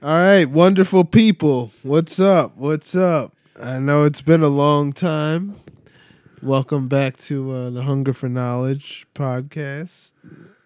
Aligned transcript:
All 0.00 0.10
right, 0.10 0.44
wonderful 0.44 1.04
people. 1.04 1.72
What's 1.82 2.20
up? 2.20 2.56
What's 2.56 2.94
up? 2.94 3.34
I 3.60 3.80
know 3.80 4.04
it's 4.04 4.20
been 4.20 4.44
a 4.44 4.48
long 4.48 4.92
time. 4.92 5.56
Welcome 6.40 6.86
back 6.86 7.16
to 7.16 7.50
uh, 7.50 7.70
the 7.70 7.82
Hunger 7.82 8.12
for 8.12 8.28
Knowledge 8.28 9.08
podcast. 9.12 10.12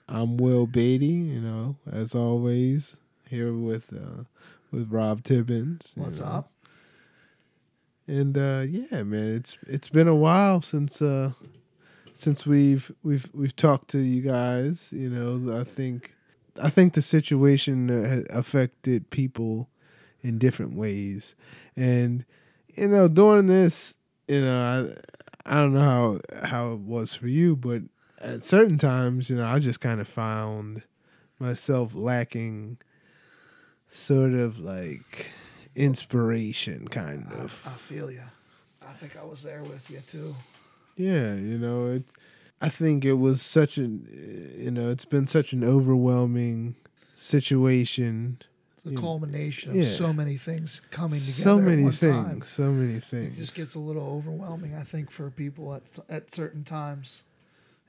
I'm 0.07 0.37
Will 0.37 0.67
Beatty, 0.67 1.07
you 1.07 1.41
know, 1.41 1.77
as 1.91 2.15
always, 2.15 2.99
here 3.31 3.55
with 3.55 3.95
uh, 3.95 4.25
with 4.71 4.93
Rob 4.93 5.23
Tibbins. 5.23 5.93
What's 5.95 6.21
know. 6.21 6.27
up? 6.27 6.53
And 8.07 8.37
uh, 8.37 8.65
yeah, 8.69 9.03
man, 9.03 9.37
it's 9.37 9.57
it's 9.67 9.89
been 9.89 10.09
a 10.09 10.15
while 10.15 10.61
since 10.61 11.01
uh, 11.01 11.31
since 12.15 12.47
we've 12.47 12.93
we've 13.03 13.31
we've 13.33 13.57
talked 13.57 13.89
to 13.93 13.99
you 13.99 14.21
guys. 14.21 14.93
You 14.93 15.09
know, 15.09 15.59
I 15.59 15.65
think 15.65 16.13
I 16.61 16.71
think 16.71 16.95
the 16.95 17.03
situation 17.03 18.27
affected 18.31 19.11
people 19.11 19.69
in 20.23 20.39
different 20.39 20.75
ways, 20.75 21.35
and 21.77 22.25
you 22.75 22.89
know, 22.89 23.09
during 23.09 23.47
this, 23.47 23.95
you 24.29 24.41
know, 24.41 24.97
I 25.47 25.55
I 25.59 25.61
don't 25.61 25.75
know 25.75 25.81
how 25.81 26.47
how 26.47 26.73
it 26.73 26.81
was 26.81 27.15
for 27.15 27.29
you, 27.29 27.57
but 27.57 27.83
at 28.21 28.45
certain 28.45 28.79
times, 28.79 29.29
you 29.31 29.37
know, 29.37 29.47
I 29.47 29.59
just 29.59 29.81
kind 29.81 30.01
of 30.01 30.09
found 30.09 30.83
myself 31.39 31.95
lacking 31.95 32.79
sort 33.91 34.33
of 34.33 34.59
like 34.59 35.31
inspiration, 35.75 36.89
kind 36.89 37.27
I, 37.31 37.43
of. 37.43 37.63
I 37.67 37.71
feel 37.71 38.11
you. 38.11 38.23
I 38.87 38.93
think 38.93 39.17
I 39.17 39.25
was 39.25 39.43
there 39.43 39.63
with 39.63 39.91
you 39.91 40.01
too. 40.07 40.35
Yeah, 40.97 41.35
you 41.35 41.59
know, 41.59 41.87
it. 41.87 42.05
I 42.63 42.69
think 42.69 43.05
it 43.05 43.15
was 43.15 43.43
such 43.43 43.77
an, 43.77 44.07
you 44.57 44.71
know, 44.71 44.89
it's 44.91 45.05
been 45.05 45.27
such 45.27 45.53
an 45.53 45.65
overwhelming 45.65 46.77
situation. 47.17 48.39
It's 48.77 48.87
a 48.87 48.91
Yeah. 48.91 49.01
culmination 49.01 49.73
of 49.73 49.85
so 49.85 50.13
many 50.13 50.37
things 50.37 50.81
coming 50.91 51.19
together. 51.21 51.43
So 51.43 51.59
many 51.61 51.91
things. 51.91 52.01
time. 52.01 52.43
So 52.43 52.73
many 52.73 53.01
things. 53.01 53.37
It 53.37 53.41
just 53.41 53.55
gets 53.55 53.75
a 53.75 53.81
little 53.81 54.05
overwhelming, 54.05 54.75
I 54.75 54.85
think, 54.85 55.11
for 55.11 55.29
people 55.31 55.75
at 55.75 55.99
at 56.09 56.33
certain 56.33 56.65
times. 56.65 57.25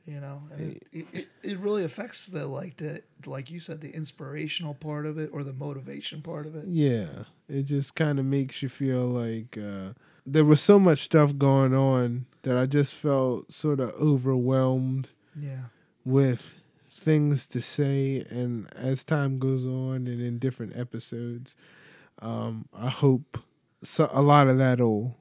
You 0.05 0.19
know, 0.19 0.41
and 0.51 0.71
it, 0.73 0.83
it, 0.91 1.07
it, 1.13 1.27
it 1.44 1.57
really 1.59 1.85
affects 1.85 2.27
the 2.27 2.45
like 2.45 2.75
the 2.75 3.03
like 3.25 3.49
you 3.49 3.61
said 3.61 3.79
the 3.79 3.91
inspirational 3.91 4.73
part 4.73 5.05
of 5.05 5.17
it 5.17 5.29
or 5.31 5.45
the 5.45 5.53
motivation 5.53 6.21
part 6.21 6.45
of 6.45 6.55
it. 6.57 6.66
yeah, 6.66 7.23
it 7.47 7.63
just 7.63 7.95
kind 7.95 8.19
of 8.19 8.25
makes 8.25 8.61
you 8.61 8.67
feel 8.67 9.05
like 9.05 9.57
uh, 9.57 9.94
there 10.25 10.45
was 10.45 10.61
so 10.61 10.79
much 10.79 10.99
stuff 10.99 11.38
going 11.38 11.73
on 11.73 12.25
that 12.43 12.57
I 12.57 12.66
just 12.66 12.93
felt 12.93 13.52
sort 13.52 13.79
of 13.79 13.91
overwhelmed 13.91 15.09
Yeah, 15.35 15.66
with 16.05 16.55
things 16.91 17.45
to 17.47 17.61
say 17.61 18.25
and 18.29 18.67
as 18.75 19.03
time 19.03 19.38
goes 19.39 19.66
on 19.66 20.07
and 20.07 20.21
in 20.21 20.38
different 20.39 20.73
episodes 20.77 21.53
um 22.21 22.66
i 22.73 22.88
hope 22.88 23.39
so, 23.83 24.09
a 24.13 24.21
lot 24.21 24.47
of 24.47 24.57
that'll 24.57 25.13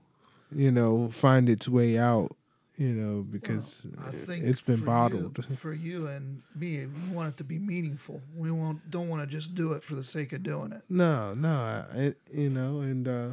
you 0.52 0.70
know 0.70 1.08
find 1.08 1.48
its 1.48 1.68
way 1.68 1.98
out 1.98 2.36
you 2.76 2.90
know 2.90 3.22
because 3.22 3.86
Well, 3.96 4.08
I 4.08 4.12
think 4.12 4.44
it's 4.44 4.60
been 4.60 4.78
for 4.78 4.84
bottled 4.86 5.44
You, 5.50 5.56
for 5.64 5.72
you 5.72 6.06
and 6.06 6.42
me. 6.54 6.86
We 6.86 7.14
want 7.14 7.30
it 7.30 7.36
to 7.38 7.44
be 7.44 7.58
meaningful. 7.58 8.20
We 8.36 8.50
won't 8.52 8.88
don't 8.90 9.08
want 9.08 9.22
to 9.22 9.26
just 9.26 9.54
do 9.56 9.72
it 9.72 9.82
for 9.82 9.96
the 9.96 10.04
sake 10.04 10.32
of 10.32 10.42
doing 10.44 10.70
it. 10.72 10.82
no 10.88 11.34
no 11.34 11.50
I, 11.50 12.14
you 12.32 12.50
know 12.50 12.80
and 12.80 13.08
uh 13.08 13.30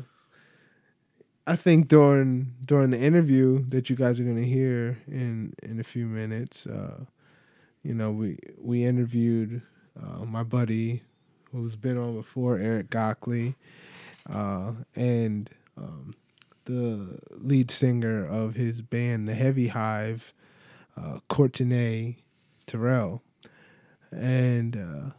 i 1.50 1.55
think 1.55 1.88
during 1.88 2.53
during 2.66 2.92
the 2.92 3.00
interview 3.02 3.66
that 3.69 3.89
you 3.89 3.97
guys 3.97 4.19
are 4.19 4.23
going 4.23 4.38
to 4.38 4.45
hear 4.47 5.00
in 5.08 5.53
in 5.64 5.80
a 5.80 5.83
few 5.83 6.08
minutes 6.08 6.67
uh 6.67 7.03
you 7.83 7.94
know 7.94 8.11
we 8.11 8.38
we 8.59 8.86
interviewed 8.86 9.61
uh, 10.02 10.25
my 10.25 10.44
buddy 10.44 11.03
who's 11.52 11.75
been 11.75 11.97
on 11.97 12.16
before 12.16 12.58
eric 12.59 12.89
gockley 12.91 13.56
uh 14.30 14.73
and 14.95 15.52
um 15.78 16.11
the 16.66 17.19
lead 17.31 17.72
singer 17.72 18.25
of 18.25 18.56
his 18.56 18.81
band 18.81 19.28
the 19.28 19.36
heavy 19.36 19.69
hive 19.69 20.34
uh 20.97 21.19
terrell. 22.68 23.24
And 24.12 24.78
uh 24.78 25.12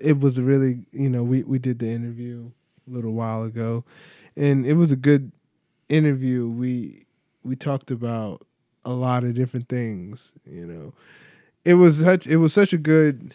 it 0.00 0.20
was 0.20 0.40
really 0.40 0.86
you 0.92 1.10
know 1.10 1.24
we 1.24 1.42
we 1.44 1.58
did 1.58 1.78
the 1.78 1.90
interview 1.90 2.50
a 2.88 2.90
little 2.94 3.14
while 3.14 3.44
ago 3.44 3.84
and 4.36 4.66
it 4.66 4.74
was 4.74 4.92
a 4.92 4.96
good 4.96 5.32
interview. 5.88 6.48
We 6.48 7.06
we 7.44 7.56
talked 7.56 7.90
about 7.90 8.46
a 8.84 8.92
lot 8.92 9.24
of 9.24 9.34
different 9.34 9.68
things 9.68 10.32
you 10.44 10.66
know. 10.66 10.92
It 11.64 11.74
was 11.74 12.00
such 12.00 12.26
it 12.26 12.36
was 12.36 12.52
such 12.52 12.72
a 12.72 12.78
good 12.78 13.34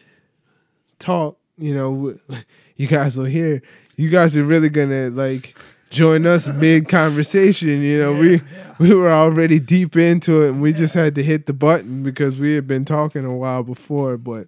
talk 0.99 1.37
you 1.57 1.73
know. 1.75 2.15
You 2.77 2.87
guys 2.87 3.15
will 3.15 3.25
hear. 3.25 3.61
You 3.95 4.09
guys 4.09 4.35
are 4.35 4.43
really 4.43 4.69
gonna 4.69 5.11
like 5.11 5.55
join 5.91 6.25
us 6.25 6.47
mid 6.47 6.87
conversation 6.87 7.81
you 7.83 7.99
know. 7.99 8.13
We 8.13 8.31
Yeah, 8.31 8.37
yeah. 8.55 8.73
we 8.79 8.95
were 8.95 9.11
already 9.11 9.59
deep 9.59 9.95
into 9.95 10.41
it 10.41 10.49
and 10.49 10.61
we 10.61 10.73
just 10.73 10.95
had 10.95 11.13
to 11.15 11.23
hit 11.23 11.45
the 11.45 11.53
button 11.53 12.01
because 12.01 12.39
we 12.39 12.55
had 12.55 12.65
been 12.65 12.85
talking 12.85 13.23
a 13.23 13.35
while 13.35 13.61
before 13.61 14.17
but 14.17 14.47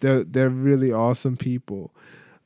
they're 0.00 0.22
they're 0.22 0.50
really 0.50 0.92
awesome 0.92 1.36
people 1.36 1.92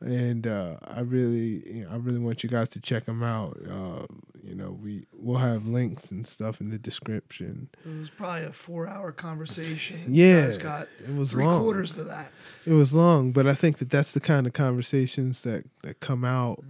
and 0.01 0.47
uh, 0.47 0.77
I 0.85 1.01
really 1.01 1.63
you 1.77 1.85
know, 1.85 1.91
I 1.91 1.97
really 1.97 2.19
want 2.19 2.43
you 2.43 2.51
guys 2.51 2.69
to 2.71 2.81
check 2.81 3.07
them 3.07 3.23
out 3.23 3.57
uh, 3.69 4.07
you 4.43 4.55
know 4.55 4.71
we 4.83 5.07
we'll 5.13 5.39
have 5.39 5.67
links 5.67 6.11
and 6.11 6.27
stuff 6.27 6.61
in 6.61 6.69
the 6.71 6.79
description 6.79 7.69
It 7.85 7.99
was 7.99 8.11
probably 8.11 8.45
a 8.45 8.53
four-hour 8.53 9.13
conversation. 9.13 9.99
Yeah, 10.09 10.27
you 10.41 10.43
guys 10.47 10.57
got 10.59 10.89
it 11.09 11.15
was 11.17 11.31
three 11.33 11.45
long. 11.45 11.63
quarters 11.63 11.95
to 11.95 12.05
that. 12.05 12.31
it 12.67 12.73
was 12.73 12.93
long 12.95 13.33
but 13.33 13.47
I 13.47 13.55
think 13.55 13.79
that 13.79 13.91
that's 13.91 14.13
the 14.13 14.21
kind 14.21 14.47
of 14.47 14.53
conversations 14.53 15.43
that 15.43 15.65
that 15.83 16.01
come 16.01 16.25
out 16.25 16.63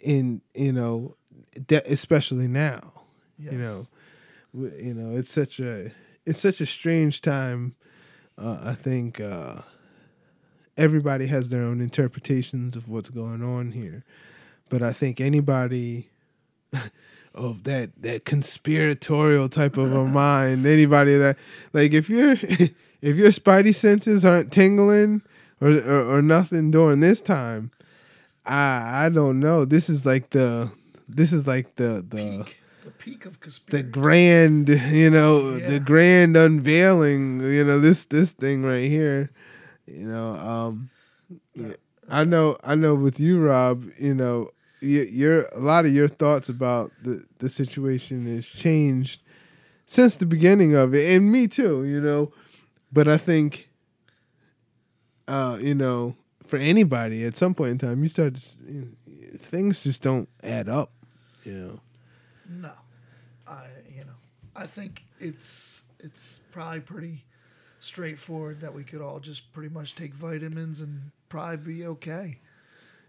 in 0.00 0.40
you 0.54 0.72
know 0.72 1.16
de- 1.66 1.90
especially 1.92 2.48
now 2.48 2.92
Yes. 3.38 3.52
you 3.52 3.58
know 3.58 3.86
you 4.80 4.94
know 4.94 5.16
it's 5.16 5.32
such 5.32 5.58
a 5.60 5.90
it's 6.26 6.40
such 6.40 6.60
a 6.60 6.66
strange 6.66 7.20
time 7.20 7.74
uh, 8.38 8.58
i 8.64 8.74
think 8.74 9.20
uh, 9.20 9.62
everybody 10.76 11.26
has 11.26 11.50
their 11.50 11.62
own 11.62 11.80
interpretations 11.80 12.76
of 12.76 12.88
what's 12.88 13.10
going 13.10 13.42
on 13.42 13.72
here. 13.72 14.04
But 14.70 14.82
i 14.82 14.92
think 14.92 15.20
anybody 15.20 16.08
of 17.34 17.64
that 17.64 17.90
that 18.00 18.24
conspiratorial 18.24 19.48
type 19.48 19.76
of 19.76 19.92
a 19.92 20.04
mind 20.22 20.64
anybody 20.66 21.16
that 21.16 21.36
like 21.72 21.92
if 21.92 22.08
your 22.08 22.32
if 23.02 23.16
your 23.16 23.30
spidey 23.30 23.74
senses 23.74 24.24
aren't 24.24 24.50
tingling 24.52 25.22
or, 25.60 25.70
or 25.70 26.16
or 26.18 26.22
nothing 26.22 26.70
during 26.70 27.00
this 27.00 27.20
time 27.20 27.70
i 28.46 29.04
i 29.06 29.08
don't 29.08 29.38
know. 29.40 29.64
This 29.64 29.88
is 29.88 30.04
like 30.06 30.30
the 30.30 30.70
this 31.08 31.32
is 31.32 31.46
like 31.46 31.76
the 31.76 32.04
the 32.08 32.44
peak, 32.44 32.58
the 32.84 32.90
peak 32.90 33.26
of 33.26 33.38
the 33.68 33.82
grand 33.82 34.68
you 34.68 35.10
know 35.10 35.56
Yeah. 35.56 35.70
the 35.70 35.80
grand 35.80 36.36
unveiling 36.36 37.40
you 37.40 37.64
know 37.64 37.78
this 37.78 38.04
this 38.06 38.32
thing 38.32 38.62
right 38.64 38.88
here 38.90 39.30
you 39.86 40.06
know 40.06 40.34
um 40.36 40.90
yeah, 41.54 41.72
i 42.08 42.24
know 42.24 42.56
i 42.64 42.74
know 42.74 42.94
with 42.94 43.18
you 43.20 43.40
rob 43.44 43.84
you 43.98 44.14
know 44.14 44.48
your 44.80 45.44
a 45.52 45.58
lot 45.60 45.86
of 45.86 45.92
your 45.92 46.08
thoughts 46.08 46.48
about 46.48 46.90
the 47.02 47.24
the 47.38 47.48
situation 47.48 48.26
has 48.26 48.46
changed 48.46 49.22
since 49.86 50.16
the 50.16 50.26
beginning 50.26 50.74
of 50.74 50.94
it 50.94 51.16
and 51.16 51.30
me 51.32 51.46
too 51.46 51.84
you 51.84 52.00
know. 52.00 52.32
But 52.92 53.08
i 53.08 53.16
think 53.16 53.68
uh 55.28 55.58
you 55.60 55.74
know 55.74 56.16
for 56.46 56.58
anybody 56.58 57.24
at 57.24 57.36
some 57.36 57.54
point 57.54 57.70
in 57.70 57.78
time 57.78 58.02
you 58.02 58.08
start 58.08 58.34
to 58.34 58.38
s- 58.38 58.58
things 59.38 59.82
just 59.82 60.02
don't 60.02 60.28
add 60.42 60.68
up 60.68 60.90
you 61.44 61.52
know. 61.52 61.80
No, 62.48 62.72
I 63.46 63.66
you 63.94 64.04
know 64.04 64.16
I 64.56 64.66
think 64.66 65.02
it's 65.18 65.82
it's 65.98 66.40
probably 66.52 66.80
pretty 66.80 67.24
straightforward 67.84 68.60
that 68.60 68.74
we 68.74 68.82
could 68.84 69.00
all 69.00 69.20
just 69.20 69.52
pretty 69.52 69.72
much 69.72 69.94
take 69.94 70.14
vitamins 70.14 70.80
and 70.80 71.10
probably 71.28 71.56
be 71.74 71.86
okay, 71.86 72.38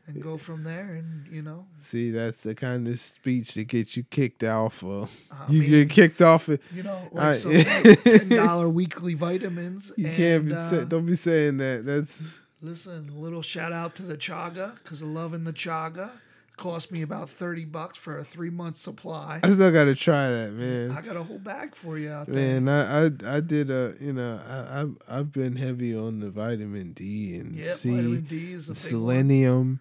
and 0.08 0.22
go 0.22 0.38
from 0.38 0.64
there. 0.64 0.94
And 0.96 1.28
you 1.32 1.42
know, 1.42 1.66
See, 1.82 2.12
that's 2.12 2.42
the 2.44 2.54
kind 2.56 2.88
of 2.88 3.00
speech 3.00 3.54
that 3.56 3.66
gets 3.68 3.96
you 3.98 4.04
kicked 4.04 4.44
off 4.44 4.84
of. 4.84 5.12
I 5.32 5.52
you 5.52 5.62
mean, 5.62 5.70
get 5.70 5.90
kicked 5.90 6.22
off 6.22 6.48
of. 6.48 6.60
you 6.74 6.84
know, 6.84 7.00
I- 7.16 7.28
like 7.28 7.36
some 7.36 7.52
like 7.54 8.04
ten 8.04 8.30
dollar 8.30 8.70
weekly 8.70 9.14
vitamins. 9.14 9.92
You 9.98 10.08
and, 10.08 10.16
can't 10.18 10.46
be 10.46 10.54
uh, 10.54 10.70
say, 10.70 10.86
don't 10.86 11.06
be 11.06 11.16
saying 11.16 11.58
that. 11.58 11.86
That's 11.86 12.22
Listen, 12.62 13.10
a 13.10 13.20
little 13.20 13.42
shout 13.44 13.74
out 13.74 13.96
to 13.96 14.04
the 14.04 14.18
Chaga 14.18 14.76
because 14.76 15.02
of 15.02 15.10
loving 15.10 15.44
the 15.44 15.54
Chaga. 15.54 16.10
Cost 16.58 16.90
me 16.92 17.02
about 17.02 17.30
thirty 17.30 17.66
bucks 17.66 17.98
for 17.98 18.18
a 18.18 18.24
three 18.24 18.50
month 18.50 18.78
supply. 18.78 19.42
I 19.44 19.50
still 19.50 19.72
got 19.74 19.86
to 19.86 19.96
try 19.96 20.30
that, 20.30 20.54
man. 20.54 20.92
I 20.92 21.02
got 21.02 21.18
a 21.18 21.24
whole 21.24 21.38
bag 21.40 21.76
for 21.76 21.98
you 21.98 22.10
out 22.10 22.28
there. 22.28 22.62
Man, 22.62 22.70
I, 22.70 23.08
I 23.08 23.38
I 23.38 23.40
did 23.42 23.70
a 23.70 23.94
you 24.00 24.14
know 24.14 24.40
I 24.48 24.82
I've, 24.82 24.98
I've 25.08 25.32
been 25.34 25.58
heavy 25.58 25.96
on 25.96 26.22
the 26.22 26.30
vitamin 26.30 26.94
D 26.94 27.36
and 27.36 27.56
Yeah, 27.56 27.74
C, 27.74 27.90
vitamin 27.90 28.22
D 28.22 28.54
is 28.54 28.70
a 28.70 28.74
big 28.74 28.78
one. 28.78 28.90
selenium. 28.90 29.80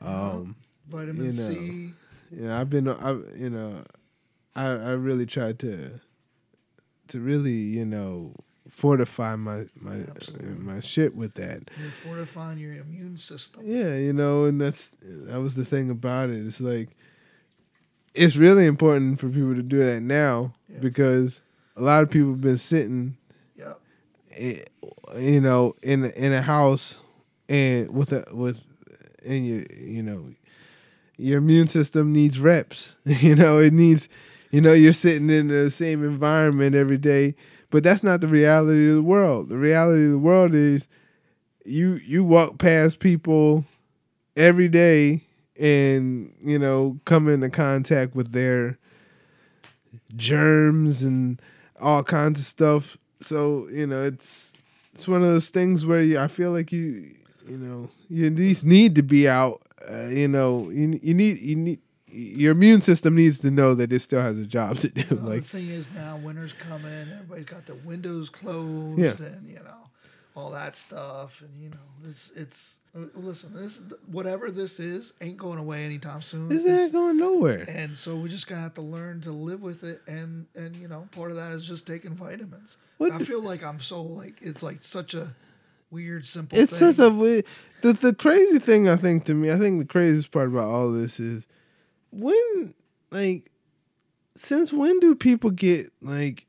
Um, 0.00 0.56
Vitamin 0.88 1.24
you 1.26 1.30
C. 1.32 1.94
you 2.30 2.42
know, 2.42 2.56
I've 2.56 2.70
been 2.70 2.88
I 2.88 3.12
you 3.36 3.50
know, 3.50 3.82
I 4.54 4.66
I 4.66 4.90
really 4.92 5.26
tried 5.26 5.58
to 5.60 6.00
to 7.08 7.20
really 7.20 7.50
you 7.52 7.84
know 7.84 8.34
fortify 8.72 9.36
my 9.36 9.66
my 9.80 9.98
my 10.58 10.80
shit 10.80 11.14
with 11.14 11.34
that. 11.34 11.70
You're 11.80 11.90
fortifying 11.90 12.58
your 12.58 12.72
immune 12.72 13.16
system. 13.18 13.62
Yeah, 13.64 13.94
you 13.96 14.12
know, 14.12 14.46
and 14.46 14.60
that's 14.60 14.88
that 15.02 15.40
was 15.40 15.54
the 15.54 15.64
thing 15.64 15.90
about 15.90 16.30
it. 16.30 16.44
It's 16.46 16.60
like 16.60 16.88
it's 18.14 18.36
really 18.36 18.66
important 18.66 19.20
for 19.20 19.28
people 19.28 19.54
to 19.54 19.62
do 19.62 19.78
that 19.78 20.00
now 20.00 20.54
Yes. 20.68 20.80
because 20.80 21.40
a 21.76 21.82
lot 21.82 22.02
of 22.02 22.10
people 22.10 22.30
have 22.30 22.40
been 22.40 22.58
sitting, 22.58 23.16
Yep. 23.56 23.80
eh, 24.36 24.62
you 25.18 25.40
know, 25.40 25.76
in 25.82 26.04
in 26.12 26.32
a 26.32 26.42
house 26.42 26.98
and 27.48 27.90
with 27.94 28.12
a 28.12 28.24
with 28.32 28.58
and 29.24 29.46
you 29.46 29.66
you 29.78 30.02
know 30.02 30.32
your 31.18 31.38
immune 31.38 31.68
system 31.68 32.12
needs 32.12 32.40
reps. 32.40 32.96
you 33.04 33.34
know, 33.36 33.58
it 33.58 33.72
needs 33.72 34.08
you 34.50 34.60
know, 34.60 34.72
you're 34.74 34.92
sitting 34.92 35.30
in 35.30 35.48
the 35.48 35.70
same 35.70 36.04
environment 36.04 36.74
every 36.74 36.98
day, 36.98 37.34
but 37.72 37.82
that's 37.82 38.04
not 38.04 38.20
the 38.20 38.28
reality 38.28 38.90
of 38.90 38.96
the 38.96 39.02
world. 39.02 39.48
The 39.48 39.56
reality 39.56 40.04
of 40.04 40.12
the 40.12 40.18
world 40.18 40.54
is 40.54 40.86
you 41.64 41.94
you 42.04 42.22
walk 42.22 42.58
past 42.58 43.00
people 43.00 43.64
every 44.36 44.68
day 44.68 45.22
and 45.58 46.32
you 46.44 46.58
know 46.58 47.00
come 47.06 47.28
into 47.28 47.48
contact 47.48 48.14
with 48.14 48.32
their 48.32 48.78
germs 50.14 51.02
and 51.02 51.40
all 51.80 52.02
kinds 52.02 52.40
of 52.40 52.46
stuff 52.46 52.96
so 53.20 53.68
you 53.70 53.86
know 53.86 54.02
it's 54.02 54.52
it's 54.92 55.06
one 55.06 55.22
of 55.22 55.28
those 55.28 55.50
things 55.50 55.86
where 55.86 56.00
you, 56.00 56.18
i 56.18 56.26
feel 56.26 56.50
like 56.50 56.72
you 56.72 57.14
you 57.46 57.56
know 57.56 57.88
you 58.08 58.26
at 58.26 58.34
least 58.34 58.64
need 58.64 58.94
to 58.94 59.02
be 59.02 59.28
out 59.28 59.60
uh, 59.90 60.06
you 60.06 60.26
know 60.26 60.70
you, 60.70 60.98
you 61.02 61.14
need 61.14 61.38
you 61.38 61.56
need 61.56 61.80
your 62.12 62.52
immune 62.52 62.80
system 62.80 63.14
needs 63.16 63.38
to 63.40 63.50
know 63.50 63.74
that 63.74 63.92
it 63.92 64.00
still 64.00 64.20
has 64.22 64.38
a 64.38 64.46
job 64.46 64.78
to 64.78 64.88
do 64.88 65.04
Well, 65.16 65.30
like 65.30 65.42
the 65.44 65.48
thing 65.48 65.68
is 65.68 65.90
now 65.92 66.16
winter's 66.18 66.52
coming, 66.52 67.08
everybody's 67.12 67.46
got 67.46 67.66
their 67.66 67.76
windows 67.76 68.28
closed 68.30 68.98
Yeah. 68.98 69.14
and 69.26 69.48
you 69.48 69.56
know 69.56 69.78
all 70.34 70.50
that 70.50 70.74
stuff 70.76 71.42
and 71.42 71.62
you 71.62 71.68
know 71.68 71.76
it's 72.08 72.30
it's 72.34 72.78
uh, 72.96 73.00
listen 73.14 73.52
this 73.54 73.80
whatever 74.10 74.50
this 74.50 74.80
is 74.80 75.12
ain't 75.20 75.36
going 75.36 75.58
away 75.58 75.84
anytime 75.84 76.22
soon. 76.22 76.50
is 76.50 76.64
It's- 76.64 76.86
that 76.86 76.92
going 76.92 77.18
nowhere 77.18 77.66
and 77.68 77.94
so 77.96 78.16
we 78.16 78.28
just 78.30 78.46
gonna 78.46 78.62
have 78.62 78.72
to 78.74 78.80
learn 78.82 79.20
to 79.22 79.30
live 79.30 79.60
with 79.60 79.84
it 79.84 80.00
and 80.06 80.46
and 80.54 80.74
you 80.74 80.88
know 80.88 81.06
part 81.12 81.30
of 81.32 81.36
that 81.36 81.52
is 81.52 81.64
just 81.66 81.86
taking 81.86 82.14
vitamins. 82.14 82.78
What 82.98 83.12
I 83.12 83.18
feel 83.18 83.42
like 83.42 83.62
I'm 83.62 83.80
so 83.80 84.00
like 84.02 84.36
it's 84.40 84.62
like 84.62 84.82
such 84.82 85.12
a 85.14 85.34
weird 85.90 86.24
simple 86.24 86.58
it's 86.58 86.78
thing. 86.78 86.92
such 86.94 86.98
a 87.06 87.10
the 87.82 87.92
the 87.92 88.14
crazy 88.14 88.58
thing 88.58 88.88
I 88.88 88.96
think 88.96 89.24
to 89.26 89.34
me. 89.34 89.52
I 89.52 89.58
think 89.58 89.80
the 89.80 89.84
craziest 89.86 90.30
part 90.30 90.48
about 90.48 90.68
all 90.68 90.90
this 90.92 91.20
is 91.20 91.46
when 92.12 92.74
like 93.10 93.50
since 94.36 94.72
when 94.72 95.00
do 95.00 95.14
people 95.14 95.50
get 95.50 95.90
like 96.00 96.46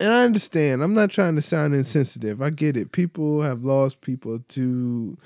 and 0.00 0.12
I 0.12 0.24
understand. 0.24 0.82
I'm 0.82 0.94
not 0.94 1.10
trying 1.10 1.36
to 1.36 1.42
sound 1.42 1.74
insensitive. 1.74 2.42
I 2.42 2.50
get 2.50 2.76
it. 2.76 2.92
People 2.92 3.42
have 3.42 3.64
lost 3.64 4.00
people 4.00 4.40
to 4.40 5.16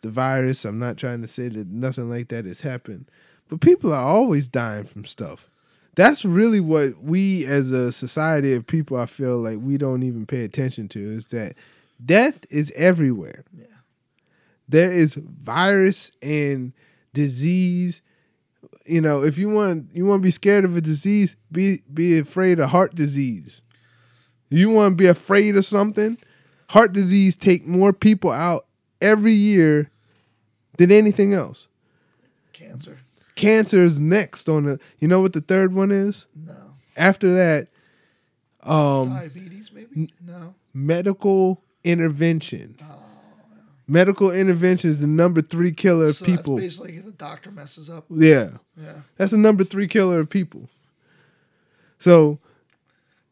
the 0.00 0.10
virus. 0.10 0.64
I'm 0.64 0.78
not 0.78 0.96
trying 0.96 1.20
to 1.22 1.28
say 1.28 1.48
that 1.48 1.68
nothing 1.68 2.08
like 2.08 2.28
that 2.28 2.44
has 2.44 2.60
happened. 2.60 3.10
But 3.48 3.60
people 3.60 3.92
are 3.92 4.04
always 4.04 4.48
dying 4.48 4.84
from 4.84 5.04
stuff. 5.04 5.50
That's 5.94 6.24
really 6.24 6.60
what 6.60 7.02
we 7.02 7.46
as 7.46 7.70
a 7.70 7.92
society 7.92 8.54
of 8.54 8.66
people 8.66 8.96
I 8.96 9.06
feel 9.06 9.36
like 9.36 9.58
we 9.60 9.76
don't 9.76 10.02
even 10.02 10.26
pay 10.26 10.42
attention 10.44 10.88
to 10.88 10.98
is 10.98 11.28
that 11.28 11.54
death 12.04 12.44
is 12.50 12.72
everywhere. 12.74 13.44
yeah. 13.56 13.66
There 14.68 14.90
is 14.90 15.14
virus 15.14 16.10
and 16.22 16.72
disease. 17.12 18.00
You 18.86 19.00
know, 19.00 19.22
if 19.22 19.38
you 19.38 19.48
want 19.48 19.90
you 19.94 20.04
want 20.04 20.20
to 20.20 20.24
be 20.24 20.30
scared 20.30 20.64
of 20.64 20.76
a 20.76 20.80
disease, 20.80 21.36
be 21.50 21.78
be 21.92 22.18
afraid 22.18 22.60
of 22.60 22.70
heart 22.70 22.94
disease. 22.94 23.62
You 24.48 24.70
want 24.70 24.92
to 24.92 24.96
be 24.96 25.06
afraid 25.06 25.56
of 25.56 25.64
something? 25.64 26.18
Heart 26.70 26.92
disease 26.92 27.36
take 27.36 27.66
more 27.66 27.92
people 27.92 28.30
out 28.30 28.66
every 29.00 29.32
year 29.32 29.90
than 30.76 30.90
anything 30.90 31.32
else. 31.32 31.68
Cancer. 32.52 32.98
Cancer 33.36 33.82
is 33.82 33.98
next 33.98 34.48
on 34.48 34.64
the. 34.64 34.80
You 34.98 35.08
know 35.08 35.20
what 35.20 35.32
the 35.32 35.40
third 35.40 35.74
one 35.74 35.90
is? 35.90 36.26
No. 36.34 36.74
After 36.96 37.32
that, 37.34 37.68
um, 38.62 39.08
Diabetes 39.08 39.72
maybe? 39.72 40.08
No. 40.24 40.54
medical 40.72 41.62
intervention. 41.82 42.76
Medical 43.86 44.30
intervention 44.30 44.88
is 44.90 45.00
the 45.00 45.06
number 45.06 45.42
three 45.42 45.72
killer 45.72 46.06
of 46.08 46.16
So 46.16 46.24
people. 46.24 46.56
that's 46.56 46.78
basically 46.78 46.98
the 47.00 47.12
doctor 47.12 47.50
messes 47.50 47.90
up. 47.90 48.06
Yeah, 48.10 48.52
Yeah. 48.80 49.02
that's 49.16 49.32
the 49.32 49.38
number 49.38 49.62
three 49.64 49.86
killer 49.86 50.20
of 50.20 50.30
people. 50.30 50.68
So 51.98 52.38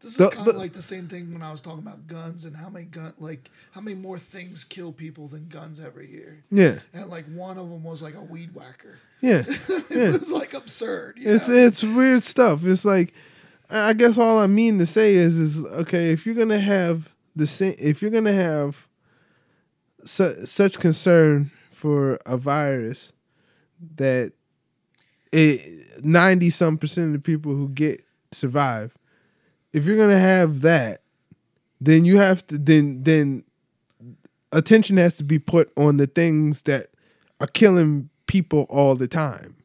This 0.00 0.12
is 0.12 0.16
The- 0.18 0.30
kind 0.30 0.48
of 0.48 0.54
the- 0.54 0.58
like 0.58 0.72
the 0.72 0.82
same 0.82 1.06
thing 1.06 1.32
when 1.32 1.42
I 1.42 1.52
was 1.52 1.60
talking 1.60 1.78
about 1.78 2.08
guns 2.08 2.44
and 2.44 2.56
how 2.56 2.68
many 2.68 2.86
gun 2.86 3.12
like 3.20 3.48
how 3.70 3.80
many 3.80 3.94
more 3.96 4.18
things 4.18 4.64
kill 4.64 4.90
people 4.92 5.28
than 5.28 5.46
guns 5.48 5.78
every 5.78 6.10
year. 6.10 6.42
yeah, 6.50 6.80
And 6.92 7.08
like 7.08 7.24
one 7.32 7.56
of 7.56 7.70
them 7.70 7.84
was 7.84 8.02
like 8.02 8.16
a 8.16 8.20
weed 8.20 8.52
whacker. 8.52 8.98
yeah, 9.20 9.44
it 9.68 10.20
was 10.20 10.32
like 10.32 10.54
absurd. 10.54 11.18
It's 11.18 11.46
know? 11.46 11.54
it's 11.54 11.84
weird 11.84 12.24
stuff. 12.24 12.66
It's 12.66 12.84
like 12.84 13.14
I 13.70 13.92
guess 13.92 14.18
all 14.18 14.40
I 14.40 14.48
mean 14.48 14.80
to 14.80 14.86
say 14.86 15.14
is 15.14 15.38
is 15.38 15.64
okay 15.64 16.10
if 16.10 16.26
you're 16.26 16.34
gonna 16.34 16.58
have 16.60 17.12
the 17.36 17.46
same 17.46 17.76
if 17.78 18.02
you're 18.02 18.10
gonna 18.10 18.32
have 18.32 18.88
su- 20.04 20.46
such 20.46 20.78
concern 20.78 21.50
for 21.70 22.18
a 22.26 22.36
virus 22.36 23.12
that 23.96 24.32
it 25.32 26.04
ninety 26.04 26.50
some 26.50 26.78
percent 26.78 27.08
of 27.08 27.12
the 27.12 27.18
people 27.18 27.52
who 27.52 27.68
get 27.68 28.04
survive. 28.30 28.96
If 29.72 29.84
you're 29.84 29.96
gonna 29.96 30.18
have 30.18 30.60
that, 30.60 31.02
then 31.80 32.04
you 32.04 32.18
have 32.18 32.46
to 32.48 32.58
then 32.58 33.02
then 33.02 33.44
attention 34.52 34.96
has 34.98 35.16
to 35.16 35.24
be 35.24 35.38
put 35.38 35.72
on 35.76 35.96
the 35.96 36.06
things 36.06 36.62
that 36.62 36.88
are 37.40 37.46
killing 37.46 38.10
people 38.26 38.66
all 38.68 38.94
the 38.94 39.08
time. 39.08 39.56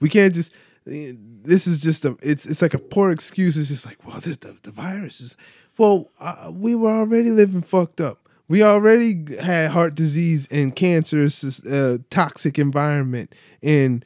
We 0.00 0.08
can't 0.08 0.34
just. 0.34 0.52
This 0.86 1.66
is 1.66 1.80
just 1.80 2.04
a. 2.04 2.16
It's 2.22 2.46
it's 2.46 2.62
like 2.62 2.74
a 2.74 2.78
poor 2.78 3.10
excuse. 3.10 3.56
It's 3.56 3.68
just 3.68 3.86
like, 3.86 3.98
well, 4.06 4.18
this, 4.20 4.36
the 4.38 4.56
the 4.62 4.70
virus 4.70 5.20
is. 5.20 5.36
Well, 5.78 6.10
uh, 6.20 6.50
we 6.52 6.74
were 6.74 6.90
already 6.90 7.30
living 7.30 7.62
fucked 7.62 8.00
up. 8.00 8.19
We 8.50 8.64
already 8.64 9.36
had 9.36 9.70
heart 9.70 9.94
disease 9.94 10.48
and 10.50 10.74
cancer, 10.74 11.28
uh, 11.70 11.98
toxic 12.10 12.58
environment, 12.58 13.32
and 13.62 14.04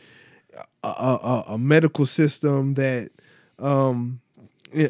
a, 0.83 0.87
a, 0.87 1.45
a 1.49 1.59
medical 1.59 2.05
system 2.05 2.75
that, 2.75 3.11
um, 3.59 4.21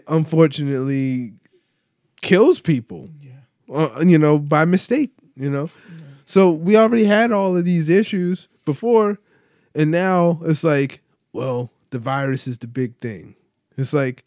unfortunately, 0.08 1.34
kills 2.20 2.58
people 2.58 3.08
yeah. 3.22 3.30
uh, 3.72 4.02
you 4.04 4.18
know, 4.18 4.40
by 4.40 4.64
mistake, 4.64 5.12
you 5.36 5.50
know. 5.50 5.70
So 6.24 6.50
we 6.50 6.76
already 6.76 7.04
had 7.04 7.30
all 7.30 7.56
of 7.56 7.64
these 7.64 7.88
issues 7.88 8.48
before, 8.64 9.20
and 9.72 9.92
now 9.92 10.40
it's 10.44 10.64
like, 10.64 11.00
well, 11.32 11.70
the 11.90 12.00
virus 12.00 12.48
is 12.48 12.58
the 12.58 12.66
big 12.66 12.96
thing. 12.96 13.36
It's 13.76 13.92
like, 13.92 14.24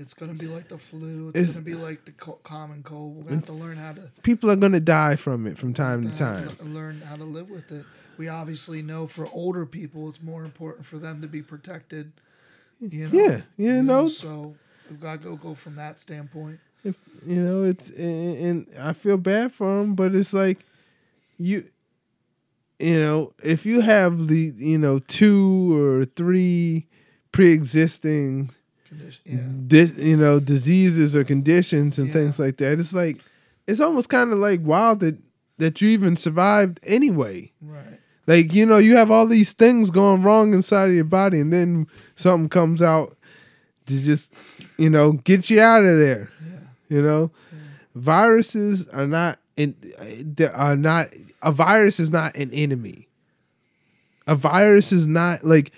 It's 0.00 0.14
gonna 0.14 0.32
be 0.32 0.46
like 0.46 0.68
the 0.68 0.78
flu. 0.78 1.28
It's, 1.28 1.38
It's- 1.38 1.54
gonna 1.54 1.64
be 1.66 1.74
like 1.74 2.06
the 2.06 2.12
co- 2.12 2.40
common 2.42 2.82
cold. 2.82 3.16
We're 3.16 3.22
gonna 3.24 3.36
have 3.36 3.44
to 3.46 3.52
learn 3.52 3.76
how 3.76 3.92
to 3.92 4.10
people 4.22 4.50
are 4.50 4.56
gonna 4.56 4.80
die 4.80 5.16
from 5.16 5.46
it 5.46 5.58
from 5.58 5.74
time 5.74 6.08
to 6.10 6.16
time. 6.16 6.56
to 6.56 6.64
learn 6.64 7.02
how 7.02 7.16
to 7.16 7.24
live 7.24 7.50
with 7.50 7.70
it. 7.70 7.84
We 8.16 8.28
obviously 8.28 8.80
know 8.82 9.06
for 9.06 9.28
older 9.32 9.66
people, 9.66 10.08
it's 10.08 10.22
more 10.22 10.44
important 10.44 10.86
for 10.86 10.98
them 10.98 11.20
to 11.22 11.28
be 11.28 11.42
protected. 11.42 12.12
You 12.80 13.08
know? 13.08 13.12
Yeah, 13.12 13.40
yeah, 13.58 13.76
You 13.76 13.82
no. 13.82 14.08
So 14.08 14.54
we've 14.88 15.00
got 15.00 15.20
to 15.20 15.28
go 15.28 15.36
go 15.36 15.54
from 15.54 15.76
that 15.76 15.98
standpoint. 15.98 16.60
If, 16.82 16.96
you 17.26 17.42
know, 17.42 17.64
it's 17.64 17.90
and, 17.90 18.38
and 18.38 18.66
I 18.78 18.94
feel 18.94 19.18
bad 19.18 19.52
for 19.52 19.66
them, 19.80 19.94
but 19.94 20.14
it's 20.14 20.32
like 20.32 20.64
you, 21.36 21.64
you 22.78 22.98
know, 22.98 23.34
if 23.44 23.66
you 23.66 23.82
have 23.82 24.28
the 24.28 24.52
you 24.56 24.78
know 24.78 24.98
two 24.98 25.76
or 25.78 26.06
three 26.06 26.86
pre-existing 27.32 28.50
Condition. 28.90 29.66
Yeah. 29.70 29.84
you 30.04 30.16
know 30.16 30.38
diseases 30.40 31.16
or 31.16 31.24
conditions 31.24 31.98
and 31.98 32.08
Yeah. 32.08 32.12
things 32.12 32.38
like 32.38 32.58
that. 32.58 32.78
It's 32.78 32.92
like 32.92 33.16
it's 33.66 33.80
almost 33.80 34.08
kind 34.10 34.32
of 34.32 34.38
like 34.38 34.60
wild 34.62 35.00
that 35.00 35.16
that 35.58 35.80
you 35.80 35.88
even 35.90 36.16
survived 36.16 36.80
anyway. 36.84 37.52
Right. 37.62 37.98
Like 38.26 38.52
you 38.54 38.66
know 38.66 38.78
you 38.78 38.96
have 38.96 39.10
all 39.10 39.26
these 39.26 39.52
things 39.54 39.90
going 39.90 40.22
wrong 40.22 40.52
inside 40.54 40.90
of 40.90 40.94
your 40.94 41.04
body, 41.04 41.40
and 41.40 41.52
then 41.52 41.86
something 42.16 42.48
comes 42.48 42.82
out 42.82 43.16
to 43.86 44.00
just 44.02 44.34
you 44.76 44.90
know 44.90 45.12
get 45.12 45.48
you 45.50 45.60
out 45.60 45.84
of 45.84 45.98
there. 45.98 46.30
Yeah. 46.44 46.58
You 46.96 47.02
know, 47.02 47.30
viruses 47.94 48.86
are 48.88 49.06
not 49.06 49.38
in 49.56 49.74
they 50.36 50.46
are 50.48 50.76
not 50.76 51.08
a 51.42 51.52
virus 51.52 52.00
is 52.00 52.10
not 52.10 52.34
an 52.36 52.50
enemy. 52.52 53.08
A 54.26 54.34
virus 54.36 54.92
is 54.92 55.06
not 55.06 55.44
like 55.44 55.72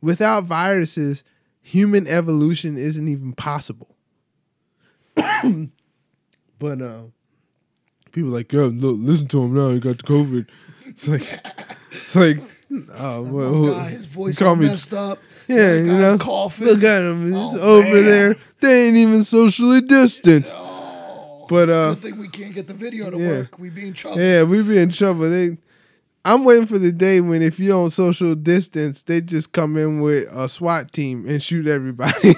without 0.00 0.44
viruses, 0.44 1.22
human 1.62 2.06
evolution 2.06 2.76
isn't 2.76 3.08
even 3.08 3.32
possible. 3.32 3.96
but 5.14 6.80
uh, 6.82 7.02
people 8.12 8.30
are 8.30 8.34
like, 8.34 8.52
yo, 8.52 8.66
look, 8.66 8.96
listen 9.00 9.28
to 9.28 9.42
him 9.42 9.54
now. 9.54 9.70
He 9.70 9.80
got 9.80 9.98
the 9.98 10.04
COVID. 10.04 10.48
It's 10.86 11.08
like, 11.08 11.40
it's 11.92 12.16
like, 12.16 12.38
oh, 12.98 13.22
well, 13.22 13.66
guy, 13.66 13.90
his 13.90 14.06
voice 14.06 14.38
call 14.38 14.56
me- 14.56 14.66
messed 14.66 14.92
up. 14.94 15.18
yeah, 15.48 15.74
you 15.74 15.84
know, 15.84 16.18
coughing. 16.18 16.66
look 16.66 16.82
at 16.82 17.02
him. 17.02 17.26
He's 17.32 17.34
Oh, 17.60 17.78
over 17.78 17.94
man. 17.94 18.04
there. 18.04 18.36
They 18.60 18.88
ain't 18.88 18.96
even 18.96 19.24
socially 19.24 19.80
distant. 19.80 20.52
Oh, 20.54 21.46
But, 21.48 21.68
uh, 21.68 21.94
good 21.94 22.02
thing 22.02 22.18
we 22.18 22.28
can't 22.28 22.54
get 22.54 22.66
the 22.66 22.74
video 22.74 23.10
to 23.10 23.18
yeah. 23.18 23.28
work. 23.28 23.58
We 23.58 23.70
be 23.70 23.88
in 23.88 23.94
trouble. 23.94 24.20
Yeah, 24.20 24.44
we 24.44 24.62
be 24.62 24.78
in 24.78 24.90
trouble. 24.90 25.28
They, 25.30 25.56
I'm 26.24 26.44
waiting 26.44 26.66
for 26.66 26.78
the 26.78 26.92
day 26.92 27.20
when 27.20 27.42
if 27.42 27.58
you 27.58 27.68
don't 27.68 27.90
social 27.90 28.34
distance, 28.36 29.02
they 29.02 29.20
just 29.20 29.52
come 29.52 29.76
in 29.76 30.00
with 30.00 30.28
a 30.32 30.48
SWAT 30.48 30.92
team 30.92 31.28
and 31.28 31.42
shoot 31.42 31.66
everybody. 31.66 32.34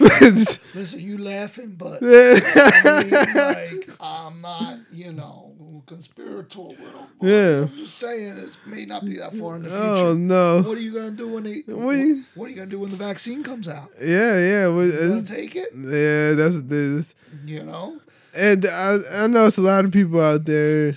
Listen, 0.00 1.00
you 1.00 1.18
laughing, 1.18 1.74
but 1.78 2.00
I 2.02 3.02
mean, 3.04 3.34
like 3.34 3.90
I'm 4.00 4.40
not, 4.40 4.78
you 4.92 5.12
know, 5.12 5.52
conspiratorial. 5.86 6.76
Yeah. 7.20 7.62
I'm 7.62 7.68
just 7.68 7.98
saying 7.98 8.36
it 8.38 8.56
may 8.66 8.84
not 8.86 9.04
be 9.04 9.16
that 9.18 9.34
far 9.34 9.56
in 9.56 9.62
the 9.62 9.70
oh, 9.72 9.94
future. 9.96 10.06
oh 10.08 10.14
no. 10.14 10.62
What 10.62 10.78
are 10.78 10.80
you 10.80 10.94
gonna 10.94 11.10
do 11.12 11.28
when 11.28 11.44
they? 11.44 11.62
What 11.66 11.78
What, 11.78 11.92
you- 11.96 12.24
what 12.34 12.46
are 12.46 12.50
you 12.50 12.56
gonna 12.56 12.70
do 12.70 12.80
when 12.80 12.90
the 12.90 12.96
vaccine 12.96 13.42
comes 13.42 13.68
out? 13.68 13.90
Yeah, 14.00 14.38
yeah. 14.38 14.66
well, 14.68 14.86
You 14.86 15.08
gonna 15.08 15.22
take 15.22 15.54
it? 15.56 15.68
Yeah, 15.74 16.32
that's 16.34 16.56
what 16.56 16.68
this. 16.68 17.14
You 17.44 17.62
know? 17.64 18.00
And 18.36 18.64
I, 18.66 18.98
I 19.12 19.26
know 19.26 19.46
it's 19.46 19.58
a 19.58 19.62
lot 19.62 19.84
of 19.84 19.92
people 19.92 20.20
out 20.20 20.44
there 20.44 20.96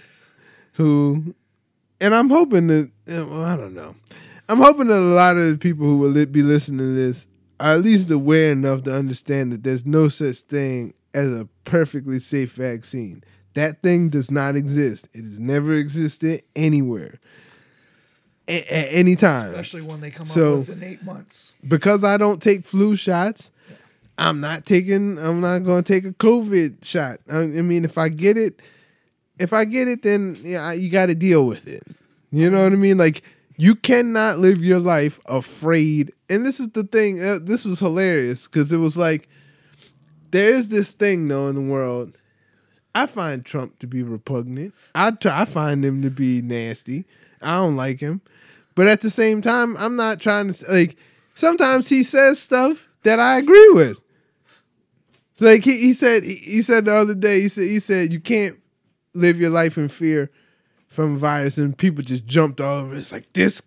who, 0.74 1.34
and 2.03 2.13
I'm 2.13 2.29
hoping 2.29 2.67
that, 2.67 2.91
eh, 3.07 3.22
well, 3.24 3.41
I 3.43 3.55
don't 3.57 3.74
know. 3.74 3.95
I'm 4.50 4.60
hoping 4.60 4.88
that 4.88 5.00
a 5.00 5.13
lot 5.15 5.38
of 5.38 5.50
the 5.50 5.57
people 5.57 5.86
who 5.86 5.98
will 5.98 6.25
be 6.25 6.43
listening 6.43 6.79
to 6.79 6.86
this 6.93 7.27
are 7.60 7.74
at 7.74 7.81
least 7.81 8.12
aware 8.12 8.51
enough 8.51 8.83
to 8.83 8.93
understand 8.95 9.53
that 9.53 9.63
there's 9.63 9.86
no 9.86 10.07
such 10.10 10.38
thing 10.41 10.93
as 11.13 11.27
a 11.33 11.48
perfectly 11.63 12.19
safe 12.19 12.51
vaccine. 12.53 13.24
That 13.53 13.81
thing 13.81 14.10
does 14.10 14.29
not 14.31 14.55
exist. 14.55 15.07
It 15.13 15.22
has 15.24 15.39
never 15.39 15.74
existed 15.74 16.41
anywhere 16.55 17.19
a- 18.48 18.74
at 18.74 18.88
any 18.91 19.15
time. 19.15 19.51
Especially 19.51 19.81
when 19.83 20.01
they 20.01 20.12
come 20.12 20.25
So- 20.25 20.53
up 20.62 20.67
within 20.67 20.83
eight 20.83 21.03
months. 21.03 21.55
because 21.67 22.03
I 22.03 22.17
don't 22.17 22.41
take 22.41 22.65
flu 22.65 22.95
shots, 22.95 23.51
I'm 24.17 24.39
not 24.41 24.65
taking. 24.65 25.17
I'm 25.17 25.41
not 25.41 25.60
going 25.60 25.83
to 25.83 25.93
take 25.93 26.05
a 26.05 26.12
COVID 26.13 26.83
shot. 26.86 27.19
I, 27.31 27.39
I 27.41 27.48
mean, 27.63 27.83
if 27.86 27.98
I 27.98 28.10
get 28.10 28.38
it, 28.38 28.60
if 29.40 29.54
I 29.54 29.66
get 29.66 29.88
it, 29.88 30.04
then 30.04 30.38
yeah, 30.42 30.72
you 30.74 30.90
got 30.90 31.08
to 31.08 31.16
deal 31.16 31.48
with 31.48 31.68
it. 31.68 31.84
You 32.32 32.50
know 32.50 32.63
what 32.63 32.74
I 32.74 32.75
mean? 32.75 32.98
Like 32.98 33.24
you 33.58 33.75
cannot 33.75 34.40
live 34.40 34.63
your 34.63 34.80
life 34.80 35.20
afraid. 35.25 36.12
And 36.30 36.46
this 36.46 36.60
is 36.60 36.70
the 36.70 36.84
thing. 36.84 37.24
Uh, 37.24 37.40
this 37.42 37.66
was 37.66 37.80
hilarious 37.80 38.48
because 38.48 38.72
it 38.72 38.78
was 38.78 38.98
like 38.98 39.30
there 40.32 40.50
is 40.50 40.70
this 40.70 40.94
thing 40.94 41.28
though 41.28 41.48
in 41.48 41.56
the 41.56 41.62
world. 41.62 42.18
I 42.96 43.08
find 43.08 43.44
Trump 43.44 43.80
to 43.80 43.88
be 43.88 44.04
repugnant. 44.04 44.74
I 44.94 45.12
try, 45.12 45.42
I 45.42 45.46
find 45.46 45.84
him 45.84 46.04
to 46.04 46.12
be 46.12 46.42
nasty. 46.42 47.06
I 47.42 47.58
don't 47.58 47.75
like 47.75 48.00
him. 48.00 48.22
But 48.75 48.88
at 48.88 49.02
the 49.02 49.10
same 49.10 49.42
time, 49.42 49.75
I'm 49.78 49.96
not 49.96 50.20
trying 50.20 50.52
to 50.52 50.72
like. 50.72 50.98
Sometimes 51.36 51.90
he 51.90 52.04
says 52.04 52.40
stuff 52.40 52.88
that 53.04 53.20
I 53.20 53.38
agree 53.40 53.70
with. 53.74 54.00
Like 55.40 55.63
he, 55.63 55.78
he 55.78 55.94
said, 55.94 56.24
he, 56.24 56.36
he 56.36 56.62
said 56.62 56.86
the 56.86 56.94
other 56.94 57.16
day, 57.16 57.42
he 57.42 57.50
said, 57.50 57.63
he 57.63 57.80
said 57.80 58.13
you 58.13 58.20
can't 58.20 58.58
live 59.13 59.39
your 59.39 59.50
life 59.50 59.77
in 59.77 59.89
fear 59.89 60.32
from 60.88 61.17
virus, 61.17 61.58
and 61.58 61.77
people 61.77 62.03
just 62.03 62.25
jumped 62.25 62.62
all 62.62 62.82
over. 62.82 62.96
It's 62.96 63.12
like 63.12 63.32
this, 63.34 63.62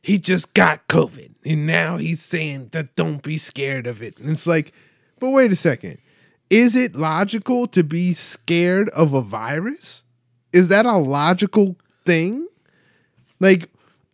he 0.00 0.18
just 0.18 0.54
got 0.54 0.88
COVID, 0.88 1.32
and 1.44 1.66
now 1.66 1.96
he's 1.96 2.22
saying 2.22 2.70
that 2.72 2.96
don't 2.96 3.22
be 3.22 3.36
scared 3.36 3.86
of 3.86 4.02
it. 4.02 4.18
And 4.18 4.30
it's 4.30 4.46
like, 4.46 4.72
but 5.18 5.30
wait 5.30 5.52
a 5.52 5.56
second, 5.56 5.98
is 6.50 6.76
it 6.76 6.94
logical 6.96 7.66
to 7.68 7.82
be 7.84 8.12
scared 8.12 8.88
of 8.90 9.14
a 9.14 9.22
virus? 9.22 10.04
Is 10.52 10.68
that 10.68 10.86
a 10.86 10.96
logical 10.96 11.76
thing? 12.04 12.46
Like, 13.40 13.70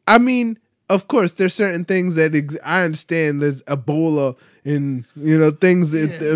I 0.06 0.18
mean, 0.18 0.58
of 0.88 1.08
course, 1.08 1.32
there's 1.32 1.54
certain 1.54 1.85
things 1.85 2.14
that 2.14 2.35
ex- 2.35 2.56
I 2.64 2.82
understand. 2.82 3.42
There's 3.42 3.62
Ebola 3.64 4.37
and 4.68 5.04
you 5.16 5.38
know 5.38 5.50
things 5.50 5.90
that 5.92 6.10
Yeah, 6.10 6.28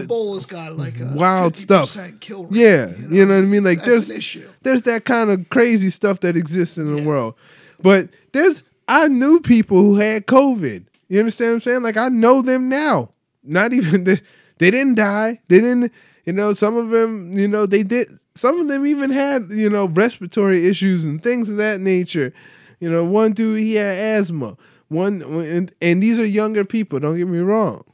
uh, 0.00 0.04
Ebola's 0.04 0.46
got 0.46 0.76
like 0.76 0.94
wild 1.14 1.54
50% 1.54 1.56
stuff. 1.56 1.98
Kill 2.20 2.44
rate, 2.44 2.52
yeah, 2.60 2.90
you 3.10 3.24
know, 3.26 3.34
what 3.34 3.38
I 3.38 3.46
mean. 3.46 3.64
Like 3.64 3.78
That's 3.78 3.88
there's 3.88 4.10
an 4.10 4.16
issue. 4.16 4.48
there's 4.62 4.82
that 4.82 5.04
kind 5.04 5.30
of 5.30 5.48
crazy 5.50 5.90
stuff 5.90 6.20
that 6.20 6.36
exists 6.36 6.76
in 6.78 6.92
the 6.94 7.00
Yeah. 7.00 7.06
world, 7.06 7.34
but 7.80 8.08
there's 8.32 8.62
I 8.88 9.08
knew 9.08 9.40
people 9.40 9.78
who 9.80 9.96
had 9.96 10.26
COVID. 10.26 10.84
You 11.08 11.18
understand 11.20 11.50
what 11.50 11.54
I'm 11.54 11.60
saying? 11.62 11.82
Like 11.82 11.96
I 11.96 12.08
know 12.08 12.42
them 12.42 12.68
now. 12.68 13.10
Not 13.44 13.72
even 13.72 14.04
they, 14.08 14.20
they 14.58 14.70
didn't 14.70 14.94
die. 14.96 15.40
They 15.48 15.60
didn't. 15.60 15.92
You 16.24 16.32
know, 16.32 16.52
some 16.54 16.76
of 16.76 16.90
them. 16.90 17.32
You 17.38 17.46
know, 17.46 17.66
they 17.66 17.84
did. 17.84 18.08
Some 18.34 18.60
of 18.60 18.68
them 18.68 18.84
even 18.86 19.10
had 19.10 19.46
you 19.50 19.70
know 19.70 19.86
respiratory 19.86 20.66
issues 20.66 21.04
and 21.04 21.22
things 21.22 21.48
of 21.48 21.56
that 21.58 21.80
nature. 21.80 22.32
You 22.80 22.90
know, 22.90 23.04
one 23.04 23.32
dude 23.32 23.60
he 23.60 23.74
had 23.76 23.94
asthma. 23.94 24.56
One 24.88 25.22
and, 25.22 25.72
and 25.82 26.02
these 26.02 26.18
are 26.20 26.24
younger 26.26 26.64
people. 26.64 27.00
Don't 27.00 27.16
get 27.18 27.26
me 27.28 27.38
wrong. 27.40 27.84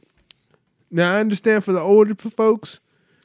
Now 0.91 1.13
I 1.15 1.19
understand 1.19 1.63
for 1.63 1.71
the 1.71 1.79
older 1.79 2.13
folks, 2.15 2.79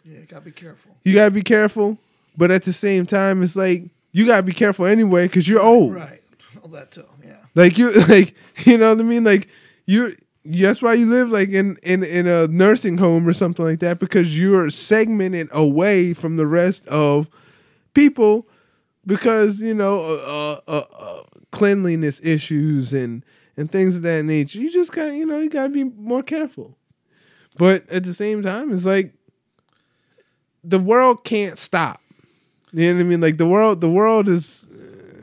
Yeah, 0.05 0.21
gotta 0.21 0.45
be 0.47 0.53
careful. 0.53 0.97
you 1.05 1.15
gotta 1.15 1.31
be 1.31 1.43
careful. 1.43 1.99
But 2.37 2.51
at 2.51 2.63
the 2.65 2.73
same 2.73 3.05
time, 3.05 3.43
it's 3.43 3.57
like 3.57 3.85
you 4.13 4.27
gotta 4.27 4.43
be 4.43 4.53
careful 4.55 4.87
anyway 4.87 5.27
because 5.27 5.47
you're 5.47 5.61
old. 5.61 5.95
Right. 5.95 6.23
All 6.63 6.69
that 6.71 6.93
too. 6.93 7.05
Yeah. 7.25 7.37
Like 7.55 7.77
you, 7.77 7.93
like 8.09 8.35
you 8.67 8.79
know 8.79 8.91
what 8.95 9.01
I 9.01 9.03
mean. 9.03 9.25
Like 9.25 9.49
you, 9.85 10.15
that's 10.45 10.81
why 10.81 10.95
you 10.95 11.07
live 11.07 11.29
like 11.29 11.51
in 11.51 11.77
in 11.83 12.03
in 12.05 12.27
a 12.27 12.47
nursing 12.49 12.97
home 12.97 13.29
or 13.29 13.35
something 13.35 13.65
like 13.67 13.81
that 13.81 13.99
because 13.99 14.39
you're 14.39 14.71
segmented 14.71 15.49
away 15.53 16.15
from 16.15 16.37
the 16.39 16.47
rest 16.47 16.87
of 16.89 17.29
people 17.93 18.49
because 19.07 19.61
you 19.61 19.75
know 19.75 20.01
uh, 20.01 20.61
uh, 20.67 20.71
uh, 20.71 20.85
uh, 20.99 21.23
cleanliness 21.51 22.21
issues 22.25 22.93
and 22.95 23.25
and 23.59 23.71
things 23.71 23.97
of 23.97 24.03
that 24.03 24.25
nature. 24.25 24.61
You 24.61 24.71
just 24.71 24.93
got 24.93 25.13
you 25.13 25.27
know 25.27 25.39
you 25.39 25.51
gotta 25.51 25.69
be 25.69 25.85
more 25.85 26.23
careful. 26.23 26.79
But 27.57 27.89
at 27.91 28.05
the 28.05 28.15
same 28.15 28.43
time, 28.43 28.73
it's 28.73 28.87
like 28.87 29.13
the 30.63 30.79
world 30.79 31.25
can't 31.25 31.59
stop. 31.59 32.01
You 32.73 32.93
know 32.93 32.99
what 32.99 33.01
I 33.01 33.05
mean? 33.05 33.21
Like 33.21 33.37
the 33.37 33.49
world, 33.49 33.81
the 33.81 33.91
world 33.91 34.29
is 34.29 34.69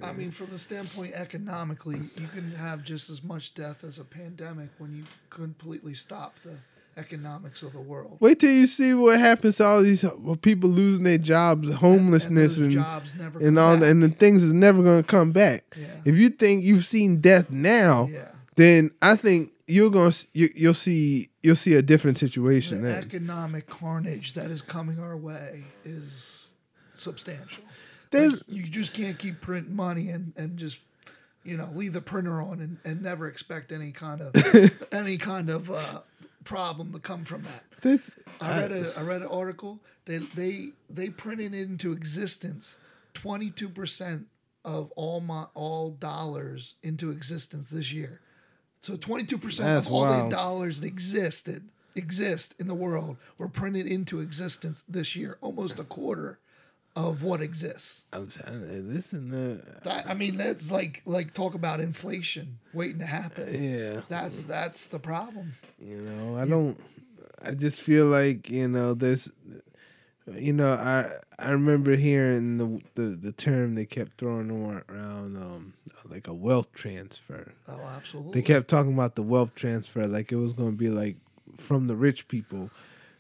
I 0.04 0.14
mean, 0.14 0.30
from 0.30 0.52
the 0.52 0.60
standpoint 0.60 1.14
economically, 1.16 2.00
you 2.18 2.28
can 2.28 2.52
have 2.52 2.84
just 2.84 3.10
as 3.10 3.24
much 3.24 3.56
death 3.56 3.84
as 3.84 3.98
a 3.98 4.04
pandemic 4.04 4.70
when 4.78 4.96
you 4.96 5.04
completely 5.32 5.96
stop 5.96 6.36
the 6.44 6.58
economics 6.98 7.62
of 7.62 7.74
the 7.74 7.82
world. 7.82 8.18
Wait 8.20 8.40
till 8.40 8.52
you 8.52 8.68
see 8.68 8.94
what 8.94 9.20
happens 9.20 9.58
to 9.58 9.66
all 9.66 9.82
these 9.82 10.06
people 10.42 10.70
losing 10.70 11.04
their 11.04 11.18
jobs, 11.18 11.70
homelessness, 11.70 12.58
and, 12.58 12.66
and 12.68 12.74
and, 12.76 12.84
jobs 12.84 13.14
never 13.16 13.60
all, 13.60 13.78
back. 13.78 13.90
and 13.90 14.04
the 14.04 14.10
things 14.10 14.44
is 14.44 14.54
never 14.54 14.82
going 14.82 15.04
to 15.04 15.08
come 15.08 15.32
back. 15.32 15.76
Yeah. 15.78 15.88
If 16.06 16.16
you 16.16 16.30
think 16.30 16.64
you've 16.64 16.86
seen 16.86 17.22
death 17.22 17.52
now, 17.52 18.08
yeah. 18.10 18.30
then 18.56 18.92
I 19.02 19.16
think 19.16 19.52
you're 19.68 19.90
going 19.90 20.12
to 20.12 20.28
you, 20.34 20.50
you'll 20.56 20.74
see 20.74 21.30
you'll 21.44 21.56
see 21.56 21.74
a 21.74 21.82
different 21.82 22.18
situation 22.18 22.82
The 22.82 22.90
then. 22.90 23.04
economic 23.04 23.68
carnage 23.68 24.34
that 24.34 24.50
is 24.50 24.62
coming 24.62 25.00
our 25.00 25.18
way 25.18 25.64
is 25.84 26.56
substantial. 26.94 27.64
Like, 28.14 28.40
you 28.48 28.64
just 28.64 28.94
can't 28.94 29.18
keep 29.18 29.42
printing 29.42 29.76
money 29.76 30.10
and, 30.10 30.32
and 30.38 30.58
just 30.58 30.78
you 31.44 31.58
know 31.58 31.70
leave 31.74 31.94
the 31.94 32.02
printer 32.02 32.42
on 32.42 32.60
and, 32.62 32.78
and 32.86 33.02
never 33.02 33.28
expect 33.28 33.72
any 33.72 33.92
kind 33.92 34.22
of 34.22 34.34
any 34.92 35.18
kind 35.18 35.50
of 35.50 35.70
uh, 35.70 36.02
problem 36.46 36.94
to 36.94 37.00
come 37.00 37.26
from 37.26 37.44
that. 37.44 37.64
That's, 37.82 38.12
I 38.40 38.62
read 38.62 38.72
a 38.72 38.94
I 38.98 39.02
read 39.02 39.22
an 39.22 39.28
article. 39.28 39.82
They 40.06 40.20
they 40.20 40.70
they 40.90 41.10
printed 41.10 41.54
into 41.54 41.92
existence 41.92 42.78
twenty 43.14 43.50
two 43.50 43.68
percent 43.68 44.28
of 44.64 44.92
all 44.96 45.20
my 45.20 45.46
all 45.54 45.92
dollars 45.92 46.76
into 46.82 47.12
existence 47.12 47.70
this 47.70 47.92
year. 47.92 48.22
So 48.80 48.96
twenty 48.96 49.26
two 49.26 49.38
percent 49.38 49.68
of 49.70 49.92
all 49.92 50.02
wild. 50.02 50.32
the 50.32 50.36
dollars 50.36 50.80
that 50.80 50.88
existed 50.88 51.70
exist 51.96 52.56
in 52.60 52.68
the 52.68 52.76
world 52.76 53.18
were 53.38 53.48
printed 53.48 53.88
into 53.88 54.20
existence 54.20 54.84
this 54.88 55.16
year. 55.16 55.38
Almost 55.42 55.80
a 55.80 55.84
quarter 55.84 56.40
of 56.96 57.24
what 57.24 57.42
exists. 57.42 58.06
I'm 58.14 58.28
trying 58.28 58.62
to 58.62 58.82
listen. 58.82 59.34
Uh, 59.34 59.80
That 59.84 60.10
I 60.10 60.14
mean, 60.14 60.38
that's 60.38 60.72
like 60.72 61.02
like 61.06 61.34
talk 61.34 61.54
about 61.54 61.80
inflation 61.82 62.60
waiting 62.74 63.00
to 63.00 63.06
happen. 63.06 63.54
yeah, 63.64 64.02
That's 64.10 64.44
that's 64.44 64.88
the 64.88 65.00
problem. 65.00 65.54
you 65.80 65.98
know, 66.02 66.38
I 66.38 66.46
don't. 66.46 66.78
I 67.44 67.52
just 67.52 67.82
feel 67.82 68.06
like 68.06 68.50
you 68.50 68.68
know, 68.68 68.94
there's, 68.94 69.30
you 70.34 70.54
know, 70.54 70.70
I 70.74 71.12
I 71.38 71.52
remember 71.52 71.96
hearing 71.96 72.58
the 72.58 72.82
the, 72.96 73.08
the 73.16 73.32
term 73.32 73.76
they 73.76 73.86
kept 73.86 74.18
throwing 74.18 74.50
around, 74.50 75.36
um, 75.38 75.74
like 76.06 76.28
a 76.28 76.34
wealth 76.34 76.72
transfer. 76.74 77.54
Oh, 77.68 77.82
absolutely. 77.82 78.34
They 78.34 78.42
kept 78.42 78.68
talking 78.70 78.94
about 78.94 79.16
the 79.16 79.24
wealth 79.24 79.54
transfer 79.54 80.08
like 80.08 80.32
it 80.32 80.38
was 80.38 80.54
going 80.54 80.72
to 80.72 80.78
be 80.78 80.90
like 80.90 81.18
from 81.58 81.88
the 81.88 81.96
rich 81.96 82.28
people 82.28 82.70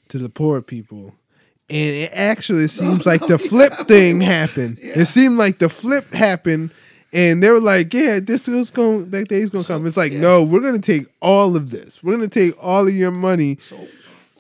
to 0.10 0.18
the 0.18 0.30
poor 0.30 0.62
people. 0.62 1.14
And 1.70 1.96
it 1.96 2.12
actually 2.14 2.68
seems 2.80 3.06
like 3.06 3.26
the 3.26 3.38
flip 3.38 3.74
thing 3.88 4.22
happened. 4.22 4.80
Yeah. 4.82 5.00
It 5.00 5.06
seemed 5.06 5.38
like 5.38 5.60
the 5.60 5.70
flip 5.70 6.14
happened 6.14 6.72
and 7.14 7.42
they 7.42 7.50
were 7.50 7.62
like, 7.62 7.94
yeah, 7.94 8.20
this 8.22 8.48
is 8.48 8.72
going 8.72 9.10
that 9.12 9.30
day's 9.30 9.50
going 9.50 9.64
to 9.64 9.68
come. 9.68 9.86
It's 9.86 9.98
like, 9.98 10.12
no, 10.12 10.44
we're 10.44 10.60
going 10.60 10.80
to 10.80 10.82
take 10.82 11.08
all 11.22 11.56
of 11.56 11.72
this. 11.72 12.04
We're 12.04 12.18
going 12.18 12.30
to 12.30 12.40
take 12.52 12.56
all 12.62 12.88
of 12.88 12.94
your 12.94 13.12
money. 13.12 13.58
So 13.62 13.88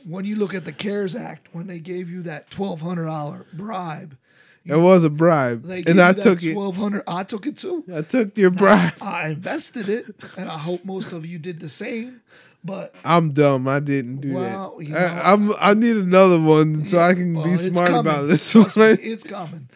when 0.06 0.26
you 0.26 0.36
look 0.36 0.54
at 0.54 0.66
the 0.66 0.74
CARES 0.74 1.16
Act, 1.16 1.48
when 1.54 1.68
they 1.68 1.80
gave 1.80 2.10
you 2.10 2.22
that 2.24 2.50
twelve 2.52 2.82
hundred 2.82 3.06
dollar 3.06 3.46
bribe, 3.54 4.18
It 4.66 4.76
was 4.76 5.04
a 5.04 5.10
bribe. 5.10 5.66
And 5.88 6.02
I 6.02 6.14
took 6.14 6.44
it. 6.44 6.54
twelve 6.54 6.76
hundred. 6.76 7.04
I 7.08 7.24
took 7.24 7.48
it 7.48 7.58
too. 7.58 7.84
I 7.94 8.02
took 8.02 8.38
your 8.38 8.52
bribe. 8.52 8.94
I 9.02 9.30
invested 9.30 9.90
it, 9.90 10.14
and 10.38 10.50
I 10.50 10.58
hope 10.58 10.84
most 10.86 11.14
of 11.14 11.26
you 11.26 11.40
did 11.40 11.60
the 11.60 11.70
same. 11.70 12.22
But 12.66 12.96
I'm 13.06 13.32
dumb. 13.34 13.68
I 13.68 13.80
didn't 13.80 14.22
do 14.22 14.34
Well, 14.34 14.78
that. 14.80 14.86
you 14.86 14.94
know- 14.94 14.98
I, 15.00 15.34
I'm, 15.34 15.54
I 15.60 15.74
need 15.76 15.96
another 15.98 16.42
one 16.42 16.84
so 16.86 16.98
I 16.98 17.14
can 17.14 17.36
well, 17.36 17.46
be 17.46 17.58
smart 17.58 17.90
coming. 17.92 18.00
about 18.12 18.24
this 18.24 18.52
Trust 18.52 18.76
me, 18.78 18.86
it's 18.86 19.24
coming. 19.24 19.70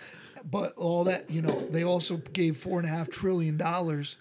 But 0.43 0.74
all 0.75 1.03
that, 1.03 1.29
you 1.29 1.43
know, 1.43 1.67
they 1.69 1.84
also 1.84 2.17
gave 2.17 2.58
four 2.58 2.79
and 2.79 2.88
a 2.88 2.91
half 2.91 3.10
trillion 3.10 3.58
dollars. 3.58 4.17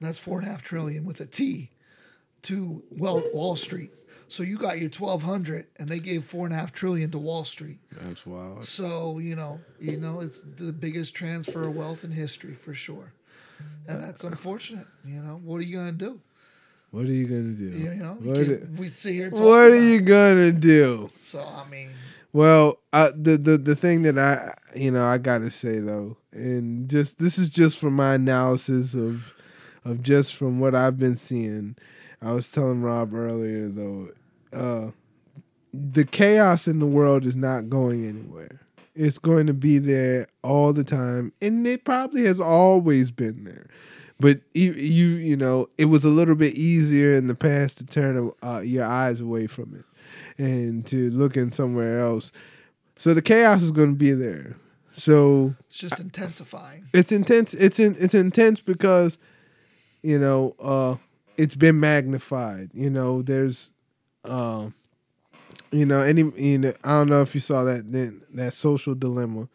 That's 0.00 0.18
four 0.18 0.38
and 0.38 0.46
a 0.46 0.50
half 0.50 0.62
trillion 0.62 1.06
with 1.06 1.20
a 1.20 1.26
T 1.26 1.70
to 2.42 2.82
well 2.90 3.22
Wall 3.32 3.56
Street. 3.56 3.90
So 4.30 4.42
you 4.42 4.58
got 4.58 4.78
your 4.78 4.90
twelve 4.90 5.22
hundred, 5.22 5.66
and 5.78 5.88
they 5.88 6.00
gave 6.00 6.24
four 6.26 6.44
and 6.44 6.52
a 6.54 6.58
half 6.58 6.70
trillion 6.72 7.10
to 7.12 7.18
Wall 7.18 7.44
Street. 7.44 7.78
That's 8.02 8.26
wild. 8.26 8.66
So 8.66 9.18
you 9.18 9.34
know, 9.34 9.58
you 9.80 9.96
know, 9.96 10.20
it's 10.20 10.42
the 10.42 10.72
biggest 10.74 11.14
transfer 11.14 11.62
of 11.62 11.74
wealth 11.74 12.04
in 12.04 12.12
history 12.12 12.52
for 12.54 12.74
sure, 12.74 13.14
and 13.88 14.02
that's 14.04 14.24
unfortunate. 14.24 14.86
You 15.06 15.22
know, 15.22 15.40
what 15.42 15.56
are 15.56 15.64
you 15.64 15.78
gonna 15.78 15.92
do? 15.92 16.20
What 16.90 17.04
are 17.04 17.12
you 17.12 17.26
gonna 17.26 17.52
do? 17.54 17.64
You, 17.64 17.92
you 17.92 18.02
know, 18.02 18.16
you 18.20 18.28
what, 18.28 18.46
can't- 18.46 18.70
we 18.78 18.88
sit 18.88 19.12
here. 19.14 19.30
what 19.30 19.70
are 19.70 19.74
you 19.74 20.00
gonna 20.00 20.52
do? 20.52 21.10
So 21.20 21.40
I 21.40 21.68
mean, 21.68 21.90
Well, 22.32 22.78
I, 22.92 23.10
the 23.14 23.36
the 23.36 23.58
the 23.58 23.76
thing 23.76 24.02
that 24.02 24.18
I 24.18 24.54
you 24.74 24.90
know 24.90 25.04
I 25.04 25.18
gotta 25.18 25.50
say 25.50 25.78
though, 25.80 26.16
and 26.32 26.88
just 26.88 27.18
this 27.18 27.38
is 27.38 27.48
just 27.50 27.78
from 27.78 27.94
my 27.94 28.14
analysis 28.14 28.94
of 28.94 29.34
of 29.84 30.02
just 30.02 30.34
from 30.34 30.60
what 30.60 30.74
I've 30.74 30.98
been 30.98 31.16
seeing. 31.16 31.76
I 32.20 32.32
was 32.32 32.50
telling 32.50 32.82
Rob 32.82 33.14
earlier 33.14 33.68
though, 33.68 34.08
uh, 34.52 34.90
the 35.72 36.04
chaos 36.04 36.66
in 36.66 36.78
the 36.78 36.86
world 36.86 37.26
is 37.26 37.36
not 37.36 37.68
going 37.68 38.06
anywhere. 38.06 38.60
It's 38.94 39.18
going 39.18 39.46
to 39.46 39.54
be 39.54 39.78
there 39.78 40.26
all 40.42 40.72
the 40.72 40.82
time, 40.82 41.32
and 41.40 41.64
it 41.64 41.84
probably 41.84 42.24
has 42.24 42.40
always 42.40 43.12
been 43.12 43.44
there. 43.44 43.68
But 44.20 44.40
you, 44.52 44.72
you, 44.72 45.06
you 45.06 45.36
know, 45.36 45.68
it 45.78 45.86
was 45.86 46.04
a 46.04 46.08
little 46.08 46.34
bit 46.34 46.54
easier 46.54 47.14
in 47.14 47.28
the 47.28 47.34
past 47.34 47.78
to 47.78 47.86
turn 47.86 48.32
uh, 48.42 48.60
your 48.64 48.84
eyes 48.84 49.20
away 49.20 49.46
from 49.46 49.74
it 49.74 50.42
and 50.42 50.84
to 50.88 51.10
look 51.10 51.36
in 51.36 51.52
somewhere 51.52 52.00
else. 52.00 52.32
So 52.96 53.14
the 53.14 53.22
chaos 53.22 53.62
is 53.62 53.70
going 53.70 53.90
to 53.90 53.96
be 53.98 54.10
there. 54.12 54.56
So 54.90 55.54
it's 55.68 55.78
just 55.78 56.00
intensifying. 56.00 56.88
it's 56.92 57.12
intense. 57.12 57.54
It's 57.54 57.78
in, 57.78 57.96
it's 58.00 58.14
intense 58.14 58.60
because 58.60 59.18
you 60.02 60.18
know 60.18 60.56
uh, 60.58 60.96
it's 61.36 61.54
been 61.54 61.78
magnified. 61.78 62.70
You 62.74 62.90
know, 62.90 63.22
there's, 63.22 63.70
um, 64.24 64.74
you 65.70 65.86
know, 65.86 66.00
any 66.00 66.30
you 66.36 66.58
know, 66.58 66.72
I 66.82 66.90
don't 66.90 67.08
know 67.08 67.22
if 67.22 67.34
you 67.34 67.40
saw 67.40 67.62
that 67.64 67.90
that, 67.92 68.20
that 68.34 68.52
social 68.54 68.96
dilemma 68.96 69.48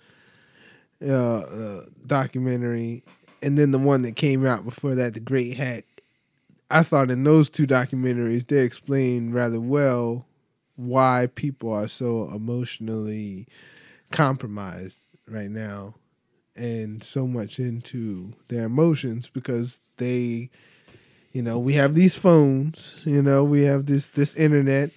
uh, 1.06 1.40
uh, 1.40 1.82
documentary, 2.08 3.04
and 3.44 3.58
then 3.58 3.72
the 3.72 3.80
one 3.80 4.02
that 4.04 4.16
came 4.16 4.46
out 4.46 4.66
before 4.66 4.96
that, 4.96 5.14
the 5.14 5.20
Great 5.20 5.58
Hack. 5.58 5.86
I 6.72 6.82
thought 6.82 7.12
in 7.12 7.24
those 7.24 7.50
two 7.50 7.68
documentaries 7.68 8.48
they 8.48 8.60
explained 8.60 9.34
rather 9.34 9.60
well 9.60 10.26
why 10.76 11.28
people 11.36 11.72
are 11.72 11.88
so 11.88 12.30
emotionally 12.34 13.48
compromised 14.12 15.00
right 15.28 15.52
now 15.52 15.96
and 16.56 17.04
so 17.04 17.28
much 17.28 17.60
into 17.60 18.34
their 18.48 18.66
emotions 18.66 19.30
because 19.30 19.82
they 19.98 20.50
you 21.32 21.42
know 21.42 21.60
we 21.60 21.74
have 21.74 21.96
these 21.96 22.16
phones 22.16 22.96
you 23.06 23.22
know 23.22 23.44
we 23.44 23.64
have 23.64 23.86
this 23.86 24.10
this 24.12 24.36
internet 24.36 24.90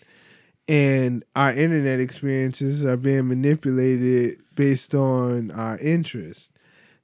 and 0.68 1.24
our 1.34 1.52
internet 1.52 2.00
experiences 2.00 2.84
are 2.84 2.96
being 2.96 3.28
manipulated 3.28 4.38
based 4.54 4.94
on 4.94 5.50
our 5.50 5.78
interests 5.78 6.50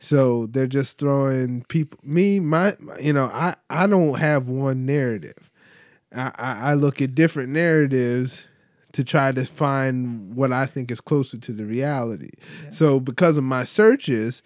so 0.02 0.46
they're 0.46 0.66
just 0.66 0.98
throwing 0.98 1.62
people 1.68 1.98
me 2.02 2.40
my 2.40 2.74
you 3.00 3.12
know 3.12 3.26
i 3.26 3.54
i 3.70 3.86
don't 3.86 4.18
have 4.18 4.48
one 4.48 4.84
narrative. 4.84 5.50
I 6.14 6.32
i, 6.36 6.70
I 6.70 6.74
look 6.74 7.00
at 7.00 7.14
different 7.14 7.50
narratives 7.50 8.44
to 8.92 9.04
try 9.04 9.32
to 9.32 9.44
find 9.46 10.34
what 10.34 10.52
i 10.52 10.66
think 10.66 10.90
is 10.90 11.00
closer 11.00 11.38
to 11.38 11.52
the 11.52 11.64
reality. 11.64 12.30
So 12.70 13.00
because 13.00 13.36
of 13.36 13.44
my 13.44 13.64
searches 13.64 14.42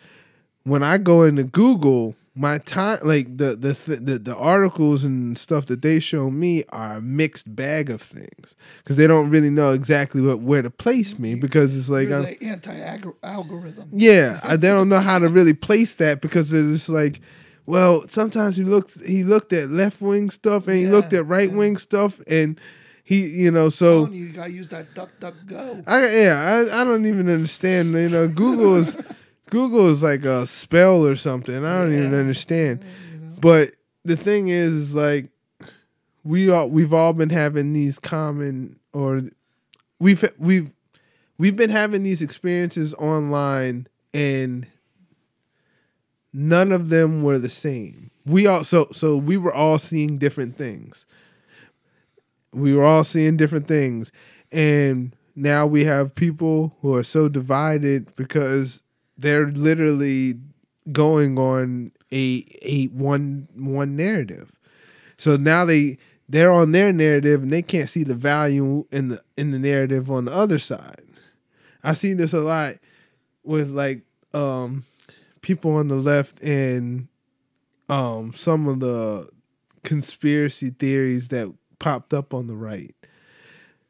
when 0.66 0.82
I 0.82 0.98
go 0.98 1.22
into 1.22 1.44
Google, 1.44 2.16
my 2.37 2.59
time 2.59 2.99
like 3.02 3.38
the 3.38 3.57
the 3.57 3.73
th- 3.73 4.00
the, 4.02 4.19
the 4.19 4.37
articles 4.37 5.05
and 5.05 5.38
stuff 5.38 5.66
that 5.66 5.81
they 5.81 5.99
show 5.99 6.31
me 6.31 6.62
are 6.69 6.99
a 6.99 7.00
mixed 7.00 7.55
bag 7.57 7.88
of 7.88 8.02
things 8.02 8.55
because 8.79 8.96
they 8.96 9.07
don't 9.07 9.31
really 9.31 9.49
know 9.49 9.72
exactly 9.72 10.20
what 10.20 10.40
where 10.40 10.61
to 10.61 10.70
place 10.70 11.18
me 11.18 11.35
because 11.35 11.77
it's 11.77 11.88
like 11.88 12.09
You're 12.09 12.18
I'm, 12.18 12.25
the 12.25 12.42
anti-algorithm. 12.42 13.88
yeah 13.90 14.38
I, 14.42 14.57
they 14.57 14.68
don't 14.68 14.90
know 14.90 15.01
how 15.01 15.18
to 15.18 15.29
really 15.29 15.55
place 15.55 15.94
that 15.94 16.20
because 16.20 16.53
it's 16.53 16.90
like 16.90 17.20
well 17.64 18.07
sometimes 18.09 18.59
he 18.59 18.64
looked 18.64 19.01
he 19.03 19.25
looked 19.25 19.53
at 19.55 19.70
left 19.70 20.03
wing 20.03 20.29
stuff 20.29 20.68
and 20.68 20.77
he 20.77 20.87
looked 20.87 21.14
at 21.14 21.27
right 21.27 21.51
wing 21.51 21.79
stuff 21.79 22.20
and 22.27 22.61
he 23.03 23.27
you 23.27 23.51
know 23.51 23.70
so 23.70 24.09
you, 24.09 24.27
you 24.27 24.33
gotta 24.33 24.51
use 24.51 24.68
that 24.68 24.92
duck, 24.94 25.09
duck, 25.20 25.35
go. 25.46 25.83
I 25.87 26.09
yeah, 26.11 26.66
I, 26.70 26.81
I 26.81 26.85
don't 26.85 27.07
even 27.07 27.29
understand. 27.31 27.92
You 27.92 28.09
know, 28.09 28.27
Google 28.27 28.75
is 28.77 29.01
Google 29.50 29.88
is 29.88 30.02
like 30.02 30.24
a 30.24 30.46
spell 30.46 31.06
or 31.06 31.16
something. 31.16 31.64
I 31.64 31.82
don't 31.82 31.92
even 31.92 32.12
Yeah. 32.12 32.18
understand. 32.18 32.80
You 33.12 33.18
know? 33.20 33.35
But 33.40 33.72
the 34.04 34.16
thing 34.16 34.48
is, 34.48 34.72
is 34.72 34.94
like 34.94 35.30
we 36.24 36.50
all 36.50 36.68
we've 36.70 36.92
all 36.92 37.12
been 37.12 37.30
having 37.30 37.72
these 37.72 37.98
common 37.98 38.78
or 38.92 39.22
we've 40.00 40.24
we've 40.38 40.72
we've 41.38 41.56
been 41.56 41.70
having 41.70 42.02
these 42.02 42.22
experiences 42.22 42.94
online 42.94 43.87
and 44.12 44.66
none 46.32 46.72
of 46.72 46.88
them 46.88 47.22
were 47.22 47.38
the 47.38 47.48
same. 47.48 48.11
We 48.26 48.46
all 48.46 48.64
so 48.64 48.88
so 48.92 49.16
we 49.16 49.37
were 49.37 49.54
all 49.54 49.78
seeing 49.78 50.18
different 50.18 50.56
things. 50.59 51.06
We 52.52 52.74
were 52.74 52.85
all 52.85 53.04
seeing 53.04 53.37
different 53.37 53.68
things 53.68 54.11
and 54.50 55.14
now 55.35 55.66
we 55.66 55.85
have 55.85 56.14
people 56.14 56.74
who 56.80 56.94
are 56.94 57.02
so 57.02 57.28
divided 57.28 58.14
because 58.16 58.82
they're 59.18 59.46
literally 59.46 60.35
going 60.92 61.38
on 61.38 61.92
a 62.12 62.44
a 62.62 62.87
one 62.87 63.48
one 63.55 63.96
narrative. 63.96 64.52
So 65.16 65.37
now 65.37 65.64
they 65.64 65.98
they're 66.29 66.50
on 66.50 66.72
their 66.72 66.92
narrative 66.92 67.42
and 67.42 67.50
they 67.50 67.62
can't 67.62 67.88
see 67.88 68.05
the 68.05 68.14
value 68.14 68.87
in 68.90 69.09
the 69.09 69.22
in 69.37 69.50
the 69.50 69.59
narrative 69.59 70.11
on 70.11 70.26
the 70.26 70.33
other 70.33 70.59
side. 70.59 71.02
I 71.83 71.94
see 71.94 72.12
this 72.14 72.33
a 72.33 72.40
lot 72.40 72.74
with 73.44 73.70
like 73.70 74.02
um 74.35 74.85
people 75.40 75.76
on 75.76 75.88
the 75.88 75.94
left 75.94 76.42
and 76.42 77.09
um 77.88 78.33
some 78.35 78.66
of 78.68 78.81
the 78.81 79.29
conspiracy 79.85 80.70
theories 80.70 81.29
that 81.29 81.52
popped 81.79 82.12
up 82.12 82.35
on 82.35 82.48
the 82.48 82.57
right. 82.57 82.95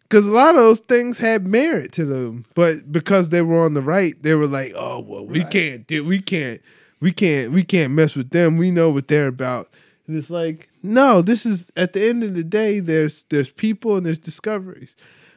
Cause 0.09 0.27
a 0.27 0.31
lot 0.31 0.55
of 0.55 0.61
those 0.61 0.81
things 0.81 1.19
had 1.19 1.47
merit 1.47 1.93
to 1.93 2.05
them, 2.05 2.45
but 2.55 2.93
because 2.93 3.31
they 3.31 3.43
were 3.43 3.61
on 3.65 3.75
the 3.75 3.83
right, 3.83 4.15
they 4.23 4.35
were 4.35 4.47
like, 4.47 4.73
"Oh 4.77 5.01
well, 5.01 5.27
we 5.27 5.41
Right. 5.43 5.51
can't 5.51 5.87
do, 5.87 6.05
we 6.05 6.21
can't, 6.21 6.61
we 7.01 7.11
can't, 7.11 7.51
we 7.53 7.65
can't 7.65 7.93
mess 7.93 8.15
with 8.15 8.31
them. 8.31 8.57
We 8.57 8.71
know 8.71 8.91
what 8.91 9.09
they're 9.09 9.27
about." 9.27 9.69
And 10.07 10.17
it's 10.17 10.31
like, 10.31 10.69
no, 10.83 11.23
this 11.23 11.45
is 11.45 11.73
at 11.77 11.93
the 11.93 12.09
end 12.09 12.23
of 12.23 12.35
the 12.37 12.45
day. 12.45 12.79
There's 12.79 13.25
there's 13.31 13.51
people 13.51 13.97
and 13.97 14.07
there's 14.07 14.21
discoveries. 14.21 14.95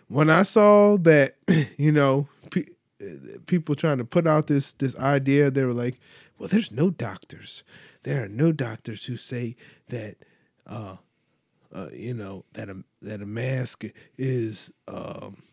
When 0.08 0.30
I 0.30 0.44
saw 0.44 0.98
that, 0.98 1.36
you 1.78 1.92
know, 1.92 2.28
pe- 2.52 2.66
people 3.48 3.74
trying 3.76 3.98
to 3.98 4.06
put 4.06 4.28
out 4.28 4.48
this 4.48 4.74
this 4.74 4.96
idea, 4.98 5.50
they 5.50 5.64
were 5.64 5.74
like, 5.74 6.00
"Well, 6.38 6.48
there's 6.50 6.72
no 6.72 6.92
doctors. 6.92 7.64
There 8.04 8.24
are 8.24 8.30
no 8.30 8.52
doctors 8.52 9.06
who 9.06 9.18
say 9.18 9.56
that." 9.88 10.18
uh 10.68 10.98
uh, 11.74 11.90
you 11.94 12.14
know 12.16 12.46
that 12.54 12.68
a 12.70 12.78
that 13.02 13.22
a 13.22 13.26
mask 13.26 13.86
is 14.18 14.72
um, 14.88 15.44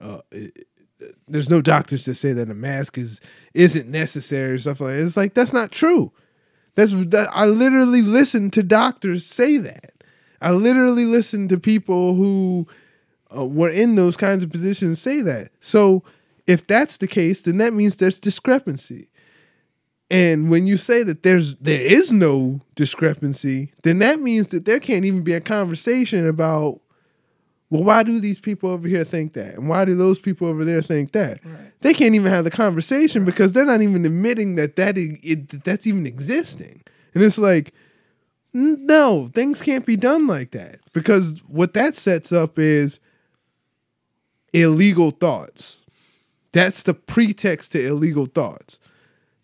uh, 0.00 0.20
i- 0.32 0.52
i- 0.58 1.06
there's 1.28 1.50
no 1.50 1.60
doctors 1.60 2.04
that 2.06 2.14
say 2.14 2.32
that 2.32 2.50
a 2.50 2.54
mask 2.54 2.96
is 2.98 3.20
isn't 3.54 3.88
necessary 3.88 4.52
or 4.52 4.58
stuff 4.58 4.80
like 4.80 4.96
that. 4.96 5.02
It's 5.04 5.16
like 5.16 5.34
that's 5.34 5.52
not 5.52 5.70
true. 5.72 6.12
That's 6.74 6.92
that 7.06 7.28
I 7.32 7.46
literally 7.46 8.02
listen 8.02 8.50
to 8.52 8.62
doctors 8.62 9.26
say 9.26 9.58
that. 9.58 9.92
I 10.40 10.52
literally 10.52 11.04
listen 11.04 11.48
to 11.48 11.58
people 11.58 12.14
who 12.14 12.66
uh, 13.36 13.46
were 13.46 13.70
in 13.70 13.94
those 13.94 14.16
kinds 14.16 14.44
of 14.44 14.50
positions 14.50 15.00
say 15.00 15.20
that. 15.22 15.50
So 15.60 16.02
if 16.46 16.66
that's 16.66 16.98
the 16.98 17.06
case, 17.08 17.42
then 17.42 17.58
that 17.58 17.72
means 17.74 17.96
there's 17.96 18.20
discrepancy. 18.20 19.08
And 20.10 20.48
when 20.48 20.66
you 20.66 20.76
say 20.76 21.02
that 21.02 21.22
there's 21.22 21.56
there 21.56 21.80
is 21.80 22.12
no 22.12 22.60
discrepancy, 22.74 23.72
then 23.82 23.98
that 23.98 24.20
means 24.20 24.48
that 24.48 24.64
there 24.64 24.78
can't 24.78 25.04
even 25.04 25.22
be 25.22 25.34
a 25.34 25.40
conversation 25.40 26.26
about 26.26 26.80
well, 27.68 27.82
why 27.82 28.04
do 28.04 28.20
these 28.20 28.38
people 28.38 28.70
over 28.70 28.86
here 28.86 29.02
think 29.02 29.32
that? 29.32 29.56
And 29.56 29.68
why 29.68 29.84
do 29.84 29.96
those 29.96 30.20
people 30.20 30.46
over 30.46 30.64
there 30.64 30.80
think 30.82 31.12
that? 31.12 31.44
Right. 31.44 31.72
They 31.80 31.92
can't 31.92 32.14
even 32.14 32.30
have 32.30 32.44
the 32.44 32.50
conversation 32.50 33.24
because 33.24 33.52
they're 33.52 33.64
not 33.64 33.82
even 33.82 34.04
admitting 34.04 34.54
that 34.56 34.74
it, 34.78 35.48
that 35.48 35.64
that's 35.64 35.86
even 35.86 36.06
existing. 36.06 36.82
And 37.14 37.24
it's 37.24 37.38
like, 37.38 37.74
no, 38.52 39.28
things 39.34 39.60
can't 39.60 39.84
be 39.84 39.96
done 39.96 40.26
like 40.26 40.52
that 40.52 40.78
because 40.92 41.42
what 41.48 41.74
that 41.74 41.96
sets 41.96 42.32
up 42.32 42.58
is 42.58 43.00
illegal 44.52 45.10
thoughts. 45.10 45.82
That's 46.52 46.84
the 46.84 46.94
pretext 46.94 47.72
to 47.72 47.84
illegal 47.84 48.26
thoughts. 48.26 48.78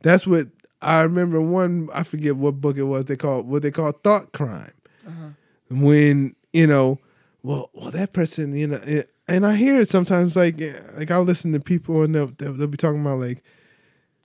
That's 0.02 0.26
what 0.26 0.48
I 0.80 1.02
remember. 1.02 1.40
One, 1.40 1.88
I 1.92 2.02
forget 2.02 2.36
what 2.36 2.60
book 2.60 2.76
it 2.76 2.84
was. 2.84 3.06
They 3.06 3.16
called 3.16 3.46
what 3.46 3.62
they 3.62 3.70
call 3.70 3.92
thought 3.92 4.32
crime. 4.32 4.72
Uh-huh. 5.06 5.30
When 5.70 6.34
you 6.52 6.66
know, 6.66 6.98
well, 7.42 7.70
well, 7.72 7.90
that 7.90 8.12
person, 8.12 8.54
you 8.54 8.66
know, 8.66 8.80
it, 8.84 9.10
and 9.28 9.46
I 9.46 9.54
hear 9.54 9.80
it 9.80 9.88
sometimes. 9.88 10.36
Like, 10.36 10.60
like 10.94 11.10
I'll 11.10 11.22
listen 11.22 11.52
to 11.52 11.60
people 11.60 12.02
and 12.02 12.14
they'll, 12.14 12.26
they'll 12.26 12.66
be 12.66 12.76
talking 12.76 13.00
about 13.00 13.18
like 13.18 13.42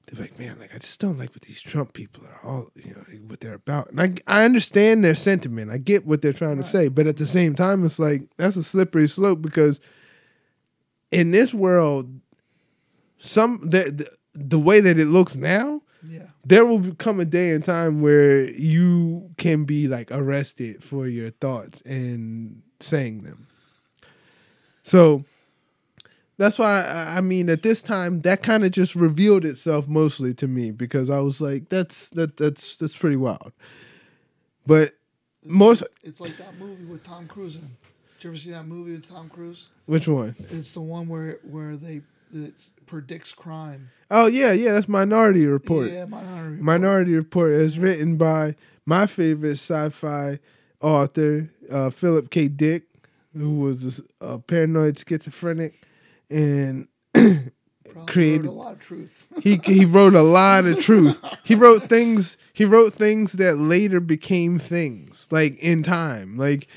they're 0.08 0.22
like, 0.22 0.40
man, 0.40 0.58
like 0.60 0.74
I 0.74 0.78
just 0.78 1.00
don't 1.02 1.18
like 1.18 1.32
what 1.32 1.42
these 1.42 1.62
Trump 1.62 1.94
people 1.94 2.24
are 2.26 2.40
all, 2.44 2.70
you 2.76 2.96
know, 2.96 3.04
what 3.28 3.42
they're 3.42 3.54
about. 3.54 3.92
And 3.92 4.02
I, 4.02 4.14
I 4.26 4.46
understand 4.46 5.04
their 5.04 5.16
sentiment. 5.16 5.72
I 5.72 5.78
get 5.78 6.06
what 6.06 6.22
they're 6.22 6.34
trying 6.34 6.58
to 6.58 6.64
say, 6.64 6.88
but 6.88 7.08
at 7.08 7.18
the 7.18 7.26
same 7.26 7.56
time, 7.56 7.84
it's 7.84 8.00
like 8.00 8.24
that's 8.38 8.56
a 8.56 8.64
slippery 8.64 9.08
slope 9.08 9.42
because 9.42 9.82
in 11.12 11.32
this 11.32 11.54
world, 11.54 12.22
some 13.18 13.60
the 13.64 13.92
the, 13.92 14.17
the 14.40 14.60
way 14.60 14.80
that 14.80 15.00
it 15.00 15.06
looks 15.08 15.36
now, 15.36 15.82
Yeah. 16.08 16.28
there 16.46 16.66
will 16.66 16.94
come 16.96 17.20
a 17.20 17.26
day 17.26 17.52
and 17.52 17.64
time 17.66 18.02
where 18.02 18.50
you 18.52 19.32
can 19.38 19.66
be 19.66 19.88
like 19.88 20.12
arrested 20.12 20.84
for 20.84 21.08
your 21.08 21.32
thoughts 21.32 21.82
and 21.82 22.62
saying 22.80 23.20
them. 23.20 23.48
So 24.84 25.26
that's 26.38 26.60
why 26.60 26.84
I 26.84 27.18
I 27.18 27.22
mean 27.22 27.50
at 27.50 27.64
this 27.64 27.82
time 27.82 28.22
that 28.22 28.44
kind 28.44 28.64
of 28.64 28.72
just 28.72 28.96
revealed 28.96 29.44
itself 29.44 29.88
mostly 29.88 30.34
to 30.36 30.48
me 30.48 30.72
because 30.72 31.10
I 31.10 31.20
was 31.20 31.42
like 31.42 31.70
that's 31.70 32.10
that 32.10 32.38
that's 32.38 32.76
that's 32.76 32.96
pretty 32.96 33.18
wild. 33.18 33.52
But 34.66 34.94
most 35.44 35.84
It's 36.04 36.20
like 36.22 36.38
that 36.38 36.58
movie 36.60 36.86
with 36.86 37.04
Tom 37.04 37.28
Cruise 37.28 37.56
in. 37.56 37.62
Did 37.62 38.24
you 38.24 38.30
ever 38.32 38.38
see 38.38 38.52
that 38.52 38.68
movie 38.68 38.92
with 38.94 39.10
Tom 39.10 39.30
Cruise? 39.30 39.70
which 39.86 40.08
one? 40.08 40.36
It's 40.50 40.74
the 40.74 40.82
one 40.82 41.08
where 41.08 41.40
where 41.44 41.76
they 41.78 42.02
it 42.34 42.72
predicts 42.86 43.34
crime. 43.34 43.90
Oh 44.10 44.28
yeah, 44.28 44.52
yeah, 44.54 44.74
that's 44.74 44.88
Minority 44.88 45.46
Report. 45.48 45.92
Yeah, 45.92 46.06
Minority 46.06 46.50
Report. 46.50 46.62
Minority 46.62 47.16
Report 47.16 47.52
is 47.52 47.78
written 47.80 48.18
by 48.18 48.56
my 48.86 49.08
favorite 49.08 49.52
sci-fi 49.60 50.40
author, 50.82 51.50
uh, 51.72 51.90
Philip 51.90 52.30
K. 52.30 52.48
Dick, 52.48 52.84
who 53.36 53.60
was 53.60 54.02
a, 54.22 54.26
a 54.26 54.40
paranoid 54.40 54.98
schizophrenic, 54.98 55.86
and 56.30 56.88
created- 58.06 58.46
a 58.46 58.52
lot 58.52 58.74
of 58.74 58.80
truth. 58.80 59.28
he 59.42 59.60
he 59.64 59.86
wrote 59.86 60.14
a 60.14 60.22
lot 60.22 60.66
of 60.66 60.80
truth. 60.80 61.20
He 61.44 61.56
wrote 61.64 61.84
things. 61.84 62.38
He 62.54 62.66
wrote 62.66 62.94
things 62.94 63.34
that 63.34 63.58
later 63.58 64.00
became 64.00 64.60
things, 64.60 65.28
like 65.32 65.58
in 65.60 65.84
time. 65.84 66.38
Like 66.38 66.68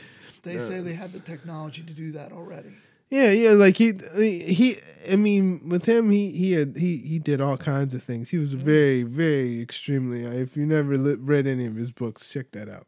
they 0.42 0.58
say 0.58 0.80
they 0.80 0.94
had 0.94 1.12
the 1.12 1.20
technology 1.20 1.82
to 1.82 1.92
do 1.92 2.12
that 2.12 2.32
already. 2.32 2.70
Yeah, 3.11 3.31
yeah. 3.33 3.51
Like 3.51 3.77
he 3.77 3.92
he. 4.18 4.77
I 5.11 5.16
mean, 5.16 5.68
with 5.68 5.87
him, 5.87 6.11
he 6.11 6.31
he 6.31 6.53
had 6.53 6.77
he 6.77 6.99
he 6.99 7.18
did 7.18 7.40
all 7.40 7.57
kinds 7.57 7.94
of 7.94 8.03
things. 8.03 8.31
He 8.31 8.38
was 8.38 8.53
very 8.53 9.03
very 9.03 9.61
extremely. 9.61 10.25
If 10.25 10.57
you 10.57 10.66
never 10.66 10.96
li- 10.96 11.16
read 11.18 11.46
any 11.46 11.66
of 11.66 11.75
his 11.75 11.90
books, 11.90 12.29
check 12.29 12.53
that 12.53 12.68
out. 12.68 12.87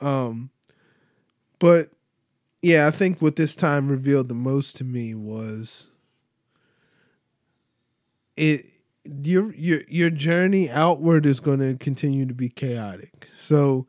Um, 0.00 0.50
but 1.58 1.90
yeah, 2.62 2.86
I 2.86 2.90
think 2.90 3.22
what 3.22 3.36
this 3.36 3.56
time 3.56 3.88
revealed 3.88 4.28
the 4.28 4.34
most 4.34 4.76
to 4.76 4.84
me 4.84 5.14
was 5.14 5.86
it 8.36 8.66
your 9.24 9.54
your 9.54 9.82
your 9.88 10.10
journey 10.10 10.70
outward 10.70 11.24
is 11.24 11.40
going 11.40 11.60
to 11.60 11.76
continue 11.76 12.26
to 12.26 12.34
be 12.34 12.48
chaotic. 12.48 13.28
So 13.36 13.86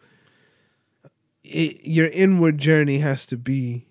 it, 1.43 1.81
your 1.83 2.07
inward 2.07 2.57
journey 2.57 2.99
has 2.99 3.25
to 3.27 3.37
be 3.37 3.85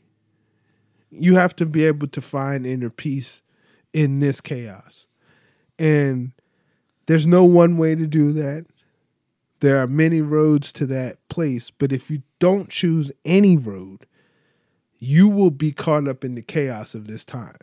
you 1.11 1.37
have 1.37 1.55
to 1.57 1.67
be 1.67 1.85
able 1.85 2.09
to 2.09 2.21
find 2.21 2.67
inner 2.67 2.91
peace 2.91 3.43
in 3.93 4.21
this 4.21 4.41
chaos. 4.41 5.07
And 5.79 6.33
there's 7.07 7.27
no 7.27 7.45
one 7.45 7.77
way 7.77 7.95
to 7.95 8.07
do 8.07 8.33
that. 8.33 8.67
There 9.61 9.79
are 9.79 9.87
many 9.87 10.21
roads 10.21 10.73
to 10.75 10.87
that 10.87 11.27
place, 11.29 11.71
but 11.71 11.93
if 11.93 12.11
you 12.11 12.23
don't 12.39 12.69
choose 12.69 13.11
any 13.25 13.57
road, 13.57 14.07
you 14.99 15.29
will 15.29 15.51
be 15.51 15.73
caught 15.73 16.07
up 16.07 16.25
in 16.25 16.35
the 16.35 16.43
chaos 16.43 16.95
of 16.95 17.07
this 17.07 17.25
time. 17.25 17.57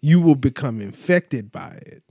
You 0.00 0.20
will 0.20 0.34
become 0.34 0.80
infected 0.80 1.52
by 1.52 1.78
it, 1.82 2.02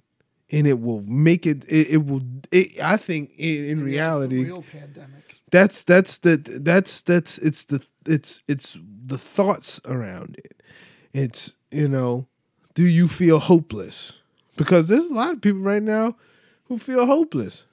and 0.51 0.65
it 0.65 0.79
will 0.79 1.01
make 1.01 1.45
it. 1.45 1.65
It, 1.65 1.89
it 1.91 2.05
will. 2.05 2.21
It, 2.51 2.81
I 2.81 2.97
think 2.97 3.31
in, 3.37 3.65
in 3.65 3.83
reality, 3.83 4.45
real 4.45 4.63
pandemic. 4.63 5.41
that's 5.51 5.83
that's 5.83 6.17
the 6.19 6.37
that's 6.37 7.01
that's 7.01 7.37
it's 7.37 7.65
the 7.65 7.85
it's 8.05 8.41
it's 8.47 8.77
the 9.05 9.17
thoughts 9.17 9.81
around 9.85 10.37
it. 10.43 10.61
It's 11.13 11.55
you 11.71 11.87
know 11.87 12.27
do 12.73 12.83
you 12.83 13.07
feel 13.07 13.39
hopeless? 13.39 14.13
Because 14.57 14.87
there's 14.87 15.05
a 15.05 15.13
lot 15.13 15.33
of 15.33 15.41
people 15.41 15.61
right 15.61 15.83
now 15.83 16.15
who 16.65 16.77
feel 16.77 17.05
hopeless 17.05 17.65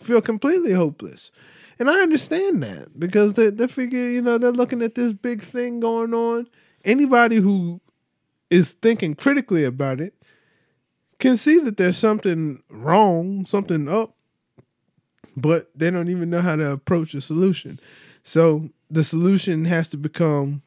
feel 0.00 0.20
completely 0.20 0.72
hopeless. 0.72 1.30
And 1.78 1.88
i 1.88 2.00
understand 2.00 2.62
that 2.62 2.98
because 2.98 3.34
they, 3.34 3.50
they 3.50 3.66
figure 3.66 4.10
you 4.10 4.20
know 4.20 4.38
they're 4.38 4.50
looking 4.50 4.82
at 4.82 4.94
this 4.94 5.12
big 5.12 5.42
thing 5.42 5.80
going 5.80 6.12
on. 6.14 6.48
Anybody 6.84 7.36
who 7.36 7.80
is 8.50 8.72
thinking 8.72 9.14
critically 9.14 9.64
about 9.64 10.00
it 10.00 10.14
can 11.18 11.36
see 11.36 11.58
that 11.60 11.76
there's 11.76 11.98
something 11.98 12.62
wrong 12.70 13.44
something 13.44 13.88
up 13.88 14.14
but 15.36 15.70
they 15.74 15.90
don't 15.90 16.08
even 16.08 16.28
know 16.28 16.40
how 16.40 16.56
to 16.56 16.72
approach 16.72 17.14
a 17.14 17.20
solution. 17.20 17.78
So 18.22 18.70
the 18.90 19.04
solution 19.04 19.64
has 19.66 19.88
to 19.88 19.96
become 19.96 20.62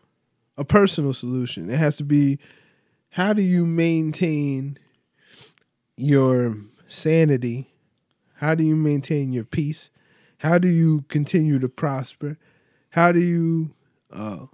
a 0.58 0.64
personal 0.64 1.14
solution. 1.14 1.70
It 1.70 1.78
has 1.78 1.98
to 1.98 2.04
be 2.04 2.40
how 3.12 3.34
do 3.34 3.42
you 3.44 3.66
maintain 3.66 4.78
your 5.98 6.58
sanity? 6.88 7.70
How 8.36 8.56
do 8.56 8.64
you 8.64 8.76
maintain 8.76 9.32
your 9.32 9.44
peace? 9.44 9.90
How 10.40 10.58
do 10.58 10.68
you 10.68 11.02
continue 11.10 11.60
to 11.60 11.70
prosper? 11.70 12.38
How 12.92 13.12
do 13.12 13.20
you 13.20 13.74
uh 14.12 14.46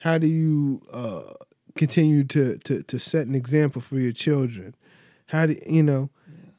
how 0.00 0.18
do 0.18 0.26
you 0.26 0.82
uh 0.92 1.34
continue 1.76 2.24
to 2.24 2.56
to 2.58 2.82
to 2.82 2.98
set 2.98 3.26
an 3.26 3.34
example 3.34 3.80
for 3.80 3.96
your 3.98 4.12
children? 4.12 4.74
How 5.26 5.46
do 5.46 5.56
you 5.66 5.82
know 5.82 6.10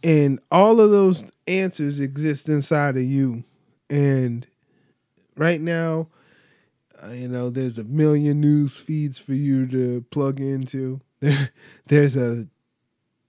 and 0.04 0.40
all 0.52 0.80
of 0.80 0.92
those 0.92 1.24
answers 1.48 2.00
exist 2.00 2.48
inside 2.50 2.96
of 2.98 3.04
you 3.04 3.44
and 3.90 4.46
right 5.36 5.62
now 5.62 6.08
uh, 7.04 7.10
you 7.10 7.28
know 7.28 7.50
there's 7.50 7.78
a 7.78 7.84
million 7.84 8.42
news 8.42 8.80
feeds 8.80 9.18
for 9.20 9.34
you 9.34 9.68
to 9.68 10.06
plug 10.12 10.40
into 10.40 11.02
there, 11.20 11.50
there's 11.88 12.16
a 12.16 12.48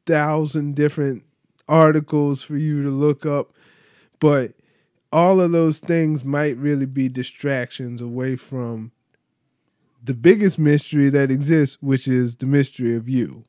thousand 0.07 0.75
different 0.75 1.25
articles 1.69 2.43
for 2.43 2.57
you 2.57 2.83
to 2.83 2.89
look 2.91 3.27
up 3.27 3.53
but 4.21 4.53
all 5.13 5.41
of 5.41 5.53
those 5.53 5.79
things 5.81 6.25
might 6.25 6.57
really 6.57 6.87
be 6.87 7.09
distractions 7.09 8.01
away 8.01 8.37
from 8.37 8.91
the 10.03 10.15
biggest 10.15 10.59
mystery 10.59 11.11
that 11.11 11.31
exists 11.31 11.79
which 11.83 12.09
is 12.09 12.37
the 12.37 12.47
mystery 12.47 12.95
of 12.97 13.09
you 13.09 13.45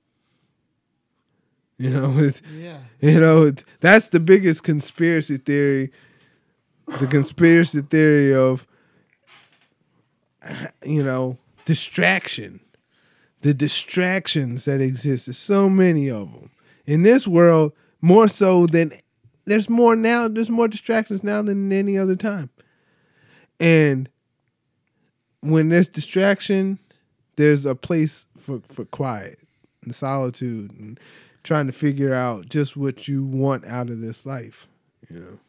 you 1.78 1.90
know 1.90 2.10
Yeah. 2.56 2.80
you 3.02 3.20
know, 3.20 3.52
that's 3.80 4.10
the 4.10 4.20
biggest 4.20 4.64
conspiracy 4.64 5.38
theory. 5.38 5.92
The 7.00 7.08
conspiracy 7.08 7.82
theory 7.82 8.34
of, 8.34 8.66
you 10.86 11.04
know, 11.04 11.38
distraction. 11.66 12.60
The 13.42 13.54
distractions 13.54 14.66
that 14.66 14.82
exist. 14.82 15.28
There's 15.28 15.38
so 15.38 15.70
many 15.70 16.10
of 16.10 16.32
them. 16.34 16.52
In 16.86 17.04
this 17.04 17.28
world, 17.28 17.74
more 18.02 18.28
so 18.28 18.66
than, 18.66 18.92
there's 19.46 19.70
more 19.70 19.96
now, 19.96 20.28
there's 20.28 20.50
more 20.50 20.68
distractions 20.68 21.24
now 21.24 21.42
than 21.42 21.72
any 21.72 21.98
other 21.98 22.16
time. 22.16 22.50
And 23.60 24.10
when 25.42 25.70
there's 25.70 25.90
distraction, 25.90 26.80
there's 27.36 27.66
a 27.66 27.76
place 27.76 28.26
for, 28.38 28.62
for 28.68 28.86
quiet 28.86 29.40
and 29.84 29.96
solitude 29.96 30.72
and 30.78 31.00
trying 31.44 31.68
to 31.68 31.74
figure 31.74 32.14
out 32.14 32.50
just 32.50 32.76
what 32.76 33.08
you 33.08 33.24
want 33.24 33.66
out 33.66 33.90
of 33.90 34.02
this 34.02 34.26
life. 34.26 34.68
You 35.10 35.20
know. 35.20 35.40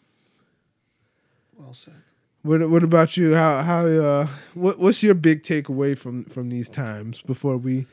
Well 1.57 1.74
said. 1.74 2.03
What 2.42 2.68
What 2.70 2.83
about 2.83 3.16
you? 3.16 3.35
How 3.35 3.62
How 3.62 3.87
uh 3.87 4.26
what 4.55 4.79
What's 4.79 5.03
your 5.03 5.14
big 5.14 5.42
takeaway 5.42 5.96
from 5.96 6.24
from 6.24 6.48
these 6.48 6.68
times 6.68 7.20
before 7.20 7.57
we 7.59 7.87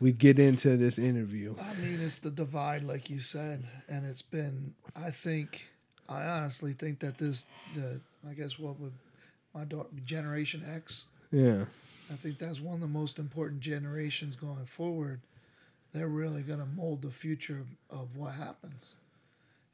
we 0.00 0.12
get 0.12 0.38
into 0.38 0.76
this 0.76 0.98
interview? 0.98 1.54
I 1.60 1.74
mean, 1.74 2.00
it's 2.00 2.20
the 2.20 2.30
divide, 2.30 2.82
like 2.82 3.10
you 3.10 3.18
said, 3.18 3.64
and 3.88 4.06
it's 4.06 4.22
been. 4.22 4.74
I 4.94 5.10
think, 5.10 5.68
I 6.08 6.24
honestly 6.24 6.72
think 6.72 7.00
that 7.00 7.18
this, 7.18 7.44
the, 7.74 8.00
I 8.28 8.34
guess, 8.34 8.58
what 8.58 8.78
would 8.78 8.92
my 9.54 9.64
daughter, 9.64 9.88
Generation 10.04 10.62
X. 10.72 11.06
Yeah. 11.32 11.64
I 12.10 12.14
think 12.14 12.38
that's 12.38 12.60
one 12.60 12.76
of 12.76 12.80
the 12.80 12.86
most 12.86 13.18
important 13.18 13.60
generations 13.60 14.36
going 14.36 14.64
forward. 14.66 15.20
They're 15.92 16.08
really 16.08 16.42
going 16.42 16.60
to 16.60 16.66
mold 16.66 17.02
the 17.02 17.10
future 17.10 17.58
of, 17.90 17.98
of 17.98 18.16
what 18.16 18.34
happens. 18.34 18.94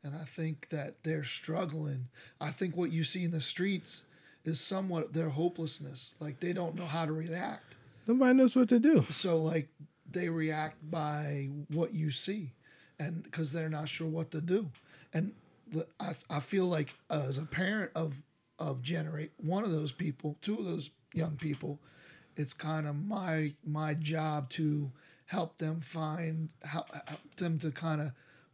And 0.02 0.14
I 0.14 0.24
think 0.24 0.68
that 0.70 1.02
they're 1.02 1.24
struggling. 1.24 2.08
I 2.40 2.50
think 2.50 2.76
what 2.76 2.92
you 2.92 3.04
see 3.04 3.24
in 3.24 3.30
the 3.30 3.40
streets 3.40 4.02
is 4.44 4.60
somewhat 4.60 5.12
their 5.12 5.28
hopelessness. 5.28 6.14
Like 6.20 6.40
they 6.40 6.52
don't 6.52 6.74
know 6.74 6.84
how 6.84 7.06
to 7.06 7.12
react. 7.12 7.74
Nobody 8.06 8.34
knows 8.34 8.54
what 8.54 8.68
to 8.68 8.78
do. 8.78 9.02
So 9.10 9.36
like 9.36 9.68
they 10.10 10.28
react 10.28 10.76
by 10.90 11.48
what 11.68 11.94
you 11.94 12.10
see, 12.10 12.52
and 12.98 13.22
because 13.22 13.52
they're 13.52 13.68
not 13.68 13.88
sure 13.88 14.08
what 14.08 14.30
to 14.32 14.40
do, 14.40 14.70
and 15.12 15.32
the, 15.68 15.86
I 15.98 16.14
I 16.30 16.40
feel 16.40 16.66
like 16.66 16.94
uh, 17.10 17.24
as 17.28 17.38
a 17.38 17.46
parent 17.46 17.90
of 17.94 18.14
of 18.58 18.82
generate 18.82 19.32
one 19.38 19.64
of 19.64 19.72
those 19.72 19.92
people, 19.92 20.36
two 20.42 20.56
of 20.58 20.64
those 20.64 20.90
young 21.12 21.36
people. 21.36 21.78
It's 22.36 22.52
kind 22.52 22.86
of 22.86 22.96
my 22.96 23.54
my 23.64 23.94
job 23.94 24.50
to 24.50 24.90
help 25.26 25.58
them 25.58 25.80
find 25.80 26.48
how 26.64 26.84
help 27.06 27.36
them 27.36 27.58
to 27.60 27.70
kind 27.70 28.00
of 28.00 28.12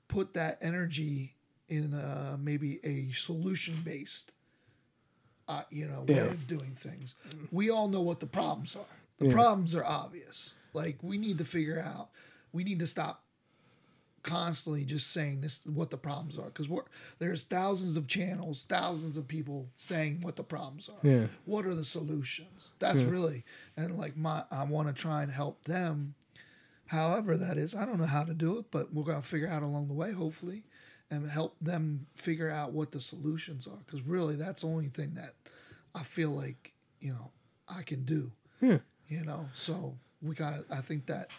put 0.08 0.34
that 0.34 0.58
energy 0.60 1.34
in 1.68 1.94
uh, 1.94 2.36
maybe 2.38 2.80
a 2.84 3.12
solution 3.12 3.76
based 3.84 4.32
uh, 5.50 5.62
you 5.70 5.86
know 5.86 6.00
way 6.02 6.14
Yeah. 6.14 6.24
of 6.38 6.46
doing 6.46 6.74
things. 6.86 7.14
We 7.50 7.70
all 7.70 7.88
know 7.88 8.00
what 8.02 8.20
the 8.20 8.26
problems 8.26 8.76
are. 8.76 8.94
The 9.18 9.26
Yeah. 9.26 9.32
problems 9.34 9.74
are 9.74 9.84
obvious. 9.84 10.54
Like 10.72 10.96
we 11.02 11.18
need 11.18 11.38
to 11.38 11.44
figure 11.44 11.80
out. 11.80 12.10
We 12.52 12.62
need 12.64 12.78
to 12.80 12.86
stop 12.86 13.24
constantly 14.22 14.84
just 14.84 15.10
saying 15.12 15.40
this 15.40 15.64
what 15.64 15.88
the 15.90 15.96
problems 15.96 16.38
are 16.38 16.44
because 16.46 16.68
we're 16.68 16.82
there's 17.18 17.42
thousands 17.44 17.96
of 17.96 18.06
channels 18.06 18.66
thousands 18.68 19.16
of 19.16 19.26
people 19.26 19.66
saying 19.72 20.20
what 20.20 20.36
the 20.36 20.42
problems 20.44 20.90
are 20.90 21.08
Yeah. 21.08 21.28
what 21.46 21.64
are 21.64 21.74
the 21.74 21.86
solutions 21.86 22.74
that's 22.80 22.98
Yeah. 23.00 23.08
really 23.08 23.44
and 23.78 23.96
like 23.96 24.18
my 24.18 24.44
i 24.50 24.62
want 24.64 24.88
to 24.88 24.92
try 24.94 25.22
and 25.22 25.32
help 25.32 25.64
them 25.64 26.14
however 26.88 27.38
that 27.38 27.56
is 27.56 27.74
i 27.74 27.86
don't 27.86 27.96
know 27.98 28.04
how 28.04 28.24
to 28.24 28.34
do 28.34 28.58
it 28.58 28.66
but 28.70 28.92
we're 28.92 29.04
going 29.04 29.22
to 29.22 29.26
figure 29.26 29.48
out 29.48 29.62
along 29.62 29.88
the 29.88 29.94
way 29.94 30.12
hopefully 30.12 30.64
and 31.10 31.26
help 31.26 31.56
them 31.58 32.06
figure 32.12 32.50
out 32.50 32.72
what 32.72 32.92
the 32.92 33.00
solutions 33.00 33.66
are 33.66 33.78
because 33.86 34.02
really 34.02 34.36
that's 34.36 34.60
the 34.60 34.68
only 34.68 34.88
thing 34.88 35.14
that 35.14 35.32
i 35.94 36.02
feel 36.02 36.30
like 36.30 36.72
you 37.00 37.12
know 37.12 37.30
i 37.68 37.82
can 37.82 38.04
do. 38.04 38.30
Yeah. 38.60 38.78
you 39.08 39.24
know 39.24 39.46
so 39.54 39.94
we 40.22 40.34
got 40.34 40.54
i 40.70 40.80
think 40.80 41.06
that 41.06 41.30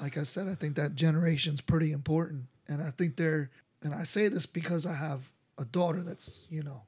like 0.00 0.18
i 0.18 0.22
said 0.22 0.48
i 0.48 0.54
think 0.54 0.76
that 0.76 0.94
generation's 0.94 1.60
pretty 1.60 1.92
important. 1.92 2.44
And 2.68 2.82
i 2.82 2.90
think 2.90 3.16
they're 3.16 3.50
and 3.82 3.94
i 3.94 4.02
say 4.04 4.28
this 4.28 4.44
because 4.46 4.84
i 4.86 4.92
have 4.94 5.30
a 5.58 5.64
daughter 5.64 6.02
that's 6.02 6.46
you 6.50 6.62
know 6.62 6.82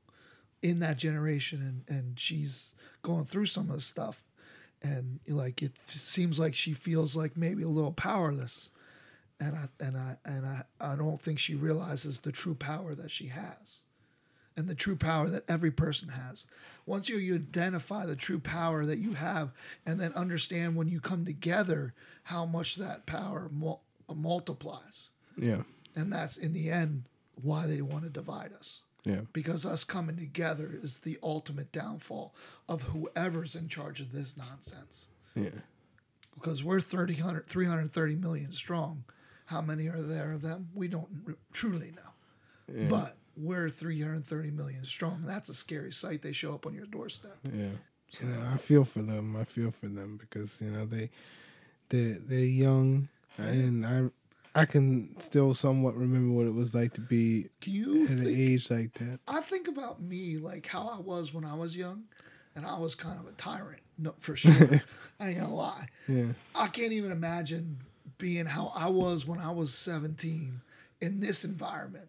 in 0.63 0.81
that 0.81 0.99
generation 0.99 1.85
and 1.89 1.97
and 1.99 2.19
she's 2.21 2.75
going 3.03 3.25
through 3.25 3.47
some 3.47 3.71
of 3.71 3.77
the 3.77 3.81
stuff. 3.81 4.23
And 4.83 5.19
like 5.27 5.63
it 5.63 5.73
f- 5.87 5.95
seems 5.95 6.39
like 6.39 6.55
she 6.55 6.73
feels 6.73 7.17
like 7.17 7.37
maybe 7.37 7.63
a 7.63 7.69
little 7.69 7.93
powerless. 7.93 8.71
And 9.41 9.55
i 9.57 9.65
and 9.81 9.97
i 9.97 10.17
and 10.25 10.45
i 10.45 10.63
i 10.81 10.95
don't 10.97 11.21
think 11.21 11.39
she 11.39 11.55
realizes 11.55 12.21
the 12.21 12.33
true 12.33 12.55
power 12.55 12.95
that 12.97 13.11
she 13.11 13.29
has 13.29 13.85
and 14.59 14.69
the 14.69 14.75
true 14.75 14.97
power 14.97 15.29
that 15.31 15.49
every 15.49 15.71
person 15.71 16.09
has. 16.09 16.47
Once 16.85 17.09
you, 17.09 17.17
you 17.19 17.35
identify 17.37 18.05
the 18.05 18.17
true 18.17 18.39
power 18.41 18.85
that 18.85 18.99
you 18.99 19.13
have, 19.13 19.53
and 19.87 20.01
then 20.01 20.13
understand 20.15 20.75
when 20.75 20.89
you 20.89 21.01
come 21.01 21.25
together 21.25 21.95
how 22.25 22.45
much 22.45 22.77
that 22.77 23.07
power 23.07 23.49
mul- 23.53 23.83
uh, 24.09 24.15
multiplies, 24.15 25.11
Yeah. 25.37 25.63
and 25.95 26.13
that's 26.13 26.37
in 26.37 26.53
the 26.53 26.71
end 26.71 27.05
why 27.41 27.67
they 27.67 27.81
want 27.83 28.05
to 28.05 28.11
divide 28.11 28.53
us. 28.53 28.83
Yeah. 29.05 29.21
Because 29.33 29.65
us 29.65 29.85
coming 29.85 30.17
together 30.17 30.77
is 30.83 30.99
the 30.99 31.19
ultimate 31.23 31.71
downfall 31.73 32.35
of 32.69 32.83
whoever's 32.83 33.55
in 33.55 33.69
charge 33.69 34.01
of 34.01 34.11
this 34.13 34.37
nonsense. 34.37 35.07
Yeah. 35.37 35.51
Because 36.35 36.65
we're 36.65 36.81
30, 36.81 37.15
330 37.47 38.15
million 38.17 38.53
strong. 38.53 39.05
How 39.47 39.61
many 39.63 39.89
are 39.89 40.01
there 40.03 40.33
of 40.33 40.43
them? 40.43 40.69
We 40.75 40.89
don't 40.89 41.09
r- 41.29 41.35
truly 41.53 41.93
know. 41.93 42.75
Yeah. 42.75 42.89
But 42.89 43.17
we're 43.39 43.69
330 43.69 44.51
million 44.51 44.85
strong. 44.85 45.23
That's 45.23 45.49
a 45.49 45.55
scary 45.55 45.93
sight. 45.93 46.23
They 46.23 46.33
show 46.33 46.55
up 46.55 46.67
on 46.67 46.75
your 46.75 46.87
doorstep. 46.87 47.37
Yeah. 47.45 47.71
You 48.21 48.27
know, 48.27 48.49
I 48.53 48.57
feel 48.57 48.85
for 48.85 49.03
them. 49.03 49.37
I 49.37 49.45
feel 49.45 49.71
for 49.71 49.87
them 49.87 50.19
because 50.19 50.61
you 50.63 50.71
know 50.71 50.87
they 50.87 51.11
they 51.91 52.17
they're 52.19 52.39
young 52.39 53.09
and 53.37 53.87
I 53.87 54.11
I 54.55 54.65
can 54.65 55.15
still 55.21 55.55
somewhat 55.55 55.95
remember 55.95 56.33
what 56.33 56.47
it 56.47 56.55
was 56.55 56.75
like 56.75 56.95
to 56.95 57.01
be 57.01 57.49
Can 57.61 57.75
you 57.75 58.05
at 58.05 58.11
an 58.11 58.27
age 58.27 58.71
like 58.71 58.95
that. 58.95 59.21
I 59.29 59.41
think 59.41 59.69
about 59.69 60.03
me 60.03 60.37
like 60.37 60.67
how 60.67 60.89
I 60.89 61.01
was 61.01 61.33
when 61.33 61.45
I 61.45 61.55
was 61.55 61.77
young, 61.77 62.05
and 62.57 62.67
I 62.67 62.79
was 62.79 62.95
kind 62.95 63.21
of 63.21 63.27
a 63.27 63.33
tyrant. 63.33 63.83
No, 63.99 64.15
for 64.19 64.37
sure. 64.37 64.81
I 65.21 65.29
ain't 65.29 65.41
gonna 65.41 65.55
lie. 65.55 65.87
Yeah. 66.09 66.33
I 66.55 66.69
can't 66.69 66.93
even 66.93 67.13
imagine 67.13 67.79
being 68.17 68.47
how 68.47 68.73
I 68.75 68.89
was 68.89 69.27
when 69.27 69.39
I 69.39 69.51
was 69.51 69.73
17 69.75 70.61
in 71.01 71.21
this 71.21 71.45
environment. 71.45 72.09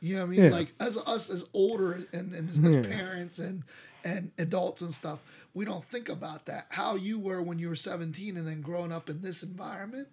You 0.00 0.16
know 0.16 0.20
what 0.26 0.26
I 0.32 0.36
mean? 0.36 0.44
Yeah. 0.44 0.50
Like 0.50 0.72
as 0.80 0.96
us 0.96 1.30
as 1.30 1.44
older 1.52 1.92
and, 2.12 2.32
and 2.34 2.48
as 2.48 2.56
Yeah. 2.58 2.82
parents 2.96 3.38
and 3.38 3.62
and 4.04 4.30
adults 4.38 4.80
and 4.80 4.92
stuff, 4.92 5.18
we 5.52 5.64
don't 5.66 5.84
think 5.84 6.08
about 6.08 6.46
that. 6.46 6.66
How 6.70 6.96
you 6.96 7.18
were 7.18 7.42
when 7.42 7.58
you 7.58 7.68
were 7.68 7.76
17 7.76 8.36
and 8.38 8.46
then 8.46 8.62
growing 8.62 8.92
up 8.92 9.10
in 9.10 9.20
this 9.20 9.42
environment. 9.42 10.08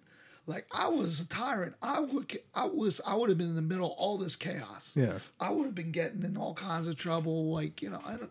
Like 0.46 0.66
I 0.72 0.88
was 0.88 1.20
a 1.20 1.26
tyrant. 1.26 1.74
I 1.82 2.00
would 2.00 2.38
I 2.54 2.64
was 2.66 3.00
I 3.06 3.14
would 3.14 3.28
have 3.28 3.38
been 3.38 3.48
in 3.48 3.54
the 3.54 3.62
middle 3.62 3.92
of 3.92 3.98
all 3.98 4.16
this 4.18 4.36
chaos. 4.36 4.94
Yeah. 4.96 5.18
I 5.40 5.50
would 5.50 5.64
have 5.66 5.74
been 5.74 5.92
getting 5.92 6.22
in 6.22 6.36
all 6.36 6.54
kinds 6.54 6.86
of 6.88 6.96
trouble. 6.96 7.52
Like 7.52 7.82
you 7.82 7.90
know, 7.90 8.00
I 8.04 8.16
don't, 8.16 8.30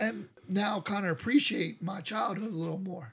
and 0.00 0.28
now 0.48 0.80
kind 0.80 1.04
of 1.06 1.12
appreciate 1.12 1.80
my 1.82 2.00
childhood 2.00 2.50
a 2.50 2.56
little 2.56 2.78
more 2.80 3.12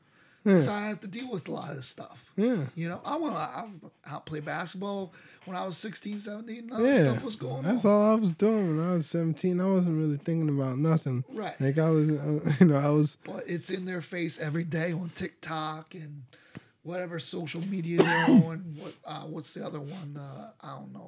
because 0.54 0.68
I 0.68 0.88
have 0.88 1.02
to 1.02 1.08
deal 1.08 1.30
with 1.32 1.48
a 1.48 1.52
lot 1.52 1.72
of 1.72 1.84
stuff. 1.86 2.32
Yeah. 2.38 2.66
You 2.76 2.90
know, 2.90 3.02
I 3.06 3.18
want 3.18 3.34
to 3.34 3.40
I 3.40 3.68
out 4.10 4.26
play 4.26 4.40
basketball 4.40 5.14
when 5.46 5.56
I 5.58 5.66
was 5.66 5.78
16, 5.78 6.20
17. 6.20 6.68
None 6.68 6.86
Yeah. 6.86 7.12
stuff 7.12 7.24
was 7.24 7.36
going 7.36 7.64
That's 7.64 7.86
on. 7.86 7.92
all 7.92 8.12
I 8.12 8.16
was 8.16 8.36
doing 8.36 8.78
when 8.78 8.88
I 8.88 8.94
was 8.94 9.08
17. 9.08 9.60
I 9.60 9.66
wasn't 9.66 9.98
really 9.98 10.18
thinking 10.18 10.50
about 10.50 10.78
nothing. 10.78 11.24
Right. 11.30 11.60
Like 11.60 11.78
I 11.78 11.90
was, 11.90 12.10
uh, 12.10 12.52
you 12.60 12.66
know, 12.68 12.78
I 12.78 12.90
was. 12.90 13.18
But 13.24 13.44
it's 13.48 13.70
in 13.70 13.86
their 13.86 14.02
face 14.02 14.40
every 14.40 14.64
day 14.64 14.92
on 14.94 15.12
TikTok 15.16 15.96
and 15.96 16.24
whatever 16.84 17.20
social 17.20 17.62
media 17.68 17.98
they're 18.04 18.26
on. 18.26 18.76
What 18.80 18.94
uh, 19.06 19.22
what's 19.24 19.54
the 19.54 19.66
other 19.66 19.80
one? 19.82 20.18
Uh, 20.20 20.52
I 20.62 20.78
don't 20.78 20.94
know. 20.94 21.06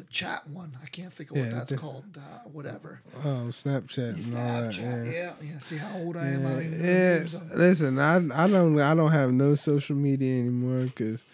The 0.00 0.06
chat 0.10 0.48
one. 0.48 0.72
I 0.82 0.86
can't 0.86 1.12
think 1.12 1.30
of 1.30 1.36
what 1.36 1.50
that's 1.50 1.70
the- 1.70 1.76
called. 1.76 2.04
Uh, 2.16 2.20
whatever. 2.52 3.00
Oh, 3.22 3.48
Snapchat 3.50 4.26
and 4.28 4.36
all 4.38 4.62
that. 4.62 4.72
Snapchat. 4.74 5.06
Yeah. 5.06 5.12
Yeah. 5.12 5.32
yeah. 5.42 5.58
See 5.58 5.76
how 5.76 5.98
old 5.98 6.16
I 6.16 6.26
am. 6.28 6.46
I 6.46 6.50
don't 6.52 6.62
even 6.64 6.80
Yeah, 6.84 7.24
listen, 7.54 7.98
I 7.98 8.16
I 8.44 8.46
don't 8.46 8.80
I 8.80 8.94
don't 8.94 9.12
have 9.12 9.30
no 9.32 9.54
social 9.56 9.96
media 9.96 10.40
anymore 10.40 10.84
because 10.84 11.26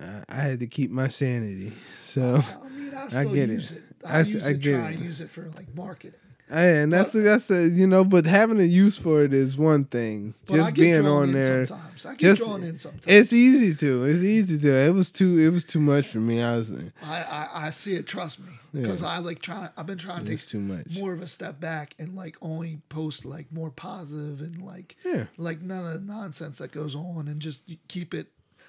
uh, 0.00 0.22
I 0.30 0.34
had 0.36 0.60
to 0.60 0.66
keep 0.66 0.90
my 0.90 1.08
sanity. 1.08 1.72
So, 1.98 2.40
I 2.64 2.68
mean, 2.70 2.94
I 2.94 3.08
still 3.08 3.34
get 3.34 3.50
it. 3.50 3.54
use 3.54 3.72
it. 3.72 3.82
I 4.06 4.18
I, 4.18 4.20
use 4.22 4.46
I 4.46 4.50
it, 4.52 4.60
get 4.60 4.78
try 4.78 4.90
it. 4.90 4.94
and 4.96 5.04
use 5.04 5.20
it 5.20 5.30
for 5.30 5.42
like 5.50 5.74
marketing. 5.74 6.18
And 6.56 6.92
that's 6.92 7.10
the, 7.12 7.20
that's 7.20 7.46
the 7.48 7.70
you 7.74 7.86
know, 7.86 8.04
but 8.04 8.26
having 8.26 8.60
a 8.60 8.64
use 8.64 8.96
for 8.96 9.22
it 9.24 9.32
is 9.32 9.56
one 9.58 9.84
thing. 9.84 10.34
But 10.46 10.54
Just 10.56 10.74
being 10.74 11.06
on 11.06 11.28
in 11.28 11.32
there, 11.34 11.66
sometimes. 11.66 12.06
I 12.06 12.10
get 12.12 12.18
just- 12.20 12.40
drawn 12.42 12.62
in 12.62 12.76
sometimes. 12.76 13.04
it's 13.06 13.32
easy 13.32 13.74
to. 13.74 14.04
It's 14.04 14.20
easy 14.22 14.58
to. 14.58 14.68
It 14.86 14.92
was 14.94 15.10
too. 15.12 15.38
It 15.38 15.50
was 15.50 15.64
too 15.64 15.80
much 15.80 16.06
for 16.06 16.18
me. 16.18 16.42
I 16.42 16.56
was. 16.56 16.70
I, 16.72 16.86
I, 17.02 17.48
I 17.66 17.70
see 17.70 17.94
it. 17.94 18.06
Trust 18.06 18.40
me, 18.40 18.52
because 18.72 19.02
Yeah. 19.02 19.08
I 19.08 19.18
like 19.18 19.40
try. 19.42 19.68
I've 19.76 19.86
been 19.86 19.98
trying 19.98 20.24
to 20.26 20.32
It's 20.32 20.44
take 20.44 20.50
too 20.52 20.60
much. 20.60 20.98
more 20.98 21.12
of 21.12 21.20
a 21.22 21.26
step 21.26 21.60
back 21.60 21.94
and 21.98 22.14
like 22.14 22.36
only 22.42 22.78
post 22.88 23.24
like 23.24 23.50
more 23.52 23.70
positive 23.70 24.40
and 24.40 24.62
like 24.62 24.96
Yeah. 25.04 25.26
like 25.36 25.60
none 25.62 25.86
of 25.86 25.92
the 25.94 26.00
nonsense 26.12 26.58
that 26.58 26.72
goes 26.72 26.94
on 26.94 27.28
and 27.28 27.40
just 27.40 27.64
keep 27.88 28.14
it 28.14 28.28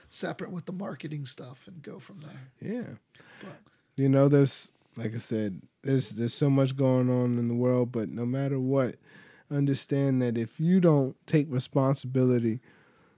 separate 0.10 0.52
with 0.52 0.66
the 0.66 0.72
marketing 0.72 1.26
stuff 1.26 1.68
and 1.68 1.82
go 1.82 2.00
from 2.00 2.22
there. 2.22 2.72
Yeah. 2.78 2.94
But 3.42 3.58
you 3.96 4.08
know 4.10 4.28
there's 4.28 4.72
like 4.98 5.16
i 5.16 5.18
said 5.18 5.62
there's 5.86 6.10
there's 6.12 6.34
so 6.34 6.50
much 6.50 6.76
going 6.76 7.10
on 7.10 7.38
in 7.38 7.48
the 7.48 7.56
world 7.56 7.92
but 7.92 8.10
no 8.10 8.26
matter 8.26 8.60
what 8.60 8.96
understand 9.50 10.22
that 10.22 10.38
if 10.38 10.60
you 10.60 10.82
don't 10.82 11.16
take 11.26 11.46
responsibility 11.50 12.60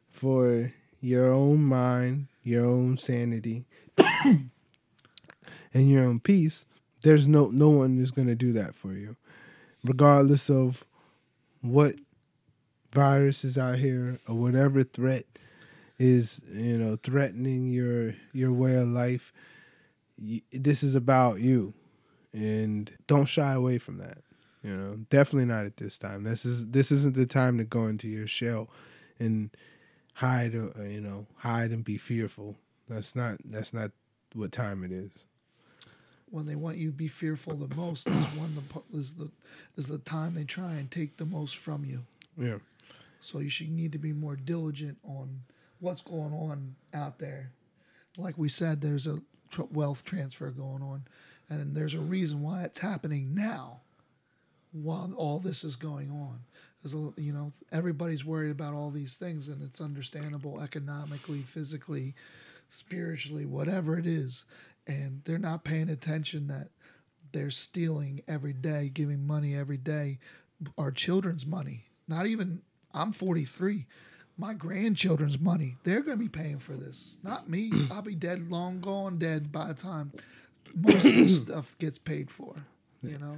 for 0.09 0.71
your 1.01 1.31
own 1.31 1.63
mind 1.63 2.27
your 2.43 2.65
own 2.65 2.97
sanity 2.97 3.65
and 4.23 4.51
your 5.73 6.03
own 6.03 6.19
peace 6.19 6.65
there's 7.01 7.27
no 7.27 7.49
no 7.49 7.69
one 7.69 7.99
is 7.99 8.11
going 8.11 8.27
to 8.27 8.35
do 8.35 8.53
that 8.53 8.75
for 8.75 8.93
you. 8.93 9.15
Regardless 9.83 10.49
of 10.49 10.83
what 11.61 11.95
virus 12.91 13.43
is 13.43 13.57
out 13.57 13.79
here 13.79 14.19
or 14.27 14.35
whatever 14.35 14.83
threat 14.83 15.25
is 15.99 16.41
you 16.51 16.77
know 16.77 16.95
threatening 16.95 17.67
your 17.67 18.13
your 18.33 18.51
way 18.51 18.75
of 18.75 18.87
life 18.87 19.33
this 20.51 20.83
is 20.83 20.95
about 20.95 21.39
you 21.39 21.73
and 22.37 22.93
don't 23.07 23.25
shy 23.25 23.53
away 23.53 23.77
from 23.77 23.97
that 23.97 24.19
you 24.67 24.75
know? 24.75 24.95
Definitely 25.09 25.45
not 25.45 25.65
at 25.65 25.77
this 25.77 25.97
time. 25.97 26.23
This 26.23 26.45
is 26.45 26.69
this 26.69 26.91
isn't 26.91 27.15
the 27.15 27.25
time 27.25 27.57
to 27.57 27.63
go 27.63 27.85
into 27.85 28.07
your 28.07 28.27
shell 28.27 28.69
and 29.19 29.49
hide 30.13 30.55
uh, 30.55 30.81
you 30.83 31.01
know 31.01 31.27
hide 31.37 31.71
and 31.71 31.83
be 31.83 31.97
fearful. 31.97 32.57
That's 32.89 33.15
not 33.15 33.37
that's 33.45 33.73
not 33.73 33.91
what 34.33 34.51
time 34.51 34.83
it 34.83 34.91
is. 34.91 35.11
When 36.29 36.45
they 36.45 36.55
want 36.55 36.77
you 36.77 36.89
to 36.89 36.95
be 36.95 37.07
fearful 37.07 37.55
the 37.55 37.73
most 37.75 38.07
is 38.09 38.25
when 38.35 38.53
the 38.55 38.97
is 38.97 39.13
the 39.15 39.31
is 39.77 39.87
the 39.87 39.99
time 39.99 40.33
they 40.33 40.43
try 40.43 40.73
and 40.73 40.91
take 40.91 41.17
the 41.17 41.25
most 41.25 41.57
from 41.57 41.85
you. 41.85 42.03
yeah. 42.37 42.57
So 43.19 43.39
you 43.39 43.49
should 43.49 43.71
need 43.71 43.93
to 43.93 43.97
be 43.97 44.13
more 44.13 44.35
diligent 44.35 44.97
on 45.03 45.41
what's 45.79 46.01
going 46.01 46.33
on 46.33 46.75
out 46.93 47.19
there. 47.19 47.51
Like 48.17 48.37
we 48.37 48.47
said, 48.47 48.79
there's 48.79 49.07
a 49.07 49.19
wealth 49.71 50.03
transfer 50.03 50.49
going 50.51 50.81
on, 50.81 51.03
and 51.49 51.75
there's 51.75 51.93
a 51.93 51.99
reason 51.99 52.41
why 52.41 52.63
it's 52.63 52.79
happening 52.79 53.33
now, 53.33 53.81
while 54.71 55.11
all 55.15 55.39
this 55.39 55.63
is 55.63 55.75
going 55.75 56.11
on. 56.11 56.39
Because 56.77 56.93
uh, 56.93 57.11
you 57.17 57.33
know 57.33 57.53
everybody's 57.71 58.25
worried 58.25 58.51
about 58.51 58.73
all 58.73 58.91
these 58.91 59.17
things, 59.17 59.47
and 59.47 59.61
it's 59.61 59.81
understandable 59.81 60.61
economically, 60.61 61.41
physically, 61.41 62.15
spiritually, 62.69 63.45
whatever 63.45 63.97
it 63.97 64.05
is, 64.05 64.45
and 64.87 65.21
they're 65.25 65.37
not 65.37 65.63
paying 65.63 65.89
attention 65.89 66.47
that 66.47 66.69
they're 67.31 67.51
stealing 67.51 68.21
every 68.27 68.53
day, 68.53 68.89
giving 68.93 69.25
money 69.25 69.55
every 69.55 69.77
day, 69.77 70.19
our 70.77 70.91
children's 70.91 71.45
money. 71.45 71.83
Not 72.07 72.25
even 72.25 72.61
I'm 72.93 73.11
43. 73.11 73.85
My 74.37 74.53
grandchildren's 74.53 75.39
money. 75.39 75.77
They're 75.83 76.01
going 76.01 76.17
to 76.17 76.23
be 76.23 76.29
paying 76.29 76.59
for 76.59 76.73
this. 76.73 77.17
Not 77.23 77.49
me. 77.49 77.71
I'll 77.91 78.03
be 78.03 78.15
dead, 78.15 78.51
long 78.51 78.81
gone, 78.81 79.17
dead 79.17 79.51
by 79.51 79.67
the 79.67 79.73
time 79.73 80.11
most 80.75 81.05
of 81.05 81.15
the 81.15 81.27
stuff 81.45 81.77
gets 81.77 81.97
paid 81.97 82.29
for. 82.31 82.55
You 83.03 83.17
know, 83.19 83.37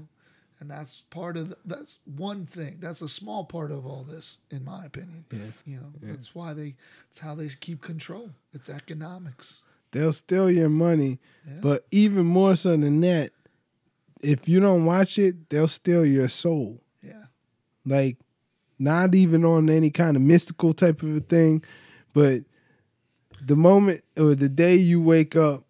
and 0.60 0.72
that's 0.72 1.04
part 1.10 1.38
of 1.38 1.50
the, 1.50 1.58
that's 1.66 2.00
one 2.18 2.46
thing. 2.46 2.78
That's 2.80 3.02
a 3.02 3.10
small 3.10 3.44
part 3.44 3.72
of 3.72 3.86
all 3.86 4.04
this, 4.04 4.40
in 4.52 4.64
my 4.64 4.86
opinion. 4.86 5.26
Yeah. 5.32 5.40
You 5.66 5.78
know, 5.78 5.92
that's 6.02 6.34
why 6.34 6.54
they. 6.54 6.76
It's 7.10 7.20
how 7.20 7.36
they 7.36 7.50
keep 7.60 7.82
control. 7.82 8.30
It's 8.54 8.70
economics. 8.70 9.62
They'll 9.92 10.14
steal 10.14 10.50
your 10.52 10.70
money, 10.70 11.20
Yeah. 11.48 11.60
but 11.62 11.86
even 11.92 12.26
more 12.26 12.56
so 12.56 12.78
than 12.78 13.02
that, 13.02 13.32
if 14.22 14.48
you 14.48 14.60
don't 14.60 14.86
watch 14.86 15.18
it, 15.18 15.50
they'll 15.50 15.68
steal 15.68 16.06
your 16.06 16.30
soul. 16.30 16.82
Yeah. 17.02 17.24
Like, 17.86 18.18
not 18.78 19.16
even 19.16 19.44
on 19.44 19.68
any 19.70 19.90
kind 19.90 20.16
of 20.16 20.22
mystical 20.22 20.74
type 20.74 21.02
of 21.02 21.16
a 21.16 21.20
thing, 21.22 21.64
but 22.14 22.42
the 23.42 23.56
moment 23.56 24.04
or 24.18 24.36
the 24.36 24.48
day 24.50 24.76
you 24.76 25.02
wake 25.02 25.36
up 25.36 25.64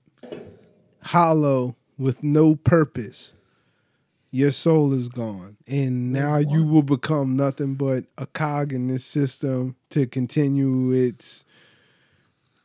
hollow 1.03 1.75
with 1.97 2.23
no 2.23 2.55
purpose, 2.55 3.33
your 4.31 4.51
soul 4.51 4.93
is 4.93 5.09
gone. 5.09 5.57
And 5.67 6.11
now 6.13 6.37
you 6.37 6.63
will 6.63 6.83
become 6.83 7.35
nothing 7.35 7.75
but 7.75 8.05
a 8.17 8.25
cog 8.27 8.71
in 8.73 8.87
this 8.87 9.03
system 9.05 9.75
to 9.89 10.05
continue 10.07 10.91
its 10.91 11.45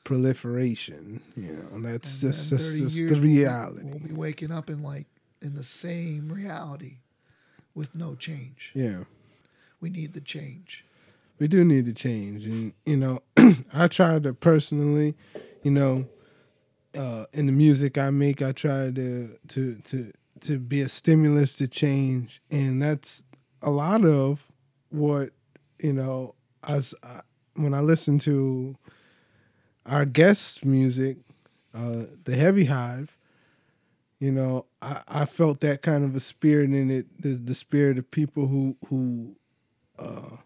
proliferation. 0.05 1.21
You 1.37 1.53
know, 1.73 1.81
that's 1.89 2.23
And 2.23 2.33
just, 2.33 2.51
that's 2.51 2.79
just 2.79 2.97
the 2.97 3.17
reality. 3.17 3.85
We'll 3.91 3.99
be 4.09 4.15
waking 4.15 4.53
up 4.53 4.69
in 4.71 4.83
like 4.83 5.07
in 5.41 5.55
the 5.55 5.63
same 5.65 6.31
reality 6.31 6.99
with 7.75 7.97
no 7.97 8.15
change. 8.15 8.71
Yeah. 8.75 9.05
We 9.81 9.91
need 9.91 10.13
the 10.15 10.21
change. 10.21 10.85
we 11.39 11.49
do 11.49 11.65
need 11.65 11.85
to 11.85 11.93
change 11.93 12.47
and 12.47 12.73
you 12.87 12.97
know 12.97 13.21
i 13.75 13.87
try 13.89 14.19
to 14.21 14.33
personally 14.33 15.15
you 15.63 15.71
know 15.71 16.07
uh 16.97 17.27
in 17.33 17.47
the 17.47 17.53
music 17.53 17.99
i 17.99 18.11
make 18.11 18.43
i 18.43 18.53
try 18.53 18.91
to 18.91 19.37
to 19.49 19.75
to 19.85 20.13
to 20.45 20.59
be 20.59 20.83
a 20.83 20.89
stimulus 20.89 21.55
to 21.55 21.67
change. 21.67 22.43
And 22.51 22.81
that's 22.81 23.25
a 23.63 23.71
lot 23.71 24.05
of 24.05 24.47
what 24.91 25.31
you 25.81 25.93
know 25.93 26.35
as 26.63 26.95
I, 27.03 27.21
when 27.55 27.75
i 27.75 27.81
listen 27.81 28.19
to 28.21 28.77
our 29.87 30.05
guest 30.05 30.65
music 30.65 31.17
uh 31.75 32.05
the 32.25 32.37
heavy 32.37 32.67
hive 32.67 33.17
you 34.21 34.31
know 34.31 34.67
i 34.81 35.03
i 35.09 35.25
felt 35.25 35.61
that 35.61 35.83
kind 35.83 36.05
of 36.05 36.15
a 36.15 36.21
spirit 36.21 36.71
in 36.71 36.91
it 36.91 37.07
the, 37.21 37.31
the 37.31 37.55
spirit 37.55 37.99
of 37.99 38.09
people 38.11 38.47
who 38.47 38.77
who 38.89 39.35
uh 39.99 40.37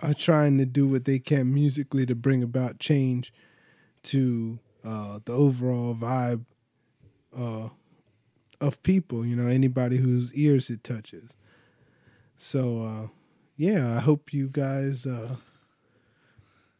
are 0.00 0.14
trying 0.14 0.56
to 0.58 0.64
do 0.64 0.86
what 0.86 1.04
they 1.04 1.18
can 1.18 1.52
musically 1.52 2.06
to 2.06 2.14
bring 2.14 2.42
about 2.42 2.78
change 2.78 3.32
to 4.04 4.58
uh, 4.84 5.18
the 5.24 5.32
overall 5.32 5.94
vibe 5.94 6.44
uh, 7.36 7.68
of 8.60 8.82
people. 8.82 9.24
You 9.26 9.36
know, 9.36 9.48
anybody 9.48 9.96
whose 9.96 10.32
ears 10.34 10.70
it 10.70 10.82
touches. 10.84 11.28
So, 12.38 12.82
uh, 12.82 13.08
yeah, 13.56 13.96
I 13.96 14.00
hope 14.00 14.32
you 14.32 14.48
guys 14.48 15.04
uh, 15.06 15.36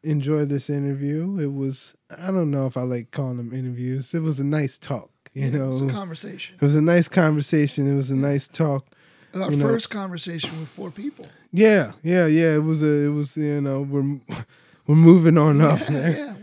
enjoyed 0.02 0.48
this 0.48 0.70
interview. 0.70 1.38
It 1.38 1.52
was 1.52 1.96
I 2.16 2.26
don't 2.30 2.50
know 2.50 2.66
if 2.66 2.76
I 2.76 2.82
like 2.82 3.10
calling 3.10 3.36
them 3.38 3.52
interviews. 3.52 4.14
It 4.14 4.20
was 4.22 4.38
a 4.38 4.44
nice 4.44 4.78
talk. 4.78 5.10
You 5.34 5.50
know, 5.50 5.72
It's 5.72 5.82
a 5.82 5.86
conversation. 5.88 6.56
it 6.56 6.62
was 6.62 6.74
a 6.74 6.80
nice 6.82 7.06
conversation. 7.08 7.90
It 7.90 7.94
was 7.94 8.10
a 8.10 8.16
nice 8.16 8.48
talk. 8.48 8.86
Our 9.34 9.50
you 9.50 9.56
know- 9.58 9.66
first 9.66 9.90
conversation 9.90 10.58
with 10.58 10.68
four 10.68 10.90
people. 10.90 11.28
Yeah, 11.52 11.92
yeah, 12.02 12.26
yeah. 12.26 12.54
It 12.56 12.62
was 12.64 12.82
a, 12.82 13.06
it 13.06 13.08
was 13.12 13.36
you 13.36 13.60
know 13.60 13.82
we're 13.82 14.18
we're 14.86 14.94
moving 14.96 15.36
on 15.38 15.60
up 15.60 15.80
Yeah, 15.80 15.90
there. 15.90 16.10
yeah, 16.10 16.34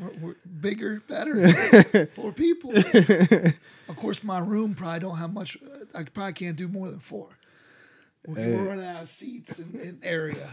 bigger, 0.69 1.01
better. 1.07 2.05
for 2.17 2.31
people. 2.31 2.71
of 3.89 3.95
course, 3.95 4.23
my 4.23 4.39
room 4.39 4.73
probably 4.75 4.99
don't 4.99 5.17
have 5.17 5.33
much. 5.33 5.57
I 5.93 6.03
probably 6.03 6.33
can't 6.33 6.57
do 6.57 6.67
more 6.67 6.89
than 6.89 6.99
four. 6.99 7.27
We're, 8.27 8.35
we're 8.57 8.67
running 8.69 8.85
out 8.85 9.03
of 9.03 9.09
seats 9.09 9.59
and, 9.59 9.75
and 9.75 9.99
area 10.03 10.49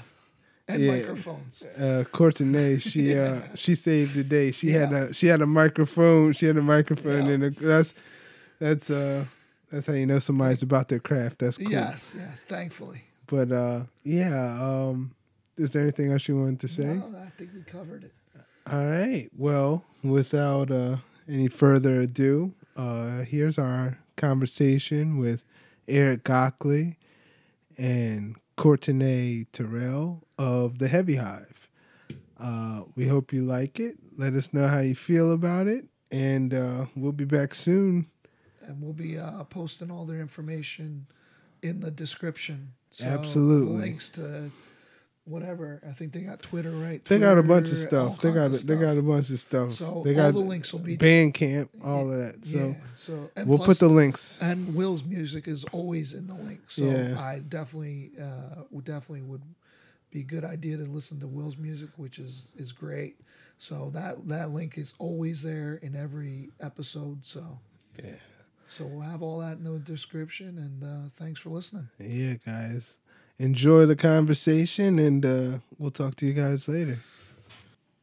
and 0.68 0.82
Yeah. 0.82 0.92
microphones. 0.92 1.62
uh 1.78 2.04
Courtenay, 2.12 2.78
she 2.78 3.18
uh 3.18 3.40
she 3.54 3.74
saved 3.74 4.14
the 4.14 4.24
day. 4.24 4.52
She 4.52 4.70
had 4.70 4.92
a 4.92 5.12
she 5.14 5.26
had 5.28 5.40
a 5.40 5.46
microphone. 5.46 6.32
She 6.34 6.46
had 6.46 6.56
a 6.58 6.62
microphone 6.62 7.26
Yeah. 7.26 7.32
and 7.34 7.42
a, 7.44 7.50
that's 7.50 7.94
that's 8.58 8.90
uh 8.90 9.24
that's 9.70 9.86
how 9.86 9.94
you 9.94 10.06
know 10.06 10.18
somebody's 10.18 10.62
about 10.62 10.88
their 10.88 11.00
craft. 11.00 11.38
That's 11.38 11.56
cool. 11.56 11.70
Yes, 11.72 12.14
yes. 12.16 12.42
Thankfully. 12.42 13.00
But 13.26 13.50
uh 13.50 13.80
yeah, 14.04 14.58
um 14.60 15.14
is 15.56 15.72
there 15.72 15.82
anything 15.82 16.12
else 16.12 16.28
you 16.28 16.36
wanted 16.38 16.60
to 16.60 16.68
say? 16.68 16.84
No, 16.84 17.06
I 17.26 17.30
think 17.38 17.50
we 17.54 17.62
covered 17.62 18.04
it. 18.04 18.12
All 18.70 18.86
right. 18.90 19.28
Well, 19.36 19.84
without 20.02 20.70
uh 20.70 20.96
any 21.28 21.48
further 21.48 22.00
ado, 22.02 22.52
uh 22.76 23.20
here's 23.20 23.58
our 23.58 23.98
conversation 24.16 25.18
with 25.18 25.44
Eric 25.88 26.24
Gockley 26.24 26.96
and 27.76 28.36
Courtenay 28.56 29.44
Terrell 29.52 30.22
of 30.38 30.78
the 30.78 30.88
Heavy 30.88 31.16
Hive. 31.16 31.68
Uh, 32.38 32.82
we 32.96 33.06
hope 33.06 33.32
you 33.32 33.42
like 33.42 33.78
it. 33.80 33.96
Let 34.16 34.34
us 34.34 34.52
know 34.52 34.66
how 34.68 34.80
you 34.80 34.94
feel 34.96 35.32
about 35.32 35.66
it, 35.68 35.86
and 36.10 36.52
uh, 36.52 36.86
we'll 36.96 37.12
be 37.12 37.24
back 37.24 37.54
soon. 37.54 38.06
and 38.66 38.80
we'll 38.82 38.92
be 38.92 39.16
uh, 39.18 39.44
posting 39.44 39.90
all 39.90 40.04
their 40.04 40.20
information 40.20 41.06
in 41.62 41.80
the 41.80 41.90
description. 41.90 42.72
So 42.90 43.06
Absolutely. 43.06 43.76
links 43.76 44.10
to 44.10 44.50
whatever. 45.24 45.80
I 45.88 45.92
think 45.92 46.12
they 46.12 46.20
got 46.22 46.40
Twitter 46.42 46.70
right. 46.70 47.04
They 47.04 47.18
got 47.18 47.38
a 47.38 47.42
bunch 47.42 47.70
of 47.70 47.78
stuff. 47.78 48.20
They 48.20 48.30
got 48.32 48.48
kinds 48.48 48.62
of 48.62 48.68
they 48.68 48.76
got 48.76 48.96
a 48.96 49.02
bunch 49.02 49.30
of 49.30 49.38
stuff. 49.40 49.72
So 49.72 50.02
they 50.04 50.10
all 50.12 50.16
got 50.16 50.34
the 50.34 50.40
links 50.40 50.72
will 50.72 50.80
be 50.80 50.96
Bandcamp, 50.96 51.68
all 51.84 52.10
of 52.10 52.18
that. 52.18 52.44
So 52.44 52.58
yeah. 52.58 52.74
So 52.94 53.30
and 53.36 53.48
we'll 53.48 53.58
plus- 53.58 53.66
put 53.68 53.78
the 53.78 53.88
links. 53.88 54.38
and 54.42 54.74
Will's 54.74 55.04
music 55.04 55.46
is 55.48 55.64
always 55.72 56.12
in 56.12 56.26
the 56.26 56.34
link. 56.34 56.60
So 56.68 56.82
Yeah. 56.84 57.18
I 57.20 57.40
definitely 57.40 58.12
uh, 58.20 58.62
would 58.70 58.84
definitely 58.84 59.22
would 59.22 59.42
be 60.10 60.20
a 60.20 60.24
good 60.24 60.44
idea 60.44 60.76
to 60.76 60.84
listen 60.84 61.20
to 61.20 61.26
Will's 61.26 61.56
music, 61.56 61.90
which 61.96 62.18
is 62.18 62.52
is 62.56 62.72
great. 62.72 63.16
So 63.58 63.90
that 63.94 64.26
that 64.28 64.50
link 64.50 64.76
is 64.76 64.92
always 64.98 65.42
there 65.42 65.74
in 65.82 65.94
every 65.94 66.50
episode. 66.60 67.24
So 67.24 67.58
Yeah. 68.02 68.10
So 68.68 68.86
we'll 68.86 69.02
have 69.02 69.22
all 69.22 69.38
that 69.40 69.58
in 69.58 69.64
the 69.64 69.78
description. 69.78 70.56
And 70.58 70.82
uh, 70.82 71.10
thanks 71.16 71.38
for 71.40 71.50
listening. 71.50 71.88
Yeah, 71.98 72.34
guys. 72.44 72.96
Enjoy 73.42 73.86
the 73.86 73.96
conversation 73.96 75.00
and 75.00 75.26
uh, 75.26 75.58
we'll 75.76 75.90
talk 75.90 76.14
to 76.14 76.26
you 76.26 76.32
guys 76.32 76.68
later. 76.68 76.98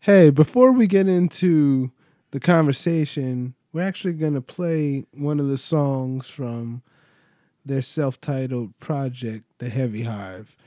Hey, 0.02 0.32
before 0.32 0.74
we 0.74 0.86
get 0.86 1.08
into 1.08 1.92
the 2.32 2.42
conversation, 2.42 3.54
we're 3.72 3.88
actually 3.88 4.16
going 4.16 4.34
to 4.34 4.42
play 4.42 5.06
one 5.14 5.40
of 5.40 5.48
the 5.48 5.58
songs 5.58 6.28
from 6.28 6.82
their 7.66 7.82
self 7.82 8.20
titled 8.20 8.78
project, 8.80 9.46
The 9.60 9.70
Heavy 9.70 10.04
Hive. 10.04 10.58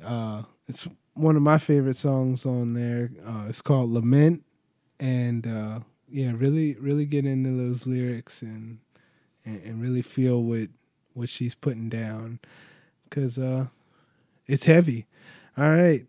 Uh, 0.00 0.44
it's 0.68 0.86
one 1.14 1.34
of 1.34 1.42
my 1.42 1.58
favorite 1.58 1.96
songs 1.96 2.46
on 2.46 2.74
there. 2.74 3.10
Uh, 3.26 3.46
it's 3.48 3.62
called 3.62 3.90
Lament. 3.90 4.44
And 5.00 5.44
uh, 5.44 5.80
yeah, 6.08 6.34
really, 6.36 6.76
really 6.78 7.04
get 7.04 7.26
into 7.26 7.50
those 7.50 7.84
lyrics 7.84 8.42
and, 8.42 8.78
and, 9.44 9.60
and 9.64 9.82
really 9.82 10.02
feel 10.02 10.40
what, 10.44 10.68
what 11.14 11.28
she's 11.28 11.56
putting 11.56 11.88
down 11.88 12.38
because 13.08 13.38
uh, 13.38 13.66
it's 14.46 14.64
heavy. 14.64 15.06
All 15.56 15.70
right. 15.70 16.06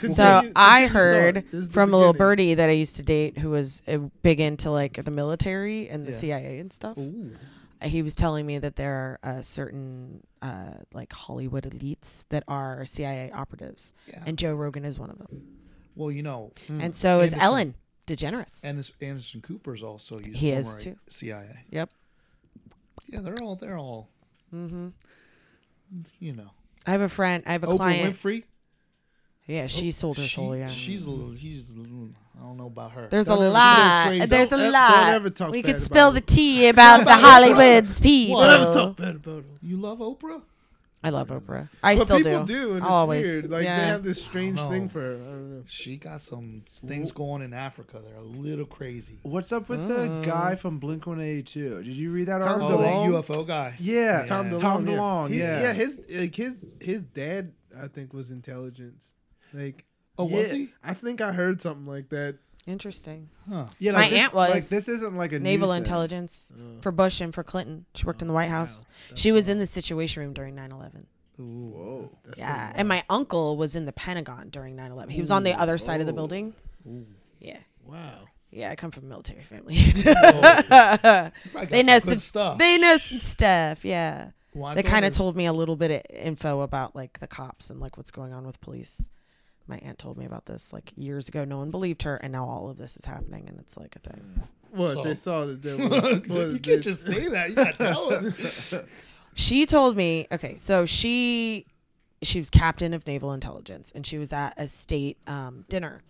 So 0.00 0.06
continue- 0.06 0.52
I 0.56 0.80
continue 0.80 0.88
heard 0.88 1.34
thought. 1.36 1.44
This 1.50 1.60
is 1.60 1.68
the 1.68 1.72
from 1.74 1.92
a 1.94 1.96
little 1.96 2.12
beginning. 2.12 2.28
birdie 2.28 2.54
that 2.54 2.68
I 2.68 2.72
used 2.72 2.96
to 2.96 3.02
date 3.02 3.38
who 3.38 3.50
was 3.50 3.82
uh, 3.88 3.98
big 4.22 4.40
into 4.40 4.70
like 4.70 5.04
the 5.04 5.10
military 5.10 5.88
and 5.88 6.06
the 6.06 6.12
Yeah. 6.12 6.16
CIA 6.18 6.58
and 6.58 6.72
stuff. 6.72 6.96
Ooh. 6.98 7.32
He 7.82 8.02
was 8.02 8.14
telling 8.14 8.44
me 8.46 8.58
that 8.58 8.76
there 8.76 9.18
are 9.22 9.36
uh, 9.38 9.42
certain 9.42 10.22
uh, 10.42 10.74
like 10.92 11.12
Hollywood 11.12 11.64
elites 11.64 12.24
that 12.28 12.44
are 12.46 12.84
CIA 12.84 13.30
operatives, 13.32 13.94
Yeah. 14.06 14.22
and 14.26 14.36
Joe 14.38 14.54
Rogan 14.54 14.84
is 14.84 14.98
one 14.98 15.08
of 15.10 15.16
them. 15.18 15.56
Well, 15.96 16.10
you 16.10 16.22
know, 16.22 16.52
And 16.68 16.94
so 16.94 17.20
is 17.20 17.32
Anderson- 17.32 17.40
Ellen 17.40 17.74
DeGeneres. 18.06 18.60
Anderson, 18.64 18.94
Anderson 19.00 19.40
Cooper's 19.40 19.82
also 19.82 20.18
used 20.18 20.36
He 20.38 20.50
is 20.50 20.66
former 20.68 20.80
too. 20.82 20.96
CIA. 21.08 21.64
Yep. 21.70 21.90
Yeah, 23.06 23.20
they're 23.20 23.36
all 23.42 23.56
they're 23.56 23.78
all 23.78 24.08
Mm-hmm. 24.54 24.88
you 26.18 26.32
know. 26.34 26.50
I 26.86 26.92
have 26.92 27.00
a 27.02 27.08
friend. 27.08 27.42
I 27.46 27.52
have 27.52 27.62
a 27.64 27.66
Oprah 27.68 27.76
client. 27.76 28.14
Winfrey. 28.14 28.44
Yeah, 29.50 29.66
she 29.66 29.90
sold 29.90 30.16
her 30.18 30.22
she, 30.22 30.36
soul. 30.36 30.56
Yeah. 30.56 30.68
She's 30.68 31.04
a 31.04 31.10
little, 31.10 31.34
she's 31.34 31.70
a 31.74 31.78
little, 31.78 32.10
I 32.38 32.42
don't 32.44 32.56
know 32.56 32.66
about 32.66 32.92
her. 32.92 33.08
There's 33.10 33.26
Don't 33.26 33.38
a 33.42 33.48
lot. 33.48 34.10
There's 34.28 34.48
a 34.52 34.56
Don't 34.56 34.60
ev- 34.66 34.72
lot. 34.72 34.90
don't 35.06 35.14
ever 35.14 35.30
talk 35.30 35.52
we 35.54 35.62
could 35.62 35.80
spill 35.80 36.08
about 36.10 36.14
the 36.26 36.32
tea 36.34 36.68
about 36.68 37.04
the 37.04 37.14
Hollywood's 37.16 38.00
people. 38.00 38.36
What? 38.36 38.46
Never 38.58 38.72
talk 38.72 38.96
bad 38.96 39.16
about 39.16 39.38
him. 39.38 39.58
you 39.62 39.76
love 39.76 39.98
Oprah? 39.98 40.42
I 41.02 41.08
love 41.08 41.28
Oprah. 41.28 41.68
I 41.82 41.96
but 41.96 42.04
still 42.04 42.18
people 42.18 42.44
do. 42.44 42.52
do, 42.54 42.68
and 42.72 42.76
it's 42.78 42.86
Always. 42.86 43.26
weird. 43.26 43.50
Like 43.50 43.64
yeah. 43.64 43.78
they 43.80 43.86
have 43.86 44.02
this 44.04 44.22
strange 44.22 44.60
thing 44.60 44.86
for 44.88 45.00
her. 45.00 45.14
I 45.14 45.16
don't 45.16 45.56
know. 45.56 45.62
She 45.66 45.96
got 45.96 46.20
some 46.20 46.62
things 46.86 47.10
going 47.10 47.40
in 47.42 47.54
Africa. 47.54 48.00
They're 48.04 48.16
a 48.18 48.22
little 48.22 48.66
crazy. 48.66 49.18
What's 49.22 49.50
up 49.50 49.68
with 49.70 49.80
Mm. 49.80 49.88
the 50.22 50.26
guy 50.30 50.56
from 50.56 50.78
Blink 50.78 51.06
One 51.06 51.18
Eighty 51.20 51.42
Two? 51.42 51.82
Did 51.82 51.94
you 51.94 52.10
read 52.12 52.26
that 52.28 52.40
Tom 52.42 52.60
Oh, 52.60 52.64
article? 52.66 52.78
the 52.78 52.84
DeLonge? 52.84 53.24
UFO 53.24 53.46
guy. 53.46 53.74
Yeah, 53.80 54.24
Tom 54.26 54.46
Yeah. 54.46 54.52
DeLonge. 54.58 54.60
Tom 54.60 54.86
yeah. 54.88 54.96
DeLonge, 54.96 55.28
He- 55.30 55.38
yeah. 55.38 55.60
yeah. 55.62 55.72
His 55.72 56.00
like 56.10 56.34
his 56.34 56.66
his 56.82 57.02
dad, 57.02 57.52
I 57.82 57.88
think, 57.88 58.12
was 58.12 58.30
intelligence. 58.30 59.14
Like 59.52 59.84
Oh, 60.18 60.24
was 60.24 60.50
he? 60.50 60.70
I 60.84 60.92
think 60.94 61.20
I 61.20 61.32
heard 61.32 61.62
something 61.62 61.86
like 61.86 62.08
that. 62.10 62.38
Interesting. 62.66 63.30
Huh. 63.48 63.66
Yeah, 63.78 63.92
My 63.92 64.08
this, 64.10 64.18
aunt 64.20 64.34
was 64.34 64.50
Like, 64.50 64.66
this 64.68 64.86
isn't 64.88 65.16
like 65.16 65.32
a 65.32 65.38
Naval 65.38 65.72
intelligence 65.72 66.52
Uh, 66.54 66.80
for 66.82 66.92
Bush 66.92 67.20
and 67.22 67.32
for 67.34 67.42
Clinton. 67.42 67.86
She 67.94 68.04
worked 68.04 68.20
in 68.20 68.28
the 68.28 68.34
White 68.34 68.50
House. 68.50 68.84
She 69.14 69.32
was 69.32 69.48
in 69.48 69.58
the 69.58 69.66
Situation 69.66 70.22
Room 70.22 70.34
during 70.34 70.54
9/11. 70.54 71.06
Ooh. 71.40 72.10
That's 72.26 72.36
Yeah, 72.38 72.70
and 72.74 72.86
my 72.86 73.02
uncle 73.08 73.56
was 73.56 73.74
in 73.74 73.86
the 73.86 73.92
Pentagon 73.92 74.50
during 74.50 74.76
9/11. 74.76 75.08
He 75.10 75.20
was 75.22 75.30
on 75.30 75.42
the 75.42 75.54
other 75.54 75.78
side 75.78 76.00
of 76.02 76.06
the 76.06 76.12
Oh. 76.12 76.16
building. 76.16 76.54
Yeah, 77.40 77.56
Wow. 77.86 78.26
yeah. 78.50 78.70
I 78.70 78.76
come 78.76 78.90
from 78.90 79.04
a 79.04 79.08
military 79.08 79.42
family. 79.42 79.76
They 81.70 81.82
know 81.82 81.98
good 82.00 82.04
some 82.04 82.18
stuff. 82.18 82.58
They 82.58 82.78
know 82.78 82.96
some 82.98 83.18
stuff. 83.18 83.84
Yeah, 83.84 84.30
Well, 84.54 84.74
they 84.74 84.82
kind 84.82 85.04
of 85.04 85.12
told 85.12 85.34
me 85.36 85.46
a 85.46 85.52
little 85.52 85.76
bit 85.76 85.90
of 85.90 86.02
info 86.16 86.60
about 86.60 86.94
like 86.94 87.20
the 87.20 87.26
cops 87.26 87.70
and 87.70 87.80
like 87.80 87.96
what's 87.96 88.10
going 88.10 88.32
on 88.32 88.46
with 88.46 88.60
police. 88.60 89.08
My 89.70 89.78
aunt 89.78 89.98
told 89.98 90.18
me 90.18 90.26
about 90.26 90.44
this 90.46 90.72
like 90.72 90.92
years 90.96 91.28
ago. 91.28 91.44
No 91.44 91.58
one 91.58 91.70
believed 91.70 92.02
her, 92.02 92.16
and 92.16 92.32
now 92.32 92.44
all 92.44 92.68
of 92.68 92.76
this 92.76 92.96
is 92.96 93.04
happening, 93.06 93.48
and 93.48 93.58
it's 93.60 93.76
like 93.76 93.96
a 93.96 94.00
thing. 94.00 94.42
What 94.72 94.94
So- 94.94 95.04
they 95.04 95.14
saw 95.14 95.46
that 95.46 95.62
there 95.62 95.76
was. 95.88 96.28
was 96.28 96.54
you 96.54 96.60
can't 96.60 96.84
this- 96.84 96.84
just 96.84 97.06
say 97.06 97.28
that. 97.28 97.48
You 97.50 97.54
gotta 97.56 97.76
tell 97.78 98.12
us. 98.12 98.74
She 99.34 99.64
told 99.64 99.96
me, 99.96 100.26
okay, 100.32 100.56
so 100.56 100.84
she 100.84 101.64
she 102.20 102.38
was 102.40 102.50
captain 102.50 102.92
of 102.92 103.06
naval 103.06 103.32
intelligence, 103.32 103.92
and 103.94 104.04
she 104.04 104.18
was 104.18 104.32
at 104.32 104.52
a 104.58 104.66
state 104.68 105.16
um, 105.28 105.64
dinner, 105.68 106.02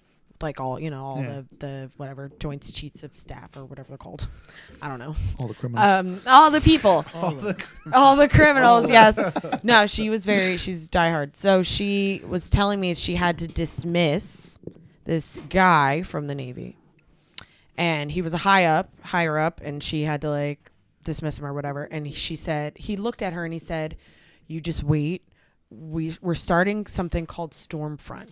like 0.42 0.60
all 0.60 0.78
you 0.80 0.90
know, 0.90 1.04
all 1.04 1.22
Yeah. 1.22 1.42
the 1.58 1.66
the 1.66 1.90
whatever 1.96 2.30
joint 2.38 2.62
chiefs 2.72 3.02
of 3.02 3.14
staff 3.16 3.56
or 3.56 3.64
whatever 3.64 3.88
they're 3.88 3.98
called. 3.98 4.26
I 4.82 4.88
don't 4.88 4.98
know. 4.98 5.14
All 5.38 5.48
the 5.48 5.54
criminals. 5.54 5.84
Um, 5.86 6.20
all 6.26 6.50
the 6.50 6.60
people, 6.60 7.04
all 7.92 8.16
the 8.16 8.28
criminals. 8.28 8.88
Yes. 8.90 9.18
No, 9.62 9.86
she 9.86 10.08
was 10.10 10.24
very. 10.24 10.56
She's 10.56 10.88
diehard. 10.88 11.36
So 11.36 11.62
she 11.62 12.22
was 12.26 12.48
telling 12.50 12.80
me 12.80 12.94
she 12.94 13.14
had 13.16 13.38
to 13.38 13.48
dismiss 13.48 14.58
this 15.04 15.40
guy 15.50 16.02
from 16.02 16.26
the 16.28 16.34
navy, 16.34 16.76
and 17.76 18.10
he 18.12 18.22
was 18.22 18.34
a 18.34 18.38
high 18.38 18.64
up, 18.66 18.90
higher 19.02 19.38
up, 19.38 19.60
and 19.62 19.82
she 19.82 20.02
had 20.02 20.20
to 20.22 20.30
like 20.30 20.70
dismiss 21.04 21.38
him 21.38 21.46
or 21.46 21.52
whatever. 21.52 21.84
And 21.84 22.12
she 22.14 22.36
said 22.36 22.76
he 22.78 22.96
looked 22.96 23.22
at 23.22 23.32
her 23.32 23.44
and 23.44 23.52
he 23.52 23.58
said, 23.58 23.96
"You 24.46 24.60
just 24.60 24.82
wait. 24.82 25.22
We 25.70 26.16
we're 26.20 26.34
starting 26.34 26.86
something 26.86 27.26
called 27.26 27.52
Stormfront." 27.52 28.28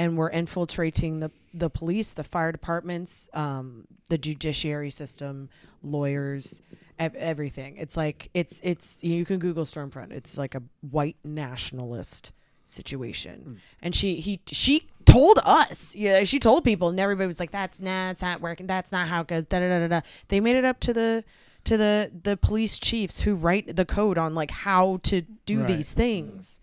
And 0.00 0.16
we're 0.16 0.30
infiltrating 0.30 1.20
the, 1.20 1.30
the 1.52 1.68
police, 1.68 2.08
the 2.14 2.24
fire 2.24 2.52
departments, 2.52 3.28
um, 3.34 3.86
the 4.08 4.16
judiciary 4.18 4.90
system, 4.90 5.50
lawyers, 5.82 6.62
ev- 6.98 7.14
everything. 7.16 7.76
It's 7.76 7.96
like 7.96 8.30
it's 8.32 8.60
it's 8.64 9.04
you 9.04 9.24
can 9.24 9.38
Google 9.38 9.64
Stormfront. 9.64 10.12
It's 10.12 10.38
like 10.38 10.54
a 10.54 10.62
white 10.80 11.16
nationalist 11.22 12.32
situation. 12.64 13.60
And 13.82 13.94
she 13.94 14.16
he 14.26 14.40
she 14.50 14.88
told 15.04 15.38
us, 15.44 15.94
yeah, 15.96 16.24
she 16.24 16.38
told 16.38 16.64
people, 16.64 16.88
and 16.88 16.98
everybody 17.00 17.26
was 17.26 17.40
like, 17.40 17.50
"That's 17.50 17.80
nah, 17.80 18.10
it's 18.10 18.22
not 18.22 18.40
working. 18.40 18.66
That's 18.66 18.92
not 18.92 19.08
how 19.08 19.20
it 19.22 19.26
goes." 19.26 19.44
Da 19.44 19.58
da 19.58 19.68
da 19.68 19.78
da. 19.80 19.88
da. 19.88 20.00
They 20.28 20.40
made 20.40 20.56
it 20.56 20.64
up 20.64 20.80
to 20.80 20.92
the 20.92 21.24
to 21.64 21.76
the 21.76 22.10
the 22.22 22.36
police 22.36 22.78
chiefs 22.78 23.20
who 23.20 23.34
write 23.34 23.76
the 23.76 23.84
code 23.84 24.16
on 24.18 24.34
like 24.34 24.50
how 24.50 24.98
to 25.04 25.22
do 25.46 25.58
Right. 25.58 25.66
these 25.68 25.92
things. 25.92 26.60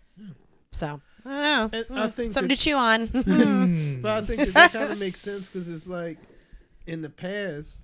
So 0.72 1.00
I 1.24 1.68
don't 1.68 1.72
know. 1.72 1.78
And 1.78 2.00
I 2.00 2.04
hmm. 2.06 2.10
think 2.10 2.32
something 2.32 2.48
that- 2.48 2.56
to 2.56 2.64
chew 2.64 2.76
on. 2.76 3.06
But 4.02 4.10
I 4.12 4.26
think 4.26 4.40
hmm. 4.40 4.44
that, 4.46 4.54
that 4.54 4.72
kind 4.72 4.92
of 4.92 4.98
makes 5.00 5.20
sense 5.20 5.48
because 5.48 5.68
it's 5.68 5.86
like 5.86 6.18
in 6.86 7.02
the 7.02 7.10
past, 7.10 7.80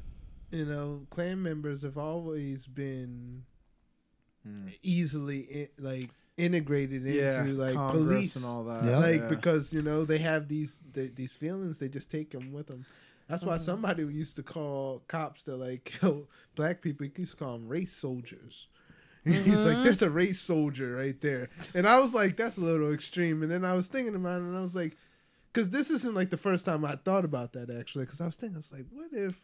you 0.50 0.64
know, 0.64 1.06
Klan 1.10 1.42
members 1.42 1.82
have 1.82 1.98
always 1.98 2.66
been 2.66 3.42
hmm. 4.46 4.68
easily 4.82 5.68
i 5.78 5.82
like 5.82 6.10
integrated 6.36 7.04
Yeah, 7.04 7.40
into 7.40 7.52
like 7.52 7.74
Congress 7.74 8.04
police 8.04 8.36
and 8.36 8.44
all 8.44 8.64
that. 8.64 8.84
Yeah. 8.84 8.98
like 8.98 9.20
yeah. 9.22 9.28
because 9.28 9.72
you 9.72 9.82
know 9.82 10.04
they 10.04 10.18
have 10.18 10.48
these 10.48 10.80
they, 10.92 11.08
these 11.08 11.32
feelings 11.32 11.78
they 11.78 11.88
just 11.88 12.10
take 12.10 12.30
them 12.30 12.52
with 12.52 12.66
them 12.66 12.84
that's 13.28 13.44
why 13.44 13.54
mm-hmm. 13.54 13.64
somebody 13.64 14.02
used 14.02 14.36
to 14.36 14.42
call 14.42 15.02
cops 15.06 15.44
that 15.44 15.56
like 15.56 15.84
kill 16.00 16.28
black 16.56 16.82
people 16.82 17.06
he 17.06 17.12
used 17.16 17.32
to 17.32 17.44
call 17.44 17.52
them 17.52 17.68
race 17.68 17.92
soldiers 17.92 18.68
he's 19.44 19.64
like 19.64 19.74
mm-hmm. 19.74 19.82
there's 19.82 20.02
a 20.02 20.10
race 20.10 20.40
soldier 20.40 20.96
right 20.96 21.20
there. 21.20 21.48
And 21.74 21.88
i 21.88 21.98
was 21.98 22.12
like 22.12 22.36
that's 22.36 22.56
a 22.56 22.60
little 22.60 22.92
extreme. 22.92 23.42
And 23.42 23.50
then 23.50 23.64
i 23.64 23.74
was 23.74 23.88
thinking 23.88 24.14
about 24.14 24.40
it 24.40 24.44
and 24.44 24.56
i 24.56 24.60
was 24.60 24.74
like 24.74 24.96
because 25.52 25.70
this 25.70 25.90
isn't 25.90 26.14
like 26.14 26.30
the 26.30 26.36
first 26.36 26.64
time 26.64 26.84
i 26.84 26.96
thought 26.96 27.24
about 27.24 27.52
that 27.52 27.70
actually 27.70 28.04
because 28.04 28.20
i 28.20 28.26
was 28.26 28.36
thinking 28.36 28.56
i 28.56 28.58
was 28.58 28.72
like 28.72 28.84
what 28.92 29.08
if 29.12 29.34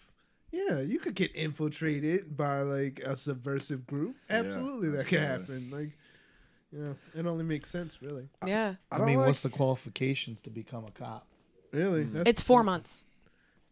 yeah 0.53 0.81
you 0.81 0.99
could 0.99 1.15
get 1.15 1.35
infiltrated 1.35 2.37
by 2.37 2.61
like 2.61 3.01
a 3.05 3.17
subversive 3.17 3.87
group? 3.87 4.17
Absolutely 4.29 4.91
that 4.91 5.07
could 5.07 5.21
happen 5.21 5.71
like 5.71 5.97
yeah 6.73 6.93
it 7.15 7.27
only 7.27 7.45
makes 7.45 7.71
sense 7.71 8.03
really. 8.03 8.29
Yeah, 8.47 8.75
I, 8.91 8.99
don't 8.99 9.07
mean, 9.07 9.19
like- 9.19 9.29
what's 9.29 9.43
the 9.43 9.49
qualifications 9.49 10.41
to 10.43 10.51
become 10.51 10.85
a 10.85 10.91
cop? 10.91 11.27
really? 11.73 12.05
Mm. 12.05 12.13
That's 12.13 12.31
it's 12.31 12.43
four 12.43 12.63
months. 12.63 13.05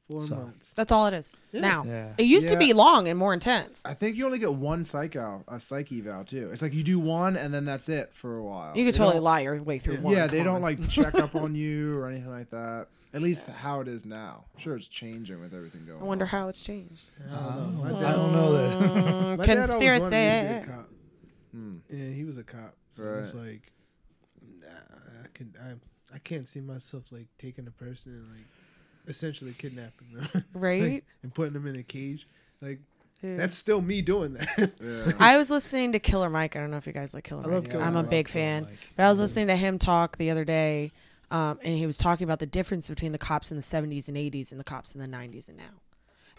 Four 0.09 0.23
So- 0.23 0.37
months. 0.37 0.73
That's 0.73 0.91
all 0.91 1.07
it 1.07 1.13
is. 1.15 1.37
Yeah. 1.53 1.61
Now 1.61 1.85
Yeah. 1.85 2.15
it 2.17 2.23
used 2.25 2.49
to 2.49 2.57
be 2.57 2.73
long 2.73 3.09
and 3.09 3.19
more 3.19 3.35
intense. 3.35 3.83
I 3.85 3.93
think 3.93 4.17
you 4.17 4.25
only 4.25 4.39
get 4.39 4.55
one 4.55 4.83
psych 4.85 5.17
out, 5.17 5.45
a 5.49 5.61
psych 5.61 5.93
eval 5.93 6.25
too. 6.25 6.49
It's 6.51 6.63
like 6.63 6.73
you 6.73 6.83
do 6.83 6.99
one 6.99 7.37
and 7.37 7.53
then 7.53 7.67
that's 7.67 7.89
it 7.91 8.15
for 8.15 8.39
a 8.39 8.43
while. 8.43 8.75
You 8.77 8.87
could 8.87 8.95
They 8.95 8.99
totally 8.99 9.21
lie 9.21 9.41
your 9.41 9.63
way 9.63 9.79
through 9.79 9.95
Yeah. 9.97 10.01
one. 10.01 10.15
Yeah, 10.15 10.27
they 10.27 10.43
don't 10.43 10.63
like 10.63 10.79
check 10.89 11.15
up 11.17 11.35
on 11.35 11.55
you 11.55 11.99
or 11.99 12.09
anything 12.09 12.31
like 12.31 12.49
that. 12.51 12.87
At 13.13 13.21
least 13.23 13.47
how 13.47 13.81
it 13.81 13.89
is 13.89 14.05
now. 14.07 14.45
I'm 14.55 14.61
sure 14.61 14.77
it's 14.77 14.89
changing 14.89 15.41
with 15.41 15.53
everything 15.55 15.85
going. 15.87 15.99
On. 15.99 16.05
I 16.05 16.07
wonder 16.07 16.25
on. 16.25 16.29
how 16.31 16.49
it's 16.49 16.61
changed. 16.63 17.11
I 17.31 17.55
don't 17.57 17.77
know. 17.77 17.83
My 17.85 17.89
I 18.09 18.13
don't 18.13 18.33
know 18.33 18.53
that. 18.53 18.91
Mm, 18.91 19.39
my 19.39 19.47
dad 19.47 19.71
always 19.71 20.03
to 20.03 20.11
be 20.11 20.17
a 20.17 20.65
cop. 20.67 20.89
Hmm. 21.53 21.77
Yeah, 21.91 22.09
he 22.09 22.25
was 22.25 22.37
a 22.39 22.45
cop. 22.45 22.75
So 22.91 23.05
it 23.05 23.21
was 23.21 23.35
Right. 23.35 23.45
like, 23.53 23.73
nah, 24.61 24.67
I 25.25 25.27
can 25.35 25.55
I 25.63 26.15
I 26.15 26.19
can't 26.19 26.47
see 26.49 26.61
myself 26.61 27.05
like 27.11 27.27
taking 27.39 27.67
a 27.67 27.71
person 27.71 28.13
and 28.13 28.29
like 28.37 28.47
essentially 29.09 29.53
kidnapping 29.59 30.13
them, 30.15 30.45
Right? 30.53 31.03
and 31.23 31.35
putting 31.35 31.55
them 31.55 31.67
in 31.67 31.77
a 31.77 31.83
cage. 31.83 32.29
Like 32.61 32.79
Dude. 33.21 33.39
that's 33.39 33.57
still 33.57 33.81
me 33.83 34.01
doing 34.03 34.35
that. 34.35 34.73
Yeah. 34.81 35.13
I 35.19 35.37
was 35.39 35.51
listening 35.51 35.93
to 35.93 35.99
Killer 35.99 36.31
Mike. 36.31 36.55
I 36.55 36.61
don't 36.61 36.71
know 36.71 36.77
if 36.77 36.87
you 36.87 36.93
guys 36.93 37.15
like 37.15 37.25
Killer 37.25 37.43
I 37.45 37.61
Mike. 37.61 37.71
Killer 37.71 37.83
I'm 37.83 37.97
a 37.97 38.03
big 38.05 38.29
fan. 38.29 38.67
But 38.97 39.07
I 39.07 39.11
was 39.11 39.19
listening 39.19 39.49
to 39.49 39.57
him 39.57 39.79
talk 39.79 40.17
the 40.19 40.31
other 40.31 40.45
day, 40.45 40.93
um, 41.31 41.59
and 41.65 41.77
he 41.77 41.87
was 41.87 41.99
talking 41.99 42.25
about 42.25 42.39
the 42.39 42.47
difference 42.47 42.87
between 42.89 43.13
the 43.13 43.19
cops 43.19 43.51
in 43.51 43.57
the 43.57 43.63
70s 43.63 44.09
and 44.09 44.17
80s 44.17 44.51
and 44.53 44.61
the 44.61 44.65
cops 44.65 44.95
in 44.95 45.01
the 45.01 45.09
90s 45.09 45.49
and 45.49 45.57
now. 45.57 45.65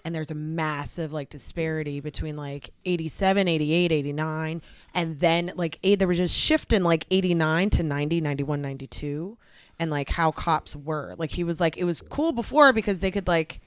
And 0.05 0.15
there's 0.15 0.32
a 0.32 0.36
massive 0.36 1.11
like 1.11 1.30
disparity 1.30 1.99
between 1.99 2.38
like 2.38 2.70
87, 2.86 3.49
88, 3.49 3.91
89, 3.91 4.61
and 4.93 5.20
then 5.20 5.51
like 5.55 5.78
eight, 5.84 5.99
there 5.99 6.07
was 6.07 6.15
just 6.17 6.36
shift 6.38 6.72
in 6.72 6.84
like 6.86 7.05
89 7.11 7.70
to 7.72 7.84
90, 7.84 8.22
91, 8.22 8.61
92, 8.61 9.38
and 9.80 9.89
like 9.89 10.09
how 10.09 10.32
cops 10.32 10.75
were. 10.75 11.15
Like 11.17 11.32
he 11.32 11.43
was 11.43 11.59
like, 11.59 11.77
it 11.77 11.86
was 11.86 12.01
cool 12.01 12.32
before 12.32 12.73
because 12.73 12.99
they 12.99 13.11
could 13.11 13.27
like, 13.27 13.61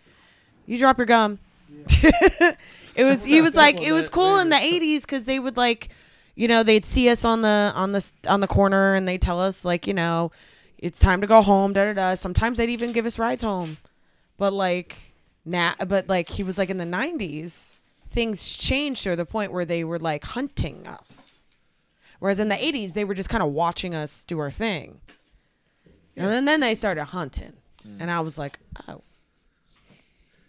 you 0.66 0.78
drop 0.78 0.98
your 0.98 1.06
gum. 1.06 1.38
it 2.94 3.04
was 3.04 3.24
he 3.24 3.40
was 3.40 3.54
like 3.54 3.80
it 3.80 3.92
was 3.92 4.08
cool 4.08 4.38
in 4.38 4.50
the 4.50 4.56
80s 4.56 5.00
because 5.02 5.22
they 5.22 5.38
would 5.38 5.56
like 5.56 5.88
you 6.34 6.46
know 6.46 6.62
they'd 6.62 6.84
see 6.84 7.08
us 7.08 7.24
on 7.24 7.42
the 7.42 7.72
on 7.74 7.92
the 7.92 8.10
on 8.28 8.40
the 8.40 8.46
corner 8.46 8.94
and 8.94 9.08
they 9.08 9.18
tell 9.18 9.40
us 9.40 9.64
like 9.64 9.86
you 9.86 9.94
know 9.94 10.30
it's 10.78 11.00
time 11.00 11.20
to 11.20 11.26
go 11.26 11.42
home 11.42 11.72
da 11.72 11.86
da 11.86 11.92
da 11.94 12.14
sometimes 12.14 12.58
they'd 12.58 12.68
even 12.68 12.92
give 12.92 13.06
us 13.06 13.18
rides 13.18 13.42
home 13.42 13.78
but 14.36 14.52
like 14.52 15.14
now 15.44 15.72
but 15.86 16.08
like 16.08 16.28
he 16.28 16.42
was 16.42 16.58
like 16.58 16.70
in 16.70 16.78
the 16.78 16.84
90s 16.84 17.80
things 18.10 18.56
changed 18.56 19.02
to 19.04 19.16
the 19.16 19.24
point 19.26 19.52
where 19.52 19.64
they 19.64 19.82
were 19.82 19.98
like 19.98 20.24
hunting 20.24 20.86
us 20.86 21.46
whereas 22.18 22.38
in 22.38 22.48
the 22.48 22.54
80s 22.54 22.92
they 22.92 23.04
were 23.04 23.14
just 23.14 23.30
kind 23.30 23.42
of 23.42 23.52
watching 23.52 23.94
us 23.94 24.24
do 24.24 24.38
our 24.38 24.50
thing 24.50 25.00
and 26.16 26.26
then, 26.28 26.44
then 26.44 26.60
they 26.60 26.74
started 26.74 27.04
hunting 27.04 27.52
and 27.98 28.10
i 28.10 28.20
was 28.20 28.38
like 28.38 28.58
oh 28.88 29.00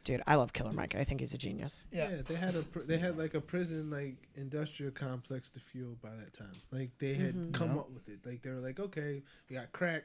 dude 0.03 0.21
i 0.27 0.35
love 0.35 0.51
killer 0.53 0.73
mike 0.73 0.95
i 0.95 1.03
think 1.03 1.19
he's 1.21 1.33
a 1.33 1.37
genius 1.37 1.85
yeah. 1.91 2.09
they 2.27 2.35
had 2.35 2.55
a 2.55 2.61
pr- 2.61 2.81
they 2.81 2.97
had 2.97 3.17
like 3.17 3.33
a 3.33 3.41
prison 3.41 3.89
like 3.89 4.15
industrial 4.35 4.91
complex 4.91 5.49
to 5.49 5.59
fuel 5.59 5.95
by 6.01 6.09
that 6.09 6.33
time. 6.33 6.51
Like 6.71 6.89
they 6.99 7.13
had 7.13 7.33
Mm-hmm. 7.35 7.51
come 7.51 7.73
Yeah. 7.75 7.79
up 7.81 7.91
with 7.91 8.09
it. 8.09 8.19
Like 8.25 8.41
they 8.41 8.49
were 8.49 8.55
like, 8.57 8.79
okay, 8.79 9.21
we 9.49 9.55
got 9.55 9.71
crack. 9.71 10.03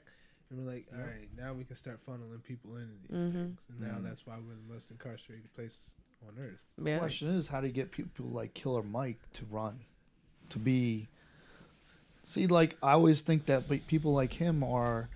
And 0.51 0.59
we're 0.65 0.71
like, 0.73 0.87
all 0.95 1.01
right, 1.01 1.29
now 1.37 1.53
we 1.55 1.65
can 1.65 1.75
start 1.77 1.99
funneling 2.07 2.43
people 2.45 2.77
into 2.77 2.93
these 3.09 3.19
Mhm. 3.19 3.33
things. 3.33 3.61
And 3.71 3.81
now 3.81 3.99
that's 4.01 4.27
why 4.27 4.35
we're 4.37 4.55
the 4.55 4.73
most 4.73 4.91
incarcerated 4.91 5.53
place 5.55 5.91
on 6.29 6.35
earth. 6.43 6.63
The 6.77 6.99
question 6.99 7.29
is, 7.29 7.49
how 7.49 7.61
do 7.63 7.67
you 7.67 7.73
get 7.73 7.91
people 7.91 8.27
like 8.27 8.53
Killer 8.55 8.83
Mike 8.83 9.19
to 9.35 9.45
run, 9.47 9.81
to 10.51 10.59
be? 10.59 11.09
See, 12.23 12.47
like 12.47 12.77
I 12.83 12.93
always 12.93 13.23
think 13.23 13.47
that 13.47 13.65
people 13.89 14.13
like 14.13 14.35
him 14.35 14.63
are 14.63 15.03
f- 15.03 15.09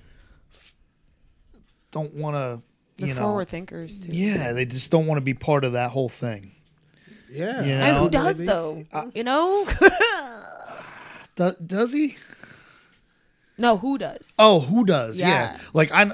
don't 1.93 2.13
want 2.15 2.35
to, 2.37 2.61
the 2.97 3.07
you 3.09 3.15
know. 3.15 3.21
forward 3.23 3.49
thinkers 3.49 4.01
too 4.01 4.11
Yeah, 4.13 4.53
they 4.53 4.65
just 4.67 4.91
don't 4.91 5.07
want 5.07 5.19
to 5.19 5.23
be 5.23 5.35
part 5.35 5.65
of 5.65 5.73
that 5.73 5.91
whole 5.93 6.09
thing. 6.09 6.53
Yeah. 7.31 7.63
You 7.65 7.73
And 7.73 7.81
know, 7.97 8.05
who 8.05 8.11
does 8.11 8.41
maybe. 8.41 8.49
though? 8.53 8.85
you 9.15 9.25
know? 9.25 9.67
Do- 11.37 11.57
does 11.67 11.93
he? 11.93 12.17
no, 13.57 13.77
who 13.79 13.97
does? 13.99 14.35
Oh, 14.39 14.61
who 14.61 14.85
does? 14.85 15.19
Yeah. 15.21 15.29
Yeah. 15.29 15.59
Like 15.73 15.91
I, 15.93 16.11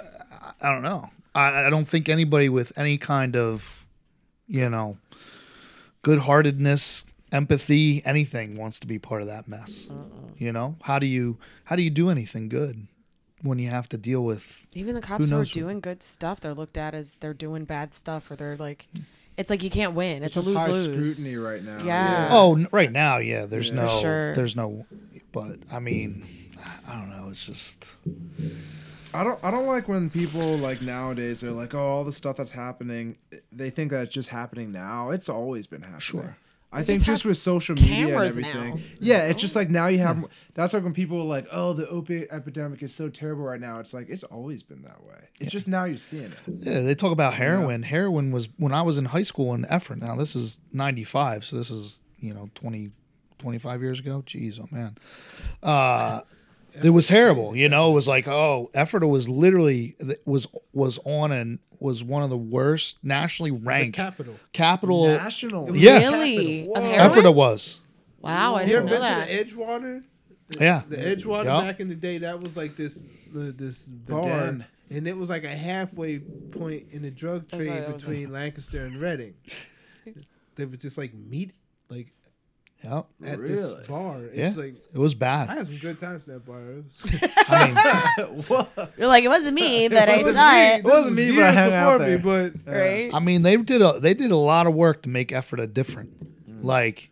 I 0.61 0.72
don't 0.72 0.83
know. 0.83 1.11
I, 1.35 1.66
I 1.66 1.70
don't 1.70 1.87
think 1.87 2.09
anybody 2.09 2.49
with 2.49 2.76
any 2.79 2.99
kind 2.99 3.35
of, 3.37 3.85
you 4.47 4.68
know, 4.68 4.97
good-heartedness, 6.03 7.05
empathy, 7.33 8.03
anything 8.05 8.55
wants 8.57 8.81
to 8.81 8.87
be 8.87 8.99
part 8.99 9.20
of 9.22 9.29
that 9.29 9.49
mess. 9.49 9.89
Uh-uh. 9.91 10.05
You 10.39 10.53
know, 10.53 10.76
how 10.83 10.99
do 10.99 11.07
you 11.07 11.37
how 11.64 11.74
do 11.76 11.83
you 11.83 11.91
do 11.91 12.11
anything 12.11 12.49
good? 12.49 12.87
When 13.43 13.59
you 13.59 13.68
have 13.70 13.89
to 13.91 13.99
deal 13.99 14.24
with 14.24 14.66
Even 14.74 14.95
the 14.95 15.01
cops 15.01 15.28
who, 15.28 15.34
are 15.34 15.39
knows? 15.39 15.51
doing 15.51 15.80
good 15.80 16.03
stuff, 16.03 16.41
they're 16.41 16.55
looked 16.55 16.76
at 16.76 16.95
as 16.95 17.14
they're 17.20 17.34
doing 17.34 17.64
bad 17.64 17.95
stuff, 17.95 18.30
or 18.30 18.36
they're 18.36 18.57
like, 18.57 18.89
it's 19.36 19.51
like 19.51 19.62
you 19.62 19.70
can't 19.70 19.95
win. 19.95 20.22
It's, 20.24 20.36
It's 20.36 20.47
a 20.47 20.51
lose 20.51 20.59
high 20.62 20.70
lose. 20.70 21.16
scrutiny 21.16 21.36
right 21.36 21.62
now. 21.62 21.82
Yeah. 21.84 22.28
Oh, 22.32 22.66
right 22.72 22.91
now, 22.91 23.18
yeah. 23.18 23.47
There's 23.47 23.70
Yeah. 23.70 23.84
no, 23.84 24.01
sure. 24.01 24.34
there's 24.34 24.57
no, 24.57 24.84
but 25.32 25.59
I 25.72 25.78
mean, 25.78 26.26
I 26.89 26.93
don't 26.99 27.11
know. 27.11 27.28
It's 27.30 27.47
just 27.47 27.95
I 29.14 29.22
don't 29.24 29.43
I 29.45 29.51
don't 29.51 29.66
like 29.66 29.89
when 29.89 30.11
people 30.11 30.59
like 30.59 30.82
nowadays 30.82 31.43
are 31.45 31.51
like, 31.53 31.74
oh, 31.74 31.78
all 31.78 32.05
the 32.05 32.12
stuff 32.12 32.36
that's 32.36 32.51
happening, 32.51 33.16
they 33.53 33.70
think 33.70 33.91
that 33.93 34.05
it's 34.05 34.14
just 34.14 34.28
happening 34.30 34.72
now. 34.72 35.11
It's 35.11 35.28
always 35.28 35.66
been 35.66 35.82
happening. 35.82 36.01
Sure. 36.01 36.36
I 36.71 36.83
think 36.83 36.99
just 36.99 37.07
just 37.07 37.25
with 37.25 37.39
social 37.39 37.75
media 37.77 38.14
and 38.19 38.25
everything. 38.25 38.75
now, 38.75 38.81
Yeah, 39.01 39.29
it's 39.29 39.41
just 39.41 39.57
like 39.57 39.71
now 39.71 39.87
you 39.87 39.99
have. 40.01 40.25
That's 40.55 40.75
like 40.75 40.85
when 40.85 40.93
people 40.93 41.19
are 41.19 41.25
like, 41.25 41.47
"Oh, 41.51 41.73
the 41.73 41.89
opiate 41.89 42.29
epidemic 42.31 42.83
is 42.83 42.95
so 42.95 43.09
terrible 43.09 43.45
right 43.45 43.61
now." 43.61 43.79
It's 43.79 43.95
like 43.95 44.11
it's 44.11 44.25
always 44.25 44.62
been 44.62 44.83
that 44.83 45.03
way. 45.03 45.29
It's 45.41 45.51
just 45.51 45.66
now 45.66 45.85
you're 45.85 45.97
seeing 45.97 46.25
it. 46.25 46.39
yeah. 46.61 46.81
They 46.81 46.95
talk 46.95 47.12
about 47.12 47.33
heroin. 47.35 47.83
Heroin 47.83 48.33
was 48.33 48.51
when 48.59 48.73
I 48.73 48.83
was 48.83 48.99
in 48.99 49.07
high 49.07 49.23
school 49.23 49.55
in 49.55 49.64
Ephrata. 49.71 50.05
Now 50.05 50.16
this 50.16 50.37
is 50.37 50.61
'95, 50.73 51.45
so 51.45 51.57
this 51.57 51.71
is 51.71 52.03
you 52.21 52.35
know 52.35 52.51
20, 52.55 52.91
25 53.39 53.81
years 53.83 54.01
ago. 54.01 54.23
Jeez, 54.27 54.61
oh 54.61 54.69
man. 54.71 54.97
Uh, 55.62 56.21
it 56.85 56.91
was 56.91 57.07
terrible. 57.07 57.55
You 57.57 57.68
know, 57.68 57.91
it 57.91 57.95
was 57.95 58.09
like, 58.09 58.26
oh, 58.29 58.70
Ephrata 58.74 59.07
was 59.07 59.29
literally 59.29 59.97
was 60.24 60.47
was 60.72 60.99
on 61.05 61.33
and 61.33 61.59
was 61.81 62.03
one 62.03 62.22
of 62.22 62.31
the 62.31 62.37
worst 62.39 62.99
nationally 63.03 63.51
The 63.53 63.59
ranked 63.59 63.97
capital. 63.97 64.35
capital. 64.53 65.07
National. 65.07 65.76
Yeah. 65.76 65.99
Really? 66.11 66.64
Capital. 66.66 66.76
Of 66.76 66.83
Whoa. 66.83 66.91
heroin? 66.91 67.11
Ephrata 67.11 67.31
was. 67.33 67.81
Wow, 68.20 68.55
I 68.57 68.64
You 68.64 68.76
ever 68.76 68.87
didn't 68.87 68.87
know 68.87 68.91
been 68.93 69.01
that. 69.03 69.29
to 69.29 69.33
the 69.33 69.45
Edgewater? 69.62 70.03
The, 70.49 70.59
Yeah. 70.59 70.83
The 70.89 70.97
Edgewater 70.97 71.45
Yup. 71.45 71.62
back 71.64 71.81
in 71.81 71.89
the 71.89 71.95
day, 71.95 72.18
that 72.18 72.41
was 72.41 72.57
like 72.57 72.76
this 72.76 73.05
the, 73.33 73.53
this 73.53 73.85
The 73.85 73.93
bar, 74.12 74.24
den. 74.24 74.64
and 74.91 75.07
it 75.07 75.16
was 75.16 75.29
like 75.29 75.45
a 75.45 75.55
halfway 75.55 76.18
point 76.18 76.87
in 76.91 77.03
the 77.03 77.11
drug 77.11 77.49
trade 77.49 77.68
right, 77.68 77.81
that 77.81 77.93
was 77.95 78.03
between 78.03 78.33
Lancaster 78.33 78.85
and 78.87 78.97
Reading. 79.01 79.35
They 80.57 80.64
were 80.64 80.76
just 80.76 80.99
like 80.99 81.14
meet 81.14 81.53
like 81.91 82.12
Yep. 82.85 83.07
at 83.26 83.39
Really? 83.41 83.55
this 83.55 83.87
bar. 83.89 84.22
It's 84.33 84.57
Yeah. 84.57 84.62
like 84.62 84.74
It 84.95 84.99
was 84.99 85.14
bad. 85.14 85.49
I 85.51 85.55
had 85.57 85.66
some 85.66 85.76
good 85.79 86.01
times 86.01 86.22
at 86.22 86.26
that 86.26 86.47
bar. 86.47 86.61
It 86.61 86.85
was- 86.85 87.35
I 87.49 88.66
mean, 88.76 88.89
You're 88.99 89.09
like, 89.09 89.24
it 89.24 89.29
wasn't 89.29 89.55
me, 89.55 89.89
but 89.89 90.09
I 90.09 90.16
wasn't 90.18 90.37
saw 90.37 90.53
me. 90.53 90.66
it. 90.66 90.79
It 90.79 90.85
wasn't 90.85 91.14
me, 91.16 91.26
was 91.31 91.37
but 91.37 91.45
I 91.45 91.47
years 91.47 91.57
hung 91.57 91.72
out 91.72 91.99
before 91.99 92.09
me, 92.09 92.53
but 92.64 92.72
Right? 92.72 93.11
I 93.14 93.18
mean, 93.18 93.43
they 93.43 93.57
did 93.57 93.83
a 93.83 93.99
they 94.01 94.14
did 94.14 94.31
a 94.31 94.37
lot 94.37 94.66
of 94.66 94.74
work 94.74 95.03
to 95.03 95.09
make 95.09 95.33
Ephrata 95.33 95.64
a 95.64 95.66
different, 95.66 96.11
Mm. 96.49 96.64
like, 96.64 97.11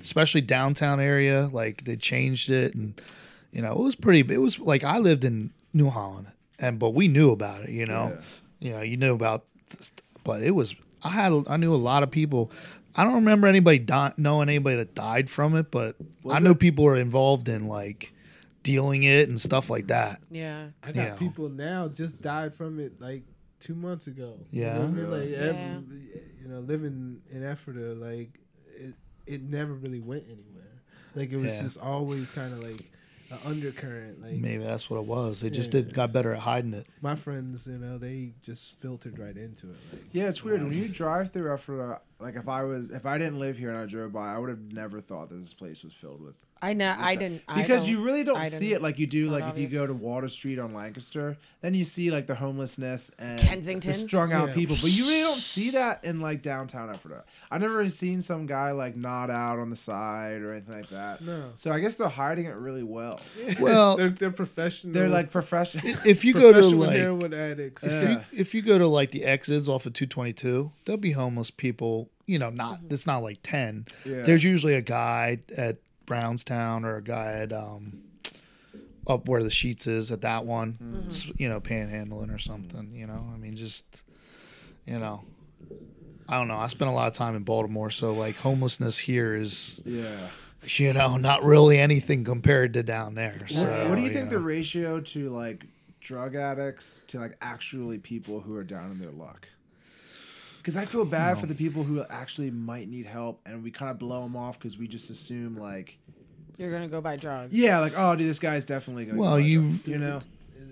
especially 0.00 0.40
downtown 0.40 1.00
area. 1.00 1.48
Like 1.52 1.84
they 1.84 1.96
changed 1.96 2.50
it, 2.50 2.74
and 2.74 3.00
you 3.52 3.62
know, 3.62 3.72
it 3.72 3.78
was 3.78 3.94
pretty. 3.94 4.20
It 4.32 4.40
was 4.40 4.58
like 4.58 4.84
I 4.84 4.98
lived 4.98 5.24
in 5.24 5.50
New 5.74 5.90
Holland, 5.90 6.28
and 6.58 6.78
but 6.78 6.90
we 6.94 7.08
knew 7.08 7.30
about 7.30 7.64
it. 7.64 7.70
You 7.70 7.86
know, 7.86 8.18
you 8.58 8.70
know, 8.70 8.80
you 8.80 8.96
knew 8.96 9.14
about, 9.14 9.44
this, 9.76 9.92
but 10.24 10.42
it 10.42 10.52
was. 10.52 10.74
I 11.04 11.10
had 11.10 11.32
I 11.48 11.56
knew 11.56 11.74
a 11.74 11.76
lot 11.76 12.02
of 12.02 12.10
people. 12.10 12.50
I 12.94 13.04
don't 13.04 13.14
remember 13.14 13.46
anybody 13.46 13.78
di- 13.78 14.12
knowing 14.16 14.48
anybody 14.48 14.76
that 14.76 14.94
died 14.94 15.30
from 15.30 15.56
it, 15.56 15.70
but 15.70 15.96
I 16.28 16.38
know 16.40 16.54
people 16.54 16.84
were 16.84 16.96
involved 16.96 17.48
in 17.48 17.66
like 17.66 18.12
dealing 18.62 19.02
it 19.04 19.28
and 19.28 19.40
stuff 19.40 19.70
like 19.70 19.88
that. 19.88 20.20
Yeah. 20.30 20.68
I 20.82 20.92
got 20.92 20.96
Yeah. 21.08 21.16
people 21.16 21.48
now 21.48 21.88
just 21.88 22.20
died 22.22 22.54
from 22.54 22.78
it 22.78 23.00
like 23.00 23.22
two 23.60 23.74
months 23.74 24.06
ago. 24.06 24.38
Yeah? 24.50 24.74
you 24.74 24.74
know, 24.74 24.80
what 24.80 24.88
I 24.88 24.92
mean? 24.92 25.10
like 25.10 25.28
Yeah. 25.30 25.38
every- 25.76 26.22
you 26.42 26.48
know, 26.48 26.60
living 26.60 27.20
in 27.30 27.42
Ephrata, 27.44 27.94
like 27.94 28.38
it, 28.76 28.94
it 29.26 29.42
never 29.42 29.72
really 29.74 30.00
went 30.00 30.24
anywhere. 30.24 30.82
Like 31.14 31.30
it 31.32 31.36
was 31.36 31.46
Yeah. 31.54 31.62
just 31.62 31.78
always 31.78 32.30
kind 32.30 32.52
of 32.52 32.62
like 32.62 32.90
an 33.32 33.38
undercurrent. 33.44 34.22
Like 34.22 34.34
Maybe 34.34 34.62
that's 34.62 34.88
what 34.90 34.98
it 34.98 35.06
was. 35.06 35.40
They 35.40 35.50
just 35.50 35.72
Yeah. 35.72 35.80
did 35.82 35.94
got 35.94 36.12
better 36.12 36.32
at 36.34 36.40
hiding 36.40 36.74
it. 36.74 36.86
my 37.00 37.16
friends, 37.16 37.66
you 37.66 37.78
know, 37.78 37.98
they 37.98 38.34
just 38.42 38.78
filtered 38.78 39.18
right 39.18 39.36
into 39.36 39.70
it. 39.70 39.76
Like 39.92 40.02
Yeah, 40.12 40.28
it's 40.28 40.44
weird 40.44 40.62
when 40.62 40.72
you 40.72 40.88
drive 40.88 41.32
through 41.32 41.52
Ephrata. 41.52 42.00
Like 42.20 42.36
if 42.36 42.48
I 42.48 42.62
was, 42.64 42.90
if 42.90 43.06
I 43.06 43.18
didn't 43.18 43.38
live 43.40 43.56
here 43.58 43.70
and 43.70 43.78
I 43.78 43.86
drove 43.86 44.12
by, 44.12 44.32
I 44.34 44.38
would 44.38 44.50
have 44.50 44.72
never 44.72 45.00
thought 45.00 45.30
that 45.30 45.36
this 45.36 45.54
place 45.54 45.82
was 45.82 45.92
filled 45.92 46.20
with 46.22 46.34
I 46.64 46.74
know. 46.74 46.94
I 46.96 47.16
didn't. 47.16 47.42
I 47.48 47.62
because 47.62 47.82
don't- 47.82 47.90
you 47.90 48.02
really 48.02 48.22
don't 48.22 48.36
I 48.38 48.48
see 48.48 48.68
didn't- 48.68 48.76
it 48.76 48.82
like 48.82 48.98
you 49.00 49.06
do 49.08 49.28
not 49.28 49.40
like 49.40 49.52
if 49.54 49.58
you 49.58 49.66
go 49.68 49.84
to 49.86 49.92
Water 49.92 50.28
Street 50.28 50.58
on 50.60 50.72
Lancaster 50.72 51.36
then 51.60 51.74
you 51.74 51.84
see 51.84 52.10
like 52.10 52.26
the 52.28 52.34
homelessness 52.36 53.10
and 53.18 53.38
Kensington? 53.40 53.92
the 53.92 53.98
strung 53.98 54.32
out 54.32 54.48
Yeah. 54.48 54.54
people 54.54 54.76
but 54.80 54.90
you 54.90 55.04
really 55.04 55.20
don't 55.22 55.36
see 55.54 55.70
that 55.70 56.04
in 56.04 56.20
like 56.20 56.40
downtown 56.42 56.88
Ephrata 56.90 57.24
I've 57.50 57.60
never 57.60 57.74
really 57.74 57.88
seen 57.90 58.22
some 58.22 58.46
guy 58.46 58.70
like 58.70 58.96
nod 58.96 59.28
out 59.30 59.58
on 59.58 59.70
the 59.70 59.76
side 59.76 60.40
or 60.42 60.52
anything 60.52 60.74
like 60.76 60.90
that 60.90 61.20
no, 61.20 61.50
so 61.56 61.72
I 61.72 61.80
guess 61.80 61.96
they're 61.96 62.08
hiding 62.08 62.46
it 62.46 62.54
really 62.56 62.82
well 62.84 63.20
Well- 63.60 63.96
they're, 63.96 64.10
they're 64.10 64.30
professional. 64.30 64.92
they're 64.92 65.08
like 65.08 65.30
professional 65.32 65.84
If 66.06 66.24
you 66.24 66.32
go 66.32 66.52
to 66.52 66.52
professional 66.54 66.80
like 66.80 66.96
heroin 66.96 67.34
addicts. 67.34 67.82
If 67.82 67.90
Yeah. 67.92 68.10
you 68.10 68.20
if 68.32 68.54
you 68.54 68.62
go 68.62 68.78
to 68.78 68.86
like 68.86 69.10
the 69.10 69.24
exits 69.24 69.68
off 69.68 69.86
of 69.86 69.92
222, 69.94 70.70
there'll 70.84 70.96
be 70.98 71.10
homeless 71.12 71.50
people. 71.50 72.08
You 72.26 72.38
know, 72.38 72.50
not 72.50 72.78
mm-hmm. 72.78 72.94
it's 72.94 73.06
not 73.06 73.18
like 73.18 73.38
ten. 73.42 73.84
Yeah. 74.04 74.22
There's 74.22 74.44
usually 74.44 74.74
a 74.74 74.80
guy 74.80 75.40
at 75.56 75.78
Brownstown 76.12 76.84
or 76.84 76.96
a 76.96 77.02
guy 77.02 77.32
at 77.40 77.52
um 77.54 78.02
up 79.06 79.26
where 79.28 79.42
the 79.42 79.48
Sheetz 79.48 79.88
is 79.88 80.12
at 80.12 80.20
that 80.20 80.44
one. 80.44 81.06
s- 81.08 81.26
You 81.38 81.48
know, 81.48 81.58
panhandling 81.58 82.32
or 82.34 82.38
something. 82.38 82.92
You 82.94 83.06
know, 83.06 83.30
I 83.32 83.38
mean, 83.38 83.56
just 83.56 84.02
you 84.86 84.98
know, 84.98 85.24
I 86.28 86.36
don't 86.36 86.48
know. 86.48 86.56
I 86.56 86.66
spent 86.66 86.90
a 86.90 86.94
lot 86.94 87.06
of 87.06 87.14
time 87.14 87.34
in 87.34 87.44
Baltimore, 87.44 87.88
so 87.90 88.12
like 88.12 88.36
homelessness 88.36 88.98
here 88.98 89.34
is 89.34 89.80
yeah 89.86 90.28
you 90.76 90.92
know 90.92 91.16
not 91.16 91.44
really 91.44 91.78
anything 91.78 92.24
compared 92.24 92.74
to 92.74 92.82
down 92.82 93.14
there. 93.14 93.48
So 93.48 93.64
what, 93.64 93.88
what 93.88 93.94
do 93.96 94.02
you 94.02 94.10
think 94.10 94.26
know. 94.26 94.36
the 94.36 94.40
ratio 94.40 95.00
to 95.00 95.30
like 95.30 95.64
drug 96.00 96.34
addicts 96.34 97.00
to 97.06 97.18
like 97.20 97.38
actually 97.40 97.96
people 97.96 98.40
who 98.40 98.54
are 98.56 98.64
down 98.64 98.90
in 98.90 98.98
their 98.98 99.12
luck 99.12 99.48
because 100.58 100.76
I 100.76 100.84
feel 100.84 101.04
bad 101.04 101.38
for 101.40 101.46
the 101.46 101.56
people 101.56 101.82
who 101.82 102.04
actually 102.08 102.52
might 102.52 102.88
need 102.88 103.04
help, 103.04 103.40
and 103.44 103.64
we 103.64 103.72
kind 103.72 103.90
of 103.90 103.98
blow 103.98 104.22
them 104.22 104.36
off 104.36 104.60
because 104.60 104.78
we 104.78 104.86
just 104.86 105.10
assume 105.10 105.56
like, 105.56 105.98
You're 106.58 106.70
gonna 106.70 106.88
go 106.88 107.00
buy 107.00 107.16
drugs. 107.16 107.52
yeah, 107.54 107.78
like 107.80 107.94
oh, 107.96 108.14
dude, 108.16 108.28
this 108.28 108.38
guy's 108.38 108.64
definitely 108.64 109.06
gonna. 109.06 109.18
Well, 109.18 109.32
go 109.32 109.36
you- 109.36 109.68
drugs, 109.70 109.88
you 109.88 109.98
know, 109.98 110.20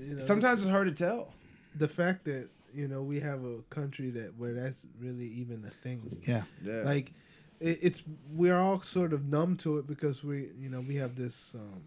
You 0.07 0.15
know, 0.17 0.21
sometimes 0.25 0.63
it's 0.63 0.71
hard 0.71 0.87
to 0.89 1.05
tell. 1.05 1.33
the 1.77 1.89
fact 1.89 2.25
that 2.25 2.49
you 2.75 2.87
know 2.89 3.03
we 3.03 3.21
have 3.21 3.45
a 3.45 3.57
country 3.71 4.11
that 4.11 4.37
where 4.39 4.53
that's 4.55 4.87
really 5.01 5.27
even 5.27 5.65
a 5.67 5.71
thing. 5.71 6.21
Yeah. 6.25 6.43
Yeah, 6.65 6.83
like 6.83 7.13
it, 7.61 7.79
it's 7.83 8.03
we're 8.33 8.57
all 8.59 8.81
sort 8.83 9.13
of 9.13 9.25
numb 9.27 9.57
to 9.59 9.79
it 9.79 9.87
because 9.87 10.23
we 10.23 10.49
you 10.59 10.69
know 10.69 10.81
we 10.81 10.97
have 10.97 11.17
this 11.17 11.55
um 11.55 11.83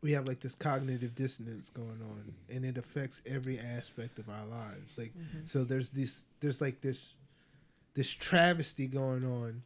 we 0.00 0.12
have 0.12 0.28
like 0.28 0.40
this 0.40 0.54
cognitive 0.54 1.14
dissonance 1.14 1.70
going 1.70 2.00
on 2.02 2.32
and 2.54 2.64
it 2.64 2.76
affects 2.78 3.20
every 3.26 3.58
aspect 3.58 4.18
of 4.20 4.28
our 4.28 4.44
lives 4.46 4.96
like 4.96 5.12
so 5.44 5.64
there's 5.64 5.88
this 5.88 6.24
there's 6.40 6.60
like 6.60 6.80
this 6.82 7.14
this 7.94 8.08
travesty 8.10 8.86
going 8.86 9.24
on 9.24 9.60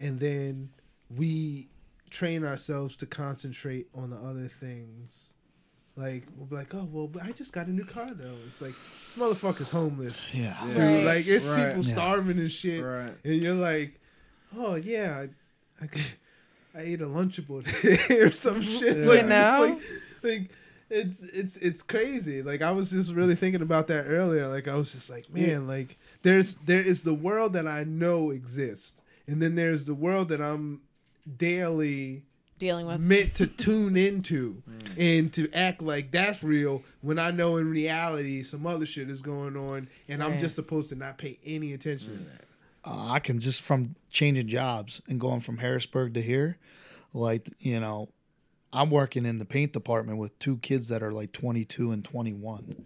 and 0.00 0.18
then 0.18 0.70
we 1.16 1.68
train 2.10 2.44
ourselves 2.44 2.96
to 2.96 3.06
concentrate 3.06 3.88
on 3.94 4.10
the 4.10 4.16
other 4.16 4.46
things 4.48 5.30
like 5.96 6.24
we'll 6.36 6.46
be 6.46 6.56
like 6.56 6.74
oh 6.74 6.88
well 6.92 7.06
but 7.06 7.22
i 7.22 7.30
just 7.32 7.52
got 7.52 7.66
a 7.68 7.70
new 7.72 7.84
car 7.84 8.08
though 8.12 8.34
it's 8.48 8.60
like 8.60 8.72
this 8.72 9.14
motherfucker's 9.16 9.70
homeless 9.70 10.32
Yeah. 10.34 10.56
Yeah. 10.66 10.94
Right. 10.96 11.04
Like 11.04 11.26
it's 11.26 11.44
Right. 11.44 11.68
people 11.68 11.84
Yeah. 11.84 11.92
starving 11.94 12.38
and 12.38 12.50
shit, 12.52 12.82
right. 12.84 13.12
and 13.24 13.34
you're 13.42 13.54
like, 13.54 14.00
oh 14.56 14.74
yeah, 14.76 15.26
I, 15.80 15.84
I, 15.84 15.88
I 16.76 16.80
ate 16.82 17.00
a 17.00 17.06
Lunchable 17.06 17.62
today 17.64 18.18
or 18.22 18.32
some 18.32 18.60
shit. 18.62 18.96
You 18.96 19.04
Like, 19.04 19.20
it's 19.20 19.28
know? 19.28 19.78
like, 20.22 20.30
like 20.40 20.50
it's 20.90 21.22
it's 21.22 21.56
it's 21.58 21.82
crazy. 21.82 22.42
Like 22.42 22.62
I 22.62 22.72
was 22.72 22.90
just 22.90 23.12
really 23.12 23.34
thinking 23.36 23.62
about 23.62 23.86
that 23.88 24.06
earlier. 24.06 24.46
Like 24.48 24.66
I 24.68 24.74
was 24.76 24.92
just 24.92 25.10
like, 25.10 25.28
man, 25.32 25.66
like 25.68 25.96
there's 26.22 26.54
there 26.56 26.82
is 26.82 27.02
the 27.02 27.14
world 27.14 27.52
that 27.54 27.66
I 27.68 27.84
know 27.84 28.30
exists, 28.30 29.00
and 29.28 29.40
then 29.40 29.54
there's 29.54 29.84
the 29.84 29.94
world 29.94 30.28
that 30.30 30.40
I'm 30.40 30.82
daily 31.36 32.22
Dealing 32.58 32.86
with. 32.86 33.00
meant 33.00 33.34
to 33.36 33.46
tune 33.46 33.96
into 33.96 34.62
and 34.96 35.32
to 35.34 35.50
act 35.52 35.82
like 35.82 36.12
that's 36.12 36.42
real 36.42 36.82
when 37.00 37.18
I 37.18 37.30
know 37.32 37.56
in 37.56 37.68
reality 37.68 38.42
some 38.42 38.66
other 38.66 38.86
shit 38.86 39.10
is 39.10 39.22
going 39.22 39.56
on 39.56 39.88
and 40.08 40.22
I'm 40.22 40.32
Right. 40.32 40.40
just 40.40 40.54
supposed 40.54 40.88
to 40.90 40.94
not 40.94 41.18
pay 41.18 41.38
any 41.44 41.72
attention 41.72 42.18
to 42.18 42.24
that. 42.30 42.44
uh, 42.84 43.12
I 43.12 43.18
can 43.18 43.38
just 43.40 43.60
from 43.62 43.96
changing 44.10 44.46
jobs 44.48 45.02
and 45.08 45.18
going 45.20 45.40
from 45.40 45.58
Harrisburg 45.58 46.14
to 46.14 46.22
here, 46.22 46.58
like 47.12 47.48
you 47.58 47.80
know, 47.80 48.08
I'm 48.72 48.90
working 48.90 49.24
in 49.26 49.38
the 49.38 49.44
paint 49.44 49.72
department 49.72 50.18
with 50.18 50.38
two 50.38 50.58
kids 50.58 50.88
that 50.88 51.02
are 51.02 51.12
like 51.12 51.32
22 51.32 51.90
and 51.92 52.04
21, 52.04 52.76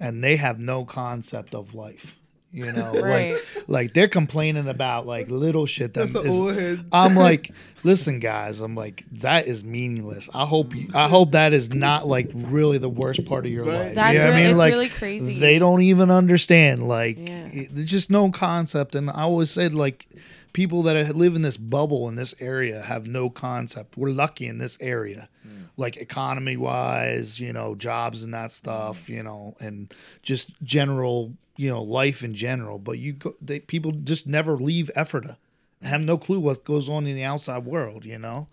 and 0.00 0.22
they 0.22 0.36
have 0.36 0.62
no 0.62 0.84
concept 0.84 1.54
of 1.54 1.74
life. 1.74 2.14
You 2.56 2.72
know, 2.72 2.92
Right. 3.02 3.32
like 3.34 3.68
like 3.68 3.92
they're 3.92 4.08
complaining 4.08 4.66
about 4.66 5.06
like 5.06 5.28
little 5.28 5.66
shit 5.66 5.92
that 5.94 6.10
That's 6.10 6.24
an 6.24 6.30
is- 6.48 6.56
head. 6.78 6.86
I'm 6.90 7.14
like, 7.26 7.50
listen, 7.84 8.18
guys. 8.18 8.60
I'm 8.60 8.74
like, 8.74 9.04
that 9.20 9.46
is 9.46 9.62
meaningless. 9.62 10.30
I 10.34 10.46
hope 10.46 10.74
you. 10.74 10.88
I 10.94 11.06
hope 11.08 11.32
that 11.32 11.52
is 11.52 11.74
not 11.74 12.06
like 12.06 12.30
really 12.34 12.78
the 12.78 12.88
worst 12.88 13.26
part 13.26 13.44
of 13.44 13.52
your 13.52 13.64
Right. 13.66 13.78
life. 13.88 13.94
That's 13.94 14.12
You 14.14 14.18
know 14.20 14.24
really- 14.28 14.36
I 14.36 14.40
mean? 14.40 14.50
it's 14.52 14.58
Like, 14.58 14.72
really 14.72 14.88
crazy. 14.88 15.38
They 15.38 15.58
don't 15.58 15.82
even 15.82 16.10
understand. 16.10 16.82
Like, 16.82 17.18
Yeah. 17.18 17.46
it- 17.52 17.74
there's 17.74 17.90
just 17.90 18.08
no 18.10 18.30
concept. 18.30 18.94
And 18.94 19.10
I 19.10 19.22
always 19.22 19.50
said 19.50 19.74
like, 19.74 20.08
people 20.54 20.82
that 20.84 21.14
live 21.14 21.34
in 21.36 21.42
this 21.42 21.58
bubble 21.58 22.08
in 22.08 22.14
this 22.14 22.34
area 22.40 22.80
have 22.80 23.06
no 23.06 23.28
concept. 23.28 23.98
We're 23.98 24.08
lucky 24.08 24.46
in 24.46 24.56
this 24.56 24.78
area. 24.80 25.28
Mm. 25.46 25.64
Like 25.76 25.98
economy 25.98 26.56
wise, 26.56 27.38
you 27.38 27.52
know, 27.52 27.74
jobs 27.74 28.24
and 28.24 28.32
that 28.32 28.50
stuff, 28.50 29.06
mm. 29.06 29.16
you 29.16 29.22
know, 29.22 29.54
and 29.60 29.92
just 30.22 30.50
general, 30.62 31.34
you 31.56 31.70
know, 31.70 31.82
life 31.82 32.22
in 32.22 32.34
general. 32.34 32.78
But 32.78 32.98
you 32.98 33.12
go, 33.14 33.34
they 33.40 33.60
people 33.60 33.92
just 33.92 34.26
never 34.26 34.56
leave 34.56 34.90
Ephrata 34.96 35.36
have 35.82 36.02
no 36.02 36.16
clue 36.16 36.40
what 36.40 36.64
goes 36.64 36.88
on 36.88 37.06
in 37.06 37.14
the 37.16 37.22
outside 37.22 37.64
world. 37.64 38.04
You 38.04 38.18
know, 38.18 38.48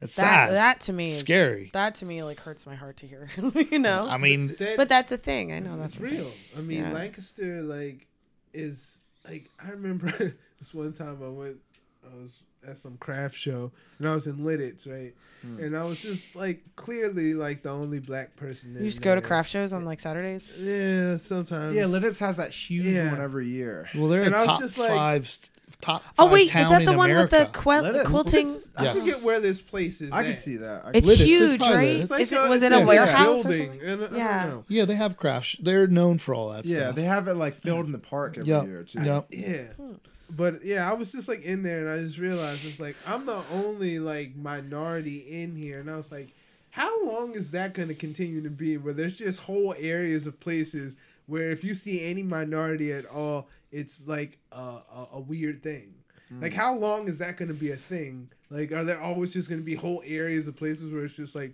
it's 0.00 0.14
that 0.16 0.48
sad. 0.48 0.54
that 0.54 0.80
to 0.80 0.92
me 0.92 1.06
is 1.06 1.18
Scary. 1.18 1.70
That 1.72 1.94
to 1.96 2.04
me 2.04 2.22
like 2.22 2.38
hurts 2.40 2.66
my 2.66 2.74
heart 2.74 2.98
to 2.98 3.06
hear. 3.06 3.28
you 3.70 3.78
know. 3.78 4.06
I 4.08 4.18
mean, 4.18 4.48
That- 4.58 4.76
but 4.76 4.88
that's 4.88 5.10
a 5.12 5.16
thing. 5.16 5.52
I 5.52 5.58
know 5.58 5.76
that's 5.78 5.96
It's 5.96 6.04
a 6.04 6.08
thing. 6.08 6.18
real. 6.18 6.32
I 6.56 6.60
mean, 6.60 6.78
Yeah. 6.82 6.92
Lancaster 6.92 7.62
like 7.62 8.06
is 8.52 8.98
like 9.28 9.48
I 9.58 9.70
remember 9.70 10.10
this 10.58 10.72
one 10.74 10.92
time 10.92 11.18
I 11.24 11.28
went 11.28 11.56
I 12.04 12.14
was 12.14 12.32
at 12.66 12.78
some 12.78 12.96
craft 12.98 13.36
show 13.36 13.70
and 13.98 14.08
I 14.08 14.14
was 14.14 14.26
in 14.26 14.38
Lititz, 14.38 14.86
right? 14.90 15.14
Hmm. 15.42 15.62
And 15.62 15.76
I 15.76 15.84
was 15.84 16.00
just 16.00 16.34
like 16.34 16.62
clearly 16.76 17.34
like 17.34 17.62
the 17.62 17.70
only 17.70 18.00
black 18.00 18.34
person. 18.36 18.72
You 18.72 18.78
in 18.80 18.84
just 18.86 19.02
go 19.02 19.14
to 19.14 19.20
craft 19.20 19.50
shows 19.50 19.72
on 19.72 19.84
like 19.84 20.00
Saturdays. 20.00 20.50
Yeah, 20.58 21.16
sometimes. 21.18 21.74
Yeah, 21.74 21.84
Lititz 21.84 22.18
has 22.20 22.38
that 22.38 22.50
huge 22.50 22.86
Yeah. 22.86 23.12
one 23.12 23.20
every 23.20 23.48
year. 23.48 23.88
well, 23.94 24.08
they're 24.08 24.22
And 24.22 24.34
I 24.34 24.38
a 24.38 24.42
was 24.42 24.48
top 24.48 24.60
just 24.60 24.78
like- 24.78 24.90
five, 24.90 25.22
s- 25.24 25.50
top. 25.82 26.02
Oh 26.18 26.24
five 26.24 26.32
wait, 26.32 26.46
is 26.48 26.52
that 26.70 26.84
the 26.86 26.96
one 26.96 27.10
with 27.10 27.30
the 27.30 27.36
America. 27.36 27.58
quilt, 27.58 27.82
Let 27.84 27.94
it- 27.96 28.06
quilting? 28.06 28.56
I 28.78 28.94
forget 28.94 29.20
where 29.22 29.40
this 29.40 29.60
place 29.60 30.00
is. 30.00 30.10
I 30.10 30.22
can 30.22 30.32
at. 30.32 30.38
see 30.38 30.56
that. 30.56 30.86
I 30.86 30.90
It's 30.94 31.08
Lititz, 31.08 31.24
huge, 31.24 31.58
probably 31.60 31.76
right? 31.76 31.86
It's 32.00 32.10
like 32.10 32.20
Is 32.22 32.32
it 32.32 32.38
a- 32.38 32.48
was 32.48 32.62
it 32.62 32.72
it's 32.72 32.76
a 32.76 32.78
like 32.84 32.88
warehouse 32.88 33.44
or 33.44 33.48
building, 33.48 33.70
something? 33.72 33.88
and 33.88 34.00
I- 34.02 34.04
I 34.04 34.08
don't 34.08 34.16
Yeah. 34.18 34.46
know. 34.46 34.64
Yeah, 34.68 34.84
they 34.86 34.94
have 34.96 35.16
crafts. 35.18 35.56
They're 35.60 35.86
known 35.86 36.16
for 36.18 36.34
all 36.34 36.48
that 36.50 36.64
Yeah, 36.64 36.78
stuff. 36.78 36.96
they 36.96 37.02
have 37.02 37.28
it 37.28 37.34
like 37.36 37.54
filled 37.56 37.86
in 37.86 37.92
the 37.92 37.98
park 37.98 38.38
every 38.38 38.48
Yep. 38.48 38.64
year 38.66 38.82
too. 38.84 39.02
Yep. 39.02 39.26
Yeah. 39.30 39.62
Hmm. 39.76 39.92
But 40.30 40.64
yeah, 40.64 40.90
I 40.90 40.94
was 40.94 41.12
just 41.12 41.28
like 41.28 41.42
in 41.42 41.62
there 41.62 41.80
and 41.80 41.88
I 41.88 42.02
just 42.02 42.18
realized 42.18 42.64
it's 42.66 42.80
like 42.80 42.96
I'm 43.06 43.26
the 43.26 43.42
only 43.52 43.98
like 43.98 44.34
minority 44.36 45.18
in 45.42 45.54
here 45.54 45.78
and 45.80 45.90
I 45.90 45.96
was 45.96 46.10
like, 46.10 46.28
how 46.70 47.04
long 47.06 47.34
is 47.34 47.50
that 47.50 47.74
gonna 47.74 47.94
continue 47.94 48.42
to 48.42 48.50
be 48.50 48.76
where 48.76 48.92
there's 48.92 49.16
just 49.16 49.38
whole 49.40 49.74
areas 49.78 50.26
of 50.26 50.38
places 50.40 50.96
where 51.26 51.50
if 51.50 51.62
you 51.64 51.74
see 51.74 52.04
any 52.04 52.22
minority 52.22 52.92
at 52.92 53.06
all, 53.06 53.48
it's 53.72 54.06
like 54.08 54.38
a, 54.52 54.56
a, 54.56 55.08
a 55.14 55.20
weird 55.20 55.62
thing. 55.62 55.94
Hmm. 56.28 56.42
Like 56.42 56.52
how 56.52 56.74
long 56.74 57.06
is 57.08 57.18
that 57.18 57.36
gonna 57.36 57.54
be 57.54 57.70
a 57.70 57.76
thing? 57.76 58.28
Like 58.50 58.72
are 58.72 58.84
there 58.84 59.00
always 59.00 59.32
just 59.32 59.48
gonna 59.48 59.62
be 59.62 59.74
whole 59.76 60.02
areas 60.04 60.48
of 60.48 60.56
places 60.56 60.92
where 60.92 61.04
it's 61.04 61.16
just 61.16 61.36
like 61.36 61.52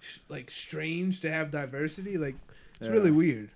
sh- 0.00 0.18
like 0.28 0.50
strange 0.50 1.20
to 1.22 1.30
have 1.32 1.50
diversity? 1.50 2.16
Like 2.16 2.36
it's 2.78 2.86
Yeah. 2.86 2.92
really 2.92 3.10
weird. 3.10 3.50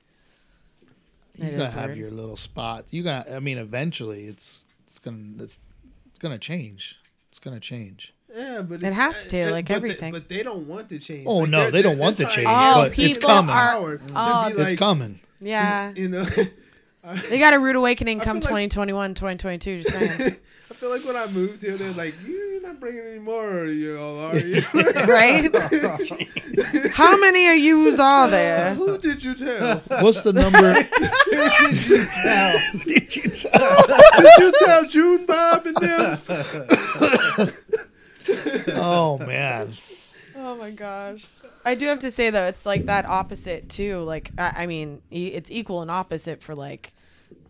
You 1.38 1.48
It 1.48 1.56
gotta 1.58 1.70
have 1.72 1.86
weird. 1.90 1.98
your 1.98 2.10
little 2.10 2.36
spot. 2.36 2.86
You 2.90 3.02
got. 3.02 3.30
I 3.30 3.40
mean, 3.40 3.58
eventually, 3.58 4.24
it's 4.26 4.64
it's 4.86 4.98
gonna 4.98 5.18
it's, 5.38 5.58
it's 6.10 6.18
gonna 6.18 6.38
change. 6.38 6.96
It's 7.30 7.38
gonna 7.38 7.60
change. 7.60 8.14
Yeah, 8.34 8.62
but 8.62 8.76
It 8.76 8.84
it's- 8.88 8.94
has 8.94 9.26
to, 9.26 9.42
uh, 9.42 9.50
like 9.50 9.66
but 9.66 9.68
they- 9.72 9.76
everything. 9.76 10.12
but 10.12 10.28
they 10.28 10.42
don't 10.42 10.66
want 10.66 10.88
to 10.90 10.98
change. 10.98 11.26
Oh, 11.26 11.38
Like, 11.38 11.50
no, 11.50 11.70
they're- 11.70 11.82
don't 11.82 11.98
want 11.98 12.16
to 12.18 12.24
change, 12.24 12.46
Oh, 12.48 12.82
but 12.82 12.86
it's 12.88 12.96
people 12.96 13.28
coming. 13.28 13.54
are- 13.54 13.70
power 13.72 13.96
to 13.98 14.04
oh, 14.14 14.54
be 14.54 14.62
it's 14.62 14.78
coming. 14.78 15.20
Yeah. 15.40 15.92
You 15.94 16.08
know, 16.08 16.26
They 17.30 17.38
got 17.38 17.54
a 17.54 17.58
rude 17.60 17.76
awakening 17.76 18.20
I 18.20 18.24
come 18.24 18.40
feel 18.40 18.50
like- 18.52 18.70
2021, 18.70 19.14
2022. 19.14 19.82
Just 19.82 19.90
saying. 20.18 20.36
I 20.68 20.74
feel 20.74 20.90
like 20.90 21.04
when 21.04 21.14
I 21.16 21.26
moved 21.28 21.62
here, 21.62 21.76
they're 21.76 21.92
like, 21.92 22.14
"You're 22.26 22.60
not 22.60 22.80
bringing 22.80 23.04
any 23.06 23.20
more, 23.20 23.66
you 23.66 23.98
all 23.98 24.18
are 24.18 24.36
you?" 24.38 24.62
right? 25.06 25.54
How 26.92 27.16
many 27.18 27.48
of 27.48 27.58
yous 27.58 27.98
are 28.00 28.28
there? 28.28 28.74
Who 28.74 28.98
did 28.98 29.22
you 29.22 29.34
tell? 29.34 29.78
What's 30.00 30.22
the 30.22 30.32
number? 30.32 30.74
Did 31.30 31.86
you 31.86 32.04
tell? 32.04 32.58
Did 32.84 33.16
you 33.16 33.22
tell? 33.30 33.86
Did 34.18 34.38
you 34.38 34.52
tell 34.64 34.84
June 34.88 35.26
Bob 35.26 35.66
and 35.66 35.76
them? 35.76 36.18
Oh 38.76 39.18
man. 39.18 39.70
Oh 40.34 40.56
my 40.56 40.70
gosh. 40.70 41.26
I 41.64 41.74
do 41.74 41.86
have 41.86 42.00
to 42.00 42.10
say 42.10 42.30
though, 42.30 42.46
it's 42.46 42.66
like 42.66 42.86
that 42.86 43.06
opposite 43.06 43.68
too. 43.68 44.00
Like 44.00 44.30
I, 44.38 44.52
I 44.58 44.66
mean, 44.66 45.02
e- 45.10 45.28
it's 45.28 45.50
equal 45.50 45.82
and 45.82 45.90
opposite 45.90 46.42
for 46.42 46.54
like 46.54 46.92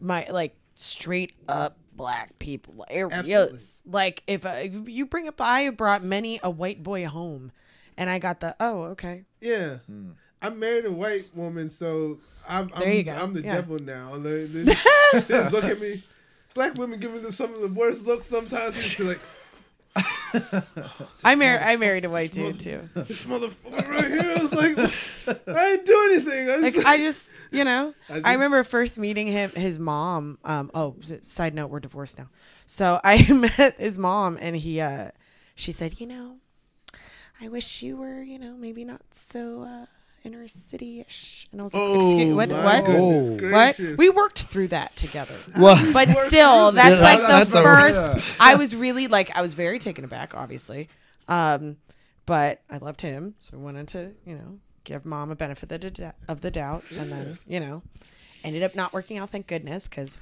my 0.00 0.26
like 0.30 0.54
straight 0.74 1.32
up 1.48 1.78
black 1.96 2.38
people 2.38 2.84
areas. 2.90 3.82
Like 3.86 4.22
if, 4.26 4.44
uh, 4.44 4.50
if 4.56 4.88
you 4.88 5.06
bring 5.06 5.28
up, 5.28 5.40
I 5.40 5.70
brought 5.70 6.02
many 6.04 6.38
a 6.42 6.50
white 6.50 6.82
boy 6.82 7.06
home, 7.06 7.52
and 7.96 8.10
I 8.10 8.18
got 8.18 8.40
the 8.40 8.54
oh 8.60 8.82
okay. 8.84 9.24
Yeah, 9.40 9.78
I 10.42 10.50
married 10.50 10.84
a 10.84 10.92
white 10.92 11.30
woman, 11.34 11.70
so 11.70 12.18
I'm 12.48 12.70
I'm, 12.74 12.80
There 12.80 12.92
you 12.94 13.02
go. 13.02 13.12
I'm 13.12 13.32
the 13.34 13.42
Yeah. 13.42 13.54
devil 13.56 13.78
now. 13.78 14.16
They, 14.18 14.44
they 14.46 14.64
just, 14.64 15.28
they 15.28 15.34
just 15.34 15.52
look 15.52 15.64
at 15.64 15.80
me. 15.80 16.02
Black 16.54 16.74
women 16.74 16.98
giving 17.00 17.22
them 17.22 17.32
some 17.32 17.52
of 17.52 17.60
the 17.60 17.68
worst 17.68 18.06
looks 18.06 18.28
sometimes. 18.28 18.74
Just 18.74 18.98
like, 19.00 19.20
I 21.24 21.34
married 21.34 21.62
I 21.62 21.76
married 21.76 22.04
a 22.04 22.10
white 22.10 22.32
dude 22.32 22.60
too. 22.60 22.88
this 22.94 23.24
motherfucker 23.26 23.88
right 23.88 24.10
here. 24.10 24.34
I 24.36 24.42
was 24.42 24.52
like, 24.54 24.78
I 25.48 25.76
didn't 25.76 25.86
do 25.86 26.10
anything. 26.12 26.50
I 26.50 26.56
Like 26.58 26.74
just, 26.74 26.86
I 26.86 26.96
just 26.98 27.30
you 27.50 27.64
know 27.64 27.94
I 28.10 28.20
I, 28.24 28.32
remember 28.34 28.62
first 28.64 28.98
meeting 28.98 29.26
him 29.26 29.50
his 29.50 29.78
mom 29.78 30.38
um 30.44 30.70
oh 30.74 30.96
side 31.22 31.54
note 31.54 31.68
we're 31.70 31.80
divorced 31.80 32.18
now 32.18 32.28
so 32.66 33.00
I 33.02 33.30
met 33.58 33.76
his 33.78 33.96
mom 33.98 34.38
and 34.40 34.56
he 34.56 34.80
uh 34.80 35.10
she 35.54 35.72
said 35.72 36.00
you 36.00 36.06
know 36.06 36.36
I 37.40 37.48
wish 37.48 37.82
you 37.82 37.96
were 37.96 38.22
you 38.22 38.38
know 38.38 38.56
maybe 38.56 38.84
not 38.84 39.02
so 39.14 39.62
uh 39.62 39.86
inner 40.26 40.46
city 40.48 41.00
ish 41.00 41.46
and 41.52 41.60
I 41.60 41.64
was 41.64 41.72
like 41.74 41.82
oh, 41.84 42.00
excuse 42.00 42.34
what? 42.34 42.50
what? 42.50 42.88
what 43.78 43.98
we 43.98 44.10
worked 44.10 44.42
through 44.44 44.68
that 44.68 44.94
together. 44.96 45.34
Well, 45.58 45.92
but 45.92 46.08
still 46.08 46.72
that's 46.72 46.96
Yeah, 46.96 47.02
like 47.02 47.20
that's 47.20 47.52
the 47.52 47.60
a- 47.60 47.62
first 47.62 48.40
I 48.40 48.56
was 48.56 48.74
really 48.74 49.06
like 49.06 49.34
I 49.36 49.42
was 49.42 49.54
very 49.54 49.78
taken 49.78 50.04
aback 50.04 50.34
obviously. 50.34 50.88
Um 51.28 51.76
but 52.26 52.60
I 52.70 52.78
loved 52.78 53.00
him 53.02 53.34
so 53.40 53.56
I 53.56 53.60
wanted 53.60 53.88
to 53.88 54.12
you 54.26 54.34
know 54.36 54.58
give 54.84 55.04
mom 55.04 55.30
a 55.30 55.36
benefit 55.36 55.70
of 55.72 55.80
the, 55.80 55.90
d- 55.90 56.04
of 56.28 56.40
the 56.42 56.50
doubt. 56.50 56.84
And 56.98 57.10
then 57.10 57.38
you 57.46 57.60
know 57.60 57.82
ended 58.44 58.62
up 58.62 58.74
not 58.74 58.92
working 58.92 59.18
out 59.18 59.30
thank 59.30 59.46
goodness 59.46 59.88
because 59.88 60.18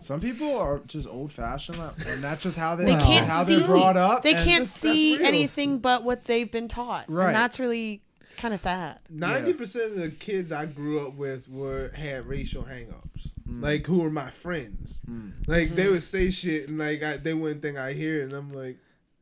Some 0.00 0.20
people 0.20 0.56
are 0.56 0.80
just 0.86 1.08
old 1.08 1.32
fashioned, 1.32 1.78
and 2.06 2.22
that's 2.22 2.42
just 2.42 2.56
how 2.58 2.76
they, 2.76 2.84
they 2.84 2.90
can't 3.02 3.26
how 3.26 3.42
see, 3.44 3.56
they're 3.56 3.66
brought 3.66 3.96
up. 3.96 4.22
they 4.22 4.34
can't 4.34 4.46
that's- 4.46 4.72
that's 4.74 4.82
see 4.82 5.20
anything 5.24 5.78
but 5.78 6.04
what 6.04 6.24
they've 6.24 6.50
been 6.50 6.68
taught. 6.68 7.06
Right. 7.08 7.28
and 7.28 7.34
that's 7.34 7.58
really 7.58 8.02
kind 8.36 8.52
of 8.52 8.60
sad 8.60 8.98
Ninety 9.08 9.52
percent 9.52 9.92
of 9.92 9.98
the 9.98 10.10
kids 10.10 10.52
I 10.52 10.66
grew 10.66 11.06
up 11.06 11.14
with 11.14 11.48
were 11.48 11.90
had 11.94 12.26
racial 12.26 12.62
hangups. 12.62 13.30
Mm. 13.48 13.62
Like 13.62 13.86
who 13.86 14.00
were 14.00 14.10
my 14.10 14.30
friends. 14.30 15.00
Like 15.46 15.74
they 15.74 15.88
would 15.88 16.02
say 16.02 16.30
shit 16.30 16.68
and 16.68 16.78
like 16.78 17.02
I, 17.02 17.16
they 17.16 17.34
wouldn't 17.34 17.62
think 17.62 17.78
I 17.78 17.92
hear 17.92 18.20
it, 18.20 18.24
and 18.24 18.32
I'm 18.32 18.52
like, 18.52 18.78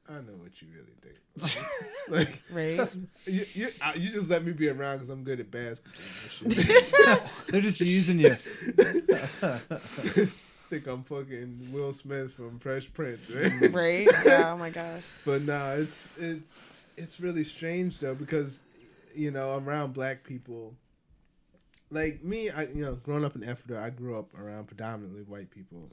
I 0.08 0.14
know 0.14 0.34
what 0.38 0.60
you 0.60 0.68
really 0.74 0.92
think. 1.00 1.14
like 2.08 2.42
right 2.52 2.88
you, 3.26 3.44
you, 3.54 3.68
I, 3.82 3.94
you 3.94 4.10
just 4.10 4.30
let 4.30 4.44
me 4.44 4.52
be 4.52 4.68
around 4.68 4.98
because 4.98 5.10
I'm 5.10 5.24
good 5.24 5.40
at 5.40 5.50
basketball. 5.50 6.00
And 6.44 6.54
shit. 6.54 7.22
They're 7.48 7.60
just 7.60 7.80
using 7.80 8.20
you. 8.20 8.30
think 8.30 9.10
I'm 10.86 11.02
fucking 11.02 11.70
Will 11.72 11.92
Smith 11.92 12.34
from 12.34 12.60
Fresh 12.60 12.92
Prince, 12.92 13.28
right? 13.30 13.72
right 13.72 14.08
yeah 14.24 14.52
oh 14.52 14.56
my 14.56 14.70
gosh 14.70 15.02
But 15.24 15.42
nah, 15.42 15.72
it's 15.72 16.08
it's 16.18 16.62
it's 16.96 17.20
really 17.20 17.44
strange 17.44 17.98
though 17.98 18.14
because 18.14 18.60
you 19.14 19.30
know 19.30 19.50
I'm 19.50 19.68
around 19.68 19.94
black 19.94 20.24
people. 20.24 20.74
Like 21.90 22.22
me, 22.22 22.50
I 22.50 22.64
you 22.64 22.84
know 22.84 22.94
growing 22.94 23.24
up 23.24 23.36
in 23.36 23.42
Ephrata, 23.42 23.80
I 23.80 23.90
grew 23.90 24.18
up 24.18 24.30
around 24.38 24.66
predominantly 24.66 25.22
white 25.22 25.50
people. 25.50 25.90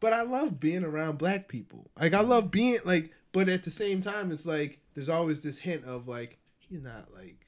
But 0.00 0.12
I 0.14 0.22
love 0.22 0.58
being 0.58 0.84
around 0.84 1.18
black 1.18 1.48
people. 1.48 1.90
Like 2.00 2.14
I 2.14 2.22
love 2.22 2.50
being 2.50 2.78
like, 2.84 3.12
but 3.32 3.48
at 3.48 3.64
the 3.64 3.70
same 3.70 4.02
time, 4.02 4.32
it's 4.32 4.46
like 4.46 4.78
there's 4.94 5.08
always 5.08 5.40
this 5.42 5.58
hint 5.58 5.84
of 5.84 6.08
like 6.08 6.38
he's 6.58 6.82
not 6.82 7.08
like 7.14 7.39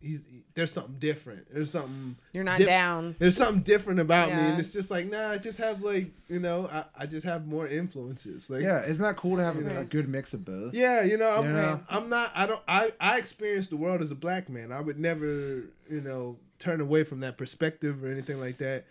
he's 0.00 0.20
there's 0.54 0.72
something 0.72 0.96
different. 0.98 1.46
There's 1.52 1.70
something 1.70 2.16
you're 2.32 2.44
not 2.44 2.58
Dip- 2.58 2.66
down 2.66 3.16
there's 3.18 3.36
something 3.36 3.62
different 3.62 4.00
about 4.00 4.28
me, 4.28 4.34
and 4.38 4.58
it's 4.58 4.72
just 4.72 4.90
like 4.90 5.10
nah. 5.10 5.30
I 5.30 5.38
just 5.38 5.58
have 5.58 5.82
like 5.82 6.10
you 6.28 6.40
know 6.40 6.68
I, 6.72 6.84
I 7.00 7.06
just 7.06 7.24
have 7.24 7.46
more 7.46 7.66
influences. 7.68 8.48
Like 8.50 8.62
Yeah, 8.62 8.84
isn't 8.84 9.02
that 9.02 9.16
cool 9.16 9.36
to 9.36 9.42
have 9.44 9.58
a, 9.58 9.62
Yeah. 9.62 9.80
a 9.80 9.84
good 9.84 10.08
mix 10.08 10.34
of 10.34 10.44
both? 10.44 10.74
yeah, 10.74 11.02
you 11.04 11.16
know, 11.18 11.28
I'm, 11.30 11.44
You 11.44 11.52
know? 11.52 11.80
I'm 11.88 12.08
not. 12.08 12.30
I 12.34 12.46
don't. 12.46 12.62
I 12.68 12.92
I 13.00 13.18
experience 13.18 13.66
the 13.68 13.76
world 13.76 14.00
as 14.02 14.10
a 14.10 14.14
black 14.16 14.48
man. 14.48 14.72
I 14.72 14.80
would 14.80 14.98
never, 14.98 15.64
you 15.90 16.00
know, 16.00 16.36
turn 16.58 16.80
away 16.80 17.04
from 17.04 17.20
that 17.20 17.36
perspective 17.38 18.02
or 18.04 18.08
anything 18.10 18.40
like 18.40 18.58
that. 18.58 18.84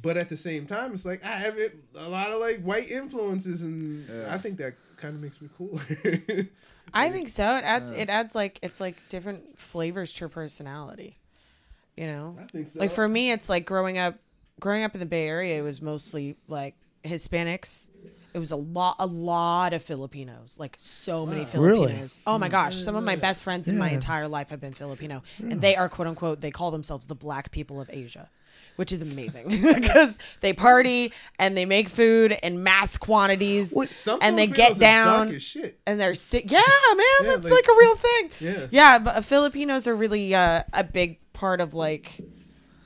But 0.00 0.16
at 0.16 0.28
the 0.28 0.36
same 0.36 0.66
time, 0.66 0.94
it's 0.94 1.04
like 1.04 1.24
I 1.24 1.36
have 1.38 1.58
it 1.58 1.76
a 1.94 2.08
lot 2.08 2.30
of 2.30 2.40
like 2.40 2.60
white 2.62 2.90
influences, 2.90 3.62
and 3.62 4.08
Yeah. 4.08 4.34
I 4.34 4.38
think 4.38 4.58
that 4.58 4.74
kind 4.96 5.14
of 5.14 5.20
makes 5.20 5.40
me 5.40 5.48
cool. 5.58 5.80
I 6.94 7.10
think 7.10 7.28
so. 7.28 7.56
It 7.56 7.64
adds 7.64 7.90
Yeah. 7.90 7.98
it 7.98 8.08
adds 8.10 8.34
like 8.34 8.58
it's 8.62 8.80
like 8.80 8.96
different 9.08 9.58
flavors 9.58 10.12
to 10.12 10.20
your 10.20 10.28
personality. 10.28 11.18
You 11.96 12.06
know? 12.06 12.36
I 12.40 12.44
think 12.44 12.68
so. 12.68 12.78
Like 12.80 12.90
for 12.90 13.06
me 13.08 13.30
it's 13.32 13.48
like 13.48 13.66
growing 13.66 13.98
up 13.98 14.16
growing 14.60 14.82
up 14.84 14.94
in 14.94 15.00
the 15.00 15.06
Bay 15.06 15.28
Area, 15.28 15.58
it 15.58 15.62
was 15.62 15.82
mostly 15.82 16.36
like 16.48 16.74
Hispanics. 17.04 17.88
It 18.34 18.38
was 18.38 18.50
a 18.50 18.56
lot, 18.56 18.96
a 18.98 19.06
lot 19.06 19.74
of 19.74 19.82
Filipinos, 19.82 20.56
like 20.58 20.76
so 20.78 21.26
many 21.26 21.44
Really? 21.54 21.86
Filipinos. 21.86 22.18
Oh 22.26 22.38
my 22.38 22.48
mm. 22.48 22.52
gosh, 22.52 22.76
some 22.76 22.96
of 22.96 23.04
my 23.04 23.14
best 23.16 23.44
friends 23.44 23.68
in 23.68 23.76
my 23.76 23.90
entire 23.90 24.26
life 24.26 24.48
have 24.48 24.60
been 24.60 24.72
Filipino, 24.72 25.22
and 25.38 25.60
they 25.60 25.76
are 25.76 25.88
quote 25.90 26.08
unquote. 26.08 26.40
They 26.40 26.50
call 26.50 26.70
themselves 26.70 27.06
the 27.06 27.14
black 27.14 27.50
people 27.50 27.78
of 27.78 27.90
Asia, 27.92 28.30
which 28.76 28.92
is 28.92 29.02
amazing 29.02 29.48
because 29.74 30.18
they 30.40 30.52
party 30.52 31.12
and 31.38 31.56
they 31.56 31.64
make 31.64 31.88
food 31.88 32.36
in 32.42 32.62
mass 32.62 32.96
quantities, 32.98 33.74
Some 33.96 34.18
and 34.22 34.38
they 34.38 34.46
get 34.46 34.78
down 34.78 35.28
as 35.28 35.42
shit. 35.42 35.78
and 35.86 36.00
they're 36.00 36.14
sick. 36.14 36.50
Yeah, 36.50 36.58
man, 36.60 37.04
Yeah, 37.22 37.28
that's 37.30 37.44
like- 37.44 37.52
like, 37.52 37.68
a 37.68 37.78
real 37.78 37.96
thing. 37.96 38.30
Yeah. 38.40 38.66
yeah. 38.70 38.98
But 38.98 39.24
Filipinos 39.24 39.86
are 39.86 39.94
really 39.96 40.34
uh, 40.34 40.62
a 40.72 40.84
big 40.84 41.18
part 41.32 41.60
of 41.60 41.74
like, 41.74 42.20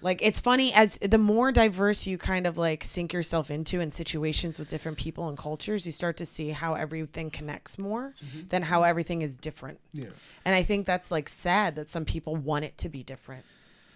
like 0.02 0.20
it's 0.22 0.38
funny 0.40 0.72
as 0.72 0.98
the 0.98 1.18
more 1.18 1.50
diverse 1.52 2.06
you 2.06 2.16
kind 2.18 2.46
of 2.46 2.56
like 2.58 2.84
sink 2.84 3.12
yourself 3.12 3.50
into 3.50 3.80
in 3.80 3.90
situations 3.90 4.58
with 4.58 4.68
different 4.68 4.98
people 4.98 5.28
and 5.28 5.36
cultures, 5.38 5.84
you 5.86 5.92
start 5.92 6.16
to 6.18 6.26
see 6.26 6.50
how 6.50 6.74
everything 6.74 7.30
connects 7.30 7.78
more 7.78 8.14
Mm-hmm. 8.24 8.48
than 8.48 8.62
how 8.62 8.82
everything 8.82 9.22
is 9.22 9.36
different. 9.36 9.80
Yeah. 9.92 10.06
And 10.44 10.54
I 10.54 10.62
think 10.62 10.86
that's 10.86 11.10
like 11.10 11.28
sad 11.28 11.74
that 11.76 11.88
some 11.88 12.04
people 12.04 12.36
want 12.36 12.64
it 12.64 12.76
to 12.78 12.88
be 12.88 13.02
different 13.02 13.44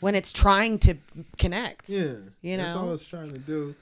when 0.00 0.14
it's 0.14 0.32
trying 0.32 0.78
to 0.80 0.94
connect. 1.38 1.88
Yeah. 1.88 2.14
You 2.42 2.56
know, 2.56 2.64
That's 2.64 2.76
all 2.76 2.94
it's 2.94 3.06
trying 3.06 3.32
to 3.32 3.38
do. 3.38 3.74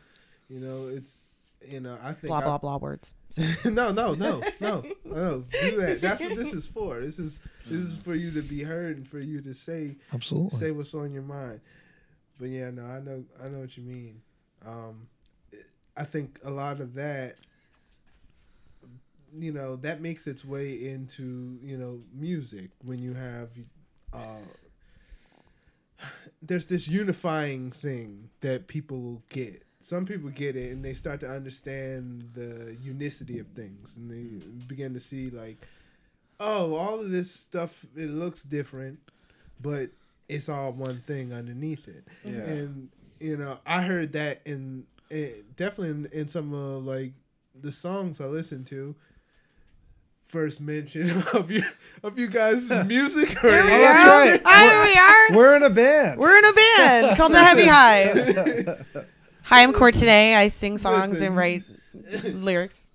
You 0.48 0.60
know, 0.60 0.88
it's 0.88 1.18
you 1.66 1.80
know, 1.80 1.98
I 2.02 2.12
think 2.12 2.28
Blah 2.28 2.38
I- 2.38 2.44
blah 2.44 2.58
blah 2.58 2.76
words. 2.78 3.14
no, 3.64 3.92
no, 3.92 4.14
no, 4.14 4.40
no, 4.60 4.82
no. 5.04 5.44
Do 5.60 5.76
that. 5.80 5.98
That's 6.00 6.20
what 6.20 6.36
this 6.36 6.52
is 6.54 6.64
for. 6.66 6.98
This 7.00 7.18
is 7.18 7.40
this 7.66 7.82
is 7.82 7.96
for 7.98 8.14
you 8.14 8.30
to 8.32 8.42
be 8.42 8.62
heard 8.62 8.96
and 8.98 9.06
for 9.08 9.18
you 9.18 9.40
to 9.42 9.52
say 9.52 9.96
Absolutely. 10.14 10.58
say 10.58 10.70
what's 10.70 10.94
on 10.94 11.12
your 11.12 11.22
mind. 11.24 11.60
But 12.40 12.48
yeah, 12.48 12.70
no, 12.70 12.84
I 12.86 13.00
know 13.00 13.24
I 13.44 13.48
know 13.48 13.58
what 13.58 13.76
you 13.76 13.82
mean. 13.82 14.20
Um, 14.66 15.08
I 15.96 16.04
think 16.04 16.38
a 16.44 16.50
lot 16.50 16.80
of 16.80 16.94
that, 16.94 17.34
you 19.36 19.52
know, 19.52 19.76
that 19.76 20.00
makes 20.00 20.26
its 20.26 20.44
way 20.44 20.88
into 20.88 21.58
you 21.62 21.76
know 21.76 22.00
music 22.14 22.70
when 22.84 22.98
you 22.98 23.14
have. 23.14 23.50
Uh, 24.12 24.38
there's 26.42 26.66
this 26.66 26.86
unifying 26.88 27.72
thing 27.72 28.30
that 28.40 28.66
people 28.68 29.00
will 29.00 29.22
get. 29.28 29.62
Some 29.80 30.06
people 30.06 30.30
get 30.30 30.56
it 30.56 30.72
and 30.72 30.84
they 30.84 30.94
start 30.94 31.20
to 31.20 31.28
understand 31.28 32.30
the 32.34 32.76
unicity 32.82 33.38
of 33.38 33.46
things 33.48 33.96
and 33.96 34.10
they 34.10 34.46
begin 34.66 34.92
to 34.94 35.00
see 35.00 35.30
like, 35.30 35.56
oh, 36.40 36.74
all 36.74 37.00
of 37.00 37.10
this 37.10 37.32
stuff 37.32 37.84
it 37.96 38.10
looks 38.10 38.42
different, 38.42 38.98
but 39.60 39.90
it's 40.28 40.48
all 40.48 40.72
one 40.72 41.02
thing 41.06 41.32
underneath 41.32 41.88
it. 41.88 42.04
Yeah. 42.24 42.32
And 42.32 42.88
you 43.20 43.36
know, 43.36 43.58
I 43.66 43.82
heard 43.82 44.12
that 44.12 44.40
in, 44.44 44.84
in 45.10 45.44
definitely 45.56 45.90
in, 45.90 46.20
in 46.20 46.28
some 46.28 46.52
of 46.52 46.84
like 46.84 47.12
the 47.60 47.72
songs 47.72 48.20
I 48.20 48.26
listened 48.26 48.66
to. 48.68 48.94
First 50.28 50.60
mention 50.60 51.22
of 51.32 51.50
you 51.50 51.62
of 52.02 52.18
you 52.18 52.28
guys' 52.28 52.68
music. 52.86 53.42
Or 53.42 53.50
Here 53.50 53.64
we 53.64 53.70
are. 53.72 53.80
that's 53.80 54.08
right. 54.10 54.40
Hi, 54.44 54.84
we 54.84 55.34
are. 55.34 55.36
We're 55.38 55.56
in 55.56 55.62
a 55.62 55.70
band. 55.70 56.20
We're 56.20 56.36
in 56.36 56.44
a 56.44 56.52
band 56.52 57.16
called 57.16 57.32
the 57.32 57.42
Heavy 57.42 57.66
Hive. 57.66 58.86
Hi, 59.44 59.62
I'm 59.62 59.72
Courtenay. 59.72 60.34
I 60.34 60.48
sing 60.48 60.76
songs 60.76 61.12
Listen. 61.12 61.28
and 61.28 61.36
write 61.36 61.64
lyrics. 62.24 62.87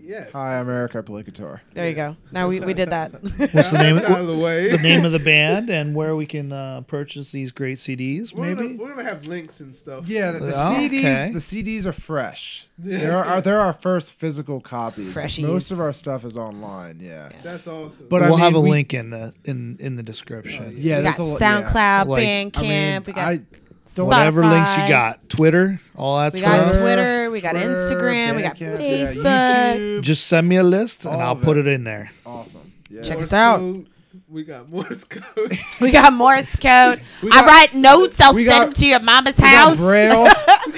Yes. 0.00 0.30
Hi, 0.32 0.58
I'm 0.58 0.68
Eric 0.68 0.92
Applicator. 0.92 1.60
There 1.74 1.88
you 1.88 1.94
go. 1.94 2.16
Now 2.32 2.48
we, 2.48 2.60
we 2.60 2.74
did 2.74 2.90
that. 2.90 3.12
What's 3.22 3.70
the 3.70 3.78
name? 3.78 3.96
That's 3.96 4.10
out 4.10 4.20
of 4.20 4.26
the 4.26 4.38
way. 4.38 4.68
the 4.70 4.78
name 4.78 5.04
of 5.04 5.12
the 5.12 5.18
band 5.18 5.70
and 5.70 5.94
where 5.94 6.14
we 6.16 6.26
can 6.26 6.52
uh, 6.52 6.82
purchase 6.82 7.32
these 7.32 7.50
great 7.52 7.78
CDs, 7.78 8.32
We're 8.34 8.54
maybe. 8.54 8.76
gonna, 8.76 8.82
we're 8.90 8.94
gonna 8.96 9.08
have 9.08 9.26
links 9.26 9.60
and 9.60 9.74
stuff. 9.74 10.08
Yeah, 10.08 10.30
the, 10.32 10.38
the 10.40 10.52
Oh, 10.54 10.76
CDs. 10.78 10.98
okay. 10.98 11.30
The 11.32 11.38
CDs 11.38 11.86
are 11.86 11.92
fresh. 11.92 12.66
They're 12.78 13.16
our, 13.16 13.40
they're 13.40 13.60
our 13.60 13.72
first 13.72 14.12
physical 14.12 14.60
copies. 14.60 15.14
Freshies. 15.14 15.46
Most 15.46 15.70
of 15.70 15.80
our 15.80 15.92
stuff 15.92 16.24
is 16.24 16.36
online. 16.36 17.00
Yeah. 17.00 17.30
That's 17.42 17.66
awesome. 17.66 18.06
But 18.08 18.22
we'll 18.22 18.34
I 18.36 18.40
have 18.40 18.54
a 18.54 18.60
we- 18.60 18.70
link 18.70 18.94
in 18.94 19.10
the 19.10 19.34
in 19.44 19.76
in 19.80 19.96
the 19.96 20.02
description. 20.02 20.74
Yeah, 20.76 20.98
we 20.98 21.02
there's 21.04 21.16
got 21.16 21.18
a 21.18 21.24
lot- 21.24 21.40
yeah. 21.40 21.72
SoundCloud, 21.72 22.06
Like, 22.06 22.24
Bandcamp, 22.24 22.56
I 22.58 22.62
mean, 22.62 23.02
we 23.06 23.12
got 23.12 23.28
I 23.32 23.40
Spotify. 23.88 24.06
Whatever 24.06 24.46
links 24.46 24.76
you 24.76 24.88
got, 24.88 25.28
Twitter, 25.28 25.80
all 25.96 26.18
that 26.18 26.34
stuff. 26.34 26.42
We 26.50 26.56
stuff. 26.68 26.72
got 26.74 26.80
Twitter, 26.82 27.30
we 27.30 27.40
got 27.40 27.52
Twitter, 27.52 27.68
Instagram, 27.74 28.36
we 28.36 28.42
got 28.42 28.56
Bandcamp, 28.56 28.80
yeah, 28.80 29.06
Facebook. 29.12 29.76
YouTube. 29.76 30.02
Just 30.02 30.26
send 30.26 30.48
me 30.48 30.56
a 30.56 30.62
list 30.62 31.04
and 31.04 31.14
All 31.14 31.20
I'll 31.20 31.32
of 31.32 31.42
put 31.42 31.56
it. 31.56 31.66
it 31.66 31.72
in 31.74 31.84
there. 31.84 32.12
Awesome. 32.26 32.72
Yeah. 32.90 33.02
Check 33.02 33.16
Morse 33.18 33.26
us 33.28 33.32
out. 33.32 33.58
code. 33.58 33.86
We 34.30 34.44
got 34.44 34.68
Morse 34.68 35.04
code. 35.04 35.58
We 35.80 35.90
got 35.90 36.12
Morse 36.12 36.56
code. 36.56 37.00
We 37.22 37.30
I 37.32 37.40
got- 37.40 37.46
write 37.46 37.74
notes. 37.74 38.20
I'll 38.20 38.34
we 38.34 38.44
send 38.44 38.58
got- 38.58 38.64
them 38.66 38.72
to 38.74 38.86
your 38.86 39.00
mama's 39.00 39.36
We 39.36 39.42
got 39.42 39.68
house. 39.68 39.76
Braille. 39.78 40.26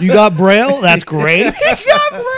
You 0.00 0.08
got 0.08 0.36
Braille? 0.36 0.80
That's 0.80 1.04
great. 1.12 1.52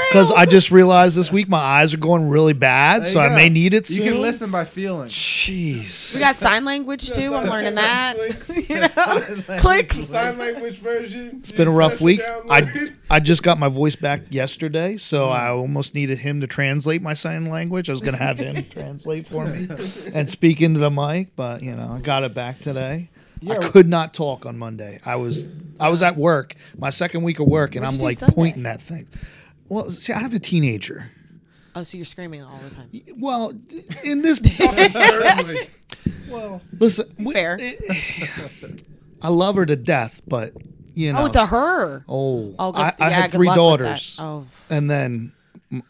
Because 0.08 0.30
I 0.32 0.46
just 0.46 0.70
realized 0.70 1.16
this 1.16 1.32
week 1.32 1.48
my 1.48 1.58
eyes 1.58 1.94
are 1.94 1.98
going 1.98 2.28
really 2.28 2.52
bad, 2.52 3.02
There 3.02 3.10
so 3.10 3.20
you 3.20 3.26
I 3.26 3.28
go. 3.30 3.36
may 3.36 3.48
need 3.48 3.74
it 3.74 3.86
soon. 3.86 3.96
You 3.96 4.12
can 4.12 4.20
listen 4.20 4.50
by 4.50 4.64
feeling. 4.64 5.08
Jeez. 5.08 6.14
we 6.14 6.20
got 6.20 6.36
sign 6.36 6.64
language 6.64 7.10
too. 7.10 7.34
I'm 7.34 7.48
learning 7.48 7.74
that. 7.76 8.14
you 8.68 8.80
know, 8.80 9.24
language. 9.46 9.60
clicks. 9.60 9.96
Sign 10.08 10.38
language 10.38 10.78
version. 10.78 11.38
It's 11.40 11.52
been 11.52 11.68
a 11.68 11.72
rough 11.72 12.00
week. 12.00 12.20
I 12.50 12.90
I 13.10 13.20
just 13.20 13.42
got 13.42 13.58
my 13.58 13.68
voice 13.68 13.96
back 13.96 14.22
yesterday, 14.30 14.96
so 14.96 15.28
mm. 15.28 15.32
I 15.32 15.48
almost 15.48 15.94
needed 15.94 16.18
him 16.18 16.40
to 16.40 16.46
translate 16.46 17.02
my 17.02 17.14
sign 17.14 17.46
language. 17.46 17.88
I 17.88 17.92
was 17.92 18.00
going 18.00 18.16
to 18.16 18.22
have 18.22 18.38
him 18.38 18.64
translate 18.70 19.26
for 19.26 19.46
me 19.46 19.68
and 20.14 20.28
speak 20.28 20.60
into 20.60 20.80
the 20.80 20.90
mic, 20.90 21.36
but 21.36 21.62
you 21.62 21.74
know, 21.74 21.92
I 21.92 22.00
got 22.00 22.24
it 22.24 22.34
back 22.34 22.60
today. 22.60 23.10
I 23.50 23.56
could 23.68 23.88
not 23.88 24.14
talk 24.14 24.46
on 24.46 24.58
Monday. 24.58 25.00
I 25.04 25.16
was 25.16 25.48
I 25.80 25.88
was 25.88 26.02
at 26.02 26.16
work, 26.16 26.54
my 26.78 26.90
second 26.90 27.22
week 27.22 27.40
of 27.40 27.46
work, 27.46 27.74
and 27.74 27.84
What'd 27.84 28.00
I'm 28.00 28.04
like 28.04 28.18
pointing 28.34 28.62
that 28.64 28.80
thing. 28.80 29.08
Well, 29.68 29.90
see, 29.90 30.12
I 30.12 30.20
have 30.20 30.34
a 30.34 30.38
teenager. 30.38 31.10
Oh, 31.76 31.82
so 31.82 31.96
you're 31.96 32.04
screaming 32.04 32.42
all 32.42 32.58
the 32.58 32.74
time. 32.74 32.88
Well, 33.18 33.52
in 34.04 34.22
this, 34.22 34.38
Certainly. 34.92 35.68
Well, 36.28 36.62
listen, 36.78 37.12
we- 37.18 37.32
Fair. 37.32 37.58
I 39.20 39.28
love 39.28 39.56
her 39.56 39.66
to 39.66 39.74
death, 39.74 40.20
but 40.28 40.52
you 40.94 41.10
oh, 41.10 41.12
know, 41.12 41.22
Oh, 41.22 41.26
it's 41.26 41.36
a 41.36 41.46
her. 41.46 42.04
oh, 42.08 42.54
Oh. 42.58 42.72
I, 42.74 42.92
I 43.00 43.08
yeah, 43.08 43.08
had 43.10 43.32
three 43.32 43.48
daughters. 43.48 44.16
Oh, 44.20 44.46
and 44.70 44.88
then 44.88 45.32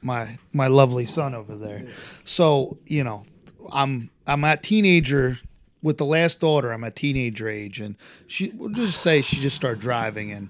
my 0.02 0.38
my 0.52 0.68
lovely 0.68 1.04
son 1.04 1.34
over 1.34 1.56
there. 1.56 1.86
So 2.24 2.78
you 2.86 3.04
know, 3.04 3.24
I'm 3.70 4.10
I'm 4.26 4.44
at 4.44 4.62
teenager 4.62 5.38
with 5.84 5.98
the 5.98 6.04
last 6.04 6.40
daughter. 6.40 6.72
I'm 6.72 6.82
a 6.82 6.90
teenager 6.90 7.48
age, 7.48 7.78
and 7.80 7.94
she 8.26 8.50
we'll 8.56 8.70
just 8.70 9.00
say 9.00 9.20
she 9.22 9.36
just 9.36 9.54
started 9.54 9.80
driving, 9.80 10.32
and 10.32 10.48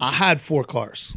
I 0.00 0.12
had 0.12 0.40
four 0.40 0.64
cars. 0.64 1.14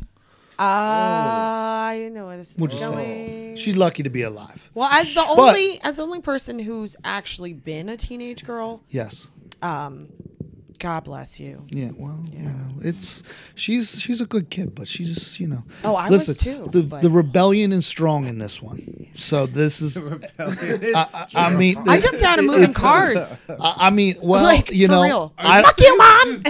Ah, 0.61 1.85
I 1.87 2.09
know 2.09 2.25
where 2.27 2.35
this 2.37 2.51
is 2.51 2.57
What'd 2.57 2.77
you 2.77 2.85
say? 2.85 2.91
going. 2.91 3.55
She's 3.55 3.77
lucky 3.77 4.03
to 4.03 4.09
be 4.09 4.23
alive. 4.23 4.69
well, 4.73 4.89
as 4.91 5.13
the 5.13 5.21
But- 5.21 5.39
only 5.55 5.79
as 5.83 5.95
the 5.97 6.03
only 6.03 6.19
person 6.19 6.59
who's 6.59 6.97
actually 7.05 7.53
been 7.53 7.87
a 7.87 7.95
teenage 7.95 8.43
girl, 8.45 8.83
Yes. 8.89 9.29
um, 9.61 10.09
God 10.79 11.03
bless 11.03 11.39
you. 11.39 11.65
Yeah, 11.69 11.89
well, 11.97 12.23
you 12.31 12.39
know, 12.43 12.67
it's 12.81 13.21
she's 13.55 13.99
she's 14.01 14.21
a 14.21 14.25
good 14.25 14.49
kid, 14.49 14.73
but 14.73 14.87
she 14.87 15.03
just 15.05 15.39
you 15.39 15.47
know. 15.47 15.63
Oh, 15.83 15.93
I 15.93 16.09
was 16.09 16.27
listen, 16.29 16.53
too, 16.65 16.69
The 16.71 16.83
but- 16.83 17.01
the 17.01 17.09
rebellion 17.09 17.71
is 17.73 17.85
strong 17.85 18.27
in 18.27 18.39
this 18.39 18.61
one. 18.61 19.07
So 19.13 19.45
this 19.45 19.81
is. 19.81 19.97
I, 20.39 20.47
I, 20.95 21.27
I 21.35 21.49
mean, 21.55 21.77
I 21.87 21.99
jumped 21.99 22.21
down 22.21 22.39
and 22.39 22.47
moving 22.47 22.73
cars. 22.73 23.45
I, 23.59 23.73
I 23.77 23.89
mean, 23.89 24.15
well, 24.21 24.41
Like, 24.41 24.71
you 24.71 24.87
for 24.87 24.93
know, 24.93 25.03
real. 25.03 25.33
I, 25.37 25.61
Fuck 25.63 25.79
you, 25.81 25.97
mom. 25.97 26.41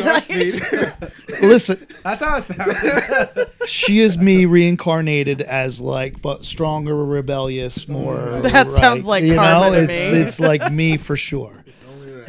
Listen. 1.41 1.88
that's 2.03 2.21
how 2.21 2.38
it 2.38 2.43
sounds. 2.43 3.49
She 3.69 3.99
is 3.99 4.17
me 4.17 4.45
reincarnated 4.45 5.41
as 5.41 5.82
like, 5.82 6.21
but 6.21 6.45
stronger, 6.45 6.95
rebellious, 7.03 7.88
more. 7.88 8.41
That 8.41 8.69
sounds 8.71 9.05
like 9.05 9.23
you 9.23 9.36
know, 9.36 9.71
to 9.71 9.84
it's 9.84 10.11
me. 10.11 10.17
it's 10.19 10.39
like 10.39 10.71
me 10.71 10.97
for 10.97 11.15
sure. 11.17 11.59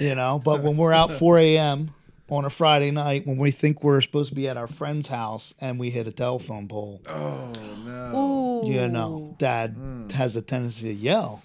You 0.01 0.15
know, 0.15 0.41
but 0.43 0.63
when 0.63 0.77
we're 0.77 0.93
out 0.93 1.11
4 1.19 1.39
a.m. 1.39 1.91
on 2.29 2.45
a 2.45 2.51
Friday 2.51 2.91
night, 2.91 3.27
when 3.27 3.37
we 3.37 3.51
think 3.51 3.85
we're 3.85 4.01
supposed 4.01 4.31
to 4.31 4.35
be 4.35 4.49
at 4.49 4.57
our 4.57 4.67
friend's 4.67 5.09
house 5.09 5.53
and 5.61 5.79
we 5.79 5.91
hit 5.91 6.07
a 6.07 6.13
telephone 6.13 6.67
pole, 6.69 7.01
oh 7.09 7.53
no. 7.85 8.63
Ooh. 8.65 8.69
you 8.71 8.89
know, 8.89 9.35
Dad 9.39 9.77
has 10.15 10.37
a 10.37 10.43
tendency 10.43 10.89
to 10.89 10.95
yell, 10.95 11.43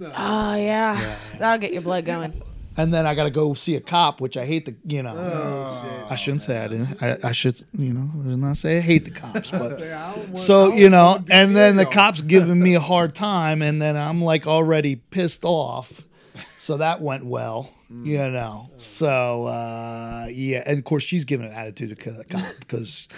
Oh 0.00 0.54
yeah. 0.56 1.16
That'll 1.38 1.58
get 1.60 1.72
your 1.72 1.82
blood 1.82 2.04
going. 2.04 2.42
and 2.76 2.92
then 2.92 3.06
I 3.06 3.14
got 3.14 3.24
to 3.24 3.30
go 3.30 3.52
see 3.54 3.76
a 3.76 3.80
cop, 3.80 4.20
which 4.20 4.36
I 4.38 4.46
hate 4.46 4.64
the, 4.64 4.74
you 4.86 5.02
know. 5.02 5.14
Oh. 5.16 6.06
I 6.10 6.16
shouldn't 6.16 6.42
say 6.42 6.58
I 6.58 6.68
didn't. 6.68 7.02
I, 7.02 7.18
I 7.28 7.32
should, 7.32 7.62
you 7.78 7.92
know, 7.92 8.08
I 8.32 8.34
not 8.36 8.56
say 8.56 8.78
I 8.78 8.80
hate 8.80 9.04
the 9.04 9.10
cops, 9.12 9.50
but 9.52 9.80
I 9.80 10.14
don't 10.14 10.28
want- 10.30 10.38
so 10.38 10.72
you 10.72 10.88
know, 10.90 11.22
and 11.30 11.54
then 11.54 11.76
the 11.76 11.86
cops 11.86 12.20
giving 12.22 12.58
me 12.60 12.74
a 12.74 12.80
hard 12.92 13.14
time, 13.14 13.60
and 13.62 13.80
then 13.80 13.96
I'm 13.96 14.22
like 14.22 14.46
already 14.46 14.96
pissed 14.96 15.44
off. 15.44 16.02
So 16.58 16.76
that 16.78 17.00
went 17.00 17.26
well, 17.26 17.70
you 18.04 18.18
know. 18.30 18.70
So 18.78 19.44
uh, 19.46 20.26
yeah, 20.30 20.62
and 20.66 20.78
of 20.78 20.84
course 20.84 21.02
she's 21.04 21.24
giving 21.24 21.46
an 21.46 21.52
attitude 21.52 21.98
to 21.98 22.10
the 22.12 22.24
cop 22.30 22.44
because 22.60 23.08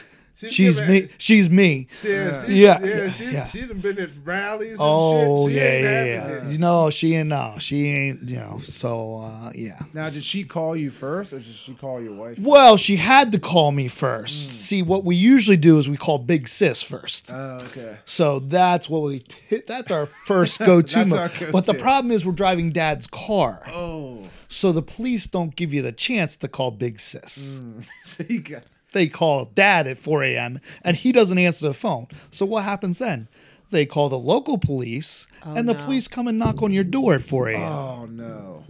She's 0.51 0.79
given- 0.79 0.93
me. 1.05 1.09
She's 1.17 1.49
me. 1.49 1.87
Yeah, 2.03 2.45
she's, 2.45 2.55
Yeah, 2.57 2.79
yeah, 2.81 2.87
yeah, 3.05 3.11
she's, 3.13 3.33
yeah. 3.33 3.47
she's 3.47 3.67
been 3.73 3.99
at 3.99 4.11
rallies. 4.25 4.73
And 4.73 4.79
Oh 4.81 5.49
shit. 5.49 5.55
She 5.55 5.61
yeah, 5.61 5.81
yeah, 5.81 6.05
yeah. 6.05 6.27
it. 6.49 6.53
You 6.53 6.59
know, 6.59 6.91
she 6.91 7.15
ain't. 7.15 7.29
No, 7.29 7.55
she 7.59 7.89
ain't. 7.89 8.29
You 8.29 8.37
know. 8.39 8.59
So 8.59 9.21
uh, 9.23 9.53
yeah. 9.55 9.79
Now, 9.95 10.11
did 10.11 10.25
she 10.25 10.45
call 10.45 10.77
you 10.77 10.91
first, 10.91 11.33
or 11.33 11.39
did 11.39 11.47
she 11.55 11.73
call 11.75 12.03
your 12.03 12.15
wife? 12.15 12.39
Well, 12.41 12.77
she 12.77 12.97
had 12.97 13.31
to 13.33 13.39
call 13.39 13.71
me 13.73 13.87
first. 13.89 14.35
Hmm. 14.35 14.51
See, 14.65 14.83
what 14.83 15.05
we 15.05 15.15
usually 15.17 15.57
do 15.57 15.79
is 15.79 15.89
we 15.89 15.97
call 15.97 16.19
Big 16.19 16.49
Sis 16.49 16.83
first. 16.83 17.31
Oh, 17.33 17.59
okay. 17.67 17.97
So 18.05 18.41
that's 18.41 18.91
what 18.91 19.03
we. 19.03 19.25
That's 19.67 19.93
our 19.93 20.05
first 20.05 20.59
go-to. 20.67 21.05
That's 21.05 21.11
move. 21.41 21.47
our 21.47 21.53
But 21.53 21.65
the 21.67 21.75
problem 21.75 22.11
is 22.11 22.27
we're 22.27 22.33
driving 22.33 22.71
Dad's 22.71 23.07
car, 23.07 23.63
Oh, 23.69 24.21
so 24.55 24.71
the 24.71 24.83
police 24.83 25.27
don't 25.27 25.57
give 25.57 25.75
you 25.75 25.83
the 25.83 25.93
chance 25.93 26.37
to 26.37 26.49
call 26.49 26.71
Big 26.71 27.01
Sis. 27.01 27.61
so 28.05 28.25
you 28.29 28.41
got. 28.41 28.65
They 28.93 29.09
call 29.09 29.47
Dad 29.47 29.89
at 29.89 29.99
4 29.99 30.23
a.m. 30.23 30.61
and 30.85 30.97
he 30.97 31.11
doesn't 31.11 31.37
answer 31.37 31.67
the 31.67 31.75
phone. 31.75 32.07
So 32.31 32.47
what 32.47 32.63
happens 32.63 33.01
then? 33.01 33.27
They 33.71 33.87
call 33.87 34.09
the 34.09 34.19
local 34.19 34.57
police, 34.57 35.27
and 35.43 35.69
the 35.69 35.75
no. 35.75 35.85
police 35.85 36.07
come 36.07 36.29
and 36.29 36.39
knock 36.39 36.63
on 36.63 36.73
your 36.73 36.85
door 36.85 37.15
at 37.15 37.23
4 37.23 37.49
a.m. 37.49 37.63
Oh 37.63 38.07
no. 38.07 38.65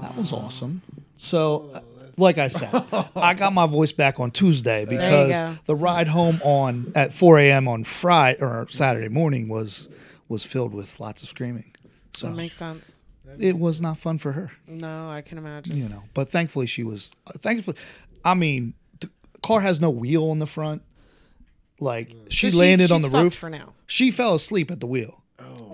That 0.00 0.16
was 0.16 0.32
awesome. 0.32 0.80
So, 1.16 1.68
uh, 1.74 1.80
like 2.16 2.38
I 2.38 2.48
said, 2.48 2.70
I 3.14 3.34
got 3.38 3.52
my 3.52 3.66
voice 3.66 3.92
back 3.92 4.18
on 4.18 4.30
Tuesday 4.30 4.86
because 4.86 5.58
the 5.66 5.76
ride 5.76 6.08
home 6.08 6.40
on 6.42 6.92
at 6.94 7.12
4 7.12 7.38
a.m. 7.40 7.68
on 7.68 7.84
Friday 7.84 8.40
or 8.40 8.66
Saturday 8.70 9.10
morning 9.10 9.48
was 9.48 9.90
was 10.28 10.46
filled 10.46 10.72
with 10.72 10.98
lots 10.98 11.22
of 11.22 11.28
screaming. 11.28 11.74
So 12.14 12.28
That 12.28 12.36
makes 12.36 12.56
sense. 12.56 13.01
It 13.38 13.58
was 13.58 13.80
not 13.82 13.98
fun 13.98 14.18
for 14.18 14.32
her, 14.32 14.50
No, 14.68 15.08
I 15.10 15.20
can 15.22 15.38
imagine. 15.38 15.76
you 15.76 15.88
know. 15.88 16.02
But 16.14 16.30
thankfully, 16.30 16.66
she 16.66 16.82
was. 16.84 17.12
Uh, 17.26 17.32
thankfully, 17.38 17.76
I 18.24 18.34
mean, 18.34 18.74
the 19.00 19.10
car 19.42 19.60
has 19.60 19.80
no 19.80 19.90
wheel 19.90 20.30
on 20.30 20.38
the 20.38 20.46
front. 20.46 20.82
Like 21.80 22.14
she 22.28 22.50
So 22.50 22.58
landed 22.58 22.92
on 22.92 23.00
she's 23.02 23.10
the 23.10 23.22
roof. 23.22 23.34
for 23.34 23.50
now. 23.50 23.72
She 23.86 24.10
fell 24.10 24.34
asleep 24.34 24.70
at 24.70 24.78
the 24.80 24.86
wheel, 24.86 25.22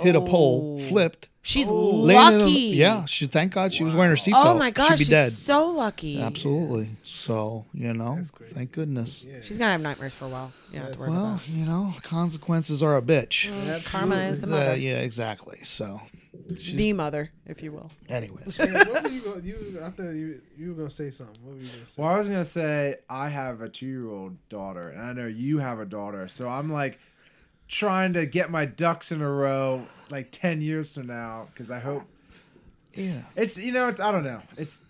hit 0.01 0.17
a 0.17 0.21
pole, 0.23 0.79
Oh. 0.81 0.83
flipped. 0.85 1.29
She's 1.43 1.67
landed 1.67 2.17
on- 2.17 2.39
lucky. 2.41 2.61
yeah, 2.61 3.05
she. 3.07 3.27
Thank 3.27 3.53
God 3.55 3.73
she 3.73 3.83
was 3.85 3.95
wearing 3.95 4.11
her 4.11 4.17
seatbelt. 4.17 4.47
Oh 4.47 4.55
my 4.59 4.71
gosh, 4.71 4.89
she'd 4.89 4.93
be 4.95 4.99
she's 4.99 5.09
dead. 5.09 5.33
so 5.33 5.69
lucky. 5.71 6.21
Absolutely. 6.21 6.89
So, 7.05 7.65
you 7.73 7.93
know, 7.95 8.23
thank 8.55 8.73
goodness. 8.73 9.25
She's 9.45 9.57
gonna 9.57 9.73
have 9.73 9.81
nightmares 9.81 10.15
for 10.15 10.27
a 10.27 10.29
while. 10.29 10.53
You 10.73 10.79
don't 10.79 10.85
have 10.89 10.93
to 10.95 10.99
worry 10.99 11.11
Well, 11.11 11.27
about 11.35 11.49
you 11.49 11.65
know, 11.65 11.95
consequences 12.03 12.83
are 12.83 12.97
a 12.97 13.03
bitch. 13.03 13.51
that. 13.67 13.85
Karma 13.85 14.17
is 14.17 14.43
the 14.43 14.73
Uh, 14.73 14.75
yeah, 14.75 14.99
exactly. 15.01 15.59
So, 15.63 16.01
the 16.47 16.93
mother, 16.93 17.31
if 17.47 17.63
you 17.63 17.73
will. 17.73 17.91
anyways. 18.09 18.59
Yeah, 18.59 18.73
what 18.89 19.05
were 19.05 19.11
you 19.11 19.21
going? 19.21 19.45
You, 19.45 19.81
I 19.83 19.91
thought 19.91 20.03
you 20.15 20.41
you 20.57 20.69
were 20.71 20.75
gonna 20.75 20.91
say 20.91 21.11
something. 21.11 21.37
What 21.43 21.57
were 21.57 21.61
you 21.63 21.69
gonna 21.69 21.87
say? 21.87 21.93
Well, 22.03 22.09
I 22.09 22.19
was 22.19 22.29
gonna 22.29 22.45
say 22.45 22.97
I 23.11 23.29
have 23.29 23.61
a 23.61 23.69
two-year-old 23.69 24.37
daughter, 24.49 24.89
and 24.91 25.01
I 25.03 25.13
know 25.13 25.27
you 25.27 25.59
have 25.59 25.81
a 25.81 25.87
daughter, 25.87 26.29
so 26.29 26.49
I'm 26.49 26.73
like 26.73 26.99
trying 27.69 28.15
to 28.15 28.25
get 28.27 28.51
my 28.51 28.65
ducks 28.65 29.13
in 29.13 29.21
a 29.21 29.31
row, 29.31 29.87
like 30.11 30.29
ten 30.31 30.61
years 30.63 30.95
from 30.95 31.07
now, 31.07 31.49
because 31.53 31.71
I 31.71 31.79
hope 31.81 32.05
Yeah. 32.95 33.23
it's 33.37 33.57
you 33.59 33.73
know 33.73 33.89
it's 33.89 34.01
I 34.01 34.11
don't 34.11 34.25
know 34.25 34.41
it's 34.57 34.81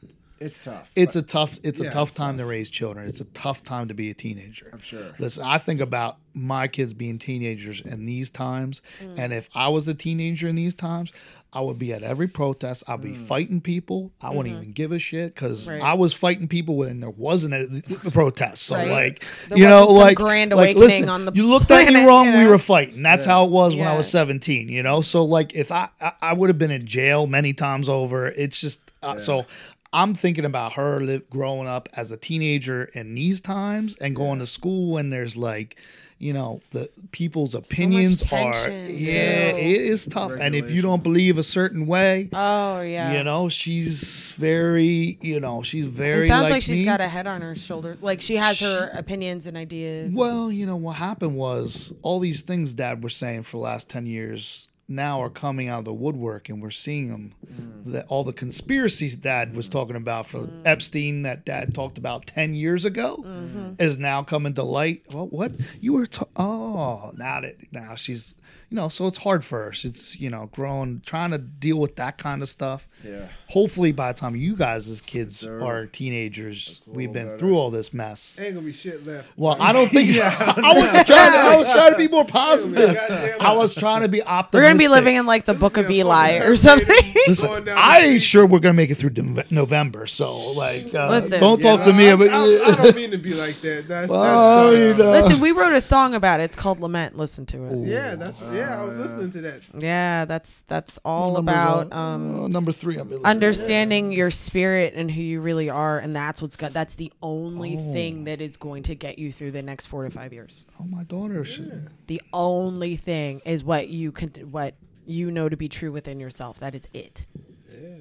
it's 0.41 0.61
tough. 0.61 0.89
It's 0.95 1.15
but 1.17 1.25
a 1.25 1.27
tough 1.27 1.59
it's 1.65 1.81
a 1.81 1.91
tough 1.91 2.11
it's 2.11 2.17
time 2.17 2.35
tough. 2.35 2.43
to 2.43 2.47
raise 2.47 2.71
children. 2.71 3.09
It's 3.09 3.19
a 3.21 3.25
tough 3.25 3.65
time 3.65 3.89
to 3.89 3.95
be 3.95 4.11
a 4.11 4.15
teenager. 4.15 4.71
I'm 4.73 4.79
sure. 4.81 5.13
Listen, 5.19 5.43
I 5.45 5.59
think 5.59 5.81
about 5.81 6.19
my 6.33 6.69
kids 6.69 6.95
being 6.95 7.19
teenagers 7.19 7.81
in 7.81 8.05
these 8.07 8.31
times, 8.31 8.81
Mm. 9.03 9.19
and 9.19 9.33
if 9.33 9.49
I 9.57 9.67
was 9.69 9.89
a 9.89 9.95
teenager 9.95 10.47
in 10.47 10.55
these 10.55 10.77
times, 10.77 11.13
I 11.53 11.63
would 11.63 11.79
be 11.79 11.95
at 11.95 12.03
every 12.03 12.29
protest. 12.29 12.85
I'd 12.89 13.01
be 13.01 13.15
fighting 13.15 13.63
people. 13.63 14.13
I 14.21 14.31
wouldn't 14.35 14.55
even 14.55 14.73
give 14.73 14.93
a 14.93 14.99
shit 14.99 15.35
because 15.35 15.65
Mm-hmm. 15.67 15.73
Right. 15.73 15.83
I 15.83 15.95
was 15.95 16.13
fighting 16.13 16.47
people 16.47 16.77
when 16.77 17.01
there 17.01 17.09
wasn't 17.11 17.55
a, 17.55 17.67
the 17.67 18.11
protest. 18.11 18.65
So 18.65 18.77
Right. 18.77 18.91
like, 18.91 19.25
There 19.49 19.57
you 19.57 19.67
know, 19.67 19.87
like 19.87 20.17
grand 20.19 20.51
like, 20.53 20.77
awakening 20.77 20.81
listen, 20.81 21.09
on 21.09 21.25
the 21.25 21.33
you 21.33 21.47
looked 21.47 21.71
at 21.71 21.93
me 21.93 22.05
wrong. 22.05 22.33
you 22.33 22.39
We 22.39 22.47
were 22.47 22.59
fighting. 22.59 23.03
That's 23.03 23.25
how 23.25 23.45
it 23.47 23.51
was 23.51 23.75
when 23.75 23.87
I 23.87 23.97
was 23.97 24.11
seventeen. 24.11 24.69
You 24.69 24.83
know, 24.83 25.01
so 25.01 25.25
like 25.25 25.55
if 25.55 25.73
I 25.73 25.89
I, 26.01 26.13
I 26.21 26.33
would 26.35 26.51
have 26.51 26.59
been 26.59 26.71
in 26.71 26.85
jail 26.87 27.27
many 27.27 27.55
times 27.55 27.89
over. 27.89 28.27
It's 28.29 28.61
just 28.61 28.81
uh, 29.03 29.17
so. 29.17 29.47
I'm 29.91 30.13
thinking 30.15 30.45
about 30.45 30.75
her 30.75 31.01
live, 31.01 31.31
growing 31.31 31.67
up 31.67 31.89
as 31.97 32.11
a 32.13 32.19
teenager 32.19 32.85
in 32.93 33.15
these 33.15 33.41
times 33.41 33.97
and 34.03 34.15
going 34.15 34.39
to 34.41 34.47
school 34.47 34.93
when 34.93 35.09
there's 35.09 35.35
like, 35.35 35.77
you 36.19 36.33
know, 36.33 36.61
the 36.71 36.89
people's 37.13 37.55
opinions 37.55 38.25
are 38.27 38.53
tension, 38.53 38.87
yeah, 38.91 39.53
too. 39.53 39.57
it 39.59 39.81
is 39.83 40.07
tough. 40.07 40.33
And 40.41 40.55
if 40.55 40.71
you 40.71 40.83
don't 40.83 41.03
believe 41.03 41.39
a 41.39 41.43
certain 41.43 41.87
way, 41.87 42.29
Oh 42.33 42.81
yeah. 42.81 43.13
you 43.17 43.25
know, 43.25 43.49
she's 43.49 44.33
very, 44.33 45.19
you 45.21 45.41
know, 45.41 45.63
she's 45.63 45.85
very. 45.87 46.25
it 46.25 46.29
sounds 46.29 46.45
like, 46.45 46.53
like, 46.53 46.63
she's 46.63 46.81
me. 46.81 46.85
got 46.85 47.01
a 47.01 47.09
head 47.09 47.27
on 47.27 47.41
her 47.43 47.55
shoulder. 47.55 47.97
Like 48.01 48.21
she 48.21 48.37
has 48.37 48.59
her 48.61 48.91
opinions 48.95 49.47
and 49.47 49.57
ideas. 49.57 50.13
Well, 50.13 50.51
you 50.51 50.67
know 50.67 50.77
what 50.77 50.97
happened 50.97 51.37
was 51.37 51.93
all 52.03 52.19
these 52.21 52.43
things 52.43 52.75
Dad 52.75 53.03
was 53.03 53.15
saying 53.15 53.45
for 53.45 53.57
the 53.59 53.63
last 53.63 53.89
ten 53.89 54.07
years 54.07 54.68
now 54.89 55.21
are 55.21 55.31
coming 55.31 55.69
out 55.69 55.81
of 55.81 55.85
the 55.85 55.93
woodwork, 55.93 56.49
and 56.49 56.63
we're 56.63 56.71
seeing 56.71 57.09
them. 57.09 57.35
Mm. 57.47 57.93
That 57.93 58.07
all 58.09 58.25
the 58.25 58.33
conspiracies 58.33 59.17
Dad 59.17 59.55
was 59.55 59.69
mm. 59.69 59.73
talking 59.73 59.97
about 59.97 60.27
for 60.27 60.41
mm. 60.41 60.63
Epstein 60.67 61.23
that 61.23 61.45
Dad 61.45 61.75
talked 61.75 61.99
about 61.99 62.27
ten 62.27 62.55
years 62.55 62.85
ago 62.85 63.23
mm-hmm. 63.27 63.75
is 63.79 63.99
now 63.99 64.23
coming 64.23 64.55
to 64.55 64.63
light. 64.63 65.03
Well, 65.13 65.29
what 65.29 65.53
you 65.81 65.93
were? 65.93 66.07
Ta- 66.07 66.27
oh, 66.37 67.13
now 67.17 67.41
that 67.41 67.57
now 67.73 67.95
she's 67.95 68.37
you 68.71 68.77
know, 68.77 68.89
so 68.89 69.07
it's 69.07 69.19
hard 69.19 69.45
for 69.45 69.65
her. 69.65 69.73
She's 69.73 70.19
you 70.21 70.31
know 70.31 70.49
growing, 70.53 71.03
trying 71.05 71.31
to 71.31 71.39
deal 71.39 71.79
with 71.79 71.97
that 71.97 72.19
kind 72.19 72.43
of 72.43 72.49
stuff. 72.49 72.88
Yeah. 73.05 73.29
Hopefully, 73.49 73.93
by 73.93 74.13
the 74.13 74.19
time 74.19 74.37
you 74.37 74.57
guys 74.57 74.89
as 74.89 75.01
kids 75.01 75.39
sir. 75.39 75.65
are 75.65 75.87
teenagers, 75.87 76.85
a 76.87 76.91
we've 76.91 76.97
little 77.09 77.13
been 77.15 77.27
better. 77.27 77.39
through 77.39 77.57
all 77.57 77.71
this 77.71 77.95
mess. 77.95 78.39
Ain't 78.41 78.55
gonna 78.55 78.67
be 78.67 78.73
shit 78.73 79.07
left. 79.07 79.29
Well, 79.37 79.57
I 79.61 79.73
don't 79.73 79.89
think 79.89 80.15
Yeah, 80.17 80.35
I 80.57 80.73
was 80.75 81.07
trying. 81.07 81.33
To, 81.33 81.39
I 81.39 81.57
was 81.57 81.73
trying 81.73 81.93
to 81.93 81.97
be 81.99 82.09
more 82.09 82.25
positive. 82.27 82.95
Goddamn. 82.95 83.41
I 83.41 83.53
was 83.55 83.75
trying 83.75 84.03
to 84.03 84.09
be 84.09 84.23
optimistic. 84.23 84.53
We're 84.55 84.69
gonna 84.69 84.79
be 84.79 84.89
living 84.89 85.17
in 85.17 85.27
like 85.27 85.45
the 85.45 85.55
Book 85.55 85.77
of 85.77 85.89
Yeah, 85.91 85.99
Eli 86.03 86.33
fucking 86.39 86.49
or 86.51 86.57
something. 86.57 86.87
Terminator 86.87 87.21
Listen, 87.29 87.65
down 87.65 87.79
I 87.79 88.01
the 88.01 88.07
ain't 88.07 88.23
street. 88.23 88.29
sure 88.29 88.47
we're 88.47 88.59
gonna 88.59 88.75
make 88.75 88.91
it 88.91 88.97
through 88.97 89.11
De- 89.11 89.45
November. 89.55 90.07
So, 90.07 90.53
like, 90.53 90.93
uh, 90.95 91.09
Listen. 91.09 91.41
don't 91.41 91.63
Yeah, 91.63 91.77
talk 91.77 91.87
to 91.87 91.93
me 91.93 92.09
I, 92.09 92.13
about. 92.13 92.31
I, 92.31 92.43
I, 92.73 92.75
don't 92.83 92.97
mean 92.97 93.11
to 93.13 93.19
be 93.19 93.33
like 93.35 93.61
that. 93.63 93.87
That's, 93.89 94.11
Oh, 94.13 94.71
that's 94.73 94.99
you 94.99 95.05
know. 95.05 95.11
Listen, 95.13 95.41
we 95.41 95.53
wrote 95.53 95.73
a 95.73 95.81
song 95.81 96.15
about 96.15 96.41
it. 96.41 96.45
It's 96.45 96.57
called 96.57 96.81
Lament. 96.81 97.17
Listen 97.17 97.47
to 97.47 97.65
it. 97.65 97.87
Yeah, 97.87 98.15
that's 98.17 98.39
yeah. 98.53 98.81
I 98.81 98.85
was 98.85 98.99
listening 98.99 99.31
to 99.33 99.41
that. 99.43 99.63
Yeah, 99.79 100.25
that's 100.27 100.63
that's 100.67 100.99
all 101.05 101.35
Number 101.35 101.53
about 101.53 101.77
one- 101.91 101.93
um 101.93 102.45
uh, 102.45 102.49
number 102.49 102.73
three. 102.95 103.01
I'm 103.19 103.25
understanding 103.25 104.13
your 104.13 104.31
spirit 104.31 104.95
and 104.95 105.11
who 105.11 105.21
you 105.23 105.41
really 105.41 105.69
are 105.71 105.99
and 105.99 106.15
that's 106.15 106.41
what's 106.43 106.57
got 106.57 106.73
that's 106.73 106.95
the 106.97 107.13
only 107.23 107.77
Oh. 107.79 107.93
thing 107.93 108.25
that 108.25 108.41
is 108.41 108.57
going 108.57 108.83
to 108.85 108.95
get 108.95 109.19
you 109.19 109.33
through 109.33 109.51
the 109.53 109.63
next 109.63 109.87
4 109.87 110.05
to 110.05 110.11
5 110.11 110.33
years. 110.33 110.65
Oh, 110.81 110.85
my 110.85 111.05
daughter. 111.05 111.45
She, 111.45 111.71
The 112.07 112.23
only 112.33 112.97
thing 112.97 113.41
is 113.45 113.63
what 113.65 113.89
you 113.89 114.13
can 114.13 114.31
what 114.51 114.75
you 115.07 115.31
know 115.31 115.49
to 115.49 115.57
be 115.57 115.69
true 115.69 115.91
within 115.93 116.21
yourself. 116.21 116.61
That 116.61 116.75
is 116.75 116.87
it. 116.93 117.27
Yeah. 117.73 117.97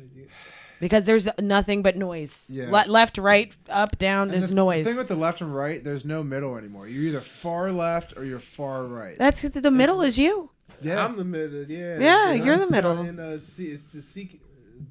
Because 0.80 1.06
there's 1.06 1.28
nothing 1.40 1.82
but 1.82 1.96
noise. 1.98 2.50
Yeah. 2.52 2.70
Le- 2.70 2.86
left, 2.88 3.18
right, 3.18 3.56
up, 3.70 3.98
down, 3.98 4.24
And 4.24 4.34
there's 4.34 4.50
the, 4.50 4.54
noise. 4.56 4.86
The 4.86 4.92
thing 4.92 4.98
with 5.00 5.08
the 5.08 5.16
left 5.16 5.42
and 5.42 5.54
right, 5.56 5.84
there's 5.84 6.06
no 6.06 6.22
middle 6.24 6.56
anymore. 6.56 6.88
You're 6.88 7.04
either 7.06 7.22
far 7.22 7.72
left 7.72 8.16
or 8.16 8.24
you're 8.26 8.40
far 8.40 8.84
right. 8.86 9.18
that's 9.18 9.42
the 9.42 9.72
middle 9.72 10.02
is 10.04 10.20
you. 10.20 10.52
yeah. 10.82 11.04
I'm 11.04 11.18
the 11.18 11.26
middle. 11.26 11.64
Yeah. 11.64 11.98
Yeah, 12.00 12.32
And 12.34 12.46
you're 12.46 12.54
I'm 12.56 12.60
the 12.60 12.70
middle. 12.72 12.96
trying 12.96 13.16
to 13.18 13.36
uh, 13.36 13.40
see, 13.40 13.66
it's 13.72 13.92
to 13.94 14.02
seek 14.04 14.40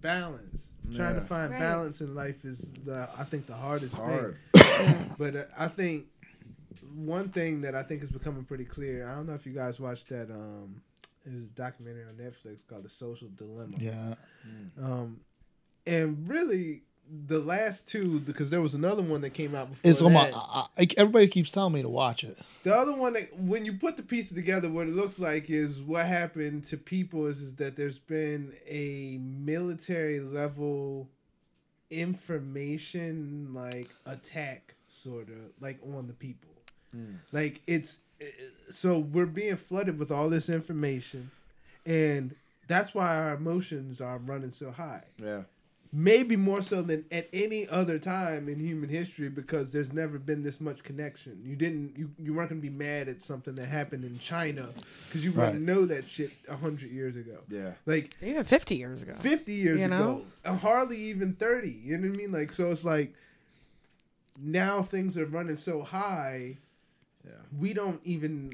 balance. 0.00 0.68
Trying 0.94 1.14
to 1.16 1.20
find 1.22 1.50
Right. 1.52 1.58
balance 1.60 2.00
in 2.00 2.14
life 2.14 2.44
is 2.44 2.70
the 2.84 3.08
I 3.18 3.24
think 3.24 3.46
the 3.46 3.54
hardest 3.54 3.96
hard. 3.96 4.38
thing. 4.54 5.14
But 5.18 5.34
uh, 5.36 5.44
I 5.58 5.68
think 5.68 6.06
one 6.94 7.28
thing 7.30 7.60
that 7.62 7.74
I 7.74 7.82
think 7.82 8.02
is 8.02 8.10
becoming 8.10 8.44
pretty 8.44 8.64
clear. 8.64 9.08
I 9.08 9.14
don't 9.14 9.26
know 9.26 9.34
if 9.34 9.46
you 9.46 9.52
guys 9.52 9.80
watched 9.80 10.08
that. 10.10 10.30
Um, 10.30 10.80
it 11.24 11.32
was 11.32 11.42
a 11.42 11.50
documentary 11.50 12.04
on 12.04 12.14
Netflix 12.14 12.60
called 12.66 12.84
The 12.84 12.88
Social 12.90 13.28
Dilemma. 13.36 13.76
yeah. 13.80 14.14
Um, 14.80 15.20
and 15.86 16.28
really, 16.28 16.82
the 17.26 17.38
last 17.38 17.86
two 17.86 18.20
because 18.20 18.50
there 18.50 18.60
was 18.60 18.74
another 18.74 19.02
one 19.02 19.20
that 19.20 19.30
came 19.30 19.54
out 19.54 19.70
before. 19.70 19.90
It's 19.90 20.02
on 20.02 20.12
my. 20.12 20.26
that. 20.30 20.34
I, 20.36 20.66
I, 20.78 20.88
everybody 20.96 21.28
keeps 21.28 21.50
telling 21.50 21.72
me 21.72 21.82
to 21.82 21.88
watch 21.88 22.24
it. 22.24 22.38
The 22.64 22.74
other 22.74 22.94
one 22.94 23.12
that 23.12 23.36
when 23.38 23.64
you 23.64 23.74
put 23.74 23.96
the 23.96 24.02
pieces 24.02 24.34
together, 24.34 24.68
what 24.68 24.86
it 24.88 24.94
looks 24.94 25.18
like 25.18 25.48
is 25.50 25.80
what 25.80 26.06
happened 26.06 26.64
to 26.66 26.76
people 26.76 27.26
is, 27.26 27.40
is 27.40 27.54
that 27.56 27.76
there's 27.76 27.98
been 27.98 28.52
a 28.68 29.18
military 29.20 30.20
level 30.20 31.08
information 31.90 33.50
like 33.54 33.88
attack 34.06 34.74
sort 34.88 35.28
of 35.28 35.36
like 35.60 35.78
on 35.94 36.06
the 36.06 36.12
people. 36.12 36.50
Hmm. 36.92 37.14
Like 37.32 37.62
it's 37.66 37.98
so 38.70 38.98
we're 38.98 39.26
being 39.26 39.56
flooded 39.56 39.98
with 39.98 40.10
all 40.10 40.28
this 40.30 40.48
information 40.48 41.30
and 41.84 42.34
that's 42.66 42.94
why 42.94 43.14
our 43.16 43.34
emotions 43.34 44.00
are 44.00 44.16
running 44.18 44.50
so 44.50 44.70
high 44.70 45.04
Yeah. 45.22 45.42
Maybe 45.98 46.36
more 46.36 46.60
so 46.60 46.82
than 46.82 47.06
at 47.10 47.26
any 47.32 47.66
other 47.68 47.98
time 47.98 48.50
in 48.50 48.58
human 48.60 48.90
history 48.90 49.30
because 49.30 49.70
there's 49.72 49.94
never 49.94 50.18
been 50.18 50.42
this 50.42 50.60
much 50.60 50.82
connection. 50.82 51.40
You 51.42 51.56
didn't 51.56 51.96
you, 51.96 52.10
you 52.18 52.34
weren't 52.34 52.50
gonna 52.50 52.60
be 52.60 52.68
mad 52.68 53.08
at 53.08 53.22
something 53.22 53.54
that 53.54 53.64
happened 53.66 54.04
in 54.04 54.18
China 54.18 54.68
because 55.08 55.24
you 55.24 55.30
Right. 55.32 55.46
wouldn't 55.46 55.64
know 55.64 55.86
that 55.86 56.06
shit 56.06 56.32
a 56.48 56.56
hundred 56.56 56.90
years 56.90 57.16
ago. 57.16 57.38
Yeah. 57.48 57.72
Like 57.86 58.14
Even 58.20 58.44
50 58.44 58.76
years 58.76 59.02
ago. 59.02 59.14
fifty 59.20 59.54
years 59.54 59.78
You 59.78 59.86
ago, 59.86 59.98
know? 59.98 60.22
and 60.44 60.58
hardly 60.58 60.98
even 60.98 61.32
thirty. 61.32 61.80
You 61.84 61.96
know 61.96 62.08
what 62.08 62.14
I 62.14 62.16
mean? 62.18 62.32
Like 62.32 62.52
so, 62.52 62.70
it's 62.70 62.84
like 62.84 63.14
now 64.38 64.82
things 64.82 65.16
are 65.16 65.24
running 65.24 65.56
so 65.56 65.82
high 65.82 66.58
Yeah. 67.24 67.32
we 67.58 67.72
don't 67.72 68.00
even. 68.04 68.52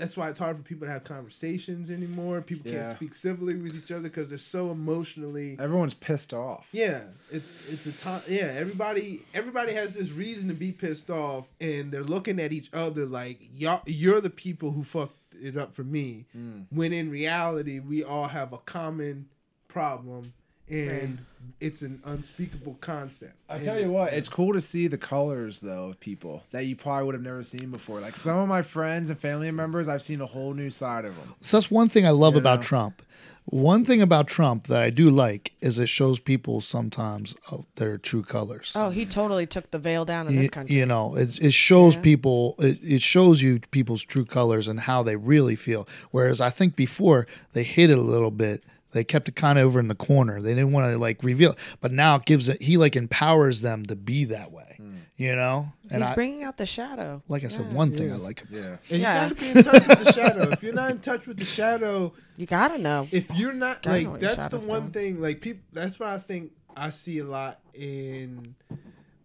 That's 0.00 0.16
why 0.16 0.30
it's 0.30 0.38
hard 0.38 0.56
for 0.56 0.62
people 0.62 0.86
to 0.86 0.92
have 0.92 1.04
conversations 1.04 1.90
anymore. 1.90 2.40
People 2.40 2.70
Yeah. 2.70 2.84
can't 2.84 2.96
speak 2.96 3.14
civilly 3.14 3.54
with 3.56 3.76
each 3.76 3.90
other 3.90 4.08
because 4.08 4.28
they're 4.28 4.38
so 4.38 4.70
emotionally. 4.70 5.56
Everyone's 5.60 5.92
pissed 5.94 6.32
off. 6.32 6.66
Yeah, 6.72 7.02
it's 7.30 7.52
it's 7.68 7.86
a 7.86 7.92
time. 7.92 8.22
Yeah, 8.26 8.54
everybody 8.56 9.22
everybody 9.34 9.74
has 9.74 9.92
this 9.94 10.10
reason 10.10 10.48
to 10.48 10.54
be 10.54 10.72
pissed 10.72 11.10
off, 11.10 11.48
and 11.60 11.92
they're 11.92 12.02
looking 12.02 12.40
at 12.40 12.52
each 12.52 12.70
other 12.72 13.04
like 13.04 13.48
y'all. 13.54 13.82
You're 13.86 14.20
the 14.22 14.30
people 14.30 14.72
who 14.72 14.84
fucked 14.84 15.16
it 15.40 15.56
up 15.56 15.74
for 15.74 15.84
me. 15.84 16.26
Mm. 16.36 16.66
When 16.70 16.92
in 16.94 17.10
reality, 17.10 17.78
we 17.78 18.02
all 18.02 18.28
have 18.28 18.52
a 18.54 18.58
common 18.58 19.28
problem, 19.68 20.32
and 20.70 21.18
it's 21.60 21.82
an 21.82 22.00
unspeakable 22.04 22.76
concept. 22.80 23.34
I 23.48 23.56
And- 23.56 23.64
tell 23.64 23.78
you 23.80 23.90
what, 23.90 24.12
it's 24.12 24.28
cool 24.28 24.52
to 24.54 24.60
see 24.60 24.86
the 24.86 24.98
colors 24.98 25.60
though 25.60 25.90
of 25.90 26.00
people 26.00 26.42
that 26.52 26.66
you 26.66 26.76
probably 26.76 27.04
would 27.06 27.14
have 27.14 27.24
never 27.24 27.42
seen 27.42 27.70
before. 27.70 28.00
Like 28.00 28.16
some 28.16 28.36
of 28.38 28.48
my 28.48 28.62
friends 28.62 29.10
and 29.10 29.18
family 29.18 29.50
members, 29.50 29.88
I've 29.88 30.02
seen 30.02 30.20
a 30.20 30.26
whole 30.26 30.54
new 30.54 30.70
side 30.70 31.04
of 31.04 31.16
them. 31.16 31.34
So 31.40 31.56
that's 31.58 31.70
one 31.70 31.88
thing 31.88 32.06
I 32.06 32.10
love 32.10 32.34
You 32.34 32.40
about 32.40 32.60
know? 32.60 32.64
Trump. 32.64 33.02
One 33.46 33.84
thing 33.84 34.00
about 34.00 34.28
Trump 34.28 34.68
that 34.68 34.80
I 34.80 34.90
do 34.90 35.10
like 35.10 35.52
is 35.60 35.78
it 35.78 35.88
shows 35.88 36.20
people 36.20 36.60
sometimes 36.60 37.34
of 37.50 37.66
their 37.76 37.98
true 37.98 38.22
colors. 38.22 38.72
Oh, 38.76 38.90
he 38.90 39.04
totally 39.04 39.46
took 39.46 39.70
the 39.72 39.78
veil 39.78 40.04
down 40.04 40.28
in 40.28 40.36
Y- 40.36 40.42
this 40.42 40.50
country. 40.50 40.76
You 40.76 40.86
know, 40.86 41.16
it, 41.16 41.38
it 41.42 41.52
shows 41.52 41.96
Yeah. 41.96 42.02
people, 42.02 42.54
it, 42.60 42.78
it 42.82 43.02
shows 43.02 43.42
you 43.42 43.58
people's 43.72 44.04
true 44.04 44.24
colors 44.26 44.68
and 44.68 44.78
how 44.78 45.02
they 45.02 45.16
really 45.16 45.56
feel. 45.56 45.88
Whereas 46.12 46.40
I 46.40 46.50
think 46.50 46.76
before 46.76 47.26
they 47.54 47.64
hid 47.64 47.90
it 47.90 47.98
a 47.98 48.02
little 48.02 48.30
bit. 48.30 48.62
They 48.92 49.04
kept 49.04 49.28
it 49.28 49.36
kind 49.36 49.58
of 49.58 49.64
over 49.66 49.78
in 49.78 49.88
the 49.88 49.94
corner. 49.94 50.42
They 50.42 50.54
didn't 50.54 50.72
want 50.72 50.92
to 50.92 50.98
like 50.98 51.22
reveal, 51.22 51.52
it. 51.52 51.58
but 51.80 51.92
now 51.92 52.16
it 52.16 52.24
gives 52.24 52.48
it. 52.48 52.60
He 52.60 52.76
like 52.76 52.96
empowers 52.96 53.62
them 53.62 53.84
to 53.86 53.94
be 53.96 54.24
that 54.26 54.50
way, 54.50 54.74
Hmm. 54.78 54.94
you 55.16 55.36
know. 55.36 55.72
And 55.92 56.02
He's 56.02 56.10
I, 56.10 56.14
bringing 56.14 56.42
out 56.44 56.56
the 56.56 56.66
shadow. 56.66 57.22
like 57.28 57.44
I 57.44 57.48
said, 57.48 57.66
Yeah. 57.66 57.72
one 57.74 57.92
thing 57.92 58.12
I 58.12 58.16
like. 58.16 58.42
Yeah. 58.50 58.76
And 58.90 59.00
Yeah. 59.00 59.28
you 59.28 59.34
gotta 59.34 59.34
be 59.40 59.48
in 59.58 59.64
touch 59.64 59.86
with 59.88 60.04
the 60.04 60.12
shadow. 60.12 60.48
If 60.50 60.62
you're 60.62 60.72
not 60.74 60.90
in 60.90 60.98
touch 61.00 61.26
with 61.26 61.36
the 61.38 61.44
shadow, 61.44 62.12
You 62.36 62.46
gotta 62.46 62.78
know. 62.78 63.06
if 63.12 63.30
you're 63.36 63.52
not 63.52 63.82
Gotta 63.82 64.08
like 64.10 64.20
that's 64.20 64.48
the 64.48 64.58
one 64.70 64.90
doing. 64.90 64.92
thing 65.14 65.20
like 65.22 65.40
people 65.40 65.62
that's 65.72 65.98
why 66.00 66.14
i 66.14 66.18
think 66.18 66.52
i 66.76 66.88
see 66.90 67.18
a 67.18 67.24
lot 67.24 67.60
in 67.74 68.54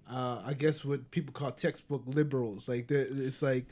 uh 0.10 0.42
i 0.46 0.54
guess 0.54 0.84
what 0.86 1.10
people 1.12 1.32
call 1.34 1.52
textbook 1.52 2.04
liberals 2.06 2.68
like 2.68 2.88
the, 2.88 3.00
it's 3.26 3.42
like 3.42 3.68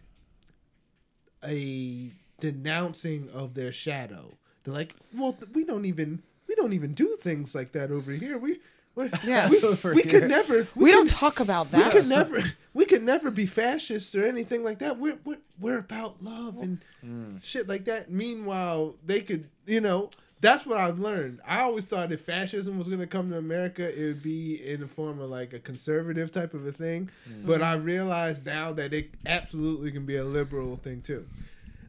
a 1.46 2.12
denouncing 2.40 3.30
of 3.34 3.54
their 3.54 3.72
shadow 3.72 4.32
they're 4.64 4.74
like 4.74 4.96
well 5.14 5.38
we 5.54 5.64
don't 5.64 5.86
even 5.86 6.22
we 6.48 6.56
don't 6.56 6.74
even 6.74 6.94
do 6.94 7.18
things 7.22 7.54
like 7.56 7.72
that 7.72 7.92
over 7.92 8.12
here 8.12 8.38
we 8.38 8.60
we're, 8.96 9.10
Yeah. 9.24 9.50
we, 9.50 9.60
we 9.84 10.02
here. 10.04 10.20
could 10.20 10.30
never 10.30 10.68
We, 10.76 10.92
don't 10.92 11.10
talk 11.10 11.40
about 11.40 11.72
that. 11.72 11.78
we 11.78 11.84
that. 11.84 11.94
could 11.94 12.10
never 12.10 12.44
we 12.74 12.86
could 12.86 13.04
never 13.04 13.32
be 13.32 13.46
fascist 13.46 14.16
or 14.16 14.26
anything 14.26 14.64
like 14.64 14.80
that. 14.80 14.98
We're 15.00 15.18
we're, 15.24 15.38
we're 15.60 15.78
about 15.78 16.24
love 16.24 16.58
and 16.60 16.80
mm. 17.04 17.44
shit 17.44 17.68
like 17.68 17.86
that. 17.86 18.12
Meanwhile, 18.12 18.96
they 19.06 19.22
could 19.22 19.50
you 19.66 19.82
know 19.82 20.10
that's 20.42 20.66
what 20.66 20.78
I've 20.78 21.00
learned. 21.00 21.40
I 21.48 21.62
always 21.62 21.86
thought 21.86 22.12
if 22.12 22.22
fascism 22.22 22.78
was 22.78 22.88
gonna 22.90 23.08
come 23.08 23.30
to 23.32 23.38
America, 23.38 23.88
it 23.88 24.06
would 24.06 24.24
be 24.24 24.56
in 24.56 24.82
the 24.82 24.88
form 24.88 25.20
of 25.20 25.30
like 25.30 25.54
a 25.54 25.60
conservative 25.60 26.32
type 26.32 26.54
of 26.54 26.66
a 26.68 26.72
thing. 26.72 27.10
But 27.46 27.62
mm. 27.62 27.64
I 27.64 27.76
realize 27.76 28.44
now 28.44 28.74
that 28.74 28.94
it 28.94 29.12
absolutely 29.26 29.92
can 29.92 30.06
be 30.06 30.18
a 30.18 30.24
liberal 30.24 30.76
thing 30.76 31.02
too. 31.02 31.26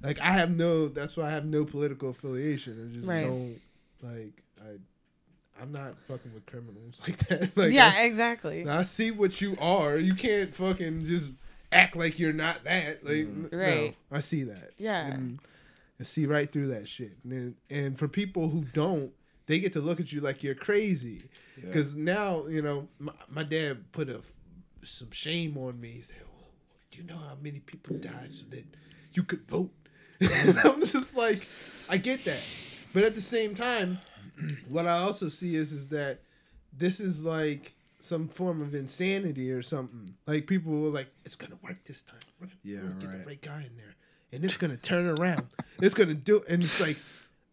Like 0.04 0.20
I 0.20 0.32
have 0.32 0.50
no 0.56 0.88
that's 0.88 1.16
why 1.16 1.24
I 1.26 1.30
have 1.30 1.44
no 1.46 1.64
political 1.64 2.10
affiliation. 2.10 2.88
I 2.90 2.94
just 2.94 3.06
Right. 3.08 3.24
don't 3.24 3.60
like 4.02 4.42
I 4.60 5.62
I'm 5.62 5.72
not 5.72 5.94
fucking 6.06 6.32
with 6.34 6.46
criminals 6.46 7.00
like 7.08 7.18
that. 7.28 7.56
Like 7.56 7.70
I- 7.72 7.74
yeah, 7.74 8.02
exactly. 8.04 8.68
I 8.68 8.82
see 8.84 9.10
what 9.10 9.40
you 9.40 9.56
are. 9.60 9.96
You 9.96 10.14
can't 10.14 10.54
fucking 10.54 11.04
just 11.04 11.30
act 11.72 11.96
like 11.96 12.18
you're 12.18 12.32
not 12.32 12.62
that. 12.64 13.04
Like, 13.04 13.14
n- 13.14 13.48
mm. 13.50 13.52
no, 13.52 13.58
Right. 13.58 13.96
I 14.12 14.20
see 14.20 14.42
that. 14.44 14.72
Yeah. 14.78 15.06
And 15.06 15.38
I 15.98 16.04
see 16.04 16.26
right 16.26 16.50
through 16.50 16.68
that 16.68 16.86
shit. 16.88 17.12
And 17.24 17.32
then, 17.32 17.54
and 17.70 17.98
for 17.98 18.06
people 18.08 18.48
who 18.48 18.64
don't, 18.72 19.12
they 19.46 19.58
get 19.60 19.72
to 19.74 19.80
look 19.80 20.00
at 20.00 20.12
you 20.12 20.20
like 20.20 20.42
you're 20.42 20.54
crazy. 20.54 21.22
Yeah. 21.56 21.66
Because 21.66 21.94
now, 21.94 22.46
you 22.46 22.60
know, 22.62 22.88
my, 22.98 23.12
my 23.28 23.42
dad 23.44 23.92
put 23.92 24.08
a 24.08 24.20
some 24.82 25.10
shame 25.12 25.56
on 25.56 25.80
me. 25.80 25.90
He 25.92 26.00
said, 26.00 26.16
well, 26.36 26.48
"Do 26.90 26.98
you 26.98 27.04
know 27.04 27.16
how 27.16 27.36
many 27.40 27.60
people 27.60 27.96
died 27.96 28.32
so 28.32 28.44
that 28.50 28.64
you 29.12 29.22
could 29.22 29.46
vote?" 29.48 29.70
and 30.20 30.58
I'm 30.60 30.80
just 30.84 31.16
like, 31.16 31.46
I 31.88 31.96
get 31.96 32.24
that, 32.24 32.40
but 32.92 33.04
at 33.04 33.14
the 33.14 33.20
same 33.20 33.54
time, 33.54 33.98
what 34.68 34.86
I 34.86 34.98
also 34.98 35.28
see 35.28 35.54
is 35.56 35.72
is 35.72 35.88
that 35.88 36.20
this 36.76 37.00
is 37.00 37.24
like 37.24 37.74
some 37.98 38.28
form 38.28 38.60
of 38.60 38.74
insanity 38.74 39.50
or 39.50 39.62
something. 39.62 40.14
Like 40.26 40.46
people 40.46 40.72
were 40.72 40.88
like, 40.88 41.08
"It's 41.24 41.36
gonna 41.36 41.58
work 41.62 41.84
this 41.84 42.02
time. 42.02 42.18
We're 42.40 42.46
gonna, 42.48 42.58
Yeah, 42.62 42.78
we're 42.82 42.88
gonna 42.90 43.00
get 43.16 43.20
the 43.20 43.26
right 43.26 43.40
guy 43.42 43.58
in 43.66 43.76
there, 43.76 43.94
and 44.32 44.44
it's 44.44 44.56
gonna 44.56 44.76
turn 44.76 45.06
around. 45.18 45.46
it's 45.80 45.94
gonna 45.94 46.14
do." 46.14 46.42
And 46.48 46.62
it's 46.62 46.80
like, 46.80 46.98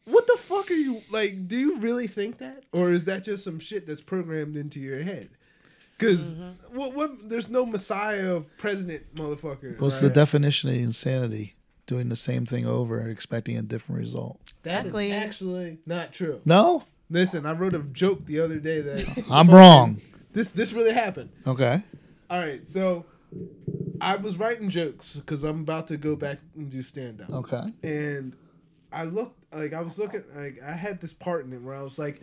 what 0.05 0.27
the 0.27 0.37
fuck 0.39 0.69
are 0.71 0.75
you 0.75 1.01
like? 1.11 1.47
Do 1.47 1.57
you 1.57 1.77
really 1.77 2.07
think 2.07 2.39
that, 2.39 2.63
or 2.73 2.91
is 2.91 3.05
that 3.05 3.23
just 3.23 3.43
some 3.43 3.59
shit 3.59 3.85
that's 3.87 4.01
programmed 4.01 4.55
into 4.57 4.79
your 4.79 5.03
head? 5.03 5.29
Because 5.97 6.33
Mm-hmm. 6.35 6.75
what, 6.77 6.93
what? 6.95 7.29
There's 7.29 7.47
no 7.49 7.65
messiah 7.65 8.35
of 8.35 8.57
president, 8.57 9.13
motherfucker. 9.15 9.79
What's 9.79 9.99
the 10.01 10.09
definition 10.09 10.69
of 10.69 10.75
insanity? 10.75 11.55
Doing 11.91 12.07
the 12.07 12.15
same 12.15 12.45
thing 12.45 12.65
over 12.65 12.99
and 12.99 13.11
expecting 13.11 13.57
a 13.57 13.61
different 13.61 13.99
result. 13.99 14.53
That 14.63 14.85
is 14.85 14.93
Exactly. 14.93 15.11
actually 15.11 15.77
not 15.85 16.13
true. 16.13 16.39
No, 16.45 16.85
Listen, 17.11 17.45
I 17.45 17.51
wrote 17.51 17.73
a 17.73 17.79
joke 17.79 18.25
the 18.25 18.39
other 18.39 18.57
day 18.57 18.79
that 18.79 19.25
I'm 19.31 19.49
wrong. 19.49 19.99
this 20.31 20.51
this 20.51 20.71
really 20.71 20.93
happened. 20.93 21.29
Okay. 21.45 21.83
All 22.29 22.39
right, 22.39 22.65
so 22.65 23.05
I 23.99 24.15
was 24.15 24.37
writing 24.37 24.69
jokes 24.69 25.17
because 25.17 25.43
I'm 25.43 25.59
about 25.59 25.89
to 25.89 25.97
go 25.97 26.15
back 26.15 26.39
and 26.55 26.69
do 26.69 26.81
stand 26.81 27.19
up. 27.19 27.29
Okay. 27.29 27.63
And 27.83 28.33
I 28.93 29.03
looked 29.03 29.37
like 29.53 29.73
I 29.73 29.81
was 29.81 29.99
looking 29.99 30.23
like 30.33 30.61
I 30.65 30.71
had 30.71 31.01
this 31.01 31.11
part 31.11 31.45
in 31.45 31.51
it 31.51 31.61
where 31.61 31.75
I 31.75 31.81
was 31.81 31.99
like, 31.99 32.21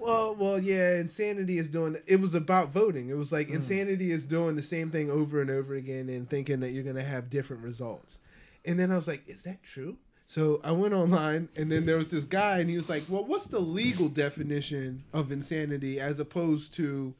well, 0.00 0.34
well, 0.34 0.58
yeah, 0.58 0.96
insanity 0.96 1.58
is 1.58 1.68
doing. 1.68 1.96
It 2.08 2.20
was 2.20 2.34
about 2.34 2.70
voting. 2.70 3.10
It 3.10 3.16
was 3.16 3.30
like 3.30 3.48
hmm. 3.48 3.54
insanity 3.54 4.10
is 4.10 4.26
doing 4.26 4.56
the 4.56 4.62
same 4.62 4.90
thing 4.90 5.12
over 5.12 5.40
and 5.40 5.50
over 5.50 5.74
again 5.74 6.08
and 6.08 6.28
thinking 6.28 6.58
that 6.58 6.70
you're 6.70 6.82
gonna 6.82 7.04
have 7.04 7.30
different 7.30 7.62
results. 7.62 8.18
And 8.64 8.78
then 8.78 8.90
I 8.90 8.96
was 8.96 9.06
like, 9.06 9.28
is 9.28 9.42
that 9.42 9.62
true? 9.62 9.96
So 10.26 10.60
I 10.64 10.72
went 10.72 10.94
online 10.94 11.48
and 11.56 11.70
then 11.70 11.84
there 11.84 11.96
was 11.96 12.10
this 12.10 12.24
guy 12.24 12.58
and 12.60 12.70
he 12.70 12.76
was 12.76 12.88
like, 12.88 13.02
well, 13.10 13.24
what's 13.24 13.46
the 13.46 13.60
legal 13.60 14.08
definition 14.08 15.04
of 15.12 15.30
insanity 15.30 16.00
as 16.00 16.18
opposed 16.18 16.74
to 16.74 17.14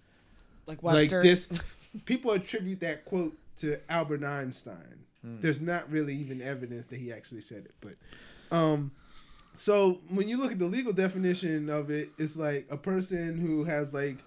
Like 0.67 0.83
Webster. 0.83 1.17
like 1.19 1.23
this 1.23 1.49
people 2.07 2.31
attribute 2.33 2.81
that 2.81 3.05
quote 3.05 3.37
to 3.59 3.79
albert 3.89 4.25
einstein 4.25 4.99
there's 5.23 5.61
not 5.61 5.89
really 5.91 6.15
even 6.15 6.43
evidence 6.43 6.87
that 6.89 6.99
he 6.99 7.11
actually 7.13 7.41
said 7.41 7.65
it 7.65 7.75
but 7.81 7.95
um 8.55 8.91
so 9.57 10.01
when 10.09 10.29
you 10.29 10.37
look 10.37 10.53
at 10.53 10.59
the 10.59 10.67
legal 10.67 10.93
definition 10.93 11.71
of 11.71 11.89
it 11.91 12.11
it's 12.19 12.37
like 12.37 12.67
a 12.69 12.77
person 12.77 13.39
who 13.39 13.65
has 13.65 13.95
like 13.95 14.19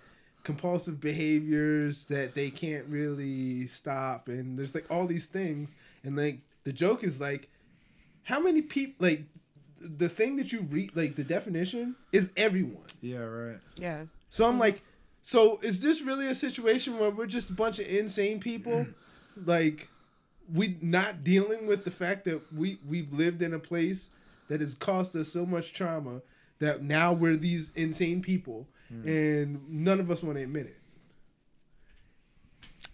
compulsive 0.44 1.00
behaviors 1.02 2.06
that 2.06 2.34
they 2.36 2.50
can't 2.50 2.86
really 2.88 3.68
stop 3.68 4.28
and 4.30 4.58
there's 4.58 4.74
like 4.74 4.90
all 4.90 5.06
these 5.06 5.26
things 5.28 5.76
and 6.04 6.16
like 6.16 6.40
the 6.68 6.74
joke 6.74 7.02
is 7.02 7.22
like 7.22 7.48
how 8.24 8.42
many 8.42 8.62
people 8.62 9.08
like 9.08 9.24
the 9.80 10.10
thing 10.10 10.36
that 10.36 10.52
you 10.52 10.64
read 10.70 10.92
like 10.96 11.16
the 11.16 11.24
definition 11.24 11.96
is 12.12 12.30
everyone 12.36 12.84
Yeah, 13.02 13.20
right. 13.20 13.60
yeah. 13.78 14.04
so 14.28 14.46
I'm 14.46 14.60
like, 14.60 14.82
so 15.22 15.60
is 15.62 15.82
this 15.82 16.02
really 16.02 16.28
a 16.28 16.36
situation 16.36 17.00
where 17.00 17.10
we're 17.10 17.26
just 17.26 17.50
a 17.50 17.54
bunch 17.54 17.80
of 17.80 17.88
insane 17.88 18.42
people? 18.42 18.86
like, 19.46 19.88
we 20.54 20.78
not 20.82 21.24
dealing 21.24 21.68
with 21.68 21.86
the 21.86 21.92
fact 21.92 22.26
that 22.26 22.42
we 22.54 22.80
we've 22.86 23.14
lived 23.14 23.42
in 23.42 23.54
a 23.54 23.60
place 23.60 24.10
that 24.50 24.60
has 24.60 24.74
caused 24.74 25.16
us 25.16 25.32
so 25.32 25.46
much 25.46 25.72
trauma 25.72 26.22
that 26.60 26.84
now 26.84 27.14
we're 27.14 27.38
these 27.38 27.72
insane 27.76 28.22
people, 28.22 28.68
hmm. 28.90 29.08
and 29.08 29.70
none 29.70 30.02
of 30.02 30.12
us 30.12 30.22
want 30.22 30.36
to 30.36 30.44
admit 30.44 30.66
it. 30.66 30.78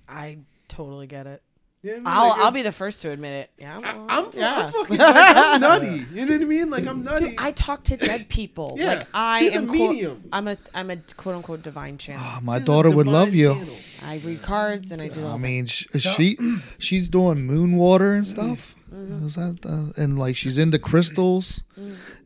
I 0.08 0.40
totally 0.68 1.08
get 1.08 1.26
it. 1.26 1.41
You 1.84 1.98
know 1.98 2.04
what 2.04 2.08
I 2.08 2.14
mean? 2.14 2.18
I'll 2.18 2.30
Like, 2.30 2.40
I'll 2.40 2.52
be 2.52 2.62
the 2.62 2.72
first 2.72 3.02
to 3.02 3.10
admit 3.12 3.34
it. 3.34 3.52
Yeah. 3.62 3.78
I'm, 3.78 3.84
I, 4.10 4.18
I'm, 4.18 4.30
yeah. 4.34 4.56
I'm 4.68 4.72
fucking 4.74 4.98
like, 5.00 5.16
I'm 5.36 5.62
nutty. 5.62 6.06
You 6.14 6.26
know 6.26 6.32
what 6.34 6.42
I 6.42 6.46
mean? 6.46 6.70
Like 6.70 6.88
I'm 6.88 7.04
nutty. 7.04 7.30
Dude, 7.32 7.36
I 7.40 7.52
talk 7.52 7.84
to 7.86 7.98
dead 7.98 8.30
people. 8.30 8.76
Yeah, 8.80 8.88
like 8.96 9.08
I 9.14 9.40
she's 9.40 9.52
a 9.52 9.56
am 9.56 9.68
quote- 9.68 9.78
medium. 9.92 10.24
I'm 10.32 10.48
a 10.48 10.58
I'm 10.74 10.90
a 10.90 10.96
quote 11.18 11.36
unquote 11.36 11.62
divine 11.62 11.98
channel. 11.98 12.24
Ah, 12.26 12.40
my 12.42 12.58
She's 12.60 12.66
daughter 12.66 12.90
would 12.90 13.08
love 13.08 13.34
you. 13.34 13.54
channel. 13.56 13.76
I 14.06 14.18
read 14.24 14.42
cards 14.42 14.92
and 14.92 15.02
I 15.02 15.10
do. 15.10 15.26
I 15.26 15.32
that. 15.34 15.38
mean, 15.40 15.66
sh- 15.66 15.86
she 16.00 16.38
she's 16.80 17.10
doing 17.10 17.46
moon 17.46 17.76
water 17.76 18.14
and 18.14 18.26
stuff. 18.28 18.76
Is 19.26 19.36
that 19.36 19.60
uh, 19.65 19.99
and 20.02 20.20
like 20.20 20.36
she's 20.36 20.57
into 20.57 20.78
crystals, 20.78 21.64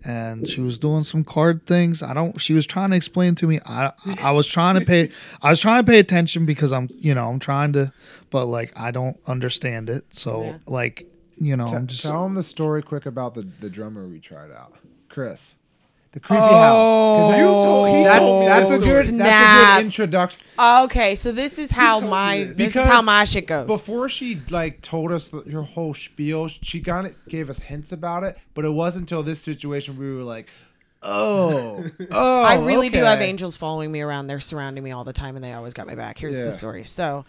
and 0.03 0.47
she 0.47 0.61
was 0.61 0.77
doing 0.79 1.03
some 1.03 1.23
card 1.23 1.65
things. 1.65 2.03
I 2.03 2.13
don't. 2.13 2.39
She 2.41 2.53
was 2.53 2.65
trying 2.65 2.89
to 2.91 2.95
explain 2.95 3.35
to 3.35 3.47
me. 3.47 3.59
I 3.65 3.91
I 4.21 4.31
was 4.31 4.47
trying 4.47 4.79
to 4.79 4.85
pay. 4.85 5.09
I 5.41 5.49
was 5.51 5.61
trying 5.61 5.83
to 5.85 5.89
pay 5.91 5.99
attention 5.99 6.45
because 6.45 6.71
I'm 6.71 6.89
you 6.93 7.13
know 7.13 7.29
I'm 7.29 7.39
trying 7.39 7.73
to, 7.73 7.93
but 8.29 8.45
like 8.45 8.77
I 8.77 8.91
don't 8.91 9.17
understand 9.27 9.89
it. 9.89 10.05
So 10.13 10.43
Yeah. 10.43 10.57
like 10.67 11.09
you 11.37 11.55
know 11.55 11.67
T- 11.67 11.75
I'm 11.75 11.87
just 11.87 12.01
tell 12.03 12.25
him 12.25 12.35
the 12.35 12.43
story 12.43 12.81
quick 12.81 13.05
about 13.05 13.33
the, 13.35 13.47
the 13.59 13.69
drummer 13.69 14.07
we 14.07 14.19
tried 14.19 14.51
out, 14.51 14.73
Chris. 15.09 15.55
The 16.17 16.27
creepy 16.27 16.41
house. 16.41 16.75
'Cause 16.75 17.37
You 17.37 17.43
told- 17.45 17.87
he 17.95 18.03
That's, 18.03 18.19
told 18.19 18.39
me 18.41 18.47
that's 18.47 18.71
a 18.71 18.77
good. 18.79 18.87
story. 18.87 19.17
That's 19.17 19.73
a 19.73 19.75
good 19.77 19.85
introduction. 19.85 20.41
Okay, 20.59 21.15
so 21.15 21.31
this 21.31 21.57
is 21.59 21.69
how 21.71 21.99
my 21.99 22.43
this. 22.45 22.57
this 22.57 22.75
is 22.75 22.81
how 22.83 23.01
my 23.03 23.23
shit 23.25 23.45
goes. 23.45 23.67
Before 23.67 24.09
she 24.09 24.41
like 24.49 24.81
told 24.81 25.11
us 25.11 25.29
the, 25.29 25.41
her 25.51 25.61
whole 25.61 25.93
spiel, 25.93 26.47
she 26.47 26.79
kind 26.81 27.05
of 27.07 27.13
gave 27.29 27.49
us 27.49 27.59
hints 27.59 27.91
about 27.91 28.23
it, 28.23 28.37
but 28.55 28.65
it 28.65 28.71
wasn't 28.73 29.03
until 29.03 29.21
this 29.21 29.39
situation 29.41 29.97
we 29.97 30.11
were 30.15 30.23
like, 30.23 30.49
"Oh, 31.03 31.85
oh." 32.11 32.41
I 32.41 32.55
really 32.55 32.89
do 32.89 32.99
have 32.99 33.21
angels 33.21 33.55
following 33.57 33.91
me 33.91 34.01
around. 34.01 34.25
They're 34.27 34.39
surrounding 34.39 34.83
me 34.83 34.91
all 34.91 35.03
the 35.03 35.13
time, 35.13 35.35
and 35.35 35.43
they 35.45 35.53
always 35.53 35.73
got 35.73 35.85
my 35.87 35.95
back. 35.95 36.17
Here's 36.17 36.39
Yeah. 36.39 36.45
the 36.45 36.53
story. 36.53 36.83
So, 36.85 37.25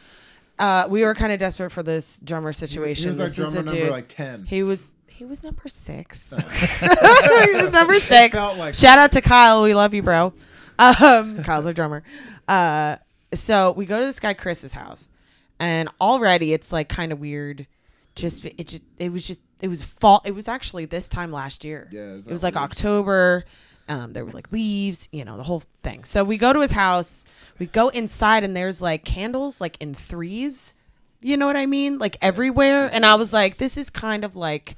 uh, 0.58 0.86
we 0.88 1.02
were 1.02 1.14
kind 1.14 1.32
of 1.32 1.38
desperate 1.38 1.70
for 1.70 1.82
this 1.82 2.20
drummer 2.24 2.52
situation. 2.52 3.04
He 3.04 3.08
was 3.10 3.20
our 3.20 3.26
this 3.26 3.38
was 3.38 3.52
drummer 3.52 3.60
a 3.60 3.66
number 3.70 3.82
dude. 3.82 3.90
like 3.92 4.08
ten. 4.08 4.44
He 4.46 4.62
was 4.62 4.90
he 5.18 5.24
was 5.24 5.42
number 5.42 5.66
six. 5.66 6.30
he 6.80 7.52
was 7.60 7.72
number 7.72 7.98
six. 7.98 8.36
like- 8.36 8.74
Shout 8.74 8.98
out 8.98 9.10
to 9.12 9.20
Kyle. 9.20 9.64
We 9.64 9.74
love 9.74 9.92
you, 9.92 10.02
bro. 10.02 10.32
Um, 10.78 11.42
Kyle's 11.44 11.66
our 11.66 11.72
drummer. 11.72 12.04
Uh, 12.46 12.96
so 13.34 13.72
we 13.72 13.84
go 13.84 13.98
to 13.98 14.06
this 14.06 14.20
guy 14.20 14.32
Chris's 14.34 14.72
house, 14.72 15.10
and 15.58 15.88
already 16.00 16.52
it's 16.52 16.70
like 16.70 16.88
kind 16.88 17.10
of 17.10 17.18
weird. 17.18 17.66
Just 18.14 18.44
it 18.44 18.68
just 18.68 18.84
it 18.98 19.12
was 19.12 19.26
just 19.26 19.40
it 19.60 19.66
was 19.66 19.82
fall. 19.82 20.22
It 20.24 20.36
was 20.36 20.46
actually 20.46 20.84
this 20.84 21.08
time 21.08 21.32
last 21.32 21.64
year. 21.64 21.88
Yeah, 21.90 22.14
it 22.14 22.28
was 22.28 22.44
like 22.44 22.54
weird? 22.54 22.64
October. 22.64 23.44
Um, 23.88 24.12
there 24.12 24.24
were 24.24 24.30
like 24.32 24.52
leaves, 24.52 25.08
you 25.12 25.24
know, 25.24 25.36
the 25.36 25.42
whole 25.42 25.62
thing. 25.82 26.04
So 26.04 26.22
we 26.22 26.36
go 26.36 26.52
to 26.52 26.60
his 26.60 26.70
house. 26.72 27.24
We 27.58 27.66
go 27.66 27.88
inside, 27.88 28.44
and 28.44 28.56
there's 28.56 28.80
like 28.80 29.04
candles, 29.04 29.60
like 29.60 29.76
in 29.80 29.94
threes. 29.94 30.74
You 31.20 31.36
know 31.36 31.46
what 31.48 31.56
I 31.56 31.66
mean? 31.66 31.98
Like 31.98 32.16
everywhere. 32.22 32.88
And 32.92 33.04
I 33.04 33.16
was 33.16 33.32
like, 33.32 33.56
this 33.56 33.76
is 33.76 33.90
kind 33.90 34.24
of 34.24 34.36
like 34.36 34.76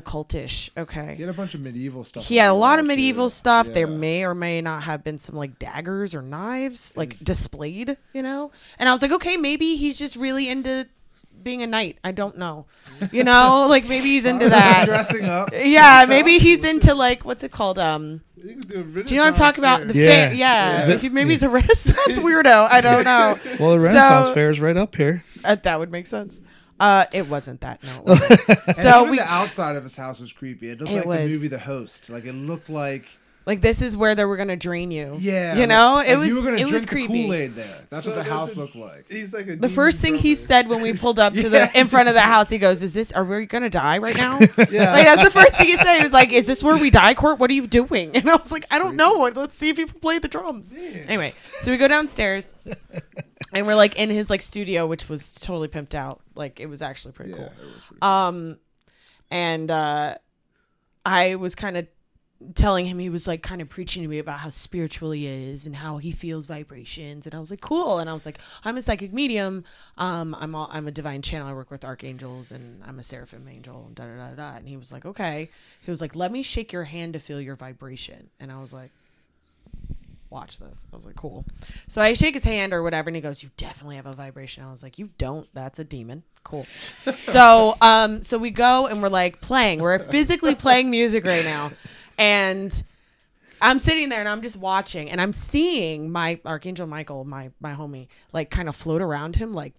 occultish. 0.00 0.70
Okay. 0.76 1.14
He 1.16 1.22
had 1.22 1.30
a 1.30 1.34
bunch 1.34 1.54
of 1.54 1.60
medieval 1.60 2.04
stuff. 2.04 2.24
He 2.26 2.36
had 2.36 2.50
a 2.50 2.52
lot 2.52 2.70
there, 2.76 2.80
of 2.80 2.84
too. 2.84 2.88
medieval 2.88 3.30
stuff. 3.30 3.66
There 3.68 3.86
may 3.86 4.24
or 4.24 4.34
may 4.34 4.60
not 4.60 4.82
have 4.84 5.02
been 5.04 5.18
some 5.18 5.34
like 5.36 5.58
daggers 5.58 6.14
or 6.14 6.22
knives 6.22 6.94
like 6.96 7.12
Is- 7.14 7.20
displayed, 7.20 7.96
you 8.12 8.22
know? 8.22 8.50
And 8.78 8.88
I 8.88 8.92
was 8.92 9.02
like, 9.02 9.12
okay, 9.12 9.36
maybe 9.36 9.76
he's 9.76 9.98
just 9.98 10.16
really 10.16 10.48
into 10.48 10.86
being 11.42 11.62
a 11.62 11.66
knight. 11.66 11.98
I 12.02 12.12
don't 12.12 12.36
know. 12.38 12.66
You 13.12 13.22
know, 13.22 13.66
like 13.70 13.86
maybe 13.88 14.06
he's 14.08 14.24
into 14.24 14.48
that. 14.48 14.84
dressing 14.86 15.24
up. 15.26 15.50
Yeah, 15.54 16.04
maybe 16.08 16.38
he's 16.38 16.64
into 16.64 16.94
like 16.94 17.24
what's 17.24 17.44
it 17.44 17.52
called? 17.52 17.78
Um 17.78 18.22
do, 18.42 18.48
you 18.50 19.16
know 19.16 19.22
what 19.24 19.28
I'm 19.28 19.34
talking 19.34 19.62
about? 19.62 19.86
The 19.88 19.94
Yeah. 19.94 20.08
fair, 20.08 20.34
yeah. 20.34 20.88
Yeah. 20.88 20.96
He- 20.96 21.08
Maybe 21.08 21.30
he's 21.30 21.42
a 21.42 21.48
Renaissance 21.48 22.18
weirdo. 22.18 22.68
I 22.70 22.80
don't 22.80 23.04
know. 23.04 23.38
Well, 23.60 23.72
the 23.72 23.80
Renaissance 23.80 24.28
So- 24.28 24.34
Fair 24.34 24.50
is 24.50 24.60
right 24.60 24.76
up 24.76 24.94
here. 24.96 25.24
Uh, 25.44 25.54
that 25.62 25.78
would 25.78 25.90
make 25.92 26.06
sense. 26.08 26.40
Uh, 26.80 27.04
it 27.12 27.28
wasn't 27.28 27.60
that. 27.62 27.82
No. 27.82 28.02
Wasn't. 28.06 28.76
So 28.76 29.00
even 29.00 29.10
we 29.10 29.16
the 29.18 29.24
outside 29.32 29.76
of 29.76 29.82
his 29.82 29.96
house 29.96 30.20
was 30.20 30.32
creepy. 30.32 30.70
It 30.70 30.80
looked 30.80 30.92
It 30.92 30.96
like 30.98 31.06
was. 31.06 31.18
the 31.20 31.28
movie 31.28 31.48
The 31.48 31.58
Host. 31.58 32.08
Like 32.10 32.24
it 32.24 32.32
looked 32.34 32.70
like 32.70 33.04
like 33.46 33.62
this 33.62 33.80
is 33.80 33.96
where 33.96 34.14
they 34.14 34.26
were 34.26 34.36
gonna 34.36 34.56
drain 34.58 34.90
you. 34.90 35.16
yeah, 35.18 35.56
You 35.56 35.66
know, 35.66 35.94
like, 35.94 36.08
it 36.08 36.16
was 36.18 36.28
you 36.28 36.36
were 36.36 36.42
gonna 36.42 36.56
it 36.56 36.68
drink 36.68 36.72
was 36.74 36.82
the 36.84 36.88
creepy. 36.90 37.24
Kool 37.24 37.32
Aid 37.32 37.54
there. 37.54 37.80
That's 37.88 38.04
So 38.04 38.10
what 38.10 38.16
the 38.16 38.30
house 38.30 38.52
a- 38.52 38.58
looked 38.58 38.76
like. 38.76 39.10
He's 39.10 39.32
like 39.32 39.48
a 39.48 39.56
The 39.56 39.70
first 39.70 40.00
thing 40.02 40.16
he 40.16 40.34
said 40.34 40.68
when 40.68 40.82
we 40.82 40.92
pulled 40.92 41.18
up 41.18 41.32
to 41.32 41.40
Yeah. 41.48 41.66
the 41.68 41.78
in 41.80 41.86
front 41.86 42.08
of 42.10 42.14
the 42.14 42.20
house, 42.20 42.50
he 42.50 42.58
goes, 42.58 42.82
"Is 42.82 42.92
this? 42.92 43.10
Are 43.10 43.24
we 43.24 43.46
gonna 43.46 43.70
die 43.70 43.96
right 43.98 44.14
now?" 44.16 44.38
Yeah. 44.70 44.92
Like 44.92 45.06
that's 45.06 45.24
the 45.24 45.30
first 45.30 45.56
thing 45.56 45.66
he 45.68 45.76
said. 45.76 45.96
He 45.96 46.02
was 46.02 46.12
like, 46.12 46.30
"Is 46.32 46.46
this 46.46 46.62
where 46.62 46.76
we 46.76 46.90
die, 46.90 47.14
Court? 47.14 47.38
What 47.38 47.48
are 47.50 47.54
you 47.54 47.66
doing?" 47.66 48.14
And 48.14 48.28
I 48.28 48.36
was 48.36 48.52
like, 48.52 48.66
"I 48.70 48.78
don't 48.78 48.96
know. 48.96 49.30
Let's 49.34 49.56
see 49.56 49.70
if 49.70 49.78
he 49.78 49.86
can 49.86 49.98
play 49.98 50.18
the 50.18 50.28
drums." 50.28 50.74
Anyway, 50.76 51.32
so 51.60 51.70
we 51.70 51.78
go 51.78 51.88
downstairs, 51.88 52.52
and 53.52 53.66
we're 53.66 53.74
like 53.74 53.98
in 53.98 54.10
his 54.10 54.30
like 54.30 54.42
studio, 54.42 54.86
which 54.86 55.08
was 55.08 55.32
totally 55.32 55.68
pimped 55.68 55.94
out. 55.94 56.20
Like 56.34 56.60
it 56.60 56.66
was 56.66 56.82
actually 56.82 57.12
pretty 57.12 57.30
yeah, 57.32 57.36
cool. 57.36 57.46
it 57.46 57.74
was 57.74 57.84
pretty 57.84 58.02
Um, 58.02 58.58
and 59.30 59.70
uh, 59.70 60.16
I 61.04 61.34
was 61.36 61.54
kind 61.54 61.76
of 61.76 61.86
telling 62.54 62.84
him 62.84 63.00
he 63.00 63.08
was 63.08 63.26
like 63.26 63.42
kind 63.42 63.60
of 63.60 63.68
preaching 63.68 64.02
to 64.04 64.08
me 64.08 64.20
about 64.20 64.38
how 64.38 64.48
spiritual 64.48 65.10
he 65.10 65.26
is 65.26 65.66
and 65.66 65.74
how 65.74 65.96
he 65.96 66.12
feels 66.12 66.46
vibrations. 66.46 67.26
And 67.26 67.34
I 67.34 67.40
was 67.40 67.50
like 67.50 67.60
cool. 67.60 67.98
And 67.98 68.08
I 68.08 68.12
was 68.12 68.24
like 68.24 68.38
I'm 68.64 68.76
a 68.76 68.82
psychic 68.82 69.12
medium. 69.12 69.64
Um 69.96 70.36
I'm 70.38 70.54
all, 70.54 70.68
I'm 70.72 70.86
a 70.86 70.92
divine 70.92 71.20
channel. 71.20 71.48
I 71.48 71.52
work 71.52 71.70
with 71.70 71.84
archangels 71.84 72.52
and 72.52 72.80
I'm 72.86 72.98
a 73.00 73.02
seraphim 73.02 73.48
angel 73.48 73.86
and 73.86 73.94
da 73.96 74.04
da 74.04 74.16
da 74.16 74.34
da. 74.36 74.56
And 74.56 74.68
he 74.68 74.76
was 74.76 74.92
like 74.92 75.04
okay. 75.04 75.50
He 75.80 75.90
was 75.90 76.00
like 76.00 76.14
let 76.14 76.30
me 76.30 76.42
shake 76.42 76.72
your 76.72 76.84
hand 76.84 77.14
to 77.14 77.18
feel 77.18 77.40
your 77.40 77.56
vibration. 77.56 78.30
And 78.38 78.52
I 78.52 78.60
was 78.60 78.72
like 78.72 78.92
watch 80.30 80.58
this. 80.58 80.86
I 80.92 80.96
was 80.96 81.04
like 81.04 81.16
cool. 81.16 81.44
So 81.88 82.00
I 82.00 82.12
shake 82.12 82.34
his 82.34 82.44
hand 82.44 82.72
or 82.74 82.82
whatever 82.82 83.08
and 83.08 83.16
he 83.16 83.22
goes 83.22 83.42
you 83.42 83.50
definitely 83.56 83.96
have 83.96 84.06
a 84.06 84.14
vibration. 84.14 84.64
I 84.64 84.70
was 84.70 84.82
like 84.82 84.98
you 84.98 85.10
don't? 85.18 85.48
That's 85.54 85.78
a 85.78 85.84
demon. 85.84 86.22
Cool. 86.44 86.66
So 87.20 87.76
um 87.80 88.22
so 88.22 88.38
we 88.38 88.50
go 88.50 88.86
and 88.86 89.02
we're 89.02 89.08
like 89.08 89.40
playing. 89.40 89.80
We're 89.80 89.98
physically 89.98 90.54
playing 90.54 90.90
music 90.90 91.24
right 91.24 91.44
now. 91.44 91.72
And 92.18 92.82
i'm 93.60 93.80
sitting 93.80 94.08
there 94.08 94.20
and 94.20 94.28
i'm 94.28 94.40
just 94.40 94.54
watching 94.56 95.10
and 95.10 95.20
i'm 95.20 95.32
seeing 95.32 96.12
my 96.12 96.38
archangel 96.46 96.86
michael 96.86 97.24
my 97.24 97.50
my 97.60 97.74
homie 97.74 98.06
like 98.32 98.50
kind 98.50 98.68
of 98.68 98.76
float 98.76 99.02
around 99.02 99.34
him 99.34 99.52
like 99.52 99.72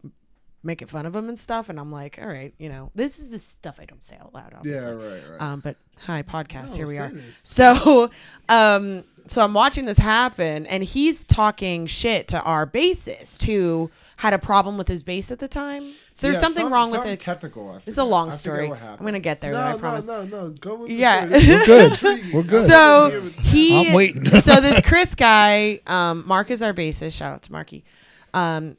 making 0.63 0.85
fun 0.89 1.05
of 1.05 1.15
him 1.15 1.29
and 1.29 1.39
stuff. 1.39 1.69
And 1.69 1.79
i'm 1.79 1.89
like 1.89 2.19
all 2.21 2.27
right 2.27 2.53
you 2.57 2.67
know 2.67 2.91
this 2.93 3.19
is 3.19 3.29
the 3.29 3.39
stuff 3.39 3.79
i 3.81 3.85
don't 3.85 4.03
say 4.03 4.17
out 4.19 4.33
loud 4.33 4.53
obviously. 4.53 4.91
Yeah, 4.91 4.97
right, 4.97 5.21
right. 5.31 5.41
um 5.41 5.61
but 5.61 5.77
hi 6.05 6.23
podcast 6.23 6.71
No, 6.71 6.75
here 6.75 6.87
we 6.87 6.97
are. 6.97 7.07
this. 7.09 7.39
so 7.45 8.11
um 8.49 9.05
so 9.29 9.41
i'm 9.43 9.53
watching 9.53 9.85
this 9.85 9.97
happen 9.97 10.65
and 10.65 10.83
he's 10.83 11.25
talking 11.25 11.85
shit 11.85 12.27
to 12.27 12.41
our 12.41 12.65
bassist 12.67 13.43
who 13.43 13.89
had 14.17 14.33
a 14.33 14.39
problem 14.39 14.77
with 14.77 14.87
his 14.87 15.03
bass 15.03 15.31
at 15.31 15.39
the 15.39 15.47
time 15.47 15.81
so 16.13 16.27
there's 16.27 16.35
Yeah, 16.35 16.41
something 16.41 16.63
some- 16.65 16.73
wrong 16.73 16.91
with 16.91 17.05
it 17.05 17.19
Technical. 17.19 17.69
I 17.71 17.77
it's 17.87 17.97
a 17.97 18.03
long 18.03 18.29
I 18.29 18.33
story 18.33 18.67
what 18.69 18.81
i'm 18.81 19.05
gonna 19.05 19.19
get 19.19 19.39
there 19.41 19.51
No, 19.51 19.57
though, 19.57 19.63
i 19.67 19.71
no, 19.73 19.77
promise 19.77 20.05
no, 20.07 20.25
no. 20.25 20.49
Go 20.49 20.75
with 20.75 20.87
the 20.89 20.95
Yeah. 20.95 21.25
story. 21.27 21.47
We're 21.47 21.65
good. 21.65 22.33
We're 22.33 22.43
good. 22.43 22.67
So 22.69 23.21
he, 23.41 23.87
I'm 23.89 23.93
waiting. 23.93 24.25
so 24.41 24.59
this 24.59 24.81
Chris 24.81 25.15
guy, 25.15 25.79
um, 25.87 26.23
Mark 26.27 26.51
is 26.51 26.61
our 26.61 26.73
bassist. 26.73 27.17
Shout 27.17 27.33
out 27.35 27.41
to 27.43 27.51
Marky. 27.53 27.85
Um, 28.33 28.75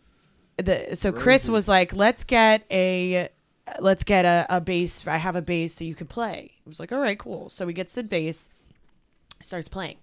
the 0.58 0.94
so 0.96 1.12
Chris 1.12 1.48
was 1.48 1.66
like, 1.66 1.96
let's 1.96 2.24
get 2.24 2.64
a, 2.70 3.28
let's 3.78 4.04
get 4.04 4.26
a, 4.26 4.44
a 4.50 4.60
bass. 4.60 5.06
I 5.06 5.16
have 5.16 5.36
a 5.36 5.42
bass 5.42 5.76
that 5.76 5.86
you 5.86 5.94
can 5.94 6.06
play. 6.06 6.50
I 6.54 6.68
was 6.68 6.78
like, 6.78 6.92
all 6.92 7.00
right, 7.00 7.18
cool. 7.18 7.48
So 7.48 7.66
he 7.66 7.72
gets 7.72 7.94
the 7.94 8.02
bass, 8.04 8.50
starts 9.40 9.68
playing. 9.68 9.96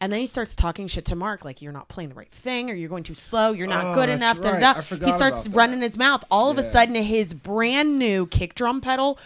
And 0.00 0.12
then 0.12 0.20
he 0.20 0.26
starts 0.26 0.54
talking 0.54 0.86
shit 0.86 1.06
to 1.06 1.16
Mark, 1.16 1.44
like 1.44 1.62
you're 1.62 1.72
not 1.72 1.88
playing 1.88 2.10
the 2.10 2.14
right 2.14 2.30
thing, 2.30 2.70
or 2.70 2.74
you're 2.74 2.88
going 2.90 3.04
too 3.04 3.14
slow, 3.14 3.52
you're 3.52 3.66
not 3.66 3.84
Oh, 3.86 3.94
good 3.94 4.08
enough. 4.08 4.40
Da, 4.40 4.58
da, 4.58 4.74
da. 4.82 5.06
He 5.06 5.12
starts 5.12 5.48
running 5.48 5.80
his 5.80 5.96
mouth. 5.96 6.24
All 6.30 6.50
of 6.50 6.58
a 6.58 6.62
sudden, 6.62 6.94
his 6.94 7.32
brand 7.32 7.98
new 7.98 8.26
kick 8.26 8.54
drum 8.54 8.80
pedal 8.80 9.18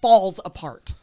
falls 0.00 0.40
apart 0.44 0.94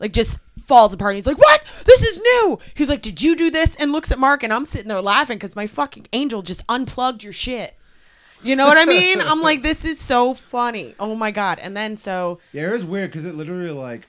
like 0.00 0.12
just 0.12 0.40
falls 0.64 0.92
apart. 0.92 1.14
He's 1.14 1.26
like, 1.26 1.38
"What? 1.38 1.62
This 1.86 2.02
is 2.02 2.18
new." 2.18 2.58
He's 2.74 2.88
like, 2.88 3.02
"Did 3.02 3.22
you 3.22 3.36
do 3.36 3.50
this?" 3.50 3.76
And 3.76 3.92
looks 3.92 4.10
at 4.10 4.18
Mark, 4.18 4.42
and 4.42 4.52
I'm 4.52 4.66
sitting 4.66 4.88
there 4.88 5.00
laughing 5.00 5.36
because 5.38 5.54
my 5.54 5.66
fucking 5.66 6.06
angel 6.12 6.42
just 6.42 6.64
unplugged 6.68 7.22
your 7.22 7.32
shit. 7.32 7.76
You 8.42 8.56
know 8.56 8.66
what 8.66 8.78
I 8.78 8.86
mean? 8.86 9.20
I'm 9.20 9.42
like, 9.42 9.60
this 9.62 9.84
is 9.84 10.00
so 10.00 10.32
funny. 10.32 10.94
Oh 10.98 11.14
my 11.14 11.30
god! 11.30 11.58
And 11.58 11.76
then 11.76 11.98
so 11.98 12.40
Yeah, 12.52 12.68
it 12.68 12.72
was 12.72 12.84
weird 12.84 13.10
because 13.10 13.26
it 13.26 13.34
literally 13.34 13.70
like 13.70 14.08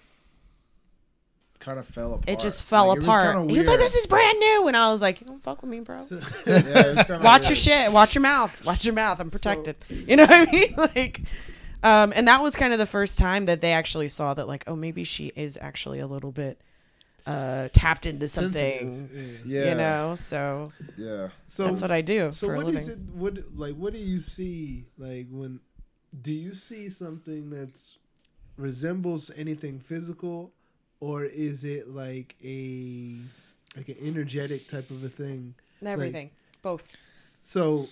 kind 1.62 1.80
of 1.80 1.86
fell 1.88 2.14
apart. 2.16 2.30
it 2.30 2.40
just 2.40 2.66
fell 2.68 2.88
Like, 2.88 2.98
it 2.98 3.00
was 3.00 3.08
apart. 3.08 3.50
He 3.50 3.58
was 3.58 3.68
like, 3.68 3.80
"This 3.80 3.96
is 3.96 4.06
brand 4.08 4.38
new," 4.40 4.68
and 4.68 4.76
I 4.76 4.92
was 4.92 5.02
like, 5.02 5.26
don't 5.26 5.42
fuck 5.42 5.62
with 5.62 5.72
me, 5.72 5.80
bro. 5.80 6.06
Yeah, 6.12 6.58
it 6.58 6.96
was 6.98 7.06
kinda 7.06 7.20
Watch 7.24 7.48
your 7.48 7.56
shit. 7.56 7.92
Watch 7.92 8.14
your 8.16 8.22
mouth. 8.24 8.66
Watch 8.66 8.84
your 8.86 8.94
mouth. 8.94 9.20
I'm 9.22 9.32
protected." 9.32 9.78
you 9.90 10.16
know 10.18 10.26
what 10.26 10.50
I 10.50 10.52
mean? 10.52 10.74
Like. 10.78 11.22
Um, 11.84 12.14
and 12.16 12.28
that 12.28 12.44
was 12.44 12.56
kind 12.56 12.74
of 12.74 12.80
the 12.80 12.86
first 12.86 13.18
time 13.18 13.48
that 13.48 13.62
they 13.62 13.72
actually 13.74 14.08
saw 14.08 14.36
that, 14.36 14.48
like, 14.48 14.64
oh, 14.68 14.76
maybe 14.76 15.04
she 15.04 15.32
is 15.36 15.58
actually 15.60 16.00
a 16.00 16.06
little 16.06 16.32
bit 16.32 16.62
uh, 17.26 17.70
tapped 17.74 18.06
into 18.06 18.28
something, 18.28 19.08
Sensitive, 19.10 19.46
yeah. 19.48 19.64
Yeah. 19.64 19.70
you 19.70 19.76
know. 19.76 20.16
So 20.16 20.72
Yeah. 20.96 21.30
So 21.48 21.66
that's 21.66 21.82
what 21.82 21.90
I 21.92 22.02
do 22.02 22.32
So 22.34 22.48
for 22.48 22.56
a 22.56 22.60
living. 22.60 22.76
is 22.78 22.88
it? 22.88 23.00
What 23.14 23.38
like 23.56 23.76
what 23.76 23.94
do 23.94 24.00
you 24.00 24.20
see 24.20 24.86
like 24.98 25.28
when? 25.32 25.60
Do 26.22 26.32
you 26.32 26.54
see 26.56 26.90
something 26.90 27.50
that's 27.50 27.98
resembles 28.58 29.32
anything 29.36 29.80
physical, 29.80 30.52
or 31.02 31.26
is 31.26 31.66
it 31.66 31.90
like 31.90 32.36
a 32.42 33.18
like 33.76 33.90
an 33.90 33.98
energetic 34.02 34.70
type 34.70 34.90
of 34.90 35.04
a 35.04 35.10
thing? 35.10 35.54
Everything, 35.86 36.30
both. 36.62 36.84
So 37.44 37.90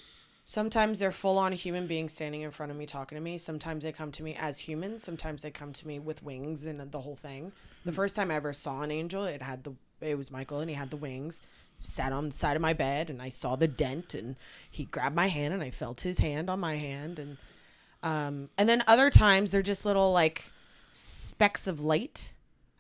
Sometimes 0.49 0.97
they're 0.97 1.11
full 1.11 1.37
on 1.37 1.51
human 1.51 1.85
beings 1.85 2.11
standing 2.11 2.41
in 2.41 2.49
front 2.49 2.71
of 2.71 2.77
me 2.79 2.87
talking 2.87 3.15
to 3.15 3.21
me. 3.21 3.37
Sometimes 3.37 3.83
they 3.83 3.91
come 3.91 4.11
to 4.13 4.23
me 4.23 4.33
as 4.33 4.57
humans. 4.57 5.03
Sometimes 5.03 5.43
they 5.43 5.51
come 5.51 5.71
to 5.73 5.85
me 5.85 5.99
with 5.99 6.23
wings 6.23 6.65
and 6.65 6.91
the 6.91 7.01
whole 7.01 7.15
thing. 7.15 7.51
The 7.85 7.91
first 7.91 8.15
time 8.15 8.31
I 8.31 8.33
ever 8.33 8.51
saw 8.51 8.81
an 8.81 8.89
angel, 8.89 9.25
it 9.25 9.43
had 9.43 9.63
the 9.63 9.73
it 10.01 10.17
was 10.17 10.31
Michael 10.31 10.57
and 10.57 10.67
he 10.67 10.75
had 10.75 10.89
the 10.89 10.97
wings. 10.97 11.43
Sat 11.81 12.11
on 12.11 12.29
the 12.29 12.35
side 12.35 12.55
of 12.55 12.63
my 12.63 12.73
bed 12.73 13.11
and 13.11 13.21
I 13.21 13.29
saw 13.29 13.57
the 13.57 13.67
dent 13.67 14.15
and 14.15 14.37
he 14.71 14.85
grabbed 14.85 15.15
my 15.15 15.27
hand 15.27 15.53
and 15.53 15.61
I 15.61 15.69
felt 15.69 16.01
his 16.01 16.17
hand 16.17 16.49
on 16.49 16.59
my 16.59 16.77
hand 16.77 17.19
and 17.19 17.37
um 18.01 18.49
and 18.57 18.67
then 18.67 18.83
other 18.87 19.11
times 19.11 19.51
they're 19.51 19.61
just 19.61 19.85
little 19.85 20.11
like 20.11 20.51
specks 20.89 21.67
of 21.67 21.83
light 21.83 22.33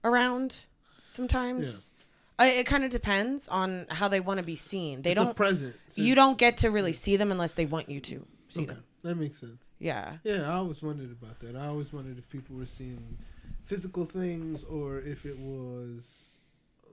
around 0.03 0.65
sometimes. 1.05 1.93
Uh, 2.39 2.45
it 2.45 2.65
kind 2.65 2.85
of 2.85 2.89
depends 2.89 3.49
on 3.49 3.85
how 3.89 4.07
they 4.07 4.21
want 4.21 4.37
to 4.37 4.43
be 4.45 4.55
seen. 4.55 5.01
They 5.01 5.11
it's 5.11 5.19
don't 5.21 5.35
present. 5.35 5.75
you 5.95 6.15
don't 6.15 6.37
get 6.37 6.57
to 6.59 6.69
really 6.69 6.93
see 6.93 7.17
them 7.17 7.31
unless 7.31 7.53
they 7.55 7.65
want 7.65 7.89
you 7.89 7.99
to 8.01 8.25
see 8.47 8.61
Okay, 8.63 8.73
them. 8.75 8.83
that 9.03 9.15
makes 9.15 9.39
sense. 9.39 9.59
Yeah. 9.77 10.17
Yeah, 10.23 10.49
I 10.49 10.53
always 10.55 10.81
wondered 10.81 11.11
about 11.11 11.39
that. 11.41 11.55
I 11.57 11.67
always 11.67 11.91
wondered 11.91 12.17
if 12.17 12.29
people 12.29 12.55
were 12.55 12.65
seeing 12.65 13.17
physical 13.65 14.05
things 14.05 14.63
or 14.63 14.99
if 14.99 15.25
it 15.25 15.37
was 15.37 16.29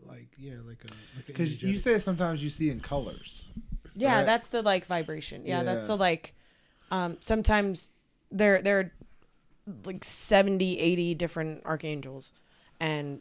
like 0.04 0.26
yeah, 0.36 0.54
like 0.66 0.82
a 0.84 0.92
like 1.16 1.26
Because 1.26 1.62
you 1.62 1.78
say 1.78 1.98
sometimes 2.00 2.42
you 2.42 2.48
see 2.50 2.70
in 2.70 2.80
colors. 2.80 3.44
Yeah, 3.94 4.16
Right. 4.18 4.26
that's 4.26 4.48
the 4.48 4.62
like 4.62 4.84
vibration. 4.86 5.46
Yeah, 5.46 5.62
that's 5.62 5.86
the 5.86 5.96
like 5.96 6.34
um 6.90 7.18
sometimes 7.20 7.92
there 8.32 8.60
there 8.62 8.78
are 8.80 8.92
like 9.84 10.04
70, 10.04 10.78
80 10.78 11.14
different 11.14 11.64
archangels 11.64 12.32
and 12.80 13.20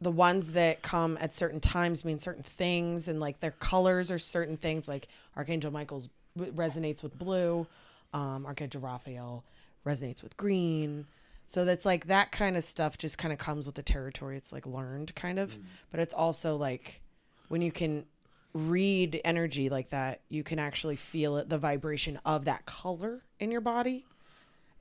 the 0.00 0.10
ones 0.10 0.52
that 0.52 0.82
come 0.82 1.18
at 1.20 1.34
certain 1.34 1.60
times 1.60 2.04
mean 2.04 2.18
certain 2.18 2.42
things 2.42 3.08
and 3.08 3.18
like 3.20 3.40
their 3.40 3.50
colors 3.50 4.10
are 4.10 4.18
certain 4.18 4.56
things 4.56 4.86
like 4.86 5.08
Archangel 5.36 5.72
Michael's 5.72 6.08
resonates 6.38 7.02
with 7.02 7.18
blue, 7.18 7.66
um 8.12 8.46
Archangel 8.46 8.80
Raphael 8.80 9.44
resonates 9.84 10.22
with 10.22 10.36
green. 10.36 11.06
So 11.46 11.64
that's 11.64 11.86
like 11.86 12.06
that 12.06 12.30
kind 12.30 12.56
of 12.56 12.64
stuff 12.64 12.98
just 12.98 13.16
kind 13.18 13.32
of 13.32 13.38
comes 13.38 13.66
with 13.66 13.74
the 13.74 13.82
territory. 13.82 14.36
It's 14.36 14.52
like 14.52 14.66
learned 14.66 15.14
kind 15.14 15.38
of, 15.38 15.56
but 15.90 15.98
it's 15.98 16.14
also 16.14 16.56
like 16.56 17.00
when 17.48 17.62
you 17.62 17.72
can 17.72 18.04
read 18.52 19.20
energy 19.24 19.68
like 19.68 19.90
that, 19.90 20.20
you 20.28 20.42
can 20.42 20.58
actually 20.58 20.96
feel 20.96 21.38
it, 21.38 21.48
the 21.48 21.58
vibration 21.58 22.18
of 22.24 22.44
that 22.44 22.66
color 22.66 23.20
in 23.40 23.50
your 23.50 23.60
body. 23.60 24.04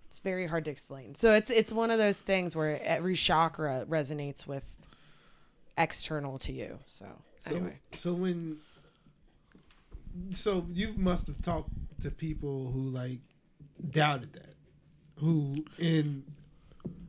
It's 0.08 0.20
very 0.20 0.48
hard 0.48 0.66
to 0.66 0.72
explain. 0.72 1.16
So 1.16 1.34
it's 1.34 1.50
it's 1.50 1.74
one 1.74 1.92
of 1.92 1.98
those 1.98 2.22
things 2.22 2.56
where 2.56 2.82
every 2.84 3.16
chakra 3.16 3.86
resonates 3.90 4.48
with 4.48 4.78
external 5.78 6.38
to 6.40 6.54
you. 6.54 6.80
So, 6.86 7.06
So 7.40 7.56
anyway, 7.56 7.80
so 7.94 8.14
when 8.14 8.58
so 10.32 10.66
you 10.72 10.94
must 10.98 11.28
have 11.28 11.42
talked 11.42 11.70
to 12.02 12.10
people 12.12 12.72
who 12.72 12.90
like 12.90 13.20
doubted 13.92 14.34
that, 14.34 14.56
who 15.18 15.66
in 15.78 16.24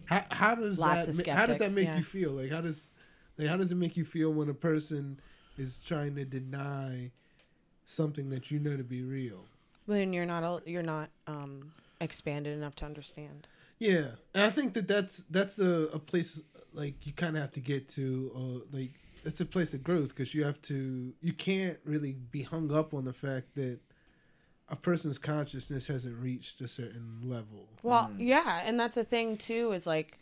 how 0.06 0.24
how 0.30 0.54
does 0.56 0.78
Lots 0.78 1.06
that 1.06 1.26
ma- 1.26 1.34
how 1.34 1.46
does 1.46 1.58
that 1.58 1.72
make 1.72 1.84
yeah. 1.86 1.98
you 1.98 2.04
feel? 2.04 2.32
Like 2.32 2.50
how 2.50 2.62
does 2.62 2.90
like 3.36 3.48
how 3.48 3.56
does 3.56 3.70
it 3.70 3.76
make 3.76 3.96
you 3.96 4.04
feel 4.04 4.32
when 4.32 4.48
a 4.48 4.54
person 4.54 5.20
is 5.56 5.78
trying 5.84 6.16
to 6.16 6.24
deny 6.24 7.12
something 7.86 8.28
that 8.30 8.50
you 8.50 8.58
know 8.58 8.76
to 8.76 8.84
be 8.84 9.02
real? 9.02 9.44
when 9.86 10.12
you're 10.12 10.26
not 10.26 10.68
you're 10.68 10.82
not 10.82 11.08
um 11.26 11.72
expanded 12.00 12.56
enough 12.56 12.74
to 12.76 12.84
understand. 12.84 13.48
Yeah, 13.78 14.08
and 14.34 14.44
I 14.44 14.50
think 14.50 14.74
that 14.74 14.88
that's 14.88 15.18
that's 15.30 15.58
a, 15.58 15.88
a 15.92 15.98
place 15.98 16.40
like 16.72 17.06
you 17.06 17.12
kind 17.12 17.36
of 17.36 17.42
have 17.42 17.52
to 17.52 17.60
get 17.60 17.88
to, 17.90 18.30
uh, 18.34 18.76
like 18.76 18.94
it's 19.24 19.40
a 19.40 19.46
place 19.46 19.74
of 19.74 19.82
growth 19.82 20.08
because 20.08 20.34
you 20.34 20.44
have 20.44 20.60
to 20.62 21.12
you 21.20 21.32
can't 21.32 21.78
really 21.84 22.12
be 22.12 22.42
hung 22.42 22.72
up 22.74 22.94
on 22.94 23.04
the 23.04 23.12
fact 23.12 23.54
that 23.54 23.80
a 24.68 24.76
person's 24.76 25.18
consciousness 25.18 25.86
hasn't 25.86 26.16
reached 26.18 26.60
a 26.60 26.68
certain 26.68 27.20
level. 27.22 27.68
Well, 27.82 28.10
yeah, 28.18 28.62
and 28.64 28.78
that's 28.78 28.96
a 28.96 29.04
thing 29.04 29.36
too 29.36 29.72
is 29.72 29.86
like 29.86 30.18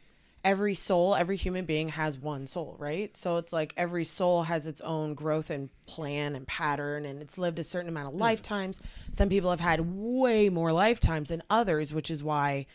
every 0.46 0.76
soul, 0.76 1.16
every 1.16 1.36
human 1.36 1.64
being 1.64 1.88
has 1.88 2.16
one 2.16 2.46
soul, 2.46 2.76
right? 2.78 3.16
So 3.16 3.36
it's 3.36 3.52
like 3.52 3.74
every 3.76 4.04
soul 4.04 4.44
has 4.44 4.68
its 4.68 4.80
own 4.80 5.14
growth 5.14 5.50
and 5.50 5.70
plan 5.86 6.36
and 6.36 6.46
pattern 6.46 7.04
and 7.04 7.20
it's 7.20 7.36
lived 7.36 7.58
a 7.58 7.64
certain 7.64 7.88
amount 7.88 8.14
of 8.14 8.20
lifetimes. 8.20 8.80
Some 9.10 9.28
people 9.28 9.50
have 9.50 9.58
had 9.58 9.80
way 9.80 10.48
more 10.48 10.70
lifetimes 10.70 11.30
than 11.30 11.42
others, 11.50 11.92
which 11.92 12.10
is 12.10 12.22
why 12.22 12.66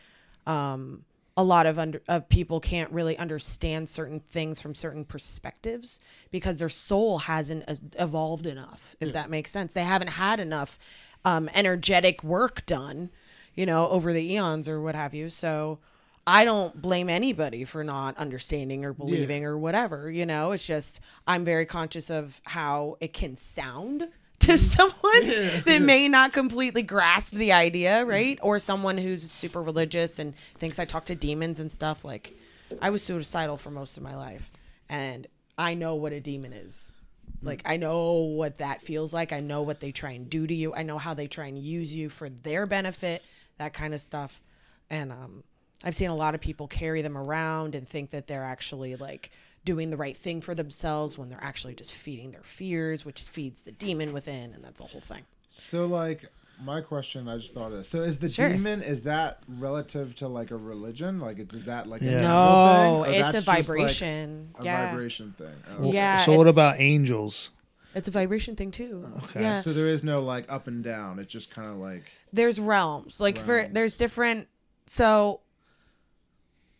um 0.45 1.05
a 1.37 1.43
lot 1.45 1.65
of 1.65 1.79
under, 1.79 2.01
of 2.09 2.27
people 2.27 2.59
can't 2.59 2.91
really 2.91 3.17
understand 3.17 3.87
certain 3.87 4.19
things 4.19 4.59
from 4.59 4.75
certain 4.75 5.05
perspectives 5.05 6.01
because 6.29 6.57
their 6.57 6.67
soul 6.67 7.19
hasn't 7.19 7.63
evolved 7.97 8.45
enough 8.45 8.97
if 8.99 9.13
that 9.13 9.29
makes 9.29 9.49
sense 9.49 9.73
they 9.73 9.83
haven't 9.83 10.09
had 10.09 10.41
enough 10.41 10.77
um, 11.23 11.49
energetic 11.55 12.21
work 12.21 12.65
done 12.65 13.09
you 13.55 13.65
know 13.65 13.87
over 13.87 14.11
the 14.11 14.33
eons 14.33 14.67
or 14.67 14.81
what 14.81 14.93
have 14.93 15.13
you 15.13 15.29
so 15.29 15.79
i 16.27 16.45
don't 16.45 16.81
blame 16.81 17.09
anybody 17.09 17.63
for 17.63 17.83
not 17.83 18.17
understanding 18.17 18.85
or 18.85 18.93
believing 18.93 19.45
or 19.45 19.57
whatever 19.57 20.09
you 20.09 20.25
know 20.25 20.51
it's 20.51 20.65
just 20.65 20.99
i'm 21.27 21.43
very 21.43 21.65
conscious 21.65 22.09
of 22.09 22.41
how 22.45 22.97
it 22.99 23.13
can 23.13 23.35
sound 23.35 24.07
to 24.41 24.53
mm. 24.53 24.57
someone 24.57 25.61
that 25.65 25.81
may 25.81 26.07
not 26.07 26.33
completely 26.33 26.81
grasp 26.81 27.33
the 27.33 27.53
idea, 27.53 28.03
mm. 28.03 28.07
right? 28.07 28.39
Or 28.41 28.59
someone 28.59 28.97
who's 28.97 29.29
super 29.29 29.61
religious 29.61 30.19
and 30.19 30.35
thinks 30.57 30.79
I 30.79 30.85
talk 30.85 31.05
to 31.05 31.15
demons 31.15 31.59
and 31.59 31.71
stuff. 31.71 32.03
Like, 32.03 32.35
I 32.81 32.89
was 32.89 33.03
suicidal 33.03 33.57
for 33.57 33.69
most 33.69 33.97
of 33.97 34.03
my 34.03 34.15
life, 34.15 34.51
and 34.89 35.27
I 35.57 35.75
know 35.75 35.95
what 35.95 36.11
a 36.11 36.19
demon 36.19 36.53
is. 36.53 36.95
Mm. 37.43 37.47
Like, 37.47 37.61
I 37.65 37.77
know 37.77 38.13
what 38.13 38.57
that 38.57 38.81
feels 38.81 39.13
like. 39.13 39.31
I 39.31 39.41
know 39.41 39.61
what 39.61 39.79
they 39.79 39.91
try 39.91 40.11
and 40.11 40.29
do 40.29 40.47
to 40.47 40.53
you. 40.53 40.73
I 40.73 40.83
know 40.83 40.97
how 40.97 41.13
they 41.13 41.27
try 41.27 41.45
and 41.45 41.57
use 41.57 41.93
you 41.93 42.09
for 42.09 42.27
their 42.27 42.65
benefit, 42.65 43.21
that 43.57 43.73
kind 43.73 43.93
of 43.93 44.01
stuff. 44.01 44.41
And 44.89 45.11
um, 45.11 45.43
I've 45.83 45.95
seen 45.95 46.09
a 46.09 46.15
lot 46.15 46.35
of 46.35 46.41
people 46.41 46.67
carry 46.67 47.01
them 47.01 47.17
around 47.17 47.75
and 47.75 47.87
think 47.87 48.11
that 48.11 48.27
they're 48.27 48.43
actually 48.43 48.95
like 48.95 49.31
doing 49.65 49.89
the 49.89 49.97
right 49.97 50.17
thing 50.17 50.41
for 50.41 50.55
themselves 50.55 51.17
when 51.17 51.29
they're 51.29 51.43
actually 51.43 51.75
just 51.75 51.93
feeding 51.93 52.31
their 52.31 52.43
fears, 52.43 53.05
which 53.05 53.21
feeds 53.21 53.61
the 53.61 53.71
demon 53.71 54.11
within, 54.13 54.53
and 54.53 54.63
that's 54.63 54.79
a 54.79 54.85
whole 54.85 55.01
thing. 55.01 55.23
So 55.49 55.85
like 55.85 56.25
my 56.63 56.81
question, 56.81 57.27
I 57.27 57.37
just 57.37 57.53
thought 57.55 57.71
of 57.71 57.77
this. 57.79 57.89
So 57.89 58.01
is 58.01 58.19
the 58.19 58.29
Sure. 58.29 58.49
demon 58.49 58.83
is 58.83 59.01
that 59.03 59.41
relative 59.47 60.13
to 60.15 60.27
like 60.27 60.51
a 60.51 60.57
religion? 60.57 61.19
Like 61.19 61.39
is 61.53 61.65
that 61.65 61.87
like 61.87 62.01
a 62.01 62.05
Yeah. 62.05 62.11
evil 62.19 62.27
No, 62.29 63.03
thing? 63.05 63.15
It's 63.15 63.29
a 63.29 63.33
just, 63.33 63.47
like, 63.47 63.65
vibration. 63.65 64.51
a 64.59 64.63
yeah, 64.63 64.85
vibration 64.91 65.33
thing. 65.37 65.53
Well, 65.79 65.93
Yeah, 65.93 66.17
So 66.17 66.37
what 66.37 66.47
about 66.47 66.79
angels? 66.79 67.51
it's 67.95 68.07
a 68.07 68.11
vibration 68.11 68.55
thing 68.55 68.69
too. 68.71 69.03
Okay. 69.23 69.41
Yeah, 69.41 69.61
So 69.61 69.73
there 69.73 69.87
is 69.87 70.03
no 70.03 70.21
like 70.21 70.45
up 70.49 70.67
and 70.67 70.83
down. 70.83 71.17
It's 71.19 71.31
just 71.33 71.49
kind 71.51 71.67
of 71.67 71.77
like 71.77 72.03
there's 72.31 72.59
realms. 72.59 73.19
Like 73.19 73.37
for 73.39 73.67
there's 73.71 73.97
different. 73.97 74.47
So 74.87 75.41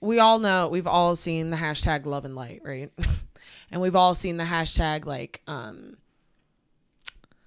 we 0.02 0.20
all 0.20 0.40
know 0.40 0.68
we've 0.68 0.88
all 0.88 1.16
seen 1.16 1.52
the 1.52 1.58
hashtag 1.58 2.06
love 2.06 2.26
and 2.26 2.36
light, 2.36 2.62
right? 2.66 2.92
and 3.72 3.82
we've 3.82 3.96
all 3.96 4.16
seen 4.16 4.38
the 4.38 4.44
hashtag 4.44 5.06
like 5.06 5.42
um 5.48 5.96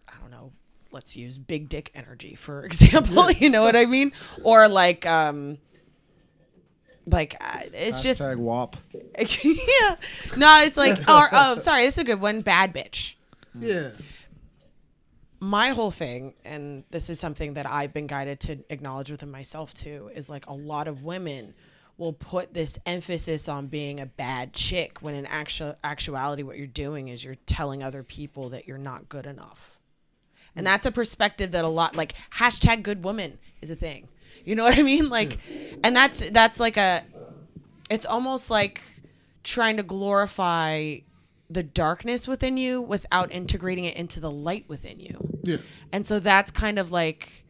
I 0.09 0.13
don't 0.21 0.31
know, 0.31 0.53
let's 0.93 1.17
use 1.17 1.37
big 1.37 1.69
dick 1.69 1.91
energy 1.95 2.35
for 2.35 2.65
example, 2.65 3.31
you 3.33 3.51
know 3.51 3.63
what 3.63 3.77
I 3.77 3.85
mean? 3.85 4.13
Or 4.43 4.69
like 4.69 5.05
um 5.05 5.59
like 7.07 7.37
uh, 7.41 7.61
it's 7.75 8.03
just 8.03 8.21
hashtag 8.21 8.37
WAP. 8.39 8.77
yeah. 9.19 9.97
No, 10.37 10.63
it's 10.63 10.77
like 10.77 10.99
or 11.09 11.29
oh 11.33 11.57
sorry, 11.59 11.85
this 11.85 11.95
is 11.95 11.99
a 11.99 12.05
good 12.05 12.21
one, 12.21 12.41
bad 12.41 12.73
bitch. 12.73 13.17
Yeah, 13.59 13.91
my 15.45 15.71
whole 15.71 15.91
thing, 15.91 16.35
and 16.45 16.85
this 16.91 17.11
is 17.11 17.21
something 17.21 17.55
that 17.55 17.71
I've 17.71 17.93
been 17.93 18.07
guided 18.07 18.41
to 18.41 18.59
acknowledge 18.71 19.11
within 19.11 19.31
myself 19.31 19.75
too, 19.75 20.11
is 20.15 20.31
like 20.31 20.47
a 20.47 20.55
lot 20.55 20.89
of 20.89 21.03
women 21.03 21.55
will 21.97 22.13
put 22.13 22.55
this 22.55 22.79
emphasis 22.87 23.49
on 23.49 23.69
being 23.69 24.01
a 24.01 24.07
bad 24.07 24.53
chick 24.53 24.99
when 25.01 25.15
in 25.15 25.27
actual 25.27 25.77
actuality 25.85 26.43
what 26.43 26.59
you're 26.59 26.67
doing 26.67 27.09
is 27.09 27.25
you're 27.25 27.37
telling 27.47 27.83
other 27.83 28.03
people 28.03 28.49
that 28.49 28.67
you're 28.67 28.79
not 28.79 29.09
good 29.09 29.27
enough. 29.27 29.79
And 30.57 30.67
that's 30.67 30.87
a 30.87 30.93
perspective 30.93 31.53
that 31.53 31.65
a 31.65 31.69
lot 31.69 31.97
like 31.97 32.15
hashtag 32.37 32.83
good 32.83 33.05
woman 33.05 33.39
is 33.61 33.71
a 33.71 33.77
thing. 33.77 34.09
You 34.45 34.55
know 34.55 34.65
what 34.65 34.79
I 34.79 34.83
mean? 34.95 35.09
Like 35.09 35.39
and 35.83 35.95
that's 35.95 36.31
that's 36.31 36.59
like 36.59 36.77
a 36.77 37.05
it's 37.91 38.07
almost 38.07 38.51
like 38.51 38.83
trying 39.43 39.77
to 39.77 39.83
glorify 39.83 40.97
the 41.51 41.63
darkness 41.63 42.27
within 42.27 42.57
you 42.57 42.81
without 42.81 43.31
integrating 43.31 43.85
it 43.85 43.97
into 43.97 44.19
the 44.19 44.31
light 44.31 44.65
within 44.67 44.99
you. 44.99 45.39
yeah, 45.45 45.59
And 45.93 46.07
so 46.07 46.19
that's 46.19 46.51
kind 46.51 46.79
of 46.79 46.91
like 46.91 47.44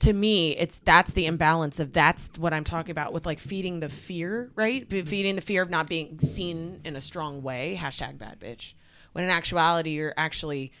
to 0.00 0.12
me, 0.12 0.56
it's 0.56 0.78
that's 0.78 1.12
the 1.12 1.26
imbalance 1.26 1.80
of 1.80 1.92
that's 1.92 2.30
what 2.38 2.52
I'm 2.52 2.64
talking 2.64 2.90
about 2.92 3.12
with 3.12 3.26
like 3.26 3.38
feeding 3.38 3.80
the 3.80 3.88
fear, 3.88 4.50
right? 4.54 4.88
Be- 4.88 4.98
mm-hmm. 5.00 5.08
Feeding 5.08 5.36
the 5.36 5.42
fear 5.42 5.62
of 5.62 5.70
not 5.70 5.88
being 5.88 6.18
seen 6.20 6.80
in 6.84 6.94
a 6.96 7.00
strong 7.00 7.42
way. 7.42 7.78
Hashtag 7.80 8.18
bad 8.18 8.38
bitch. 8.40 8.74
When 9.12 9.24
in 9.24 9.30
actuality, 9.30 9.90
you're 9.90 10.14
actually 10.16 10.72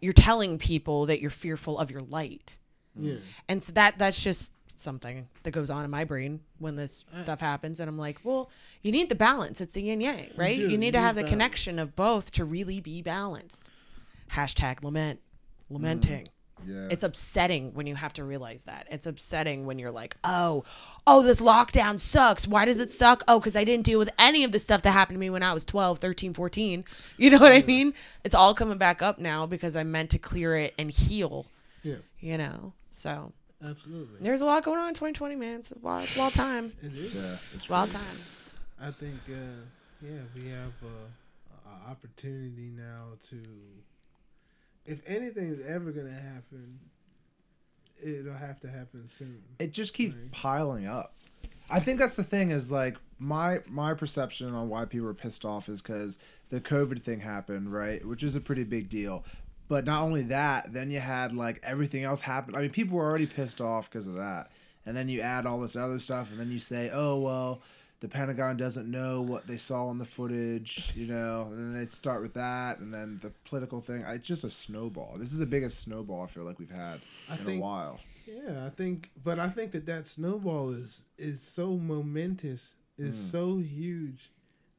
you're 0.00 0.12
telling 0.12 0.58
people 0.58 1.06
that 1.06 1.20
you're 1.20 1.30
fearful 1.30 1.78
of 1.78 1.90
your 1.90 2.02
light. 2.02 2.58
yeah. 2.98 3.16
And 3.48 3.62
so 3.62 3.72
that 3.72 3.96
that's 3.98 4.22
just 4.22 4.52
something 4.76 5.28
that 5.44 5.52
goes 5.52 5.70
on 5.70 5.84
in 5.84 5.90
my 5.90 6.04
brain 6.04 6.40
when 6.58 6.76
this 6.76 7.04
stuff 7.22 7.40
happens 7.40 7.78
and 7.80 7.88
I'm 7.88 7.96
like, 7.96 8.18
well, 8.24 8.50
you 8.82 8.90
need 8.92 9.08
the 9.08 9.14
balance. 9.14 9.60
It's 9.60 9.72
the 9.74 9.82
yin 9.82 10.00
yang, 10.00 10.30
right? 10.36 10.56
You, 10.58 10.68
You 10.68 10.76
need 10.76 10.90
to 10.92 10.98
have 11.00 11.14
the 11.14 11.22
balance. 11.22 11.30
connection 11.32 11.78
of 11.78 11.94
both 11.96 12.32
to 12.32 12.44
really 12.44 12.80
be 12.80 13.00
balanced. 13.00 13.70
Hashtag 14.32 14.82
lament. 14.82 15.20
Mm-hmm. 15.20 15.74
Lamenting. 15.74 16.28
Yeah. 16.66 16.88
It's 16.90 17.02
upsetting 17.02 17.72
when 17.74 17.86
you 17.86 17.94
have 17.94 18.12
to 18.14 18.24
realize 18.24 18.64
that. 18.64 18.86
It's 18.90 19.06
upsetting 19.06 19.66
when 19.66 19.78
you're 19.78 19.90
like, 19.90 20.16
oh, 20.24 20.64
oh, 21.06 21.22
this 21.22 21.40
lockdown 21.40 21.98
sucks. 22.00 22.46
Why 22.46 22.64
does 22.64 22.80
it 22.80 22.92
suck? 22.92 23.22
Oh, 23.28 23.38
because 23.38 23.56
I 23.56 23.64
didn't 23.64 23.84
deal 23.84 23.98
with 23.98 24.10
any 24.18 24.44
of 24.44 24.52
the 24.52 24.58
stuff 24.58 24.82
that 24.82 24.90
happened 24.92 25.16
to 25.16 25.20
me 25.20 25.30
when 25.30 25.42
I 25.42 25.52
was 25.52 25.64
12, 25.64 25.98
13, 25.98 26.34
14. 26.34 26.84
You 27.16 27.30
know 27.30 27.38
what 27.38 27.52
I 27.52 27.62
mean? 27.62 27.94
It's 28.24 28.34
all 28.34 28.54
coming 28.54 28.78
back 28.78 29.00
up 29.02 29.18
now 29.18 29.46
because 29.46 29.76
I 29.76 29.84
meant 29.84 30.10
to 30.10 30.18
clear 30.18 30.56
it 30.56 30.74
and 30.78 30.90
heal, 30.90 31.46
Yeah, 31.82 31.96
you 32.20 32.38
know? 32.38 32.72
So 32.90 33.32
absolutely. 33.64 34.18
there's 34.20 34.40
a 34.40 34.44
lot 34.44 34.64
going 34.64 34.78
on 34.80 34.88
in 34.88 34.94
2020, 34.94 35.36
man. 35.36 35.60
It's 35.60 35.72
wild, 35.80 36.04
it's 36.04 36.16
wild 36.16 36.34
time. 36.34 36.72
It 36.82 36.92
is. 36.96 37.14
yeah. 37.14 37.36
It's 37.54 37.68
Wild 37.68 37.90
time. 37.90 38.18
I 38.80 38.90
think, 38.90 39.14
uh, 39.28 39.34
yeah, 40.02 40.18
we 40.34 40.48
have 40.50 40.72
a, 40.82 41.68
a 41.68 41.90
opportunity 41.90 42.70
now 42.76 43.04
to, 43.30 43.36
if 44.86 45.00
anything 45.06 45.44
is 45.46 45.60
ever 45.66 45.90
gonna 45.92 46.10
happen, 46.12 46.78
it'll 48.02 48.34
have 48.34 48.60
to 48.60 48.68
happen 48.68 49.08
soon. 49.08 49.42
it 49.58 49.72
just 49.72 49.94
keeps 49.94 50.14
Right. 50.14 50.30
piling 50.32 50.86
up. 50.86 51.14
I 51.70 51.80
think 51.80 51.98
that's 51.98 52.16
the 52.16 52.24
thing 52.24 52.50
is 52.50 52.70
like 52.70 52.96
my 53.18 53.60
my 53.68 53.94
perception 53.94 54.52
on 54.54 54.68
why 54.68 54.84
people 54.84 55.06
were 55.06 55.14
pissed 55.14 55.44
off 55.44 55.68
is 55.68 55.80
because 55.80 56.18
the 56.50 56.60
COVID 56.60 57.02
thing 57.02 57.20
happened, 57.20 57.72
right? 57.72 58.04
Which 58.04 58.22
is 58.22 58.36
a 58.36 58.40
pretty 58.40 58.64
big 58.64 58.88
deal. 58.88 59.24
But 59.66 59.86
not 59.86 60.02
only 60.02 60.22
that, 60.24 60.74
then 60.74 60.90
you 60.90 61.00
had 61.00 61.34
like 61.34 61.58
everything 61.62 62.04
else 62.04 62.20
happen. 62.20 62.54
I 62.54 62.60
mean, 62.60 62.70
people 62.70 62.98
were 62.98 63.04
already 63.04 63.26
pissed 63.26 63.62
off 63.62 63.88
because 63.90 64.06
of 64.06 64.14
that, 64.14 64.50
and 64.84 64.94
then 64.94 65.08
you 65.08 65.22
add 65.22 65.46
all 65.46 65.58
this 65.58 65.74
other 65.74 65.98
stuff, 65.98 66.30
and 66.30 66.38
then 66.38 66.50
you 66.50 66.58
say, 66.58 66.90
"Oh 66.92 67.18
well, 67.18 67.62
the 68.04 68.08
Pentagon 68.10 68.58
doesn't 68.58 68.90
know 68.90 69.22
what 69.22 69.46
they 69.46 69.56
saw 69.56 69.90
in 69.90 69.96
the 69.96 70.04
footage," 70.04 70.92
you 70.94 71.06
know, 71.06 71.44
and 71.50 71.58
then 71.58 71.72
they 71.72 71.86
start 71.90 72.20
with 72.20 72.34
that, 72.34 72.78
and 72.78 72.92
then 72.92 73.18
the 73.22 73.30
political 73.48 73.80
thing. 73.80 74.02
It's 74.06 74.28
just 74.28 74.44
a 74.44 74.50
snowball. 74.50 75.16
This 75.16 75.32
is 75.32 75.38
the 75.38 75.46
biggest 75.46 75.80
snowball 75.80 76.22
I 76.22 76.26
feel 76.26 76.44
like 76.44 76.58
we've 76.58 76.70
had 76.70 77.00
I 77.30 77.38
in 77.38 77.46
a 77.48 77.60
while. 77.60 77.98
Yeah, 78.26 78.66
I 78.66 78.68
think, 78.68 79.10
but 79.22 79.38
I 79.38 79.48
think 79.48 79.72
that 79.72 79.86
that 79.86 80.06
snowball 80.06 80.70
is 80.70 81.06
is 81.16 81.40
so 81.40 81.78
momentous, 81.78 82.76
is 82.98 83.16
Mm. 83.16 83.30
so 83.30 83.58
huge 83.58 84.30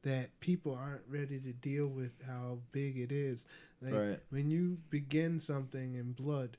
that 0.02 0.38
people 0.38 0.72
aren't 0.72 1.02
ready 1.08 1.40
to 1.40 1.52
deal 1.52 1.88
with 1.88 2.12
how 2.22 2.60
big 2.70 2.96
it 2.96 3.10
is. 3.10 3.44
Like 3.82 3.94
Right. 3.94 4.20
when 4.30 4.50
you 4.50 4.78
begin 4.88 5.40
something 5.40 5.94
in 5.96 6.12
blood, 6.12 6.58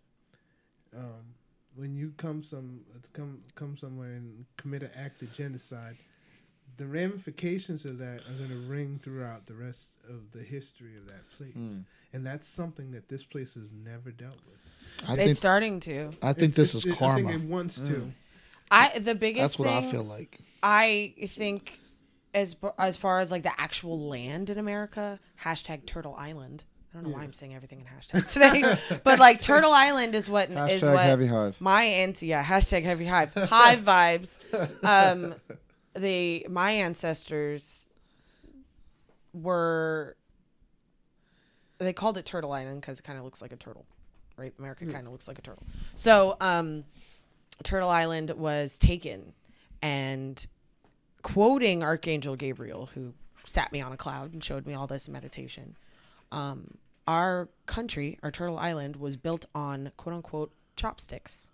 um, 0.93 1.35
when 1.75 1.95
you 1.95 2.13
come 2.17 2.43
some 2.43 2.81
come 3.13 3.39
come 3.55 3.77
somewhere 3.77 4.13
and 4.15 4.45
commit 4.57 4.83
an 4.83 4.91
act 4.95 5.21
of 5.21 5.31
genocide, 5.31 5.95
the 6.77 6.85
ramifications 6.85 7.85
of 7.85 7.97
that 7.99 8.21
are 8.29 8.33
going 8.37 8.49
to 8.49 8.67
ring 8.69 8.99
throughout 9.01 9.45
the 9.47 9.53
rest 9.53 9.95
of 10.09 10.31
the 10.31 10.43
history 10.43 10.95
of 10.97 11.05
that 11.07 11.29
place, 11.31 11.55
Mm. 11.55 11.85
and 12.13 12.25
that's 12.25 12.47
something 12.47 12.91
that 12.91 13.09
this 13.09 13.23
place 13.23 13.55
has 13.55 13.69
never 13.71 14.11
dealt 14.11 14.37
with. 14.45 15.09
I 15.09 15.13
it's 15.13 15.23
think 15.23 15.37
starting 15.37 15.79
to. 15.81 16.11
I 16.21 16.33
think 16.33 16.51
It's- 16.53 16.55
this 16.55 16.69
it's- 16.75 16.85
is 16.85 16.91
it- 16.93 16.97
karma. 16.97 17.27
I 17.29 17.31
think 17.33 17.43
it 17.43 17.49
wants 17.49 17.79
to. 17.81 18.11
I 18.69 18.99
the 18.99 19.15
biggest 19.15 19.41
That's 19.41 19.59
what 19.59 19.67
thing 19.69 19.87
I 19.87 19.91
feel 19.91 20.03
like. 20.03 20.39
I 20.61 21.13
think 21.27 21.79
as 22.33 22.55
as 22.77 22.97
far 22.97 23.19
as 23.19 23.31
like 23.31 23.43
the 23.43 23.59
actual 23.59 24.07
land 24.07 24.49
in 24.49 24.57
America, 24.57 25.19
hashtag 25.43 25.85
Turtle 25.85 26.15
Island. 26.15 26.63
I 26.93 26.99
don't 26.99 27.11
know 27.11 27.15
why 27.17 27.23
I'm 27.23 27.33
saying 27.33 27.53
everything 27.53 27.79
in 27.81 27.85
hashtags 27.85 28.31
today, 28.33 28.99
but 29.03 29.19
like 29.19 29.39
Turtle 29.41 29.71
Island 29.71 30.15
is 30.15 30.29
what 30.29 30.49
is 30.49 30.81
Hashtag 30.81 30.93
what 30.93 31.03
heavy 31.03 31.27
hive. 31.27 31.55
my 31.59 31.83
auntie, 31.83 32.27
yeah, 32.27 32.43
hashtag 32.43 32.83
heavy 32.83 33.05
hive, 33.05 33.33
hive 33.33 33.81
vibes. 33.83 34.37
Um, 34.83 35.35
the 35.97 36.45
my 36.49 36.71
ancestors 36.71 37.87
were 39.33 40.15
they 41.79 41.93
called 41.93 42.17
it 42.17 42.25
Turtle 42.25 42.51
Island 42.51 42.81
because 42.81 42.99
it 42.99 43.03
kind 43.03 43.17
of 43.17 43.25
looks 43.25 43.41
like 43.41 43.51
a 43.51 43.55
turtle, 43.55 43.85
right? 44.35 44.53
America 44.57 44.85
kind 44.85 45.05
of 45.05 45.11
looks 45.11 45.27
like 45.27 45.37
a 45.37 45.41
turtle. 45.41 45.63
So, 45.95 46.37
um, 46.41 46.85
Turtle 47.63 47.89
Island 47.89 48.31
was 48.31 48.77
taken, 48.77 49.33
and 49.81 50.45
quoting 51.21 51.83
Archangel 51.83 52.35
Gabriel, 52.35 52.89
who 52.93 53.13
sat 53.43 53.71
me 53.71 53.81
on 53.81 53.91
a 53.91 53.97
cloud 53.97 54.33
and 54.33 54.43
showed 54.43 54.65
me 54.65 54.73
all 54.73 54.87
this 54.87 55.07
in 55.07 55.13
meditation. 55.13 55.75
Um, 56.31 56.77
our 57.07 57.47
country, 57.65 58.19
our 58.21 58.31
Turtle 58.31 58.57
Island, 58.57 58.97
was 58.97 59.15
built 59.15 59.45
on 59.55 59.91
quote 59.97 60.15
unquote 60.15 60.51
chopsticks. 60.75 61.51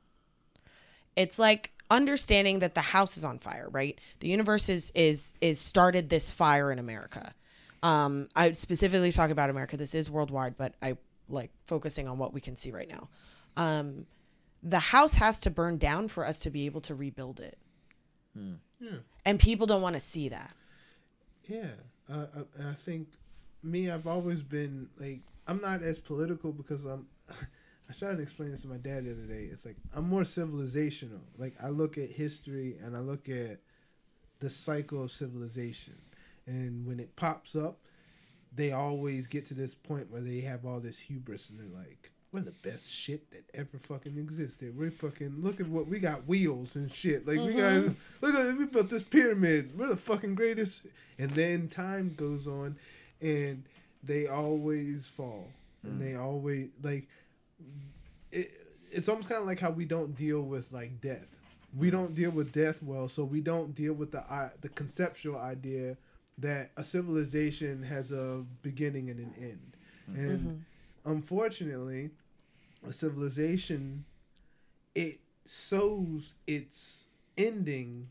It's 1.16 1.38
like 1.38 1.73
understanding 1.90 2.60
that 2.60 2.76
the 2.76 2.82
house 2.82 3.18
is 3.18 3.24
on 3.24 3.40
fire, 3.40 3.68
right? 3.72 4.00
The 4.20 4.28
universe 4.28 4.70
is 4.70 4.92
is 4.96 5.34
is 5.42 5.60
started 5.60 6.10
this 6.10 6.32
fire 6.32 6.72
in 6.72 6.80
America. 6.80 7.34
Um, 7.82 8.30
I 8.36 8.54
specifically 8.54 9.12
talk 9.12 9.30
about 9.30 9.50
America. 9.50 9.76
This 9.78 9.94
is 9.94 10.10
worldwide, 10.10 10.58
but 10.58 10.74
I 10.82 10.98
like 11.30 11.52
focusing 11.66 12.08
on 12.08 12.18
what 12.18 12.34
we 12.34 12.42
can 12.42 12.56
see 12.56 12.72
right 12.72 12.90
now. 12.90 13.10
Um, 13.58 14.06
the 14.62 14.80
house 14.80 15.16
has 15.16 15.42
to 15.42 15.50
burn 15.50 15.78
down 15.78 16.08
for 16.08 16.26
us 16.26 16.40
to 16.40 16.50
be 16.50 16.66
able 16.66 16.82
to 16.82 16.96
rebuild 16.96 17.40
it. 17.40 17.58
Yeah. 18.80 18.98
And 19.26 19.40
people 19.40 19.68
don't 19.68 19.82
want 19.82 19.96
to 19.96 20.00
see 20.00 20.30
that. 20.30 20.52
Yeah, 21.48 21.68
uh, 22.12 22.26
I, 22.36 22.70
I 22.70 22.74
think 22.86 23.10
me, 23.62 23.92
I've 23.92 24.08
always 24.08 24.42
been 24.42 24.90
like 24.98 25.20
I'm 25.48 25.62
not 25.62 25.82
as 25.84 26.00
political 26.00 26.52
because 26.52 26.86
I'm. 26.86 27.08
I 27.94 27.96
started 27.96 28.16
to 28.16 28.24
explain 28.24 28.50
this 28.50 28.62
to 28.62 28.68
my 28.68 28.78
dad 28.78 29.06
the 29.06 29.12
other 29.12 29.22
day. 29.22 29.50
It's 29.52 29.68
like 29.68 29.76
I'm 29.96 30.10
more 30.10 30.24
civilizational. 30.24 31.20
Like 31.38 31.54
I 31.64 31.70
look 31.70 32.00
at 32.00 32.10
history 32.10 32.76
and 32.84 32.98
I 32.98 33.02
look 33.02 33.30
at 33.30 33.60
the 34.40 34.50
cycle 34.50 35.04
of 35.04 35.12
civilization, 35.12 36.02
and 36.48 36.88
when 36.88 37.00
it 37.00 37.16
pops 37.16 37.56
up, 37.56 37.78
they 38.52 38.72
always 38.72 39.28
get 39.28 39.46
to 39.48 39.54
this 39.54 39.76
point 39.76 40.10
where 40.10 40.22
they 40.22 40.40
have 40.40 40.66
all 40.66 40.80
this 40.80 40.98
hubris 40.98 41.52
and 41.52 41.60
they're 41.60 41.80
like, 41.82 42.12
"We're 42.32 42.42
the 42.42 42.50
best 42.50 42.92
shit 42.92 43.30
that 43.30 43.44
ever 43.54 43.78
fucking 43.78 44.18
existed. 44.18 44.76
We're 44.76 44.90
fucking 44.90 45.36
look 45.44 45.60
at 45.60 45.68
what 45.68 45.86
we 45.86 46.00
got 46.00 46.26
wheels 46.26 46.76
and 46.76 46.92
shit. 46.92 47.28
Like 47.28 47.38
we 47.38 47.54
got 47.54 47.74
mm-hmm. 47.74 47.94
look 48.22 48.34
at 48.34 48.58
we 48.58 48.66
built 48.66 48.90
this 48.90 49.04
pyramid. 49.04 49.78
We're 49.78 49.90
the 49.90 49.98
fucking 49.98 50.34
greatest." 50.34 50.82
And 51.20 51.30
then 51.30 51.68
time 51.68 52.16
goes 52.18 52.48
on, 52.48 52.76
and 53.22 53.66
they 54.02 54.26
always 54.26 55.06
fall, 55.06 55.48
and 55.84 56.02
mm. 56.02 56.04
they 56.04 56.16
always 56.16 56.70
like 56.82 57.08
it. 58.32 58.52
It's 58.92 59.10
almost 59.10 59.28
kind 59.28 59.42
of 59.42 59.48
like 59.48 59.60
how 59.60 59.72
we 59.72 59.86
don't 59.86 60.16
deal 60.16 60.42
with 60.42 60.72
like 60.72 61.02
death. 61.02 61.26
We 61.76 61.88
mm. 61.88 61.92
don't 61.92 62.16
deal 62.16 62.30
with 62.30 62.52
death 62.52 62.84
well, 62.84 63.08
so 63.08 63.24
we 63.24 63.42
don't 63.42 63.74
deal 63.74 63.94
with 63.94 64.12
the 64.12 64.24
i- 64.32 64.52
the 64.62 64.70
conceptual 64.70 65.38
idea 65.38 65.98
that 66.38 66.72
a 66.78 66.84
civilization 66.84 67.84
has 67.84 68.12
a 68.12 68.44
beginning 68.62 69.10
and 69.10 69.20
an 69.20 69.34
end. 69.40 69.78
Mm. 70.12 70.18
And 70.18 70.40
mm-hmm. 70.40 71.12
unfortunately, 71.12 72.12
a 72.88 72.94
civilization 72.94 74.06
it 74.96 75.20
sows 75.46 76.36
its 76.46 77.06
ending 77.38 78.10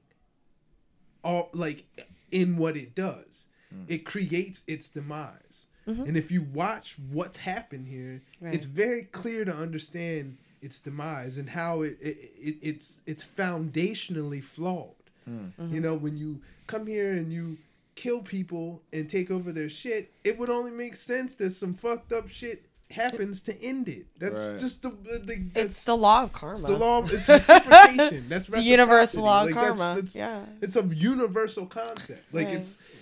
all 1.23 1.51
like 1.53 1.85
in 2.31 2.57
what 2.57 2.77
it 2.77 2.95
does. 2.95 3.47
Mm. 3.75 3.85
It 3.89 4.05
creates 4.05 4.63
its 4.67 4.89
demise. 4.89 5.52
Mm-hmm. 5.89 6.03
And 6.05 6.17
if 6.17 6.31
you 6.31 6.43
watch 6.43 6.97
what's 7.11 7.39
happened 7.39 7.89
here, 7.89 8.23
Right. 8.41 8.55
it's 8.55 8.65
very 8.67 9.03
clear 9.05 9.45
to 9.45 9.53
understand 9.55 10.37
its 10.61 10.79
demise 10.79 11.37
and 11.39 11.51
how 11.51 11.83
it, 11.83 11.99
it, 12.01 12.17
it 12.41 12.57
it's 12.63 13.01
it's 13.07 13.25
foundationally 13.25 14.43
flawed. 14.43 14.95
Hmm. 15.25 15.47
Mm-hmm. 15.61 15.75
You 15.75 15.81
know, 15.81 15.95
when 15.95 16.17
you 16.17 16.41
come 16.67 16.87
here 16.87 17.13
and 17.13 17.33
you 17.33 17.59
kill 17.95 18.23
people 18.23 18.81
and 18.93 19.09
take 19.11 19.31
over 19.31 19.53
their 19.53 19.69
shit, 19.69 20.11
it 20.25 20.39
would 20.39 20.51
only 20.51 20.71
make 20.71 20.97
sense 20.97 21.35
that 21.37 21.51
some 21.53 21.75
fucked 21.75 22.13
up 22.13 22.29
shit 22.29 22.65
happens 22.91 23.41
to 23.43 23.63
end 23.63 23.89
it. 23.89 24.05
That's 24.19 24.47
Right. 24.49 24.59
just 24.59 24.83
the, 24.83 24.91
the, 24.91 25.19
the 25.25 25.37
that's 25.55 25.67
It's 25.67 25.85
the 25.85 25.97
law 25.97 26.25
of 26.25 26.33
karma. 26.33 26.59
it's 26.59 26.67
the 26.69 26.79
law. 26.79 26.99
Of, 26.99 27.13
it's 27.13 27.27
reciprocation. 27.29 28.25
That's 28.29 28.49
the 28.49 28.63
universal 28.63 29.25
law 29.25 29.43
of 29.43 29.47
Like, 29.47 29.55
karma. 29.55 29.95
that's- 29.97 30.15
Yeah. 30.15 30.45
it's 30.61 30.77
a 30.77 30.85
universal 30.85 31.67
concept. 31.67 32.23
Like 32.35 32.47
Right. 32.49 32.57
it's 32.57 32.77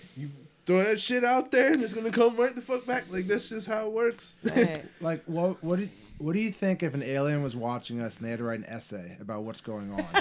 throw 0.65 0.83
that 0.83 0.99
shit 0.99 1.23
out 1.23 1.51
there 1.51 1.73
and 1.73 1.83
it's 1.83 1.93
gonna 1.93 2.11
come 2.11 2.35
right 2.37 2.53
the 2.55 2.61
fuck 2.61 2.85
back. 2.85 3.05
Like 3.09 3.27
this 3.27 3.51
is 3.51 3.65
how 3.65 3.87
it 3.87 3.91
works. 3.93 4.35
Right. 4.43 4.85
Like 5.01 5.23
what? 5.25 5.63
What 5.63 5.79
do 5.79 5.89
What 6.19 6.33
do 6.33 6.39
you 6.39 6.51
think 6.51 6.83
if 6.83 6.93
an 6.93 7.03
alien 7.03 7.41
was 7.43 7.55
watching 7.55 7.99
us 8.01 8.17
and 8.17 8.25
they 8.25 8.29
had 8.31 8.39
to 8.39 8.45
write 8.45 8.59
an 8.59 8.65
essay 8.65 9.17
about 9.19 9.43
what's 9.43 9.61
going 9.61 9.91
on? 9.91 10.05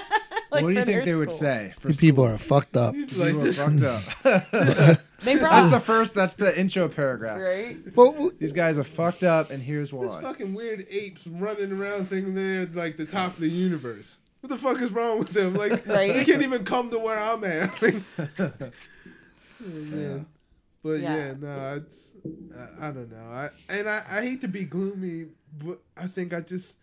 Like 0.53 0.65
what 0.65 0.71
do 0.71 0.75
you 0.81 0.85
think 0.85 0.97
their 0.97 1.05
they 1.05 1.15
would 1.15 1.29
school. 1.31 1.39
say? 1.39 1.75
For 1.79 1.91
You 1.91 1.95
people 1.95 2.25
are 2.27 2.37
fucked 2.37 2.77
up. 2.77 2.93
like 2.97 3.09
People 3.09 3.23
are 3.23 3.33
this, 3.45 3.59
fucked 3.61 3.83
up. 3.85 4.03
They 5.23 5.37
that's 5.37 5.71
the 5.71 5.79
first. 5.79 6.13
That's 6.13 6.33
the 6.33 6.59
intro 6.59 6.89
paragraph. 6.89 7.39
right. 7.39 7.77
But 7.95 8.37
These 8.41 8.53
guys 8.53 8.77
are 8.77 8.83
fucked 8.83 9.23
up, 9.23 9.51
and 9.53 9.63
here's 9.63 9.93
this 9.93 10.01
why. 10.01 10.21
fucking 10.21 10.53
weird 10.53 10.89
apes 10.91 11.25
running 11.25 11.71
around 11.71 12.07
thinking 12.09 12.35
they're 12.35 12.67
like 12.67 12.97
the 12.97 13.07
top 13.07 13.35
of 13.35 13.39
the 13.39 13.49
universe. 13.49 14.19
What 14.41 14.49
the 14.51 14.57
fuck 14.57 14.83
is 14.83 14.91
wrong 14.91 15.21
with 15.21 15.29
them? 15.29 15.55
Like 15.55 15.87
Right. 15.87 16.15
they 16.15 16.25
can't 16.25 16.43
even 16.43 16.65
come 16.65 16.91
to 16.91 16.99
where 16.99 17.17
I'm 17.21 17.45
at. 17.45 17.81
Like, 17.81 17.95
Mm-hmm. 19.63 19.97
man. 19.97 20.27
But 20.83 21.01
yeah, 21.01 21.17
Yeah. 21.17 21.35
no, 21.39 21.75
it's 21.77 22.13
I, 22.57 22.89
I 22.89 22.91
don't 22.91 23.11
know. 23.11 23.31
I 23.31 23.49
and 23.69 23.89
I, 23.89 24.03
I 24.11 24.23
hate 24.23 24.41
to 24.43 24.49
be 24.49 24.65
gloomy, 24.65 25.27
but 25.63 25.79
I 25.97 26.07
think 26.07 26.33
I 26.33 26.41
just 26.41 26.77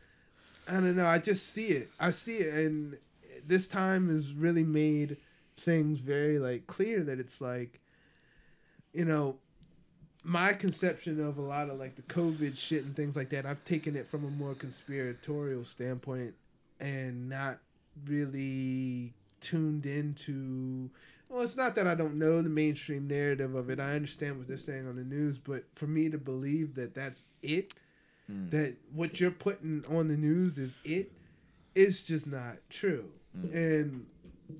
I 0.68 0.74
don't 0.74 0.95
know. 0.95 1.06
I 1.06 1.18
just 1.20 1.54
see 1.54 1.68
it. 1.68 1.90
I 1.99 2.12
see 2.12 2.38
it, 2.38 2.54
and 2.66 2.98
this 3.45 3.68
time 3.68 4.10
has 4.10 4.34
really 4.34 4.64
made 4.64 5.18
things 5.58 5.99
very 5.99 6.38
like 6.38 6.68
clear 6.68 7.04
that 7.04 7.20
it's 7.20 7.41
like, 7.41 7.80
you 8.94 9.06
know, 9.06 9.38
my 10.24 10.54
conception 10.54 11.26
of 11.26 11.38
a 11.38 11.41
lot 11.41 11.70
of 11.70 11.80
like 11.80 11.95
the 11.95 12.02
COVID 12.04 12.56
shit 12.58 12.84
and 12.84 12.95
things 12.95 13.16
like 13.16 13.30
that. 13.30 13.45
I've 13.45 13.64
taken 13.64 13.95
it 13.95 14.08
from 14.08 14.26
a 14.26 14.30
more 14.30 14.54
conspiratorial 14.54 15.66
standpoint 15.66 16.36
and 16.80 17.30
not 17.30 17.58
really 18.06 19.14
tuned 19.41 19.86
into. 19.88 20.91
Well, 21.30 21.41
it's 21.41 21.58
not 21.58 21.76
that 21.76 21.88
I 21.88 21.95
don't 21.95 22.16
know 22.16 22.41
the 22.41 22.49
mainstream 22.49 23.08
narrative 23.08 23.54
of 23.54 23.70
it. 23.70 23.80
I 23.80 23.94
understand 23.94 24.38
what 24.38 24.48
they're 24.48 24.58
saying 24.58 24.88
on 24.88 24.95
the 24.95 25.04
news, 25.04 25.38
but 25.38 25.66
for 25.76 25.88
me 25.88 26.10
to 26.10 26.18
believe 26.18 26.76
that 26.76 26.95
that's 26.95 27.24
it, 27.41 27.74
hmm. 28.28 28.49
that 28.49 28.76
what 28.94 29.20
you're 29.20 29.32
putting 29.32 29.84
on 29.90 30.08
the 30.08 30.16
news 30.16 30.58
is 30.58 30.76
it, 30.86 31.12
it's 31.76 32.02
just 32.02 32.28
not 32.28 32.58
true. 32.70 33.10
Hmm. 33.40 33.58
And 33.58 34.06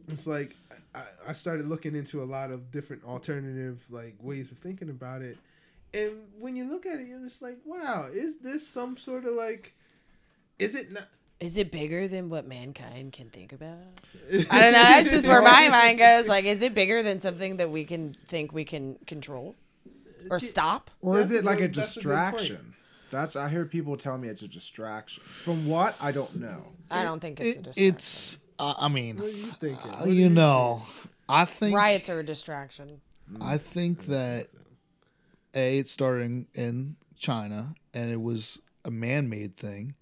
it's 0.10 0.28
like 0.28 0.56
I, 0.94 1.04
I 1.30 1.34
started 1.34 1.68
looking 1.68 1.96
into 1.96 2.22
a 2.22 2.26
lot 2.26 2.52
of 2.52 2.72
different 2.72 3.04
alternative 3.06 3.86
like 3.90 4.16
ways 4.22 4.52
of 4.52 4.58
thinking 4.58 4.90
about 4.90 5.22
it. 5.22 5.38
And 5.94 6.14
when 6.38 6.56
you 6.56 6.70
look 6.70 6.86
at 6.86 7.00
it, 7.00 7.08
you're 7.08 7.20
just 7.20 7.42
like, 7.42 7.58
wow, 7.66 8.08
is 8.12 8.40
this 8.40 8.68
some 8.68 8.98
sort 8.98 9.26
of 9.26 9.34
like, 9.34 9.74
is 10.60 10.76
it 10.76 10.92
not? 10.92 11.08
Is 11.40 11.58
it 11.58 11.72
bigger 11.72 12.08
than 12.08 12.30
what 12.30 12.48
mankind 12.48 13.14
can 13.14 13.30
think 13.30 13.54
about? 13.54 13.78
I 14.50 14.62
don't 14.62 14.74
know. 14.74 14.82
That's 14.82 15.12
just 15.12 15.28
where 15.28 15.42
my 15.42 15.70
mind 15.70 16.00
goes. 16.08 16.28
Like, 16.28 16.46
is 16.46 16.62
it 16.64 16.74
bigger 16.74 17.04
than 17.04 17.20
something 17.20 17.58
that 17.58 17.70
we 17.70 17.84
can 17.86 18.16
think 18.28 18.52
we 18.54 18.64
can 18.64 18.96
control 19.06 19.56
or 20.32 20.40
stop? 20.40 20.90
Or 21.02 21.20
is 21.20 21.30
it 21.32 21.44
like 21.44 21.60
a 21.60 21.66
a 21.66 21.68
good- 21.68 21.78
a 21.78 21.82
distraction? 21.82 22.74
That's 23.12 23.36
I 23.38 23.48
hear 23.50 23.66
people 23.66 23.96
tell 23.96 24.18
me 24.18 24.28
it's 24.28 24.42
a 24.42 24.48
distraction. 24.50 25.24
From 25.44 25.66
what 25.68 25.96
I 26.02 26.12
don't 26.12 26.36
know. 26.38 26.74
I 26.92 27.04
don't 27.04 27.20
think 27.22 27.40
it's 27.40 27.58
a 27.58 27.62
distraction. 27.62 27.96
it's. 27.96 28.38
Uh, 28.60 28.74
I 28.78 28.88
mean, 28.90 29.18
What 29.18 29.26
are 29.26 29.30
you 29.30 29.46
thinking? 29.60 29.92
uh, 29.92 29.98
What 30.00 30.10
you 30.10 30.30
know, 30.30 30.82
I 31.30 31.46
think 31.46 31.76
riots 31.76 32.10
are 32.10 32.20
a 32.20 32.24
distraction. 32.26 33.00
I 33.40 33.58
think 33.60 34.08
that 34.08 34.48
a 35.56 35.78
it 35.78 35.88
started 35.88 36.24
in, 36.24 36.48
in 36.56 36.96
China 37.18 37.76
and 37.94 38.10
it 38.12 38.20
was 38.22 38.60
a 38.84 38.92
man-made 38.92 39.56
thing, 39.58 39.94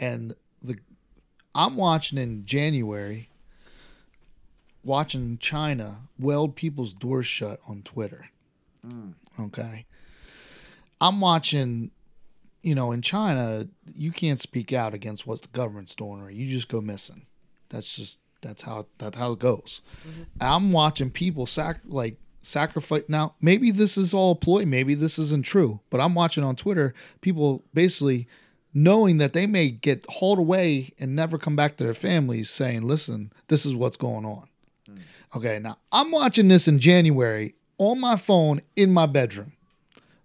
and 0.00 0.34
the 0.62 0.76
I'm 1.54 1.76
watching 1.76 2.18
in 2.18 2.44
January, 2.44 3.28
watching 4.84 5.38
China 5.38 6.02
weld 6.18 6.56
people's 6.56 6.92
doors 6.92 7.26
shut 7.26 7.60
on 7.68 7.82
Twitter. 7.82 8.26
Mm. 8.86 9.14
Okay, 9.40 9.86
I'm 11.00 11.20
watching. 11.20 11.90
You 12.62 12.74
know, 12.74 12.90
in 12.90 13.02
China, 13.02 13.68
you 13.94 14.10
can't 14.10 14.40
speak 14.40 14.72
out 14.72 14.92
against 14.92 15.26
what 15.26 15.40
the 15.42 15.48
government's 15.48 15.94
doing, 15.94 16.20
or 16.20 16.28
you 16.28 16.52
just 16.52 16.68
go 16.68 16.80
missing. 16.80 17.24
That's 17.68 17.94
just 17.94 18.18
that's 18.42 18.62
how 18.62 18.86
that's 18.98 19.16
how 19.16 19.32
it 19.32 19.38
goes. 19.38 19.80
And 20.04 20.48
I'm 20.48 20.72
watching 20.72 21.10
people 21.10 21.46
sac 21.46 21.80
like 21.86 22.16
sacrifice. 22.42 23.04
Now, 23.08 23.34
maybe 23.40 23.70
this 23.70 23.96
is 23.96 24.14
all 24.14 24.32
a 24.32 24.36
ploy. 24.36 24.64
Maybe 24.64 24.94
this 24.94 25.18
isn't 25.18 25.44
true. 25.44 25.80
But 25.90 26.00
I'm 26.00 26.14
watching 26.14 26.44
on 26.44 26.56
Twitter 26.56 26.94
people 27.20 27.64
basically 27.74 28.28
knowing 28.74 29.18
that 29.18 29.32
they 29.32 29.46
may 29.46 29.70
get 29.70 30.06
hauled 30.08 30.38
away 30.38 30.92
and 30.98 31.16
never 31.16 31.38
come 31.38 31.56
back 31.56 31.76
to 31.76 31.84
their 31.84 31.94
families, 31.94 32.50
saying, 32.50 32.82
"Listen, 32.82 33.32
this 33.48 33.64
is 33.66 33.74
what's 33.74 33.96
going 33.96 34.24
on." 34.24 34.48
Hmm. 34.86 34.96
Okay, 35.36 35.58
now 35.58 35.78
I'm 35.92 36.10
watching 36.10 36.48
this 36.48 36.68
in 36.68 36.78
January 36.78 37.54
on 37.78 38.00
my 38.00 38.16
phone 38.16 38.60
in 38.76 38.92
my 38.92 39.06
bedroom. 39.06 39.52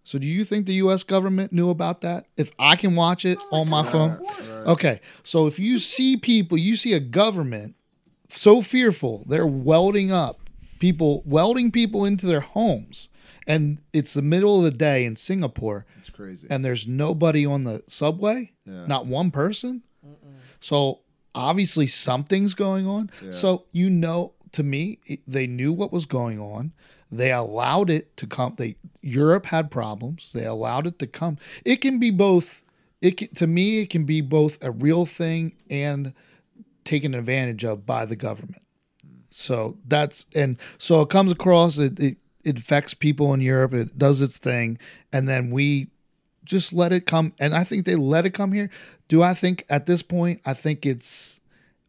So, 0.05 0.19
do 0.19 0.25
you 0.25 0.43
think 0.43 0.65
the 0.65 0.73
U.S. 0.75 1.03
government 1.03 1.53
knew 1.53 1.69
about 1.69 2.01
that? 2.01 2.25
If 2.35 2.51
I 2.59 2.75
can 2.75 2.95
watch 2.95 3.23
it 3.23 3.39
on 3.51 3.69
my 3.69 3.83
phone, 3.83 4.19
okay. 4.67 4.99
So, 5.23 5.47
if 5.47 5.59
you 5.59 5.79
see 5.79 6.17
people, 6.17 6.57
you 6.57 6.75
see 6.75 6.91
a 6.93 6.99
government 6.99 7.75
so 8.27 8.61
fearful, 8.61 9.23
they're 9.27 9.47
welding 9.47 10.11
up 10.11 10.41
people, 10.79 11.23
welding 11.25 11.71
people 11.71 12.03
into 12.03 12.25
their 12.25 12.41
homes, 12.41 13.07
and 13.47 13.81
it's 13.93 14.13
the 14.13 14.21
middle 14.21 14.57
of 14.59 14.63
the 14.63 14.71
day 14.77 15.05
in 15.05 15.15
Singapore, 15.15 15.85
It's 15.99 16.09
crazy. 16.09 16.47
and 16.49 16.63
there's 16.63 16.87
nobody 16.87 17.45
on 17.45 17.61
the 17.61 17.83
subway, 17.87 18.51
Yeah. 18.65 18.85
not 18.87 19.05
one 19.07 19.31
person. 19.31 19.83
So 20.59 20.99
obviously 21.35 21.87
something's 21.87 22.53
going 22.53 22.87
on. 22.87 23.09
Yeah. 23.23 23.31
So 23.31 23.65
you 23.71 23.89
know, 23.89 24.33
to 24.53 24.63
me, 24.63 24.99
it- 25.05 25.21
they 25.27 25.47
knew 25.47 25.73
what 25.73 25.91
was 25.91 26.05
going 26.05 26.39
on. 26.39 26.71
They 27.11 27.31
allowed 27.31 27.89
it 27.89 28.15
to 28.17 28.27
come. 28.27 28.55
They 28.57 28.75
Europe 29.01 29.45
had 29.47 29.69
problems. 29.69 30.31
They 30.33 30.45
allowed 30.45 30.87
it 30.87 30.97
to 30.99 31.07
come. 31.07 31.37
It 31.65 31.77
can 31.81 31.99
be 31.99 32.09
both. 32.11 32.63
It 33.01 33.17
can, 33.17 33.27
to 33.35 33.47
me, 33.47 33.81
it 33.81 33.89
can 33.89 34.05
be 34.05 34.21
both 34.21 34.57
a 34.63 34.71
real 34.71 35.05
thing 35.05 35.53
and 35.69 36.13
taken 36.85 37.13
advantage 37.13 37.63
of 37.65 37.85
by 37.85 38.05
the 38.05 38.15
government. 38.15 38.61
Hmm. 39.03 39.09
So 39.29 39.77
that's 39.87 40.25
and 40.35 40.57
so 40.77 41.01
it 41.01 41.09
comes 41.09 41.31
across. 41.31 41.77
It, 41.77 41.99
it 41.99 42.17
it 42.43 42.57
affects 42.57 42.93
people 42.93 43.33
in 43.33 43.41
Europe. 43.41 43.73
It 43.73 43.97
does 43.97 44.21
its 44.21 44.37
thing, 44.37 44.77
and 45.11 45.27
then 45.27 45.51
we 45.51 45.87
just 46.43 46.73
let 46.73 46.91
it 46.91 47.05
come. 47.05 47.33
And 47.39 47.53
I 47.53 47.63
think 47.63 47.85
they 47.85 47.95
let 47.95 48.25
it 48.25 48.33
come 48.33 48.51
here. 48.51 48.69
Do 49.07 49.21
I 49.21 49.33
think 49.33 49.65
at 49.69 49.85
this 49.85 50.01
point? 50.01 50.41
I 50.45 50.53
think 50.53 50.85
it's 50.85 51.39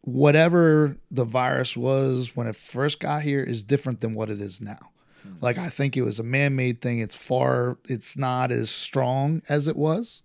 whatever 0.01 0.95
the 1.09 1.25
virus 1.25 1.75
was 1.75 2.35
when 2.35 2.47
it 2.47 2.55
first 2.55 2.99
got 2.99 3.23
here 3.23 3.41
is 3.41 3.63
different 3.63 4.01
than 4.01 4.13
what 4.13 4.29
it 4.29 4.39
is 4.39 4.61
now. 4.61 4.91
Hmm. 5.23 5.33
Like 5.41 5.57
I 5.57 5.69
think 5.69 5.97
it 5.97 6.03
was 6.03 6.19
a 6.19 6.23
man-made 6.23 6.81
thing. 6.81 6.99
It's 6.99 7.15
far. 7.15 7.77
It's 7.85 8.17
not 8.17 8.51
as 8.51 8.69
strong 8.69 9.41
as 9.49 9.67
it 9.67 9.75
was, 9.75 10.21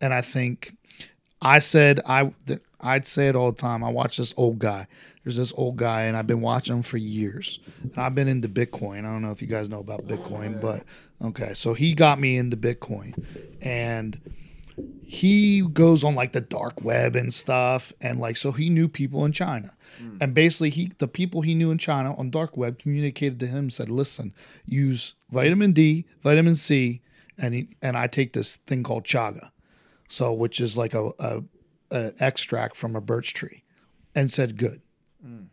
and 0.00 0.14
I 0.14 0.20
think 0.20 0.74
I 1.42 1.58
said 1.58 2.00
I 2.06 2.32
th- 2.46 2.60
I'd 2.80 3.06
say 3.06 3.28
it 3.28 3.36
all 3.36 3.52
the 3.52 3.60
time. 3.60 3.82
I 3.82 3.90
watch 3.90 4.16
this 4.16 4.32
old 4.36 4.58
guy. 4.58 4.86
There's 5.28 5.36
this 5.36 5.52
old 5.58 5.76
guy, 5.76 6.04
and 6.04 6.16
I've 6.16 6.26
been 6.26 6.40
watching 6.40 6.76
him 6.76 6.82
for 6.82 6.96
years. 6.96 7.58
And 7.82 7.98
I've 7.98 8.14
been 8.14 8.28
into 8.28 8.48
Bitcoin. 8.48 9.00
I 9.00 9.12
don't 9.12 9.20
know 9.20 9.30
if 9.30 9.42
you 9.42 9.46
guys 9.46 9.68
know 9.68 9.80
about 9.80 10.06
Bitcoin, 10.06 10.58
but 10.58 10.84
okay. 11.22 11.52
So 11.52 11.74
he 11.74 11.92
got 11.92 12.18
me 12.18 12.38
into 12.38 12.56
Bitcoin, 12.56 13.12
and 13.60 14.18
he 15.02 15.60
goes 15.60 16.02
on 16.02 16.14
like 16.14 16.32
the 16.32 16.40
dark 16.40 16.82
web 16.82 17.14
and 17.14 17.34
stuff, 17.34 17.92
and 18.00 18.18
like 18.18 18.38
so 18.38 18.52
he 18.52 18.70
knew 18.70 18.88
people 18.88 19.26
in 19.26 19.32
China, 19.32 19.68
hmm. 19.98 20.16
and 20.22 20.32
basically 20.32 20.70
he 20.70 20.92
the 20.96 21.06
people 21.06 21.42
he 21.42 21.54
knew 21.54 21.70
in 21.70 21.76
China 21.76 22.14
on 22.16 22.30
dark 22.30 22.56
web 22.56 22.78
communicated 22.78 23.38
to 23.40 23.46
him 23.46 23.58
and 23.58 23.72
said, 23.74 23.90
"Listen, 23.90 24.32
use 24.64 25.14
vitamin 25.30 25.72
D, 25.72 26.06
vitamin 26.22 26.56
C, 26.56 27.02
and 27.36 27.52
he, 27.52 27.68
and 27.82 27.98
I 27.98 28.06
take 28.06 28.32
this 28.32 28.56
thing 28.56 28.82
called 28.82 29.04
chaga." 29.04 29.50
so 30.08 30.32
which 30.32 30.58
is 30.58 30.74
like 30.74 30.94
a, 30.94 31.10
a 31.18 31.42
an 31.90 32.14
extract 32.18 32.76
from 32.76 32.96
a 32.96 33.00
birch 33.02 33.34
tree, 33.34 33.62
and 34.14 34.30
said 34.30 34.56
good, 34.56 34.80
Mm. 35.28 35.48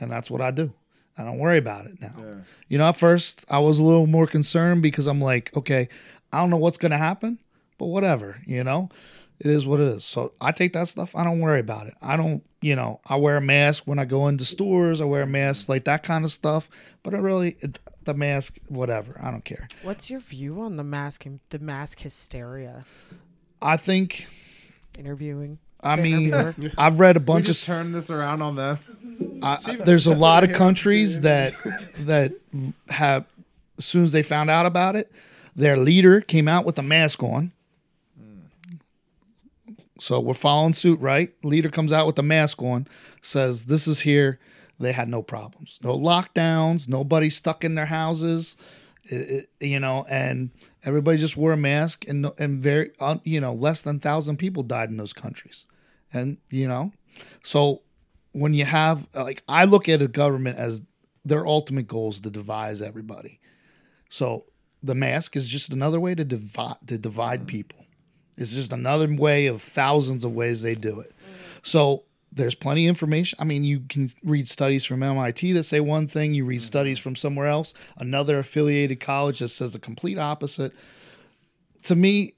and 0.00 0.10
that's 0.10 0.30
what 0.30 0.40
I 0.40 0.50
do. 0.50 0.72
I 1.16 1.24
don't 1.24 1.38
worry 1.38 1.58
about 1.58 1.86
it 1.86 2.00
now. 2.00 2.14
Yeah. 2.18 2.34
You 2.68 2.78
know, 2.78 2.84
at 2.84 2.96
first 2.96 3.44
I 3.50 3.58
was 3.58 3.78
a 3.78 3.84
little 3.84 4.06
more 4.06 4.26
concerned 4.26 4.82
because 4.82 5.06
I'm 5.06 5.20
like, 5.20 5.54
okay, 5.56 5.88
I 6.32 6.38
don't 6.38 6.50
know 6.50 6.56
what's 6.56 6.78
gonna 6.78 6.98
happen, 6.98 7.38
but 7.76 7.86
whatever, 7.86 8.40
you 8.46 8.62
know, 8.62 8.88
it 9.40 9.46
is 9.46 9.66
what 9.66 9.80
it 9.80 9.88
is. 9.88 10.04
So 10.04 10.32
I 10.40 10.52
take 10.52 10.72
that 10.72 10.88
stuff. 10.88 11.14
I 11.14 11.24
don't 11.24 11.40
worry 11.40 11.60
about 11.60 11.86
it. 11.86 11.94
I 12.02 12.16
don't, 12.16 12.42
you 12.60 12.74
know, 12.74 13.00
I 13.06 13.16
wear 13.16 13.36
a 13.36 13.40
mask 13.40 13.84
when 13.86 13.98
I 13.98 14.04
go 14.04 14.26
into 14.28 14.44
stores. 14.44 15.00
I 15.00 15.04
wear 15.04 15.22
a 15.22 15.26
mask 15.26 15.68
like 15.68 15.84
that 15.84 16.02
kind 16.02 16.24
of 16.24 16.32
stuff. 16.32 16.68
But 17.02 17.14
I 17.14 17.18
really, 17.18 17.56
it, 17.60 17.78
the 18.04 18.14
mask, 18.14 18.58
whatever. 18.68 19.20
I 19.22 19.30
don't 19.30 19.44
care. 19.44 19.68
What's 19.82 20.10
your 20.10 20.18
view 20.20 20.60
on 20.60 20.76
the 20.76 20.84
mask 20.84 21.24
and 21.24 21.38
the 21.50 21.60
mask 21.60 22.00
hysteria? 22.00 22.84
I 23.62 23.76
think. 23.76 24.26
Interviewing. 24.98 25.58
I 25.80 25.96
mean. 25.96 26.34
I've 26.78 26.98
read 27.00 27.16
a 27.16 27.20
We 27.20 27.24
bunch 27.24 27.48
of 27.48 27.60
turn 27.60 27.92
this 27.92 28.10
around 28.10 28.42
on 28.42 28.56
them. 28.56 28.78
I, 29.42 29.78
there's 29.84 30.06
a 30.06 30.14
lot 30.16 30.44
of 30.44 30.52
countries 30.52 31.20
that 31.20 31.54
that 32.00 32.32
have 32.88 33.24
as 33.78 33.84
soon 33.84 34.02
as 34.02 34.12
they 34.12 34.22
found 34.22 34.50
out 34.50 34.66
about 34.66 34.96
it, 34.96 35.10
their 35.54 35.76
leader 35.76 36.20
came 36.20 36.48
out 36.48 36.64
with 36.64 36.78
a 36.78 36.82
mask 36.82 37.22
on. 37.22 37.52
So 40.00 40.20
we're 40.20 40.34
following 40.34 40.72
suit, 40.72 41.00
right? 41.00 41.32
Leader 41.42 41.70
comes 41.70 41.92
out 41.92 42.06
with 42.06 42.18
a 42.20 42.22
mask 42.22 42.62
on, 42.62 42.86
says 43.20 43.66
this 43.66 43.88
is 43.88 44.00
here. 44.00 44.38
They 44.78 44.92
had 44.92 45.08
no 45.08 45.22
problems, 45.22 45.80
no 45.82 45.98
lockdowns, 45.98 46.88
nobody 46.88 47.30
stuck 47.30 47.64
in 47.64 47.74
their 47.74 47.86
houses, 47.86 48.56
it, 49.10 49.46
it- 49.60 49.66
you 49.66 49.80
know, 49.80 50.04
and 50.08 50.50
everybody 50.84 51.18
just 51.18 51.36
wore 51.36 51.52
a 51.52 51.56
mask, 51.56 52.06
and 52.08 52.26
and 52.38 52.60
very, 52.62 52.90
uh, 53.00 53.18
you 53.24 53.40
know, 53.40 53.54
less 53.54 53.82
than 53.82 54.00
thousand 54.00 54.36
people 54.38 54.62
died 54.62 54.90
in 54.90 54.96
those 54.96 55.12
countries, 55.12 55.66
and 56.12 56.38
you 56.50 56.68
know, 56.68 56.92
so 57.42 57.82
when 58.32 58.54
you 58.54 58.64
have 58.64 59.06
like 59.14 59.42
I 59.48 59.64
look 59.64 59.88
at 59.88 60.02
a 60.02 60.08
government 60.08 60.58
as 60.58 60.82
their 61.24 61.46
ultimate 61.46 61.86
goal 61.88 62.10
is 62.10 62.20
to 62.20 62.30
divide 62.30 62.80
everybody. 62.80 63.40
So 64.08 64.44
the 64.82 64.94
mask 64.94 65.36
is 65.36 65.48
just 65.48 65.72
another 65.72 66.00
way 66.00 66.14
to 66.14 66.24
divide 66.24 66.76
to 66.86 66.98
divide 66.98 67.46
people. 67.46 67.84
It's 68.36 68.54
just 68.54 68.72
another 68.72 69.12
way 69.12 69.46
of 69.46 69.62
thousands 69.62 70.24
of 70.24 70.32
ways 70.32 70.62
they 70.62 70.74
do 70.76 71.00
it. 71.00 71.12
So 71.62 72.04
there's 72.38 72.54
plenty 72.54 72.86
of 72.86 72.88
information. 72.88 73.38
I 73.40 73.44
mean, 73.44 73.64
you 73.64 73.80
can 73.80 74.10
read 74.24 74.48
studies 74.48 74.84
from 74.84 75.02
MIT 75.02 75.52
that 75.52 75.64
say 75.64 75.80
one 75.80 76.08
thing, 76.08 76.32
you 76.32 76.44
read 76.44 76.62
studies 76.62 76.98
mm-hmm. 76.98 77.02
from 77.02 77.16
somewhere 77.16 77.48
else, 77.48 77.74
another 77.98 78.38
affiliated 78.38 79.00
college 79.00 79.40
that 79.40 79.48
says 79.48 79.74
the 79.74 79.78
complete 79.78 80.18
opposite. 80.18 80.72
To 81.84 81.96
me, 81.96 82.34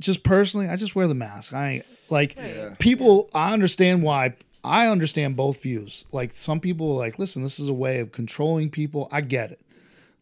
just 0.00 0.22
personally, 0.22 0.68
I 0.68 0.76
just 0.76 0.94
wear 0.94 1.08
the 1.08 1.14
mask. 1.14 1.54
I 1.54 1.82
like 2.10 2.36
people. 2.78 3.30
I 3.32 3.52
understand 3.52 4.02
why. 4.02 4.34
I 4.62 4.88
understand 4.88 5.36
both 5.36 5.62
views. 5.62 6.04
Like 6.12 6.34
some 6.34 6.60
people, 6.60 6.92
are 6.92 6.98
like 6.98 7.18
listen, 7.18 7.42
this 7.42 7.58
is 7.58 7.68
a 7.68 7.74
way 7.74 8.00
of 8.00 8.12
controlling 8.12 8.70
people. 8.70 9.08
I 9.12 9.20
get 9.20 9.52
it. 9.52 9.60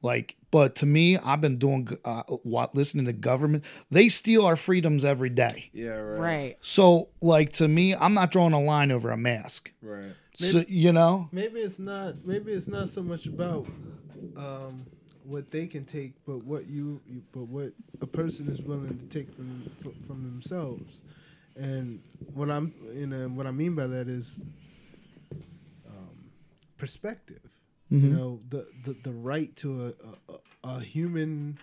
Like, 0.02 0.36
but 0.53 0.77
to 0.77 0.87
me, 0.87 1.16
I've 1.16 1.41
been 1.41 1.57
doing 1.57 1.89
uh, 2.05 2.23
what 2.45 2.74
listening 2.77 3.07
to 3.07 3.12
government. 3.15 3.65
They 3.91 4.11
steal 4.11 4.45
our 4.45 4.55
freedoms 4.55 5.03
every 5.03 5.31
day. 5.31 5.70
Yeah, 5.73 5.95
right. 5.95 6.20
Right. 6.20 6.57
So, 6.61 7.09
like 7.23 7.55
to 7.55 7.66
me, 7.66 7.97
I'm 7.97 8.12
not 8.12 8.31
drawing 8.31 8.53
a 8.53 8.61
line 8.61 8.93
over 8.93 9.11
a 9.11 9.16
mask. 9.16 9.73
Right. 9.83 10.12
So, 10.35 10.62
you 10.69 10.93
know, 10.93 11.29
Maybe 11.33 11.61
it's 11.61 11.79
not. 11.79 12.27
Maybe 12.27 12.53
it's 12.53 12.69
not 12.69 12.91
so 12.91 13.03
much 13.03 13.27
about 13.27 13.66
um, 14.37 14.85
what 15.24 15.51
they 15.51 15.66
can 15.66 15.87
take, 15.87 16.12
but 16.27 16.45
what 16.45 16.69
you, 16.69 17.01
you, 17.07 17.23
but 17.33 17.45
what 17.49 17.73
a 18.03 18.07
person 18.07 18.49
is 18.49 18.61
willing 18.61 18.99
to 18.99 19.19
take 19.19 19.35
from 19.35 19.70
from, 19.79 19.95
from 20.07 20.23
themselves. 20.23 21.01
And 21.57 22.03
what 22.35 22.51
I'm, 22.51 22.74
you 22.95 23.07
know, 23.07 23.29
what 23.29 23.47
I 23.47 23.53
mean 23.53 23.74
by 23.74 23.87
that 23.87 24.07
is 24.07 24.43
um, 25.89 26.31
perspective. 26.77 27.41
You 27.91 27.99
know, 27.99 28.41
the, 28.49 28.66
the 28.87 28.97
the 29.05 29.12
right 29.12 29.55
to 29.57 29.93
a, 30.29 30.33
a 30.33 30.37
a 30.64 30.80
human 30.80 31.59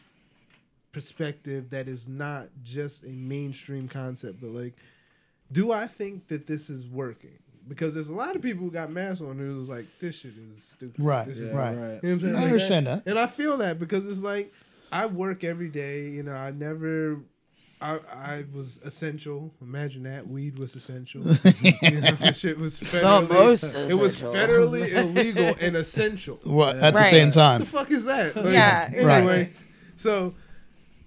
perspective 0.91 1.69
that 1.69 1.87
is 1.87 2.07
not 2.07 2.47
just 2.63 3.03
a 3.03 3.09
mainstream 3.09 3.87
concept, 3.87 4.41
but 4.41 4.49
like 4.51 4.73
do 5.51 5.71
I 5.71 5.87
think 5.87 6.27
that 6.27 6.45
this 6.45 6.69
is 6.69 6.87
working? 6.87 7.37
Because 7.67 7.93
there's 7.95 8.09
a 8.09 8.13
lot 8.13 8.35
of 8.35 8.41
people 8.41 8.63
who 8.65 8.71
got 8.71 8.91
masks 8.91 9.21
on 9.21 9.37
who 9.37 9.57
was 9.57 9.69
like, 9.69 9.85
this 9.99 10.19
shit 10.19 10.33
is 10.37 10.63
stupid. 10.63 11.03
Right, 11.03 11.27
This 11.27 11.39
is- 11.39 11.53
right. 11.53 11.99
You 12.03 12.15
know 12.17 12.27
I'm 12.27 12.33
Like 12.33 12.43
understand 12.45 12.87
that. 12.87 13.03
And 13.07 13.17
I 13.17 13.25
feel 13.27 13.57
that 13.57 13.79
because 13.79 14.07
it's 14.07 14.21
like 14.21 14.53
I 14.91 15.05
work 15.07 15.43
every 15.43 15.69
day. 15.69 16.09
You 16.09 16.23
know, 16.23 16.33
I 16.33 16.51
never. 16.51 17.19
I, 17.81 17.99
I 18.13 18.45
was 18.53 18.77
essential. 18.83 19.53
Imagine 19.61 20.03
that 20.03 20.27
weed 20.27 20.59
was 20.59 20.75
essential. 20.75 21.21
you 21.81 22.01
know, 22.01 22.31
shit 22.31 22.57
was 22.59 22.79
federally. 22.79 23.29
most 23.29 23.63
it 23.73 23.93
was 23.97 24.17
federally 24.17 24.91
illegal 24.93 25.55
and 25.61 25.77
essential. 25.77 26.39
What 26.43 26.75
at 26.77 26.91
the 26.93 26.99
Right. 26.99 27.09
same 27.09 27.27
What 27.27 27.33
time? 27.35 27.59
the 27.61 27.65
fuck 27.67 27.89
is 27.91 28.03
that? 28.05 28.35
Like, 28.35 28.53
Yeah, 28.53 28.89
Anyway, 28.93 29.05
right. 29.43 29.53
so 29.95 30.33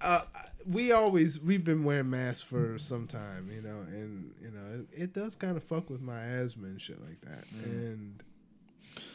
uh, 0.01 0.21
we 0.65 0.91
always 0.91 1.39
we've 1.39 1.63
been 1.63 1.83
wearing 1.83 2.09
masks 2.09 2.41
for 2.43 2.77
some 2.79 3.05
time, 3.05 3.51
you 3.53 3.61
know, 3.61 3.81
and 3.91 4.33
you 4.41 4.49
know 4.49 4.79
it, 4.93 5.01
it 5.03 5.13
does 5.13 5.35
kind 5.35 5.55
of 5.57 5.63
fuck 5.63 5.89
with 5.91 6.01
my 6.01 6.21
asthma 6.21 6.65
and 6.67 6.81
shit 6.81 6.99
like 7.01 7.21
that. 7.21 7.43
And 7.63 8.23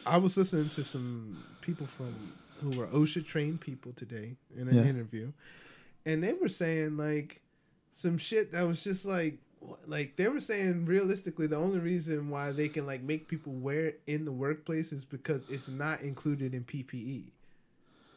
I 0.05 0.17
was 0.17 0.37
listening 0.37 0.69
to 0.69 0.83
some 0.85 1.43
people 1.61 1.87
from 1.87 2.31
who 2.61 2.69
were 2.77 2.87
OSHA 2.87 3.25
trained 3.25 3.59
people 3.61 3.91
today 3.93 4.35
in 4.55 4.67
an 4.69 4.75
Yeah. 4.75 4.83
interview, 4.85 5.31
and 6.05 6.23
they 6.23 6.33
were 6.33 6.49
saying 6.49 6.95
like 6.97 7.41
some 7.99 8.17
shit 8.17 8.53
that 8.53 8.63
was 8.63 8.81
just 8.81 9.03
like 9.05 9.39
like 9.87 10.15
they 10.15 10.29
were 10.29 10.39
saying 10.39 10.85
realistically 10.85 11.45
the 11.47 11.57
only 11.57 11.79
reason 11.79 12.29
why 12.29 12.51
they 12.51 12.69
can 12.69 12.85
like 12.85 13.01
make 13.03 13.27
people 13.27 13.51
wear 13.51 13.87
it 13.87 14.01
in 14.07 14.23
the 14.23 14.31
workplace 14.31 14.93
is 14.93 15.03
because 15.03 15.41
it's 15.49 15.67
not 15.67 15.99
included 16.01 16.53
in 16.53 16.63
PPE. 16.63 17.25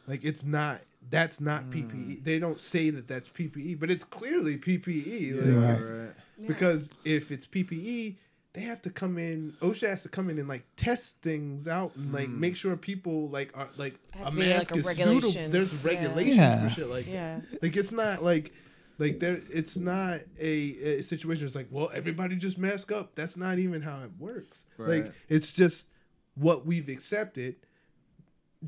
Like 0.07 0.23
it's 0.23 0.45
not 0.45 0.81
that's 1.09 1.41
not 1.41 1.63
hmm. 1.63 1.73
PPE. 1.73 2.23
They 2.23 2.39
don't 2.39 2.61
say 2.61 2.91
that 2.91 3.09
that's 3.09 3.29
PPE, 3.31 3.77
but 3.77 3.91
it's 3.91 4.05
clearly 4.05 4.57
PPE. 4.57 5.35
Like, 5.35 5.63
Right, 5.63 5.75
it's- 5.75 5.91
right. 5.91 6.47
Because 6.47 6.91
if 7.05 7.29
it's 7.31 7.45
PPE, 7.45 8.15
they 8.53 8.61
have 8.61 8.81
to 8.83 8.89
come 8.89 9.17
in. 9.17 9.53
OSHA 9.61 9.89
has 9.89 10.01
to 10.03 10.09
come 10.09 10.29
in 10.29 10.39
and 10.39 10.47
like 10.47 10.63
test 10.77 11.21
things 11.21 11.67
out 11.67 11.93
and 11.95 12.13
like 12.13 12.27
hmm. 12.27 12.39
make 12.39 12.55
sure 12.55 12.77
people 12.77 13.27
like 13.29 13.51
are 13.53 13.67
like 13.75 13.95
Has 14.11 14.27
a 14.27 14.31
to 14.31 14.35
be, 14.37 14.47
mask 14.47 14.71
like, 14.71 14.77
a 14.77 14.79
is 14.79 14.85
regulation. 14.85 15.21
suitable. 15.21 15.51
There's 15.51 15.73
Yeah. 15.73 15.79
regulations 15.83 16.37
Yeah. 16.37 16.69
for 16.69 16.73
shit 16.73 16.87
like 16.87 17.07
Yeah. 17.07 17.39
that. 17.51 17.63
Like 17.63 17.75
it's 17.75 17.91
not 17.91 18.23
like 18.23 18.53
like 18.97 19.19
there. 19.19 19.41
It's 19.51 19.77
not 19.77 20.19
a, 20.39 20.99
a 20.99 21.01
situation. 21.01 21.45
It's 21.45 21.55
like 21.55 21.67
well, 21.71 21.91
everybody 21.93 22.35
just 22.35 22.57
mask 22.57 22.91
up. 22.91 23.15
That's 23.15 23.37
not 23.37 23.59
even 23.59 23.81
how 23.81 24.03
it 24.03 24.11
works. 24.19 24.65
Right. 24.77 25.05
Like 25.05 25.13
it's 25.29 25.51
just 25.51 25.87
what 26.35 26.65
we've 26.65 26.89
accepted 26.89 27.55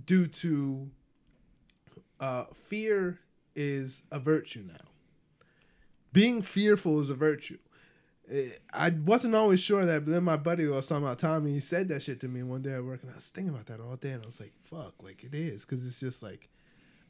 due 0.05 0.27
to 0.27 0.89
uh, 2.19 2.45
fear 2.69 3.19
is 3.55 4.03
a 4.11 4.19
virtue 4.19 4.63
now. 4.67 4.89
Being 6.11 6.41
fearful 6.41 7.01
is 7.01 7.09
a 7.09 7.15
virtue. 7.15 7.57
Eh, 8.31 8.49
I 8.73 8.89
wasn't 8.89 9.35
always 9.35 9.59
sure 9.59 9.85
that, 9.85 10.05
but 10.05 10.11
then 10.11 10.23
my 10.23 10.37
buddy 10.37 10.65
was 10.65 10.87
talking 10.87 11.03
about 11.03 11.19
Tommy. 11.19 11.51
He 11.53 11.59
said 11.59 11.89
that 11.89 12.03
shit 12.03 12.19
to 12.21 12.27
me 12.27 12.43
one 12.43 12.61
day 12.61 12.73
at 12.73 12.83
work, 12.83 13.03
and 13.03 13.11
I 13.11 13.15
was 13.15 13.29
thinking 13.29 13.53
about 13.53 13.67
that 13.67 13.79
all 13.79 13.95
day, 13.95 14.11
and 14.11 14.23
I 14.23 14.25
was 14.25 14.39
like, 14.39 14.53
"Fuck!" 14.61 14.95
Like 15.03 15.23
it 15.23 15.33
is, 15.33 15.65
because 15.65 15.85
it's 15.85 15.99
just 15.99 16.23
like 16.23 16.49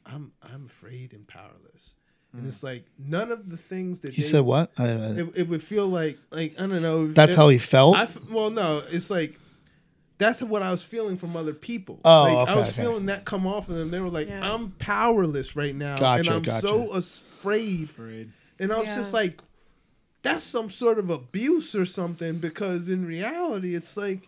I'm 0.04 0.32
I'm 0.42 0.66
afraid 0.66 1.12
and 1.12 1.26
powerless, 1.26 1.94
Mm. 2.36 2.38
and 2.40 2.46
it's 2.48 2.62
like 2.62 2.84
none 2.98 3.30
of 3.32 3.48
the 3.50 3.56
things 3.56 4.00
that 4.00 4.14
He 4.14 4.22
they- 4.22 4.28
said 4.28 4.40
what? 4.44 4.70
I, 4.78 4.84
I- 4.88 4.94
It, 5.20 5.32
it 5.34 5.48
would 5.48 5.62
feel 5.62 5.86
like 5.88 6.18
like 6.30 6.54
I 6.60 6.66
don't 6.66 6.82
know. 6.82 7.06
that's 7.08 7.32
it- 7.32 7.36
how 7.36 7.48
he 7.48 7.58
felt. 7.58 7.96
I 7.96 8.02
f- 8.04 8.30
well, 8.30 8.50
no, 8.50 8.82
it's 8.90 9.10
like 9.10 9.38
that's 10.18 10.42
what 10.42 10.62
I 10.62 10.70
was 10.70 10.82
feeling 10.82 11.16
from 11.18 11.36
other 11.36 11.52
people. 11.52 12.00
Oh, 12.04 12.22
like, 12.22 12.48
I 12.48 12.56
was 12.56 12.68
okay. 12.70 12.82
feeling 12.82 13.06
that 13.06 13.24
come 13.26 13.46
off 13.46 13.68
of 13.68 13.74
them. 13.76 13.90
They 13.90 14.00
were 14.00 14.08
like, 14.08 14.28
Yeah. 14.28 14.54
"I'm 14.54 14.70
powerless 14.78 15.54
right 15.56 15.74
now, 15.74 15.98
Gotcha, 15.98 16.20
and 16.20 16.36
I'm 16.36 16.42
gotcha. 16.42 16.66
so 16.66 16.92
afraid." 16.92 17.90
Afraid. 17.90 18.32
And 18.58 18.72
I 18.72 18.78
was 18.78 18.88
Yeah. 18.88 18.96
just 18.96 19.12
like, 19.12 19.42
"That's 20.22 20.42
some 20.42 20.70
sort 20.70 20.98
of 20.98 21.10
abuse 21.10 21.74
or 21.74 21.84
something." 21.84 22.38
Because 22.38 22.88
in 22.88 23.04
reality, 23.04 23.74
it's 23.74 23.94
like, 23.98 24.26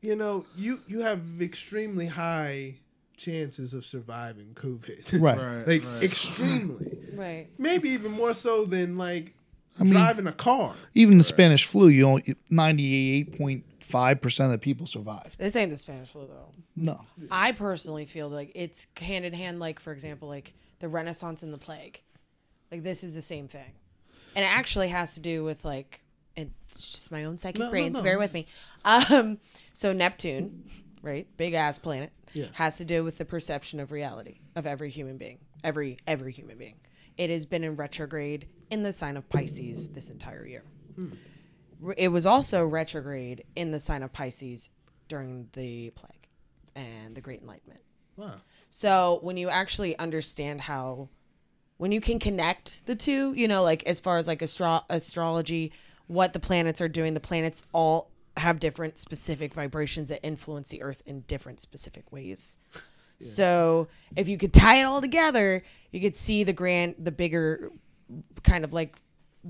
you 0.00 0.16
know, 0.16 0.44
you 0.56 0.80
you 0.88 1.00
have 1.00 1.20
extremely 1.40 2.06
high 2.06 2.79
chances 3.20 3.74
of 3.74 3.84
surviving 3.84 4.54
COVID. 4.54 5.20
Right. 5.20 5.38
Right, 5.38 5.66
like 5.68 5.84
right. 5.84 6.02
extremely. 6.02 6.96
Right. 7.12 7.48
Maybe 7.58 7.90
even 7.90 8.12
more 8.12 8.32
so 8.32 8.64
than 8.64 8.96
like 8.96 9.34
I 9.78 9.82
mean- 9.84 9.92
driving 9.92 10.26
a 10.26 10.32
car. 10.32 10.74
Even 10.94 11.18
the 11.18 11.24
Spanish 11.24 11.66
flu, 11.66 11.88
you 11.88 12.06
only 12.06 12.34
ninety 12.48 13.18
eight 13.18 13.36
point 13.36 13.64
five 13.80 14.22
percent 14.22 14.46
of 14.46 14.52
the 14.52 14.58
people 14.58 14.86
survived. 14.86 15.36
This 15.36 15.54
ain't 15.54 15.70
the 15.70 15.76
Spanish 15.76 16.08
flu 16.08 16.26
though. 16.26 16.54
No, 16.76 17.02
I 17.30 17.52
personally 17.52 18.06
feel 18.06 18.30
like 18.30 18.52
it's 18.54 18.86
hand 18.96 19.26
in 19.26 19.34
hand, 19.34 19.58
like 19.60 19.80
for 19.80 19.92
example, 19.92 20.28
like 20.28 20.54
the 20.78 20.88
Renaissance 20.88 21.42
and 21.42 21.52
the 21.52 21.58
plague. 21.58 22.00
Like 22.72 22.84
this 22.84 23.04
is 23.04 23.14
the 23.14 23.20
same 23.22 23.48
thing, 23.48 23.72
and 24.34 24.42
it 24.42 24.48
actually 24.50 24.88
has 24.88 25.12
to 25.14 25.20
do 25.20 25.44
with 25.44 25.62
like 25.64 26.00
it's 26.36 26.90
just 26.92 27.12
my 27.12 27.24
own 27.24 27.36
psychic 27.36 27.58
No, 27.58 27.66
no, 27.66 27.70
brain. 27.70 27.92
So 27.92 28.00
no. 28.00 28.04
bear 28.04 28.18
with 28.18 28.32
me. 28.32 28.46
Um, 28.86 29.38
so 29.74 29.92
Neptune, 29.92 30.64
right, 31.02 31.26
big 31.36 31.52
ass 31.52 31.78
planet, 31.78 32.12
Yeah. 32.32 32.46
has 32.52 32.76
to 32.78 32.84
do 32.84 33.02
with 33.04 33.18
the 33.18 33.24
perception 33.24 33.80
of 33.80 33.92
reality 33.92 34.40
of 34.56 34.66
every 34.66 34.90
human 34.90 35.16
being, 35.18 35.38
every 35.64 35.98
every 36.06 36.32
human 36.32 36.58
being. 36.58 36.76
It 37.16 37.28
has 37.30 37.44
been 37.46 37.64
in 37.64 37.76
retrograde 37.76 38.46
in 38.70 38.82
the 38.82 38.92
sign 38.92 39.16
of 39.16 39.28
Pisces 39.28 39.88
this 39.90 40.10
entire 40.10 40.46
year. 40.46 40.64
Re- 41.80 41.94
It 41.98 42.08
was 42.08 42.26
also 42.26 42.66
retrograde 42.66 43.44
in 43.56 43.70
the 43.72 43.80
sign 43.80 44.02
of 44.02 44.12
Pisces 44.12 44.70
during 45.08 45.48
the 45.52 45.90
plague 45.90 46.28
and 46.74 47.14
the 47.14 47.20
Great 47.20 47.40
Enlightenment. 47.42 47.80
Wow. 48.16 48.36
So 48.70 49.18
when 49.22 49.36
you 49.36 49.48
actually 49.48 49.98
understand 49.98 50.60
how, 50.62 51.08
when 51.78 51.90
you 51.92 52.00
can 52.00 52.18
connect 52.18 52.86
the 52.86 52.94
two, 52.94 53.32
you 53.34 53.48
know, 53.48 53.62
like 53.62 53.82
as 53.86 53.98
far 54.00 54.18
as 54.18 54.26
like 54.28 54.42
astro- 54.42 54.84
astrology, 54.88 55.72
what 56.06 56.32
the 56.32 56.40
planets 56.40 56.80
are 56.80 56.88
doing, 56.88 57.14
the 57.14 57.20
planets 57.20 57.64
all 57.72 58.09
have 58.36 58.60
different 58.60 58.98
specific 58.98 59.54
vibrations 59.54 60.08
that 60.08 60.24
influence 60.24 60.68
the 60.68 60.82
Earth 60.82 61.02
in 61.06 61.20
different 61.22 61.60
specific 61.60 62.10
ways. 62.12 62.58
So 63.22 63.88
if 64.16 64.28
you 64.28 64.38
could 64.38 64.54
tie 64.54 64.80
it 64.80 64.84
all 64.84 65.02
together, 65.02 65.62
you 65.92 66.00
could 66.00 66.16
see 66.16 66.42
the 66.42 66.54
grand, 66.54 66.94
the 66.98 67.12
bigger 67.12 67.70
kind 68.42 68.64
of 68.64 68.72
like 68.72 68.96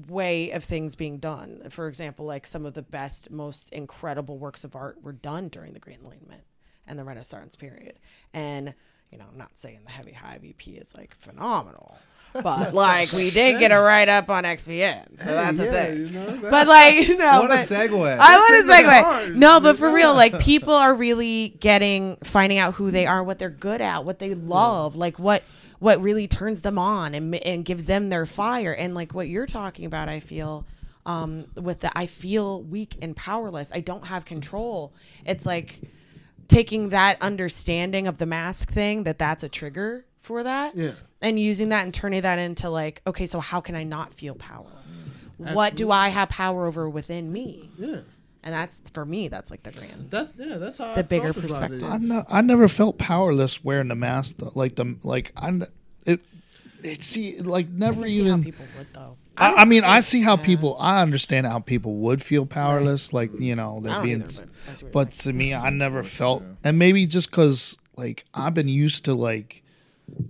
way 0.09 0.51
of 0.51 0.65
things 0.65 0.97
being 0.97 1.19
done. 1.19 1.63
For 1.71 1.87
example, 1.87 2.27
like 2.27 2.47
some 2.47 2.67
of 2.67 2.75
the 2.75 2.83
best, 2.83 3.31
most 3.31 3.71
incredible 3.71 4.39
works 4.39 4.65
of 4.65 4.75
art 4.75 5.03
were 5.03 5.13
done 5.13 5.49
during 5.49 5.73
the 5.73 5.79
Great 5.79 5.99
Enlightenment 5.99 6.43
and 6.87 6.99
the 6.99 7.05
Renaissance 7.05 7.55
period. 7.55 8.01
And 8.35 8.75
you 9.11 9.19
know, 9.19 9.25
I'm 9.31 9.39
not 9.39 9.57
saying 9.57 9.81
the 9.85 9.91
Heavy 9.91 10.13
Hive 10.13 10.45
EP 10.45 10.69
is 10.69 10.95
like 10.95 11.15
phenomenal, 11.15 11.99
but 12.33 12.73
like 12.75 13.13
we 13.13 13.31
did 13.31 13.59
get 13.59 13.71
a 13.73 13.81
write 13.81 14.09
up 14.09 14.31
on 14.31 14.45
XPN, 14.45 15.19
so 15.19 15.25
that's 15.25 15.59
a 15.59 15.67
thing. 15.67 15.97
you 16.07 16.13
know, 16.13 16.27
that- 16.37 16.51
But 16.51 16.67
like, 16.69 17.09
no, 17.19 17.41
What 17.43 17.51
a 17.51 17.55
segue. 17.65 18.19
I 18.19 18.37
want 18.37 18.63
to 18.63 18.67
That's 18.69 18.83
segue. 18.89 19.03
hard, 19.03 19.37
No, 19.37 19.61
but 19.61 19.77
for 19.77 19.93
real, 19.93 20.15
like 20.15 20.39
people 20.41 20.73
are 20.75 20.95
really 20.95 21.51
getting 21.61 22.17
finding 22.25 22.59
out 22.59 22.75
who 22.75 22.91
they 22.91 23.07
are, 23.07 23.23
what 23.25 23.39
they're 23.39 23.51
good 23.51 23.81
at, 23.81 24.05
what 24.05 24.19
they 24.19 24.35
love, 24.35 24.97
like 24.97 25.19
what 25.19 25.43
what 25.81 26.01
really 26.03 26.29
turns 26.29 26.61
them 26.61 26.79
on 26.79 27.15
and 27.15 27.35
and 27.37 27.65
gives 27.65 27.87
them 27.87 28.11
their 28.11 28.27
fire. 28.27 28.73
And 28.75 28.95
like 28.95 29.15
what 29.15 29.29
you're 29.29 29.47
talking 29.47 29.85
about, 29.87 30.09
I 30.09 30.21
feel 30.21 30.67
um 31.07 31.47
with 31.55 31.81
the 31.81 31.91
I 31.99 32.07
feel 32.07 32.63
weak 32.63 32.97
and 33.01 33.17
powerless. 33.17 33.71
I 33.75 33.81
don't 33.81 34.07
have 34.07 34.25
control. 34.27 34.93
It's 35.25 35.47
like 35.47 35.81
taking 36.49 36.91
that 36.91 37.21
understanding 37.23 38.07
of 38.07 38.19
the 38.19 38.27
mask 38.27 38.71
thing 38.71 39.05
that 39.05 39.19
that's 39.19 39.43
a 39.43 39.49
trigger 39.49 40.05
for 40.21 40.43
that 40.43 40.77
Yeah. 40.77 40.93
and 41.23 41.39
using 41.39 41.71
that 41.71 41.85
and 41.85 41.95
turning 41.95 42.23
that 42.23 42.39
into 42.39 42.69
like 42.71 43.03
okay 43.07 43.27
so 43.27 43.41
how 43.41 43.61
can 43.61 43.75
i 43.75 43.83
not 43.85 44.13
feel 44.13 44.35
powerless 44.35 45.09
what 45.39 45.75
do 45.77 45.91
i 45.91 46.09
have 46.09 46.29
power 46.29 46.67
over 46.67 46.89
within 46.89 47.33
me 47.33 47.71
yeah. 47.79 48.01
and 48.43 48.55
that's 48.55 48.81
for 48.93 49.05
me 49.05 49.29
that's 49.29 49.51
like 49.51 49.63
the 49.63 49.71
grand 49.73 50.11
That's 50.11 50.33
yeah. 50.37 50.57
That's 50.59 50.79
how 50.79 50.95
The 50.95 51.01
I 51.01 51.03
bigger 51.03 51.33
felt 51.33 51.45
about 51.47 51.71
perspective. 51.71 51.83
it. 51.83 51.87
I, 51.87 51.97
no, 51.99 52.25
I 52.29 52.41
never 52.43 52.69
felt 52.69 52.99
powerless 52.99 53.65
wearing 53.65 53.89
the 53.89 53.95
mask. 53.95 54.37
Though. 54.39 54.51
Like 54.55 54.77
the 54.77 54.97
like 55.03 55.33
i 55.37 55.51
it 56.07 56.21
it 56.83 57.03
see 57.03 57.39
like 57.39 57.67
I 57.67 57.71
never 57.73 58.03
see 58.05 58.19
how 58.19 58.27
even. 58.27 58.45
people 58.45 58.65
would 58.77 58.87
though 58.93 59.17
I, 59.37 59.63
I 59.63 59.65
mean, 59.65 59.85
I 59.85 60.01
see 60.01 60.21
how 60.21 60.37
people. 60.37 60.77
I 60.79 61.01
understand 61.01 61.47
how 61.47 61.61
people 61.61 61.95
would 61.97 62.21
feel 62.23 62.45
powerless. 62.45 63.15
Like 63.15 63.31
you 63.41 63.57
know, 63.57 63.81
they're 63.81 64.03
being. 64.03 64.21
either, 64.23 64.45
but 64.45 64.49
I 64.69 64.75
see 64.75 64.75
what 64.75 64.81
you're 64.83 64.91
But 64.93 65.13
to 65.13 65.33
me, 65.33 65.55
I 65.55 65.71
never 65.71 66.03
felt, 66.03 66.43
and 66.63 66.79
maybe 66.79 67.07
just 67.07 67.31
because 67.31 67.79
like 67.97 68.27
I've 68.35 68.53
been 68.53 68.69
used 68.69 69.07
to 69.07 69.15
like, 69.15 69.63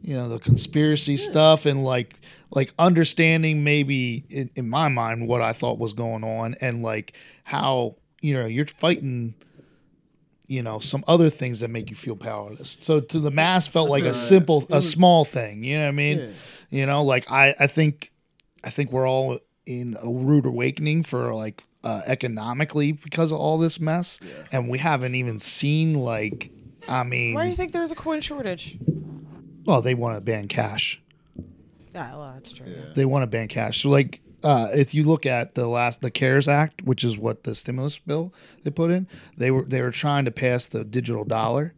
you 0.03 0.15
know, 0.15 0.29
the 0.29 0.39
conspiracy 0.39 1.17
stuff 1.17 1.67
and 1.67 1.85
like 1.85 2.15
like 2.51 2.75
understanding 2.79 3.63
maybe 3.63 4.25
in, 4.29 4.51
in 4.57 4.69
my 4.69 4.89
mind 4.89 5.29
what 5.29 5.41
I 5.41 5.53
thought 5.53 5.79
was 5.79 5.93
going 5.93 6.25
on 6.25 6.55
and 6.61 6.83
like 6.83 7.15
how 7.45 7.97
you 8.21 8.35
know 8.35 8.47
you're 8.47 8.67
fighting. 8.67 9.35
You 10.47 10.65
know 10.65 10.81
some 10.81 11.05
other 11.07 11.31
things 11.31 11.61
that 11.61 11.71
make 11.71 11.91
you 11.91 11.95
feel 11.97 12.17
powerless. 12.17 12.77
So 12.81 12.99
to 12.99 13.21
the 13.21 13.31
mass 13.31 13.69
felt 13.69 13.89
like 13.89 14.03
a 14.03 14.13
simple, 14.13 14.67
a 14.71 14.83
small 14.83 15.25
thing. 15.25 15.63
You 15.63 15.77
know 15.77 15.85
what 15.85 15.91
I 15.91 15.93
mean? 15.93 16.19
Yeah. 16.19 16.27
You 16.71 16.87
know, 16.87 17.05
like 17.05 17.31
I, 17.31 17.55
I 17.61 17.69
think, 17.69 18.11
I 18.65 18.71
think 18.71 18.91
we're 18.91 19.09
all 19.09 19.39
in 19.67 19.97
a 20.03 20.11
rude 20.11 20.47
awakening 20.47 21.05
for 21.05 21.33
like 21.35 21.63
uh, 21.85 22.03
economically 22.05 22.91
because 22.91 23.31
of 23.31 23.39
all 23.39 23.59
this 23.59 23.79
mess, 23.79 24.19
and 24.51 24.69
we 24.69 24.79
haven't 24.79 25.15
even 25.15 25.39
seen 25.39 25.95
like, 25.95 26.51
I 26.89 27.05
mean, 27.05 27.35
why 27.35 27.45
do 27.45 27.51
you 27.51 27.57
think 27.57 27.73
there's 27.73 27.93
a 27.93 27.97
coin 27.97 28.21
shortage 28.21 28.77
well, 29.65 29.83
they 29.83 29.95
want 29.95 30.17
to 30.17 30.21
ban 30.21 30.49
cash. 30.49 31.01
yeah 31.95 32.17
well 32.17 32.33
that's 32.35 32.53
true 32.53 32.67
They 32.95 33.05
want 33.05 33.23
to 33.23 33.27
ban 33.27 33.49
cash. 33.49 33.83
So 33.83 33.89
like, 33.91 34.21
uh, 34.43 34.69
if 34.73 34.95
you 34.95 35.05
look 35.05 35.27
at 35.27 35.55
the 35.55 35.67
last 35.67 36.01
the 36.01 36.11
CARES 36.11 36.49
Act, 36.49 36.83
which 36.83 37.05
is 37.05 37.19
what 37.19 37.45
the 37.45 37.55
stimulus 37.55 37.99
bill 37.99 38.33
they 38.63 38.71
put 38.71 38.91
in, 38.91 39.07
they 39.37 39.51
were 39.51 39.65
they 39.65 39.83
were 39.83 39.91
trying 39.91 40.25
to 40.25 40.31
pass 40.31 40.69
the 40.69 40.85
digital 40.85 41.25
dollar. 41.25 41.75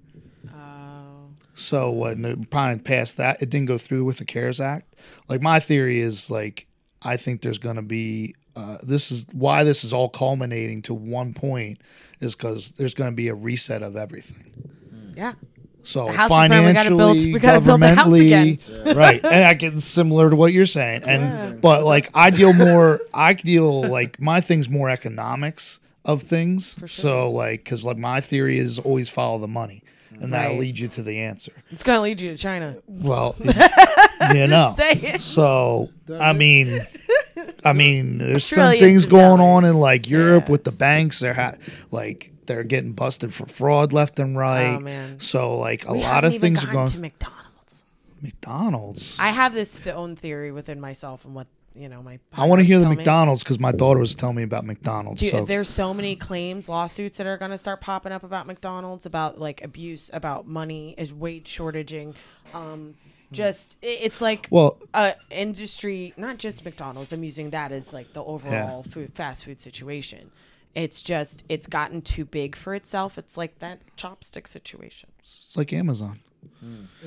Oh. 0.54 1.28
So 1.54 1.90
when 1.90 2.22
they 2.22 2.34
trying 2.50 2.78
to 2.78 2.82
pass 2.84 3.14
that, 3.14 3.42
it 3.42 3.50
didn't 3.50 3.66
go 3.66 3.78
through 3.78 4.04
with 4.04 4.18
the 4.18 4.24
CARES 4.24 4.60
Act. 4.60 4.94
Like 5.28 5.40
my 5.42 5.58
theory 5.60 6.00
is 6.00 6.30
like 6.30 6.66
I 7.02 7.16
think 7.16 7.42
there's 7.42 7.58
going 7.58 7.76
to 7.76 7.82
be 7.82 8.34
uh, 8.54 8.78
this 8.82 9.10
is 9.10 9.26
why 9.32 9.64
this 9.64 9.82
is 9.82 9.92
all 9.92 10.08
culminating 10.10 10.82
to 10.82 10.94
one 10.94 11.32
point 11.34 11.80
is 12.20 12.34
because 12.36 12.70
there's 12.72 12.94
going 12.94 13.10
to 13.10 13.16
be 13.16 13.28
a 13.28 13.34
reset 13.34 13.82
of 13.82 13.96
everything. 13.96 14.52
Yeah. 15.16 15.32
So 15.84 16.06
The 16.06 16.12
house 16.12 16.30
is 16.30 16.48
burning, 16.48 16.66
we 16.66 16.72
gotta 16.72 16.88
build- 16.90 17.00
financially, 17.16 17.32
we 17.32 17.38
gotta 17.40 17.60
build 17.60 17.80
the 17.80 17.94
house 17.94 18.06
governmentally, 18.06 18.94
right? 18.96 19.24
And 19.24 19.44
I 19.44 19.54
get 19.54 19.78
similar 19.80 20.30
to 20.30 20.36
what 20.36 20.52
you're 20.52 20.66
saying, 20.66 21.02
and 21.04 21.60
but 21.60 21.84
like 21.84 22.08
I 22.14 22.30
deal 22.30 22.52
more, 22.52 23.00
I 23.12 23.32
deal 23.34 23.82
like 23.82 24.20
my 24.20 24.40
thing's 24.40 24.68
more 24.68 24.90
economics 24.90 25.80
of 26.04 26.22
things. 26.22 26.76
Sure. 26.78 26.88
So 26.88 27.30
like, 27.30 27.64
because 27.64 27.84
like 27.84 27.96
my 27.96 28.20
theory 28.20 28.58
is 28.58 28.78
always 28.78 29.08
follow 29.08 29.38
the 29.38 29.48
money, 29.48 29.82
and 30.20 30.32
that'll 30.32 30.56
lead 30.58 30.78
you 30.78 30.88
to 30.88 31.02
the 31.02 31.18
answer. 31.20 31.52
It's 31.70 31.82
gonna 31.82 32.00
lead 32.02 32.20
you 32.20 32.30
to 32.30 32.36
China. 32.36 32.76
Well, 32.86 33.34
you 34.34 34.46
know. 34.46 34.76
So 35.18 35.90
I 36.20 36.32
mean, 36.32 36.86
I 37.64 37.72
mean, 37.72 38.18
there's 38.18 38.44
some 38.44 38.72
things 38.76 39.04
of 39.04 39.10
going 39.10 39.40
on 39.40 39.64
in 39.64 39.74
like 39.76 40.08
Europe 40.08 40.44
Yeah. 40.46 40.52
with 40.52 40.64
the 40.64 40.72
banks. 40.72 41.20
They're 41.20 41.34
ha- 41.34 41.54
like 41.90 42.31
they're 42.46 42.64
getting 42.64 42.92
busted 42.92 43.32
for 43.32 43.46
fraud 43.46 43.92
left 43.92 44.18
and 44.18 44.36
right. 44.36 44.76
Oh, 44.76 44.80
man. 44.80 45.20
So 45.20 45.56
like 45.56 45.86
a 45.86 45.92
We 45.92 46.02
lot 46.02 46.24
of 46.24 46.38
things 46.38 46.64
are 46.64 46.72
going. 46.72 46.88
to 46.88 46.98
McDonald's. 46.98 47.84
McDonald's. 48.20 49.16
I 49.18 49.28
have 49.30 49.52
this 49.54 49.80
th- 49.80 49.94
own 49.94 50.16
theory 50.16 50.52
within 50.52 50.80
myself 50.80 51.24
and 51.24 51.34
what 51.34 51.46
you 51.74 51.88
know 51.88 52.02
my. 52.02 52.18
I 52.34 52.46
want 52.46 52.60
to 52.60 52.64
hear 52.64 52.78
the. 52.78 52.88
McDonald's 52.88 53.42
because 53.42 53.58
my 53.58 53.72
daughter 53.72 54.00
was 54.00 54.14
telling 54.14 54.36
me 54.36 54.42
about 54.42 54.64
McDonald's. 54.64 55.20
Dude, 55.20 55.32
so 55.32 55.44
there's 55.44 55.68
so 55.68 55.92
many 55.92 56.16
claims, 56.16 56.68
lawsuits 56.68 57.16
that 57.16 57.26
are 57.26 57.36
going 57.36 57.50
to 57.50 57.58
start 57.58 57.80
popping 57.80 58.12
up 58.12 58.22
about 58.22 58.46
McDonald's, 58.46 59.06
about 59.06 59.38
like 59.38 59.64
abuse, 59.64 60.10
about 60.12 60.46
money, 60.46 60.94
is 60.98 61.12
wage 61.12 61.46
shortaging. 61.46 62.14
Um, 62.54 62.94
just 63.32 63.78
it's 63.80 64.20
like 64.20 64.46
well, 64.50 64.78
a 64.94 65.14
industry, 65.30 66.12
not 66.16 66.38
just 66.38 66.64
McDonald's. 66.64 67.12
I'm 67.12 67.24
using 67.24 67.50
that 67.50 67.72
as 67.72 67.92
like 67.92 68.12
the 68.12 68.22
overall 68.22 68.82
food 68.82 69.14
fast 69.14 69.44
food 69.44 69.60
situation. 69.60 70.30
It's 70.74 71.02
just 71.02 71.44
it's 71.48 71.66
gotten 71.66 72.02
too 72.02 72.24
big 72.24 72.56
for 72.56 72.74
itself. 72.74 73.18
It's 73.18 73.36
like 73.36 73.58
that 73.58 73.80
chopstick 73.96 74.46
situation. 74.46 75.10
it's 75.20 75.56
like 75.56 75.72
Amazon. 75.72 76.20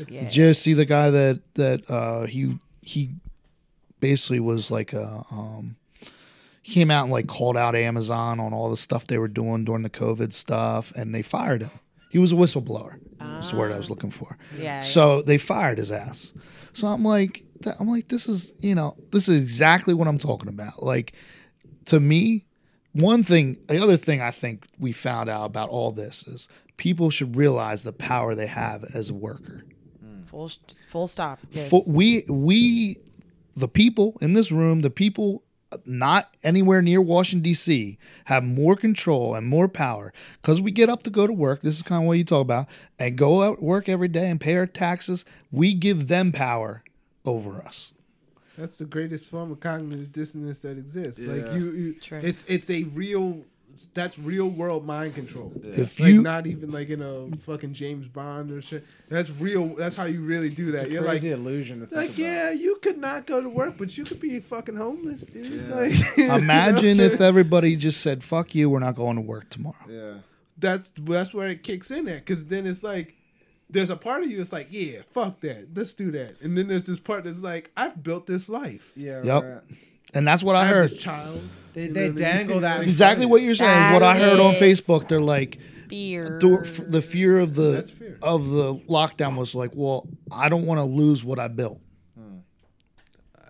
Yeah. 0.07 0.21
Did 0.21 0.35
you 0.35 0.53
see 0.53 0.73
the 0.73 0.85
guy 0.85 1.09
that 1.09 1.41
that 1.55 1.89
uh, 1.89 2.25
he 2.25 2.57
he 2.81 3.11
basically 3.99 4.39
was 4.39 4.69
like 4.69 4.93
a 4.93 5.23
um, 5.31 5.75
he 6.61 6.73
came 6.73 6.91
out 6.91 7.03
and 7.03 7.11
like 7.11 7.27
called 7.27 7.57
out 7.57 7.75
Amazon 7.75 8.39
on 8.39 8.53
all 8.53 8.69
the 8.69 8.77
stuff 8.77 9.07
they 9.07 9.17
were 9.17 9.27
doing 9.27 9.65
during 9.65 9.83
the 9.83 9.89
COVID 9.89 10.33
stuff, 10.33 10.91
and 10.95 11.13
they 11.13 11.21
fired 11.21 11.63
him. 11.63 11.71
He 12.09 12.19
was 12.19 12.31
a 12.31 12.35
whistleblower. 12.35 12.99
That's 13.19 13.51
the 13.51 13.57
word 13.57 13.71
I 13.71 13.77
was 13.77 13.89
looking 13.89 14.11
for. 14.11 14.37
Yeah. 14.57 14.81
So 14.81 15.21
they 15.21 15.37
fired 15.37 15.77
his 15.79 15.91
ass. 15.91 16.33
So 16.73 16.87
I'm 16.87 17.03
like, 17.03 17.43
I'm 17.79 17.87
like, 17.87 18.07
this 18.07 18.27
is 18.27 18.53
you 18.61 18.75
know, 18.75 18.95
this 19.11 19.27
is 19.27 19.41
exactly 19.41 19.93
what 19.93 20.07
I'm 20.07 20.17
talking 20.17 20.49
about. 20.49 20.83
Like 20.83 21.13
to 21.85 21.99
me, 21.99 22.45
one 22.95 23.23
thing, 23.23 23.57
the 23.67 23.83
other 23.83 23.97
thing 23.97 24.21
I 24.21 24.31
think 24.31 24.65
we 24.79 24.93
found 24.93 25.29
out 25.29 25.45
about 25.45 25.69
all 25.69 25.91
this 25.91 26.25
is 26.27 26.47
people 26.77 27.09
should 27.09 27.35
realize 27.35 27.83
the 27.83 27.91
power 27.91 28.35
they 28.35 28.47
have 28.47 28.85
as 28.95 29.09
a 29.09 29.13
worker. 29.13 29.65
Hmm. 30.01 30.23
full 30.23 30.49
full 30.87 31.07
stop. 31.07 31.39
Yes. 31.51 31.69
For, 31.69 31.83
we 31.87 32.23
we 32.29 32.97
the 33.55 33.67
people 33.67 34.15
in 34.21 34.33
this 34.33 34.49
room, 34.49 34.79
the 34.79 34.89
people 34.89 35.43
not 35.85 36.37
anywhere 36.41 36.81
near 36.81 37.01
Washington 37.01 37.43
D.C. 37.43 37.97
have 38.25 38.45
more 38.45 38.77
control 38.77 39.35
and 39.35 39.45
more 39.45 39.67
power 39.67 40.13
because 40.41 40.61
we 40.61 40.71
get 40.71 40.89
up 40.89 41.03
to 41.03 41.09
go 41.09 41.27
to 41.27 41.33
work. 41.33 41.63
This 41.63 41.75
is 41.75 41.81
kind 41.81 42.03
of 42.03 42.07
what 42.07 42.17
you 42.17 42.23
talk 42.23 42.43
about, 42.43 42.67
and 42.97 43.17
go 43.17 43.43
out 43.43 43.61
work 43.61 43.89
every 43.89 44.07
day 44.07 44.29
and 44.29 44.39
pay 44.39 44.55
our 44.55 44.67
taxes. 44.67 45.25
We 45.51 45.73
give 45.73 46.07
them 46.07 46.31
power 46.31 46.81
over 47.25 47.57
us. 47.57 47.91
That's 48.57 48.77
the 48.77 48.85
greatest 48.85 49.27
form 49.27 49.51
of 49.51 49.59
cognitive 49.59 50.11
dissonance 50.11 50.59
that 50.59 50.77
exists. 50.77 51.19
Like 51.21 51.53
you, 51.53 51.71
you 51.71 51.93
True. 51.95 52.21
it's 52.23 52.43
it's 52.47 52.69
a 52.69 52.83
real 52.83 53.43
that's 53.93 54.19
real 54.19 54.49
world 54.49 54.85
mind 54.85 55.15
control. 55.15 55.53
If 55.63 55.99
like 55.99 56.09
you 56.09 56.21
not 56.21 56.47
even 56.47 56.71
like 56.71 56.89
in 56.89 57.01
a 57.01 57.35
fucking 57.37 57.73
James 57.73 58.07
Bond 58.07 58.51
or 58.51 58.61
shit. 58.61 58.85
That's 59.09 59.29
real. 59.31 59.67
That's 59.75 59.95
how 59.95 60.03
you 60.03 60.21
really 60.21 60.49
do 60.49 60.71
that. 60.71 60.81
It's 60.81 60.89
a 60.89 60.91
You're 60.91 61.01
like, 61.01 61.23
illusion 61.23 61.79
to 61.79 61.85
think 61.85 61.95
like 61.97 62.09
about. 62.09 62.19
yeah, 62.19 62.51
you 62.51 62.77
could 62.81 62.97
not 62.97 63.25
go 63.25 63.41
to 63.41 63.49
work, 63.49 63.75
but 63.77 63.97
you 63.97 64.03
could 64.03 64.19
be 64.19 64.39
fucking 64.41 64.75
homeless, 64.75 65.21
dude. 65.21 65.67
Yeah. 65.69 65.75
Like, 65.75 65.93
you 66.17 66.27
know? 66.27 66.35
imagine 66.35 66.99
if 66.99 67.21
everybody 67.21 67.75
just 67.77 68.01
said, 68.01 68.23
"Fuck 68.23 68.53
you, 68.53 68.69
we're 68.69 68.79
not 68.79 68.95
going 68.95 69.15
to 69.15 69.21
work 69.21 69.49
tomorrow." 69.49 69.75
Yeah. 69.87 70.13
that's 70.57 70.91
that's 70.99 71.33
where 71.33 71.47
it 71.47 71.63
kicks 71.63 71.89
in 71.91 72.07
at 72.07 72.19
because 72.25 72.45
then 72.45 72.67
it's 72.67 72.83
like 72.83 73.15
there's 73.75 73.89
a 73.89 73.95
part 73.95 74.23
of 74.23 74.29
you 74.31 74.37
that's 74.37 74.51
like 74.53 74.67
yeah 74.71 75.01
fuck 75.11 75.39
that 75.41 75.67
let's 75.75 75.93
do 75.93 76.09
that 76.11 76.39
and 76.41 76.57
then 76.57 76.67
there's 76.67 76.85
this 76.85 76.99
part 76.99 77.23
that's 77.25 77.39
like 77.39 77.69
i've 77.77 78.01
built 78.01 78.25
this 78.25 78.49
life 78.49 78.91
Yeah. 78.95 79.21
Yep. 79.23 79.43
right. 79.43 79.61
And 80.13 80.25
that's 80.25 80.43
what 80.43 80.55
I, 80.55 80.61
i 80.61 80.65
heard. 80.67 80.89
this 80.91 80.97
child 80.97 81.41
They, 81.73 81.87
they 81.87 81.87
know 81.87 81.93
what 81.93 82.05
I 82.05 82.07
mean? 82.09 82.15
dangle 82.37 82.59
that. 82.61 82.83
Exactly 82.87 83.25
what 83.25 83.41
you. 83.41 83.47
you're 83.47 83.55
saying 83.55 83.87
is 83.87 83.93
what 83.93 84.03
I 84.03 84.17
heard 84.17 84.39
on 84.39 84.53
Facebook. 84.53 85.09
They're 85.09 85.19
like, 85.19 85.59
fear. 85.89 86.39
the, 86.41 86.85
the 86.87 87.01
fear 87.01 87.37
of 87.39 87.53
the 87.55 87.83
fear. 87.83 88.17
of 88.21 88.49
the 88.49 88.75
lockdown 88.87 89.35
was 89.35 89.53
like, 89.55 89.71
well, 89.73 90.07
I 90.31 90.47
don't 90.47 90.65
want 90.65 90.79
to 90.79 90.85
lose 90.85 91.25
what 91.25 91.37
I 91.37 91.49
built. 91.49 91.81
Hmm. 92.17 92.37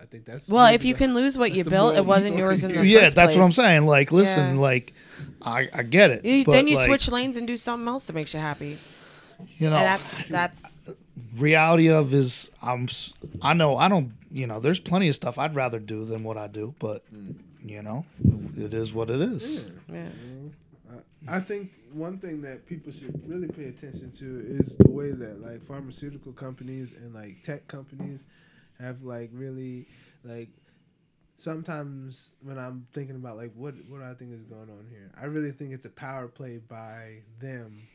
i 0.00 0.06
think 0.06 0.24
that's 0.24 0.48
well, 0.48 0.66
if 0.74 0.84
you 0.84 0.94
the- 0.94 0.98
can 0.98 1.14
lose 1.14 1.38
what 1.38 1.52
you 1.52 1.62
built, 1.62 1.94
it 1.94 2.04
wasn't 2.04 2.34
story 2.34 2.40
yours 2.40 2.64
in 2.64 2.70
here. 2.70 2.80
the 2.82 2.88
yeah, 2.88 3.00
first 3.02 3.16
that's 3.16 3.34
what 3.36 3.44
I'm 3.44 3.52
saying. 3.52 3.86
Like, 3.86 4.10
listen, 4.10 4.56
Yeah. 4.56 4.60
like, 4.60 4.92
I, 5.42 5.68
I 5.72 5.82
get 5.84 6.10
it. 6.10 6.24
You, 6.24 6.44
but, 6.44 6.52
then 6.52 6.66
you 6.66 6.74
like, 6.76 6.86
switch 6.86 7.08
lanes 7.08 7.36
and 7.36 7.46
do 7.46 7.56
something 7.56 7.86
else 7.86 8.08
that 8.08 8.14
makes 8.14 8.34
you 8.34 8.40
happy. 8.40 8.76
You 9.58 9.70
know, 9.70 9.76
And 9.76 9.86
that's 9.86 10.28
that's 10.28 10.76
reality 11.36 11.90
of 11.90 12.12
is 12.12 12.50
I'm. 12.62 12.88
I 13.42 13.54
know 13.54 13.76
I 13.76 13.88
don't. 13.88 14.12
You 14.30 14.46
know, 14.46 14.60
there's 14.60 14.80
plenty 14.80 15.08
of 15.08 15.14
stuff 15.14 15.38
I'd 15.38 15.54
rather 15.54 15.78
do 15.78 16.04
than 16.04 16.22
what 16.22 16.36
I 16.36 16.46
do, 16.46 16.74
but 16.78 17.02
mm. 17.14 17.34
you 17.64 17.82
know, 17.82 18.04
it 18.56 18.74
is 18.74 18.92
what 18.92 19.10
it 19.10 19.20
is. 19.20 19.64
yeah. 19.92 20.08
I 21.28 21.40
think 21.40 21.72
one 21.92 22.18
thing 22.18 22.40
that 22.42 22.66
people 22.66 22.92
should 22.92 23.28
really 23.28 23.48
pay 23.48 23.64
attention 23.64 24.12
to 24.12 24.44
is 24.46 24.76
the 24.76 24.90
way 24.90 25.10
that 25.10 25.40
like 25.40 25.62
pharmaceutical 25.62 26.32
companies 26.32 26.92
and 26.92 27.14
like 27.14 27.42
tech 27.42 27.66
companies 27.66 28.26
have 28.78 29.02
like 29.02 29.30
really 29.32 29.86
like 30.22 30.48
sometimes 31.36 32.32
when 32.42 32.58
I'm 32.58 32.86
thinking 32.92 33.16
about 33.16 33.36
like 33.36 33.52
what 33.54 33.74
what 33.88 34.02
I 34.02 34.14
think 34.14 34.32
is 34.32 34.42
going 34.42 34.70
on 34.70 34.86
here, 34.90 35.10
I 35.20 35.24
really 35.26 35.52
think 35.52 35.72
it's 35.72 35.86
a 35.86 35.90
power 35.90 36.28
play 36.28 36.58
by 36.58 37.22
them 37.40 37.88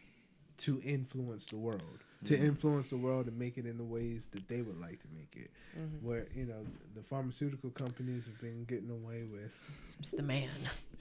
to 0.62 0.82
influence 0.84 1.46
the 1.46 1.58
world, 1.58 2.04
to 2.26 2.36
mm-hmm. 2.36 2.46
influence 2.46 2.90
the 2.90 2.98
world 2.98 3.28
and 3.28 3.38
make 3.38 3.58
it 3.58 3.66
in 3.66 3.78
the 3.78 3.84
ways 3.84 4.28
that 4.32 4.48
they 4.48 4.62
would 4.62 4.80
like 4.80 5.00
to 5.02 5.08
make 5.14 5.36
it. 5.36 5.52
Mm-hmm. 5.78 6.08
Where 6.08 6.28
you 6.36 6.46
know 6.46 6.66
the 6.96 7.02
pharmaceutical 7.02 7.70
companies 7.72 8.26
have 8.26 8.40
been 8.40 8.66
getting 8.66 8.90
away 8.90 9.24
with 9.24 9.54
It's 10.00 10.12
the 10.12 10.24
man. 10.24 10.50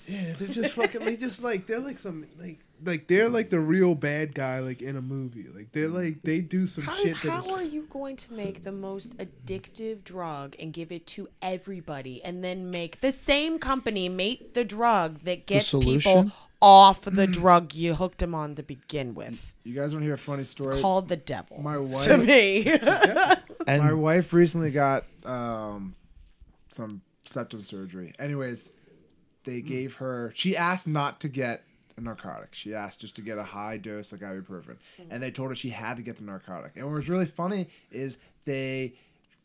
yeah, 0.07 0.33
they're 0.39 0.49
just 0.49 0.75
fucking. 0.75 1.05
They 1.05 1.17
just 1.17 1.43
like 1.43 1.67
they're 1.67 1.81
like 1.81 1.99
some 1.99 2.27
like 2.39 2.61
like 2.85 3.07
they're 3.07 3.27
mm-hmm. 3.27 3.35
like 3.35 3.51
the 3.51 3.61
real 3.61 3.95
bad 3.95 4.35
guy 4.35 4.61
like 4.61 4.81
in 4.81 4.97
a 4.97 5.03
movie. 5.03 5.47
Like 5.55 5.73
they're 5.73 5.89
like 5.89 6.23
they 6.23 6.41
do 6.41 6.67
some 6.67 6.85
How, 6.85 6.95
shit 6.95 7.17
that 7.23 7.31
how 7.31 7.41
is. 7.41 7.51
are 7.51 7.63
you 7.63 7.87
going 7.91 8.17
to 8.17 8.33
make 8.33 8.65
the 8.65 8.73
most 8.73 9.19
addictive 9.19 10.05
drug 10.05 10.57
and 10.59 10.73
give 10.73 10.91
it 10.91 11.07
to 11.09 11.29
everybody 11.43 12.23
and 12.25 12.43
then 12.43 12.71
make 12.71 13.01
the 13.01 13.13
same 13.13 13.59
company 13.59 14.09
make 14.09 14.55
the 14.55 14.65
drug 14.65 15.19
that 15.21 15.47
gets 15.47 15.71
people? 15.71 16.33
Off 16.63 17.03
the 17.03 17.27
mm. 17.27 17.33
drug 17.33 17.75
you 17.75 17.95
hooked 17.95 18.23
him 18.23 18.35
on 18.35 18.55
to 18.57 18.63
begin 18.63 19.15
with? 19.15 19.53
You 19.65 19.75
guys 19.75 19.93
want 19.93 20.03
to 20.03 20.07
hear 20.07 20.15
a 20.15 20.19
funny 20.19 20.45
story? 20.45 20.81
Called 20.81 21.09
the 21.09 21.17
devil. 21.17 21.61
My 21.61 21.79
wife. 21.79 22.05
to 22.05 22.17
wife. 22.17 22.27
me. 22.27 22.79
And 23.67 23.85
my 23.85 23.93
wife 23.93 24.33
recently 24.33 24.71
got 24.71 25.05
um, 25.25 25.95
some 26.71 27.03
septum 27.27 27.63
surgery. 27.63 28.15
Anyways, 28.19 28.71
they 29.45 29.61
mm. 29.61 29.67
gave 29.67 29.95
her. 29.97 30.33
She 30.35 30.57
asked 30.57 30.87
not 30.87 31.21
to 31.21 31.29
get 31.29 31.65
a 31.97 32.01
narcotic. 32.01 32.55
She 32.55 32.75
asked 32.75 33.01
just 33.01 33.17
to 33.17 33.23
get 33.23 33.39
a 33.39 33.43
high 33.43 33.77
dose 33.77 34.13
of 34.13 34.21
ibuprofen, 34.21 34.79
mm. 34.99 35.07
and 35.11 35.23
they 35.23 35.31
told 35.31 35.51
her 35.51 35.55
she 35.55 35.71
had 35.71 35.99
to 35.99 36.03
get 36.03 36.17
the 36.17 36.25
narcotic. 36.25 36.73
And 36.77 36.87
what 36.87 36.95
was 36.95 37.09
really 37.09 37.27
funny 37.27 37.69
is 37.91 38.19
they 38.45 38.95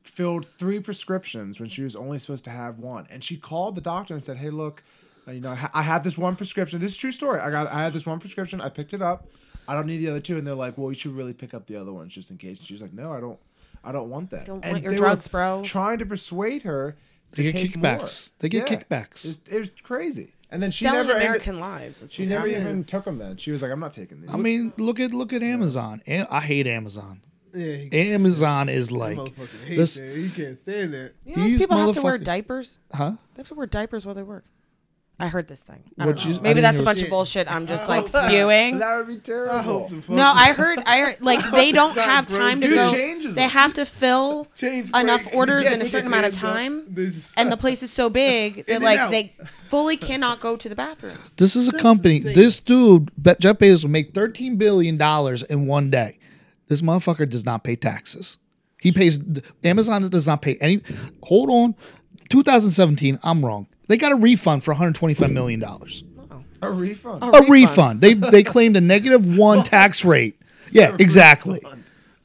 filled 0.02 0.46
three 0.46 0.80
prescriptions 0.80 1.60
when 1.60 1.70
she 1.70 1.84
was 1.84 1.96
only 1.96 2.20
supposed 2.20 2.46
to 2.46 2.52
have 2.52 2.80
one. 2.80 3.08
And 3.10 3.24
she 3.24 3.38
called 3.38 3.76
the 3.76 3.82
doctor 3.82 4.14
and 4.14 4.24
said, 4.24 4.38
"Hey, 4.38 4.50
look, 4.50 4.84
you 5.28 5.42
know, 5.42 5.52
I 5.52 5.56
ha- 5.56 5.72
I 5.74 5.82
had 5.82 6.04
this 6.04 6.18
one 6.18 6.36
prescription. 6.36 6.80
This 6.80 6.92
is 6.92 6.98
a 6.98 7.00
true 7.00 7.12
story. 7.12 7.40
I 7.40 7.50
got, 7.50 7.68
I 7.68 7.84
had 7.84 7.94
this 7.94 8.06
one 8.06 8.20
prescription. 8.20 8.62
I 8.62 8.70
picked 8.70 8.94
it 8.94 9.02
up. 9.02 9.28
I 9.68 9.74
don't 9.74 9.88
need 9.88 9.98
the 9.98 10.10
other 10.10 10.20
two, 10.20 10.38
And 10.38 10.46
they're 10.46 10.54
like, 10.56 10.78
"Well, 10.78 10.92
you 10.92 10.96
should 10.98 11.14
really 11.16 11.34
pick 11.34 11.54
up 11.54 11.66
the 11.68 11.76
other 11.76 11.92
ones 11.92 12.14
just 12.14 12.30
in 12.32 12.38
case." 12.38 12.60
And 12.60 12.68
she's 12.68 12.82
like, 12.82 12.94
"No, 12.94 13.12
I 13.12 13.20
don't. 13.20 13.40
I 13.84 13.92
don't 13.92 14.10
want 14.10 14.30
that. 14.32 14.46
don't 14.46 14.64
And 14.64 14.74
want 14.74 14.84
your 14.84 14.94
they 14.94 15.00
were 15.00 15.06
drugs, 15.08 15.28
bro. 15.28 15.62
Trying 15.64 16.00
to 16.00 16.06
persuade 16.06 16.64
her 16.64 16.96
to 17.34 17.42
They 17.44 17.52
get 17.52 17.60
take 17.60 17.72
kickbacks. 17.74 17.98
more. 17.98 18.08
They 18.40 18.50
get 18.50 18.70
Yeah. 18.72 18.78
kickbacks. 18.80 19.26
It 19.26 19.28
was, 19.28 19.40
it 19.48 19.60
was 19.60 19.72
crazy. 19.84 20.34
And 20.52 20.62
then 20.62 20.70
she 20.72 20.86
Selling 20.86 21.00
never 21.08 21.14
ended- 21.14 21.28
American 21.28 21.60
lives. 21.60 22.00
That's 22.02 22.14
she 22.14 22.24
what's 22.24 22.32
never 22.32 22.48
happening. 22.48 22.68
even 22.68 22.84
took 22.84 23.04
them. 23.06 23.18
Then 23.18 23.38
she 23.38 23.52
was 23.52 23.62
like, 23.62 23.72
"I'm 23.72 23.80
not 23.80 23.94
taking 23.94 24.22
these." 24.22 24.30
I 24.34 24.38
mean, 24.38 24.72
look 24.78 25.00
at 25.00 25.12
look 25.12 25.34
at 25.34 25.42
Amazon. 25.44 26.02
i 26.08 26.40
hate 26.42 26.68
Amazon. 26.68 27.22
Yeah, 27.54 27.74
he, 27.76 28.12
Amazon 28.14 28.68
is 28.70 28.92
like, 28.92 29.18
motherfucker 29.18 29.64
hates 29.66 29.78
this- 29.78 29.96
that. 29.96 30.16
He 30.16 30.30
can't 30.30 30.58
stand 30.60 30.94
that. 30.94 31.14
You 31.26 31.36
know, 31.36 31.42
those 31.44 31.52
These 31.52 31.60
people 31.60 31.78
have 31.78 31.96
to 31.96 32.02
wear 32.02 32.20
motherfuckers- 32.20 32.24
diapers. 32.24 32.80
huh? 32.94 33.12
They 33.34 33.40
have 33.40 33.48
to 33.48 33.56
wear 33.56 33.66
diapers 33.66 34.06
while 34.06 34.14
they 34.16 34.24
work. 34.24 34.44
I 35.18 35.28
heard 35.28 35.48
this 35.48 35.62
thing. 35.64 35.82
I 35.98 36.06
don't 36.06 36.16
know. 36.18 36.22
you- 36.30 36.36
I 36.38 36.42
Maybe 36.42 36.56
didn't 36.56 36.62
that's 36.64 36.74
a 36.76 36.78
hear 36.80 36.86
bunch 36.86 36.98
what- 37.00 37.04
of 37.06 37.10
bullshit. 37.10 37.50
I'm 37.50 37.68
just 37.68 37.88
like 37.88 38.10
hope 38.10 38.24
spewing. 38.26 38.80
That 38.80 38.98
would 38.98 39.08
be 39.08 39.16
terrible. 39.16 39.56
I 39.56 39.62
hope 39.62 39.90
the 39.90 40.02
fuck 40.02 40.16
No, 40.16 40.24
I 40.36 40.52
heard. 40.52 40.80
I 40.86 41.00
heard 41.00 41.18
like 41.22 41.52
they 41.52 41.72
don't 41.72 41.94
Stop, 41.94 42.06
have 42.06 42.28
bro. 42.28 42.38
time 42.40 42.60
to 42.60 42.68
Who 42.68 42.76
go. 42.76 42.92
changes 42.92 43.34
They 43.34 43.42
them? 43.44 43.50
have 43.52 43.74
to 43.76 43.86
fill 43.86 44.48
Change 44.56 44.90
enough 44.90 45.24
break. 45.24 45.36
orders 45.36 45.64
Yeah, 45.64 45.74
in 45.76 45.82
a 45.82 45.86
certain 45.86 46.08
amount 46.08 46.26
of 46.26 46.34
time, 46.34 46.94
There's- 46.94 47.34
and 47.38 47.50
the 47.50 47.56
place 47.56 47.82
is 47.82 47.92
so 47.92 48.10
big 48.10 48.66
that 48.66 48.70
and 48.76 48.84
like 48.84 49.00
out. 49.00 49.12
they 49.12 49.34
fully 49.70 49.96
cannot 49.96 50.42
go 50.42 50.58
to 50.58 50.68
the 50.68 50.76
bathroom. 50.76 51.18
This 51.38 51.56
is 51.56 51.70
a 51.70 51.72
That's 51.72 51.82
company. 51.82 52.18
insane. 52.18 52.36
This 52.36 52.60
dude, 52.60 53.10
Be- 53.22 53.36
Jeff 53.40 53.58
Bezos, 53.60 53.84
will 53.84 53.92
make 53.92 54.14
thirteen 54.14 54.58
billion 54.58 54.98
dollars 54.98 55.44
in 55.44 55.66
one 55.66 55.90
day. 55.90 56.20
This 56.68 56.82
motherfucker 56.82 57.30
does 57.30 57.46
not 57.46 57.64
pay 57.64 57.78
taxes. 57.78 58.38
He 58.82 58.92
pays. 58.92 59.20
Amazon 59.64 60.08
does 60.10 60.28
not 60.28 60.42
pay 60.42 60.58
any. 60.60 60.82
Hold 61.24 61.50
on, 61.50 61.76
2017. 62.30 63.20
I'm 63.24 63.46
wrong. 63.46 63.68
They 63.88 63.98
got 63.98 64.12
a 64.12 64.16
refund 64.16 64.64
for 64.64 64.72
125 64.72 65.32
million 65.32 65.60
dollars. 65.60 66.04
A 66.62 66.72
refund. 66.72 67.24
A 67.24 67.28
A 67.28 67.50
refund. 67.50 68.02
They 68.02 68.14
they 68.14 68.42
claimed 68.54 68.76
a 68.78 68.82
negative 68.82 69.26
one 69.38 69.64
tax 69.64 70.04
rate. 70.04 70.40
Yeah, 70.72 70.96
exactly. 71.00 71.62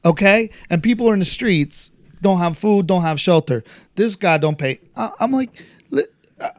Okay, 0.03 0.49
and 0.69 0.81
people 0.81 1.07
are 1.09 1.13
in 1.13 1.19
the 1.19 1.25
streets, 1.25 1.91
don't 2.21 2.39
have 2.39 2.57
food, 2.57 2.87
don't 2.87 3.03
have 3.03 3.19
shelter. 3.19 3.63
This 3.95 4.15
guy 4.15 4.39
don't 4.39 4.57
pay. 4.57 4.79
I, 4.95 5.11
I'm 5.19 5.31
like, 5.31 5.63
li- 5.91 6.07
uh, 6.39 6.49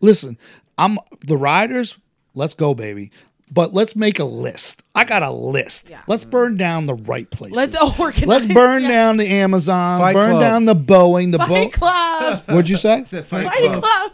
listen, 0.00 0.38
I'm 0.78 0.98
the 1.26 1.36
riders. 1.36 1.98
Let's 2.34 2.54
go, 2.54 2.74
baby. 2.74 3.10
But 3.50 3.72
let's 3.72 3.94
make 3.94 4.18
a 4.18 4.24
list. 4.24 4.82
I 4.94 5.04
got 5.04 5.22
a 5.22 5.30
list. 5.30 5.90
Yeah. 5.90 6.00
Let's 6.06 6.24
burn 6.24 6.56
down 6.56 6.86
the 6.86 6.94
right 6.94 7.30
places. 7.30 7.56
Let's 7.56 8.00
organize. 8.00 8.26
Let's 8.26 8.46
burn 8.46 8.82
yeah. 8.82 8.88
down 8.88 9.16
the 9.16 9.28
Amazon. 9.28 10.00
Fight 10.00 10.14
burn 10.14 10.30
Club. 10.32 10.42
down 10.42 10.64
the 10.64 10.74
Boeing. 10.74 11.32
The 11.32 11.38
Fight 11.38 11.48
boat. 11.48 11.72
Club. 11.72 12.42
What'd 12.46 12.68
you 12.68 12.76
say? 12.76 13.04
Fight 13.04 13.26
Fight 13.26 13.48
Club. 13.48 13.82
Club. 13.82 14.12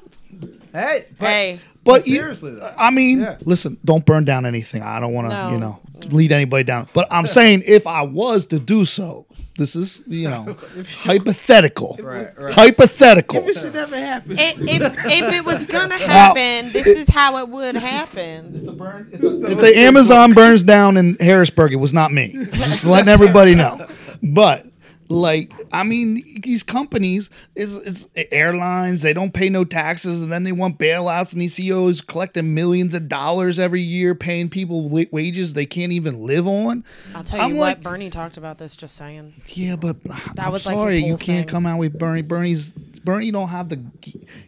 Hey, 0.72 1.04
but, 1.18 1.26
Hey, 1.26 1.58
But 1.84 2.06
you- 2.06 2.16
seriously, 2.16 2.54
though. 2.54 2.70
I 2.78 2.90
mean, 2.90 3.20
Yeah. 3.20 3.36
listen, 3.44 3.76
don't 3.84 4.04
burn 4.04 4.24
down 4.24 4.44
anything. 4.46 4.82
I 4.82 5.00
don't 5.00 5.12
want 5.12 5.30
to, 5.30 5.34
No. 5.36 5.50
you 5.52 5.58
know, 5.58 5.78
lead 6.10 6.30
anybody 6.32 6.64
down. 6.64 6.88
But 6.92 7.08
I'm 7.10 7.26
saying 7.26 7.62
if 7.66 7.86
I 7.86 8.02
was 8.02 8.46
to 8.46 8.58
do 8.58 8.84
so, 8.84 9.26
this 9.58 9.74
is, 9.76 10.02
you 10.06 10.28
know, 10.28 10.56
hypothetical. 11.02 11.98
Right, 12.02 12.26
right. 12.38 12.54
Hypothetical. 12.54 13.48
It 13.48 13.56
should 13.56 13.74
never 13.74 13.96
happen. 13.98 14.38
if, 14.38 14.58
if 14.60 14.82
if 15.06 15.32
it 15.34 15.44
was 15.44 15.64
gonna 15.66 15.98
happen, 15.98 16.70
this 16.72 16.86
is 16.86 17.08
how 17.08 17.38
it 17.38 17.48
would 17.48 17.76
happen. 17.76 18.78
If 19.12 19.58
the 19.60 19.72
Amazon 19.76 20.32
burns 20.32 20.64
down 20.64 20.96
in 20.96 21.16
Harrisburg, 21.20 21.72
it 21.72 21.76
was 21.76 21.92
not 21.92 22.12
me. 22.12 22.36
Just 22.52 22.84
letting 22.84 23.08
everybody 23.08 23.54
know. 23.54 23.84
But 24.22 24.66
like, 25.10 25.52
I 25.72 25.82
mean, 25.82 26.22
these 26.42 26.62
companies 26.62 27.28
is 27.56 27.76
it's 27.78 28.08
airlines. 28.32 29.02
They 29.02 29.12
don't 29.12 29.34
pay 29.34 29.48
no 29.48 29.64
taxes, 29.64 30.22
and 30.22 30.32
then 30.32 30.44
they 30.44 30.52
want 30.52 30.78
bailouts, 30.78 31.32
and 31.32 31.42
these 31.42 31.54
CEOs 31.54 32.00
collecting 32.00 32.54
millions 32.54 32.94
of 32.94 33.08
dollars 33.08 33.58
every 33.58 33.80
year, 33.80 34.14
paying 34.14 34.48
people 34.48 34.88
wa- 34.88 35.04
wages 35.10 35.52
they 35.54 35.66
can't 35.66 35.90
even 35.92 36.20
live 36.22 36.46
on. 36.46 36.84
I'll 37.14 37.24
tell 37.24 37.38
you 37.40 37.44
I'm 37.44 37.56
what, 37.56 37.64
like- 37.78 37.82
Bernie 37.82 38.08
talked 38.08 38.36
about 38.36 38.58
this. 38.58 38.76
Just 38.76 38.94
saying. 38.96 39.34
Yeah, 39.48 39.74
but 39.76 39.96
uh, 40.08 40.16
That 40.36 40.46
I'm 40.46 40.52
was, 40.52 40.64
like, 40.64 40.74
sorry, 40.76 41.00
his 41.00 41.08
you 41.08 41.16
can't 41.16 41.40
thing. 41.40 41.48
come 41.48 41.66
out 41.66 41.80
with 41.80 41.98
Bernie. 41.98 42.22
Bernie's 42.22 42.70
Bernie 42.70 43.30
don't 43.32 43.48
have 43.48 43.68
the. 43.68 43.82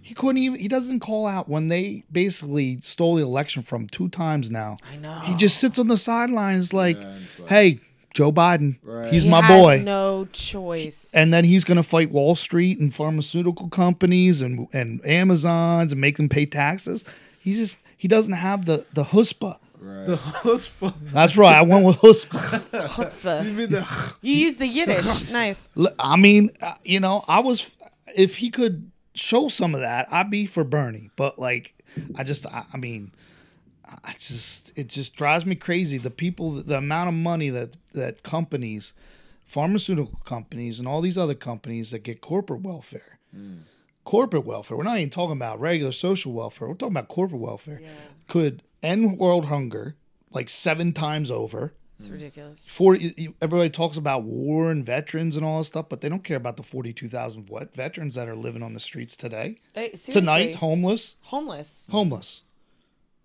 He 0.01 0.15
couldn't 0.15 0.39
even. 0.39 0.59
He 0.61 0.69
doesn't 0.69 1.01
call 1.01 1.27
out 1.27 1.49
when 1.49 1.69
they 1.69 2.05
basically 2.13 2.79
stole 2.79 3.17
the 3.17 3.23
election 3.25 3.63
from 3.63 3.89
two 3.89 4.09
times 4.11 4.51
now. 4.51 4.77
I 4.93 4.97
know. 4.97 5.19
He 5.25 5.35
just 5.35 5.59
sits 5.59 5.79
on 5.79 5.89
the 5.89 5.97
sidelines 5.97 6.73
like, 6.73 6.97
"Hey, 7.49 7.81
Joe 8.15 8.31
Biden, 8.33 8.77
Right. 8.83 9.13
he's 9.13 9.23
He 9.25 9.29
my 9.31 9.41
has 9.43 9.59
boy." 9.61 9.83
No 9.85 10.27
choice. 10.33 11.13
and 11.15 11.33
then 11.33 11.45
he's 11.45 11.65
gonna 11.65 11.83
fight 11.83 12.11
Wall 12.11 12.35
Street 12.35 12.79
and 12.79 12.95
pharmaceutical 12.95 13.69
companies 13.69 14.41
and 14.43 14.69
and 14.73 15.05
Amazons 15.07 15.93
and 15.93 16.01
make 16.01 16.17
them 16.17 16.29
pay 16.29 16.47
taxes. 16.47 17.05
He 17.41 17.55
just 17.55 17.83
he 17.97 18.09
doesn't 18.09 18.35
have 18.35 18.65
the 18.67 18.85
the 18.95 19.05
huspa. 19.05 19.59
Right. 19.81 20.07
the 20.07 20.17
hospital. 20.17 20.95
That's 21.13 21.37
right. 21.37 21.57
I 21.57 21.63
went 21.63 21.85
with 21.85 21.97
huspa. 21.97 22.61
Chutzpah. 22.71 23.45
You 23.47 23.53
mean 23.53 23.71
the 23.71 24.15
You 24.23 24.35
use 24.35 24.57
the 24.59 24.67
Yiddish. 24.69 25.31
Nice. 25.33 25.75
I 25.99 26.17
mean, 26.17 26.51
uh, 26.61 26.75
you 26.85 27.01
know, 27.01 27.25
I 27.27 27.41
was 27.41 27.75
if 28.15 28.37
he 28.37 28.51
could 28.51 28.93
show 29.15 29.49
some 29.49 29.75
of 29.75 29.81
that, 29.81 30.07
I'd 30.13 30.31
be 30.31 30.47
for 30.47 30.63
Bernie. 30.63 31.11
But 31.17 31.39
like, 31.39 31.75
I 32.17 32.23
just, 32.23 32.47
I, 32.47 32.65
I 32.73 32.77
mean, 32.77 33.11
I 34.05 34.15
just, 34.19 34.73
it 34.77 34.89
just 34.89 35.15
drives 35.17 35.45
me 35.47 35.55
crazy. 35.55 35.99
The 35.99 36.11
people, 36.11 36.51
the 36.53 36.79
amount 36.79 37.09
of 37.09 37.15
money 37.15 37.51
that 37.51 37.77
that 37.93 38.23
companies, 38.23 38.93
pharmaceutical 39.45 40.19
companies, 40.25 40.79
and 40.79 40.89
all 40.89 41.01
these 41.01 41.19
other 41.19 41.35
companies 41.35 41.91
that 41.91 42.03
get 42.03 42.21
corporate 42.21 42.63
welfare. 42.63 43.19
Mm. 43.37 43.61
Corporate 44.05 44.45
welfare. 44.45 44.77
We're 44.77 44.83
not 44.85 44.99
even 44.99 45.11
talking 45.11 45.37
about 45.37 45.61
regular 45.61 45.93
social 45.93 46.33
welfare. 46.33 46.69
We're 46.69 46.75
talking 46.75 46.95
about 46.97 47.09
corporate 47.09 47.41
welfare. 47.41 47.81
Could 48.29 48.63
end 48.83 49.19
world 49.19 49.47
hunger 49.47 49.95
like 50.33 50.49
seven 50.49 50.93
times 50.93 51.31
over 51.31 51.73
It's 51.95 52.09
ridiculous. 52.09 52.67
for 52.67 52.97
everybody 53.41 53.71
talks 53.71 53.97
about 53.97 54.25
war 54.25 54.71
and 54.73 54.85
veterans 54.85 55.37
and 55.37 55.45
all 55.45 55.59
this 55.59 55.69
stuff, 55.69 55.89
but 55.89 56.01
they 56.01 56.09
don't 56.09 56.25
care 56.25 56.37
about 56.37 56.57
the 56.57 56.63
forty-two 56.65 57.09
thousand 57.09 57.49
what 57.49 57.73
veterans 57.75 58.15
that 58.17 58.29
are 58.29 58.35
living 58.35 58.63
on 58.63 58.75
the 58.75 58.81
streets 58.81 59.15
today, 59.15 59.59
They, 59.75 59.91
tonight, 59.91 60.55
homeless, 60.55 61.15
homeless. 61.21 61.89
homeless. 61.93 62.42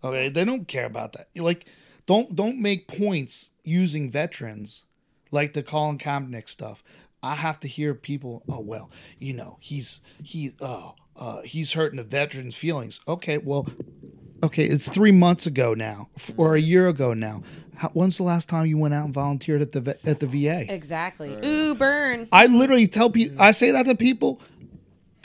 Okay, 0.03 0.29
they 0.29 0.45
don't 0.45 0.67
care 0.67 0.85
about 0.85 1.13
that. 1.13 1.27
Like, 1.35 1.65
don't 2.05 2.35
don't 2.35 2.61
make 2.61 2.87
points 2.87 3.51
using 3.63 4.09
veterans 4.09 4.83
like 5.31 5.53
the 5.53 5.63
Colin 5.63 5.97
Kaepernick 5.97 6.47
stuff. 6.47 6.83
I 7.23 7.35
have 7.35 7.59
to 7.61 7.67
hear 7.67 7.93
people. 7.93 8.43
Oh 8.49 8.61
well, 8.61 8.91
you 9.19 9.33
know 9.33 9.57
he's 9.59 10.01
he 10.23 10.51
oh 10.61 10.95
uh, 11.17 11.41
he's 11.41 11.73
hurting 11.73 11.97
the 11.97 12.03
veterans' 12.03 12.55
feelings. 12.55 12.99
Okay, 13.07 13.37
well, 13.39 13.67
okay, 14.43 14.63
it's 14.63 14.87
three 14.87 15.11
months 15.11 15.47
ago 15.47 15.73
now, 15.73 16.09
or 16.37 16.55
a 16.55 16.61
year 16.61 16.87
ago 16.87 17.13
now. 17.13 17.41
How, 17.75 17.89
when's 17.89 18.17
the 18.17 18.23
last 18.23 18.49
time 18.49 18.65
you 18.65 18.77
went 18.77 18.93
out 18.93 19.05
and 19.05 19.13
volunteered 19.13 19.61
at 19.61 19.71
the 19.71 19.97
at 20.05 20.19
the 20.19 20.27
VA? 20.27 20.71
Exactly. 20.71 21.37
Ooh, 21.45 21.75
burn. 21.75 22.27
I 22.31 22.45
literally 22.47 22.87
tell 22.87 23.09
people. 23.09 23.41
I 23.41 23.51
say 23.51 23.71
that 23.71 23.85
to 23.87 23.95
people. 23.95 24.41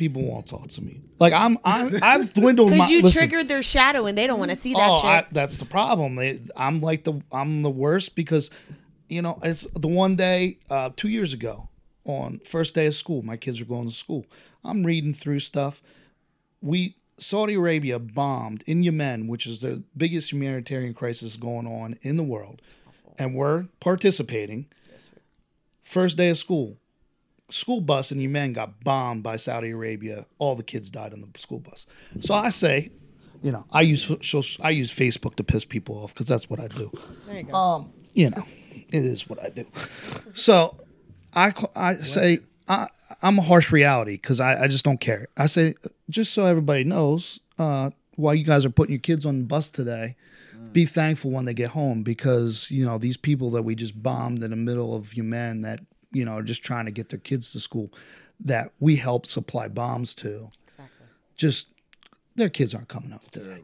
People 0.02 0.22
won't 0.24 0.48
talk 0.48 0.66
to 0.66 0.82
me. 0.82 1.00
Like 1.20 1.32
I'm, 1.32 1.58
I'm 1.64 1.96
I've 2.02 2.34
dwindled 2.34 2.70
my. 2.72 2.74
Because 2.74 2.90
you 2.90 3.02
listen, 3.02 3.20
triggered 3.20 3.46
their 3.46 3.62
shadow 3.62 4.06
and 4.06 4.18
they 4.18 4.26
don't 4.26 4.40
want 4.40 4.50
to 4.50 4.56
see 4.56 4.74
that 4.74 4.90
oh, 4.90 4.96
shit. 4.96 5.04
I, 5.04 5.26
that's 5.30 5.58
the 5.58 5.64
problem. 5.64 6.16
They- 6.16 6.40
I'm 6.56 6.80
like 6.80 7.04
the 7.04 7.22
I'm 7.30 7.62
the 7.62 7.70
worst 7.70 8.16
because, 8.16 8.50
you 9.08 9.22
know, 9.22 9.38
it's 9.44 9.62
the 9.78 9.86
one 9.86 10.16
day 10.16 10.58
uh, 10.70 10.90
two 10.96 11.08
years 11.08 11.32
ago 11.32 11.68
on 12.04 12.40
first 12.44 12.74
day 12.74 12.86
of 12.86 12.96
school. 12.96 13.22
My 13.22 13.36
kids 13.36 13.60
are 13.60 13.64
going 13.64 13.88
to 13.88 13.94
school. 13.94 14.26
I'm 14.64 14.82
reading 14.82 15.14
through 15.14 15.38
stuff. 15.38 15.80
We 16.60 16.96
Saudi 17.16 17.54
Arabia 17.54 18.00
bombed 18.00 18.64
in 18.66 18.82
Yemen, 18.82 19.28
which 19.28 19.46
is 19.46 19.60
the 19.60 19.84
biggest 19.96 20.32
humanitarian 20.32 20.94
crisis 20.94 21.36
going 21.36 21.68
on 21.68 21.96
in 22.02 22.16
the 22.16 22.24
world, 22.24 22.60
and 23.20 23.36
we're 23.36 23.66
participating. 23.78 24.66
First 25.80 26.16
day 26.16 26.30
of 26.30 26.38
school, 26.38 26.78
school 27.52 27.80
bus 27.80 28.12
in 28.12 28.20
Yemen 28.20 28.52
got 28.52 28.82
bombed 28.82 29.22
by 29.22 29.36
Saudi 29.36 29.70
Arabia. 29.70 30.26
All 30.38 30.56
the 30.56 30.62
kids 30.62 30.90
died 30.90 31.12
on 31.12 31.20
the 31.20 31.38
school 31.38 31.60
bus. 31.60 31.86
So 32.20 32.34
I 32.34 32.50
say, 32.50 32.90
you 33.42 33.52
know, 33.52 33.64
I 33.72 33.82
use 33.82 34.10
I 34.60 34.70
use 34.70 34.92
Facebook 34.94 35.36
to 35.36 35.44
piss 35.44 35.64
people 35.64 35.96
off 36.02 36.14
because 36.14 36.28
that's 36.28 36.48
what 36.48 36.60
I 36.60 36.68
do. 36.68 36.90
there 37.26 37.36
you 37.36 37.42
go. 37.44 37.54
Um, 37.54 37.92
you 38.14 38.30
know, 38.30 38.44
it 38.70 39.04
is 39.04 39.28
what 39.28 39.42
I 39.42 39.48
do. 39.48 39.66
So 40.34 40.76
I 41.34 41.52
I 41.76 41.94
say 41.94 42.38
I 42.68 42.86
I'm 43.22 43.38
a 43.38 43.42
harsh 43.42 43.72
reality 43.72 44.12
because 44.12 44.40
I 44.40 44.64
I 44.64 44.68
just 44.68 44.84
don't 44.84 45.00
care. 45.00 45.26
I 45.36 45.46
say 45.46 45.74
just 46.10 46.32
so 46.32 46.46
everybody 46.46 46.84
knows, 46.84 47.40
uh, 47.58 47.90
while 48.16 48.34
you 48.34 48.44
guys 48.44 48.64
are 48.64 48.70
putting 48.70 48.92
your 48.92 49.00
kids 49.00 49.26
on 49.26 49.38
the 49.38 49.44
bus 49.44 49.70
today. 49.70 50.16
Be 50.72 50.86
thankful 50.86 51.32
when 51.32 51.44
they 51.44 51.52
get 51.54 51.70
home 51.70 52.02
because 52.02 52.70
you 52.70 52.86
know 52.86 52.96
these 52.96 53.16
people 53.16 53.50
that 53.50 53.62
we 53.62 53.74
just 53.74 54.00
bombed 54.00 54.42
in 54.42 54.50
the 54.50 54.56
middle 54.56 54.94
of 54.94 55.12
Yemen 55.12 55.62
that 55.62 55.80
you 56.12 56.24
know 56.24 56.36
are 56.36 56.42
just 56.42 56.62
trying 56.62 56.84
to 56.84 56.90
get 56.90 57.08
their 57.08 57.18
kids 57.18 57.52
to 57.52 57.60
school 57.60 57.90
that 58.40 58.72
we 58.80 58.96
help 58.96 59.26
supply 59.26 59.68
bombs 59.68 60.14
to 60.16 60.50
exactly. 60.66 61.06
just 61.36 61.68
their 62.34 62.48
kids 62.48 62.74
aren't 62.74 62.88
coming 62.88 63.12
out 63.12 63.22
today, 63.32 63.60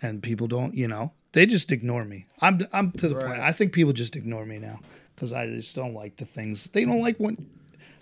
and 0.00 0.22
people 0.22 0.46
don't. 0.46 0.74
You 0.74 0.88
know, 0.88 1.12
they 1.32 1.46
just 1.46 1.72
ignore 1.72 2.04
me. 2.04 2.26
I'm 2.40 2.60
I'm 2.72 2.92
to 2.92 3.08
the 3.08 3.16
point. 3.16 3.40
I 3.40 3.52
think 3.52 3.72
people 3.72 3.92
just 3.92 4.16
ignore 4.16 4.46
me 4.46 4.58
now 4.58 4.80
because 5.14 5.32
I 5.32 5.46
just 5.46 5.74
don't 5.76 5.94
like 5.94 6.16
the 6.16 6.24
things 6.24 6.70
they 6.70 6.84
don't 6.84 7.00
like 7.00 7.16
when. 7.18 7.46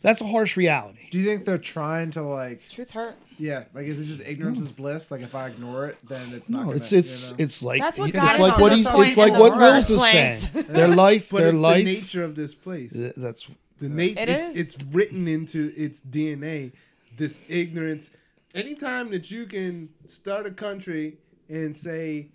That's 0.02 0.20
a 0.22 0.27
harsh 0.27 0.56
reality. 0.56 1.09
Do 1.10 1.18
you 1.18 1.27
think 1.27 1.44
they're 1.44 1.59
trying 1.59 2.10
to 2.12 2.22
like? 2.22 2.66
Truth 2.68 2.90
hurts. 2.93 3.39
Yeah, 3.40 3.64
like 3.74 3.86
is 3.86 4.01
it 4.01 4.05
just 4.06 4.22
ignorance 4.22 4.59
is 4.60 4.72
bliss? 4.72 5.10
Like 5.10 5.20
if 5.20 5.35
I 5.35 5.48
ignore 5.48 5.86
it, 5.86 5.98
then 6.09 6.32
it's 6.32 6.48
not. 6.48 6.60
No, 6.60 6.64
gonna, 6.66 6.77
it's 6.77 6.93
it's 6.93 7.31
you 7.32 7.36
know? 7.36 7.44
it's 7.44 7.62
like 7.62 7.81
That's 7.82 7.98
what 7.98 8.09
it's 8.10 8.18
got 8.18 8.35
us 8.36 8.40
like 8.40 8.55
to 8.56 8.62
what 8.62 8.72
he's 8.72 8.86
it's 8.86 9.16
like 9.18 9.32
what 9.39 9.51
the 9.52 9.59
Wills 9.59 9.90
is 9.90 10.01
saying. 10.02 10.40
Their 10.68 10.89
life, 10.89 11.31
But 11.31 11.39
their 11.39 11.48
it's 11.48 11.59
life. 11.59 11.85
the 11.85 11.93
nature 11.94 12.24
of 12.24 12.35
this 12.35 12.55
place. 12.55 12.93
th- 12.93 13.14
That's 13.16 13.48
The 13.78 13.89
nat- 13.90 14.02
It 14.16 14.28
it's, 14.31 14.56
is. 14.56 14.74
it's 14.77 14.85
written 14.94 15.28
into 15.28 15.72
its 15.77 16.01
DNA. 16.01 16.72
This 17.16 17.40
ignorance. 17.48 18.10
Anytime 18.55 19.10
that 19.10 19.31
you 19.31 19.47
can 19.47 19.90
start 20.06 20.47
a 20.47 20.51
country 20.51 21.18
and 21.48 21.77
say, 21.77 22.28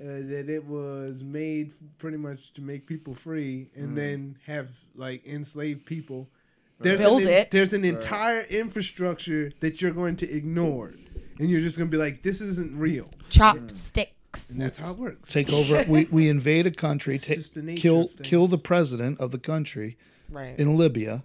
Uh, 0.00 0.22
that 0.32 0.48
it 0.48 0.64
was 0.64 1.24
made 1.24 1.72
pretty 1.98 2.16
much 2.16 2.52
to 2.52 2.62
make 2.62 2.86
people 2.86 3.14
free 3.16 3.66
and 3.74 3.98
then 3.98 4.38
have 4.46 4.68
like 4.94 5.26
enslaved 5.26 5.84
people. 5.84 6.28
There's 6.80 7.00
Build 7.00 7.22
an, 7.22 7.28
it. 7.28 7.50
There's 7.50 7.72
an 7.72 7.84
entire 7.84 8.42
infrastructure 8.42 9.50
that 9.60 9.82
you're 9.82 9.90
going 9.90 10.16
to 10.16 10.30
ignore, 10.30 10.94
and 11.38 11.50
you're 11.50 11.60
just 11.60 11.76
going 11.76 11.90
to 11.90 11.96
be 11.96 12.00
like, 12.02 12.22
"This 12.22 12.40
isn't 12.40 12.78
real." 12.78 13.10
Chopsticks. 13.30 14.50
And 14.50 14.60
that's 14.60 14.78
how 14.78 14.92
it 14.92 14.98
works. 14.98 15.32
Take 15.32 15.52
over. 15.52 15.84
we 15.88 16.04
we 16.12 16.28
invade 16.28 16.66
a 16.66 16.70
country, 16.70 17.18
ta- 17.18 17.34
the 17.54 17.74
kill 17.76 18.08
kill 18.22 18.46
the 18.46 18.58
president 18.58 19.20
of 19.20 19.32
the 19.32 19.38
country 19.38 19.96
Right. 20.30 20.58
in 20.60 20.76
Libya, 20.76 21.24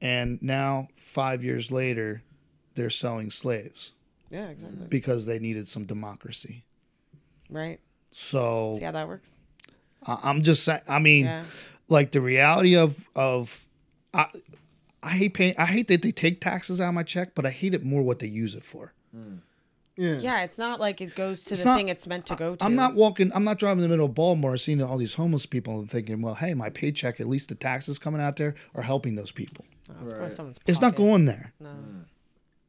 and 0.00 0.40
now 0.42 0.88
five 0.96 1.44
years 1.44 1.70
later, 1.70 2.22
they're 2.74 2.90
selling 2.90 3.30
slaves 3.30 3.92
yeah, 4.30 4.48
exactly. 4.48 4.86
because 4.88 5.26
they 5.26 5.38
needed 5.38 5.68
some 5.68 5.84
democracy. 5.84 6.64
Right. 7.50 7.80
So 8.10 8.76
See 8.78 8.84
how 8.84 8.92
that 8.92 9.06
works? 9.08 9.34
I- 10.06 10.18
I'm 10.22 10.42
just 10.42 10.64
saying. 10.64 10.80
I 10.88 10.98
mean, 10.98 11.26
Yeah. 11.26 11.44
like 11.88 12.10
the 12.12 12.20
reality 12.20 12.76
of 12.76 13.06
of 13.14 13.64
I 14.14 14.26
I 15.02 15.10
hate 15.10 15.34
paying. 15.34 15.54
I 15.58 15.66
hate 15.66 15.88
that 15.88 16.00
they 16.02 16.12
take 16.12 16.40
taxes 16.40 16.80
out 16.80 16.88
of 16.88 16.94
my 16.94 17.02
check, 17.02 17.34
but 17.34 17.44
I 17.44 17.50
hate 17.50 17.74
it 17.74 17.84
more 17.84 18.02
what 18.02 18.20
they 18.20 18.26
use 18.26 18.54
it 18.54 18.64
for. 18.64 18.92
Yeah. 19.96 20.18
Yeah, 20.18 20.42
it's 20.42 20.58
not 20.58 20.80
like 20.80 21.00
it 21.00 21.14
goes 21.14 21.44
to 21.44 21.54
It's 21.54 21.62
the 21.62 21.68
not- 21.68 21.76
thing 21.76 21.88
it's 21.88 22.06
meant 22.08 22.26
to 22.26 22.34
go 22.34 22.56
to. 22.56 22.64
I'm 22.64 22.74
not 22.74 22.94
walking. 22.94 23.30
I'm 23.32 23.44
not 23.44 23.58
driving 23.60 23.84
in 23.84 23.90
the 23.90 23.94
middle 23.94 24.06
of 24.06 24.14
Baltimore, 24.14 24.56
seeing 24.56 24.82
all 24.82 24.96
these 24.98 25.14
homeless 25.14 25.46
people, 25.46 25.78
and 25.78 25.88
thinking, 25.90 26.20
"Well, 26.20 26.34
hey, 26.34 26.52
my 26.54 26.68
paycheck, 26.70 27.20
at 27.20 27.28
least 27.28 27.48
the 27.48 27.54
taxes 27.54 27.98
coming 28.00 28.20
out 28.20 28.36
there 28.36 28.54
are 28.74 28.82
helping 28.82 29.14
those 29.14 29.30
people." 29.30 29.64
Oh, 29.90 29.94
it's 30.02 30.12
going 30.14 30.24
Right. 30.48 30.58
It's 30.66 30.80
not 30.80 30.96
going 30.96 31.26
there, 31.26 31.52
No. 31.60 31.70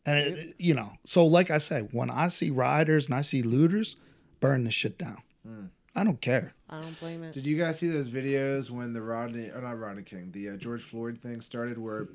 and 0.05 0.17
it, 0.19 0.37
it- 0.37 0.55
you 0.59 0.73
know. 0.75 0.91
So, 1.05 1.25
like 1.25 1.49
I 1.49 1.57
say, 1.57 1.81
when 1.91 2.09
I 2.11 2.27
see 2.27 2.49
rioters 2.51 3.05
and 3.07 3.15
I 3.15 3.21
see 3.21 3.41
looters, 3.41 3.95
burn 4.39 4.63
the 4.65 4.71
shit 4.71 4.97
down. 4.97 5.17
Hmm. 5.47 5.65
I 5.95 6.03
don't 6.03 6.19
care. 6.21 6.53
I 6.69 6.79
don't 6.81 6.99
blame 6.99 7.23
it. 7.23 7.33
Did 7.33 7.45
you 7.45 7.57
guys 7.57 7.77
see 7.79 7.87
those 7.87 8.09
videos 8.09 8.69
when 8.69 8.93
the 8.93 9.01
Rodney 9.01 9.49
or 9.49 9.61
not 9.61 9.79
Rodney 9.79 10.03
King, 10.03 10.29
the 10.31 10.49
uh, 10.49 10.57
George 10.57 10.83
Floyd 10.83 11.19
thing 11.21 11.41
started, 11.41 11.77
where 11.77 12.07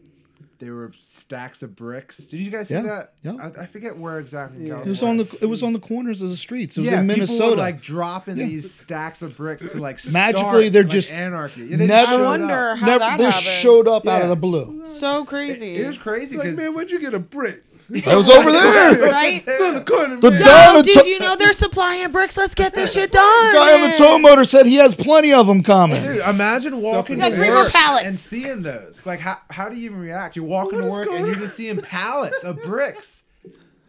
there 0.59 0.75
were 0.75 0.91
stacks 1.01 1.63
of 1.63 1.77
bricks? 1.77 2.17
Did 2.17 2.41
you 2.41 2.51
guys 2.51 2.67
see 2.69 2.75
Yeah, 2.75 2.83
that? 2.83 3.13
yeah. 3.23 3.37
I, 3.57 3.63
I 3.63 3.67
forget 3.67 3.97
where 3.97 4.19
exactly. 4.19 4.67
Yeah. 4.67 4.81
It 4.81 4.87
was 4.89 5.03
on 5.05 5.19
the. 5.19 5.39
It 5.41 5.47
was 5.47 5.63
on 5.63 5.73
the 5.73 5.79
corners 5.79 6.21
of 6.21 6.31
the 6.31 6.37
streets. 6.37 6.77
It 6.77 6.81
was 6.81 6.91
yeah, 6.91 7.01
in 7.01 7.07
people 7.07 7.19
Minnesota. 7.27 7.57
like 7.61 7.81
dropping 7.81 8.39
Yeah. 8.39 8.47
these 8.47 8.75
stacks 8.75 9.23
of 9.23 9.37
bricks 9.37 9.71
to 9.71 9.79
like 9.79 10.01
Magically, 10.13 10.69
they're 10.69 10.83
like, 10.83 10.91
just 10.91 11.13
anarchy. 11.13 11.63
Yeah, 11.67 11.77
they 11.77 11.87
never- 11.87 12.07
just 12.07 12.11
showed 12.11 12.21
I 12.21 12.25
up. 12.25 12.41
wonder 12.41 12.77
how 12.77 12.87
Never, 12.87 12.99
that 12.99 13.19
this 13.19 13.35
happened. 13.35 13.61
showed 13.63 13.89
up 13.89 14.07
out 14.09 14.23
of 14.23 14.29
the 14.31 14.37
blue. 14.37 14.85
So 14.85 15.25
crazy. 15.25 15.77
it 15.77 15.87
was 15.87 15.97
crazy 15.97 16.37
Like, 16.37 16.55
man, 16.55 16.75
where'd 16.75 16.91
you 16.91 16.99
get 16.99 17.15
a 17.15 17.21
brick? 17.21 17.63
It 17.93 18.07
was 18.07 18.29
over 18.29 18.53
there. 18.53 19.11
right? 19.11 19.43
It's 19.47 19.63
on 19.63 19.75
the 19.75 19.81
corner, 19.81 20.17
The 20.21 20.31
man. 20.31 20.41
guy 20.43 20.69
on 20.71 20.77
the 20.77 20.83
dude, 20.83 20.99
to- 21.03 21.09
you 21.09 21.19
know 21.19 21.35
they're 21.37 21.53
supplying 21.53 22.11
bricks. 22.13 22.37
Let's 22.37 22.55
get 22.55 22.73
this 22.75 22.93
shit 22.93 23.11
done. 23.11 23.53
The 23.53 23.59
guy 23.59 23.75
on 23.83 23.91
the 23.91 23.97
tow 23.97 24.19
motor 24.19 24.45
said 24.45 24.67
he 24.67 24.77
has 24.77 24.95
plenty 24.95 25.33
of 25.33 25.47
them 25.47 25.63
coming. 25.63 26.01
Dude, 26.03 26.19
imagine 26.19 26.81
walking 26.81 27.19
to 27.19 27.31
three 27.31 27.49
more 27.49 27.65
work 27.65 27.73
pallets. 27.73 28.05
and 28.07 28.19
seeing 28.19 28.63
those. 28.63 29.05
Like, 29.05 29.21
how, 29.21 29.39
how 29.51 29.69
do 29.69 29.77
you 29.77 29.87
even 29.87 29.99
react? 29.99 30.37
You're 30.37 30.45
walking 30.45 30.79
What 30.81 30.85
to 30.87 30.91
work 30.91 31.09
and 31.11 31.27
you're 31.27 31.35
just 31.37 31.57
seeing 31.57 31.81
pallets 31.81 32.45
of 32.45 32.63
bricks. 32.63 33.20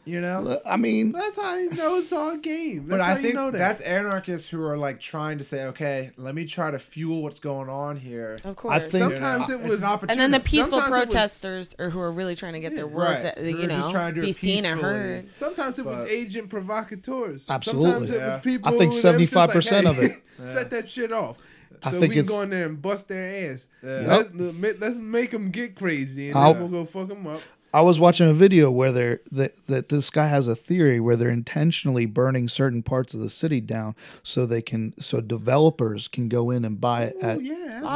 You 0.04 0.20
know? 0.20 0.58
I 0.66 0.78
mean, 0.78 1.12
That's 1.12 1.36
how 1.36 1.56
you 1.56 1.70
know 1.76 1.98
it's 1.98 2.12
all 2.12 2.36
game. 2.36 2.88
That's 2.88 3.00
But 3.00 3.02
how 3.02 3.12
I 3.12 3.16
think 3.16 3.28
you 3.28 3.34
know 3.36 3.52
that. 3.52 3.58
that's 3.60 3.82
anarchists 3.82 4.50
who 4.50 4.60
are 4.64 4.76
like 4.76 5.00
trying 5.00 5.38
to 5.38 5.44
say, 5.44 5.66
okay, 5.66 6.10
let 6.18 6.34
me 6.34 6.46
try 6.46 6.72
to 6.72 6.80
fuel 6.80 7.22
what's 7.22 7.38
going 7.38 7.70
on 7.70 7.98
here. 7.98 8.40
Of 8.44 8.56
course. 8.56 8.74
I 8.74 8.80
think- 8.80 9.12
Sometimes 9.12 9.48
You 9.50 9.56
it 9.56 9.62
was- 9.62 9.74
It's 9.80 9.84
an 9.84 10.10
and 10.10 10.20
then 10.20 10.32
the 10.32 10.40
peaceful 10.40 10.80
Sometimes 10.80 10.90
it 10.90 11.06
was- 11.06 11.14
protesters 11.14 11.76
or 11.78 11.92
who 11.92 12.00
are 12.00 12.12
really 12.12 12.36
trying 12.36 12.54
to 12.54 12.60
get 12.60 12.76
their 12.76 12.88
words, 12.88 13.24
right. 13.24 13.38
Who 13.38 13.48
you 13.50 13.58
are 13.66 13.68
just 13.68 13.94
know, 13.94 14.12
to 14.12 14.22
be 14.22 14.32
seen 14.32 14.66
and 14.66 14.82
heard. 14.82 15.30
Sometimes 15.36 15.78
it 15.78 15.86
was 15.86 15.98
But- 16.04 16.10
agent 16.10 16.50
provocateurs. 16.50 17.46
Absolutely. 17.48 17.92
Sometimes 17.92 18.12
it 18.12 18.22
was 18.22 18.42
people. 18.42 18.68
I 18.74 18.78
think 18.80 18.94
who- 18.94 19.02
they 19.02 19.16
was 19.16 19.66
just 19.66 19.72
75% 19.74 19.86
of 19.86 20.00
it. 20.00 20.24
Set 20.46 20.72
that 20.72 20.90
shit 20.90 21.12
off. 21.12 21.38
I 21.84 21.92
So 21.92 22.00
think 22.00 22.12
we 22.12 22.16
can 22.18 22.26
go 22.26 22.42
in 22.42 22.50
there 22.50 22.66
and 22.68 22.82
bust 22.82 23.08
their 23.08 23.52
ass. 23.54 23.68
Yeah. 23.84 24.22
Let's, 24.34 24.80
let's 24.80 24.98
make 24.98 25.32
them 25.32 25.50
get 25.52 25.76
crazy, 25.76 26.30
and 26.30 26.38
I'll- 26.38 26.54
then 26.56 26.72
we'll 26.72 26.84
go 26.84 26.90
fuck 26.90 27.08
them 27.08 27.28
up. 27.28 27.42
I 27.74 27.82
was 27.82 28.00
watching 28.00 28.30
a 28.30 28.34
video 28.34 28.70
where 28.70 28.92
they're 28.92 29.20
that, 29.32 29.56
that 29.68 29.90
this 29.90 30.10
guy 30.10 30.28
has 30.28 30.48
a 30.48 30.56
theory 30.56 31.00
where 31.00 31.16
they're 31.16 31.30
intentionally 31.30 32.06
burning 32.06 32.48
certain 32.50 32.84
parts 32.84 33.14
of 33.14 33.20
the 33.22 33.30
city 33.30 33.62
down 33.62 33.96
so 34.24 34.46
they 34.46 34.62
can 34.62 34.94
so 35.02 35.22
developers 35.22 36.08
can 36.08 36.28
go 36.30 36.50
in 36.50 36.66
and 36.66 36.82
buy 36.82 37.04
it 37.04 37.16
Oh 37.24 37.30
at 37.30 37.42
yeah, 37.44 37.82
Oh, 37.84 37.88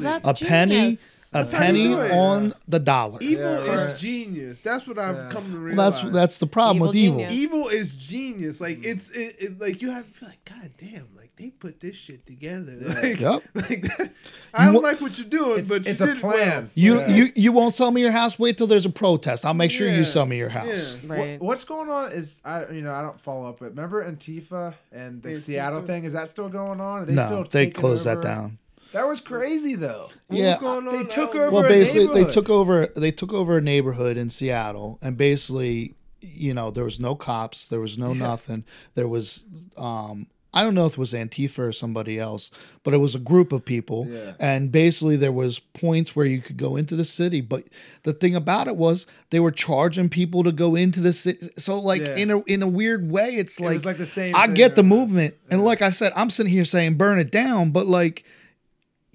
absolutely. 0.00 0.02
that's 0.04 0.40
a 0.42 0.44
penny 0.44 0.88
a 0.88 1.38
That's 1.42 1.52
penny 1.52 1.82
do 1.84 2.00
it. 2.00 2.12
on 2.12 2.54
the 2.68 2.78
dollar. 2.78 3.18
Evil 3.20 3.42
Yeah, 3.44 3.56
is 3.86 3.94
right. 3.94 3.96
genius. 4.00 4.60
That's 4.60 4.86
what 4.86 4.98
I've 4.98 5.16
Yeah. 5.16 5.28
come 5.32 5.44
to 5.46 5.50
Well, 5.54 5.60
realize. 5.62 6.00
that's 6.02 6.12
that's 6.14 6.38
the 6.38 6.46
problem 6.46 6.76
Evil 6.76 6.86
with 6.88 6.96
evil. 6.96 7.18
genius. 7.18 7.32
Evil 7.34 7.68
is 7.68 7.94
genius. 7.96 8.60
Like 8.60 8.78
mm. 8.78 8.84
it's 8.84 9.10
it, 9.10 9.36
it 9.40 9.60
like 9.60 9.82
you 9.82 9.90
have 9.90 10.06
to 10.12 10.20
be 10.20 10.26
like, 10.26 10.44
God 10.44 10.70
damn, 10.80 10.92
like 10.92 11.13
they 11.36 11.50
put 11.50 11.80
this 11.80 11.96
shit 11.96 12.24
together. 12.26 12.76
Like, 12.80 13.18
Yep. 13.20 13.42
like 13.54 13.82
that. 13.82 14.12
I 14.52 14.66
don't 14.66 14.74
wa- 14.74 14.80
like 14.80 15.00
what 15.00 15.18
you're 15.18 15.26
doing, 15.26 15.60
It's, 15.60 15.68
but 15.68 15.86
it's 15.86 16.00
you 16.00 16.06
a 16.06 16.08
did 16.10 16.16
it 16.18 16.22
well. 16.22 16.32
plan. 16.32 16.70
You 16.74 16.98
Yeah. 17.00 17.08
you 17.08 17.32
you 17.34 17.52
won't 17.52 17.74
sell 17.74 17.90
me 17.90 18.00
your 18.00 18.12
house. 18.12 18.38
Wait 18.38 18.56
till 18.56 18.66
there's 18.68 18.86
a 18.86 18.90
protest. 18.90 19.44
I'll 19.44 19.52
make 19.54 19.70
sure 19.72 19.88
Yeah. 19.88 19.96
you 19.98 20.04
sell 20.04 20.26
me 20.26 20.36
your 20.36 20.48
house. 20.50 20.96
Yeah. 21.02 21.16
What- 21.38 21.40
what's 21.40 21.64
going 21.64 21.90
on 21.90 22.12
is 22.12 22.38
I 22.44 22.68
you 22.70 22.82
know 22.82 22.94
I 22.94 23.02
don't 23.02 23.20
follow 23.20 23.48
up, 23.48 23.58
but 23.58 23.70
remember 23.70 24.04
Antifa 24.08 24.74
and 24.92 25.22
the 25.22 25.30
Antifa. 25.30 25.42
Seattle 25.42 25.82
thing? 25.82 26.04
Is 26.04 26.12
that 26.12 26.28
still 26.28 26.48
going 26.48 26.80
on? 26.80 27.02
Are 27.02 27.04
they 27.04 27.14
No, 27.14 27.26
still 27.26 27.42
they 27.44 27.66
taking 27.66 27.80
closed 27.80 28.04
that 28.06 28.22
down. 28.22 28.58
That 28.92 29.08
was 29.08 29.20
crazy 29.20 29.74
though. 29.74 30.10
What 30.28 30.38
Yeah, 30.38 30.50
was 30.50 30.58
going 30.58 30.86
on? 30.86 30.96
they 30.98 31.04
took 31.04 31.34
over- 31.34 31.50
Well, 31.50 31.64
a 31.64 31.68
basically, 31.68 32.22
they 32.22 32.30
took 32.30 32.48
over. 32.48 32.86
They 32.94 33.10
took 33.10 33.32
over 33.32 33.58
a 33.58 33.60
neighborhood 33.60 34.16
in 34.16 34.30
Seattle, 34.30 35.00
and 35.02 35.16
basically, 35.16 35.94
you 36.20 36.54
know, 36.54 36.70
there 36.70 36.84
was 36.84 37.00
no 37.00 37.16
cops, 37.16 37.66
there 37.66 37.80
was 37.80 37.98
no 37.98 38.14
nothing. 38.14 38.62
There 38.94 39.08
was, 39.08 39.46
um, 39.76 40.28
I 40.54 40.62
don't 40.62 40.74
know 40.74 40.86
if 40.86 40.92
it 40.92 40.98
was 40.98 41.12
Antifa 41.12 41.58
or 41.58 41.72
somebody 41.72 42.18
else, 42.18 42.50
but 42.84 42.94
it 42.94 42.98
was 42.98 43.14
a 43.14 43.18
group 43.18 43.52
of 43.52 43.64
people, 43.64 44.06
Yeah. 44.08 44.32
and 44.38 44.70
basically 44.72 45.16
there 45.16 45.32
was 45.32 45.58
points 45.58 46.14
where 46.14 46.24
you 46.26 46.40
could 46.40 46.56
go 46.56 46.76
into 46.76 46.94
the 46.96 47.04
city. 47.04 47.40
But 47.40 47.64
the 48.04 48.12
thing 48.12 48.34
about 48.36 48.68
it 48.68 48.76
was 48.76 49.04
they 49.30 49.40
were 49.40 49.50
charging 49.50 50.08
people 50.08 50.44
to 50.44 50.52
go 50.52 50.76
into 50.76 51.00
the 51.00 51.12
city. 51.12 51.48
So, 51.58 51.78
like 51.78 52.00
Yeah. 52.02 52.16
in 52.16 52.30
a 52.30 52.38
in 52.44 52.62
a 52.62 52.68
weird 52.68 53.10
way, 53.10 53.30
it's 53.30 53.58
It 53.58 53.64
like, 53.64 53.74
was 53.74 53.84
like 53.84 53.98
the 53.98 54.06
same 54.06 54.34
I 54.36 54.46
get 54.46 54.76
the 54.76 54.82
movement, 54.84 55.34
and 55.50 55.62
like 55.64 55.82
I 55.82 55.90
said, 55.90 56.12
I'm 56.14 56.30
sitting 56.30 56.52
here 56.52 56.64
saying 56.64 56.94
burn 56.94 57.18
it 57.18 57.30
down, 57.32 57.70
but 57.70 57.86
like 57.86 58.24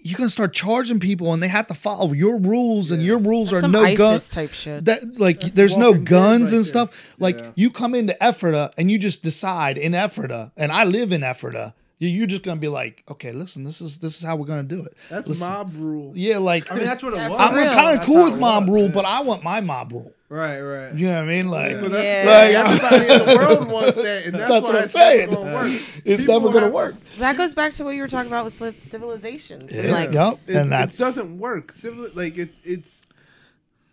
you're 0.04 0.18
gonna 0.18 0.30
start 0.30 0.54
charging 0.54 1.00
people, 1.00 1.34
and 1.34 1.42
they 1.42 1.48
have 1.48 1.68
to 1.68 1.74
follow 1.74 2.14
your 2.14 2.38
rules, 2.38 2.92
and 2.92 3.04
your 3.04 3.18
rules 3.18 3.50
That's 3.52 3.60
are 3.60 3.62
some 3.62 3.72
no 3.72 3.96
guns. 3.96 4.30
type 4.30 4.54
shit. 4.54 4.86
That 4.86 5.20
like 5.20 5.42
That's 5.42 5.54
there's 5.54 5.78
no 5.78 5.94
guns 5.94 6.52
right 6.52 6.58
and 6.58 6.60
there. 6.60 6.64
stuff. 6.64 6.90
Like 7.20 7.38
Yeah. 7.40 7.52
you 7.56 7.70
come 7.72 7.96
into 7.96 8.16
Ephrata 8.22 8.72
and 8.78 8.90
you 8.92 8.98
just 9.00 9.24
decide 9.24 9.78
in 9.78 9.94
Ephrata, 9.94 10.52
and 10.58 10.72
I 10.72 10.84
live 10.84 11.12
in 11.14 11.24
Ephrata. 11.24 11.74
you- 12.00 12.08
You're 12.08 12.28
just 12.28 12.44
gonna 12.44 12.62
be 12.62 12.70
like, 12.70 13.04
okay, 13.12 13.34
listen, 13.34 13.66
this 13.66 13.82
is 13.82 13.98
this 13.98 14.18
is 14.18 14.24
how 14.24 14.38
we're 14.38 14.46
gonna 14.46 14.64
do 14.64 14.82
it. 14.84 14.96
That's 15.10 15.28
Listen, 15.28 15.48
mob 15.50 15.74
rule. 15.76 16.14
Yeah, 16.16 16.38
like 16.38 16.72
I 16.72 16.76
mean 16.76 16.86
that's 16.86 17.04
what 17.04 17.14
it 17.14 17.18
Yeah, 17.18 17.28
was. 17.30 17.40
I'm 17.40 17.54
kind 17.76 18.00
of 18.00 18.06
cool 18.06 18.24
with 18.24 18.36
it 18.36 18.40
mob 18.40 18.68
was, 18.70 18.74
rule, 18.74 18.86
yeah. 18.86 18.92
but 18.94 19.04
I 19.06 19.22
want 19.22 19.44
my 19.44 19.60
mob 19.60 19.92
rule. 19.92 20.14
Right, 20.30 20.62
right. 20.62 20.94
You 20.94 21.08
know 21.08 21.16
what 21.16 21.24
I 21.24 21.28
mean? 21.28 21.50
Like, 21.50 21.82
But 21.82 21.92
Yeah. 21.92 22.24
like, 22.28 22.54
everybody 22.94 23.14
in 23.14 23.28
the 23.30 23.36
world 23.36 23.68
wants 23.72 23.96
that, 23.96 24.26
and 24.26 24.34
that's, 24.36 24.50
That's 24.50 24.64
why 24.64 24.70
what 24.70 24.76
I'm 24.78 24.84
it's 24.84 24.94
saying. 24.94 25.30
never 25.32 25.42
gonna 25.42 25.54
work. 25.56 25.82
It's 26.06 26.22
People 26.22 26.42
never 26.42 26.54
gonna 26.54 26.72
work. 26.72 26.96
That 27.18 27.36
goes 27.36 27.54
back 27.56 27.74
to 27.74 27.84
what 27.84 27.92
you 27.96 28.02
were 28.04 28.08
talking 28.08 28.30
about 28.32 28.44
with 28.46 28.54
civ- 28.54 28.80
civilizations. 28.80 29.74
And 29.76 29.88
Yeah. 29.88 29.92
like, 29.92 30.12
Yep. 30.14 30.40
It, 30.48 30.56
and 30.56 30.68
it 30.68 30.70
that's 30.70 30.98
doesn't 31.00 31.40
work. 31.40 31.72
Civil 31.72 32.10
like 32.14 32.38
it, 32.38 32.50
it's 32.64 33.08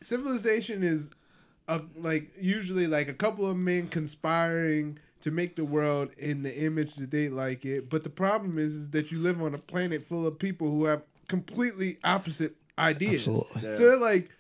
civilization 0.02 0.82
is 0.82 1.10
a, 1.68 1.80
like 1.96 2.30
usually 2.40 2.86
like 2.86 3.08
a 3.08 3.14
couple 3.14 3.48
of 3.48 3.56
men 3.56 3.88
conspiring 3.88 4.98
to 5.22 5.30
make 5.30 5.56
the 5.56 5.64
world 5.64 6.10
in 6.18 6.42
the 6.42 6.54
image 6.64 6.94
that 6.96 7.10
they 7.10 7.28
like 7.28 7.64
it. 7.64 7.88
But 7.90 8.04
the 8.04 8.10
problem 8.10 8.58
is, 8.58 8.74
is 8.74 8.90
that 8.90 9.10
you 9.10 9.18
live 9.18 9.40
on 9.42 9.54
a 9.54 9.58
planet 9.58 10.04
full 10.04 10.26
of 10.26 10.38
people 10.38 10.70
who 10.70 10.84
have 10.84 11.02
completely 11.28 11.96
opposite 12.04 12.54
ideas. 12.78 13.26
Absolutely. 13.26 13.62
Yeah. 13.62 13.74
So 13.74 13.88
they're 13.88 13.96
like. 13.96 14.30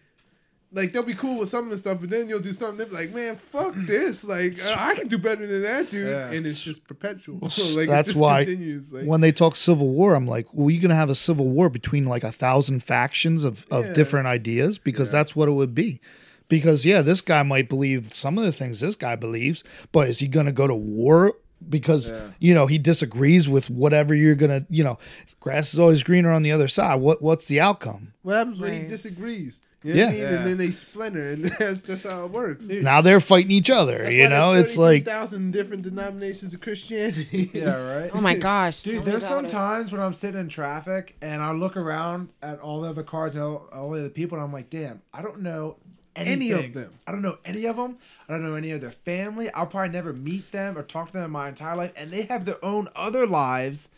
Like 0.72 0.92
they'll 0.92 1.02
be 1.04 1.14
cool 1.14 1.38
with 1.38 1.48
some 1.48 1.64
of 1.64 1.70
the 1.70 1.78
stuff, 1.78 1.98
but 2.00 2.10
then 2.10 2.28
you'll 2.28 2.40
do 2.40 2.52
something. 2.52 2.76
They'll 2.86 2.92
like, 2.92 3.14
"Man, 3.14 3.36
fuck 3.36 3.72
this! 3.76 4.24
Like 4.24 4.58
I 4.76 4.94
can 4.94 5.06
do 5.08 5.16
better 5.16 5.46
than 5.46 5.62
that 5.62 5.90
dude," 5.90 6.08
Yeah. 6.10 6.30
and 6.30 6.44
it's 6.46 6.60
just 6.60 6.86
perpetual. 6.86 7.38
Like 7.76 7.88
that's 7.88 8.14
why 8.14 8.44
continues. 8.44 8.92
Like, 8.92 9.04
when 9.04 9.20
they 9.20 9.32
talk 9.32 9.54
civil 9.56 9.88
war, 9.88 10.14
I'm 10.14 10.26
like, 10.26 10.46
well, 10.52 10.68
you're 10.70 10.82
gonna 10.82 10.94
have 10.96 11.08
a 11.10 11.14
civil 11.14 11.48
war 11.48 11.68
between 11.68 12.04
like 12.06 12.24
a 12.24 12.32
thousand 12.32 12.82
factions 12.82 13.44
of, 13.44 13.64
of 13.70 13.86
Yeah. 13.86 13.92
different 13.92 14.26
ideas 14.26 14.76
because 14.78 15.12
Yeah. 15.12 15.20
that's 15.20 15.36
what 15.36 15.48
it 15.48 15.52
would 15.52 15.74
be. 15.74 16.00
Because 16.48 16.84
yeah, 16.84 17.00
this 17.00 17.20
guy 17.20 17.42
might 17.44 17.68
believe 17.68 18.12
some 18.12 18.36
of 18.36 18.44
the 18.44 18.52
things 18.52 18.80
this 18.80 18.96
guy 18.96 19.14
believes, 19.16 19.62
but 19.92 20.08
is 20.08 20.18
he 20.18 20.26
gonna 20.28 20.52
go 20.52 20.66
to 20.66 20.74
war 20.74 21.34
because 21.68 22.10
Yeah. 22.10 22.20
you 22.40 22.54
know 22.54 22.66
he 22.66 22.76
disagrees 22.78 23.48
with 23.48 23.70
whatever 23.70 24.14
you're 24.14 24.34
gonna 24.34 24.66
you 24.68 24.84
know 24.84 24.98
grass 25.40 25.72
is 25.72 25.80
always 25.80 26.02
greener 26.02 26.30
on 26.32 26.42
the 26.42 26.52
other 26.52 26.68
side. 26.68 26.96
What 26.96 27.22
what's 27.22 27.46
the 27.46 27.60
outcome? 27.60 28.12
What 28.22 28.34
happens 28.36 28.60
when 28.60 28.72
he 28.72 28.86
disagrees? 28.88 29.60
You 29.86 29.94
know 29.94 30.04
what 30.06 30.10
I 30.10 30.16
Yeah. 30.16 30.22
mean? 30.24 30.30
Yeah. 30.32 30.36
And 30.38 30.46
then 30.46 30.58
they 30.58 30.70
splinter, 30.70 31.30
and 31.30 31.44
that's 31.58 31.82
that's 31.82 32.02
how 32.02 32.24
it 32.24 32.30
works. 32.32 32.66
Dude, 32.66 32.82
Now 32.84 33.00
they're 33.00 33.20
fighting 33.20 33.50
each 33.52 33.70
other. 33.70 33.98
That's 33.98 34.12
you 34.12 34.28
know, 34.28 34.52
it's 34.52 34.76
like 34.76 35.04
thousand 35.04 35.52
different 35.52 35.82
denominations 35.82 36.54
of 36.54 36.60
Christianity. 36.60 37.50
Yeah, 37.52 37.98
right. 38.00 38.10
oh 38.12 38.20
my 38.20 38.34
gosh, 38.38 38.82
Dude, 38.82 38.94
me 38.94 39.00
there's 39.10 39.26
some 39.26 39.44
it. 39.44 39.48
times 39.48 39.92
when 39.92 40.00
I'm 40.00 40.14
sitting 40.14 40.40
in 40.40 40.48
traffic 40.48 41.16
and 41.22 41.42
I 41.42 41.52
look 41.52 41.76
around 41.76 42.30
at 42.42 42.58
all 42.60 42.80
the 42.82 42.90
other 42.90 43.02
cars 43.02 43.34
and 43.34 43.44
all, 43.44 43.68
all 43.72 43.90
the 43.90 44.00
other 44.00 44.08
people, 44.10 44.36
and 44.38 44.44
I'm 44.44 44.52
like, 44.52 44.70
damn, 44.70 45.02
I 45.14 45.22
don't 45.22 45.40
know 45.40 45.76
anything. 46.16 46.32
Any 46.32 46.50
of 46.66 46.72
them. 46.74 46.92
I 47.06 47.12
don't 47.12 47.22
know 47.22 47.38
any 47.44 47.66
of 47.66 47.76
them. 47.76 47.98
I 48.28 48.32
don't 48.32 48.42
know 48.42 48.54
any 48.54 48.70
of 48.72 48.80
their 48.80 48.90
family. 48.90 49.50
I'll 49.52 49.66
probably 49.66 49.90
never 49.90 50.12
meet 50.14 50.50
them 50.50 50.76
or 50.78 50.82
talk 50.82 51.08
to 51.08 51.12
them 51.12 51.24
in 51.24 51.30
my 51.30 51.48
entire 51.48 51.76
life, 51.76 51.92
and 51.96 52.10
they 52.10 52.22
have 52.22 52.44
their 52.44 52.62
own 52.64 52.88
other 52.96 53.26
lives 53.26 53.88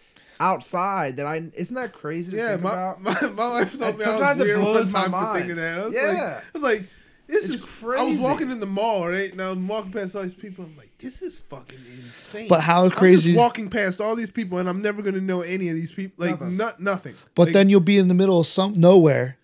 outside. 0.41 1.17
That 1.17 1.27
I 1.27 1.43
isn't 1.55 1.75
that 1.75 1.93
crazy 1.93 2.33
to 2.33 2.37
Yeah, 2.39 2.51
think 2.53 2.63
my, 2.63 2.73
about? 2.73 3.01
my, 3.03 3.21
my 3.29 3.49
wife 3.49 3.73
thought 3.73 3.91
And 3.91 3.99
me 3.99 4.05
I 4.05 4.09
was 4.11 4.19
sometimes 4.21 4.41
it 4.41 4.45
weird 4.45 4.59
one 4.59 4.73
blows 4.73 4.93
my 4.93 5.01
time 5.01 5.11
for 5.11 5.17
mind. 5.23 5.37
thinking 5.39 5.57
that. 5.57 5.79
I 5.81 5.85
was 5.85 5.95
Yeah. 5.95 6.03
like, 6.03 6.19
I 6.19 6.43
was 6.55 6.63
like, 6.63 6.83
this 7.27 7.45
It's 7.45 7.55
is 7.57 7.61
crazy. 7.65 8.01
I 8.01 8.05
was 8.13 8.19
walking 8.21 8.51
in 8.51 8.59
the 8.61 8.67
mall, 8.67 9.07
right? 9.09 9.31
And 9.31 9.41
I 9.43 9.49
was 9.51 9.59
walking 9.59 9.93
past 9.93 10.17
all 10.17 10.23
these 10.23 10.33
people. 10.35 10.65
I'm 10.65 10.77
like, 10.79 10.91
this 10.99 11.21
is 11.23 11.39
fucking 11.39 11.79
insane. 12.07 12.49
But 12.49 12.61
how 12.61 12.83
crazy! 12.89 12.95
I'm 12.95 12.99
crazy- 12.99 13.31
just 13.33 13.39
walking 13.39 13.71
past 13.71 14.01
all 14.01 14.17
these 14.17 14.31
people, 14.31 14.59
and 14.59 14.69
I'm 14.69 14.81
never 14.83 15.03
gonna 15.03 15.21
know 15.21 15.43
any 15.43 15.69
of 15.69 15.75
these 15.77 15.93
people. 15.93 16.25
Like, 16.27 16.41
Nothing. 16.41 16.57
not 16.57 16.81
nothing. 16.81 17.15
But 17.35 17.49
Like, 17.49 17.53
then 17.55 17.69
you'll 17.69 17.81
be 17.81 17.99
in 17.99 18.09
the 18.09 18.15
middle 18.15 18.41
of 18.41 18.47
some 18.47 18.73
nowhere, 18.77 19.37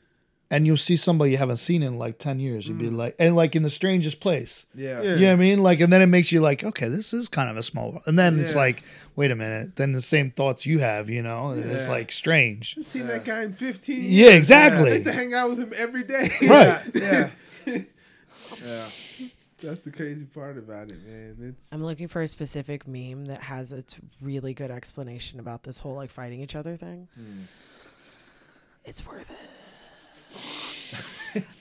and 0.54 0.68
you'll 0.68 0.76
see 0.76 0.94
somebody 0.96 1.32
you 1.32 1.36
haven't 1.36 1.56
seen 1.56 1.82
in 1.82 1.98
like 1.98 2.18
ten 2.18 2.38
years. 2.38 2.68
You'll 2.68 2.78
be 2.78 2.86
mm. 2.86 2.96
like, 2.96 3.16
and 3.18 3.34
like 3.34 3.56
in 3.56 3.64
the 3.64 3.70
strangest 3.70 4.20
place. 4.20 4.66
yeah. 4.72 5.02
Yeah. 5.02 5.14
You 5.14 5.20
know 5.22 5.26
what 5.26 5.32
I 5.32 5.36
mean? 5.36 5.62
Like, 5.64 5.80
and 5.80 5.92
then 5.92 6.00
it 6.00 6.06
makes 6.06 6.30
you 6.30 6.40
like, 6.40 6.62
okay, 6.62 6.86
this 6.86 7.12
is 7.12 7.26
kind 7.26 7.50
of 7.50 7.56
a 7.56 7.62
small. 7.64 7.90
world. 7.90 8.02
And 8.06 8.16
then 8.16 8.38
it's 8.38 8.52
Yeah. 8.52 8.58
like, 8.60 8.84
wait 9.16 9.32
a 9.32 9.34
minute. 9.34 9.74
Then 9.74 9.90
the 9.90 10.00
same 10.00 10.30
thoughts 10.30 10.64
you 10.64 10.78
have, 10.78 11.10
you 11.10 11.22
know, 11.22 11.48
and 11.48 11.68
it's 11.68 11.86
Yeah. 11.86 11.90
like 11.90 12.12
strange. 12.12 12.76
I've 12.78 12.86
seen 12.86 13.08
that 13.08 13.24
guy 13.24 13.42
in 13.42 13.52
15 13.52 13.96
years. 13.96 14.06
Yeah, 14.12 14.28
I 14.28 14.36
exactly. 14.36 14.92
used 14.92 15.06
to 15.06 15.12
hang 15.12 15.34
out 15.34 15.50
with 15.50 15.58
him 15.58 15.72
every 15.76 16.04
day. 16.04 16.30
Right. 16.42 16.82
Yeah. 16.94 17.30
yeah. 17.66 18.88
That's 19.62 19.80
the 19.80 19.90
crazy 19.90 20.24
part 20.24 20.56
about 20.56 20.90
it, 20.90 21.04
man. 21.04 21.36
It's 21.40 21.72
I'm 21.72 21.82
looking 21.82 22.06
for 22.06 22.22
a 22.22 22.28
specific 22.28 22.86
meme 22.86 23.24
that 23.24 23.40
has 23.42 23.72
a 23.72 23.82
t- 23.82 23.98
really 24.20 24.54
good 24.54 24.70
explanation 24.70 25.40
about 25.40 25.64
this 25.64 25.78
whole 25.78 25.94
like 25.94 26.10
fighting 26.10 26.40
each 26.40 26.54
other 26.54 26.76
thing. 26.76 27.08
Hmm. 27.14 27.44
It's 28.84 29.04
worth 29.04 29.30
it. 29.30 29.63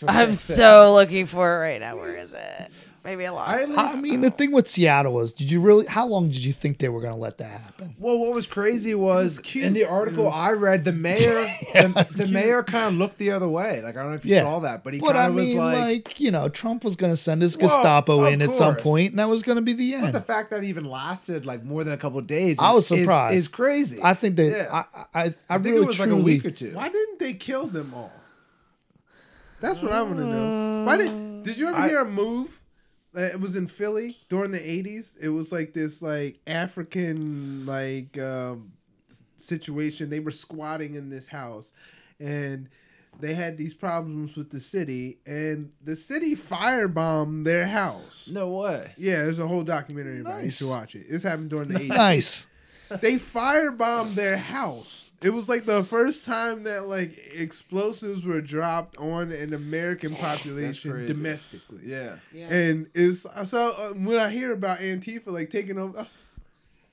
I'm 0.07 0.33
so 0.33 0.93
looking 0.93 1.25
for 1.25 1.55
it 1.55 1.59
right 1.59 1.79
now. 1.81 1.95
Where 1.97 2.15
is 2.15 2.31
it? 2.31 2.69
Maybe 3.03 3.27
I 3.27 3.31
lost. 3.31 3.49
I, 3.49 3.65
least, 3.65 3.79
I 3.79 3.99
mean, 3.99 4.21
the 4.21 4.31
thing 4.31 4.53
with 4.53 4.65
Seattle 4.65 5.13
was, 5.13 5.33
did 5.33 5.51
you 5.51 5.59
really? 5.59 5.85
How 5.87 6.07
long 6.07 6.29
did 6.29 6.45
you 6.45 6.53
think 6.53 6.77
they 6.77 6.87
were 6.87 7.01
going 7.01 7.11
to 7.11 7.19
let 7.19 7.37
that 7.39 7.51
happen? 7.59 7.95
Well, 7.99 8.17
what 8.17 8.31
was 8.31 8.45
crazy 8.47 8.95
was 8.95 9.39
cute. 9.39 9.65
in 9.65 9.73
the 9.73 9.83
article 9.83 10.29
I 10.31 10.51
read, 10.53 10.85
the 10.85 10.93
mayor, 10.93 11.17
the, 11.73 12.13
the 12.15 12.27
mayor 12.27 12.63
kind 12.63 12.85
of 12.85 12.93
looked 12.93 13.17
the 13.17 13.31
other 13.31 13.49
way. 13.49 13.81
Like 13.81 13.97
I 13.97 14.01
don't 14.03 14.11
know 14.11 14.15
if 14.15 14.23
you 14.23 14.35
Yeah. 14.35 14.43
saw 14.43 14.59
that, 14.59 14.85
but 14.85 14.93
he 14.93 15.01
But 15.01 15.07
kind 15.07 15.17
I 15.17 15.25
of 15.25 15.33
was 15.35 15.43
mean, 15.49 15.57
like, 15.57 15.77
like, 15.79 16.19
you 16.21 16.31
know, 16.31 16.47
Trump 16.47 16.85
was 16.85 16.95
going 16.95 17.11
to 17.11 17.17
send 17.17 17.41
his 17.41 17.57
Gestapo 17.57 18.23
of 18.25 18.31
in 18.31 18.41
at 18.41 18.53
some 18.53 18.77
point, 18.77 19.09
and 19.09 19.19
that 19.19 19.27
was 19.27 19.43
going 19.43 19.57
to 19.57 19.61
be 19.61 19.73
the 19.73 19.91
but 19.95 20.03
end. 20.05 20.15
the 20.15 20.21
fact 20.21 20.51
that 20.51 20.63
it 20.63 20.67
even 20.67 20.85
lasted 20.85 21.45
like 21.45 21.61
more 21.65 21.83
than 21.83 21.93
a 21.93 21.97
couple 21.97 22.19
of 22.19 22.27
days, 22.27 22.55
I 22.57 22.71
was 22.71 22.89
is- 22.89 22.99
surprised. 23.01 23.35
Is, 23.35 23.47
crazy. 23.49 23.99
I 24.01 24.13
think 24.13 24.37
that 24.37 24.45
Yeah. 24.45 24.69
I, 24.71 24.77
I, 24.79 25.05
I, 25.13 25.23
I 25.49 25.53
think 25.57 25.65
really 25.73 25.77
it 25.83 25.87
was 25.87 25.95
truly, 25.97 26.11
like 26.11 26.19
a 26.21 26.23
week 26.23 26.45
or 26.45 26.51
two. 26.51 26.73
why 26.73 26.87
didn't 26.87 27.19
they 27.19 27.33
kill 27.33 27.67
them 27.67 27.91
all? 27.93 28.11
That's 29.63 29.81
what 29.81 29.91
I 29.93 30.01
want 30.01 30.17
to 30.17 30.25
know. 30.25 30.83
Why 30.85 30.97
did 30.97 31.43
Did 31.43 31.57
you 31.57 31.69
ever 31.69 31.77
I- 31.77 31.87
hear 31.87 31.99
a 32.01 32.05
MOVE? 32.05 32.59
It 33.15 33.39
was 33.39 33.55
in 33.55 33.67
Philly 33.67 34.17
during 34.27 34.51
the 34.51 34.59
'80s. 34.59 35.15
It 35.21 35.29
was 35.29 35.51
like 35.51 35.73
this, 35.73 36.01
like 36.01 36.39
African, 36.47 37.65
like 37.65 38.17
um, 38.19 38.73
situation. 39.37 40.09
They 40.09 40.19
were 40.19 40.31
squatting 40.31 40.95
in 40.95 41.09
this 41.09 41.27
house, 41.27 41.71
and 42.19 42.69
they 43.19 43.35
had 43.35 43.57
these 43.57 43.73
problems 43.75 44.35
with 44.35 44.49
the 44.49 44.59
city, 44.59 45.19
and 45.27 45.71
the 45.83 45.95
city 45.95 46.35
firebombed 46.35 47.45
their 47.45 47.67
house. 47.67 48.29
No 48.33 48.49
way. 48.49 48.93
Yeah, 48.97 49.23
there's 49.23 49.37
a 49.39 49.47
whole 49.47 49.63
documentary 49.63 50.21
about 50.21 50.37
it. 50.37 50.37
You 50.39 50.43
Nice. 50.45 50.57
should 50.57 50.69
watch 50.69 50.95
it. 50.95 51.05
This 51.09 51.21
happened 51.23 51.51
during 51.51 51.69
the 51.69 51.79
80s. 51.79 51.87
nice. 51.89 52.47
they 53.01 53.15
firebombed 53.17 54.15
their 54.15 54.37
house. 54.37 55.11
It 55.23 55.33
was 55.33 55.49
like 55.49 55.65
the 55.65 55.83
first 55.83 56.25
time 56.25 56.63
that 56.63 56.87
like 56.87 57.17
explosives 57.33 58.23
were 58.23 58.41
dropped 58.41 58.97
on 58.97 59.31
an 59.31 59.53
American 59.53 60.15
population 60.15 61.05
domestically. 61.05 61.81
Yeah. 61.85 62.15
yeah. 62.33 62.53
And 62.53 62.87
it's 62.93 63.25
so 63.45 63.73
uh, 63.77 63.93
when 63.93 64.17
I 64.17 64.29
hear 64.29 64.51
about 64.51 64.79
Antifa 64.79 65.27
like 65.27 65.49
taking 65.49 65.77
over, 65.77 65.97
I 65.97 66.01
was 66.03 66.15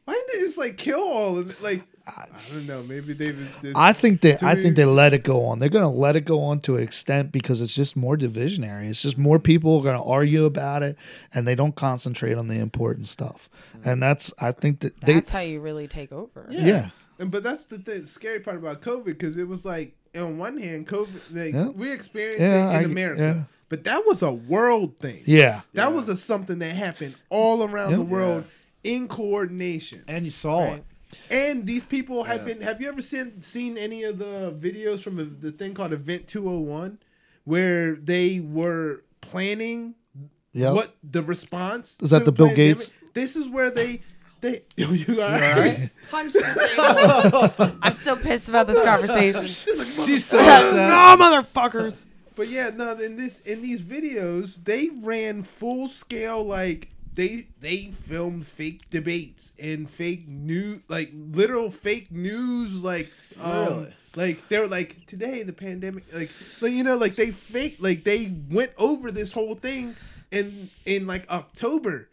why 0.04 0.14
didn't 0.14 0.28
they 0.32 0.46
just 0.46 0.58
like 0.58 0.76
kill 0.76 1.00
all 1.00 1.38
of 1.38 1.50
it? 1.50 1.62
Like 1.62 1.82
I 2.06 2.26
don't 2.50 2.66
know, 2.66 2.82
maybe 2.82 3.12
they 3.12 3.32
just, 3.62 3.76
I 3.76 3.92
think 3.92 4.20
they, 4.20 4.36
I 4.42 4.54
think 4.54 4.76
they 4.76 4.84
let 4.84 5.14
it 5.14 5.22
go 5.22 5.44
on. 5.44 5.58
They're 5.58 5.68
going 5.68 5.84
to 5.84 5.88
let 5.88 6.16
it 6.16 6.22
go 6.22 6.40
on 6.42 6.60
to 6.62 6.76
an 6.76 6.82
extent 6.82 7.30
because 7.30 7.60
it's 7.60 7.74
just 7.74 7.96
more 7.96 8.16
divisionary. 8.16 8.88
It's 8.88 9.02
just 9.02 9.18
more 9.18 9.38
people 9.38 9.78
are 9.78 9.82
going 9.82 9.98
to 9.98 10.04
argue 10.04 10.44
about 10.44 10.82
it, 10.82 10.96
and 11.32 11.46
they 11.46 11.54
don't 11.54 11.74
concentrate 11.76 12.36
on 12.36 12.48
the 12.48 12.58
important 12.58 13.06
stuff. 13.06 13.48
And 13.84 14.02
that's, 14.02 14.32
I 14.38 14.52
think 14.52 14.80
that 14.80 15.00
they, 15.00 15.14
That's 15.14 15.30
how 15.30 15.40
you 15.40 15.60
really 15.60 15.88
take 15.88 16.12
over. 16.12 16.46
Yeah. 16.50 16.64
yeah, 16.64 16.90
And 17.20 17.30
but 17.30 17.42
that's 17.42 17.66
the 17.66 17.78
thing, 17.78 18.06
scary 18.06 18.40
part 18.40 18.56
about 18.56 18.80
COVID 18.82 19.04
because 19.04 19.36
it 19.38 19.46
was 19.46 19.64
like 19.64 19.94
on 20.16 20.38
one 20.38 20.58
hand, 20.58 20.88
COVID 20.88 21.20
like 21.30 21.52
Yeah. 21.54 21.68
we 21.68 21.92
experienced 21.92 22.40
Yeah, 22.40 22.70
it 22.72 22.78
in 22.78 22.90
I- 22.90 22.92
America, 22.92 23.20
yeah. 23.22 23.44
but 23.68 23.84
that 23.84 24.02
was 24.06 24.22
a 24.22 24.32
world 24.32 24.96
thing. 24.98 25.20
yeah, 25.26 25.60
That 25.74 25.92
was 25.92 26.08
a 26.08 26.16
something 26.16 26.58
that 26.60 26.74
happened 26.74 27.14
all 27.28 27.62
around 27.62 27.90
Yep. 27.90 27.98
the 27.98 28.04
world 28.06 28.44
in 28.82 29.06
coordination. 29.06 30.02
And 30.08 30.24
you 30.24 30.30
saw 30.30 30.64
Right. 30.64 30.78
it. 30.78 30.84
And 31.30 31.66
these 31.66 31.82
people 31.84 32.24
have 32.24 32.40
Yeah. 32.48 32.54
been. 32.54 32.62
Have 32.62 32.80
you 32.80 32.88
ever 32.88 33.02
seen 33.02 33.42
seen 33.42 33.76
any 33.76 34.02
of 34.04 34.18
the 34.18 34.52
videos 34.58 35.00
from 35.00 35.18
a, 35.18 35.24
the 35.24 35.52
thing 35.52 35.74
called 35.74 35.92
Event 35.92 36.26
Two 36.26 36.44
Hundred 36.46 36.60
One, 36.66 36.98
where 37.44 37.96
they 37.96 38.40
were 38.40 39.02
planning 39.20 39.94
yeah. 40.52 40.72
what 40.72 40.94
the 41.02 41.22
response? 41.22 41.98
Is 42.00 42.10
that 42.10 42.20
to 42.20 42.24
the 42.26 42.32
Bill 42.32 42.46
pandemic- 42.48 42.78
Gates? 42.78 42.92
This 43.12 43.36
is 43.36 43.48
where 43.48 43.70
they 43.70 44.02
they. 44.40 44.62
Yo, 44.76 44.90
you 44.90 45.20
all 45.22 45.30
right? 45.30 45.88
Punch 46.10 46.32
the 46.32 47.52
table. 47.58 47.76
I'm 47.82 47.92
so 47.92 48.16
pissed 48.16 48.48
about 48.48 48.66
this 48.66 48.80
conversation. 48.82 49.46
She's 50.04 50.24
so 50.24 50.36
no, 50.38 50.42
upset. 50.42 51.18
motherfuckers. 51.18 52.06
But 52.36 52.48
yeah, 52.48 52.70
no. 52.70 52.92
In 52.92 53.16
this 53.16 53.40
in 53.40 53.62
these 53.62 53.82
videos, 53.82 54.64
they 54.64 54.90
ran 55.02 55.42
full 55.42 55.88
scale 55.88 56.42
like 56.44 56.88
they 57.14 57.48
they 57.60 57.92
filmed 58.04 58.46
fake 58.46 58.88
debates 58.90 59.52
and 59.58 59.90
fake 59.90 60.26
news, 60.28 60.80
like 60.88 61.10
literal 61.14 61.70
fake 61.70 62.10
news, 62.10 62.82
like 62.82 63.10
um, 63.40 63.66
Really? 63.66 63.94
like 64.16 64.48
they 64.48 64.58
were 64.58 64.68
like 64.68 65.06
today 65.06 65.42
the 65.42 65.52
pandemic, 65.52 66.04
like 66.12 66.30
like 66.60 66.72
you 66.72 66.84
know 66.84 66.96
like 66.96 67.16
they 67.16 67.30
fake 67.30 67.76
like 67.80 68.04
they 68.04 68.34
went 68.50 68.72
over 68.78 69.10
this 69.10 69.32
whole 69.32 69.54
thing 69.54 69.96
in 70.30 70.70
in 70.86 71.06
like 71.06 71.28
October, 71.30 72.08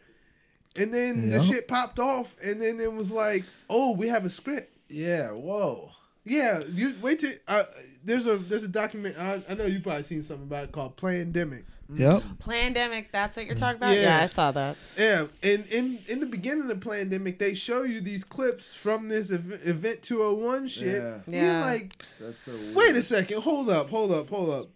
and 0.77 0.93
then 0.93 1.29
the 1.29 1.41
shit 1.41 1.67
popped 1.67 1.99
off, 1.99 2.35
and 2.43 2.61
then 2.61 2.79
it 2.79 2.91
was 2.93 3.11
like 3.11 3.43
oh 3.69 3.91
we 3.91 4.07
have 4.07 4.25
a 4.25 4.29
script. 4.29 4.73
Yeah. 4.89 5.31
Whoa. 5.31 5.91
Yeah, 6.23 6.61
you 6.69 6.93
wait 7.01 7.21
till 7.21 7.31
uh, 7.47 7.63
there's 8.03 8.27
a 8.27 8.37
there's 8.37 8.63
a 8.63 8.67
document. 8.67 9.17
I, 9.17 9.41
I 9.49 9.53
know 9.53 9.65
you 9.65 9.79
probably 9.79 10.03
seen 10.03 10.23
something 10.23 10.45
about 10.47 10.65
it 10.65 10.71
called 10.73 10.97
Plandemic. 10.97 11.63
Yep. 11.93 12.21
Pandemic, 12.39 13.13
that's 13.13 13.37
what 13.37 13.45
you're 13.45 13.55
talking 13.55 13.77
about? 13.77 13.95
Yeah. 13.95 14.01
Yeah, 14.17 14.23
I 14.23 14.25
saw 14.25 14.51
that. 14.51 14.75
Yeah, 14.97 15.27
and 15.41 15.65
in 15.67 15.99
in 16.09 16.19
the 16.19 16.25
beginning 16.25 16.69
of 16.69 16.79
the 16.81 16.85
Plandemic, 16.89 17.39
they 17.39 17.53
show 17.53 17.83
you 17.83 18.01
these 18.01 18.25
clips 18.25 18.73
from 18.73 19.07
this 19.07 19.31
ev- 19.31 19.61
event 19.63 20.03
201 20.03 20.67
shit. 20.67 21.01
Yeah. 21.01 21.17
You're 21.27 21.43
Yeah. 21.43 21.61
like, 21.61 21.93
That's 22.19 22.39
so 22.39 22.51
weird. 22.51 22.75
wait 22.75 22.95
a 22.97 23.01
second, 23.01 23.41
hold 23.41 23.69
up, 23.69 23.89
hold 23.89 24.11
up, 24.11 24.27
hold 24.27 24.49
up. 24.49 24.67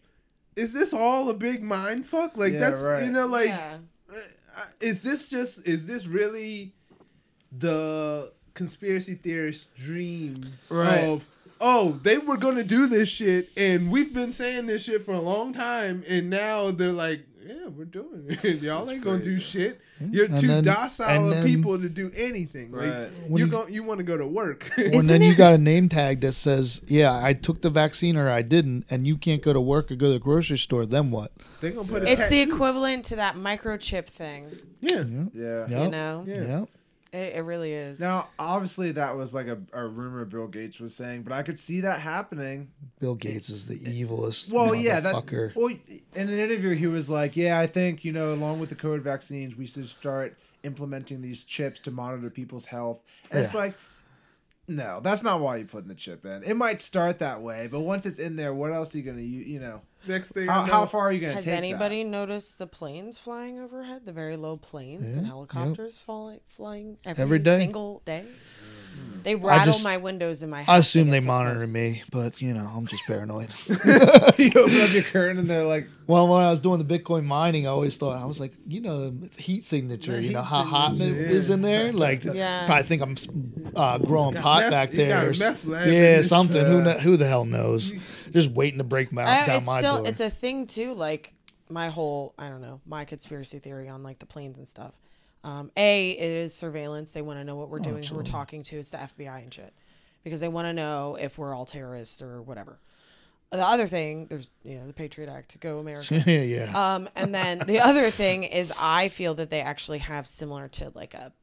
Is 0.55 0.71
this 0.73 0.93
all 0.93 1.29
a 1.29 1.33
big 1.33 1.61
mind 1.61 2.05
fuck? 2.05 2.37
Like 2.37 2.53
Yeah, 2.53 2.59
that's 2.59 2.81
right. 2.81 3.03
you 3.03 3.11
know 3.11 3.25
like 3.27 3.49
yeah. 3.49 3.77
uh, 4.09 4.15
is 4.79 5.01
this 5.01 5.27
just 5.27 5.65
is 5.67 5.85
this 5.85 6.07
really 6.07 6.73
the 7.57 8.31
conspiracy 8.53 9.15
theorist 9.15 9.73
dream 9.75 10.53
Right. 10.69 11.03
of 11.05 11.25
oh 11.59 11.99
they 12.03 12.17
were 12.17 12.37
gonna 12.37 12.63
do 12.63 12.87
this 12.87 13.09
shit 13.09 13.49
and 13.55 13.91
we've 13.91 14.13
been 14.13 14.31
saying 14.31 14.65
this 14.67 14.83
shit 14.83 15.05
for 15.05 15.13
a 15.13 15.19
long 15.21 15.53
time 15.53 16.03
and 16.07 16.29
now 16.29 16.71
they're 16.71 16.91
like 16.91 17.21
yeah 17.51 17.67
we're 17.67 17.85
doing 17.85 18.25
it 18.29 18.43
y'all 18.61 18.79
That's 18.85 18.95
ain't 18.95 19.03
gonna 19.03 19.21
do 19.23 19.39
shit 19.39 19.79
hmm? 19.99 20.13
you're 20.13 20.25
And 20.25 20.37
too 20.39 20.47
then- 20.47 20.63
docile 20.63 21.07
and 21.09 21.23
of 21.25 21.29
then- 21.31 21.45
people 21.45 21.79
to 21.79 21.89
do 21.89 22.11
anything 22.15 22.71
Right. 22.71 22.87
like 22.89 23.11
When 23.27 23.37
you're 23.39 23.47
you- 23.47 23.51
going 23.51 23.73
you 23.73 23.83
want 23.83 23.97
to 23.99 24.03
go 24.03 24.17
to 24.17 24.25
work 24.27 24.69
And 24.77 24.93
Isn't 24.95 25.07
then 25.07 25.21
you 25.21 25.35
got 25.35 25.53
a 25.53 25.57
name 25.57 25.89
tag 25.89 26.21
that 26.21 26.33
says, 26.33 26.81
"Yeah, 26.87 27.19
I 27.23 27.33
took 27.33 27.61
the 27.61 27.69
vaccine 27.69 28.15
or 28.17 28.29
I 28.29 28.41
didn't," 28.41 28.85
and 28.89 29.05
you 29.07 29.17
can't 29.17 29.41
go 29.41 29.53
to 29.53 29.61
work 29.61 29.91
or 29.91 29.95
go 29.95 30.07
to 30.07 30.13
the 30.13 30.19
grocery 30.19 30.57
store. 30.57 30.85
Then 30.85 31.11
what? 31.11 31.31
they're 31.59 31.71
gonna 31.71 31.87
put 31.87 32.03
a 32.03 32.11
It's 32.11 32.29
the 32.29 32.41
equivalent 32.41 33.05
to 33.05 33.15
that 33.17 33.35
microchip 33.35 34.07
thing. 34.07 34.47
yeah 34.81 35.03
Yeah. 35.33 35.67
Yep. 35.67 35.69
You 35.83 35.89
know? 35.91 36.23
Yeah. 36.27 36.59
Yep. 36.59 36.69
It, 37.13 37.35
it 37.35 37.43
really 37.43 37.73
is. 37.73 37.99
Now, 37.99 38.29
obviously, 38.39 38.93
that 38.93 39.17
was 39.17 39.33
like 39.33 39.47
a, 39.47 39.57
a 39.73 39.85
rumor 39.85 40.23
Bill 40.23 40.47
Gates 40.47 40.79
was 40.79 40.95
saying, 40.95 41.23
but 41.23 41.33
I 41.33 41.43
could 41.43 41.59
see 41.59 41.81
that 41.81 41.99
happening. 41.99 42.71
Bill 42.99 43.15
Gates 43.15 43.49
is 43.49 43.65
the 43.65 43.75
eh, 43.75 44.03
evilest. 44.03 44.51
Well, 44.51 44.73
yeah, 44.73 45.01
that's 45.01 45.19
motherfucker. 45.19 45.55
well. 45.55 45.75
In 46.15 46.29
an 46.29 46.39
interview, 46.39 46.75
he 46.75 46.87
was 46.87 47.09
like, 47.09 47.35
"Yeah, 47.35 47.59
I 47.59 47.67
think 47.67 48.05
you 48.05 48.13
know, 48.13 48.33
along 48.33 48.59
with 48.59 48.69
the 48.69 48.75
COVID 48.75 49.01
vaccines, 49.01 49.57
we 49.57 49.65
should 49.65 49.87
start 49.87 50.37
implementing 50.63 51.21
these 51.21 51.43
chips 51.43 51.79
to 51.81 51.91
monitor 51.91 52.29
people's 52.29 52.65
health." 52.65 52.99
And 53.29 53.41
it's 53.41 53.53
like, 53.53 53.75
no, 54.67 54.99
that's 55.01 55.23
not 55.23 55.41
why 55.41 55.57
you're 55.57 55.67
putting 55.67 55.89
the 55.89 55.95
chip 55.95 56.25
in. 56.25 56.43
It 56.43 56.55
might 56.55 56.81
start 56.81 57.19
that 57.19 57.41
way, 57.41 57.67
but 57.67 57.81
once 57.81 58.05
it's 58.05 58.19
in 58.19 58.35
there, 58.37 58.53
what 58.53 58.71
else 58.71 58.95
are 58.95 58.99
you 58.99 59.03
gonna, 59.03 59.21
you, 59.21 59.41
you 59.41 59.59
know, 59.59 59.81
next 60.07 60.31
thing 60.31 60.47
how, 60.47 60.61
how 60.61 60.85
far 60.85 61.07
are 61.07 61.11
you 61.11 61.19
gonna 61.21 61.33
Has 61.33 61.45
take 61.45 61.53
anybody 61.53 62.03
noticed 62.03 62.57
the 62.57 62.67
planes 62.67 63.17
flying 63.17 63.59
overhead? 63.59 64.05
The 64.05 64.11
very 64.11 64.35
low 64.35 64.57
planes 64.57 65.03
Yeah, 65.11 65.17
and 65.17 65.21
yep. 65.21 65.25
helicopters 65.27 65.97
falling, 65.97 66.39
flying 66.49 66.97
every, 67.05 67.21
Every 67.23 67.39
day. 67.39 67.57
single 67.57 68.01
day? 68.05 68.25
They 69.23 69.35
rattle 69.35 69.73
just- 69.73 69.83
my 69.83 69.97
windows 69.97 70.41
in 70.41 70.49
my 70.49 70.63
house. 70.63 70.69
I 70.73 70.77
assume 70.79 71.11
they 71.11 71.19
so 71.19 71.27
monitor 71.27 71.57
close. 71.59 71.73
me, 71.75 72.01
but 72.11 72.41
you 72.41 72.55
know, 72.55 72.65
I'm 72.75 72.87
just 72.87 73.05
paranoid. 73.05 73.49
you 73.69 74.49
open 74.55 74.81
up 74.81 74.93
your 74.93 75.03
curtain 75.03 75.37
and 75.37 75.47
they're 75.47 75.63
like, 75.63 75.87
well, 76.07 76.27
when 76.27 76.41
I 76.41 76.49
was 76.49 76.59
doing 76.59 76.83
the 76.83 76.99
Bitcoin 76.99 77.23
mining, 77.25 77.67
I 77.67 77.69
always 77.69 77.97
thought 77.97 78.19
I 78.19 78.25
was 78.25 78.39
like, 78.39 78.53
you 78.67 78.81
know, 78.81 79.13
it's 79.21 79.37
heat 79.37 79.63
signature. 79.63 80.13
The 80.13 80.23
you 80.23 80.33
know 80.33 80.41
heat 80.41 80.47
how 80.47 80.63
hot 80.63 80.93
it 80.93 80.97
signature, 80.97 81.21
is 81.21 81.49
yeah. 81.49 81.53
in 81.53 81.61
there. 81.61 81.93
Like, 81.93 82.23
Yeah. 82.23 82.65
probably 82.65 82.83
think 82.83 83.01
I'm 83.03 83.15
uh, 83.75 83.99
growing 83.99 84.33
Got 84.33 84.41
pot 84.43 84.59
meth- 84.61 84.71
back 84.71 84.89
there. 84.91 85.09
got 85.09 85.23
a 85.23 85.27
or 85.27 85.31
s- 85.31 85.39
meth 85.39 85.65
lab 85.65 85.87
yeah, 85.87 86.21
something. 86.23 86.65
who 86.65 86.81
uh, 86.81 86.83
kn- 86.85 86.99
who 87.01 87.15
the 87.15 87.27
hell 87.27 87.45
knows? 87.45 87.93
Just 88.31 88.49
waiting 88.49 88.79
to 88.79 88.83
break 88.83 89.11
my 89.11 89.21
Uh, 89.23 89.45
down 89.45 89.57
it's 89.57 89.65
my 89.67 89.79
still 89.81 89.97
door. 89.97 90.07
it's 90.07 90.19
a 90.19 90.31
thing 90.31 90.65
too. 90.65 90.95
Like 90.95 91.33
my 91.69 91.89
whole 91.89 92.33
I 92.39 92.49
don't 92.49 92.61
know 92.61 92.81
my 92.87 93.05
conspiracy 93.05 93.59
theory 93.59 93.87
on 93.87 94.01
like 94.01 94.17
the 94.17 94.25
planes 94.25 94.57
and 94.57 94.67
stuff. 94.67 94.93
Um, 95.43 95.71
a 95.75 96.11
it 96.11 96.23
is 96.23 96.53
surveillance. 96.53 97.11
They 97.11 97.21
want 97.21 97.39
to 97.39 97.43
know 97.43 97.55
what 97.55 97.69
we're 97.69 97.79
Oh, 97.79 97.83
doing, 97.83 98.03
who 98.03 98.15
we're 98.15 98.23
talking 98.23 98.63
to. 98.63 98.77
It's 98.77 98.91
the 98.91 98.97
FBI 98.97 99.43
and 99.43 99.53
shit 99.53 99.73
because 100.23 100.39
they 100.39 100.47
want 100.47 100.67
to 100.67 100.73
know 100.73 101.17
if 101.19 101.37
we're 101.37 101.55
all 101.55 101.65
terrorists 101.65 102.21
or 102.21 102.41
whatever. 102.41 102.79
The 103.51 103.57
other 103.65 103.87
thing, 103.87 104.27
there's 104.27 104.51
you 104.63 104.77
know 104.77 104.87
the 104.87 104.93
Patriot 104.93 105.29
Act, 105.29 105.49
to 105.51 105.57
go 105.57 105.79
America. 105.79 106.23
yeah, 106.25 106.41
yeah. 106.73 106.93
Um, 106.95 107.09
and 107.15 107.33
then 107.35 107.59
the 107.67 107.79
other 107.79 108.09
thing 108.11 108.43
is, 108.43 108.71
I 108.79 109.09
feel 109.09 109.33
that 109.35 109.49
they 109.49 109.61
actually 109.61 109.97
have 109.99 110.25
similar 110.27 110.67
to 110.69 110.91
like 110.95 111.13
a 111.13 111.33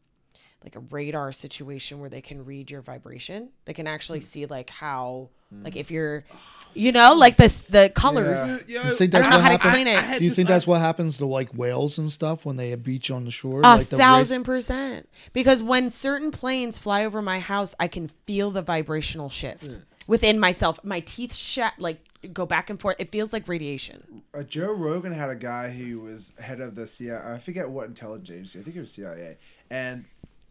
like 0.65 0.77
a 0.77 0.81
radar 0.81 1.33
situation 1.33 2.01
where 2.01 2.11
they 2.11 2.21
can 2.21 2.45
read 2.45 2.71
your 2.71 2.81
vibration. 2.81 3.51
They 3.65 3.73
can 3.73 3.87
actually 3.87 4.19
hmm. 4.19 4.25
see 4.25 4.47
like 4.47 4.71
how 4.71 5.31
like 5.51 5.75
hmm. 5.75 5.79
if 5.79 5.91
you're, 5.91 6.25
you 6.75 6.93
know, 6.93 7.15
like 7.15 7.37
this 7.37 7.59
the 7.59 7.91
colors. 7.95 8.65
Yo, 8.69 8.83
You 8.83 8.97
think 8.97 9.15
I 9.15 9.21
don't 9.21 9.31
know 9.31 9.37
what 9.37 9.43
how 9.43 9.49
to 9.49 9.53
happens? 9.53 9.65
explain 9.65 9.87
it. 9.87 9.97
I 9.97 10.01
had 10.03 10.19
Do 10.19 10.25
you 10.25 10.31
think 10.31 10.49
that's 10.49 10.67
what 10.67 10.81
happens 10.81 11.19
to 11.19 11.27
like 11.27 11.51
whales 11.55 11.99
and 11.99 12.11
stuff 12.11 12.45
when 12.45 12.57
they 12.57 12.75
beach 12.75 13.11
on 13.11 13.25
the 13.25 13.31
shore? 13.31 13.61
A 13.61 13.77
like 13.77 13.89
the 13.89 13.97
ra- 13.97 14.05
thousand 14.05 14.45
percent. 14.45 15.09
Because 15.33 15.63
when 15.63 15.91
certain 15.91 16.31
planes 16.31 16.79
fly 16.79 17.05
over 17.05 17.23
my 17.23 17.41
house, 17.41 17.75
I 17.81 17.89
can 17.89 18.09
feel 18.27 18.51
the 18.51 18.63
vibrational 18.63 19.31
shift 19.31 19.75
hmm. 19.75 19.81
within 20.07 20.39
myself. 20.39 20.81
My 20.85 21.01
teeth 21.01 21.35
shat 21.35 21.75
like 21.79 22.05
go 22.33 22.47
back 22.47 22.69
and 22.69 22.81
forth. 22.81 22.97
It 22.99 23.13
feels 23.13 23.33
like 23.33 23.47
radiation. 23.47 24.23
uh, 24.35 24.43
Joe 24.43 24.73
Rogan 24.73 25.13
had 25.13 25.31
a 25.31 25.37
guy 25.37 25.71
who 25.71 26.01
was 26.01 26.33
head 26.41 26.61
of 26.61 26.75
the 26.75 26.87
CIA. 26.87 27.35
I 27.35 27.39
forget 27.39 27.71
what 27.71 27.87
intelligence 27.87 28.31
agency. 28.31 28.59
I 28.59 28.63
think 28.63 28.77
it 28.77 28.81
was 28.81 28.93
CIA. 28.93 29.37
And 29.71 30.05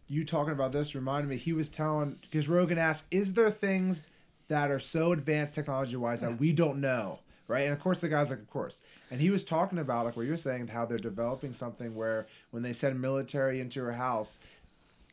you 0.08 0.24
talking 0.24 0.52
about 0.52 0.72
this 0.72 0.94
reminded 0.94 1.28
me. 1.28 1.36
He 1.36 1.52
was 1.52 1.68
telling 1.68 2.16
because 2.22 2.48
Rogan 2.48 2.78
asked, 2.78 3.06
"Is 3.10 3.34
there 3.34 3.50
things 3.50 4.02
that 4.48 4.70
are 4.70 4.80
so 4.80 5.12
advanced 5.12 5.54
technology 5.54 5.96
wise 5.96 6.20
that 6.22 6.38
we 6.40 6.52
don't 6.52 6.80
know?" 6.80 7.20
Right, 7.46 7.60
and 7.62 7.72
of 7.72 7.80
course 7.80 8.00
the 8.02 8.08
guy's 8.08 8.28
like, 8.30 8.40
"Of 8.40 8.50
course." 8.50 8.82
And 9.10 9.20
he 9.20 9.30
was 9.30 9.42
talking 9.42 9.78
about 9.78 10.04
like 10.04 10.16
what 10.16 10.24
you 10.26 10.30
were 10.32 10.36
saying, 10.36 10.68
how 10.68 10.84
they're 10.84 10.98
developing 10.98 11.52
something 11.52 11.94
where 11.94 12.26
when 12.50 12.62
they 12.62 12.72
send 12.74 13.00
military 13.00 13.58
into 13.60 13.80
her 13.82 13.92
house, 13.92 14.38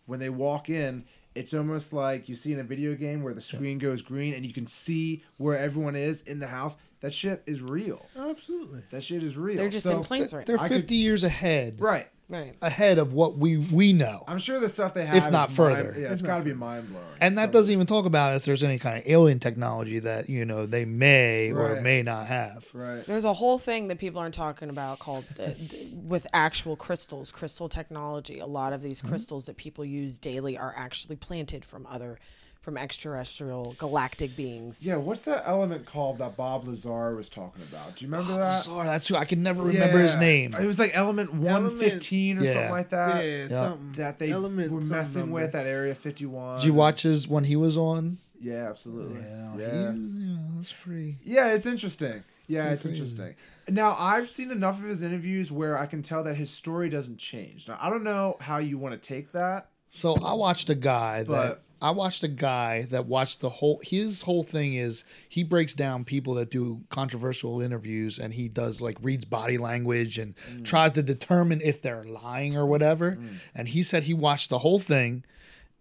when 0.06 0.20
they 0.20 0.30
walk 0.30 0.70
in, 0.70 1.06
it's 1.34 1.54
almost 1.54 1.94
like 1.94 2.28
you 2.30 2.36
see 2.36 2.52
in 2.54 2.60
a 2.60 2.64
video 2.64 2.94
game 2.96 3.24
where 3.24 3.34
the 3.34 3.42
screen 3.42 3.78
goes 3.78 4.02
green 4.02 4.34
and 4.34 4.46
you 4.46 4.54
can 4.54 4.68
see 4.68 5.24
where 5.38 5.58
everyone 5.58 5.96
is 5.96 6.22
in 6.24 6.40
the 6.40 6.48
house. 6.48 6.76
That 7.02 7.14
shit 7.14 7.44
is 7.46 7.62
real. 7.62 8.06
Absolutely. 8.18 8.84
That 8.92 9.04
shit 9.04 9.24
is 9.24 9.38
real. 9.38 9.58
They're 9.58 9.70
just 9.70 9.86
So- 9.86 9.98
in 9.98 10.04
planes 10.04 10.34
right 10.34 10.46
They're 10.46 10.58
now. 10.58 10.64
I 10.64 10.68
could- 10.70 10.82
50 10.82 10.96
years 10.96 11.24
ahead, 11.24 11.80
Right. 11.80 12.08
Right. 12.28 12.56
ahead 12.62 12.98
of 12.98 13.14
what 13.14 13.38
we 13.38 13.58
we 13.58 13.94
know. 13.94 14.24
I'm 14.28 14.40
sure 14.40 14.60
the 14.60 14.70
stuff 14.70 14.96
they 14.96 15.06
have, 15.06 15.26
if 15.26 15.32
not 15.32 15.52
is 15.52 15.56
further. 15.56 15.92
Mind, 15.92 16.02
yeah, 16.02 16.12
it's 16.12 16.24
got 16.24 16.40
to 16.40 16.44
be 16.44 16.54
mind 16.54 16.90
blowing. 16.90 17.06
And 17.22 17.38
that 17.38 17.52
doesn't 17.52 17.72
even 17.72 17.86
talk 17.86 18.06
about 18.06 18.36
if 18.36 18.46
there's 18.46 18.64
any 18.64 18.80
kind 18.80 18.98
of 18.98 19.04
alien 19.08 19.40
technology 19.40 20.00
that 20.00 20.28
you 20.28 20.44
know 20.44 20.66
they 20.66 20.86
may 20.86 21.52
or 21.52 21.82
may 21.82 22.02
not 22.02 22.26
have. 22.26 22.66
Right. 22.74 23.06
There's 23.06 23.26
a 23.26 23.34
whole 23.34 23.60
thing 23.60 23.90
that 23.90 24.00
people 24.00 24.20
aren't 24.20 24.34
talking 24.34 24.70
about 24.70 24.98
called 25.00 25.26
uh, 25.40 25.54
th- 25.54 25.94
with 25.94 26.26
actual 26.34 26.76
crystals, 26.76 27.32
crystal 27.32 27.70
technology. 27.70 28.40
A 28.40 28.48
lot 28.48 28.74
of 28.74 28.82
these 28.82 29.02
crystals 29.02 29.46
that 29.46 29.58
people 29.58 29.86
use 29.86 30.18
daily 30.18 30.58
are 30.58 30.74
actually 30.76 31.18
planted 31.18 31.64
from 31.64 31.86
other, 31.86 32.18
from 32.66 32.78
extraterrestrial 32.78 33.76
galactic 33.78 34.36
beings. 34.36 34.84
Yeah. 34.84 34.96
What's 34.96 35.22
that 35.22 35.44
element 35.46 35.86
called 35.86 36.18
that 36.18 36.36
Bob 36.36 36.68
Lazar 36.68 37.16
was 37.16 37.30
talking 37.30 37.62
about? 37.62 37.96
Do 37.96 38.04
you 38.04 38.12
remember 38.12 38.36
that? 38.40 38.56
Sorry, 38.64 38.86
that's 38.88 39.08
who 39.08 39.16
I 39.16 39.24
can 39.24 39.44
never 39.44 39.62
remember 39.62 40.00
his 40.00 40.16
name. 40.18 40.54
It 40.60 40.66
was 40.66 40.80
like 40.80 40.92
element 40.96 41.32
115 41.32 42.40
or 42.40 42.44
Yeah. 42.44 42.54
something 42.54 42.72
like 42.72 42.90
that. 42.90 43.24
yeah, 43.24 43.38
yeah. 43.44 43.48
something. 43.50 43.92
That 43.98 44.18
they 44.18 44.32
Element 44.32 44.72
were 44.72 44.82
messing 44.82 45.22
number. 45.22 45.36
with 45.36 45.54
at 45.54 45.68
Area 45.68 45.94
51. 45.94 46.58
Did 46.60 46.66
you 46.66 46.74
watch 46.74 47.04
his 47.04 47.28
when 47.28 47.44
he 47.44 47.56
was 47.56 47.78
on? 47.78 48.18
Yeah, 48.42 48.68
absolutely. 48.70 49.22
Yeah. 49.22 49.92
he- 49.92 49.98
you 50.00 50.36
know, 50.36 50.40
that's 50.58 50.74
pretty. 50.84 51.18
Yeah, 51.24 51.54
it's 51.54 51.68
interesting. 51.68 52.24
Yeah, 52.48 52.72
it's 52.72 52.84
crazy. 52.84 52.98
interesting. 52.98 53.36
Now, 53.70 53.92
I've 54.00 54.30
seen 54.32 54.50
enough 54.50 54.80
of 54.80 54.86
his 54.90 55.04
interviews 55.04 55.52
where 55.52 55.78
I 55.78 55.86
can 55.86 56.02
tell 56.02 56.24
that 56.24 56.36
his 56.36 56.50
story 56.50 56.90
doesn't 56.90 57.18
change. 57.18 57.68
Now, 57.68 57.78
I 57.80 57.92
don't 57.92 58.04
know 58.04 58.38
how 58.40 58.58
you 58.58 58.78
want 58.80 59.00
to 59.00 59.08
take 59.08 59.32
that. 59.34 59.70
So 59.92 60.16
I 60.16 60.34
watched 60.34 60.70
a 60.70 60.76
guy 60.76 61.20
that 61.24 61.28
But- 61.28 61.62
I 61.86 61.92
watched 61.92 62.24
a 62.24 62.28
guy 62.28 62.88
that 62.90 63.06
watched 63.06 63.42
the 63.42 63.50
whole. 63.50 63.80
His 63.84 64.24
whole 64.24 64.44
thing 64.44 64.74
is 64.74 65.04
he 65.30 65.44
breaks 65.44 65.76
down 65.76 66.04
people 66.04 66.34
that 66.34 66.50
do 66.50 66.82
controversial 66.90 67.62
interviews, 67.62 68.18
and 68.18 68.34
he 68.34 68.48
does 68.48 68.82
like 68.82 68.98
reads 69.04 69.24
body 69.24 69.60
language 69.60 70.18
and 70.18 70.34
mm. 70.52 70.66
tries 70.66 70.94
to 70.94 71.04
determine 71.04 71.62
if 71.62 71.84
they're 71.84 72.04
lying 72.04 72.58
or 72.58 72.66
whatever. 72.66 73.12
Mm. 73.12 73.36
And 73.54 73.68
he 73.68 73.84
said 73.84 74.02
he 74.02 74.16
watched 74.16 74.50
the 74.50 74.58
whole 74.58 74.80
thing, 74.80 75.26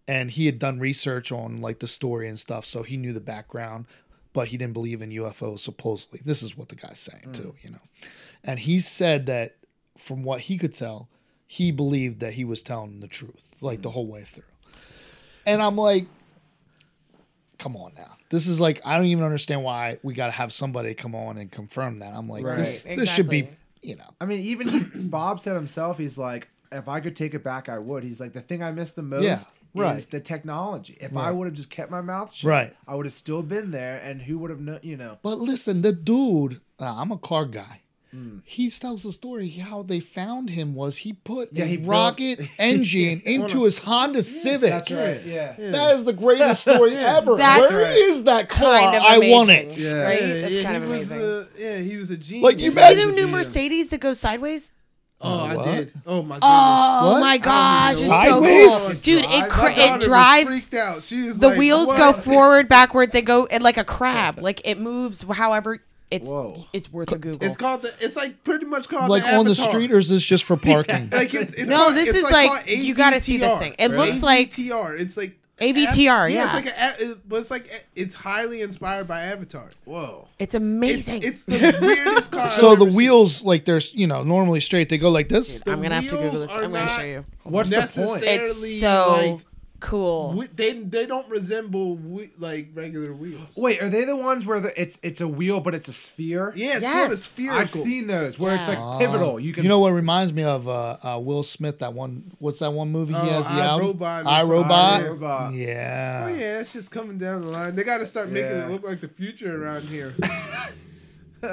and 0.07 0.31
he 0.31 0.45
had 0.45 0.59
done 0.59 0.79
research 0.79 1.33
on 1.33 1.57
like 1.57 1.79
the 1.79 1.87
story 1.87 2.29
and 2.29 2.39
stuff, 2.39 2.67
so 2.67 2.83
he 2.83 2.99
knew 2.99 3.15
the 3.15 3.21
background, 3.21 3.87
but 4.35 4.49
he 4.49 4.59
didn't 4.59 4.75
believe 4.75 5.01
in 5.01 5.09
UFOs. 5.09 5.61
Supposedly, 5.61 6.21
this 6.23 6.43
is 6.43 6.55
what 6.55 6.69
the 6.69 6.77
guy's 6.77 7.01
saying 7.01 7.33
too, 7.33 7.55
mm. 7.57 7.65
you 7.65 7.71
know. 7.71 7.85
And 8.45 8.59
he 8.59 8.81
said 8.81 9.25
that 9.25 9.57
from 9.97 10.23
what 10.23 10.41
he 10.41 10.59
could 10.59 10.75
tell, 10.75 11.09
he 11.47 11.73
believed 11.73 12.21
that 12.21 12.35
he 12.35 12.45
was 12.45 12.63
telling 12.63 13.01
the 13.01 13.09
truth, 13.09 13.57
like 13.63 13.81
the 13.81 13.91
whole 13.93 14.07
way 14.07 14.25
through. 14.25 14.45
And 15.47 15.61
I'm 15.63 15.77
like, 15.77 16.07
come 17.59 17.77
on 17.77 17.93
now. 17.97 18.17
This 18.31 18.47
is 18.47 18.61
like 18.61 18.81
I 18.85 18.97
don't 18.97 19.07
even 19.07 19.25
understand 19.25 19.63
why 19.63 19.99
we 20.03 20.15
got 20.15 20.27
to 20.27 20.33
have 20.33 20.53
somebody 20.53 20.95
come 20.95 21.15
on 21.15 21.39
and 21.39 21.51
confirm 21.51 22.01
that. 22.01 22.15
I'm 22.15 22.29
like, 22.29 22.45
Right. 22.45 22.59
this 22.59 22.87
Right, 22.87 22.97
this 22.97 23.11
should 23.13 23.29
be, 23.29 23.41
exactly. 23.41 23.59
you 23.83 23.97
know. 23.97 24.05
I 24.21 24.27
mean, 24.27 24.41
even 24.41 24.69
he's, 24.69 24.87
Bob 24.95 25.41
said 25.41 25.55
himself, 25.55 25.99
he's 25.99 26.19
like, 26.19 26.49
if 26.73 26.89
I 26.89 27.01
could 27.01 27.15
take 27.15 27.35
it 27.35 27.45
back, 27.45 27.69
I 27.69 27.79
would. 27.79 28.03
He's 28.03 28.21
like, 28.21 28.33
the 28.33 28.41
thing 28.41 28.63
I 28.63 28.73
miss 28.73 28.93
the 28.93 29.03
most 29.03 29.23
Yeah, 29.25 29.35
is 29.35 29.47
right. 29.75 30.11
the 30.11 30.19
technology. 30.21 30.97
If 31.01 31.17
I 31.17 31.31
would 31.31 31.45
have 31.47 31.55
just 31.55 31.71
kept 31.71 31.91
my 31.91 32.01
mouth 32.01 32.33
shut, 32.33 32.49
Right. 32.49 32.77
I 32.89 32.97
would 32.97 33.07
have 33.07 33.13
still 33.13 33.43
been 33.43 33.71
there, 33.71 34.01
and 34.03 34.21
who 34.23 34.39
would 34.39 34.51
have 34.51 34.61
known, 34.61 34.81
you 34.83 34.97
know? 34.97 35.19
But 35.23 35.39
listen, 35.39 35.83
the 35.83 35.93
dude, 35.93 36.61
uh, 36.81 36.95
I'm 36.97 37.13
a 37.13 37.19
car 37.19 37.45
guy. 37.45 37.83
Hmm. 38.15 38.39
He 38.45 38.71
tells 38.71 39.03
the 39.03 39.11
story 39.11 39.49
how 39.49 39.83
they 39.83 39.99
found 39.99 40.51
him 40.51 40.75
was 40.77 40.99
he 40.99 41.15
put 41.15 41.53
Yeah, 41.53 41.65
a 41.65 41.67
he 41.67 41.77
built- 41.79 41.89
rocket 41.89 42.41
engine 42.61 43.21
into 43.25 43.65
his 43.65 43.79
Honda 43.79 44.23
Civic. 44.23 44.89
Yeah. 44.89 45.55
That 45.59 45.97
is 45.97 46.05
the 46.05 46.13
greatest 46.13 46.61
story 46.69 46.95
ever. 46.97 47.37
That's 47.37 47.69
Where 47.73 47.91
is 48.11 48.23
that 48.25 48.49
car? 48.49 48.81
Kind 48.93 48.97
of 48.97 49.03
I 49.03 49.19
want 49.31 49.51
it. 49.51 49.77
Yeah. 49.77 50.03
Right? 50.05 50.21
That's 50.21 50.53
yeah, 50.53 50.63
kind 50.63 50.85
he 50.85 50.91
was 50.91 51.11
a, 51.13 51.49
yeah, 51.59 51.79
he 51.79 51.97
was 51.97 52.11
a 52.13 52.17
genius. 52.17 52.45
Like, 52.45 52.61
you 52.61 52.71
See 52.71 52.79
imagine- 52.79 53.09
the 53.09 53.15
new 53.17 53.27
Mercedes 53.27 53.89
that 53.89 53.99
goes 53.99 54.21
sideways? 54.21 54.73
Oh, 55.21 55.45
I 55.47 55.57
What? 55.57 55.65
did. 55.65 55.93
Oh 56.07 56.23
my 56.23 56.35
goodness. 56.37 56.41
Oh 56.43 57.13
What? 57.15 57.21
my 57.21 57.39
gosh, 57.39 57.97
it's 57.99 58.07
so 58.07 58.89
cool, 58.93 58.95
dude! 59.01 59.25
It 59.27 59.49
cr- 59.49 59.71
it 59.75 60.01
drives. 60.03 60.51
freaked 60.51 60.75
out. 60.75 61.03
She 61.03 61.29
was 61.29 61.39
The 61.39 61.49
like, 61.49 61.59
wheels 61.59 61.87
what? 61.87 61.97
go 61.97 62.13
forward, 62.13 62.69
backwards. 62.69 63.13
They 63.13 63.23
go 63.23 63.47
it 63.51 63.63
like 63.63 63.79
a 63.79 63.85
crab. 63.85 64.39
Like 64.41 64.61
it 64.65 64.79
moves. 64.79 65.23
However, 65.23 65.79
it's 66.15 66.29
Whoa. 66.29 66.65
it's 66.73 66.93
worth 66.93 67.13
a 67.13 67.19
Google. 67.19 67.47
It's 67.49 67.57
called 67.57 67.83
the. 67.83 67.93
It's 68.01 68.17
like 68.17 68.43
pretty 68.45 68.67
much 68.67 68.89
called 68.89 69.11
Like 69.11 69.23
the 69.25 69.37
on 69.37 69.45
the 69.45 69.51
Avatar. 69.53 69.71
street, 69.71 69.93
or 69.93 69.99
is 69.99 70.09
this 70.09 70.25
just 70.25 70.45
for 70.45 70.57
parking? 70.73 71.11
Like 71.11 71.35
it, 71.35 71.55
it's 71.57 71.67
No, 71.67 71.77
called- 71.77 71.97
this 71.97 72.09
it's 72.11 72.19
is 72.19 72.25
like- 72.25 72.49
called 72.51 72.67
you 72.69 72.95
gotta 72.95 73.21
see 73.21 73.37
this 73.39 73.51
AVTR, 73.53 73.59
thing. 73.59 73.75
It 73.79 73.91
right? 73.91 73.99
looks 73.99 74.23
like- 74.23 74.51
AVTR. 74.53 75.01
It's 75.01 75.17
like 75.17 75.39
AVTR, 75.59 76.27
It's 76.27 76.35
yeah. 76.35 76.53
like 76.53 76.67
a, 76.67 76.95
it- 77.13 77.29
but 77.29 77.37
it's 77.41 77.51
like 77.51 77.85
it's 77.95 78.15
highly 78.15 78.63
inspired 78.63 79.07
by 79.07 79.23
Avatar. 79.23 79.71
Whoa. 79.85 80.27
It's 80.39 80.55
It's, 80.55 80.55
amazing. 80.55 81.23
it's 81.23 81.45
the 81.45 81.79
weirdest 81.81 82.31
car. 82.33 82.49
so 82.51 82.73
I've 82.73 82.79
the 82.79 82.85
ever 82.87 82.91
seen. 82.91 82.97
wheels, 82.97 83.43
like 83.45 83.65
there's, 83.65 83.95
you 83.95 84.07
know, 84.09 84.25
normally 84.25 84.61
straight. 84.61 84.89
They 84.89 84.99
go 84.99 85.11
like 85.11 85.29
this. 85.29 85.61
I'm 85.67 85.81
gonna 85.81 85.95
have 85.95 86.05
to 86.05 86.11
Google 86.11 86.31
wheels 86.31 86.41
this. 86.43 86.51
are 86.51 86.65
I'm 86.65 86.73
gonna 86.73 86.85
not 86.87 86.99
show 87.01 87.07
you. 87.07 87.25
What's 87.45 87.71
the 87.71 87.77
point? 87.77 87.89
necessarily 88.23 88.71
It's 88.71 88.81
so 88.81 89.09
like 89.13 89.41
cool. 89.85 90.33
we- 90.33 90.47
they 90.49 90.73
they 90.73 91.07
don't 91.07 91.29
resemble 91.29 91.97
we, 91.97 92.31
like 92.39 92.69
regular 92.75 93.13
wheels. 93.13 93.41
Wait, 93.57 93.83
are 93.83 93.89
they 93.89 94.05
the 94.05 94.17
ones 94.17 94.45
where 94.47 94.61
the, 94.61 94.81
it's 94.81 94.99
it's 95.03 95.21
a 95.21 95.29
wheel 95.29 95.61
but 95.61 95.75
it's 95.75 95.89
a 95.89 95.93
sphere? 95.93 96.53
Yeah, 96.57 96.73
it's 96.73 96.81
Yes. 96.83 97.01
sort 97.01 97.13
of 97.13 97.19
spherical. 97.19 97.61
I've 97.61 97.71
seen 97.71 98.07
those 98.07 98.39
where 98.39 98.55
it's 98.57 98.67
like 98.69 98.99
pivotal. 98.99 99.39
You 99.39 99.53
can 99.53 99.63
You 99.65 99.69
know 99.69 99.79
what 99.79 99.93
reminds 99.93 100.33
me 100.33 100.43
of 100.45 100.67
uh, 100.69 100.97
uh, 101.03 101.21
Will 101.21 101.43
Smith? 101.43 101.79
That 101.81 101.93
one. 101.95 102.33
What's 102.39 102.59
that 102.61 102.73
one 102.73 102.91
movie 102.91 103.13
he 103.15 103.19
Oh, 103.21 103.23
has? 103.43 103.45
The 103.47 103.53
album. 103.63 103.99
iRobot 103.99 104.25
or 104.25 104.29
I 104.29 104.41
something. 104.41 104.51
Robot. 104.51 105.03
iRobot. 105.03 105.57
Yeah. 105.57 106.27
Oh 106.27 106.35
yeah, 106.35 106.61
it's 106.61 106.73
just 106.73 106.91
coming 106.91 107.19
down 107.19 107.43
the 107.43 107.49
line. 107.49 107.77
They 107.77 107.85
got 107.85 107.99
to 107.99 108.07
start 108.07 108.29
making 108.31 108.51
Yeah. 108.51 108.67
it 108.67 108.71
look 108.71 108.83
like 108.85 109.01
the 109.01 109.09
future 109.09 109.63
around 109.63 109.83
here. 109.85 110.15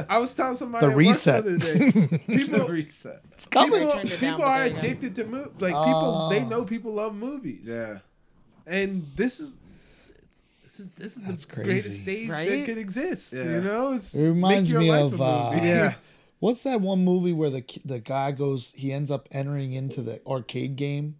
I 0.09 0.19
was 0.19 0.33
telling 0.33 0.55
somebody 0.55 0.87
The 0.87 0.95
reset. 0.95 1.43
the 1.43 1.55
other 1.55 1.57
day. 1.57 2.17
People, 2.27 2.65
reset. 2.65 3.21
It's 3.33 3.45
coming. 3.45 3.73
people, 3.77 3.91
turned 3.91 4.09
it 4.09 4.21
down, 4.21 4.31
people 4.31 4.45
are 4.45 4.57
there 4.59 4.67
you 4.67 4.71
go. 4.73 4.77
addicted 4.79 5.15
to 5.17 5.25
movies. 5.25 5.51
Like 5.59 5.73
people, 5.85 6.29
they 6.31 6.39
Oh. 6.43 6.47
know 6.47 6.63
people 6.63 6.93
love 6.93 7.13
movies. 7.13 7.65
Yeah. 7.67 7.97
And 8.67 9.07
this 9.15 9.39
is 9.39 9.55
this 10.63 10.79
is 10.79 10.91
this 10.93 11.17
is 11.17 11.23
That's 11.27 11.45
the 11.45 11.53
crazy. 11.53 11.67
greatest 11.67 12.01
stage 12.03 12.29
that 12.29 12.65
could 12.65 12.77
exist. 12.77 13.33
Yeah. 13.33 13.43
You 13.43 13.61
know, 13.61 13.93
it's 13.93 14.13
It 14.13 14.23
reminds 14.23 14.69
make 14.69 14.73
your 14.73 14.81
me 14.81 14.91
life 14.91 15.13
of, 15.13 15.19
a 15.19 15.23
uh. 15.23 15.51
Yeah. 15.61 15.93
What's 16.39 16.63
that 16.63 16.81
one 16.81 17.03
movie 17.05 17.33
where 17.33 17.49
the 17.51 17.63
the 17.85 17.99
guy 17.99 18.31
goes? 18.31 18.71
He 18.75 18.91
ends 18.91 19.11
up 19.11 19.27
entering 19.31 19.73
into 19.73 20.01
the 20.01 20.21
arcade 20.25 20.75
game. 20.75 21.17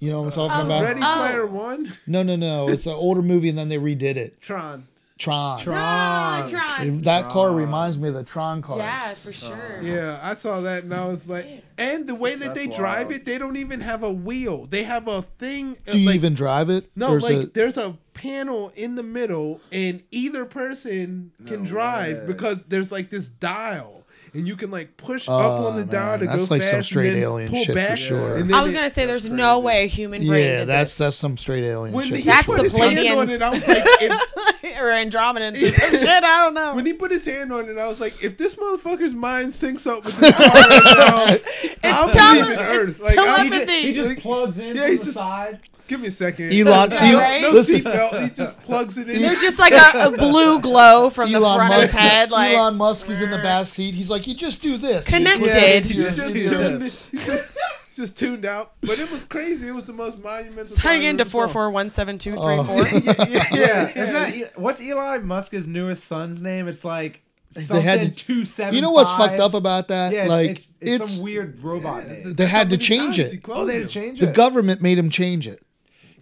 You 0.00 0.10
know 0.10 0.22
what 0.22 0.36
I'm 0.38 0.48
talking 0.48 0.62
Oh, 0.62 0.66
about? 0.66 0.82
Ready 0.82 1.00
Oh. 1.02 1.16
Player 1.18 1.46
One, 1.46 1.92
No, 2.06 2.22
no, 2.22 2.36
no. 2.36 2.68
It's 2.68 2.86
an 2.86 2.92
older 2.92 3.22
movie, 3.22 3.48
and 3.48 3.56
then 3.58 3.68
they 3.68 3.78
redid 3.78 4.16
it. 4.16 4.40
Tron. 4.40 4.86
Tron. 5.16 5.60
Ah, 5.68 6.44
Tron. 6.48 6.98
That 7.02 7.28
car 7.28 7.52
reminds 7.52 7.98
me 7.98 8.08
of 8.08 8.14
the 8.14 8.24
Tron 8.24 8.62
car. 8.62 8.78
Yeah, 8.78 9.14
for 9.14 9.32
sure. 9.32 9.80
Yeah, 9.80 10.18
I 10.22 10.34
saw 10.34 10.60
that 10.62 10.82
and 10.82 10.92
I 10.92 11.06
was 11.06 11.28
like, 11.28 11.46
and 11.78 12.06
the 12.08 12.16
way 12.16 12.34
that 12.34 12.54
That's 12.54 12.58
they 12.58 12.66
drive 12.66 13.06
wild. 13.08 13.12
it, 13.20 13.24
they 13.24 13.38
don't 13.38 13.56
even 13.56 13.80
have 13.80 14.02
a 14.02 14.12
wheel. 14.12 14.66
They 14.66 14.82
have 14.82 15.06
a 15.06 15.22
thing. 15.22 15.76
uh, 15.86 15.92
Do 15.92 15.98
you 16.00 16.06
like, 16.06 16.16
even 16.16 16.34
drive 16.34 16.68
it? 16.68 16.90
No, 16.96 17.10
There's 17.10 17.22
like 17.22 17.36
a- 17.36 17.46
there's 17.46 17.76
a 17.76 17.96
panel 18.12 18.72
in 18.74 18.96
the 18.96 19.02
middle, 19.04 19.60
and 19.70 20.02
either 20.10 20.44
person 20.44 21.30
can 21.46 21.62
drive 21.64 22.18
way. 22.18 22.26
because 22.26 22.64
there's 22.64 22.90
like 22.90 23.10
this 23.10 23.28
dial, 23.28 24.03
and 24.34 24.46
you 24.46 24.56
can 24.56 24.70
like 24.70 24.96
push 24.96 25.26
Oh, 25.28 25.36
up 25.38 25.66
on 25.66 25.76
the 25.76 25.84
dial 25.84 26.18
to 26.18 26.26
that's 26.26 26.48
go 26.48 26.54
like 26.54 26.60
fast 26.62 26.70
some 26.70 26.76
and 26.78 26.84
straight 26.86 27.10
then 27.10 27.22
alien 27.22 27.50
pull 27.50 27.58
shit 27.60 27.68
for 27.68 27.74
back, 27.74 27.96
sure. 27.98 28.36
and 28.36 28.50
then 28.50 28.54
I 28.58 28.62
was 28.62 28.72
gonna 28.72 28.90
say, 28.90 29.06
there's 29.06 29.22
that's 29.24 29.34
no 29.34 29.54
crazy. 29.60 29.66
way 29.66 29.84
a 29.84 29.86
human 29.86 30.26
brain 30.26 30.44
yeah, 30.44 30.58
did 30.60 30.68
that's 30.68 30.90
this. 30.90 30.98
that's 30.98 31.16
some 31.16 31.36
straight 31.36 31.64
alien 31.64 31.94
when 31.94 32.06
shit. 32.08 32.18
he 32.18 32.22
That's 32.24 32.46
put 32.46 32.58
the 32.58 32.64
his 32.64 32.74
hand 32.74 33.18
on 33.18 33.28
it, 33.30 33.40
I 33.42 33.50
was 33.50 33.66
like, 33.68 33.82
if, 33.86 34.12
or 34.80 34.86
Andromedans 34.90 35.62
or 35.62 35.72
some 35.80 35.90
shit. 35.90 36.08
I 36.08 36.42
don't 36.42 36.54
know. 36.54 36.74
when 36.74 36.84
he 36.86 36.92
put 36.92 37.10
his 37.10 37.24
hand 37.24 37.52
on 37.52 37.68
it, 37.68 37.78
I 37.78 37.86
was 37.88 38.00
like, 38.00 38.22
if 38.22 38.36
this 38.36 38.54
motherfucker's 38.56 39.14
mind 39.14 39.52
syncs 39.52 39.86
up 39.86 40.04
with 40.04 40.16
this 40.18 40.32
car 40.32 40.46
right 40.46 41.40
now, 41.82 42.06
I'm 42.06 42.10
tele- 42.10 42.40
leaving 42.48 42.58
Earth. 42.64 42.88
it's 42.90 43.00
Like, 43.00 43.18
I'm, 43.18 43.50
telepathy. 43.50 43.82
He 43.82 43.92
just 43.92 44.08
Like- 44.10 44.20
plugs 44.20 44.58
in 44.58 44.76
Yeah, 44.76 44.86
from 44.86 44.96
the 44.96 45.02
just- 45.04 45.14
side. 45.14 45.60
Give 45.86 46.00
me 46.00 46.08
a 46.08 46.10
second. 46.10 46.52
Elon, 46.52 46.90
Yeah, 46.92 46.98
Elon- 47.04 47.14
right? 47.22 47.42
no 47.42 47.50
listen, 47.50 47.80
seatbelt. 47.82 48.22
He 48.22 48.30
just 48.34 48.58
plugs 48.62 48.98
it 48.98 49.08
in. 49.08 49.22
There's 49.22 49.40
just 49.40 49.58
like 49.58 49.72
a, 49.94 50.08
a 50.08 50.10
blue 50.10 50.60
glow 50.60 51.10
from 51.10 51.30
the 51.30 51.36
Elon 51.38 51.58
front 51.58 51.74
of 51.74 51.80
his 51.82 51.90
head, 51.92 52.30
like 52.30 52.52
Elon 52.52 52.76
Musk 52.76 53.08
is 53.10 53.20
in 53.20 53.30
the 53.30 53.38
back 53.38 53.66
seat. 53.66 53.94
He's 53.94 54.10
like, 54.10 54.26
you 54.26 54.34
just 54.34 54.62
do 54.62 54.76
this. 54.78 55.04
Connected. 55.06 55.46
Yeah, 55.46 55.78
He's 55.80 56.16
just 56.16 56.18
just, 56.18 56.32
tuned, 56.32 56.80
just, 57.24 57.58
just 57.96 58.18
tuned 58.18 58.44
out. 58.44 58.72
But 58.80 58.98
it 58.98 59.10
was 59.10 59.24
crazy. 59.24 59.68
It 59.68 59.74
was 59.74 59.84
the 59.84 59.92
most 59.92 60.18
monumental. 60.22 60.76
Tying 60.76 61.02
into 61.04 61.24
I 61.24 61.28
four 61.28 61.46
saw. 61.46 61.52
four 61.52 61.70
one 61.70 61.90
seven 61.90 62.18
two 62.18 62.32
three 62.32 62.40
Oh. 62.58 62.64
four. 62.64 62.86
yeah, 62.88 63.00
yeah, 63.04 63.24
yeah, 63.28 63.28
Yeah, 63.28 63.92
yeah. 63.94 64.02
isn't 64.02 64.40
that 64.42 64.58
what's 64.58 64.80
Eli 64.80 65.18
Musk's 65.18 65.66
newest 65.66 66.04
son's 66.04 66.42
name? 66.42 66.66
It's 66.66 66.84
like 66.84 67.22
They 67.54 67.62
something 67.62 67.84
had 67.86 68.00
to- 68.00 68.10
two 68.10 68.44
seven. 68.46 68.74
You 68.74 68.80
know 68.80 68.90
what's 68.90 69.10
fucked 69.12 69.38
up 69.38 69.54
about 69.54 69.88
that? 69.88 70.12
Yeah, 70.12 70.26
like 70.26 70.50
it's, 70.50 70.66
it's, 70.80 71.02
it's, 71.02 71.14
some 71.14 71.22
weird 71.22 71.62
robot 71.62 72.08
name. 72.08 72.32
they 72.34 72.46
had 72.46 72.70
to 72.70 72.76
change 72.76 73.16
times 73.18 73.32
it. 73.32 73.40
Oh, 73.48 73.64
they 73.64 73.74
had 73.78 73.82
to 73.86 73.88
change 73.88 74.20
it. 74.20 74.26
The 74.26 74.32
government 74.32 74.82
made 74.82 74.98
him 74.98 75.08
change 75.10 75.46
it. 75.46 75.63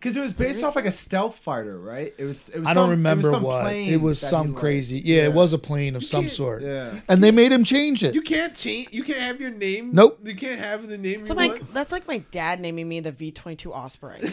Because 0.03 0.17
it 0.17 0.21
was 0.21 0.33
based 0.33 0.65
off 0.65 0.75
like 0.75 0.85
a 0.87 0.91
stealth 0.91 1.39
fighter, 1.39 1.79
right? 1.79 2.13
It 2.19 2.25
was. 2.25 2.49
It 2.49 2.59
was 2.59 2.67
I 2.69 2.75
don't 2.75 2.85
some- 2.85 2.91
remember 2.91 3.29
it 3.29 3.31
was 3.31 3.37
some 3.37 3.43
what. 3.45 3.63
plane 3.63 3.89
It 3.89 4.01
was 4.01 4.19
some 4.21 4.53
crazy. 4.55 4.99
Yeah, 5.05 5.23
it 5.23 5.33
was 5.33 5.53
a 5.53 5.59
plane 5.59 5.95
of 5.95 6.03
some 6.05 6.29
sort. 6.29 6.63
Yeah. 6.63 6.99
And 7.09 7.23
they 7.23 7.31
made 7.31 7.53
him 7.53 7.63
change 7.63 8.03
it. 8.03 8.13
You 8.15 8.23
can't 8.23 8.57
change. 8.57 8.89
You 8.91 9.05
can't 9.05 9.21
have 9.21 9.41
your 9.41 9.51
name. 9.53 9.91
Nope. 9.93 10.19
You 10.25 10.35
can't 10.35 10.59
have 10.59 10.89
the 10.89 10.99
name 10.99 11.25
So 11.25 11.35
you 11.35 11.39
like 11.39 11.51
want. 11.53 11.73
that's 11.75 11.93
like 11.93 12.09
my 12.09 12.19
dad 12.33 12.61
naming 12.61 12.89
me 12.89 12.99
the 12.99 13.13
V 13.13 13.31
twenty 13.31 13.55
two 13.57 13.73
Osprey. 13.73 14.21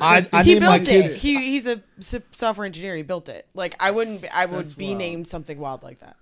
I, 0.00 0.26
I 0.32 0.42
he 0.42 0.54
named 0.54 0.66
my 0.66 0.78
built 0.78 0.90
it. 0.90 1.12
He 1.16 1.36
he's 1.52 1.66
a 1.66 1.80
software 2.30 2.66
engineer. 2.66 2.96
He 2.96 3.02
built 3.02 3.28
it. 3.28 3.46
Like 3.54 3.74
I 3.80 3.90
wouldn't. 3.90 4.22
Be, 4.22 4.28
I 4.28 4.44
would 4.46 4.66
That's 4.66 4.74
be 4.74 4.88
wild. 4.88 4.98
named 4.98 5.28
something 5.28 5.58
wild 5.58 5.82
like 5.82 6.00
that. 6.00 6.16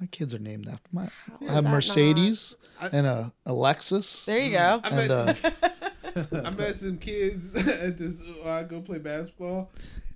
My 0.00 0.06
kids 0.06 0.32
are 0.34 0.38
named 0.38 0.66
after 0.68 0.88
my. 0.92 1.04
is 1.40 1.50
I 1.50 1.52
have 1.54 1.64
Mercedes 1.64 2.56
not- 2.80 2.92
and 2.94 3.06
a 3.06 3.32
Alexis. 3.46 4.24
There 4.24 4.38
you 4.40 4.52
go. 4.52 4.80
And 4.84 5.10
uh, 5.10 5.34
I 6.44 6.50
met 6.50 6.78
some 6.78 6.98
kids 6.98 7.54
at 7.68 7.98
this. 7.98 8.14
I 8.44 8.62
go 8.64 8.80
play 8.80 8.98
basketball, 8.98 9.70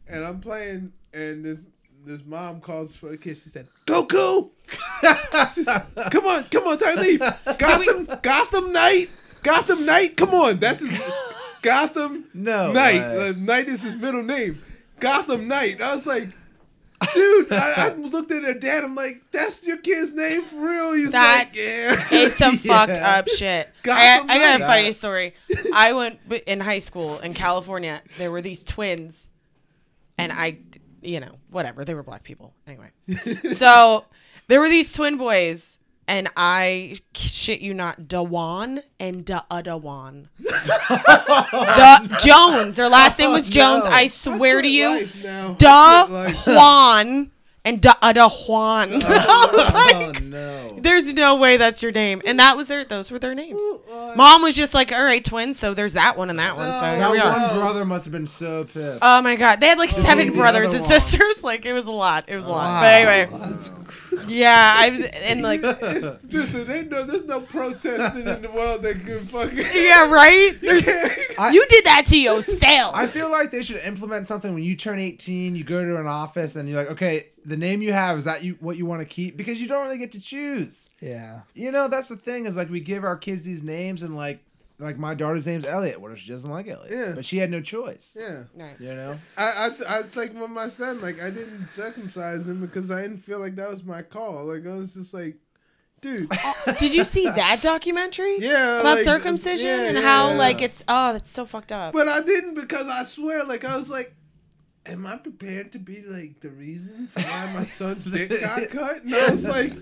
and 0.07 0.25
I'm 0.25 0.41
playing, 0.41 0.93
and 1.13 1.45
this 1.45 1.59
this 2.05 2.25
mom 2.25 2.61
calls 2.61 2.95
for 2.95 3.11
the 3.11 3.17
kids. 3.17 3.43
She 3.43 3.51
said, 3.51 3.69
"Goku, 3.87 4.51
She 5.55 5.63
said, 5.63 5.87
come 6.11 6.27
on, 6.27 6.45
come 6.45 6.65
on, 6.65 6.79
Tylee, 6.79 7.59
Gotham, 7.59 8.09
Gotham 8.23 8.73
Knight, 8.73 9.11
Gotham 9.43 9.87
Knight, 9.87 10.17
come 10.17 10.31
on." 10.35 10.59
That's 10.59 10.81
his 10.81 10.99
Gotham 11.63 12.27
No 12.35 12.73
Knight. 12.73 13.01
Uh, 13.01 13.33
Knight 13.37 13.69
is 13.69 13.83
his 13.83 13.97
middle 13.97 14.23
name. 14.23 14.63
Gotham 15.01 15.49
Knight. 15.49 15.81
I 15.81 15.95
was 15.95 16.07
like. 16.07 16.29
Dude, 17.13 17.53
I, 17.53 17.89
I 17.89 17.93
looked 17.95 18.31
at 18.31 18.43
her 18.45 18.55
dad. 18.55 18.85
I'm 18.85 18.95
like, 18.95 19.23
"That's 19.33 19.63
your 19.65 19.77
kid's 19.79 20.13
name 20.15 20.43
for 20.43 20.57
real?" 20.57 20.93
He's 20.95 21.13
That 21.13 21.47
like, 21.49 21.57
"Yeah." 21.57 22.07
It's 22.11 22.37
some 22.37 22.55
Yeah. 22.63 22.87
fucked 22.87 23.01
up 23.01 23.29
shit. 23.29 23.69
I, 23.85 24.21
I 24.27 24.39
got 24.39 24.61
a 24.61 24.65
funny 24.65 24.93
story. 24.93 25.35
I 25.75 25.93
went 25.93 26.21
in 26.47 26.61
high 26.61 26.79
school 26.79 27.19
in 27.19 27.35
California. 27.35 28.03
There 28.19 28.31
were 28.31 28.41
these 28.43 28.63
twins, 28.63 29.27
and 30.19 30.33
I, 30.33 30.59
you 31.03 31.21
know, 31.21 31.37
whatever. 31.51 31.85
They 31.85 31.95
were 31.95 32.03
black 32.03 32.23
people 32.23 32.55
anyway. 32.67 32.91
so 33.53 34.05
there 34.49 34.61
were 34.61 34.69
these 34.69 34.93
twin 34.93 35.17
boys, 35.17 35.79
and 36.07 36.31
I 36.37 36.99
shit 37.15 37.61
you 37.61 37.75
not, 37.75 38.03
Dawan 38.03 38.83
and 39.01 39.25
Daadawan. 39.25 40.27
Da 40.89 41.99
Jones. 42.19 42.77
Their 42.77 42.89
last 42.89 43.19
name 43.19 43.33
was 43.33 43.49
Jones. 43.49 43.85
no. 43.85 43.91
I 43.91 44.07
swear 44.09 44.63
to 44.63 44.69
you. 44.69 45.07
Da 45.23 45.55
That's 45.55 46.09
it, 46.09 46.13
like- 46.13 46.35
Juan 46.47 47.31
and 47.65 47.81
Da 47.81 47.95
Juan. 48.47 49.03
I 49.07 49.73
like, 49.73 50.17
Oh 50.17 50.25
no. 50.25 50.77
there's 50.79 51.13
no 51.15 51.37
way 51.37 51.57
that's 51.57 51.83
your 51.83 51.93
name. 51.93 52.21
And 52.27 52.39
that 52.39 52.57
was 52.57 52.69
their 52.69 52.85
those 52.85 53.11
were 53.11 53.19
their 53.19 53.35
names. 53.35 53.63
uh, 53.91 54.13
Mom 54.17 54.43
was 54.43 54.55
just 54.55 54.75
like, 54.75 54.93
all 54.93 55.03
right, 55.03 55.25
twins, 55.25 55.59
so 55.59 55.73
there's 55.75 55.95
that 55.95 56.17
one 56.19 56.29
and 56.31 56.39
that 56.39 56.57
one. 56.57 56.73
So 56.75 56.81
here 56.81 56.99
That 56.99 57.09
one 57.09 57.19
are. 57.21 57.55
Brother 57.61 57.85
must 57.85 58.05
have 58.05 58.13
been 58.13 58.27
so 58.27 58.65
pissed. 58.65 58.99
Oh 59.03 59.23
my 59.23 59.37
god. 59.37 59.61
They 59.61 59.69
had 59.69 59.79
like 59.79 59.91
seven 59.91 60.33
brothers 60.33 60.73
and 60.73 60.81
one. 60.83 60.91
sisters. 60.91 61.43
Like 61.43 61.65
it 61.65 61.73
was 61.73 61.87
a 61.87 61.91
lot. 61.93 62.25
It 62.29 62.37
was 62.37 62.45
a 62.47 62.51
lot. 62.51 62.83
But 62.83 62.95
anyway. 62.95 63.55
That's 64.17 64.31
Yeah, 64.31 64.75
I 64.79 64.91
was 64.91 65.01
and 65.03 65.43
like 65.43 65.63
Listen, 66.25 66.67
they 66.67 66.85
know 66.85 67.05
there's 67.05 67.25
no 67.25 67.41
protesting 67.41 68.27
in 68.29 68.43
the 68.43 68.51
world 68.51 68.83
that 68.83 69.05
can 69.05 69.27
fucking. 69.27 69.57
Yeah, 69.75 70.09
right? 70.11 70.53
There's, 70.61 70.87
I- 71.39 71.51
you 71.53 71.65
did 71.69 71.85
that 71.85 72.07
to 72.07 72.19
yourself. 72.21 72.95
I 72.95 73.07
feel 73.07 73.31
like 73.31 73.51
they 73.51 73.63
should 73.63 73.81
implement 73.83 74.27
something 74.27 74.55
when 74.55 74.63
you 74.63 74.77
turn 74.77 74.99
18, 74.99 75.57
you 75.57 75.65
go 75.65 75.85
to 75.85 75.99
an 76.01 76.07
office 76.07 76.57
and 76.57 76.69
you're 76.69 76.79
like, 76.79 76.91
okay, 76.91 77.27
the 77.45 77.57
name 77.57 77.83
you 77.83 77.93
have 77.93 78.17
is 78.19 78.25
that 78.25 78.43
you 78.43 78.57
what 78.61 78.77
you 78.77 78.87
want 78.87 79.01
to 79.01 79.05
keep 79.07 79.37
because 79.37 79.61
you 79.61 79.69
don't 79.69 79.85
really 79.85 79.99
get 79.99 80.13
to 80.13 80.21
choose. 80.21 80.89
yeah. 81.01 81.41
You 81.55 81.71
know, 81.73 81.89
that's 81.89 82.09
the 82.09 82.17
thing 82.17 82.47
is 82.47 82.57
like 82.57 82.71
we 82.71 82.81
give 82.81 83.05
our 83.05 83.17
kids 83.17 83.43
these 83.43 83.63
names 83.63 84.03
and 84.03 84.17
like 84.17 84.41
like 84.79 84.99
my 84.99 85.15
daughter's 85.15 85.47
name's 85.47 85.65
Elliot. 85.65 86.01
What 86.01 86.13
if 86.13 86.19
she 86.19 86.31
doesn't 86.31 86.51
like 86.51 86.69
Elliot? 86.69 86.93
Yeah. 86.93 87.13
But 87.15 87.25
she 87.25 87.39
had 87.39 87.51
no 87.51 87.61
choice. 87.61 88.17
Yeah, 88.19 88.45
Right. 88.55 88.81
You 88.81 88.95
know? 88.95 89.19
I, 89.37 89.45
I, 89.45 89.71
I, 89.89 89.99
it's 90.01 90.17
like 90.17 90.35
with 90.35 90.51
my 90.51 90.69
son. 90.69 91.01
Like 91.01 91.23
I 91.23 91.31
didn't 91.31 91.69
circumcise 91.71 92.49
him 92.49 92.61
because 92.61 92.91
I 92.91 93.03
didn't 93.03 93.19
feel 93.19 93.39
like 93.39 93.57
that 93.57 93.71
was 93.71 93.85
my 93.85 94.03
call. 94.03 94.47
Like 94.47 94.67
I 94.67 94.75
was 94.75 94.95
just 94.95 95.15
like, 95.15 95.37
dude, 96.01 96.29
oh, 96.33 96.75
Did 96.79 96.95
you 96.95 97.05
see 97.05 97.25
that 97.25 97.63
documentary? 97.63 98.39
yeah, 98.41 98.81
About 98.81 98.97
like, 98.97 99.05
circumcision 99.05 99.69
yeah, 99.69 99.89
and 99.89 99.97
yeah. 99.97 100.03
how 100.03 100.35
like 100.35 100.61
it's 100.61 100.83
oh 100.89 101.13
that's 101.13 101.31
so 101.31 101.45
fucked 101.45 101.73
up. 101.73 101.93
But 101.93 102.09
I 102.09 102.21
didn't 102.21 102.55
because 102.55 102.89
I 102.89 103.05
swear, 103.05 103.45
like 103.45 103.65
I 103.65 103.77
was 103.77 103.89
like, 103.89 104.15
am 104.87 105.07
I 105.07 105.17
prepared 105.17 105.73
to 105.73 105.79
be 105.79 106.03
like 106.03 106.41
the 106.41 106.51
reason 106.51 107.09
for 107.09 107.21
why 107.21 107.53
my 107.55 107.65
son's 107.65 108.05
dick 108.05 108.41
got 108.41 108.69
cut? 108.71 109.03
And 109.05 109.15
I 109.15 109.31
was 109.31 109.47
like, 109.47 109.73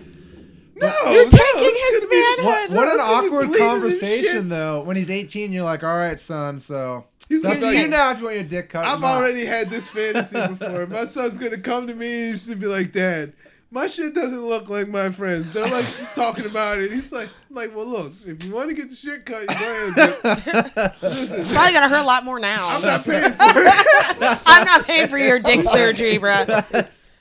no, 0.74 0.86
You're 1.10 1.24
no, 1.24 1.30
taking 1.30 1.40
it's 1.56 1.90
his 1.90 2.04
gonna 2.04 2.10
be- 2.10 2.20
manhood. 2.20 2.44
What, 2.46 2.70
No, 2.70 2.76
what 2.76 2.88
an 2.88 2.94
it's 2.94 3.06
gonna 3.06 3.20
be 3.20 3.26
awkward 3.28 3.58
conversation 3.58 4.48
though. 4.48 4.82
When 4.82 4.96
he's 4.96 5.10
18, 5.10 5.52
you're 5.52 5.64
like, 5.64 5.82
all 5.84 5.96
right, 5.96 6.18
son, 6.18 6.58
so 6.58 7.04
He's 7.28 7.38
it's 7.38 7.46
up 7.46 7.60
gonna 7.60 7.72
to 7.72 7.78
you 7.80 7.88
now 7.88 8.10
if 8.10 8.18
you 8.18 8.24
want 8.24 8.36
your 8.36 8.44
dick 8.44 8.68
cut. 8.70 8.84
I've 8.84 9.02
already 9.02 9.44
had 9.44 9.70
this 9.70 9.88
fantasy 9.88 10.46
before. 10.48 10.86
My 10.86 11.06
son's 11.06 11.38
gonna 11.38 11.58
come 11.58 11.86
to 11.86 11.94
me 11.94 12.06
and 12.24 12.30
he's 12.32 12.46
gonna 12.46 12.56
be 12.60 12.66
like, 12.66 12.92
Dad, 12.92 13.32
my 13.70 13.86
shit 13.86 14.14
doesn't 14.14 14.40
look 14.46 14.68
like 14.68 14.88
my 14.88 15.10
friends. 15.10 15.52
They're 15.52 15.66
like 15.66 15.86
talking 16.14 16.44
about 16.46 16.78
it. 16.78 16.92
He's 16.92 17.10
like, 17.12 17.28
like, 17.50 17.74
well, 17.74 17.86
look, 17.86 18.12
if 18.26 18.42
you 18.44 18.52
want 18.52 18.68
to 18.68 18.74
get 18.76 18.90
the 18.90 18.96
shit 18.96 19.24
cut, 19.24 19.42
you 19.42 19.46
go 19.46 19.54
ahead. 19.54 20.18
But 20.22 20.96
listen, 21.02 21.44
Probably 21.54 21.72
gonna 21.72 21.88
hurt 21.88 22.02
a 22.02 22.06
lot 22.06 22.24
more 22.24 22.38
now. 22.38 22.68
I'm 22.68 22.82
not 22.82 23.04
paying 23.04 23.22
for 23.32 23.44
it. 23.46 24.38
I'm 24.46 24.64
not 24.66 24.84
paying 24.84 25.08
for 25.08 25.16
your 25.18 25.38
dick 25.38 25.62
surgery, 25.62 26.18
bro. 26.18 26.44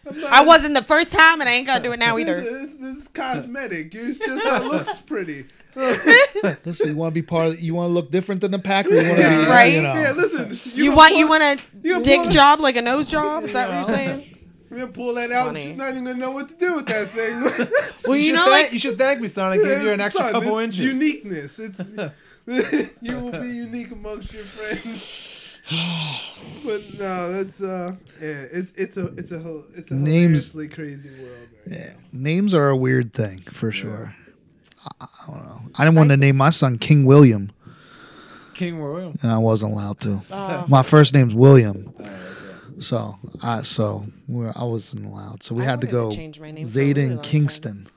I'm 0.09 0.25
I 0.25 0.41
wasn't 0.43 0.75
the 0.75 0.83
first 0.83 1.11
time, 1.11 1.41
and 1.41 1.49
I 1.49 1.53
ain't 1.53 1.67
gonna 1.67 1.83
do 1.83 1.91
it 1.91 1.99
now 1.99 2.17
either. 2.17 2.39
It's, 2.39 2.73
it's, 2.73 2.77
it's 2.81 3.07
cosmetic. 3.09 3.93
It's 3.93 4.19
just 4.19 4.45
it 4.45 4.63
looks 4.65 4.99
pretty. 4.99 5.45
Listen, 5.75 6.89
you 6.89 6.95
want 6.97 7.13
to 7.13 7.21
be 7.21 7.25
part 7.25 7.47
of. 7.47 7.61
You 7.61 7.75
want 7.75 7.89
to 7.89 7.93
look 7.93 8.11
different 8.11 8.41
than 8.41 8.51
the 8.51 8.59
pack, 8.59 8.87
or 8.87 8.89
you 8.89 9.07
want 9.07 9.21
to 9.21 9.29
be 9.29 9.35
Right? 9.47 9.73
You 9.73 9.81
know. 9.81 9.93
Yeah, 9.93 10.11
listen. 10.11 10.49
You 10.77 10.85
gonna 10.85 10.97
want 10.97 11.11
pull- 11.11 11.19
you 11.19 11.29
want 11.29 11.43
a 11.43 11.59
you 11.81 12.03
dick 12.03 12.21
pull 12.23 12.31
job 12.31 12.59
like 12.59 12.75
a 12.75 12.81
nose 12.81 13.07
job? 13.07 13.43
Is 13.43 13.53
that 13.53 13.69
what 13.69 13.75
you're 13.75 13.83
saying? 13.83 14.37
You 14.69 14.77
gonna 14.77 14.91
pull 14.91 15.13
that 15.15 15.31
out? 15.31 15.47
funny. 15.47 15.63
She's 15.67 15.77
not 15.77 15.91
even 15.91 16.05
gonna 16.05 16.17
know 16.17 16.31
what 16.31 16.49
to 16.49 16.55
do 16.55 16.75
with 16.75 16.87
that 16.87 17.07
thing. 17.09 17.67
Well, 18.07 18.17
you 18.17 18.25
should 18.25 18.35
know, 18.35 18.45
thank, 18.45 18.65
like 18.65 18.73
you 18.73 18.79
should 18.79 18.97
thank 18.97 19.21
me, 19.21 19.27
son. 19.27 19.51
I 19.51 19.57
gave 19.57 19.83
you 19.83 19.91
an 19.91 20.01
extra 20.01 20.23
Son, 20.23 20.31
couple 20.33 20.57
it's 20.59 20.77
inches. 20.77 20.93
Uniqueness. 20.93 21.59
It's 21.59 21.79
you 23.01 23.19
will 23.19 23.31
be 23.31 23.47
unique 23.47 23.91
amongst 23.91 24.33
your 24.33 24.43
friends. 24.43 25.30
But 26.65 26.81
no, 26.99 27.33
that's 27.33 27.61
uh, 27.61 27.95
yeah, 28.21 28.45
it's 28.51 28.71
it's 28.75 28.97
a 28.97 29.07
it's 29.17 29.31
a 29.31 29.39
whole- 29.39 29.65
it's 29.75 29.91
a 29.91 29.95
Names- 29.95 30.49
crazy 30.51 31.09
world. 31.09 31.37
Right 31.67 31.77
Yeah, 31.77 31.93
names 32.11 32.53
are 32.53 32.69
a 32.69 32.75
weird 32.75 33.13
thing 33.13 33.39
for 33.41 33.71
sure. 33.71 34.15
I, 34.99 35.05
I 35.05 35.31
don't 35.31 35.45
know. 35.45 35.61
I 35.77 35.83
didn't 35.85 35.95
want 35.97 36.09
to 36.09 36.17
name 36.17 36.37
my 36.37 36.49
son 36.49 36.77
King 36.77 37.05
William. 37.05 37.51
King 38.53 38.81
William. 38.81 39.17
and 39.21 39.31
I 39.31 39.37
wasn't 39.37 39.73
allowed 39.73 39.99
to. 39.99 40.21
Oh. 40.31 40.65
My 40.67 40.83
first 40.83 41.13
name's 41.13 41.33
William, 41.33 41.93
so 42.79 43.15
I 43.43 43.61
so 43.63 44.05
we're, 44.27 44.51
I 44.55 44.63
wasn't 44.63 45.05
allowed. 45.05 45.43
So 45.43 45.55
we 45.55 45.61
I 45.63 45.65
had 45.65 45.81
to 45.81 45.87
wanted 45.87 45.87
to 45.87 46.11
go 46.11 46.11
change 46.15 46.39
my 46.39 46.51
name 46.51 46.67
for 46.67 46.79
really 46.79 46.93
Zayden 46.93 47.07
long 47.09 47.15
time. 47.17 47.23
Kingston. 47.25 47.87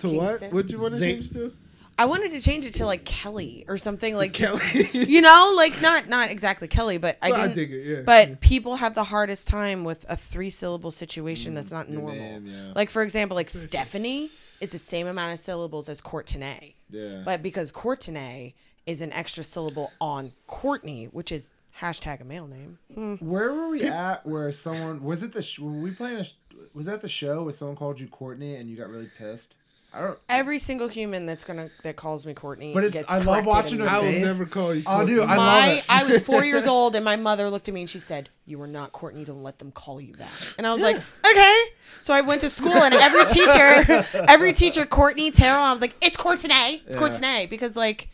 To 0.00 0.08
what? 0.10 0.26
Kingston? 0.28 0.50
What'd 0.50 0.70
you 0.72 0.80
want 0.80 0.94
to 0.94 1.00
They- 1.00 1.14
change 1.14 1.32
to? 1.32 1.52
I 1.98 2.04
wanted 2.06 2.32
to 2.32 2.40
change 2.42 2.66
it 2.66 2.74
to 2.74 2.86
like 2.86 3.04
Kelly 3.04 3.64
or 3.68 3.78
something 3.78 4.14
like 4.14 4.32
just- 4.32 4.74
you 4.94 5.20
know, 5.22 5.54
like 5.56 5.80
not 5.80 6.08
not 6.08 6.30
exactly 6.30 6.68
Kelly, 6.68 6.98
but 6.98 7.16
I 7.22 7.30
Well, 7.30 7.40
I 7.40 7.42
didn't. 7.48 7.56
dig 7.56 7.72
it, 7.72 7.86
yeah, 7.86 8.02
But 8.04 8.28
yeah. 8.28 8.34
people 8.40 8.76
have 8.76 8.94
the 8.94 9.04
hardest 9.04 9.48
time 9.48 9.82
with 9.84 10.04
a 10.08 10.16
three 10.16 10.50
syllable 10.50 10.90
situation 10.90 11.54
that's 11.54 11.72
not 11.72 11.86
mm, 11.86 11.90
normal. 11.94 12.14
name, 12.16 12.46
yeah. 12.46 12.72
Like 12.74 12.90
for 12.90 13.02
example, 13.02 13.34
like 13.34 13.48
Stephanie 13.48 14.28
is 14.60 14.70
the 14.70 14.78
same 14.78 15.06
amount 15.06 15.32
of 15.34 15.38
syllables 15.38 15.88
as 15.88 16.00
Courtenay. 16.00 16.74
Yeah. 16.90 17.22
But 17.24 17.42
because 17.42 17.72
Courtenay 17.72 18.52
is 18.86 19.00
an 19.00 19.12
extra 19.12 19.42
syllable 19.42 19.90
on 20.00 20.32
Courtney, 20.46 21.06
which 21.06 21.32
is 21.32 21.50
hashtag 21.80 22.20
a 22.20 22.24
male 22.24 22.46
name. 22.46 22.78
Hmm. 22.94 23.14
Where 23.16 23.52
were 23.52 23.68
we 23.68 23.82
at? 23.84 24.24
Where 24.26 24.52
someone 24.52 25.02
was 25.02 25.22
it 25.22 25.32
the 25.32 25.42
sh- 25.42 25.58
were 25.58 25.70
we 25.72 25.90
playing 25.90 26.18
a 26.18 26.24
sh- 26.24 26.34
was 26.72 26.86
that 26.86 27.00
the 27.00 27.08
show 27.08 27.42
where 27.44 27.52
someone 27.52 27.76
called 27.76 28.00
you 28.00 28.06
Courtney 28.06 28.54
and 28.56 28.68
you 28.70 28.76
got 28.76 28.88
really 28.88 29.10
pissed? 29.18 29.56
I 29.94 30.00
don't. 30.00 30.18
Every 30.28 30.58
single 30.58 30.88
human 30.88 31.24
that's 31.26 31.44
gonna 31.44 31.70
that 31.82 31.96
calls 31.96 32.26
me 32.26 32.34
Courtney, 32.34 32.74
But 32.74 32.84
it's- 32.84 33.02
gets 33.02 33.10
I 33.10 33.16
love 33.16 33.44
corrected 33.44 33.46
watching 33.46 33.72
in 33.74 33.78
her 33.80 33.84
the 33.86 33.90
I 33.90 33.98
will 34.00 34.12
face. 34.12 34.24
never 34.24 34.44
call 34.46 34.74
you. 34.74 34.80
Dude, 34.80 34.86
Courtney. 34.86 35.14
I 35.20 35.24
love 35.24 35.36
my 35.36 35.68
it. 35.78 35.84
I 35.88 36.04
was 36.04 36.20
four 36.20 36.44
years 36.44 36.66
old 36.66 36.94
and 36.96 37.04
my 37.04 37.16
mother 37.16 37.48
looked 37.48 37.68
at 37.68 37.74
me 37.74 37.80
and 37.82 37.88
she 37.90 37.98
said, 37.98 38.28
"You 38.44 38.60
are 38.62 38.66
not 38.66 38.92
Courtney. 38.92 39.24
Don't 39.24 39.42
let 39.42 39.58
them 39.58 39.72
call 39.72 40.00
you 40.00 40.14
that." 40.16 40.54
And 40.58 40.66
I 40.66 40.72
was 40.72 40.82
like, 40.82 40.96
"Okay." 41.30 41.62
So 42.00 42.12
I 42.12 42.20
went 42.20 42.42
to 42.42 42.50
school 42.50 42.72
and 42.74 42.94
every 42.94 43.24
teacher, 43.26 44.04
every 44.28 44.52
teacher, 44.52 44.84
Courtney 44.84 45.30
Terrell, 45.30 45.62
I 45.62 45.72
was 45.72 45.80
like, 45.80 45.94
"It's 46.02 46.16
Courtney. 46.16 46.82
It's 46.86 46.94
Yeah. 46.94 46.98
Courtney," 46.98 47.46
because 47.46 47.74
like, 47.76 48.10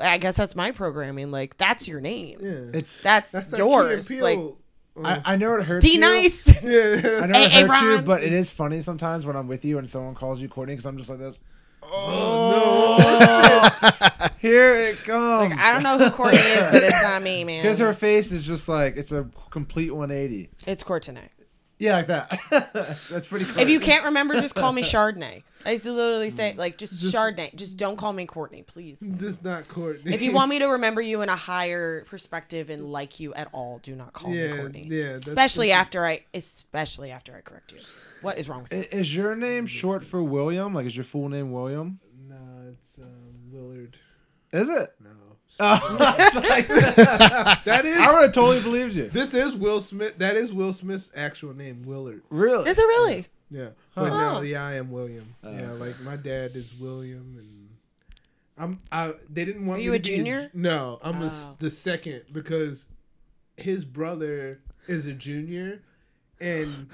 I 0.00 0.18
guess 0.18 0.36
that's 0.36 0.54
my 0.54 0.70
programming. 0.70 1.30
Like 1.30 1.56
that's 1.56 1.88
your 1.88 2.00
name. 2.00 2.38
Yeah. 2.42 2.78
It's 2.78 3.00
That's, 3.00 3.32
That's 3.32 3.48
that 3.48 3.58
yours. 3.58 4.08
Key 4.08 4.20
Like 4.20 4.38
Peele, 4.38 4.58
I, 5.04 5.20
I 5.24 5.36
know 5.36 5.54
it 5.56 5.64
hurts 5.64 5.84
D 5.84 5.94
you. 5.94 6.00
nice. 6.00 6.46
yeah. 6.62 7.20
I 7.22 7.26
know 7.26 7.40
it 7.42 7.50
Hey, 7.50 7.66
hurts 7.66 7.82
you, 7.82 8.02
but 8.02 8.22
it 8.24 8.32
is 8.32 8.50
funny 8.50 8.80
sometimes 8.80 9.26
when 9.26 9.36
I'm 9.36 9.48
with 9.48 9.64
you 9.64 9.78
and 9.78 9.88
someone 9.88 10.14
calls 10.14 10.40
you 10.40 10.48
Courtney 10.48 10.74
because 10.74 10.86
I'm 10.86 10.96
just 10.96 11.10
like 11.10 11.18
this. 11.18 11.38
Oh, 11.82 12.98
no! 14.20 14.28
Here 14.40 14.74
it 14.76 14.96
comes. 15.04 15.54
I 15.58 15.72
don't 15.72 15.82
know 15.82 15.98
who 15.98 16.10
Courtney 16.10 16.38
is, 16.38 16.68
but 16.68 16.82
it's 16.82 17.02
not 17.02 17.22
me, 17.22 17.44
man. 17.44 17.62
Because 17.62 17.78
her 17.78 17.92
face 17.94 18.32
is 18.32 18.46
just 18.46 18.68
like 18.68 18.96
it's 18.96 19.12
a 19.12 19.28
complete 19.50 19.90
180. 19.94 20.48
It's 20.66 20.82
Courtney. 20.82 21.20
Yeah, 21.78 21.96
like 21.96 22.06
that. 22.06 22.40
That's 23.10 23.26
pretty. 23.26 23.44
Close. 23.44 23.58
If 23.58 23.68
you 23.68 23.80
can't 23.80 24.04
remember, 24.06 24.34
just 24.40 24.54
call 24.54 24.72
me 24.72 24.82
Chardonnay. 24.92 25.42
I 25.66 25.70
used 25.72 25.84
to 25.84 25.92
literally 25.92 26.30
say 26.30 26.52
Mm. 26.52 26.58
like 26.58 26.78
just, 26.78 27.00
Just- 27.00 27.14
Chardonnay. 27.14 27.54
Just 27.54 27.76
don't 27.76 27.96
call 27.96 28.12
me 28.14 28.24
Courtney, 28.24 28.62
please. 28.62 28.98
this 29.00 29.34
is 29.34 29.42
not 29.44 29.68
Courtney. 29.68 30.14
If 30.14 30.22
you 30.22 30.32
want 30.32 30.48
me 30.48 30.58
to 30.60 30.66
remember 30.78 31.02
you 31.02 31.20
in 31.22 31.28
a 31.28 31.36
higher 31.36 32.04
perspective 32.04 32.70
and 32.70 32.90
like 32.92 33.20
you 33.20 33.34
at 33.34 33.48
all, 33.52 33.78
do 33.82 33.94
not 33.94 34.12
call 34.14 34.32
Yeah, 34.32 34.52
me 34.52 34.58
Courtney. 34.58 34.84
yeah, 34.86 35.04
especially 35.10 35.70
after 35.72 36.06
I, 36.06 36.22
especially 36.32 37.10
after 37.10 37.34
I 37.36 37.40
correct 37.42 37.72
you. 37.72 37.78
What 38.22 38.38
is 38.38 38.48
wrong 38.48 38.62
with 38.62 38.72
you? 38.72 38.84
Is 38.98 39.14
your 39.14 39.36
name 39.36 39.66
short 39.66 40.04
for 40.04 40.22
William? 40.22 40.72
Like, 40.72 40.86
is 40.86 40.96
your 40.96 41.04
full 41.04 41.28
name 41.28 41.52
William? 41.52 42.00
no, 42.26 42.36
it's 42.72 42.98
um, 42.98 43.06
Willard. 43.50 43.98
Is 44.52 44.68
it? 44.70 44.94
No, 45.58 45.78
Oh, 45.88 45.96
that 45.98 47.60
that 47.64 47.84
is. 47.84 47.98
I 47.98 48.12
would 48.12 48.22
have 48.24 48.32
totally 48.32 48.62
believed 48.62 48.94
you. 48.94 49.08
This 49.08 49.32
is 49.34 49.54
Will 49.54 49.80
Smith. 49.80 50.18
That 50.18 50.36
is 50.36 50.52
Will 50.52 50.72
Smith's 50.72 51.10
actual 51.14 51.54
name, 51.54 51.82
Willard. 51.84 52.22
Really? 52.30 52.68
Is 52.68 52.78
it 52.78 52.82
really? 52.82 53.26
Yeah, 53.50 53.68
but 53.94 54.10
Huh. 54.10 54.34
no, 54.34 54.40
yeah, 54.42 54.64
I 54.66 54.74
am 54.74 54.90
William. 54.90 55.34
Uh. 55.44 55.50
yeah, 55.50 55.70
like 55.72 55.98
my 56.00 56.16
dad 56.16 56.56
is 56.56 56.72
William, 56.78 57.36
and 57.38 57.68
I'm. 58.58 58.80
I 58.90 59.14
they 59.32 59.44
didn't 59.44 59.66
want 59.66 59.76
Are 59.76 59.78
me 59.78 59.84
you 59.84 59.90
to 59.92 59.96
a 59.96 60.00
be 60.00 60.04
junior? 60.16 60.50
no, 60.52 60.98
I'm 61.02 61.22
a 61.22 61.26
s 61.26 61.46
Oh. 61.48 61.56
the 61.60 61.70
second 61.70 62.22
because 62.32 62.86
his 63.56 63.84
brother 63.84 64.60
is 64.88 65.06
a 65.06 65.12
junior, 65.12 65.82
and 66.40 66.88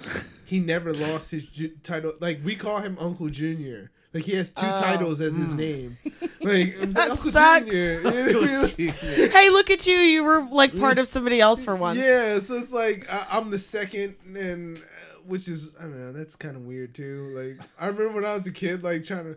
he 0.45 0.61
never 0.61 0.93
lost 0.93 1.31
his 1.31 1.47
ju- 1.49 1.75
title. 1.83 2.13
Like 2.21 2.41
we 2.45 2.55
call 2.55 2.79
him 2.81 2.97
Uncle 3.01 3.29
Junior. 3.29 3.91
Like 4.15 4.25
he 4.25 4.33
has 4.33 4.53
two 4.53 4.67
Oh. 4.67 4.81
titles 4.81 5.21
as 5.21 5.35
his 5.35 5.49
name. 5.51 5.97
Like 6.43 6.77
I'm 6.83 6.93
That 6.95 7.11
Uncle 7.13 7.31
sucks. 7.31 7.71
Junior. 7.71 8.01
You 8.03 8.33
know 8.33 8.41
what 8.41 8.75
I 8.79 8.83
mean? 8.83 9.31
Hey, 9.31 9.49
look 9.51 9.71
at 9.71 9.87
you! 9.87 9.95
You 9.95 10.25
were 10.25 10.43
like 10.51 10.77
part 10.77 10.99
of 10.99 11.07
somebody 11.07 11.41
else 11.41 11.63
for 11.63 11.77
once. 11.77 11.99
Yeah, 12.01 12.41
so 12.41 12.55
it's 12.57 12.73
like 12.73 13.07
I, 13.09 13.27
I'm 13.31 13.51
the 13.51 13.61
second, 13.61 14.17
and 14.35 14.79
uh, 14.79 14.81
which 15.25 15.47
is 15.47 15.71
I 15.79 15.83
don't 15.83 16.05
know. 16.05 16.13
That's 16.13 16.35
kind 16.35 16.57
of 16.57 16.63
weird 16.67 16.95
too. 16.97 17.33
Like 17.59 17.69
I 17.79 17.87
remember 17.87 18.13
when 18.17 18.25
I 18.25 18.35
was 18.35 18.45
a 18.49 18.51
kid, 18.53 18.83
like 18.83 19.05
trying 19.05 19.23
to 19.25 19.37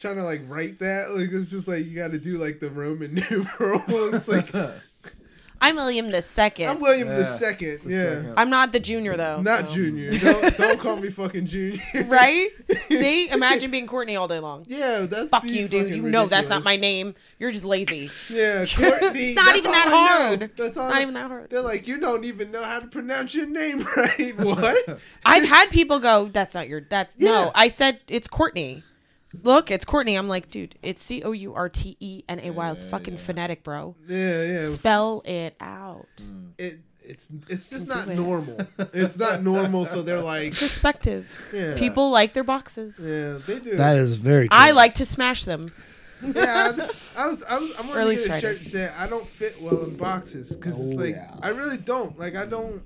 trying 0.00 0.16
to 0.16 0.22
like 0.22 0.42
write 0.46 0.78
that. 0.78 1.10
Like 1.10 1.30
it's 1.32 1.50
just 1.50 1.66
like 1.66 1.84
you 1.84 1.96
got 1.96 2.12
to 2.12 2.18
do 2.18 2.38
like 2.38 2.60
the 2.60 2.70
Roman 2.70 3.14
numeral. 3.30 3.82
It's 4.14 4.28
like 4.28 4.52
I'm 5.60 5.76
William 5.76 6.10
the 6.10 6.22
second. 6.22 6.68
I'm 6.68 6.80
William 6.80 7.08
the 7.08 7.20
Yeah, 7.22 7.36
second. 7.38 7.80
the 7.84 7.90
yeah, 7.92 8.02
second. 8.02 8.34
I'm 8.36 8.50
not 8.50 8.72
the 8.72 8.80
junior 8.80 9.16
though. 9.16 9.40
not 9.40 9.68
so- 9.68 9.74
junior. 9.74 10.10
Don't, 10.18 10.56
don't 10.56 10.78
call 10.80 10.96
me 10.96 11.10
fucking 11.10 11.46
junior. 11.46 11.80
Right? 12.06 12.50
See, 12.88 13.28
imagine 13.30 13.70
being 13.70 13.86
Courtney 13.86 14.16
all 14.16 14.28
day 14.28 14.38
long. 14.38 14.64
Yeah, 14.68 15.00
that's 15.08 15.28
Fuck 15.28 15.44
you, 15.44 15.68
dude. 15.68 15.86
fucking 15.88 16.04
You 16.04 16.10
know 16.10 16.26
that's 16.26 16.48
not 16.48 16.62
my 16.64 16.76
name. 16.76 17.14
You're 17.38 17.52
just 17.52 17.64
lazy. 17.64 18.10
Yeah, 18.30 18.64
Courtney. 18.74 19.30
It's 19.32 19.36
not 19.42 19.56
even 19.56 19.72
that 19.72 19.86
I 19.88 19.90
know. 19.90 20.36
hard. 20.38 20.50
That's 20.56 20.76
all 20.76 20.88
not 20.88 20.98
I- 20.98 21.02
even 21.02 21.14
that 21.14 21.28
hard. 21.28 21.50
They're 21.50 21.60
like, 21.62 21.86
you 21.86 21.98
don't 22.00 22.24
even 22.24 22.50
know 22.50 22.62
how 22.62 22.80
to 22.80 22.86
pronounce 22.86 23.34
your 23.34 23.46
name 23.46 23.86
right. 23.96 24.32
What? 24.38 24.98
I've 25.24 25.44
had 25.44 25.70
people 25.70 25.98
go, 26.00 26.28
"That's 26.28 26.54
not 26.54 26.68
your. 26.68 26.82
That's 26.82 27.16
Yeah. 27.18 27.30
no." 27.30 27.52
I 27.54 27.68
said 27.68 28.00
it's 28.08 28.28
Courtney. 28.28 28.82
Look, 29.42 29.70
it's 29.70 29.84
Courtney. 29.84 30.16
I'm 30.16 30.28
like, 30.28 30.50
dude, 30.50 30.74
it's 30.82 31.02
C 31.02 31.22
O 31.22 31.32
U 31.32 31.54
R 31.54 31.68
T 31.68 31.96
E 32.00 32.22
N 32.28 32.40
A 32.42 32.50
Y. 32.50 32.70
It's 32.72 32.84
fucking 32.84 33.18
phonetic, 33.18 33.62
bro. 33.62 33.94
Yeah, 34.08 34.42
yeah. 34.44 34.58
Spell 34.58 35.22
it 35.24 35.56
out. 35.60 36.06
Mm. 36.22 36.50
it 36.58 36.78
it's 37.02 37.28
it's 37.48 37.68
just 37.68 37.86
Don't 37.88 38.10
it. 38.10 38.18
normal. 38.18 38.58
It's 38.92 39.16
not 39.16 39.42
normal. 39.42 39.86
So 39.86 40.02
they're 40.02 40.20
like, 40.20 40.54
Perspective. 40.54 41.30
yeah, 41.52 41.76
People 41.78 42.10
like 42.10 42.32
their 42.34 42.42
boxes. 42.44 42.98
yeah, 43.08 43.38
they 43.46 43.60
do. 43.60 43.76
That 43.76 43.96
is 43.96 44.16
very. 44.16 44.48
True. 44.48 44.58
I 44.58 44.72
like 44.72 44.96
to 44.96 45.06
smash 45.06 45.44
them. 45.44 45.72
yeah, 46.22 46.72
I, 47.16 47.24
I 47.24 47.28
was 47.28 47.42
I 47.44 47.58
was 47.58 47.70
I'm 47.78 47.90
Or 47.90 47.94
gonna 47.94 48.14
get 48.14 48.24
a 48.24 48.26
try 48.26 48.40
to. 48.40 48.40
shirt 48.40 48.58
that 48.60 48.68
said 48.68 48.94
I 48.98 49.06
don't 49.06 49.26
fit 49.28 49.60
well 49.62 49.84
in 49.84 49.96
boxes 49.96 50.56
because 50.56 50.80
it's 50.80 50.98
Oh, 50.98 51.02
like 51.02 51.14
yeah. 51.14 51.30
I 51.42 51.50
really 51.50 51.76
don't. 51.76 52.18
Like 52.18 52.34
I 52.34 52.46
don't. 52.46 52.82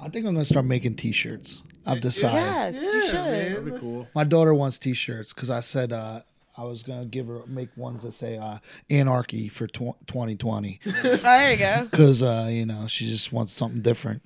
I 0.00 0.08
think 0.10 0.26
I'm 0.26 0.34
gonna 0.34 0.44
start 0.44 0.66
making 0.66 0.96
T-shirts. 0.96 1.62
I've 1.86 2.00
decided. 2.00 2.36
Yes, 2.76 2.82
you 2.82 3.06
should. 3.06 3.14
man. 3.14 3.52
That'd 3.54 3.64
be 3.74 3.78
cool. 3.78 4.08
My 4.14 4.24
daughter 4.24 4.54
wants 4.54 4.78
T-shirts 4.78 5.32
because 5.32 5.50
I 5.50 5.60
said 5.60 5.92
uh, 5.92 6.20
I 6.56 6.64
was 6.64 6.82
gonna 6.82 7.04
give 7.04 7.26
her 7.26 7.40
make 7.46 7.68
ones 7.76 8.02
that 8.02 8.12
say 8.12 8.38
uh, 8.38 8.58
"Anarchy" 8.90 9.48
for 9.48 9.66
tw- 9.66 9.96
2020 10.06 10.80
Oh, 10.86 10.90
there 11.16 11.52
you 11.52 11.58
go. 11.58 11.88
because 11.90 12.22
uh, 12.22 12.48
you 12.50 12.64
know 12.66 12.86
she 12.86 13.06
just 13.08 13.32
wants 13.32 13.52
something 13.52 13.82
different. 13.82 14.22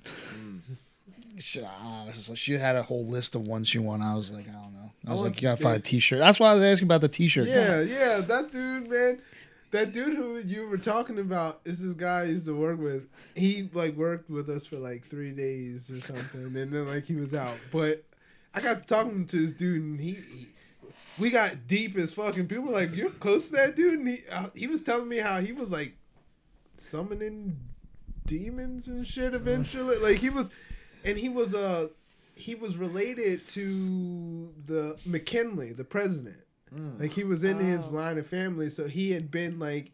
She, 1.39 1.61
uh, 1.61 2.11
so 2.13 2.35
she 2.35 2.53
had 2.53 2.75
a 2.75 2.83
whole 2.83 3.05
list 3.05 3.33
of 3.33 3.47
ones 3.47 3.67
she 3.69 3.79
wanted. 3.79 4.03
I 4.05 4.15
was 4.15 4.29
like, 4.29 4.47
I 4.49 4.51
don't 4.51 4.73
know. 4.73 4.91
I 5.07 5.11
was 5.11 5.21
want- 5.21 5.33
like, 5.33 5.41
you 5.41 5.47
gotta 5.47 5.61
find 5.63 5.77
a 5.77 5.79
T-shirt. 5.79 6.19
That's 6.19 6.37
why 6.39 6.51
I 6.51 6.53
was 6.53 6.63
asking 6.63 6.87
about 6.87 6.99
the 7.01 7.07
T-shirt. 7.07 7.47
Yeah, 7.47 7.81
yeah, 7.81 8.19
that 8.27 8.51
dude, 8.51 8.89
man. 8.89 9.21
That 9.71 9.93
dude 9.93 10.15
who 10.15 10.39
you 10.39 10.67
were 10.67 10.79
talking 10.79 11.19
about 11.19 11.61
is 11.63 11.79
this 11.79 11.93
guy 11.93 12.21
I 12.21 12.25
used 12.25 12.47
to 12.47 12.55
work 12.57 12.79
with. 12.79 13.07
He 13.35 13.69
like 13.73 13.95
worked 13.95 14.29
with 14.29 14.49
us 14.49 14.65
for 14.65 14.77
like 14.77 15.05
three 15.05 15.31
days 15.31 15.91
or 15.91 16.01
something, 16.01 16.41
and 16.41 16.55
then 16.55 16.87
like 16.87 17.05
he 17.05 17.15
was 17.15 17.35
out. 17.35 17.57
But 17.71 18.03
I 18.53 18.61
got 18.61 18.81
to 18.81 18.87
talking 18.87 19.27
to 19.27 19.37
this 19.37 19.53
dude, 19.53 19.83
and 19.83 19.99
he, 19.99 20.13
he 20.13 20.47
we 21.19 21.29
got 21.29 21.67
deep 21.67 21.97
as 21.97 22.13
fucking. 22.13 22.47
People 22.47 22.65
were 22.65 22.71
like, 22.71 22.95
"You're 22.95 23.11
close 23.11 23.47
to 23.49 23.55
that 23.57 23.75
dude," 23.75 23.99
and 23.99 24.07
he 24.07 24.17
uh, 24.31 24.49
he 24.55 24.67
was 24.67 24.81
telling 24.81 25.07
me 25.07 25.17
how 25.17 25.39
he 25.39 25.51
was 25.51 25.71
like 25.71 25.93
summoning 26.75 27.57
demons 28.25 28.87
and 28.87 29.05
shit 29.05 29.33
eventually. 29.33 29.97
like 30.01 30.17
he 30.17 30.29
was, 30.31 30.49
and 31.05 31.17
he 31.17 31.29
was 31.29 31.53
uh 31.53 31.89
he 32.35 32.55
was 32.55 32.77
related 32.77 33.47
to 33.49 34.51
the 34.65 34.97
McKinley, 35.05 35.73
the 35.73 35.83
president. 35.83 36.37
Like 36.99 37.11
he 37.13 37.23
was 37.23 37.43
in 37.43 37.57
his 37.59 37.87
Oh. 37.87 37.91
line 37.95 38.17
of 38.17 38.27
family, 38.27 38.69
so 38.69 38.87
he 38.87 39.11
had 39.11 39.31
been 39.31 39.57
like 39.59 39.91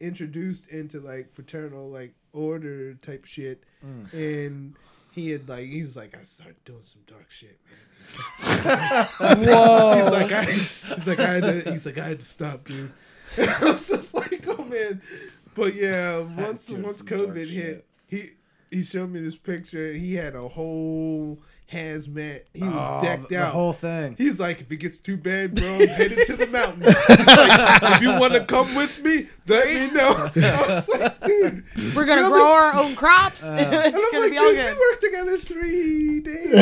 introduced 0.00 0.68
into 0.68 1.00
like 1.00 1.32
fraternal 1.32 1.88
like 1.90 2.14
order 2.32 2.94
type 2.94 3.24
shit, 3.24 3.64
and 4.12 4.74
he 5.12 5.30
had 5.30 5.48
like 5.48 5.66
he 5.68 5.82
was 5.82 5.96
like 5.96 6.16
I 6.16 6.22
started 6.22 6.62
doing 6.64 6.82
some 6.82 7.02
dark 7.06 7.30
shit, 7.30 7.58
man. 7.66 9.06
Whoa. 9.18 9.94
He's 10.02 10.10
like 10.10 10.32
I, 10.32 10.44
he's 10.44 11.06
like 11.06 11.18
I 11.20 11.32
had 11.34 11.64
to, 11.64 11.72
he's 11.72 11.86
like 11.86 11.98
I 11.98 12.08
had 12.08 12.18
to 12.20 12.24
stop, 12.24 12.64
dude. 12.66 12.92
I 13.38 13.58
was 13.64 13.88
just 13.88 14.14
like, 14.14 14.44
oh 14.46 14.64
man, 14.64 15.00
but 15.54 15.74
yeah, 15.74 16.18
once 16.20 16.70
once 16.70 17.02
COVID 17.02 17.36
hit, 17.36 17.48
shit. 17.48 17.86
he 18.06 18.30
he 18.70 18.82
showed 18.82 19.10
me 19.10 19.20
this 19.20 19.36
picture. 19.36 19.90
And 19.92 20.00
he 20.00 20.14
had 20.14 20.34
a 20.34 20.46
whole 20.48 21.38
hazmat. 21.72 22.42
He 22.54 22.62
was 22.64 22.72
Oh, 22.74 23.00
decked 23.02 23.28
the, 23.28 23.36
out. 23.36 23.46
The 23.46 23.50
whole 23.52 23.72
thing. 23.72 24.14
He's 24.18 24.40
like, 24.40 24.60
if 24.60 24.70
it 24.72 24.76
gets 24.76 24.98
too 24.98 25.16
bad, 25.16 25.54
bro, 25.54 25.66
I'm 25.66 25.86
headed 25.88 26.26
to 26.26 26.36
the 26.36 26.46
mountains. 26.46 26.86
He's 27.08 27.26
like, 27.26 27.82
if 27.96 28.00
you 28.02 28.10
want 28.18 28.32
to 28.34 28.44
come 28.44 28.74
with 28.74 29.02
me, 29.02 29.28
let 29.46 29.68
me 29.68 29.90
know. 29.90 30.30
I 30.36 30.66
was 30.68 30.88
like, 30.88 31.20
dude. 31.24 31.64
We're 31.94 32.06
gonna 32.06 32.22
really? 32.22 32.32
grow 32.32 32.52
our 32.52 32.74
own 32.74 32.94
crops. 32.94 33.44
Uh. 33.44 33.52
And 33.52 33.74
it's 33.74 33.86
I'm 33.86 33.92
gonna 33.92 34.18
like, 34.20 34.30
be 34.30 34.38
all 34.38 34.50
dude, 34.50 34.56
good. 34.56 34.76
we 34.76 34.80
worked 34.90 35.02
together 35.02 35.36
three 35.38 36.20
days. 36.20 36.54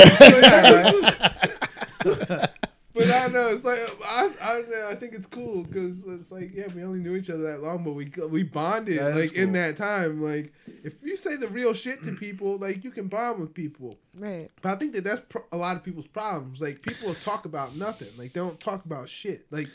Like, 2.97 3.07
but 3.09 3.15
I 3.15 3.27
know. 3.29 3.49
It's 3.49 3.65
like 3.65 3.79
I, 4.05 4.31
I 4.41 4.53
don't 4.55 4.71
know. 4.71 4.89
I 4.91 4.95
think 4.95 5.13
it's 5.15 5.27
cool 5.27 5.65
because 5.65 6.05
it's 6.07 6.31
like 6.33 6.53
yeah, 6.55 6.67
we 6.75 6.83
only 6.83 6.99
knew 7.01 7.15
each 7.17 7.31
other 7.31 7.43
that 7.45 7.63
long, 7.63 7.85
but 7.85 7.93
we 7.93 8.11
we 8.29 8.43
bonded 8.43 8.99
That 8.99 9.17
is 9.17 9.31
like 9.31 9.37
in 9.39 9.53
that 9.53 9.77
time. 9.77 10.23
Like 10.23 10.53
if 10.83 10.95
you 11.03 11.17
say 11.17 11.37
the 11.37 11.49
real 11.49 11.75
shit 11.75 12.03
to 12.05 12.13
people, 12.13 12.57
like 12.59 12.83
you 12.85 12.91
can 12.91 13.09
bond 13.09 13.41
with 13.41 13.53
people. 13.55 13.99
Right. 14.19 14.51
But 14.63 14.73
I 14.73 14.77
think 14.77 14.95
that 14.95 15.05
that's 15.05 15.21
pro- 15.29 15.45
a 15.53 15.57
lot 15.57 15.77
of 15.77 15.85
people's 15.85 16.07
problems. 16.09 16.61
Like 16.61 16.83
people 16.83 17.15
talk 17.15 17.45
about 17.45 17.77
nothing. 17.77 18.09
Like 18.17 18.33
they 18.33 18.41
don't 18.41 18.59
talk 18.59 18.85
about 18.85 19.09
shit. 19.09 19.47
Like 19.51 19.69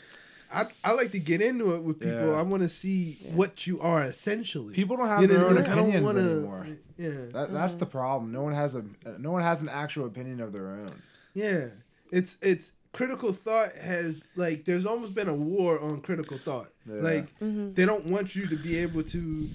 I, 0.54 0.66
I 0.84 0.92
like 0.92 1.12
to 1.12 1.18
get 1.18 1.40
into 1.40 1.74
it 1.74 1.82
with 1.82 2.00
people. 2.00 2.32
Yeah. 2.32 2.38
I 2.38 2.42
want 2.42 2.62
to 2.62 2.68
see 2.68 3.18
what 3.32 3.66
you 3.66 3.80
are 3.80 4.02
essentially. 4.04 4.74
People 4.74 4.96
don't 4.98 5.08
have 5.08 5.22
You 5.22 5.28
know 5.28 5.34
their 5.34 5.44
what 5.44 5.56
I 5.56 5.58
own 5.58 5.62
mean? 5.62 5.70
I 5.70 5.74
don't 5.74 5.88
opinions 5.88 6.06
wanna- 6.06 6.20
anymore. 6.20 6.66
Yeah, 6.98 7.08
That, 7.32 7.52
that's 7.52 7.74
the 7.74 7.86
problem. 7.86 8.32
No 8.32 8.42
one 8.42 8.52
has 8.54 8.74
a 8.74 8.84
no 9.18 9.30
one 9.32 9.42
has 9.42 9.62
an 9.62 9.68
actual 9.68 10.06
opinion 10.06 10.40
of 10.40 10.52
their 10.52 10.68
own. 10.72 11.00
yeah. 11.34 11.68
It's 12.10 12.36
it's 12.42 12.72
critical 12.92 13.32
thought 13.32 13.74
has 13.74 14.22
like 14.36 14.64
there's 14.64 14.86
almost 14.86 15.14
been 15.14 15.28
a 15.28 15.34
war 15.34 15.80
on 15.80 16.00
critical 16.00 16.38
thought. 16.38 16.68
Yeah. 16.86 17.00
Like 17.00 17.38
mm-hmm. 17.38 17.72
they 17.74 17.86
don't 17.86 18.06
want 18.06 18.36
you 18.36 18.46
to 18.46 18.56
be 18.56 18.78
able 18.78 19.02
to 19.04 19.48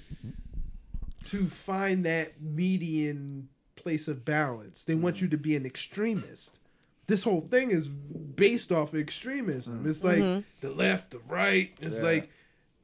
to 1.24 1.48
find 1.48 2.04
that 2.06 2.40
median 2.40 3.48
place 3.76 4.08
of 4.08 4.24
balance. 4.24 4.84
They 4.84 4.94
want 4.94 5.20
you 5.20 5.28
mm. 5.28 5.32
to 5.32 5.36
be 5.36 5.56
an 5.56 5.66
extremist. 5.66 6.58
This 7.06 7.22
whole 7.22 7.40
thing 7.40 7.70
is 7.70 7.88
based 7.88 8.70
off 8.70 8.92
of 8.92 9.00
extremism. 9.00 9.84
It's 9.86 10.04
like 10.04 10.18
mm-hmm. 10.18 10.40
the 10.60 10.70
left, 10.70 11.10
the 11.10 11.20
right. 11.28 11.70
It's 11.80 11.96
Yeah. 11.96 12.02
like 12.02 12.30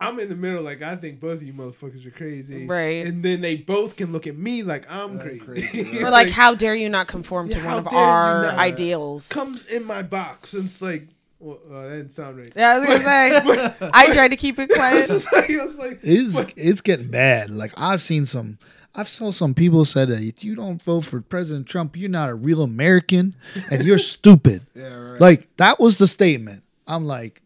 I'm 0.01 0.19
in 0.19 0.29
the 0.29 0.35
middle. 0.35 0.63
Like 0.63 0.83
I 0.83 0.97
think 0.97 1.21
both 1.21 1.39
of 1.39 1.43
you 1.45 1.53
motherfuckers 1.53 2.05
are 2.07 2.11
crazy, 2.11 2.67
Right. 2.67 3.07
And 3.07 3.23
then 3.23 3.41
they 3.41 3.57
both 3.57 3.97
can 3.97 4.13
look 4.13 4.27
at 4.27 4.37
me 4.37 4.63
like 4.63 4.85
I'm 4.91 5.13
I'm 5.13 5.21
crazy. 5.21 5.41
crazy, 5.41 5.99
Or 6.05 6.11
like, 6.11 6.29
how 6.29 6.55
dare 6.55 6.75
you 6.75 6.89
not 6.89 7.07
conform 7.09 7.49
to 7.51 7.59
Yeah, 7.59 7.67
one 7.67 7.87
of 7.87 7.93
our 7.93 8.45
ideals? 8.47 9.29
comes 9.29 9.65
in 9.67 9.85
my 9.85 10.03
box 10.03 10.53
and 10.53 10.67
it's 10.67 10.83
like, 10.83 11.09
well, 11.39 11.59
uh, 11.71 11.83
that 11.83 11.91
didn't 11.91 12.11
sound 12.11 12.39
right. 12.39 12.53
yeah, 12.57 12.71
I 12.71 12.79
was 12.79 12.89
gonna 12.89 13.75
say. 13.79 13.89
I 13.95 14.13
tried 14.13 14.29
to 14.29 14.37
keep 14.37 14.59
it 14.59 14.65
It's 14.71 14.75
quiet. 14.77 15.07
just 15.07 15.33
like, 15.33 15.51
I 15.51 15.65
was 15.65 15.77
like, 15.77 16.01
It's 16.03 16.35
but- 16.35 16.53
it's 16.57 16.81
getting 16.81 17.09
bad. 17.09 17.51
Like 17.51 17.73
I've 17.77 18.03
seen 18.03 18.25
some. 18.25 18.59
I've 18.97 19.09
saw 19.09 19.33
some 19.33 19.55
people 19.55 19.85
said 19.85 20.09
that 20.11 20.21
if 20.23 20.45
you 20.45 20.55
don't 20.55 20.81
vote 20.81 21.05
for 21.05 21.21
President 21.21 21.67
Trump, 21.67 21.97
you're 21.97 22.09
not 22.09 22.29
a 22.31 22.35
real 22.35 22.63
American 22.63 23.35
and 23.71 23.83
you're 23.83 23.99
stupid. 23.99 24.63
Yeah, 24.75 24.95
right. 24.95 25.21
Like 25.21 25.57
that 25.57 25.81
was 25.81 25.99
the 25.99 26.07
statement. 26.07 26.63
I'm 26.87 27.05
like, 27.05 27.43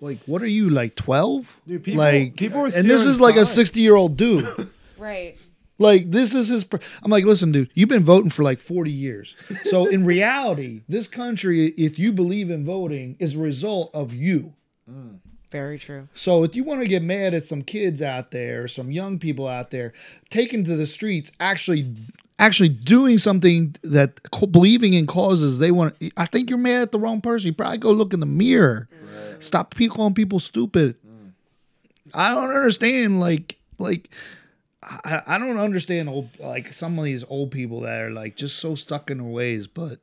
like 0.00 0.18
what 0.26 0.42
are 0.42 0.46
you 0.46 0.70
like 0.70 0.94
twelve? 0.96 1.60
Dude, 1.66 1.82
people- 1.84 1.98
like 1.98 2.36
people 2.36 2.60
are 2.60 2.66
and 2.66 2.88
this 2.90 3.04
is 3.04 3.20
like 3.20 3.36
a 3.36 3.44
sixty 3.44 3.80
year 3.80 3.94
old 3.94 4.16
dude. 4.16 4.46
right. 4.98 5.36
Like 5.78 6.10
this 6.10 6.34
is 6.34 6.48
his. 6.48 6.62
pr- 6.64 6.76
I'm 7.02 7.10
like, 7.10 7.24
listen, 7.24 7.50
dude, 7.50 7.70
you've 7.74 7.88
been 7.88 8.04
voting 8.04 8.30
for 8.30 8.44
like 8.44 8.60
40 8.60 8.92
years. 8.92 9.34
So 9.64 9.86
in 9.86 10.04
reality, 10.14 10.82
this 10.88 11.08
country, 11.08 11.66
if 11.70 11.98
you 11.98 12.12
believe 12.12 12.48
in 12.48 12.64
voting, 12.64 13.16
is 13.18 13.34
a 13.34 13.38
result 13.38 13.90
of 13.92 14.14
you. 14.14 14.52
Mm, 14.88 15.18
very 15.50 15.76
true. 15.80 16.06
So 16.14 16.44
if 16.44 16.54
you 16.54 16.62
want 16.62 16.80
to 16.82 16.86
get 16.86 17.02
mad 17.02 17.34
at 17.34 17.44
some 17.44 17.62
kids 17.62 18.02
out 18.02 18.30
there, 18.30 18.68
some 18.68 18.92
young 18.92 19.18
people 19.18 19.48
out 19.48 19.72
there, 19.72 19.92
taking 20.30 20.62
to 20.62 20.76
the 20.76 20.86
streets, 20.86 21.32
actually, 21.40 21.92
actually 22.38 22.68
doing 22.68 23.18
something 23.18 23.74
that 23.82 24.30
co- 24.30 24.46
believing 24.46 24.94
in 24.94 25.08
causes 25.08 25.58
they 25.58 25.72
want. 25.72 25.96
I 26.16 26.26
think 26.26 26.50
you're 26.50 26.58
mad 26.58 26.82
at 26.82 26.92
the 26.92 27.00
wrong 27.00 27.20
person. 27.20 27.48
You 27.48 27.52
probably 27.52 27.78
go 27.78 27.90
look 27.90 28.14
in 28.14 28.20
the 28.20 28.26
mirror. 28.26 28.88
Mm. 28.94 29.03
Stop 29.40 29.74
pe- 29.74 29.88
calling 29.88 30.14
people 30.14 30.40
stupid. 30.40 30.96
I 32.12 32.30
don't 32.34 32.50
understand. 32.50 33.20
Like, 33.20 33.56
like. 33.78 34.10
I, 34.86 35.22
I 35.26 35.38
don't 35.38 35.56
understand 35.56 36.10
old 36.10 36.28
like 36.38 36.74
some 36.74 36.98
of 36.98 37.06
these 37.06 37.24
old 37.30 37.50
people 37.50 37.80
that 37.80 38.02
are 38.02 38.10
like 38.10 38.36
just 38.36 38.58
so 38.58 38.74
stuck 38.74 39.10
in 39.10 39.16
their 39.16 39.26
ways, 39.26 39.66
but 39.66 39.98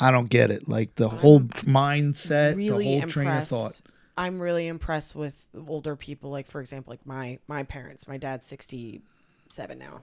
I 0.00 0.10
don't 0.10 0.28
get 0.28 0.50
it. 0.50 0.66
Like 0.66 0.96
the 0.96 1.08
whole 1.08 1.38
mindset, 1.42 2.56
really 2.56 2.82
the 2.82 2.90
whole 2.90 2.94
impressed. 2.94 3.12
train 3.12 3.28
of 3.28 3.46
thought. 3.48 3.80
I'm 4.18 4.40
really 4.40 4.66
impressed 4.66 5.14
with 5.14 5.46
older 5.68 5.94
people. 5.94 6.30
Like 6.32 6.48
for 6.48 6.60
example, 6.60 6.90
like 6.90 7.06
my 7.06 7.38
my 7.46 7.62
parents. 7.62 8.08
My 8.08 8.16
dad's 8.16 8.44
67 8.46 9.78
now, 9.78 10.02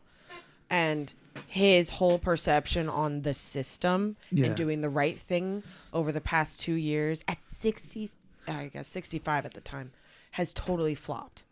and 0.70 1.14
his 1.48 1.90
whole 1.90 2.18
perception 2.18 2.88
on 2.88 3.24
the 3.24 3.34
system 3.34 4.16
Yeah. 4.32 4.46
and 4.46 4.56
doing 4.56 4.80
the 4.80 4.90
right 4.90 5.20
thing 5.20 5.62
over 5.92 6.14
the 6.14 6.22
past 6.22 6.62
two 6.62 6.76
years 6.76 7.26
at 7.28 7.44
60, 7.44 8.10
I 8.58 8.68
guess 8.68 8.88
65 8.88 9.46
at 9.46 9.54
the 9.54 9.62
time, 9.62 9.92
has 10.32 10.54
totally 10.54 10.96
flopped. 10.96 11.44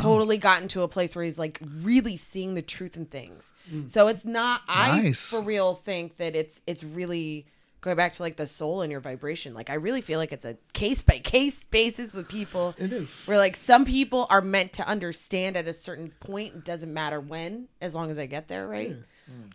Totally 0.00 0.36
gotten 0.38 0.66
to 0.68 0.82
a 0.82 0.88
place 0.88 1.14
where 1.14 1.24
he's 1.24 1.38
like 1.38 1.60
really 1.62 2.16
seeing 2.16 2.54
the 2.54 2.62
truth 2.62 2.96
in 2.96 3.06
things. 3.06 3.52
So 3.86 4.08
it's 4.08 4.24
not. 4.24 4.62
I 4.68 5.12
for 5.12 5.40
real 5.42 5.74
think 5.74 6.16
that 6.16 6.34
it's 6.34 6.60
it's 6.66 6.82
really 6.82 7.46
going 7.82 7.96
back 7.96 8.12
to 8.14 8.22
like 8.22 8.36
the 8.36 8.48
soul 8.48 8.82
and 8.82 8.90
your 8.90 9.00
vibration. 9.00 9.54
Like 9.54 9.70
I 9.70 9.74
really 9.74 10.00
feel 10.00 10.18
like 10.18 10.32
it's 10.32 10.44
a 10.44 10.56
case 10.72 11.02
by 11.02 11.18
case 11.20 11.62
basis 11.70 12.14
with 12.14 12.28
people. 12.28 12.74
It 12.78 12.92
is. 12.92 13.08
Where 13.26 13.38
like 13.38 13.54
some 13.54 13.84
people 13.84 14.26
are 14.28 14.40
meant 14.40 14.72
to 14.74 14.88
understand 14.88 15.56
at 15.56 15.68
a 15.68 15.72
certain 15.72 16.10
point. 16.18 16.54
It 16.54 16.64
doesn't 16.64 16.92
matter 16.92 17.20
when, 17.20 17.68
as 17.80 17.94
long 17.94 18.10
as 18.10 18.18
I 18.18 18.26
get 18.26 18.48
there, 18.48 18.66
right? 18.66 18.94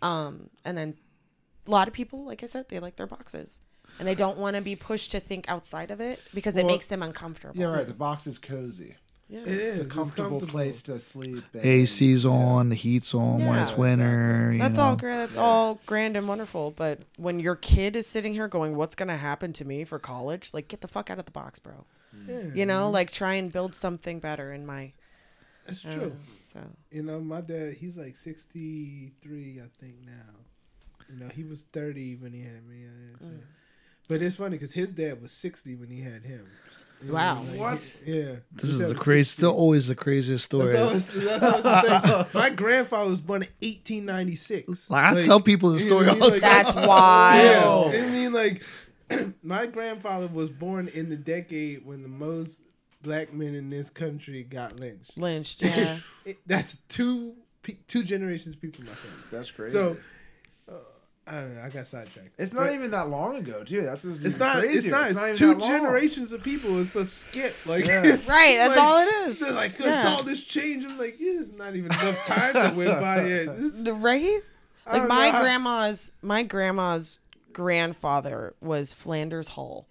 Um, 0.00 0.48
and 0.64 0.78
then 0.78 0.94
a 1.66 1.70
lot 1.70 1.88
of 1.88 1.94
people, 1.94 2.24
like 2.24 2.42
I 2.42 2.46
said, 2.46 2.70
they 2.70 2.78
like 2.78 2.96
their 2.96 3.06
boxes. 3.06 3.60
And 3.98 4.08
they 4.08 4.14
don't 4.14 4.38
want 4.38 4.56
to 4.56 4.62
be 4.62 4.74
pushed 4.74 5.10
to 5.12 5.20
think 5.20 5.48
outside 5.48 5.90
of 5.90 6.00
it 6.00 6.20
because 6.34 6.56
it 6.56 6.64
Well, 6.64 6.72
makes 6.74 6.86
them 6.86 7.02
uncomfortable. 7.02 7.54
yeah, 7.60 7.66
right. 7.66 7.86
The 7.86 7.94
box 7.94 8.26
is 8.26 8.38
cozy. 8.38 8.96
it 9.30 9.46
is 9.48 9.78
It's 9.78 9.86
a 9.86 9.90
comfortable, 9.90 10.30
comfortable. 10.40 10.52
place 10.52 10.82
to 10.84 10.98
sleep. 10.98 11.44
and- 11.54 11.64
AC's 11.64 12.26
on, 12.26 12.68
the 12.68 12.74
heat's 12.74 13.14
on 13.14 13.46
when 13.46 13.58
it's 13.58 13.76
winter. 13.76 14.50
You 14.52 14.58
That's 14.58 14.76
know. 14.76 14.82
all 14.84 14.96
great. 14.96 15.16
That's 15.16 15.36
all 15.38 15.80
grand 15.86 16.16
and 16.16 16.26
wonderful. 16.28 16.70
But 16.72 17.00
when 17.16 17.40
your 17.40 17.56
kid 17.56 17.96
is 17.96 18.06
sitting 18.06 18.34
here 18.34 18.48
going, 18.48 18.76
"What's 18.76 18.94
gonna 18.94 19.16
happen 19.16 19.52
to 19.54 19.64
me 19.64 19.84
for 19.84 19.98
college?" 19.98 20.50
Like, 20.52 20.68
get 20.68 20.80
the 20.82 20.88
fuck 20.88 21.08
out 21.10 21.18
of 21.18 21.24
the 21.24 21.30
box, 21.30 21.58
bro. 21.58 21.84
Yeah, 22.28 22.42
You 22.54 22.66
know, 22.66 22.90
like 22.90 23.10
try 23.10 23.34
and 23.34 23.50
build 23.50 23.74
something 23.74 24.20
better 24.20 24.52
in 24.52 24.66
my. 24.66 24.92
that's 25.66 25.84
uh, 25.86 25.94
true. 25.94 26.16
so 26.42 26.60
You 26.90 27.02
know, 27.02 27.20
my 27.20 27.40
dad, 27.40 27.74
he's 27.74 27.96
like 27.96 28.16
63, 28.16 29.60
I 29.60 29.68
think 29.80 29.94
now. 30.04 30.12
You 31.08 31.16
know, 31.24 31.28
he 31.28 31.44
was 31.44 31.62
30 31.72 32.16
when 32.16 32.32
he 32.32 32.40
had 32.42 32.66
me. 32.68 32.84
I 34.08 34.12
had 34.14 34.18
to- 34.20 34.20
But 34.20 34.26
it's 34.26 34.36
funny 34.36 34.58
because 34.58 34.74
his 34.74 34.92
dad 34.92 35.20
was 35.22 35.32
60 35.32 35.76
when 35.76 35.90
he 35.90 36.00
had 36.00 36.22
him. 36.24 36.46
It 37.00 37.06
was 37.06 37.10
Wow. 37.12 37.42
What? 37.56 37.92
yeah. 38.06 38.36
This 38.52 38.70
is 38.70 38.78
dad 38.78 38.90
the 38.90 38.94
crazy, 38.94 39.24
60. 39.24 39.40
still 39.40 39.52
always 39.56 39.88
the 39.88 39.94
craziest 39.96 40.44
story. 40.44 40.72
That's 40.72 41.08
always, 41.10 41.24
that's 41.40 42.06
always. 42.10 42.34
My 42.34 42.50
grandfather 42.50 43.10
was 43.10 43.20
born 43.20 43.42
in 43.42 43.48
1896. 43.60 44.88
Like, 44.90 45.16
I 45.16 45.22
tell 45.22 45.40
people 45.40 45.70
the 45.70 45.78
you 45.80 45.84
story 45.86 46.06
know, 46.06 46.12
all 46.12 46.18
the 46.18 46.28
like- 46.28 46.40
time. 46.40 46.64
that's 46.64 46.74
wild. 46.86 47.92
Yeah, 47.94 48.04
I 48.06 48.10
mean, 48.10 48.32
like, 48.32 48.62
my 49.42 49.66
grandfather 49.66 50.28
was 50.28 50.48
born 50.50 50.88
in 50.88 51.08
the 51.08 51.16
decade 51.16 51.84
when 51.84 52.02
the 52.02 52.08
most 52.08 52.60
black 53.02 53.32
men 53.32 53.54
in 53.54 53.68
this 53.68 53.90
country 53.90 54.44
got 54.44 54.78
lynched. 54.78 55.16
Lynched, 55.18 55.62
yeah. 55.62 55.98
It- 56.24 56.38
that's 56.46 56.76
two 56.88 57.34
two 57.88 58.02
generations 58.04 58.54
of 58.56 58.60
people 58.60 58.80
in 58.82 58.86
my 58.86 58.94
family. 58.94 59.18
That's 59.30 59.50
crazy. 59.50 59.72
So, 59.72 59.96
I 61.26 61.40
don't 61.40 61.54
know. 61.54 61.62
I 61.62 61.68
got 61.68 61.86
sidetracked. 61.86 62.30
it's 62.36 62.52
not 62.52 62.66
But 62.66 62.74
even 62.74 62.90
that 62.90 63.08
long 63.08 63.36
ago, 63.36 63.62
too. 63.62 63.82
That's 63.82 64.04
what's 64.04 64.18
It's 64.24 64.34
even 64.34 64.38
not. 64.40 64.56
crazier. 64.58 64.78
It's 64.78 65.14
not. 65.14 65.28
It's, 65.30 65.40
even 65.40 65.56
two 65.60 65.66
generations 65.66 66.32
of 66.32 66.42
people. 66.42 66.80
It's 66.80 66.96
a 66.96 67.06
skit. 67.06 67.54
Like 67.64 67.86
Yeah. 67.86 68.00
Right, 68.26 68.56
that's 68.56 68.76
like, 68.76 68.78
all 68.78 68.98
it 68.98 69.08
is. 69.28 69.38
they're 69.38 69.52
Like 69.52 69.78
Yeah. 69.78 69.86
there's 69.92 70.04
all 70.06 70.22
this 70.24 70.42
change. 70.42 70.84
I'm 70.84 70.98
like, 70.98 71.16
yeah, 71.20 71.40
it's 71.42 71.52
not 71.52 71.76
even 71.76 71.92
enough 71.92 72.26
time 72.26 72.52
that 72.54 72.74
went 72.74 72.98
by 73.00 73.24
yet. 73.26 73.46
This, 73.56 73.82
The- 73.82 73.94
right? 73.94 74.40
I 74.84 74.98
Like 74.98 75.08
my 75.08 75.26
know 75.28 75.32
how- 75.36 75.42
grandma's 75.42 76.10
my 76.22 76.42
grandma's 76.42 77.20
grandfather 77.52 78.54
was 78.60 78.92
Flanders 78.92 79.48
Hull 79.48 79.86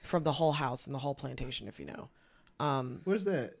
from 0.00 0.24
the 0.24 0.32
Hull 0.32 0.52
House 0.52 0.84
and 0.86 0.94
the 0.94 0.98
Hull 0.98 1.14
Plantation, 1.14 1.68
if 1.68 1.78
you 1.78 1.86
know. 1.86 2.08
Um, 2.58 3.02
Where's 3.04 3.22
that? 3.24 3.52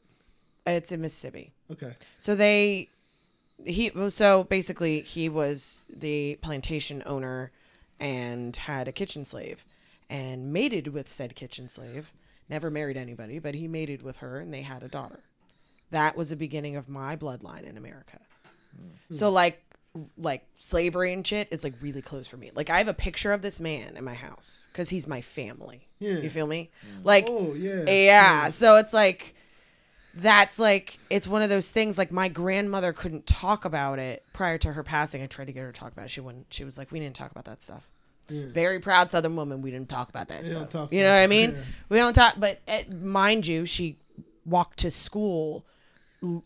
it's 0.66 0.90
in 0.90 1.00
Mississippi. 1.00 1.52
Okay. 1.70 1.94
So 2.18 2.34
they 2.34 2.88
he 3.64 3.90
so 4.08 4.44
basically 4.44 5.00
he 5.00 5.28
was 5.28 5.84
the 5.88 6.38
plantation 6.42 7.02
owner 7.06 7.50
and 7.98 8.56
had 8.56 8.88
a 8.88 8.92
kitchen 8.92 9.24
slave 9.24 9.64
and 10.08 10.52
mated 10.52 10.88
with 10.88 11.08
said 11.08 11.34
kitchen 11.34 11.68
slave. 11.68 12.12
Never 12.48 12.70
married 12.70 12.96
anybody, 12.96 13.38
but 13.38 13.54
he 13.54 13.68
mated 13.68 14.02
with 14.02 14.18
her 14.18 14.38
and 14.38 14.52
they 14.52 14.62
had 14.62 14.82
a 14.82 14.88
daughter. 14.88 15.20
That 15.90 16.16
was 16.16 16.30
the 16.30 16.36
beginning 16.36 16.76
of 16.76 16.88
my 16.88 17.16
bloodline 17.16 17.64
in 17.64 17.76
America. 17.76 18.18
Hmm. 18.74 19.14
So 19.14 19.30
like 19.30 19.62
like 20.16 20.46
slavery 20.56 21.12
and 21.12 21.26
shit 21.26 21.48
is 21.50 21.64
like 21.64 21.74
really 21.80 22.02
close 22.02 22.28
for 22.28 22.36
me. 22.36 22.50
Like 22.54 22.70
I 22.70 22.78
have 22.78 22.88
a 22.88 22.94
picture 22.94 23.32
of 23.32 23.42
this 23.42 23.60
man 23.60 23.96
in 23.96 24.04
my 24.04 24.14
house 24.14 24.66
cuz 24.72 24.88
he's 24.88 25.06
my 25.06 25.20
family. 25.20 25.88
Yeah. 25.98 26.18
You 26.18 26.30
feel 26.30 26.46
me? 26.46 26.70
Hmm. 26.80 27.02
Like 27.04 27.26
Oh 27.28 27.54
yeah. 27.54 27.84
yeah. 27.88 28.48
So 28.50 28.76
it's 28.76 28.92
like 28.92 29.34
that's 30.14 30.58
like 30.58 30.98
it's 31.08 31.28
one 31.28 31.42
of 31.42 31.48
those 31.48 31.70
things 31.70 31.96
like 31.96 32.10
my 32.10 32.28
grandmother 32.28 32.92
couldn't 32.92 33.26
talk 33.26 33.64
about 33.64 33.98
it 33.98 34.24
prior 34.32 34.58
to 34.58 34.72
her 34.72 34.82
passing. 34.82 35.22
I 35.22 35.26
tried 35.26 35.46
to 35.46 35.52
get 35.52 35.60
her 35.60 35.72
to 35.72 35.78
talk 35.78 35.92
about 35.92 36.06
it. 36.06 36.10
She 36.10 36.20
wouldn't 36.20 36.46
she 36.52 36.64
was 36.64 36.78
like, 36.78 36.90
We 36.90 37.00
didn't 37.00 37.16
talk 37.16 37.30
about 37.30 37.44
that 37.44 37.62
stuff. 37.62 37.88
Yeah. 38.28 38.46
Very 38.48 38.80
proud 38.80 39.10
southern 39.10 39.36
woman, 39.36 39.62
we 39.62 39.70
didn't 39.70 39.88
talk 39.88 40.08
about 40.08 40.28
that 40.28 40.44
stuff. 40.44 40.70
talk 40.70 40.92
you 40.92 41.02
know 41.02 41.10
what 41.12 41.20
I 41.20 41.26
mean? 41.26 41.52
yeah. 41.52 41.58
We 41.88 41.98
don't 41.98 42.14
talk 42.14 42.34
but 42.38 42.60
uh 42.66 42.82
mind 42.92 43.46
you, 43.46 43.66
she 43.66 43.98
walked 44.44 44.80
to 44.80 44.90
school 44.90 45.64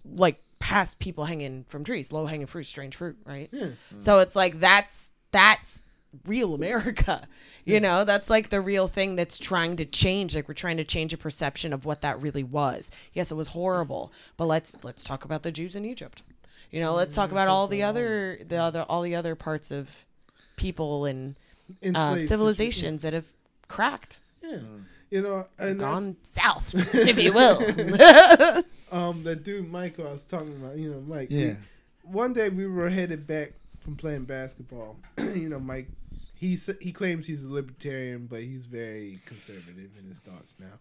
like 0.05 0.43
past 0.59 0.99
people 0.99 1.25
hanging 1.25 1.65
from 1.69 1.85
trees, 1.85 2.13
low 2.13 2.27
hanging 2.27 2.47
fruit, 2.47 2.65
strange 2.65 2.97
fruit, 2.97 3.17
right? 3.25 3.49
Yeah. 3.53 3.69
So 3.99 4.21
it's 4.21 4.37
like 4.37 4.61
that's 4.61 5.11
that's 5.31 5.83
real 6.27 6.55
America. 6.55 7.29
You 7.65 7.81
know, 7.81 8.05
that's 8.05 8.29
like 8.29 8.51
the 8.51 8.61
real 8.61 8.89
thing 8.89 9.17
that's 9.17 9.39
trying 9.39 9.77
to 9.77 9.87
change. 9.87 10.35
Like 10.35 10.49
we're 10.49 10.55
trying 10.55 10.77
to 10.77 10.85
change 10.85 11.15
a 11.15 11.17
perception 11.17 11.73
of 11.73 11.85
what 11.87 12.03
that 12.03 12.21
really 12.21 12.45
was. 12.45 12.91
Yes, 13.15 13.31
it 13.31 13.37
was 13.37 13.49
horrible, 13.49 14.13
but 14.37 14.47
let's 14.47 14.77
let's 14.83 15.03
talk 15.03 15.25
about 15.25 15.43
the 15.43 15.51
Jews 15.51 15.75
in 15.75 15.85
Egypt. 15.85 16.23
You 16.71 16.81
know, 16.81 16.95
let's 16.95 17.15
talk 17.15 17.31
about 17.31 17.49
all 17.49 17.67
the 17.67 17.83
other 17.83 18.39
the 18.47 18.57
other 18.57 18.83
all 18.83 19.01
the 19.03 19.15
other 19.15 19.35
parts 19.35 19.71
of 19.71 20.05
people 20.57 21.07
and 21.07 21.37
uh, 21.95 22.19
civilizations 22.21 23.03
that 23.03 23.13
have 23.13 23.27
cracked. 23.69 24.21
Yeah. 24.43 24.59
You 25.11 25.23
know, 25.23 25.47
and 25.59 25.79
Gone 25.79 26.17
south, 26.23 26.71
if 26.95 27.19
you 27.19 27.33
will. 27.33 27.63
um 28.93 29.23
that 29.25 29.43
dude 29.45 29.71
Michael 29.71 30.09
I 30.09 30.13
was 30.13 30.25
talking 30.25 30.55
about. 30.57 30.77
You 30.77 30.91
know, 30.91 31.01
Mike. 31.01 31.29
Yeah. 31.31 31.55
one 32.03 32.33
day 32.33 32.49
we 32.51 32.67
were 32.67 32.91
headed 32.91 33.27
back 33.27 33.53
from 33.85 33.97
playing 33.97 34.25
basketball. 34.25 34.97
you 35.19 35.49
know, 35.49 35.61
Mike, 35.61 35.89
he's 36.45 36.71
he 36.81 36.93
claims 36.93 37.27
he's 37.27 37.45
a 37.45 37.53
libertarian, 37.53 38.27
but 38.27 38.43
he's 38.43 38.67
very 38.67 39.19
conservative 39.25 39.91
in 39.99 40.09
his 40.09 40.19
thoughts 40.19 40.55
now. 40.59 40.79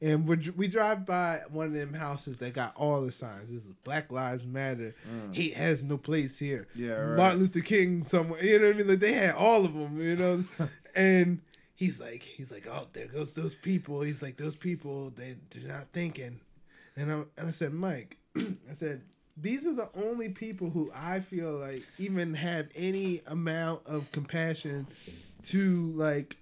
And 0.00 0.26
we 0.26 0.36
we 0.56 0.68
drive 0.68 1.06
by 1.06 1.40
one 1.50 1.66
of 1.66 1.72
them 1.72 1.94
houses 1.94 2.38
that 2.38 2.52
got 2.52 2.76
all 2.76 3.00
the 3.00 3.12
signs. 3.12 3.48
This 3.48 3.64
is 3.64 3.72
Black 3.84 4.12
Lives 4.12 4.46
Matter. 4.46 4.94
Mm. 5.10 5.34
Hate 5.34 5.54
has 5.54 5.82
no 5.82 5.96
place 5.96 6.38
here. 6.38 6.68
Yeah, 6.74 6.92
right. 6.92 7.16
Martin 7.16 7.40
Luther 7.40 7.60
King 7.60 8.02
somewhere. 8.02 8.44
You 8.44 8.58
know 8.58 8.66
what 8.66 8.74
I 8.74 8.78
mean? 8.78 8.88
Like 8.88 9.00
they 9.00 9.12
had 9.12 9.34
all 9.34 9.64
of 9.64 9.74
them. 9.74 10.00
You 10.00 10.16
know, 10.16 10.44
and. 10.94 11.40
He's 11.78 12.00
like, 12.00 12.22
he's 12.22 12.50
like, 12.50 12.66
oh, 12.66 12.86
there 12.94 13.06
goes 13.06 13.34
those 13.34 13.54
people. 13.54 14.00
He's 14.00 14.22
like, 14.22 14.38
those 14.38 14.56
people, 14.56 15.10
they 15.10 15.36
they're 15.50 15.68
not 15.68 15.88
thinking. 15.92 16.40
And 16.96 17.12
I 17.12 17.14
and 17.36 17.48
I 17.48 17.50
said, 17.50 17.74
Mike, 17.74 18.16
I 18.38 18.72
said, 18.72 19.02
these 19.36 19.66
are 19.66 19.74
the 19.74 19.90
only 19.94 20.30
people 20.30 20.70
who 20.70 20.90
I 20.94 21.20
feel 21.20 21.52
like 21.52 21.84
even 21.98 22.34
have 22.34 22.68
any 22.74 23.20
amount 23.26 23.82
of 23.86 24.10
compassion 24.12 24.86
to 25.44 25.92
like 25.94 26.36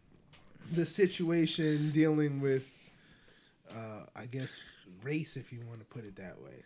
the 0.73 0.87
situation 0.87 1.91
dealing 1.91 2.41
with 2.41 2.73
uh 3.71 4.05
I 4.15 4.27
guess 4.27 4.61
race 5.03 5.37
if 5.37 5.53
you 5.53 5.61
want 5.67 5.81
to 5.81 5.87
put 5.87 6.05
it 6.05 6.17
that 6.17 6.41
way. 6.41 6.63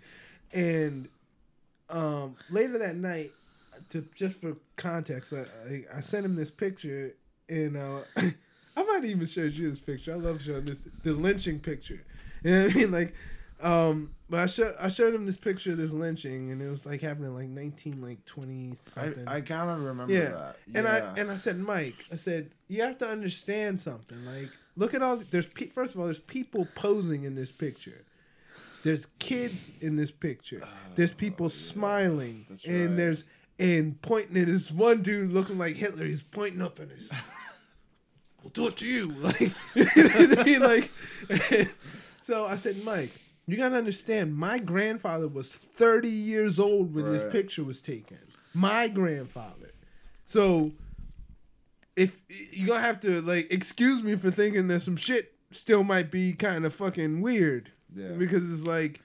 And 0.52 1.08
um 1.88 2.36
later 2.50 2.78
that 2.78 2.96
night 2.96 3.32
to 3.90 4.06
just 4.14 4.40
for 4.40 4.56
context, 4.76 5.32
I, 5.32 5.84
I, 5.94 6.00
sent 6.00 6.26
him 6.26 6.34
this 6.34 6.50
picture 6.50 7.14
and 7.48 7.76
uh 7.76 8.00
I 8.76 8.82
might 8.82 9.04
even 9.04 9.26
show 9.26 9.42
you 9.42 9.70
this 9.70 9.80
picture. 9.80 10.12
I 10.12 10.16
love 10.16 10.42
showing 10.42 10.66
this 10.66 10.86
the 11.02 11.12
lynching 11.12 11.58
picture. 11.58 12.04
You 12.44 12.50
know 12.50 12.62
what 12.64 12.70
I 12.70 12.74
mean? 12.74 12.92
Like 12.92 13.14
um, 13.62 14.14
but 14.30 14.40
I 14.40 14.46
showed 14.46 14.74
I 14.78 14.88
showed 14.88 15.14
him 15.14 15.26
this 15.26 15.36
picture 15.36 15.72
of 15.72 15.78
this 15.78 15.92
lynching, 15.92 16.50
and 16.50 16.60
it 16.60 16.68
was 16.68 16.84
like 16.84 17.00
happening 17.00 17.34
like 17.34 17.48
nineteen 17.48 18.02
like 18.02 18.24
twenty 18.24 18.74
something. 18.80 19.26
I, 19.26 19.36
I 19.36 19.40
kind 19.40 19.70
of 19.70 19.82
remember 19.82 20.12
yeah. 20.12 20.28
that. 20.28 20.56
and 20.74 20.86
I 20.86 20.98
and 21.16 21.30
I 21.30 21.36
said, 21.36 21.58
Mike, 21.58 22.04
I 22.12 22.16
said 22.16 22.50
you 22.68 22.82
have 22.82 22.98
to 22.98 23.08
understand 23.08 23.80
something. 23.80 24.24
Like, 24.24 24.50
look 24.76 24.94
at 24.94 25.02
all 25.02 25.16
there's 25.30 25.46
pe- 25.46 25.68
first 25.68 25.94
of 25.94 26.00
all 26.00 26.06
there's 26.06 26.20
people 26.20 26.66
posing 26.74 27.24
in 27.24 27.34
this 27.34 27.50
picture. 27.50 28.04
There's 28.84 29.06
kids 29.18 29.70
in 29.80 29.96
this 29.96 30.12
picture. 30.12 30.62
There's 30.94 31.12
people 31.12 31.48
smiling, 31.48 32.46
That's 32.48 32.64
and 32.64 32.90
right. 32.90 32.96
there's 32.96 33.24
and 33.58 34.00
pointing 34.02 34.36
at 34.36 34.46
this 34.46 34.70
one 34.70 35.02
dude 35.02 35.30
looking 35.30 35.58
like 35.58 35.76
Hitler. 35.76 36.04
He's 36.04 36.22
pointing 36.22 36.62
up 36.62 36.78
at 36.78 36.90
he's, 36.90 37.10
"We'll 38.42 38.50
do 38.50 38.68
it 38.68 38.76
to 38.76 38.86
you." 38.86 39.08
Like, 39.18 39.40
you 39.74 39.84
know 40.04 40.26
what 40.26 40.38
I 40.38 40.44
mean? 40.44 40.60
Like, 40.60 40.90
so 42.22 42.46
I 42.46 42.56
said, 42.56 42.84
Mike, 42.84 43.10
you 43.48 43.56
gotta 43.56 43.76
understand. 43.76 44.36
My 44.36 44.58
grandfather 44.58 45.26
was 45.26 45.50
30 45.52 46.08
years 46.08 46.58
old 46.58 46.94
when 46.94 47.10
this 47.10 47.24
picture 47.32 47.64
was 47.64 47.80
taken. 47.82 48.18
My 48.54 48.88
grandfather. 48.88 49.72
So, 50.24 50.72
if 51.96 52.20
you're 52.28 52.68
gonna 52.68 52.80
have 52.80 53.00
to 53.00 53.20
like 53.22 53.52
excuse 53.52 54.02
me 54.02 54.14
for 54.16 54.30
thinking 54.30 54.68
that 54.68 54.80
some 54.80 54.96
shit 54.96 55.32
still 55.50 55.82
might 55.82 56.10
be 56.10 56.32
kind 56.32 56.64
of 56.64 56.74
fucking 56.74 57.20
weird. 57.20 57.72
Yeah. 57.94 58.12
Because 58.12 58.52
it's 58.52 58.66
like, 58.66 59.00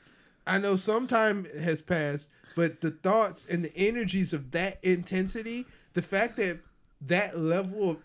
I 0.46 0.58
know 0.58 0.76
some 0.76 1.08
time 1.08 1.46
has 1.62 1.82
passed, 1.82 2.30
but 2.56 2.82
the 2.82 2.92
thoughts 2.92 3.46
and 3.46 3.64
the 3.64 3.76
energies 3.76 4.34
of 4.34 4.52
that 4.52 4.84
intensity, 4.84 5.66
the 5.94 6.02
fact 6.02 6.38
that 6.38 6.60
that 7.02 7.40
level 7.40 7.92
of, 7.92 7.98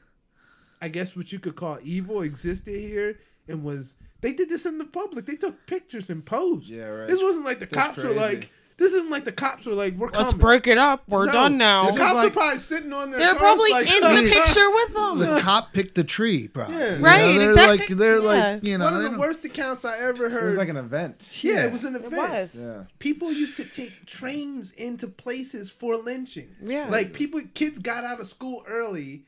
I 0.80 0.88
guess 0.88 1.16
what 1.16 1.32
you 1.32 1.38
could 1.38 1.56
call 1.56 1.78
evil 1.82 2.22
existed 2.22 2.76
here 2.76 3.18
and 3.48 3.64
was, 3.64 3.96
they 4.20 4.32
did 4.32 4.48
this 4.48 4.66
in 4.66 4.78
the 4.78 4.84
public. 4.84 5.26
They 5.26 5.36
took 5.36 5.66
pictures 5.66 6.10
and 6.10 6.24
posed. 6.24 6.70
Yeah, 6.70 6.84
right. 6.84 7.08
This 7.08 7.22
wasn't 7.22 7.44
like 7.44 7.60
the 7.60 7.66
That's 7.66 7.86
cops 7.86 7.98
were 7.98 8.10
like, 8.10 8.50
this 8.76 8.92
isn't 8.92 9.10
like 9.10 9.24
the 9.24 9.32
cops 9.32 9.66
were 9.66 9.72
like, 9.72 9.94
we're 9.94 10.06
Let's 10.10 10.30
coming. 10.30 10.38
break 10.38 10.66
it 10.68 10.78
up. 10.78 11.02
We're 11.08 11.26
No, 11.26 11.32
done 11.32 11.58
now. 11.58 11.90
The 11.90 11.98
cops 11.98 12.14
like- 12.14 12.28
are 12.28 12.30
probably 12.32 12.58
sitting 12.60 12.92
on 12.92 13.10
their 13.10 13.18
They're 13.18 13.30
cars 13.34 13.40
probably 13.40 13.70
like, 13.72 13.90
in 13.90 14.24
the 14.24 14.30
picture 14.30 14.70
with 14.70 14.94
them. 14.94 15.18
The 15.18 15.40
cop 15.40 15.72
picked 15.72 15.96
the 15.96 16.04
tree, 16.04 16.46
probably. 16.46 16.76
Yeah. 16.76 16.92
You 16.94 16.98
know, 16.98 17.04
Right, 17.04 17.38
They're 17.38 17.50
exactly. 17.50 17.78
like 17.78 17.88
they're 17.98 18.18
Yeah. 18.18 18.24
like 18.52 18.64
you 18.64 18.78
know. 18.78 18.84
One 18.84 18.94
they 18.94 18.98
of 18.98 19.02
the 19.04 19.10
don't- 19.10 19.18
worst 19.20 19.44
accounts 19.44 19.84
I 19.84 19.98
ever 19.98 20.30
heard. 20.30 20.44
it 20.44 20.46
was 20.46 20.56
like 20.56 20.68
an 20.68 20.76
event. 20.76 21.28
yeah, 21.42 21.66
it 21.66 21.72
was 21.72 21.82
an 21.84 21.96
event. 21.96 22.12
was. 22.12 22.56
Yeah. 22.60 22.84
People 23.00 23.32
used 23.32 23.56
to 23.56 23.64
take 23.64 24.06
trains 24.06 24.70
into 24.72 25.08
places 25.08 25.70
for 25.70 25.96
lynching. 25.96 26.54
Yeah. 26.62 26.88
Like 26.88 27.12
people 27.12 27.40
kids 27.54 27.78
got 27.80 28.04
out 28.04 28.20
of 28.20 28.28
school 28.28 28.64
early 28.68 29.24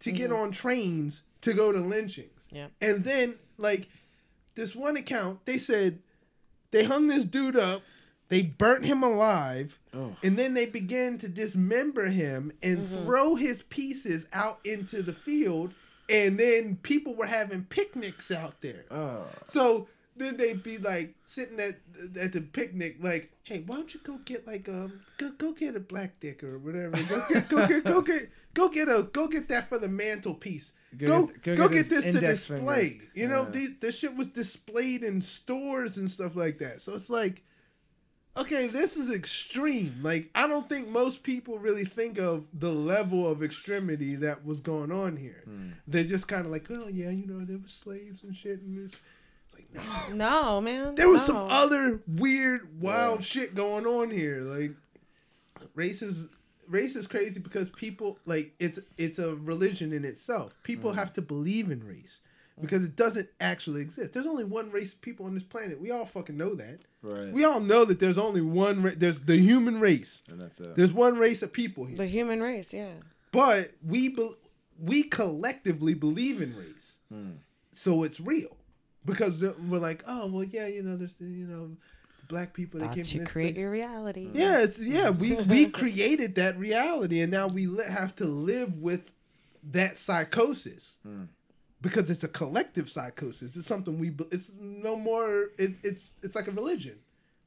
to 0.00 0.10
get 0.10 0.30
mm-hmm. 0.30 0.40
on 0.40 0.50
trains 0.52 1.22
to 1.42 1.52
go 1.52 1.70
to 1.72 1.78
lynchings. 1.78 2.48
Yeah. 2.50 2.68
And 2.80 3.04
then 3.04 3.36
like 3.56 3.88
this 4.54 4.74
one 4.74 4.96
account, 4.96 5.44
they 5.46 5.58
said 5.58 5.98
they 6.70 6.84
hung 6.84 7.08
this 7.08 7.24
dude 7.24 7.56
up, 7.56 7.82
they 8.28 8.42
burnt 8.42 8.86
him 8.86 9.02
alive, 9.02 9.78
Oh. 9.92 10.14
and 10.22 10.38
then 10.38 10.54
they 10.54 10.66
began 10.66 11.18
to 11.18 11.28
dismember 11.28 12.06
him 12.06 12.52
and 12.62 12.88
throw 12.88 13.34
his 13.34 13.62
pieces 13.62 14.26
out 14.32 14.60
into 14.64 15.02
the 15.02 15.12
field. 15.12 15.74
And 16.08 16.38
then 16.38 16.76
people 16.82 17.14
were 17.14 17.26
having 17.26 17.64
picnics 17.64 18.30
out 18.30 18.60
there. 18.60 18.84
Oh. 18.90 19.26
So 19.46 19.88
then 20.16 20.36
they'd 20.36 20.62
be 20.62 20.78
like 20.78 21.14
sitting 21.24 21.58
at 21.60 21.74
at 22.20 22.32
the 22.32 22.40
picnic, 22.40 22.96
like, 23.00 23.30
"Hey, 23.44 23.62
why 23.66 23.76
don't 23.76 23.92
you 23.94 24.00
go 24.04 24.18
get 24.24 24.46
like 24.46 24.68
um 24.68 25.00
go 25.18 25.30
go 25.38 25.52
get 25.52 25.76
a 25.76 25.80
black 25.80 26.18
dick 26.20 26.42
or 26.44 26.58
whatever? 26.58 26.96
Go 27.08 27.22
get 27.28 27.48
go 27.48 27.66
get 27.66 27.84
go 27.84 28.02
get 28.02 28.22
go 28.54 28.68
get 28.68 28.88
a 28.88 29.08
go 29.12 29.28
get 29.28 29.48
that 29.48 29.68
for 29.68 29.78
the 29.78 29.88
mantelpiece. 29.88 30.72
Go 30.98 31.06
Go 31.06 31.26
get- 31.26 31.42
go, 31.42 31.56
go 31.56 31.68
get, 31.68 31.74
get 31.74 31.78
his 31.78 31.88
this 31.88 32.04
to 32.16 32.20
display. 32.20 32.88
finger. 32.90 33.04
You 33.14 33.28
know, 33.28 33.42
Yeah. 33.44 33.50
these 33.50 33.70
this 33.80 33.98
shit 33.98 34.16
was 34.16 34.28
displayed 34.28 35.02
in 35.04 35.22
stores 35.22 35.96
and 35.96 36.10
stuff 36.10 36.34
like 36.36 36.58
that. 36.58 36.82
So 36.82 36.94
it's 36.94 37.08
like, 37.10 37.42
okay, 38.36 38.66
this 38.66 38.96
is 38.96 39.10
extreme. 39.10 40.00
Like 40.02 40.30
I 40.34 40.46
don't 40.48 40.68
think 40.68 40.88
most 40.88 41.22
people 41.22 41.58
really 41.58 41.84
think 41.84 42.18
of 42.18 42.44
the 42.52 42.72
level 42.72 43.28
of 43.30 43.42
extremity 43.42 44.16
that 44.16 44.44
was 44.44 44.60
going 44.60 44.90
on 44.90 45.16
here. 45.16 45.42
Hmm. 45.44 45.70
They're 45.86 46.04
just 46.04 46.26
kind 46.28 46.44
of 46.44 46.50
like, 46.52 46.68
oh 46.70 46.88
yeah, 46.88 47.10
you 47.10 47.26
know, 47.26 47.44
there 47.44 47.58
were 47.58 47.68
slaves 47.68 48.22
and 48.24 48.34
shit, 48.34 48.60
and 48.62 48.86
it's, 48.86 48.96
it's 49.46 49.54
like, 49.54 50.12
no, 50.12 50.14
No, 50.54 50.60
man. 50.60 50.94
there 50.96 51.08
was 51.08 51.24
some 51.24 51.36
other 51.36 52.02
weird, 52.08 52.80
wild 52.80 53.20
Yeah. 53.20 53.24
shit 53.24 53.54
going 53.54 53.86
on 53.86 54.10
here. 54.10 54.40
Like 54.40 54.72
race 55.74 56.02
is 56.02 56.28
race 56.70 56.96
is 56.96 57.06
crazy 57.06 57.40
because 57.40 57.68
people 57.68 58.18
like 58.24 58.54
it's 58.58 58.78
it's 58.96 59.18
a 59.18 59.36
religion 59.36 59.92
in 59.92 60.04
itself. 60.04 60.54
People 60.62 60.92
mm. 60.92 60.94
have 60.94 61.12
to 61.14 61.22
believe 61.22 61.70
in 61.70 61.84
race 61.84 62.20
mm. 62.58 62.62
because 62.62 62.84
it 62.84 62.96
doesn't 62.96 63.28
actually 63.40 63.82
exist. 63.82 64.12
There's 64.12 64.26
only 64.26 64.44
one 64.44 64.70
race 64.70 64.92
of 64.92 65.00
people 65.00 65.26
on 65.26 65.34
this 65.34 65.42
planet. 65.42 65.80
We 65.80 65.90
all 65.90 66.06
fucking 66.06 66.36
know 66.36 66.54
that. 66.54 66.80
Right. 67.02 67.32
We 67.32 67.44
all 67.44 67.60
know 67.60 67.84
that 67.84 68.00
there's 68.00 68.18
only 68.18 68.40
one. 68.40 68.82
Ra- 68.82 68.92
there's 68.96 69.20
the 69.20 69.36
human 69.36 69.80
race. 69.80 70.22
and 70.28 70.40
that's 70.40 70.60
it. 70.60 70.76
There's 70.76 70.92
one 70.92 71.18
race 71.18 71.42
of 71.42 71.52
people 71.52 71.84
here. 71.84 71.96
The 71.96 72.06
human 72.06 72.40
race, 72.42 72.72
yeah. 72.72 72.92
But 73.32 73.72
we 73.86 74.08
be- 74.08 74.36
we 74.78 75.02
collectively 75.02 75.94
believe 75.94 76.40
in 76.40 76.56
race, 76.56 76.98
hmm. 77.12 77.32
so 77.72 78.02
it's 78.02 78.20
real 78.20 78.56
because 79.04 79.38
we're 79.38 79.78
like, 79.78 80.02
oh 80.06 80.26
well, 80.28 80.44
yeah, 80.44 80.66
you 80.66 80.82
know, 80.82 80.96
there's 80.96 81.14
you 81.20 81.46
know, 81.46 81.76
black 82.30 82.54
people 82.54 82.80
that 82.80 82.86
came 82.94 83.02
Thoughts 83.02 83.10
from 83.12 83.20
you 83.20 83.26
create 83.26 83.54
place. 83.54 83.60
your 83.62 83.70
reality. 83.70 84.30
Yeah, 84.32 84.62
it's 84.62 84.78
yeah. 84.80 85.10
We 85.10 85.34
we 85.34 85.68
created 85.80 86.36
that 86.36 86.56
reality, 86.58 87.20
and 87.20 87.30
now 87.30 87.46
we 87.48 87.66
li- 87.66 87.84
have 87.84 88.14
to 88.16 88.24
live 88.24 88.76
with 88.78 89.10
that 89.72 89.98
psychosis 89.98 90.96
hmm. 91.02 91.24
because 91.82 92.10
it's 92.10 92.24
a 92.24 92.28
collective 92.28 92.88
psychosis. 92.90 93.56
It's 93.56 93.66
something 93.66 93.98
we. 93.98 94.10
be- 94.10 94.28
It's 94.32 94.52
no 94.58 94.96
more. 94.96 95.50
It's 95.58 95.78
it's 95.82 96.00
it's 96.22 96.34
like 96.34 96.46
a 96.46 96.52
religion. 96.52 96.98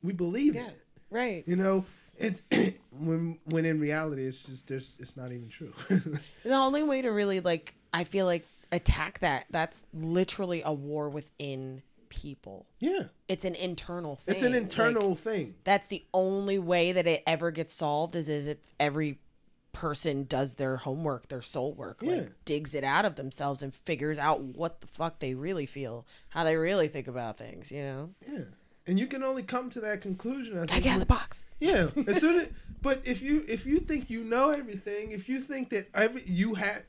We 0.03 0.13
believe 0.13 0.55
Yeah. 0.55 0.67
it. 0.67 0.79
Right. 1.09 1.43
You 1.47 1.55
know, 1.55 1.85
it's 2.17 2.41
when 2.91 3.39
when 3.45 3.65
in 3.65 3.79
reality, 3.79 4.23
it's 4.25 4.43
just 4.43 4.67
there's 4.67 4.93
it's 4.99 5.15
not 5.17 5.31
even 5.31 5.49
true. 5.49 5.73
The 6.43 6.53
only 6.53 6.83
way 6.83 7.01
to 7.01 7.09
really 7.09 7.39
like 7.39 7.73
I 7.93 8.03
feel 8.03 8.25
like 8.25 8.45
attack 8.71 9.19
that 9.19 9.45
that's 9.51 9.85
literally 9.93 10.61
a 10.65 10.73
war 10.73 11.07
within 11.09 11.83
people. 12.13 12.67
yeah, 12.79 13.05
It's 13.27 13.43
an 13.45 13.55
internal 13.55 14.17
thing. 14.17 14.35
it's 14.35 14.43
an 14.43 14.53
Like, 14.53 14.61
internal 14.61 15.15
thing. 15.15 15.55
that's 15.63 15.87
the 15.87 16.03
only 16.13 16.59
way 16.59 16.91
that 16.91 17.07
it 17.07 17.23
ever 17.25 17.49
gets 17.51 17.73
solved 17.73 18.15
is, 18.15 18.29
is 18.29 18.45
if 18.47 18.57
every 18.79 19.19
person 19.71 20.25
does 20.25 20.55
their 20.55 20.77
homework, 20.77 21.27
their 21.29 21.41
soul 21.41 21.73
work, 21.73 21.97
Yeah. 22.01 22.13
like 22.13 22.45
digs 22.45 22.75
it 22.75 22.83
out 22.83 23.05
of 23.05 23.15
themselves 23.15 23.63
and 23.63 23.73
figures 23.73 24.19
out 24.19 24.41
what 24.41 24.81
the 24.81 24.87
fuck 24.87 25.19
they 25.19 25.33
really 25.33 25.65
feel, 25.65 26.05
how 26.29 26.43
they 26.43 26.55
really 26.55 26.87
think 26.87 27.07
about 27.07 27.37
things, 27.37 27.71
you 27.71 27.81
know? 27.83 28.09
Yeah, 28.31 28.43
and 28.85 28.99
you 28.99 29.07
can 29.07 29.23
only 29.23 29.41
come 29.43 29.69
to 29.71 29.79
that 29.81 30.01
conclusion. 30.01 30.57
I 30.57 30.67
think, 30.67 30.83
get 30.83 30.89
out 30.91 30.93
of 30.95 30.99
the 30.99 31.05
box. 31.07 31.45
Yeah, 31.59 31.89
as 32.07 32.17
soon 32.19 32.39
as, 32.41 32.49
but 32.81 33.01
if 33.05 33.21
you 33.23 33.43
if 33.47 33.65
you 33.65 33.79
think 33.79 34.09
you 34.11 34.23
know 34.23 34.51
everything, 34.51 35.11
if 35.11 35.27
you 35.27 35.39
think 35.39 35.69
that 35.71 35.87
every 35.95 36.21
you 36.27 36.53
have 36.55 36.83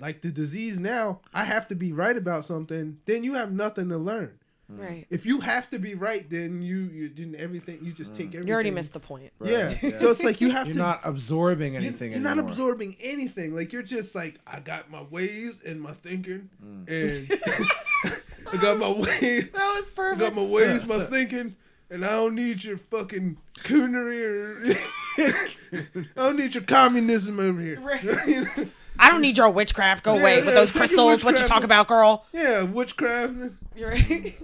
like 0.00 0.20
the 0.22 0.30
disease 0.30 0.78
now, 0.78 1.20
I 1.34 1.44
have 1.44 1.68
to 1.68 1.74
be 1.74 1.90
right 1.92 2.16
about 2.16 2.44
something, 2.44 2.98
then 3.06 3.24
you 3.24 3.34
have 3.34 3.50
nothing 3.52 3.88
to 3.90 3.96
learn. 3.98 4.38
Right. 4.68 5.06
If 5.10 5.24
you 5.26 5.40
have 5.40 5.70
to 5.70 5.78
be 5.78 5.94
right, 5.94 6.28
then 6.28 6.60
you 6.60 6.78
you 6.92 7.08
didn't 7.08 7.36
everything. 7.36 7.78
You 7.82 7.92
just 7.92 8.14
take 8.14 8.26
everything. 8.28 8.48
You 8.48 8.54
already 8.54 8.72
missed 8.72 8.92
the 8.94 9.00
point. 9.00 9.32
Yeah. 9.44 9.66
Right, 9.68 9.78
yeah. 9.82 9.98
so 9.98 10.10
it's 10.10 10.24
like 10.24 10.40
you 10.40 10.50
have 10.50 10.66
You're 10.66 10.74
to. 10.74 10.78
not 10.80 11.00
absorbing 11.04 11.74
you're- 11.74 11.86
anything 11.86 12.10
you're, 12.10 12.20
not 12.20 12.38
absorbing 12.40 12.96
anything. 13.00 13.54
Like 13.54 13.72
you're 13.72 13.82
just 13.84 14.14
like 14.16 14.40
I 14.46 14.58
got 14.58 14.90
my 14.90 15.02
ways 15.02 15.54
and 15.64 15.80
my 15.80 15.92
thinking, 15.92 16.50
Mm. 16.64 16.88
and 16.88 18.12
I 18.52 18.56
got 18.56 18.78
my 18.78 18.90
ways. 18.90 19.50
That 19.50 19.74
was 19.76 19.88
I 19.88 19.92
perfect. 19.94 20.20
got 20.20 20.34
my 20.34 20.44
ways, 20.44 20.84
my 20.84 21.04
thinking, 21.04 21.54
and 21.90 22.04
I 22.04 22.10
don't 22.10 22.34
need 22.34 22.64
your 22.64 22.78
fucking 22.78 23.36
coonery 23.60 24.20
or 24.20 24.76
I 25.18 25.98
don't 26.16 26.36
need 26.36 26.54
your 26.54 26.64
communism 26.64 27.38
over 27.38 27.60
here. 27.60 27.80
Right. 27.80 28.68
I 28.98 29.10
don't 29.10 29.20
need 29.20 29.36
your 29.36 29.50
witchcraft. 29.50 30.04
Go 30.04 30.14
Yeah, 30.14 30.20
away 30.22 30.36
with 30.42 30.54
those 30.54 30.72
crystals. 30.72 31.22
What 31.22 31.34
you 31.36 31.42
witchcraft. 31.42 31.48
talk 31.52 31.64
about, 31.64 31.86
girl? 31.88 32.24
yeah, 32.32 32.62
witchcraft. 32.64 33.34
You're 33.76 33.90
right. 33.90 34.34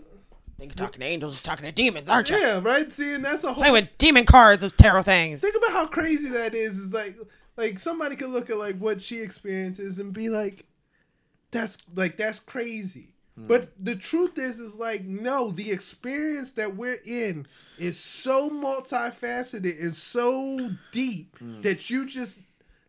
Think 0.62 0.78
you're 0.78 0.86
talking 0.86 1.00
to 1.00 1.06
angels, 1.08 1.42
you're 1.42 1.50
talking 1.50 1.66
to 1.66 1.72
demons, 1.72 2.08
aren't 2.08 2.30
you? 2.30 2.36
Yeah, 2.36 2.60
right. 2.62 2.92
See, 2.92 3.14
and 3.14 3.24
that's 3.24 3.42
a 3.42 3.52
whole 3.52 3.64
Play 3.64 3.72
with 3.72 3.88
demon 3.98 4.24
cards 4.24 4.62
of 4.62 4.76
tarot 4.76 5.02
things. 5.02 5.40
think 5.40 5.56
about 5.56 5.72
how 5.72 5.86
crazy 5.88 6.28
that 6.28 6.54
is. 6.54 6.78
Is 6.78 6.92
like, 6.92 7.16
like 7.56 7.80
somebody 7.80 8.14
could 8.14 8.30
look 8.30 8.48
at 8.48 8.58
like 8.58 8.78
what 8.78 9.02
she 9.02 9.18
experiences 9.18 9.98
and 9.98 10.12
be 10.12 10.28
like, 10.28 10.64
that's 11.50 11.78
like 11.96 12.16
that's 12.16 12.38
crazy. 12.38 13.08
Hmm. 13.34 13.48
But 13.48 13.72
the 13.76 13.96
truth 13.96 14.38
is, 14.38 14.60
is 14.60 14.76
like 14.76 15.02
no, 15.04 15.50
the 15.50 15.72
experience 15.72 16.52
that 16.52 16.76
we're 16.76 17.00
in 17.04 17.48
is 17.76 17.98
so 17.98 18.48
multifaceted, 18.48 19.64
is 19.64 20.00
so 20.00 20.70
deep 20.92 21.36
hmm. 21.38 21.60
that 21.62 21.90
you 21.90 22.06
just 22.06 22.38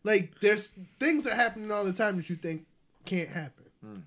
like 0.03 0.32
there's 0.42 0.74
things 1.00 1.26
are 1.26 1.34
happening 1.34 1.72
all 1.72 1.85
the 1.85 1.92
time 1.92 2.18
that 2.18 2.30
you 2.30 2.35
think 2.35 2.68
can't 3.06 3.30
happen. 3.30 3.66
Hmm. 3.84 4.00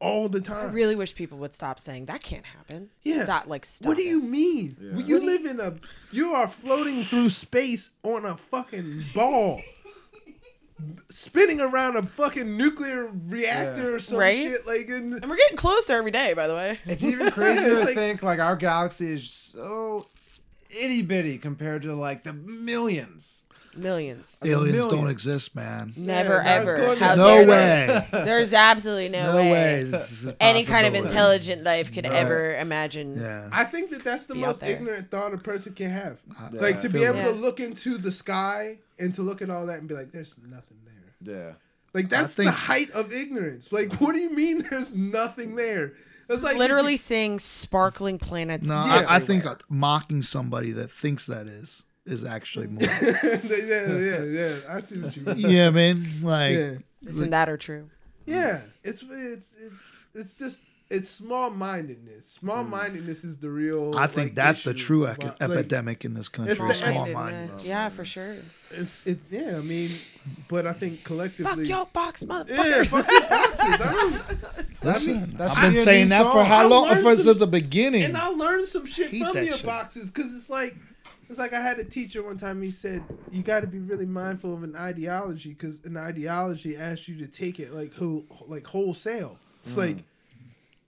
All 0.00 0.28
the 0.30 0.40
time. 0.40 0.70
I 0.70 0.72
really 0.72 0.96
wish 0.96 1.14
people 1.14 1.36
would 1.38 1.52
stop 1.52 1.78
saying 1.78 2.06
that 2.06 2.22
can't 2.22 2.46
happen. 2.46 2.88
Yeah. 3.02 3.24
Stop 3.24 3.46
like 3.48 3.66
stop. 3.66 3.86
What 3.88 3.96
do 3.98 4.02
you 4.02 4.20
mean? 4.22 4.76
Well, 4.80 5.02
You 5.02 5.18
live 5.24 5.44
in 5.44 5.60
a. 5.60 5.74
You 6.10 6.32
are 6.32 6.48
floating 6.48 7.04
through 7.04 7.28
space 7.30 7.90
on 8.02 8.24
a 8.24 8.36
fucking 8.36 9.02
ball, 9.14 9.60
spinning 11.10 11.60
around 11.60 11.96
a 11.96 12.02
fucking 12.02 12.56
nuclear 12.56 13.10
reactor 13.26 13.96
or 13.96 14.00
some 14.00 14.18
Right? 14.18 14.38
shit. 14.48 14.66
Like, 14.66 14.88
in, 14.88 15.12
And 15.20 15.28
we're 15.30 15.36
getting 15.36 15.56
closer 15.56 15.92
every 15.94 16.10
day, 16.10 16.32
by 16.34 16.46
the 16.46 16.54
way. 16.54 16.78
It's 16.86 17.04
even 17.04 17.30
crazier 17.32 17.68
to 17.80 17.84
like- 17.84 17.94
think 17.94 18.22
like 18.22 18.38
our 18.40 18.56
galaxy 18.56 19.12
is 19.12 19.28
so 19.30 20.06
itty 20.70 21.02
bitty 21.02 21.36
compared 21.38 21.82
to 21.82 21.94
like 21.94 22.24
the 22.24 22.32
millions. 22.32 23.39
Millions. 23.76 24.38
Aliens 24.44 24.86
don't 24.88 25.08
exist, 25.08 25.54
man. 25.54 25.92
Never 25.96 26.38
not 26.38 26.46
ever. 26.46 26.76
good. 26.76 26.98
How 26.98 27.14
No 27.14 27.44
dare 27.44 27.46
they? 27.46 28.16
way. 28.18 28.24
There's 28.24 28.52
absolutely 28.52 29.08
no, 29.10 29.30
No 29.32 29.36
way. 29.36 29.52
way. 29.52 29.82
This 29.84 30.10
is 30.24 30.32
Any 30.40 30.64
kind 30.64 30.86
of 30.86 30.92
possibility. 30.92 30.98
intelligent 31.14 31.64
life 31.64 31.92
could 31.92 32.06
ever 32.06 32.56
imagine. 32.56 33.20
Yeah. 33.20 33.48
I 33.52 33.64
think 33.64 33.90
that 33.90 34.02
that's 34.02 34.26
the 34.26 34.34
Be 34.34 34.40
out 34.42 34.46
most 34.48 34.60
there. 34.60 34.70
ignorant 34.70 35.10
thought 35.10 35.32
a 35.34 35.38
person 35.38 35.72
can 35.74 35.90
have. 35.90 36.18
Yeah, 36.52 36.60
like 36.60 36.80
to 36.82 36.88
be 36.88 36.98
feel 37.00 37.08
able 37.14 37.18
that. 37.18 37.24
to 37.24 37.30
look 37.40 37.60
into 37.60 37.96
the 37.96 38.10
sky 38.10 38.78
and 38.98 39.14
to 39.14 39.22
look 39.22 39.40
at 39.40 39.50
all 39.50 39.66
that 39.66 39.78
and 39.78 39.88
be 39.88 39.94
like, 39.94 40.10
"There's 40.10 40.34
nothing 40.42 40.78
there." 40.84 41.34
Yeah. 41.36 41.52
Like 41.94 42.08
that's 42.08 42.34
the 42.34 42.44
think- 42.44 42.54
height 42.54 42.90
of 42.90 43.12
ignorance. 43.12 43.72
Like, 43.72 43.92
what 44.00 44.14
do 44.14 44.20
you 44.20 44.30
mean? 44.34 44.58
There's 44.70 44.94
nothing 44.94 45.54
there? 45.54 45.92
It's 46.28 46.42
like 46.44 46.56
Literally 46.56 46.96
seeing 46.96 47.38
sparkling 47.40 48.18
planets. 48.18 48.66
No, 48.68 48.74
I, 48.74 49.16
I 49.16 49.18
think 49.20 49.44
mocking 49.68 50.22
somebody 50.22 50.70
that 50.72 50.88
thinks 50.90 51.26
that 51.26 51.48
is 51.48 51.84
is 52.10 52.24
actually 52.24 52.66
more. 52.68 52.82
yeah, 52.82 53.86
yeah, 53.92 54.22
yeah. 54.22 54.56
I 54.68 54.80
see 54.80 55.00
what 55.00 55.16
you 55.16 55.22
mean. 55.22 55.38
yeah, 55.38 55.70
man. 55.70 56.04
Like, 56.22 56.54
Yeah. 56.54 56.72
Isn't 57.06 57.30
that 57.30 57.48
or 57.48 57.56
true? 57.56 57.88
Yeah, 58.26 58.60
it's 58.84 59.02
it's 59.02 59.50
it's 59.60 59.76
it's 60.14 60.38
just 60.38 60.60
it's 60.90 61.08
small 61.08 61.50
mindedness. 61.50 62.26
Small 62.26 62.62
mindedness 62.64 63.24
is 63.24 63.36
the 63.38 63.48
real. 63.48 63.92
I 63.96 64.06
think 64.06 64.30
like, 64.30 64.34
that's 64.34 64.62
the 64.64 64.74
true 64.74 65.04
about- 65.06 65.16
ec- 65.22 65.40
like, 65.40 65.50
epidemic 65.50 66.04
in 66.04 66.14
this 66.14 66.28
country. 66.28 66.52
It's 66.52 66.60
the- 66.60 66.74
Small 66.74 66.92
Mindedness. 67.06 67.14
mindedness. 67.14 67.66
Yeah, 67.66 67.88
for 67.88 68.04
sure. 68.04 68.36
It's, 68.72 68.96
it, 69.06 69.18
yeah, 69.30 69.56
I 69.56 69.60
mean, 69.60 69.90
but 70.48 70.66
I 70.66 70.72
think 70.72 71.02
collectively. 71.04 71.64
Fuck 71.64 71.68
your 71.76 71.86
box, 71.86 72.24
motherfucker. 72.24 72.48
Yeah, 72.50 72.84
fuck 72.84 73.10
your 73.10 73.20
boxes. 73.28 73.58
I 73.60 73.92
don't, 73.92 74.84
Listen, 74.84 75.34
that's 75.36 75.56
I've 75.56 75.72
been 75.72 75.82
saying 75.82 76.04
new 76.04 76.08
that 76.10 76.32
for 76.32 76.44
how 76.44 76.68
long? 76.68 76.88
learned 76.88 77.02
For 77.02 77.14
some- 77.16 77.24
since 77.24 77.38
the 77.38 77.46
beginning. 77.46 78.02
and 78.02 78.16
I 78.16 78.26
learned 78.28 78.68
some 78.68 78.84
shit 78.86 79.10
Hate 79.10 79.22
from 79.24 79.36
your 79.36 79.56
shit. 79.56 79.64
boxes 79.66 80.10
because 80.10 80.34
it's 80.34 80.50
like. 80.50 80.76
It's 81.30 81.38
like 81.38 81.52
I 81.52 81.60
had 81.60 81.78
a 81.78 81.84
teacher 81.84 82.24
one 82.24 82.38
time. 82.38 82.60
He 82.60 82.72
said 82.72 83.04
you 83.30 83.44
got 83.44 83.60
to 83.60 83.68
be 83.68 83.78
really 83.78 84.04
mindful 84.04 84.52
of 84.52 84.64
an 84.64 84.74
ideology 84.74 85.50
because 85.50 85.78
an 85.84 85.96
ideology 85.96 86.76
asks 86.76 87.06
you 87.06 87.16
to 87.18 87.28
take 87.28 87.60
it 87.60 87.72
like 87.72 87.94
who 87.94 88.26
like 88.48 88.66
wholesale. 88.66 89.38
It's 89.62 89.74
mm. 89.74 89.78
like, 89.78 89.98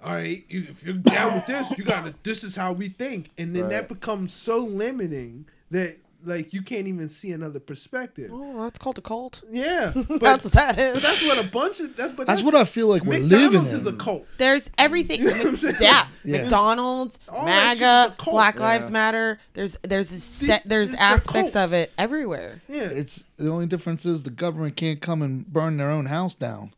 all 0.02 0.14
right, 0.14 0.44
you, 0.48 0.66
if 0.68 0.82
you're 0.82 0.94
down 0.94 1.34
with 1.34 1.46
this, 1.46 1.72
you 1.78 1.84
gotta. 1.84 2.12
This 2.24 2.42
is 2.42 2.56
how 2.56 2.72
we 2.72 2.88
think, 2.88 3.30
and 3.38 3.54
then 3.54 3.68
that 3.68 3.88
becomes 3.88 4.34
so 4.34 4.58
limiting 4.58 5.46
that 5.70 5.96
like 6.24 6.52
you 6.52 6.62
can't 6.62 6.86
even 6.86 7.08
see 7.08 7.32
another 7.32 7.60
perspective. 7.60 8.30
Oh, 8.32 8.62
that's 8.64 8.78
called 8.78 8.98
a 8.98 9.00
cult. 9.00 9.42
Yeah, 9.50 9.92
but 10.08 10.20
that's 10.20 10.44
what 10.44 10.52
that 10.54 10.76
but 10.94 11.02
that's 11.02 11.26
what 11.26 11.44
a 11.44 11.48
bunch 11.48 11.80
of 11.80 11.96
that. 11.96 12.16
But 12.16 12.26
that's 12.26 12.42
what 12.42 12.54
I 12.54 12.64
feel 12.64 12.88
like 12.88 13.02
we're 13.04 13.20
living 13.20 13.62
McDonald's 13.62 13.72
is 13.72 13.86
a 13.86 13.92
cult. 13.92 14.26
There's 14.38 14.70
everything. 14.78 15.20
You 15.22 15.30
know 15.30 15.50
what 15.52 15.64
I'm 15.64 15.74
yeah. 15.80 16.06
Yeah. 16.24 16.42
McDonald's, 16.42 17.18
All 17.28 17.44
that 17.46 17.72
shit 17.72 17.76
is 17.76 17.80
MAGA, 17.80 18.12
a 18.12 18.16
cult. 18.16 18.34
Black 18.34 18.60
Lives 18.60 18.90
Matter. 18.90 19.38
There's 19.54 19.76
there's 19.82 20.12
a 20.12 20.20
set, 20.20 20.62
there's 20.64 20.90
these- 20.90 20.98
they're 20.98 21.08
aspects 21.08 21.56
of 21.56 21.72
it 21.72 21.92
everywhere. 21.98 22.62
Yeah, 22.68 22.82
It's 22.84 23.24
the 23.36 23.50
only 23.50 23.66
difference 23.66 24.06
is 24.06 24.22
the 24.22 24.30
government 24.30 24.76
can't 24.76 25.00
come 25.00 25.22
and 25.22 25.46
burn 25.46 25.76
their 25.76 25.90
own 25.90 26.06
house 26.06 26.34
down. 26.34 26.74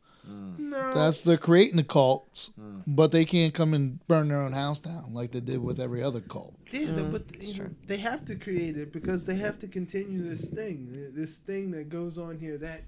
No, 0.74 0.94
That's 0.94 1.20
they're 1.20 1.36
creating 1.36 1.76
the 1.76 1.84
cults, 1.84 2.50
hmm. 2.58 2.80
but 2.86 3.12
they 3.12 3.24
can't 3.24 3.54
come 3.54 3.74
and 3.74 4.04
burn 4.06 4.28
their 4.28 4.40
own 4.42 4.52
house 4.52 4.80
down 4.80 5.14
like 5.14 5.32
they 5.32 5.40
did 5.40 5.62
with 5.62 5.80
every 5.80 6.02
other 6.02 6.20
cult. 6.20 6.54
Yeah, 6.72 6.92
they- 6.92 7.02
but 7.02 7.24
you 7.42 7.62
know, 7.62 7.70
they 7.86 7.96
have 7.98 8.24
to 8.26 8.34
create 8.34 8.76
it 8.76 8.92
because 8.92 9.24
they 9.24 9.36
have 9.36 9.58
to 9.60 9.68
continue 9.68 10.28
this 10.28 10.48
thing, 10.48 11.10
this 11.14 11.36
thing 11.38 11.70
that 11.72 11.88
goes 11.88 12.18
on 12.18 12.38
here, 12.38 12.58
that 12.58 12.82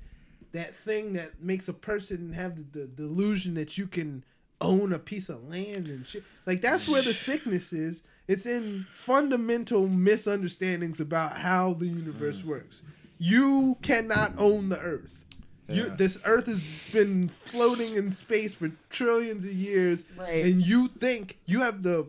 that 0.52 0.74
thing 0.76 1.12
that 1.14 1.42
makes 1.42 1.68
a 1.68 1.72
person 1.74 2.32
have 2.32 2.56
the, 2.56 2.80
the 2.80 2.86
delusion 2.86 3.54
that 3.54 3.76
you 3.76 3.86
can 3.86 4.24
own 4.60 4.92
a 4.92 4.98
piece 4.98 5.28
of 5.28 5.44
land 5.44 5.86
and 5.86 6.06
shit. 6.06 6.24
Like 6.46 6.62
that's 6.62 6.88
where 6.88 7.02
the 7.02 7.12
sickness 7.14 7.72
is. 7.72 8.02
It's 8.26 8.46
in 8.46 8.86
fundamental 8.92 9.86
misunderstandings 9.86 10.98
about 10.98 11.38
how 11.38 11.74
the 11.74 11.86
universe 11.86 12.42
works. 12.42 12.80
You 13.18 13.76
cannot 13.82 14.32
own 14.38 14.68
the 14.68 14.78
earth. 14.80 15.25
You, 15.68 15.90
this 15.90 16.18
earth 16.24 16.46
has 16.46 16.62
been 16.92 17.28
floating 17.28 17.96
in 17.96 18.12
space 18.12 18.54
for 18.54 18.70
trillions 18.90 19.44
of 19.44 19.52
years, 19.52 20.04
Right. 20.16 20.44
and 20.44 20.62
you 20.62 20.88
think 20.88 21.38
you 21.46 21.60
have 21.62 21.82
the 21.82 22.06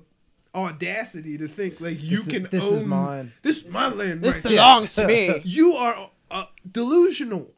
audacity 0.54 1.38
to 1.38 1.48
think 1.48 1.80
like 1.82 2.02
you 2.02 2.18
This 2.18 2.28
is- 2.28 2.34
can 2.34 2.48
this 2.52 2.64
own 2.64 2.74
is 2.76 2.84
mine. 2.84 3.34
This 3.42 3.58
is 3.64 3.68
my 3.70 3.88
land. 3.88 4.22
This 4.22 4.36
right 4.36 4.44
here. 4.44 4.52
belongs 4.58 4.96
to 4.96 5.08
me. 5.08 5.40
You 5.44 5.74
are 5.74 6.10
uh, 6.32 6.46
delusional, 6.72 7.52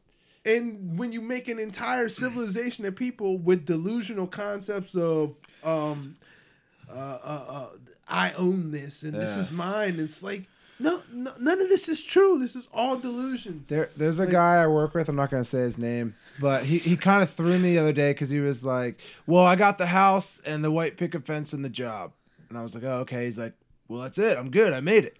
and 0.45 0.97
when 0.97 1.11
you 1.11 1.21
make 1.21 1.47
an 1.47 1.59
entire 1.59 2.07
civilization 2.09 2.85
of 2.85 2.95
people 2.95 3.37
with 3.37 3.65
delusional 3.65 4.27
concepts 4.27 4.95
of 4.95 5.35
um, 5.63 6.13
uh, 6.89 6.93
uh, 6.93 7.45
uh, 7.49 7.69
I 8.07 8.31
own 8.33 8.71
this 8.71 9.03
and 9.03 9.13
this 9.13 9.35
is 9.37 9.51
mine, 9.51 9.99
it's 9.99 10.23
like 10.23 10.47
no, 10.79 11.01
no, 11.11 11.31
none 11.39 11.61
of 11.61 11.67
this 11.69 11.89
is 11.89 12.03
true. 12.03 12.39
This 12.39 12.55
is 12.55 12.67
all 12.73 12.97
delusion. 12.97 13.65
There, 13.67 13.89
there's 13.97 14.19
a 14.19 14.23
Like- 14.23 14.31
guy 14.31 14.55
I 14.63 14.67
work 14.67 14.93
with. 14.93 15.09
I'm 15.09 15.15
not 15.15 15.29
gonna 15.31 15.43
say 15.43 15.59
his 15.59 15.77
name, 15.77 16.15
but 16.39 16.63
he, 16.65 16.77
he 16.79 16.95
kind 16.97 17.21
of 17.23 17.29
threw 17.29 17.57
me 17.59 17.73
the 17.73 17.79
other 17.79 17.93
day 17.93 18.11
because 18.11 18.29
he 18.29 18.39
was 18.39 18.63
like, 18.63 18.99
"Well, 19.27 19.45
I 19.45 19.55
got 19.55 19.77
the 19.77 19.87
house 19.87 20.41
and 20.45 20.63
the 20.63 20.71
white 20.71 20.97
picket 20.97 21.25
fence 21.25 21.53
and 21.53 21.63
the 21.65 21.69
job," 21.69 22.13
and 22.49 22.57
I 22.57 22.63
was 22.63 22.73
like, 22.75 22.83
"Oh, 22.83 22.99
okay." 22.99 23.25
He's 23.25 23.37
like, 23.39 23.53
"Well, 23.87 24.01
that's 24.01 24.17
it. 24.17 24.37
I'm 24.37 24.49
good. 24.51 24.73
I 24.73 24.79
made 24.79 25.05
it." 25.05 25.17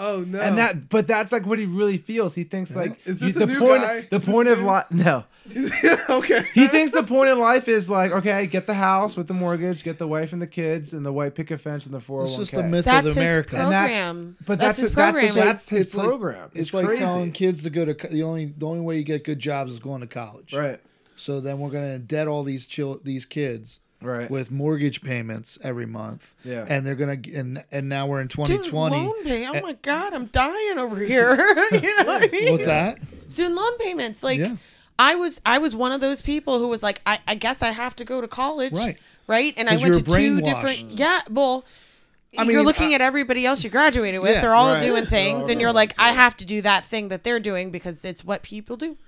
Oh 0.00 0.24
no! 0.26 0.38
And 0.40 0.56
that, 0.58 0.88
but 0.88 1.06
that's 1.08 1.32
like 1.32 1.44
what 1.44 1.58
he 1.58 1.66
really 1.66 1.98
feels. 1.98 2.34
He 2.36 2.44
thinks 2.44 2.70
like 2.74 2.98
Is 3.04 3.18
this 3.18 3.34
you- 3.34 3.42
a 3.42 3.46
the 3.46 3.52
new 3.52 3.58
point, 3.58 3.82
guy? 3.82 4.00
the 4.08 4.16
Is 4.16 4.24
point 4.24 4.48
of 4.48 4.60
life. 4.62 4.84
No, 4.92 5.24
okay. 6.10 6.44
he 6.54 6.68
thinks 6.68 6.92
the 6.92 7.02
point 7.02 7.30
in 7.30 7.38
life 7.38 7.68
is 7.68 7.88
like, 7.90 8.12
okay, 8.12 8.46
get 8.46 8.66
the 8.66 8.74
house 8.74 9.16
with 9.16 9.26
the 9.28 9.34
mortgage, 9.34 9.82
get 9.82 9.98
the 9.98 10.06
wife 10.06 10.32
and 10.32 10.40
the 10.40 10.46
kids, 10.46 10.92
and 10.92 11.04
the 11.04 11.12
white 11.12 11.34
picket 11.34 11.60
fence 11.60 11.84
and 11.86 11.94
the 11.94 11.98
401k. 12.00 12.24
It's 12.26 12.36
just 12.36 12.52
a 12.52 12.58
oh 12.60 12.62
myth 12.68 12.84
That's 12.84 13.08
of 13.08 13.14
his 13.16 13.24
America. 13.24 13.56
And 13.56 13.72
that's- 13.72 14.06
program. 14.06 14.36
but 14.46 14.58
that's, 14.58 14.78
that's 14.78 14.78
his 14.78 14.90
program. 14.90 15.28
the, 15.28 15.32
that's 15.40 15.68
his 15.68 15.80
It's 15.80 15.94
like- 15.94 16.06
program. 16.06 16.44
It's, 16.52 16.60
It's, 16.60 16.74
like 16.74 16.86
crazy. 16.86 17.02
telling 17.02 17.32
kids 17.32 17.62
to 17.64 17.70
go 17.70 17.84
to 17.84 17.94
the 18.08 18.22
only 18.22 18.46
the 18.46 18.66
only 18.66 18.80
way 18.80 18.98
you 18.98 19.02
get 19.04 19.24
good 19.24 19.38
jobs 19.40 19.72
is 19.72 19.78
going 19.78 20.00
to 20.02 20.06
college. 20.06 20.52
right, 20.54 20.80
So 21.16 21.40
then 21.40 21.58
we're 21.58 21.70
gonna 21.70 21.98
debt 21.98 22.28
all 22.28 22.44
these 22.44 22.66
chil- 22.66 23.00
these 23.02 23.24
kids 23.24 23.80
right, 24.00 24.30
with 24.30 24.50
mortgage 24.50 25.00
payments 25.02 25.58
every 25.62 25.86
month. 25.86 26.34
Yeah. 26.44 26.66
And 26.68 26.86
they're 26.86 26.94
gonna 26.94 27.18
and 27.34 27.64
and 27.72 27.88
now 27.88 28.06
we're 28.06 28.20
in 28.20 28.28
Student 28.28 28.64
2020. 28.64 28.96
loan 28.96 29.24
pay. 29.24 29.46
Oh 29.46 29.60
my 29.62 29.72
god, 29.82 30.14
I'm 30.14 30.26
dying 30.26 30.78
over 30.78 30.96
here. 30.98 31.30
you 31.72 31.96
know 31.96 32.04
what 32.04 32.22
I 32.24 32.28
mean? 32.32 32.52
What's 32.52 32.66
that? 32.66 32.98
Student 33.28 33.54
loan 33.56 33.78
payments. 33.78 34.22
Like 34.22 34.38
Yeah. 34.40 34.56
I 34.98 35.14
was 35.14 35.40
I 35.46 35.58
was 35.58 35.76
one 35.76 35.92
of 35.92 36.00
those 36.00 36.22
people 36.22 36.58
who 36.58 36.68
was 36.68 36.82
like, 36.82 37.00
I, 37.06 37.18
I 37.26 37.34
guess 37.34 37.62
I 37.62 37.70
have 37.70 37.94
to 37.96 38.04
go 38.04 38.20
to 38.20 38.28
college. 38.28 38.72
Right. 38.72 38.98
Right? 39.26 39.54
And 39.56 39.68
I 39.68 39.76
went 39.76 39.94
to 39.94 40.02
two 40.02 40.40
different 40.40 40.78
Yeah, 40.98 41.20
well 41.30 41.64
I 42.36 42.42
mean, 42.42 42.50
you're 42.52 42.64
looking 42.64 42.90
I- 42.92 42.96
at 42.96 43.00
everybody 43.00 43.46
else 43.46 43.64
you 43.64 43.70
graduated 43.70 44.20
with. 44.20 44.32
Yeah, 44.34 44.42
they're 44.42 44.54
all 44.54 44.74
right. 44.74 44.80
doing 44.82 45.06
things, 45.06 45.44
all 45.44 45.50
and 45.50 45.60
you're 45.60 45.72
like, 45.72 45.94
I 45.98 46.12
have 46.12 46.36
to 46.38 46.44
do 46.44 46.60
that 46.62 46.84
thing 46.84 47.08
that 47.08 47.24
they're 47.24 47.40
doing 47.40 47.70
because 47.70 48.04
it's 48.04 48.22
what 48.24 48.42
people 48.42 48.76
do, 48.76 48.98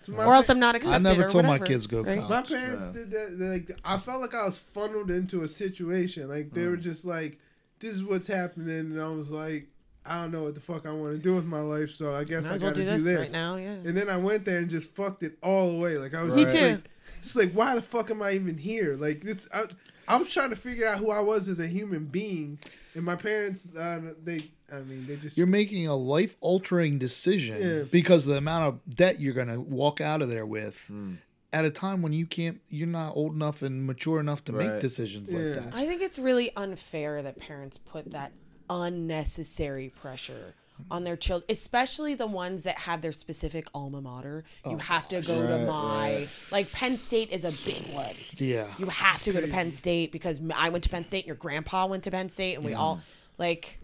So 0.00 0.12
my 0.12 0.24
or 0.24 0.34
else 0.34 0.48
I'm 0.48 0.58
not 0.60 0.74
accepted. 0.74 1.06
I 1.06 1.10
never 1.10 1.26
or 1.26 1.28
told 1.30 1.44
my 1.44 1.58
kids 1.58 1.86
go 1.86 2.02
right? 2.02 2.20
college. 2.20 2.50
My 2.50 2.56
parents 2.56 2.86
did 2.88 3.10
that. 3.10 3.38
Like 3.38 3.78
I 3.84 3.98
felt 3.98 4.20
like 4.22 4.34
I 4.34 4.44
was 4.44 4.56
funneled 4.58 5.10
into 5.10 5.42
a 5.42 5.48
situation. 5.48 6.28
Like 6.28 6.52
they 6.52 6.66
were 6.66 6.76
Mm. 6.78 6.82
just 6.82 7.04
like, 7.04 7.38
"This 7.80 7.94
is 7.94 8.02
what's 8.02 8.26
happening," 8.26 8.78
and 8.78 9.00
I 9.00 9.08
was 9.08 9.30
like, 9.30 9.68
"I 10.06 10.22
don't 10.22 10.32
know 10.32 10.44
what 10.44 10.54
the 10.54 10.60
fuck 10.62 10.86
I 10.86 10.92
want 10.92 11.12
to 11.16 11.18
do 11.22 11.34
with 11.34 11.44
my 11.44 11.60
life." 11.60 11.90
So 11.90 12.14
I 12.14 12.24
guess 12.24 12.44
Might 12.44 12.54
I 12.54 12.58
got 12.58 12.74
to 12.76 12.80
do 12.80 12.86
do 12.86 12.90
this, 12.92 13.04
this. 13.04 13.18
right 13.20 13.32
now. 13.32 13.56
Yeah. 13.56 13.72
And 13.72 13.94
then 13.96 14.08
I 14.08 14.16
went 14.16 14.46
there 14.46 14.58
and 14.58 14.70
just 14.70 14.90
fucked 14.92 15.22
it 15.22 15.36
all 15.42 15.70
away. 15.76 15.98
Like 15.98 16.14
I 16.14 16.22
was 16.22 16.34
Me 16.34 16.44
just 16.44 16.54
like, 16.56 16.90
it's 17.18 17.36
like 17.36 17.52
why 17.52 17.74
the 17.74 17.82
fuck 17.82 18.10
am 18.10 18.22
I 18.22 18.32
even 18.32 18.56
here? 18.56 18.96
Like 18.96 19.20
this, 19.20 19.48
I, 19.52 19.64
I 20.08 20.16
was 20.16 20.32
trying 20.32 20.50
to 20.50 20.56
figure 20.56 20.86
out 20.86 20.98
who 20.98 21.10
I 21.10 21.20
was 21.20 21.46
as 21.48 21.60
a 21.60 21.66
human 21.66 22.06
being, 22.06 22.58
and 22.94 23.04
my 23.04 23.16
parents, 23.16 23.68
uh, 23.76 24.00
they, 24.24 24.50
I 24.72 24.80
mean, 24.80 25.06
they 25.06 25.16
just 25.16 25.36
You're 25.36 25.46
making 25.46 25.86
a 25.86 25.96
life 25.96 26.36
altering 26.40 26.98
decision 26.98 27.60
Yeah. 27.60 27.82
because 27.90 28.24
of 28.24 28.30
the 28.32 28.38
amount 28.38 28.64
of 28.68 28.96
debt 28.96 29.20
you're 29.20 29.34
going 29.34 29.48
to 29.48 29.60
walk 29.60 30.00
out 30.00 30.22
of 30.22 30.28
there 30.30 30.46
with 30.46 30.76
Hmm. 30.86 31.14
at 31.52 31.64
a 31.64 31.70
time 31.70 32.02
when 32.02 32.12
you 32.12 32.26
can't, 32.26 32.60
you're 32.68 32.86
not 32.86 33.16
old 33.16 33.34
enough 33.34 33.62
and 33.62 33.86
mature 33.86 34.20
enough 34.20 34.44
to 34.44 34.52
make 34.52 34.78
decisions 34.80 35.30
Yeah. 35.32 35.38
like 35.38 35.54
that. 35.64 35.74
I 35.74 35.86
think 35.86 36.00
it's 36.02 36.18
really 36.18 36.50
unfair 36.56 37.22
that 37.22 37.38
parents 37.40 37.78
put 37.78 38.10
that 38.12 38.32
unnecessary 38.68 39.88
pressure 39.88 40.54
on 40.90 41.04
their 41.04 41.16
children, 41.16 41.44
especially 41.50 42.14
the 42.14 42.26
ones 42.26 42.62
that 42.62 42.78
have 42.78 43.02
their 43.02 43.12
specific 43.12 43.66
alma 43.74 44.00
mater. 44.00 44.44
You 44.64 44.78
have 44.78 45.08
to 45.08 45.20
go 45.20 45.46
to 45.46 45.54
Right, 45.56 45.66
my 45.66 46.28
like 46.50 46.72
Penn 46.72 46.96
State 46.96 47.30
is 47.32 47.44
a 47.44 47.52
big 47.66 47.82
one. 47.92 48.14
Yeah. 48.38 48.66
You 48.78 48.86
have 48.86 49.22
to 49.24 49.32
go 49.32 49.40
to 49.42 49.46
Penn 49.48 49.72
State 49.72 50.10
because 50.10 50.40
I 50.56 50.70
went 50.70 50.84
to 50.84 50.90
Penn 50.90 51.04
State 51.04 51.18
and 51.24 51.26
your 51.26 51.36
grandpa 51.36 51.86
went 51.86 52.04
to 52.04 52.10
Penn 52.10 52.30
State 52.30 52.54
and 52.54 52.64
we 52.64 52.72
all 52.72 53.00
like 53.36 53.78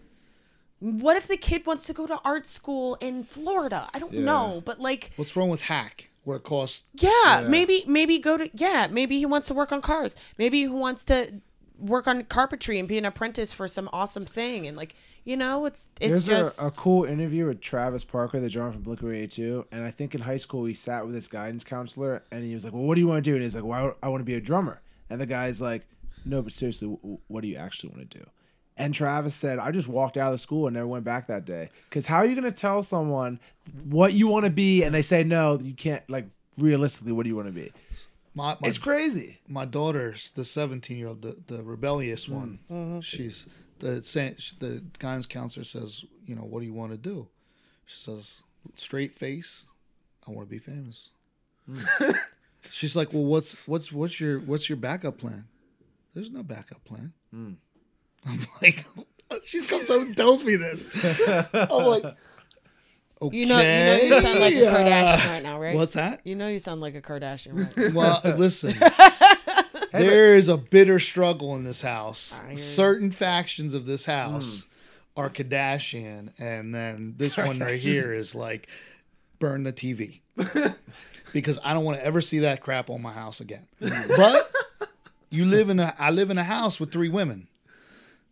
what 0.79 1.17
if 1.17 1.27
the 1.27 1.37
kid 1.37 1.65
wants 1.65 1.85
to 1.87 1.93
go 1.93 2.05
to 2.07 2.19
art 2.23 2.45
school 2.45 2.95
in 3.01 3.23
Florida? 3.23 3.89
I 3.93 3.99
don't 3.99 4.13
Yeah. 4.13 4.21
know, 4.25 4.61
but 4.65 4.79
like 4.79 5.11
What's 5.15 5.35
wrong 5.35 5.49
with 5.49 5.61
hack 5.61 6.09
where 6.23 6.37
it 6.37 6.43
costs? 6.43 6.87
yeah, 6.95 7.45
maybe 7.47 7.83
maybe 7.87 8.19
go 8.19 8.37
to 8.37 8.49
yeah, 8.53 8.87
maybe 8.91 9.17
he 9.17 9.25
wants 9.25 9.47
to 9.47 9.53
work 9.53 9.71
on 9.71 9.81
cars. 9.81 10.15
Maybe 10.37 10.59
he 10.59 10.67
wants 10.67 11.03
to 11.05 11.41
work 11.79 12.07
on 12.07 12.23
carpentry 12.23 12.79
and 12.79 12.87
be 12.87 12.97
an 12.97 13.05
apprentice 13.05 13.53
for 13.53 13.67
some 13.67 13.87
awesome 13.93 14.25
thing 14.25 14.65
and 14.67 14.75
like 14.75 14.95
you 15.25 15.35
know, 15.35 15.65
it's 15.65 15.89
it's 15.99 16.23
There's 16.23 16.23
just 16.23 16.61
a, 16.61 16.67
a 16.67 16.71
cool 16.71 17.03
interview 17.03 17.47
with 17.47 17.59
Travis 17.59 18.05
Barker, 18.05 18.39
the 18.39 18.49
drummer 18.49 18.71
from 18.71 18.83
Blink 18.83 19.01
182, 19.01 19.65
and 19.73 19.83
I 19.83 19.91
think 19.91 20.15
in 20.15 20.21
high 20.21 20.37
school 20.37 20.63
he 20.63 20.73
sat 20.73 21.05
with 21.05 21.13
his 21.13 21.27
guidance 21.27 21.65
counselor, 21.65 22.23
and 22.31 22.45
he 22.45 22.55
was 22.55 22.63
like, 22.63 22.71
"Well, 22.71 22.83
what 22.83 22.95
do 22.95 23.01
you 23.01 23.07
want 23.07 23.25
to 23.25 23.29
do?" 23.29 23.35
And 23.35 23.43
he's 23.43 23.53
like, 23.53 23.65
"Well, 23.65 23.97
I 24.01 24.07
want 24.07 24.21
to 24.21 24.25
be 24.25 24.35
a 24.35 24.39
drummer." 24.39 24.79
And 25.09 25.19
the 25.19 25.25
guy's 25.25 25.59
like, 25.59 25.85
"No, 26.23 26.41
but 26.41 26.53
seriously, 26.53 26.87
what 27.27 27.41
do 27.41 27.49
you 27.49 27.57
actually 27.57 27.89
want 27.89 28.09
to 28.09 28.19
do?" 28.19 28.25
And 28.77 28.93
Travis 28.93 29.35
said, 29.35 29.59
"I 29.59 29.71
just 29.71 29.87
walked 29.87 30.17
out 30.17 30.27
of 30.27 30.33
the 30.33 30.37
school 30.37 30.67
and 30.67 30.75
never 30.75 30.87
went 30.87 31.03
back 31.03 31.27
that 31.27 31.45
day." 31.45 31.69
Because 31.89 32.05
how 32.05 32.17
are 32.17 32.25
you 32.25 32.35
going 32.35 32.43
to 32.43 32.51
tell 32.51 32.83
someone 32.83 33.39
what 33.85 34.13
you 34.13 34.27
want 34.27 34.45
to 34.45 34.51
be, 34.51 34.83
and 34.83 34.93
they 34.93 35.01
say 35.01 35.23
no, 35.23 35.59
you 35.59 35.73
can't. 35.73 36.07
Like 36.09 36.27
realistically, 36.57 37.11
what 37.11 37.23
do 37.23 37.29
you 37.29 37.35
want 37.35 37.47
to 37.47 37.53
be? 37.53 37.71
My, 38.33 38.55
my, 38.61 38.67
It's 38.67 38.77
crazy. 38.77 39.39
my 39.47 39.65
daughter's 39.65 40.29
the 40.31 40.45
17 40.45 40.95
year 40.95 41.07
old, 41.07 41.23
the, 41.23 41.37
the 41.47 41.63
rebellious 41.63 42.27
mm. 42.27 42.33
one. 42.33 42.59
Mm-hmm. 42.71 42.99
She's 42.99 43.47
the 43.79 44.03
sa- 44.03 44.29
the 44.59 44.83
guidance 44.99 45.25
counselor 45.25 45.63
says, 45.63 46.05
you 46.25 46.35
know, 46.35 46.43
what 46.43 46.59
do 46.59 46.65
you 46.65 46.73
want 46.73 46.91
to 46.91 46.97
do? 46.97 47.27
She 47.85 47.97
says, 47.97 48.41
straight 48.75 49.13
face, 49.13 49.65
I 50.27 50.31
want 50.31 50.47
to 50.47 50.51
be 50.51 50.59
famous. 50.59 51.09
Mm. 51.69 52.15
She's 52.69 52.95
like, 52.95 53.13
well, 53.13 53.23
what's 53.23 53.67
what's 53.67 53.91
what's 53.91 54.19
your 54.19 54.39
what's 54.39 54.69
your 54.69 54.75
backup 54.75 55.17
plan? 55.17 55.47
There's 56.13 56.31
no 56.31 56.43
backup 56.43 56.83
plan. 56.83 57.13
Mm. 57.33 57.55
I'm 58.27 58.39
like, 58.61 58.85
she 59.45 59.61
comes 59.65 59.89
over 59.89 60.05
and 60.05 60.15
tells 60.15 60.43
me 60.43 60.55
this. 60.55 60.87
I'm 61.53 61.85
like, 61.85 62.03
okay. 63.21 63.37
you 63.37 63.45
know 63.45 63.59
you 63.59 63.63
know 63.63 63.95
you 63.95 64.21
sound 64.21 64.39
like 64.39 64.53
a. 64.53 64.57
Kardashian 64.57 65.27
right 65.27 65.43
now, 65.43 65.59
right? 65.59 65.75
What's 65.75 65.93
that? 65.93 66.21
You 66.23 66.35
know 66.35 66.47
you 66.47 66.59
sound 66.59 66.81
like 66.81 66.95
a 66.95 67.01
Kardashian 67.01 67.57
right 67.57 67.77
now. 67.93 67.97
Well, 67.97 68.21
uh, 68.23 68.35
listen. 68.35 68.73
there 69.91 70.35
is 70.35 70.47
a 70.47 70.57
bitter 70.57 70.99
struggle 70.99 71.55
in 71.55 71.63
this 71.63 71.81
house. 71.81 72.39
I 72.39 72.43
hear 72.43 72.51
you. 72.51 72.57
Certain 72.57 73.11
factions 73.11 73.73
of 73.73 73.85
this 73.85 74.05
hmm. 74.05 74.11
house 74.11 74.65
are 75.15 75.29
Kardashian, 75.29 76.39
and 76.39 76.73
then 76.73 77.15
this 77.17 77.37
one 77.37 77.59
right 77.59 77.79
here 77.79 78.13
is 78.13 78.35
like 78.35 78.69
burn 79.39 79.63
the 79.63 79.73
TV 79.73 80.21
because 81.33 81.59
I 81.63 81.73
don't 81.73 81.83
want 81.83 81.97
to 81.97 82.05
ever 82.05 82.21
see 82.21 82.39
that 82.39 82.61
crap 82.61 82.89
on 82.89 83.01
my 83.01 83.11
house 83.11 83.39
again. 83.39 83.67
but 83.79 84.51
you 85.29 85.45
live 85.45 85.69
in 85.69 85.79
a 85.79 85.93
I 85.99 86.11
live 86.11 86.29
in 86.29 86.37
a 86.37 86.43
house 86.43 86.79
with 86.79 86.91
three 86.91 87.09
women. 87.09 87.47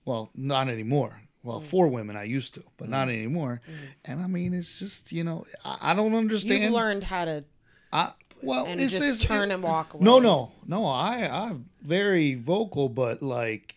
Well, 0.06 0.30
not 0.36 0.70
anymore. 0.70 1.22
Well, 1.44 1.62
mm. 1.62 1.68
four 1.68 1.88
women 1.88 2.16
I 2.16 2.24
used 2.24 2.56
to, 2.56 2.64
but 2.78 2.90
not 2.90 3.08
mm. 3.08 3.14
anymore. 3.14 3.62
Mm. 3.68 3.74
And 4.06 4.24
I 4.24 4.28
mean, 4.28 4.54
it's 4.54 4.80
just 4.80 5.12
you 5.12 5.24
know 5.24 5.46
I, 5.64 5.92
I 5.92 5.94
don't 5.94 6.16
understand. 6.16 6.64
You've 6.64 6.74
learned 6.74 7.04
how 7.04 7.26
to 7.26 7.44
I, 7.92 8.12
well, 8.42 8.66
and 8.66 8.80
it's, 8.80 8.94
just 8.94 9.24
it's- 9.24 9.24
turn 9.24 9.52
it- 9.52 9.56
and 9.56 9.64
walk 9.64 9.94
away. 9.94 10.04
no, 10.04 10.20
no, 10.20 10.52
no. 10.68 10.86
I 10.86 11.30
I'm 11.32 11.70
very 11.82 12.36
vocal, 12.36 12.90
but 12.90 13.22
like, 13.22 13.76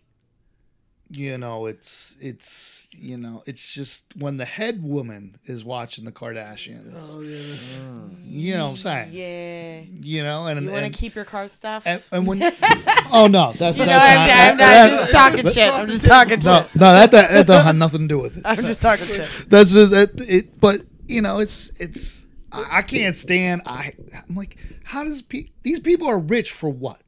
you 1.10 1.38
know, 1.38 1.66
it's 1.66 2.16
it's 2.20 2.88
you 2.92 3.16
know, 3.16 3.42
it's 3.46 3.72
just 3.72 4.04
when 4.16 4.36
the 4.36 4.44
head 4.44 4.82
woman 4.82 5.36
is 5.44 5.64
watching 5.64 6.04
the 6.04 6.12
Kardashians. 6.12 7.16
Oh 7.16 7.20
yeah. 7.22 7.38
Mm. 7.80 8.10
You 8.20 8.54
know 8.54 8.64
what 8.66 8.70
I'm 8.72 8.76
saying? 8.76 9.08
Yeah. 9.12 9.80
You 10.00 10.22
know, 10.22 10.46
and 10.46 10.62
You 10.64 10.70
want 10.70 10.84
to 10.84 10.90
keep 10.90 11.14
your 11.14 11.24
car 11.24 11.48
stuff? 11.48 11.84
and, 11.86 12.02
and 12.12 12.26
when 12.26 12.42
oh 13.12 13.26
no, 13.30 13.52
that's 13.52 13.78
you 13.78 13.86
know, 13.86 13.92
that's 13.92 14.04
I'm, 14.04 14.26
not, 14.26 14.50
I'm, 14.52 14.56
that- 14.58 14.90
I'm 14.92 14.98
just 14.98 15.12
talking 15.12 15.48
shit. 15.48 15.72
I'm 15.72 15.88
just 15.88 16.04
talking 16.06 16.38
no, 16.40 16.58
shit. 16.62 16.74
no, 16.76 16.92
that, 16.92 17.10
that 17.12 17.30
that 17.30 17.46
don't 17.46 17.64
have 17.64 17.76
nothing 17.76 18.02
to 18.02 18.08
do 18.08 18.18
with 18.18 18.36
it. 18.36 18.42
I'm 18.44 18.56
just 18.56 18.82
talking 18.82 19.06
shit. 19.06 19.28
That's 19.48 19.72
just, 19.72 19.90
that 19.92 20.10
it. 20.28 20.60
But 20.60 20.82
you 21.06 21.22
know, 21.22 21.38
it's 21.38 21.70
it's. 21.80 22.26
I, 22.52 22.78
I 22.78 22.82
can't 22.82 23.14
stand. 23.16 23.62
I 23.64 23.92
I'm 24.28 24.34
like, 24.36 24.58
how 24.84 25.04
does 25.04 25.22
pe- 25.22 25.50
these 25.62 25.80
people 25.80 26.06
are 26.06 26.18
rich 26.18 26.52
for 26.52 26.68
what? 26.68 27.00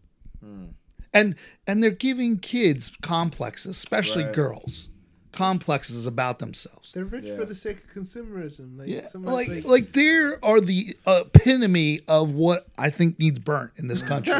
Hmm. 0.43 0.67
And 1.13 1.35
and 1.67 1.83
they're 1.83 1.91
giving 1.91 2.39
kids 2.39 2.93
complexes, 3.03 3.77
especially 3.77 4.25
Right. 4.25 4.33
girls, 4.35 4.89
complexes 5.33 6.07
about 6.07 6.39
themselves. 6.39 6.93
They're 6.93 7.05
rich 7.05 7.25
Yeah. 7.27 7.37
for 7.37 7.45
the 7.45 7.55
sake 7.55 7.79
of 7.79 8.03
consumerism. 8.03 8.79
Like, 8.79 8.89
Yeah, 8.89 9.07
somebody's 9.09 9.49
like 9.49 9.65
like 9.67 9.93
there 9.93 10.43
are 10.45 10.61
the 10.61 10.95
epitome 11.07 12.01
of 12.09 12.31
what 12.31 12.69
I 12.79 12.91
think 12.91 13.19
needs 13.19 13.39
burnt 13.39 13.73
in 13.77 13.89
this 13.89 14.03
country. 14.03 14.35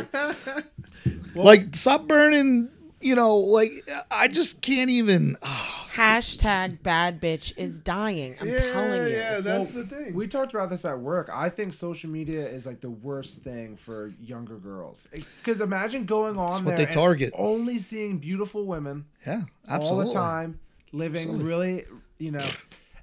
like 1.35 1.75
stop 1.77 2.07
burning. 2.07 2.69
You 3.01 3.15
know, 3.15 3.37
like 3.39 3.89
I 4.11 4.29
just 4.29 4.61
can't 4.63 4.91
even. 4.91 5.37
ah, 5.43 5.80
Hashtag 5.93 6.83
bad 6.83 7.21
bitch 7.21 7.53
is 7.57 7.79
dying. 7.81 8.37
I'm 8.41 8.49
yeah, 8.49 8.73
telling 8.73 9.03
you. 9.07 9.09
yeah, 9.09 9.41
that's 9.41 9.73
Well, 9.75 9.85
the 9.85 9.87
thing. 9.87 10.15
We 10.15 10.27
talked 10.29 10.55
about 10.55 10.71
this 10.71 10.85
at 10.85 10.99
work. 10.99 11.29
I 11.33 11.49
think 11.49 11.73
social 11.73 12.09
media 12.11 12.47
is 12.47 12.67
like 12.67 12.81
the 12.81 12.91
worst 12.91 13.41
thing 13.41 13.77
for 13.77 14.13
younger 14.21 14.57
girls. 14.57 15.09
Because 15.13 15.61
imagine 15.61 16.05
going 16.07 16.37
on 16.37 16.65
what 16.65 16.77
there 16.77 16.79
they 16.79 16.85
and 16.85 16.93
target. 16.93 17.33
only 17.37 17.79
seeing 17.79 18.19
beautiful 18.19 18.67
women 18.67 19.07
yeah, 19.27 19.43
absolutely. 19.69 20.07
all 20.07 20.13
the 20.13 20.15
time, 20.15 20.61
living 20.93 21.23
Absolutely. 21.23 21.45
really, 21.49 21.85
you 22.19 22.31
know. 22.31 22.47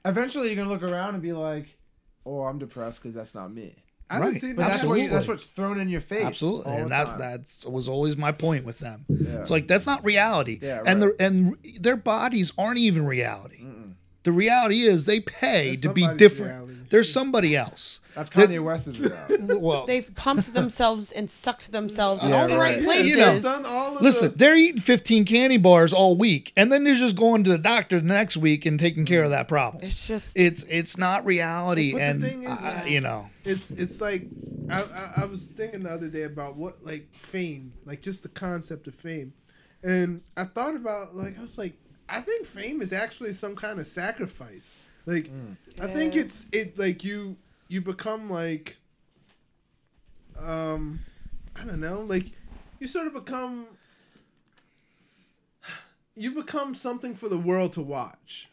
Eventually, 0.05 0.47
you're 0.47 0.55
gonna 0.55 0.69
look 0.69 0.83
around 0.83 1.13
and 1.15 1.21
be 1.21 1.33
like, 1.33 1.77
"Oh, 2.25 2.43
I'm 2.43 2.57
depressed 2.59 3.01
because 3.03 3.13
that's 3.15 3.35
not 3.35 3.51
me." 3.53 3.75
I 4.09 4.19
Right. 4.19 4.25
don't 4.31 4.39
see 4.39 4.47
that. 4.53 4.55
that's 4.57 4.83
what 4.83 4.99
you, 4.99 5.09
that's 5.09 5.27
what's 5.27 5.45
thrown 5.45 5.79
in 5.79 5.89
your 5.89 5.99
face. 6.01 6.23
Absolutely, 6.23 6.71
and 6.73 6.85
the 6.85 6.89
that's 6.89 7.09
time. 7.11 7.19
that's 7.19 7.65
was 7.65 7.89
always 7.89 8.15
my 8.15 8.31
point 8.31 8.63
with 8.65 8.79
them. 8.79 9.05
Yeah. 9.09 9.39
It's 9.39 9.49
like 9.49 9.67
that's 9.67 9.85
not 9.85 10.05
reality, 10.05 10.59
Yeah, 10.61 10.81
and 10.85 11.01
the 11.01 11.15
and 11.19 11.57
their 11.79 11.97
bodies 11.97 12.51
aren't 12.57 12.79
even 12.79 13.05
reality. 13.05 13.63
The 14.23 14.31
reality 14.33 14.81
is 14.81 15.05
they 15.05 15.21
pay 15.21 15.77
to 15.77 15.93
be 15.93 16.05
different. 16.17 16.66
Reality. 16.87 16.91
There's 16.91 17.11
somebody 17.13 17.55
else. 17.55 17.99
That's 18.15 18.29
They're- 18.31 18.47
Kanye 18.47 18.63
West's 18.63 18.97
reality. 18.97 19.53
Well, 19.59 19.85
They've 19.85 20.13
pumped 20.15 20.53
themselves 20.53 21.11
and 21.11 21.29
sucked 21.29 21.71
themselves 21.71 22.23
in 22.23 22.33
all 22.33 22.47
the 22.47 22.57
right 22.57 22.75
right. 22.77 22.83
places. 22.83 23.07
You 23.09 23.17
know. 23.17 23.33
They've 23.33 23.43
done 23.43 23.65
all 23.65 23.97
of 23.97 24.01
listen, 24.01 24.31
the, 24.31 24.37
they're 24.37 24.57
eating 24.57 24.81
15 24.81 25.25
candy 25.25 25.57
bars 25.57 25.93
all 25.93 26.15
week, 26.17 26.51
and 26.57 26.71
then 26.71 26.83
they're 26.83 26.95
just 26.95 27.15
going 27.15 27.43
to 27.43 27.49
the 27.51 27.57
doctor 27.57 27.99
the 27.99 28.05
next 28.07 28.37
week 28.37 28.65
and 28.65 28.79
taking 28.79 29.05
care 29.05 29.23
of 29.23 29.29
that 29.31 29.47
problem. 29.47 29.83
It's 29.83 30.07
just 30.07 30.37
It's 30.37 30.63
it's 30.63 30.97
not 30.97 31.25
reality, 31.25 31.91
But 31.93 31.97
the 31.99 32.03
and 32.03 32.21
thing 32.23 32.43
is, 32.43 32.49
I- 32.49 32.85
you 32.87 33.01
know, 33.01 33.29
it's 33.43 33.71
it's 33.71 34.01
like 34.01 34.23
I, 34.69 34.81
I 34.81 35.11
I 35.21 35.25
was 35.25 35.45
thinking 35.45 35.83
the 35.83 35.91
other 35.91 36.07
day 36.07 36.23
about 36.23 36.55
what 36.55 36.83
like 36.85 37.07
fame, 37.15 37.73
like 37.85 38.01
just 38.01 38.23
the 38.23 38.29
concept 38.29 38.87
of 38.87 38.95
fame, 38.95 39.33
and 39.83 40.21
I 40.35 40.45
thought 40.45 40.75
about 40.75 41.15
like 41.15 41.37
I 41.37 41.41
was 41.41 41.57
like 41.57 41.73
I 42.09 42.21
think 42.21 42.47
fame 42.47 42.81
is 42.81 42.93
actually 42.93 43.33
some 43.33 43.55
kind 43.55 43.79
of 43.79 43.87
sacrifice. 43.87 44.75
Like 45.07 45.31
I 45.81 45.87
think 45.87 46.15
it's 46.15 46.47
it 46.51 46.77
like 46.77 47.03
you 47.03 47.37
you 47.69 47.81
become 47.81 48.29
like 48.29 48.75
um 50.37 50.99
I 51.55 51.63
don't 51.63 51.79
know 51.79 52.01
like 52.01 52.25
you 52.79 52.87
sort 52.87 53.07
of 53.07 53.13
become 53.13 53.67
you 56.15 56.31
become 56.31 56.75
something 56.75 57.15
for 57.15 57.29
the 57.29 57.37
world 57.37 57.73
to 57.73 57.81
watch. 57.81 58.49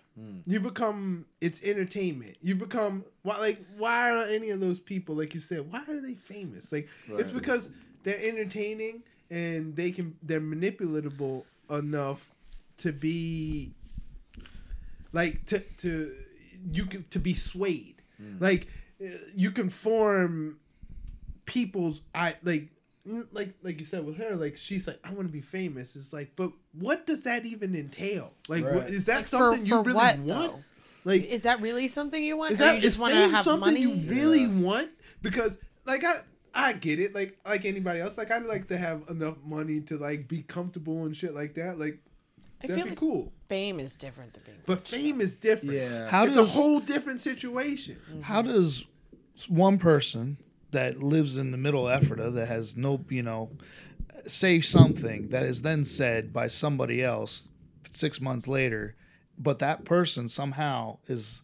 You 0.47 0.60
become 0.60 1.26
it's 1.41 1.60
entertainment. 1.65 2.36
You 2.41 2.55
become 2.55 3.05
why 3.23 3.36
like 3.39 3.58
why 3.76 4.10
are 4.12 4.24
any 4.24 4.50
of 4.50 4.60
those 4.60 4.78
people 4.78 5.16
like 5.16 5.34
you 5.34 5.41
said 5.41 5.70
why 5.73 5.83
are 5.89 6.00
they 6.00 6.15
famous? 6.15 6.70
Like 6.70 6.89
it's 7.18 7.31
because 7.33 7.68
they're 8.05 8.23
entertaining 8.23 9.02
and 9.28 9.74
they 9.74 9.91
can 9.91 10.16
they're 10.23 10.41
manipulatable 10.41 11.42
enough 11.68 12.31
to 12.76 12.92
be 12.92 13.73
like 15.12 15.44
to 15.47 15.58
to 15.78 16.15
you 16.73 16.86
can 16.86 17.05
to 17.10 17.18
be 17.18 17.34
swayed. 17.34 17.97
Like 18.41 18.68
uh, 19.02 19.09
you 19.34 19.51
can 19.51 19.68
form 19.70 20.59
people's 21.47 22.01
I 22.15 22.34
like 22.43 22.68
mm, 23.07 23.26
like 23.33 23.55
like 23.62 23.78
you 23.81 23.84
said 23.86 24.05
with 24.07 24.17
her 24.17 24.34
like 24.34 24.57
she's 24.57 24.86
like 24.86 24.99
I 25.05 25.10
want 25.12 25.26
to 25.28 25.33
be 25.33 25.41
famous. 25.43 25.94
It's 25.97 26.12
like 26.12 26.33
but 26.36 26.52
what 26.73 27.07
does 27.07 27.23
that 27.23 27.44
even 27.44 27.75
entail? 27.75 28.33
Like 28.49 28.65
Right. 28.65 28.89
is 28.89 29.07
that 29.07 29.17
Like, 29.17 29.25
for- 29.26 29.28
something 29.31 29.67
you 29.67 29.76
for 29.76 29.83
really 29.83 29.94
what, 29.97 30.18
want? 30.20 30.52
though? 30.52 30.60
Like 31.05 31.25
is 31.26 31.43
that 31.43 31.60
really 31.60 31.89
something 31.89 32.23
you 32.23 32.36
want? 32.36 32.52
is 32.52 32.60
or 32.60 32.65
that 32.65 32.75
you 32.76 32.81
just 32.81 32.99
is 32.99 33.15
fame 33.15 33.31
have 33.31 33.44
something 33.44 33.75
money? 33.75 33.81
you 33.81 34.10
really 34.10 34.47
want? 34.47 34.91
Because 35.20 35.59
like 35.84 36.02
I 36.05 36.20
I 36.55 36.73
get 36.73 36.99
it. 37.01 37.15
Like 37.15 37.36
like 37.44 37.65
anybody 37.67 38.01
else, 38.01 38.17
like 38.17 38.31
I'd 38.31 38.44
like 38.47 38.68
to 38.68 38.78
have 38.78 39.02
enough 39.10 39.36
money 39.44 39.81
to 39.83 39.99
like 39.99 40.28
be 40.28 40.43
comfortable 40.43 41.05
and 41.05 41.15
shit 41.15 41.34
like 41.34 41.55
that. 41.57 41.78
Like 41.78 41.99
I 42.65 42.67
that'd 42.67 42.76
feel 42.76 42.84
be 42.84 42.91
like 42.91 42.99
cool. 42.99 43.33
fame 43.49 43.81
is 43.81 43.97
different 43.97 44.34
than 44.34 44.43
being. 44.44 44.59
But 44.67 44.86
fame 44.86 45.20
is 45.20 45.34
different. 45.36 45.75
Yeah. 45.75 46.09
How 46.09 46.25
it's 46.25 46.36
does 46.36 46.57
a 46.57 46.59
whole 46.59 46.81
different 46.81 47.20
situation. 47.20 47.97
Mm-hmm. 48.10 48.23
how 48.23 48.43
does 48.43 48.86
one 49.49 49.78
person 49.78 50.36
that 50.70 51.02
lives 51.02 51.36
in 51.36 51.51
the 51.51 51.57
middle 51.59 51.89
of 51.89 52.02
Ephrata 52.02 52.31
that 52.31 52.47
has 52.47 52.76
no, 52.76 53.05
you 53.09 53.23
know, 53.23 53.51
say 54.26 54.60
something 54.60 55.28
that 55.28 55.44
is 55.44 55.62
then 55.62 55.84
said 55.84 56.33
by 56.33 56.49
somebody 56.49 57.02
else 57.02 57.49
six 57.91 58.20
months 58.20 58.49
later, 58.49 58.97
but 59.39 59.59
that 59.60 59.84
person 59.84 60.28
somehow 60.28 60.99
is, 61.07 61.43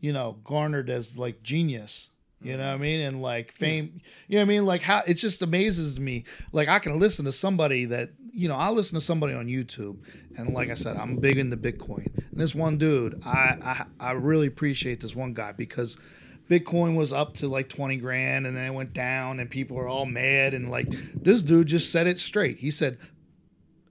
you 0.00 0.12
know, 0.12 0.38
garnered 0.44 0.88
as 0.88 1.18
like 1.18 1.42
genius. 1.42 2.10
You 2.42 2.56
know 2.56 2.64
mm. 2.64 2.68
what 2.68 2.74
I 2.74 2.78
mean? 2.78 3.00
And 3.00 3.22
like 3.22 3.52
fame, 3.52 4.00
you 4.28 4.36
know 4.36 4.40
what 4.40 4.46
I 4.46 4.48
mean? 4.48 4.66
Like 4.66 4.82
how 4.82 5.02
it 5.06 5.14
just 5.14 5.42
amazes 5.42 5.98
me. 6.00 6.24
Like 6.52 6.68
I 6.68 6.78
can 6.78 6.98
listen 6.98 7.24
to 7.26 7.32
somebody 7.32 7.84
that, 7.86 8.10
you 8.32 8.48
know, 8.48 8.56
I 8.56 8.70
listen 8.70 8.96
to 8.96 9.04
somebody 9.04 9.34
on 9.34 9.46
YouTube 9.46 9.98
and 10.36 10.54
like 10.54 10.70
I 10.70 10.74
said, 10.74 10.96
I'm 10.96 11.16
big 11.16 11.38
into 11.38 11.56
Bitcoin. 11.56 12.06
And 12.16 12.40
this 12.40 12.54
one 12.54 12.78
dude, 12.78 13.22
I 13.24 13.56
I, 14.00 14.08
I 14.08 14.12
really 14.12 14.46
appreciate 14.46 15.00
this 15.00 15.14
one 15.14 15.34
guy 15.34 15.52
because 15.52 15.96
Bitcoin 16.48 16.96
was 16.96 17.12
up 17.12 17.34
to 17.34 17.48
like 17.48 17.68
20 17.68 17.96
grand 17.96 18.46
and 18.46 18.56
then 18.56 18.72
it 18.72 18.74
went 18.74 18.92
down 18.92 19.40
and 19.40 19.48
people 19.48 19.78
are 19.78 19.88
all 19.88 20.06
mad 20.06 20.54
and 20.54 20.70
like 20.70 20.88
this 21.14 21.42
dude 21.42 21.68
just 21.68 21.92
said 21.92 22.06
it 22.06 22.18
straight. 22.18 22.58
He 22.58 22.70
said, 22.70 22.98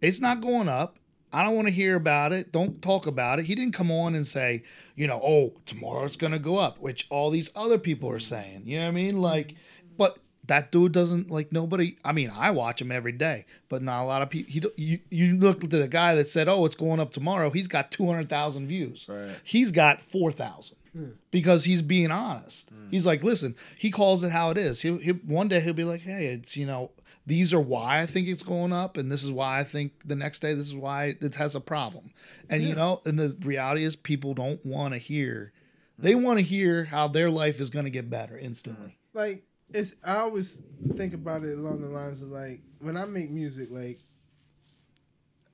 It's 0.01 0.21
not 0.21 0.41
going 0.41 0.67
up. 0.67 0.97
I 1.33 1.43
don't 1.43 1.55
want 1.55 1.67
to 1.67 1.73
hear 1.73 1.95
about 1.95 2.33
it. 2.33 2.51
Don't 2.51 2.81
talk 2.81 3.07
about 3.07 3.39
it. 3.39 3.45
He 3.45 3.55
didn't 3.55 3.73
come 3.73 3.91
on 3.91 4.15
and 4.15 4.27
say, 4.27 4.63
you 4.95 5.07
know, 5.07 5.19
oh, 5.23 5.53
tomorrow 5.65 6.03
it's 6.03 6.17
going 6.17 6.33
to 6.33 6.39
go 6.39 6.57
up, 6.57 6.79
which 6.79 7.07
all 7.09 7.29
these 7.29 7.49
other 7.55 7.77
people 7.77 8.09
are 8.09 8.19
saying. 8.19 8.63
You 8.65 8.79
know 8.79 8.85
what 8.85 8.89
I 8.89 8.91
mean? 8.91 9.21
Like, 9.21 9.55
but 9.97 10.17
that 10.47 10.71
dude 10.71 10.91
doesn't 10.91 11.31
like 11.31 11.51
nobody. 11.51 11.95
I 12.03 12.11
mean, 12.11 12.31
I 12.35 12.51
watch 12.51 12.81
him 12.81 12.91
every 12.91 13.13
day, 13.13 13.45
but 13.69 13.81
not 13.81 14.03
a 14.03 14.05
lot 14.05 14.21
of 14.21 14.29
people. 14.29 14.51
He, 14.51 14.59
don't- 14.59 14.77
you, 14.77 14.99
you 15.09 15.37
look 15.37 15.63
at 15.63 15.69
the 15.69 15.87
guy 15.87 16.15
that 16.15 16.27
said, 16.27 16.49
oh, 16.49 16.65
it's 16.65 16.75
going 16.75 16.99
up 16.99 17.11
tomorrow. 17.11 17.49
He's 17.49 17.67
got 17.67 17.91
200,000 17.91 18.67
views. 18.67 19.07
Right. 19.09 19.29
He's 19.43 19.71
got 19.71 20.01
4,000 20.01 20.75
hmm. 20.91 21.09
because 21.31 21.63
he's 21.63 21.81
being 21.81 22.11
honest. 22.11 22.69
Hmm. 22.69 22.89
He's 22.89 23.05
like, 23.05 23.23
listen, 23.23 23.55
he 23.77 23.91
calls 23.91 24.23
it 24.23 24.31
how 24.31 24.49
it 24.49 24.57
is. 24.57 24.81
He'll, 24.81 24.97
he'll 24.97 25.15
one 25.15 25.47
day 25.47 25.61
he'll 25.61 25.73
be 25.73 25.85
like, 25.85 26.01
hey, 26.01 26.25
it's 26.25 26.57
you 26.57 26.65
know, 26.65 26.91
these 27.25 27.53
are 27.53 27.59
why 27.59 28.01
I 28.01 28.05
think 28.05 28.27
it's 28.27 28.43
going 28.43 28.73
up, 28.73 28.97
and 28.97 29.11
this 29.11 29.23
is 29.23 29.31
why 29.31 29.59
I 29.59 29.63
think 29.63 29.93
the 30.05 30.15
next 30.15 30.39
day 30.39 30.53
this 30.53 30.67
is 30.67 30.75
why 30.75 31.15
it 31.21 31.35
has 31.35 31.55
a 31.55 31.61
problem. 31.61 32.11
And 32.49 32.63
you 32.63 32.75
know, 32.75 33.01
and 33.05 33.19
the 33.19 33.37
reality 33.45 33.83
is 33.83 33.95
people 33.95 34.33
don't 34.33 34.63
want 34.65 34.93
to 34.93 34.97
hear. 34.97 35.53
They 35.99 36.15
want 36.15 36.39
to 36.39 36.43
hear 36.43 36.85
how 36.85 37.07
their 37.07 37.29
life 37.29 37.59
is 37.59 37.69
going 37.69 37.85
to 37.85 37.91
get 37.91 38.09
better 38.09 38.37
instantly. 38.37 38.97
Like 39.13 39.43
it's 39.73 39.95
I 40.03 40.17
always 40.17 40.61
think 40.95 41.13
about 41.13 41.43
it 41.43 41.57
along 41.57 41.81
the 41.81 41.89
lines 41.89 42.21
of 42.21 42.29
like 42.29 42.61
when 42.79 42.97
I 42.97 43.05
make 43.05 43.29
music, 43.29 43.69
like 43.71 43.99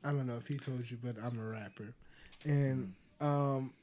I 0.04 0.12
don't 0.12 0.26
know 0.26 0.38
if 0.38 0.48
he 0.48 0.58
told 0.58 0.90
you, 0.90 0.98
but 1.04 1.16
I'm 1.22 1.38
a 1.40 1.44
rapper. 1.44 1.94
And 2.46 2.94
um 3.20 3.74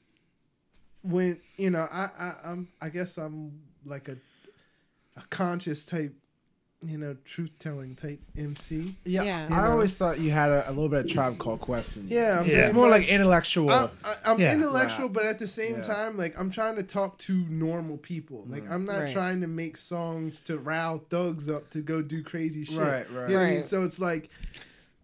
when 1.03 1.39
you 1.57 1.71
know, 1.71 1.87
I, 1.93 2.09
I 2.19 2.35
I'm 2.45 2.69
I 2.81 2.89
guess 2.89 3.19
I'm 3.19 3.61
like 3.85 4.09
a 4.09 4.17
a 5.17 5.23
conscious 5.31 5.85
type, 5.85 6.15
you 6.89 6.99
know, 6.99 7.17
truth 7.25 7.51
telling 7.59 7.95
type 7.97 8.21
MC. 8.37 8.95
Yeah, 9.05 9.23
Yeah. 9.23 9.47
I 9.51 9.63
know? 9.65 9.71
always 9.73 9.97
thought 9.97 10.19
you 10.21 10.31
had 10.31 10.51
a, 10.51 10.69
a 10.69 10.73
little 10.73 10.89
bit 10.89 11.05
of 11.07 11.11
tribe 11.11 11.39
called 11.39 11.61
Quest. 11.61 11.97
in. 11.97 12.09
Yeah, 12.09 12.41
I'm 12.41 12.47
Yeah. 12.47 12.67
it's 12.67 12.75
more 12.75 12.89
like 12.89 13.09
intellectual. 13.09 13.71
I'm, 13.71 13.91
I, 14.05 14.15
I'm 14.25 14.39
Yeah. 14.41 14.53
intellectual, 14.55 15.07
Right. 15.07 15.13
but 15.15 15.25
at 15.27 15.39
the 15.39 15.47
same 15.47 15.77
Yeah. 15.77 15.83
time, 15.83 16.17
like 16.17 16.39
I'm 16.39 16.51
trying 16.51 16.77
to 16.77 16.83
talk 16.83 17.19
to 17.19 17.33
normal 17.49 17.97
people. 17.99 18.45
Mm. 18.49 18.53
Like 18.53 18.71
I'm 18.71 18.85
not 18.85 19.01
Right. 19.03 19.13
trying 19.13 19.41
to 19.41 19.47
make 19.47 19.77
songs 19.77 20.41
to 20.41 20.59
rile 20.59 21.05
thugs 21.11 21.49
up 21.51 21.71
to 21.71 21.81
go 21.81 22.03
do 22.03 22.23
crazy 22.23 22.65
shit. 22.65 22.79
Right, 22.79 23.11
right. 23.11 23.29
You 23.31 23.35
know 23.37 23.41
what 23.41 23.47
I 23.47 23.51
mean? 23.51 23.57
Right. 23.57 23.65
So 23.67 23.85
it's 23.85 23.99
like 23.99 24.31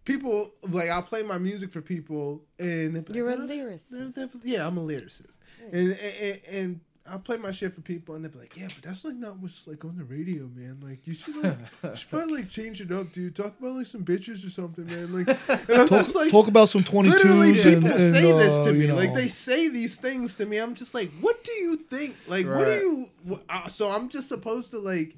people 0.05 0.51
like 0.69 0.89
I'll 0.89 1.03
play 1.03 1.23
my 1.23 1.37
music 1.37 1.71
for 1.71 1.81
people, 1.81 2.43
and 2.59 3.05
You're 3.13 3.27
a 3.29 3.35
like, 3.35 3.39
"Oh, 3.49 3.51
lyricist." 3.53 4.41
Yeah, 4.43 4.67
I'm 4.67 4.77
a 4.77 4.81
lyricist, 4.81 5.37
and, 5.71 5.91
and 5.91 5.99
and 6.21 6.39
and 6.49 6.79
I'll 7.09 7.17
play 7.19 7.37
my 7.37 7.51
shit 7.51 7.73
for 7.73 7.81
people, 7.81 8.13
and 8.15 8.23
they'll 8.23 8.31
be 8.31 8.37
like, 8.39 8.55
"Yeah, 8.55 8.67
but 8.67 8.83
that's 8.83 9.03
like 9.03 9.15
not 9.15 9.39
what's 9.39 9.65
like 9.67 9.83
on 9.83 9.97
the 9.97 10.03
radio, 10.03 10.47
man. 10.55 10.77
Like 10.83 11.07
you 11.07 11.13
should 11.15 11.35
like 11.35 11.57
you 11.83 11.95
should 11.95 12.09
probably 12.11 12.35
like 12.37 12.49
change 12.49 12.79
it 12.79 12.91
up, 12.91 13.11
dude. 13.11 13.35
Talk 13.35 13.59
about 13.59 13.73
like 13.75 13.87
some 13.87 14.05
bitches 14.05 14.45
or 14.45 14.51
something, 14.51 14.85
man. 14.85 15.11
Like, 15.11 15.27
and 15.69 15.81
I'm 15.81 15.87
Talk, 15.87 15.99
just 16.05 16.15
like." 16.15 16.29
talk 16.31 16.47
about 16.47 16.69
some 16.69 16.83
22s 16.83 17.03
Literally, 17.11 17.53
people 17.53 17.89
and, 17.89 17.97
say 18.15 18.21
this 18.31 18.53
uh, 18.53 18.65
to 18.65 18.73
me. 18.73 18.81
you 18.81 18.87
know, 18.89 18.95
Like 18.95 19.13
they 19.15 19.29
say 19.29 19.67
these 19.67 19.97
things 19.97 20.35
to 20.35 20.45
me. 20.45 20.57
I'm 20.57 20.75
just 20.75 20.93
like, 20.93 21.09
what 21.21 21.43
do 21.43 21.51
you 21.51 21.77
think? 21.77 22.15
Like, 22.27 22.45
what 22.45 22.65
do 22.65 22.71
you? 22.71 23.09
wh- 23.27 23.39
Uh, 23.49 23.67
so 23.67 23.89
I'm 23.91 24.07
just 24.07 24.27
supposed 24.29 24.69
to 24.71 24.77
like 24.79 25.15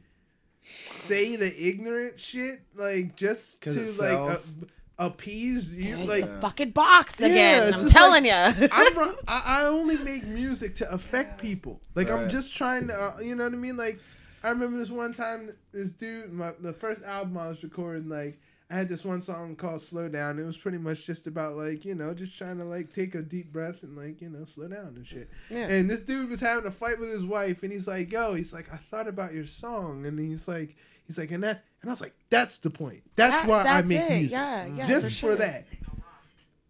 say 0.66 1.36
the 1.36 1.54
ignorant 1.68 2.20
shit, 2.20 2.62
like 2.76 3.16
just 3.18 3.62
to 3.64 3.72
like 3.72 3.82
uh, 3.82 4.36
sells? 4.36 4.52
Appease 5.00 5.74
you. 5.74 5.96
There's 5.98 6.08
Like 6.10 6.26
the 6.28 6.42
fucking 6.42 6.72
box 6.72 7.20
again. 7.20 7.70
it's 7.70 7.82
I'm 7.84 7.90
telling 7.90 8.24
like- 8.26 8.58
you. 8.60 8.68
I'm, 8.72 8.98
ru- 8.98 9.18
I, 9.28 9.42
I 9.46 9.66
only 9.66 9.98
make 9.98 10.26
music 10.26 10.76
to 10.76 10.92
affect 10.92 11.42
people. 11.42 11.82
Like 11.96 12.10
I'm 12.10 12.30
just 12.30 12.56
trying 12.56 12.88
to, 12.88 12.94
uh, 12.94 13.20
you 13.22 13.36
know 13.36 13.44
what 13.46 13.54
I 13.54 13.58
mean? 13.58 13.78
Like 13.78 14.00
I 14.44 14.50
remember 14.50 14.78
this 14.78 14.90
one 14.90 15.14
time, 15.14 15.52
this 15.72 15.92
dude, 15.92 16.32
my 16.34 16.52
the 16.60 16.74
first 16.74 17.04
album 17.04 17.38
I 17.38 17.48
was 17.50 17.64
recording, 17.64 18.10
like 18.10 18.40
I 18.70 18.76
had 18.76 18.90
this 18.90 19.04
one 19.06 19.22
song 19.22 19.56
called 19.56 19.82
"Slow 19.82 20.10
Down." 20.10 20.40
It 20.40 20.46
was 20.46 20.58
pretty 20.58 20.78
much 20.80 21.06
just 21.06 21.28
about 21.28 21.56
like 21.56 21.86
you 21.86 21.96
know 21.96 22.14
just 22.14 22.38
trying 22.38 22.58
to 22.58 22.64
like 22.64 22.92
take 22.94 23.14
a 23.16 23.22
deep 23.22 23.52
breath 23.54 23.84
and 23.84 23.96
like 23.98 24.22
you 24.22 24.30
know 24.30 24.46
slow 24.46 24.68
down 24.68 24.94
and 24.96 25.06
shit. 25.08 25.30
Yeah. 25.50 25.68
And 25.70 25.90
this 25.90 26.02
dude 26.02 26.30
was 26.30 26.40
having 26.42 26.66
a 26.66 26.72
fight 26.72 27.00
with 27.00 27.10
his 27.10 27.24
wife, 27.24 27.64
and 27.64 27.72
he's 27.72 27.88
like, 27.88 28.12
"Yo," 28.12 28.34
he's 28.34 28.52
like, 28.54 28.72
"I 28.74 28.78
thought 28.78 29.08
about 29.08 29.34
your 29.34 29.46
song," 29.46 30.06
and 30.06 30.20
he's 30.20 30.48
like, 30.48 30.76
he's 31.06 31.18
like, 31.18 31.32
and 31.32 31.44
that, 31.44 31.64
and 31.84 31.90
I 31.90 31.94
was 31.94 32.02
like, 32.02 32.16
"That's 32.32 32.58
the 32.58 32.72
point. 32.72 33.04
That's 33.16 33.32
That- 33.42 33.48
why 33.48 33.64
that's 33.64 33.86
I 33.92 33.94
make 33.94 34.02
it. 34.10 34.10
music. 34.10 34.32
Yeah, 34.32 34.66
yeah, 34.66 34.86
just 34.86 35.20
for 35.20 35.32
for, 35.32 35.36
that." 35.36 35.66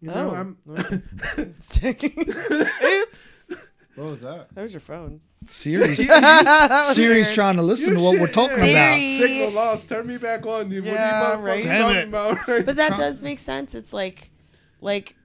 You 0.01 0.09
know, 0.09 0.31
Oh. 0.31 0.35
I'm. 0.35 0.57
Oops. 1.39 1.79
what 3.95 4.07
was 4.09 4.21
that? 4.21 4.53
That 4.53 4.63
was 4.63 4.73
your 4.73 4.81
phone. 4.81 5.21
Siri's, 5.45 5.97
That 6.07 6.69
was 6.87 6.95
Siri's 6.95 7.31
trying 7.33 7.57
to 7.57 7.61
listen 7.61 7.89
Your 7.93 7.97
to 7.99 8.03
what 8.03 8.19
we're 8.19 8.27
talking 8.27 8.57
yeah. 8.57 8.63
about. 8.95 8.97
Siri. 8.97 9.17
Signal 9.19 9.51
lost. 9.51 9.89
Turn 9.89 10.07
me 10.07 10.17
back 10.17 10.45
on, 10.45 10.69
dude. 10.69 10.85
Yeah, 10.85 11.21
what 11.21 11.31
are 11.31 11.37
you 11.39 11.45
right. 11.45 11.63
Damn 11.63 11.81
talking 11.81 11.97
it. 11.97 12.07
about? 12.07 12.47
Right? 12.47 12.65
But 12.65 12.75
that 12.77 12.97
does 12.97 13.21
make 13.23 13.39
sense. 13.39 13.75
It's 13.75 13.93
like, 13.93 14.31
like, 14.81 15.15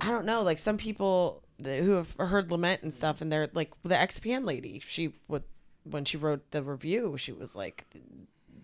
I 0.00 0.06
don't 0.08 0.24
know. 0.24 0.42
Like 0.42 0.58
some 0.58 0.76
people 0.78 1.42
who 1.62 1.92
have 1.92 2.14
heard 2.18 2.50
lament 2.50 2.82
and 2.82 2.92
stuff, 2.92 3.20
and 3.20 3.30
they're 3.32 3.48
like 3.54 3.70
the 3.82 3.94
XPN 3.94 4.44
lady. 4.44 4.80
She 4.80 5.14
would 5.28 5.44
when 5.84 6.04
she 6.04 6.16
wrote 6.16 6.50
the 6.50 6.62
review, 6.62 7.16
she 7.16 7.32
was 7.32 7.56
like, 7.56 7.86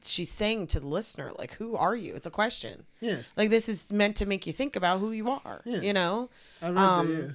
she's 0.07 0.31
saying 0.31 0.69
to 0.69 0.81
the 0.81 0.87
listener, 0.87 1.33
like, 1.39 1.55
"Who 1.55 1.77
are 1.77 1.95
you?" 1.97 2.15
It's 2.15 2.27
a 2.27 2.31
question. 2.31 2.85
yeah, 3.01 3.19
Like 3.37 3.51
this 3.51 3.69
is 3.69 3.93
meant 3.93 4.17
to 4.17 4.27
make 4.27 4.47
you 4.47 4.53
think 4.53 4.77
about 4.77 5.01
who 5.01 5.13
you 5.13 5.31
are. 5.31 5.61
Yeah. 5.65 5.81
You 5.81 5.93
know. 5.93 6.31
I 6.63 6.69
read 6.69 6.79
Um, 6.79 7.17
that. 7.21 7.31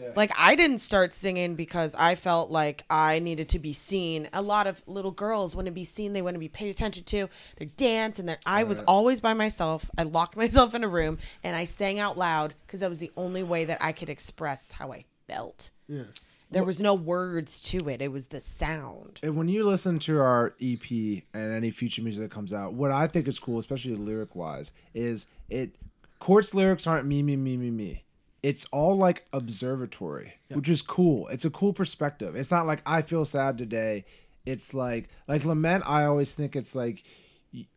Yeah. 0.00 0.08
Like 0.14 0.30
I 0.36 0.56
didn't 0.56 0.80
start 0.80 1.14
singing 1.14 1.54
because 1.54 1.94
I 1.94 2.16
felt 2.16 2.50
like 2.50 2.84
I 2.90 3.18
needed 3.20 3.48
to 3.50 3.58
be 3.58 3.72
seen. 3.72 4.28
A 4.34 4.42
lot 4.42 4.66
of 4.66 4.82
little 4.86 5.12
girls 5.12 5.56
want 5.56 5.66
to 5.66 5.72
be 5.72 5.84
seen. 5.84 6.12
They 6.12 6.20
want 6.22 6.34
to 6.34 6.38
be 6.40 6.48
paid 6.48 6.68
attention 6.68 7.04
to. 7.04 7.28
They 7.56 7.66
dance 7.66 8.18
and 8.18 8.28
they 8.28 8.36
I 8.44 8.64
was 8.64 8.80
always 8.80 9.20
by 9.22 9.32
myself. 9.32 9.88
I 9.96 10.02
locked 10.02 10.36
myself 10.44 10.74
in 10.74 10.84
a 10.84 10.88
room 10.88 11.18
and 11.42 11.56
I 11.56 11.64
sang 11.64 11.98
out 11.98 12.18
loud 12.18 12.54
because 12.66 12.80
that 12.80 12.90
was 12.90 12.98
the 12.98 13.12
only 13.16 13.42
way 13.42 13.64
that 13.64 13.78
I 13.80 13.92
could 13.92 14.10
express 14.10 14.72
how 14.72 14.92
I 14.92 15.04
felt. 15.28 15.70
Yeah. 15.88 16.02
There 16.56 16.64
was 16.64 16.80
no 16.80 16.94
words 16.94 17.60
to 17.62 17.88
it. 17.88 18.00
It 18.00 18.10
was 18.10 18.28
the 18.28 18.40
sound. 18.40 19.20
And 19.22 19.36
when 19.36 19.48
you 19.48 19.64
listen 19.64 19.98
to 20.00 20.18
our 20.18 20.54
EP 20.60 20.90
and 20.90 21.52
any 21.52 21.70
future 21.70 22.02
music 22.02 22.22
that 22.22 22.30
comes 22.30 22.52
out, 22.52 22.72
what 22.72 22.90
I 22.90 23.06
think 23.06 23.28
is 23.28 23.38
cool, 23.38 23.58
especially 23.58 23.94
lyric 23.94 24.34
wise, 24.34 24.72
is 24.94 25.26
it 25.48 25.76
Court's 26.18 26.54
lyrics 26.54 26.86
aren't 26.86 27.06
me, 27.06 27.22
me, 27.22 27.36
me, 27.36 27.56
me, 27.56 27.70
me. 27.70 28.04
It's 28.42 28.64
all 28.72 28.96
like 28.96 29.26
observatory, 29.32 30.34
which 30.50 30.68
is 30.68 30.80
cool. 30.80 31.26
It's 31.28 31.44
a 31.44 31.50
cool 31.50 31.72
perspective. 31.72 32.36
It's 32.36 32.50
not 32.50 32.66
like 32.66 32.80
I 32.86 33.02
feel 33.02 33.24
sad 33.24 33.58
today. 33.58 34.04
It's 34.44 34.72
like 34.72 35.08
like 35.26 35.44
lament. 35.44 35.84
I 35.86 36.04
always 36.04 36.34
think 36.34 36.54
it's 36.54 36.74
like 36.74 37.02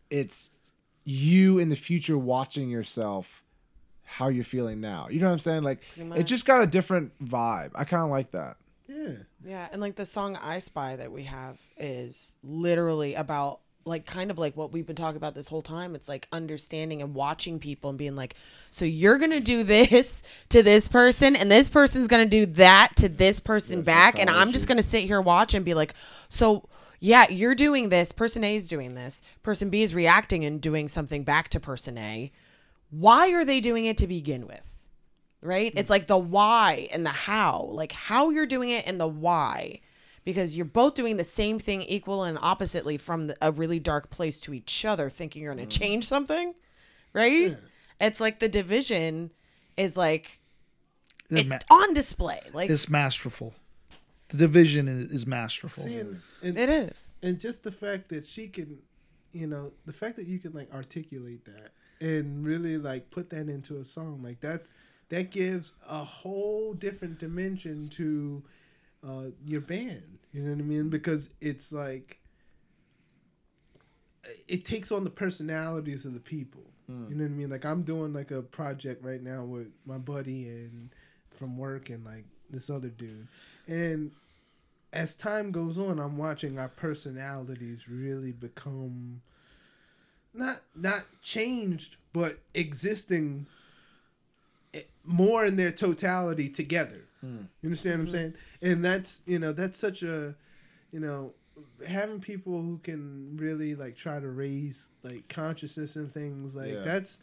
it's 0.10 0.52
you 1.04 1.58
in 1.58 1.70
the 1.70 1.76
future 1.76 2.18
watching 2.18 2.70
yourself 2.70 3.44
how 4.04 4.28
you're 4.28 4.44
feeling 4.44 4.80
now. 4.80 5.08
You 5.10 5.20
know 5.20 5.28
what 5.28 5.34
I'm 5.34 5.40
saying? 5.40 5.64
Like 5.64 5.84
it 5.98 6.24
just 6.24 6.46
got 6.46 6.62
a 6.62 6.68
different 6.68 7.18
vibe. 7.20 7.72
I 7.76 7.84
kind 7.84 8.04
of 8.04 8.10
like 8.10 8.32
that. 8.32 8.58
Yeah. 8.90 9.14
Yeah, 9.46 9.68
and 9.72 9.82
like 9.82 9.96
the 9.96 10.06
song 10.06 10.38
I 10.42 10.60
Spy 10.60 10.96
that 10.96 11.12
we 11.12 11.24
have 11.24 11.60
is 11.78 12.36
literally 12.44 13.14
about 13.14 13.60
like 13.86 14.06
kind 14.06 14.30
of 14.32 14.38
like 14.38 14.58
what 14.58 14.72
we've 14.72 14.86
been 14.86 14.96
talking 14.96 15.18
about 15.18 15.36
this 15.36 15.48
whole 15.48 15.62
time. 15.62 15.96
It's 15.96 16.10
like 16.10 16.28
understanding 16.32 17.02
and 17.02 17.14
watching 17.14 17.60
people 17.60 17.90
and 17.90 18.00
being 18.00 18.16
like, 18.16 18.36
so 18.72 18.86
you're 18.86 19.18
going 19.18 19.32
to 19.32 19.40
do 19.40 19.64
this 19.64 20.22
to 20.50 20.64
this 20.64 20.88
person 20.88 21.36
and 21.36 21.52
this 21.52 21.70
person's 21.70 22.08
going 22.08 22.28
to 22.28 22.30
do 22.30 22.46
that 22.54 22.90
to 22.98 23.10
this 23.10 23.40
person 23.40 23.82
back 23.82 24.20
and 24.20 24.30
I'm 24.30 24.52
just 24.52 24.68
going 24.68 24.78
to 24.78 24.84
sit 24.84 25.04
here 25.06 25.22
watch 25.22 25.54
and 25.54 25.64
be 25.64 25.74
like, 25.74 25.94
so 26.28 26.68
yeah, 27.00 27.28
you're 27.30 27.56
doing 27.56 27.90
this, 27.90 28.12
person 28.12 28.44
A 28.44 28.56
is 28.56 28.68
doing 28.68 28.96
this, 28.96 29.22
person 29.44 29.70
B 29.70 29.82
is 29.82 29.96
reacting 29.96 30.44
and 30.44 30.60
doing 30.60 30.88
something 30.88 31.24
back 31.24 31.50
to 31.50 31.60
person 31.60 31.98
A. 31.98 32.32
Why 32.90 33.32
are 33.32 33.46
they 33.46 33.62
doing 33.62 33.86
it 33.86 33.98
to 34.00 34.08
begin 34.08 34.46
with? 34.48 34.69
Right? 35.42 35.72
Hmm. 35.72 35.78
It's 35.78 35.90
like 35.90 36.08
the 36.08 36.18
why 36.18 36.88
and 36.92 37.06
the 37.06 37.12
how, 37.12 37.70
like 37.72 37.92
how 37.92 38.30
you're 38.30 38.46
doing 38.46 38.70
it 38.70 38.86
and 38.88 39.00
the 39.00 39.08
why. 39.08 39.82
because 40.24 40.56
you're 40.56 40.66
both 40.66 40.94
doing 40.94 41.18
the 41.18 41.24
same 41.24 41.60
thing 41.60 41.82
equal 41.84 42.24
and 42.24 42.38
oppositely 42.42 42.98
from 42.98 43.28
the, 43.28 43.36
a 43.42 43.52
really 43.52 43.80
dark 43.80 44.10
place 44.10 44.40
to 44.42 44.54
each 44.54 44.86
other 44.86 45.10
thinking 45.10 45.42
you're 45.42 45.56
going 45.56 45.68
to 45.68 45.78
hmm. 45.78 45.84
change 45.84 46.06
something 46.06 46.54
right 47.14 47.58
it's 48.00 48.20
like 48.20 48.40
the 48.40 48.50
division 48.50 49.32
is 49.78 49.98
like 49.98 50.40
It's, 51.30 51.42
it's 51.42 51.50
ma- 51.50 51.58
on 51.72 51.94
display 51.94 52.42
like 52.54 52.70
it's 52.70 52.90
masterful. 52.90 53.56
The 54.30 54.38
division 54.38 54.88
is, 54.88 55.12
is 55.12 55.26
masterful. 55.26 55.84
See, 55.84 55.98
and, 55.98 56.22
and, 56.44 56.58
it 56.58 56.70
is 56.70 57.16
and 57.24 57.40
just 57.40 57.64
the 57.64 57.72
fact 57.72 58.10
that 58.10 58.26
she 58.28 58.48
can, 58.48 58.78
you 59.32 59.48
know, 59.48 59.72
the 59.86 59.94
fact 59.94 60.18
that 60.18 60.28
you 60.28 60.38
can 60.38 60.54
like 60.54 60.72
articulate 60.72 61.46
that 61.46 61.72
and 62.00 62.46
really 62.46 62.78
like 62.78 63.10
put 63.10 63.30
that 63.32 63.50
into 63.50 63.78
a 63.78 63.84
song, 63.84 64.22
like 64.22 64.40
that's 64.40 64.74
that 65.10 65.32
gives 65.32 65.74
a 65.88 66.04
whole 66.04 66.74
different 66.74 67.20
dimension 67.20 67.90
to 67.90 68.44
uh, 69.08 69.26
your 69.46 69.62
band. 69.62 70.20
You 70.32 70.44
know 70.44 70.52
what 70.52 70.60
I 70.60 70.64
mean? 70.64 70.90
Because 70.90 71.30
it's 71.42 71.72
like 71.72 72.20
it 74.48 74.66
takes 74.66 74.92
on 74.92 75.04
the 75.04 75.10
personalities 75.10 76.06
of 76.06 76.14
the 76.14 76.20
people. 76.20 76.64
You 77.10 77.16
know 77.16 77.24
what 77.24 77.32
I 77.32 77.36
mean? 77.36 77.50
Like 77.50 77.66
I'm 77.66 77.84
doing 77.84 78.14
like 78.14 78.32
a 78.32 78.42
project 78.42 79.04
right 79.04 79.22
now 79.22 79.44
with 79.44 79.68
my 79.86 79.98
buddy 79.98 80.48
and 80.48 80.90
from 81.30 81.58
work 81.58 81.90
and 81.90 82.04
like 82.04 82.26
this 82.50 82.70
other 82.70 82.90
dude, 82.90 83.28
and 83.68 84.12
as 84.92 85.14
time 85.16 85.52
goes 85.52 85.78
on, 85.78 86.00
I'm 86.00 86.18
watching 86.18 86.58
our 86.58 86.68
personalities 86.70 87.88
really 87.88 88.32
become 88.32 89.22
not 90.34 90.62
not 90.76 91.04
changed, 91.22 91.98
but 92.12 92.40
existing 92.56 93.46
Eh, 94.74 94.82
more 95.04 95.46
in 95.46 95.56
their 95.56 95.72
totality 95.72 96.50
together. 96.50 97.06
Hmm. 97.22 97.44
You 97.62 97.68
understand 97.68 98.00
what 98.00 98.02
I'm 98.02 98.06
mm-hmm. 98.08 98.16
saying? 98.16 98.34
And 98.62 98.86
that's 98.86 99.22
you 99.26 99.40
know 99.40 99.52
that's 99.52 99.78
such 99.78 100.04
a 100.04 100.36
you 100.92 101.00
know 101.00 101.34
having 101.86 102.20
people 102.20 102.62
who 102.62 102.80
can 102.84 103.38
really 103.38 103.76
like 103.76 103.96
try 103.96 104.20
to 104.20 104.30
raise 104.30 104.90
like 105.04 105.28
consciousness 105.28 105.96
and 105.96 106.12
things 106.12 106.56
like 106.56 106.74
Yeah. 106.74 106.82
that's. 106.82 107.20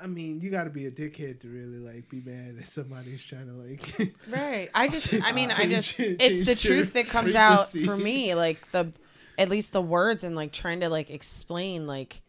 I 0.00 0.06
mean, 0.06 0.40
you 0.40 0.50
got 0.50 0.64
to 0.64 0.70
be 0.70 0.86
a 0.86 0.90
dickhead 0.90 1.40
to 1.40 1.48
really 1.48 1.78
like 1.78 2.08
be 2.08 2.20
mad 2.24 2.56
at 2.58 2.68
somebody's 2.68 3.22
trying 3.22 3.46
to 3.46 3.52
like 3.52 4.14
Right. 4.28 4.70
I 4.74 4.88
just, 4.88 5.14
I 5.22 5.32
mean, 5.32 5.50
I 5.50 5.66
just, 5.66 6.00
it's 6.00 6.46
the 6.46 6.54
truth 6.54 6.94
that 6.94 7.06
comes 7.06 7.34
out 7.34 7.68
for 7.68 7.96
me. 7.96 8.34
Like 8.34 8.72
the, 8.72 8.92
at 9.38 9.50
least 9.50 9.72
the 9.72 9.82
words 9.82 10.24
and 10.24 10.34
like 10.34 10.52
trying 10.52 10.80
to 10.80 10.88
like 10.88 11.10
explain 11.10 11.86
like, 11.86 12.22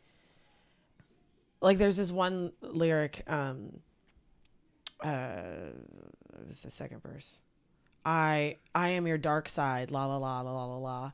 like 1.61 1.77
there's 1.77 1.97
this 1.97 2.11
one 2.11 2.51
lyric, 2.61 3.23
um, 3.25 3.79
uh, 5.03 5.71
it 6.39 6.47
was 6.47 6.61
the 6.61 6.71
second 6.71 7.01
verse. 7.01 7.39
I, 8.03 8.57
I 8.73 8.89
am 8.89 9.07
your 9.07 9.17
dark 9.17 9.49
side. 9.49 9.91
La 9.91 10.05
la 10.05 10.17
la 10.17 10.41
la 10.41 10.51
la 10.51 10.65
la 10.65 10.77
la. 10.77 11.11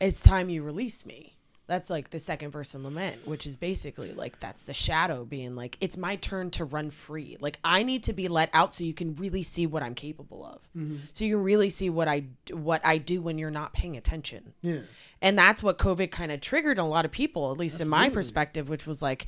It's 0.00 0.22
time 0.22 0.50
you 0.50 0.62
release 0.62 1.06
me. 1.06 1.30
That's 1.66 1.88
like 1.88 2.10
the 2.10 2.20
second 2.20 2.50
verse 2.50 2.74
in 2.74 2.84
Lament, 2.84 3.26
which 3.26 3.46
is 3.46 3.56
basically 3.56 4.12
like 4.12 4.38
that's 4.38 4.64
the 4.64 4.74
shadow 4.74 5.24
being 5.24 5.56
like, 5.56 5.78
it's 5.80 5.96
my 5.96 6.16
turn 6.16 6.50
to 6.50 6.64
run 6.66 6.90
free. 6.90 7.38
Like 7.40 7.58
I 7.64 7.82
need 7.84 8.02
to 8.02 8.12
be 8.12 8.28
let 8.28 8.50
out 8.52 8.74
so 8.74 8.84
you 8.84 8.92
can 8.92 9.14
really 9.14 9.42
see 9.42 9.66
what 9.66 9.82
I'm 9.82 9.94
capable 9.94 10.44
of. 10.44 10.60
So 11.14 11.24
you 11.24 11.36
can 11.36 11.42
really 11.42 11.70
see 11.70 11.88
what 11.88 12.06
I 12.06 12.24
what 12.52 12.84
I 12.84 12.98
do 12.98 13.22
when 13.22 13.38
you're 13.38 13.50
not 13.50 13.72
paying 13.72 13.96
attention. 13.96 14.52
yeah. 14.60 14.80
And 15.22 15.38
that's 15.38 15.62
what 15.62 15.78
COVID 15.78 16.10
kind 16.10 16.30
of 16.30 16.42
triggered 16.42 16.78
a 16.78 16.84
lot 16.84 17.06
of 17.06 17.10
people, 17.10 17.50
at 17.50 17.56
least 17.56 17.80
in 17.80 17.88
my 17.88 18.10
perspective, 18.10 18.68
which 18.68 18.86
was 18.86 19.00
like 19.00 19.24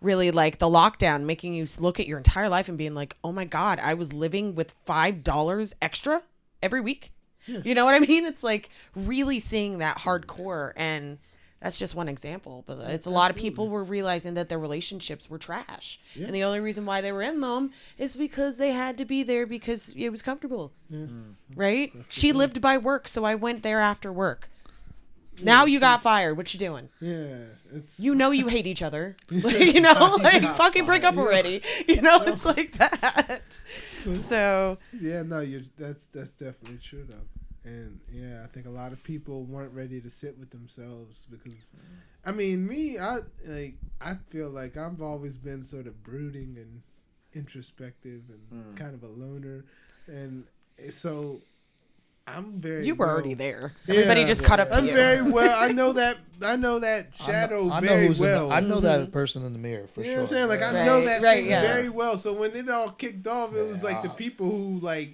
really 0.00 0.30
like 0.30 0.58
the 0.58 0.66
lockdown 0.66 1.24
making 1.24 1.54
you 1.54 1.66
look 1.78 1.98
at 2.00 2.06
your 2.06 2.18
entire 2.18 2.48
life 2.48 2.68
and 2.68 2.78
being 2.78 2.94
like, 2.94 3.16
"Oh 3.24 3.32
my 3.32 3.44
god, 3.44 3.78
I 3.82 3.94
was 3.94 4.12
living 4.12 4.54
with 4.54 4.74
$5 4.84 5.72
extra 5.80 6.22
every 6.62 6.80
week." 6.80 7.12
You 7.46 7.74
know 7.74 7.84
what 7.84 7.94
I 7.94 8.00
mean? 8.00 8.26
It's 8.26 8.42
like 8.42 8.70
really 8.94 9.38
seeing 9.38 9.78
that 9.78 9.98
hardcore 9.98 10.72
and 10.74 11.18
that's 11.60 11.78
just 11.78 11.94
one 11.94 12.08
example, 12.08 12.64
but 12.66 12.78
it's 12.90 13.06
a 13.06 13.10
lot 13.10 13.30
of 13.30 13.36
people 13.36 13.68
were 13.68 13.82
realizing 13.82 14.34
that 14.34 14.48
their 14.48 14.58
relationships 14.58 15.30
were 15.30 15.38
trash. 15.38 15.98
And 16.14 16.34
the 16.34 16.44
only 16.44 16.60
reason 16.60 16.84
why 16.84 17.00
they 17.00 17.12
were 17.12 17.22
in 17.22 17.40
them 17.40 17.70
is 17.98 18.14
because 18.14 18.58
they 18.58 18.72
had 18.72 18.98
to 18.98 19.04
be 19.04 19.22
there 19.22 19.46
because 19.46 19.94
it 19.96 20.10
was 20.10 20.22
comfortable. 20.22 20.72
Right? 21.54 21.92
She 22.10 22.32
lived 22.32 22.60
by 22.60 22.78
work, 22.78 23.08
so 23.08 23.24
I 23.24 23.36
went 23.36 23.62
there 23.62 23.80
after 23.80 24.12
work. 24.12 24.50
Now 25.42 25.64
you 25.64 25.80
got 25.80 26.02
fired. 26.02 26.36
What 26.36 26.52
you 26.52 26.58
doing? 26.58 26.88
Yeah, 27.00 27.36
it's 27.72 28.00
You 28.00 28.14
know 28.14 28.30
you 28.30 28.48
hate 28.48 28.66
each 28.66 28.82
other. 28.82 29.16
Like, 29.30 29.74
you 29.74 29.80
know, 29.80 30.18
like 30.22 30.42
fucking 30.42 30.86
break 30.86 31.04
up 31.04 31.16
already. 31.16 31.62
You 31.88 32.02
know, 32.02 32.22
it's 32.22 32.44
like 32.44 32.72
that. 32.78 33.42
So 34.20 34.78
yeah, 34.98 35.22
no, 35.22 35.40
you 35.40 35.64
that's 35.78 36.06
that's 36.06 36.30
definitely 36.30 36.78
true 36.78 37.04
though, 37.08 37.70
and 37.70 38.00
yeah, 38.10 38.42
I 38.44 38.46
think 38.48 38.66
a 38.66 38.70
lot 38.70 38.92
of 38.92 39.02
people 39.02 39.44
weren't 39.44 39.72
ready 39.72 40.00
to 40.00 40.10
sit 40.10 40.38
with 40.38 40.50
themselves 40.50 41.26
because, 41.30 41.74
I 42.24 42.32
mean, 42.32 42.66
me, 42.66 42.98
I 42.98 43.20
like 43.44 43.74
I 44.00 44.16
feel 44.30 44.50
like 44.50 44.76
I've 44.76 45.00
always 45.00 45.36
been 45.36 45.64
sort 45.64 45.86
of 45.86 46.02
brooding 46.02 46.56
and 46.56 46.82
introspective 47.34 48.22
and 48.28 48.64
hmm. 48.64 48.74
kind 48.74 48.94
of 48.94 49.02
a 49.02 49.08
loner, 49.08 49.64
and 50.06 50.44
eh, 50.78 50.90
so 50.90 51.40
I'm 52.28 52.60
very 52.60 52.84
you 52.84 52.94
were 52.94 53.06
well- 53.06 53.14
already 53.14 53.34
there. 53.34 53.72
Everybody 53.88 54.22
Yeah. 54.22 54.26
just 54.26 54.42
caught 54.44 54.58
up 54.60 54.70
to 54.70 54.76
I'm 54.76 54.86
you. 54.86 54.94
very 54.94 55.22
well. 55.30 55.62
I 55.62 55.72
know 55.72 55.92
that. 55.92 56.16
I 56.42 56.56
know 56.56 56.78
that 56.80 57.18
I 57.20 57.26
know- 57.26 57.32
shadow 57.32 57.70
I 57.70 57.80
know 57.80 57.86
very 57.86 58.08
the- 58.08 58.22
well. 58.22 58.52
I 58.52 58.60
know 58.60 58.80
that 58.80 59.00
mm-hmm. 59.00 59.12
person 59.12 59.42
in 59.44 59.52
the 59.52 59.58
mirror 59.58 59.86
for 59.94 60.00
You 60.02 60.08
know 60.08 60.12
sure. 60.12 60.22
what 60.22 60.32
I'm 60.32 60.36
saying? 60.36 60.48
Like 60.48 60.62
I 60.62 60.84
know 60.84 61.00
that 61.04 61.22
right, 61.22 61.36
thing 61.42 61.50
yeah. 61.50 61.62
very 61.62 61.88
well. 61.88 62.18
So 62.18 62.32
when 62.32 62.54
it 62.56 62.68
all 62.68 62.90
kicked 62.90 63.26
off, 63.26 63.54
it 63.54 63.62
was 63.62 63.82
like 63.82 64.02
the 64.02 64.08
people 64.10 64.50
who 64.50 64.78
like 64.80 65.10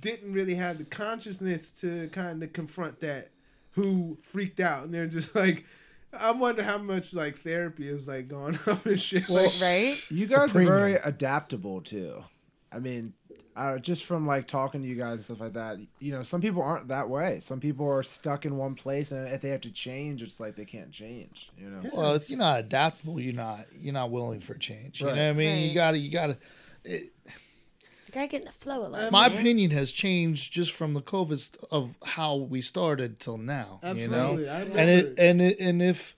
didn't 0.00 0.32
really 0.32 0.54
have 0.56 0.78
the 0.78 0.84
consciousness 0.84 1.70
to 1.70 2.08
kind 2.08 2.42
of 2.42 2.52
confront 2.52 3.00
that, 3.00 3.30
who 3.72 4.18
freaked 4.22 4.58
out, 4.60 4.84
and 4.84 4.92
they're 4.92 5.06
just 5.06 5.34
like, 5.36 5.64
I 6.12 6.32
wonder 6.32 6.62
how 6.62 6.78
much 6.78 7.14
like 7.14 7.38
therapy 7.38 7.88
is 7.88 8.08
like 8.08 8.26
going 8.28 8.58
up 8.66 8.84
and 8.86 8.98
shit. 8.98 9.28
like, 9.28 9.50
right? 9.62 9.96
You 10.10 10.26
guys 10.26 10.54
are 10.56 10.64
very 10.64 10.94
adaptable 10.96 11.80
too. 11.80 12.24
I 12.72 12.80
mean, 12.80 13.12
uh, 13.56 13.78
just 13.78 14.04
from 14.04 14.26
like 14.26 14.46
talking 14.46 14.82
to 14.82 14.88
you 14.88 14.94
guys 14.96 15.14
and 15.14 15.24
stuff 15.24 15.40
like 15.40 15.54
that, 15.54 15.78
you 15.98 16.12
know, 16.12 16.22
some 16.22 16.40
people 16.42 16.62
aren't 16.62 16.88
that 16.88 17.08
way. 17.08 17.40
Some 17.40 17.58
people 17.58 17.88
are 17.90 18.02
stuck 18.02 18.44
in 18.44 18.56
one 18.58 18.74
place, 18.74 19.12
and 19.12 19.26
if 19.28 19.40
they 19.40 19.48
have 19.48 19.62
to 19.62 19.70
change, 19.72 20.22
it's 20.22 20.38
like 20.38 20.56
they 20.56 20.64
can't 20.66 20.92
change. 20.92 21.50
You 21.58 21.70
know. 21.70 21.90
Well, 21.94 22.14
if 22.14 22.28
you're 22.28 22.38
not 22.38 22.60
adaptable, 22.60 23.18
you're 23.18 23.32
not 23.34 23.60
you're 23.78 23.94
not 23.94 24.10
willing 24.10 24.40
for 24.40 24.54
change. 24.54 25.00
You 25.00 25.06
Right. 25.06 25.16
know 25.16 25.24
what 25.24 25.30
I 25.30 25.32
mean? 25.32 25.68
You 25.68 25.74
gotta 25.74 25.98
you 25.98 26.10
gotta. 26.10 26.36
You 26.84 28.12
gotta 28.12 28.28
get 28.28 28.40
in 28.42 28.46
the 28.46 28.52
flow 28.52 28.86
a 28.86 28.88
little. 28.88 29.10
My 29.10 29.28
bit. 29.28 29.40
opinion 29.40 29.70
has 29.72 29.90
changed 29.90 30.52
just 30.52 30.72
from 30.72 30.94
the 30.94 31.02
COVID 31.02 31.38
st- 31.38 31.64
of 31.72 31.94
how 32.04 32.36
we 32.36 32.62
started 32.62 33.18
till 33.18 33.36
now. 33.38 33.80
Absolutely. 33.82 34.04
You 34.44 34.46
know, 34.46 34.52
I 34.52 34.60
and 34.60 34.90
it 34.90 35.18
and 35.18 35.42
it, 35.42 35.60
and 35.60 35.82
if 35.82 36.14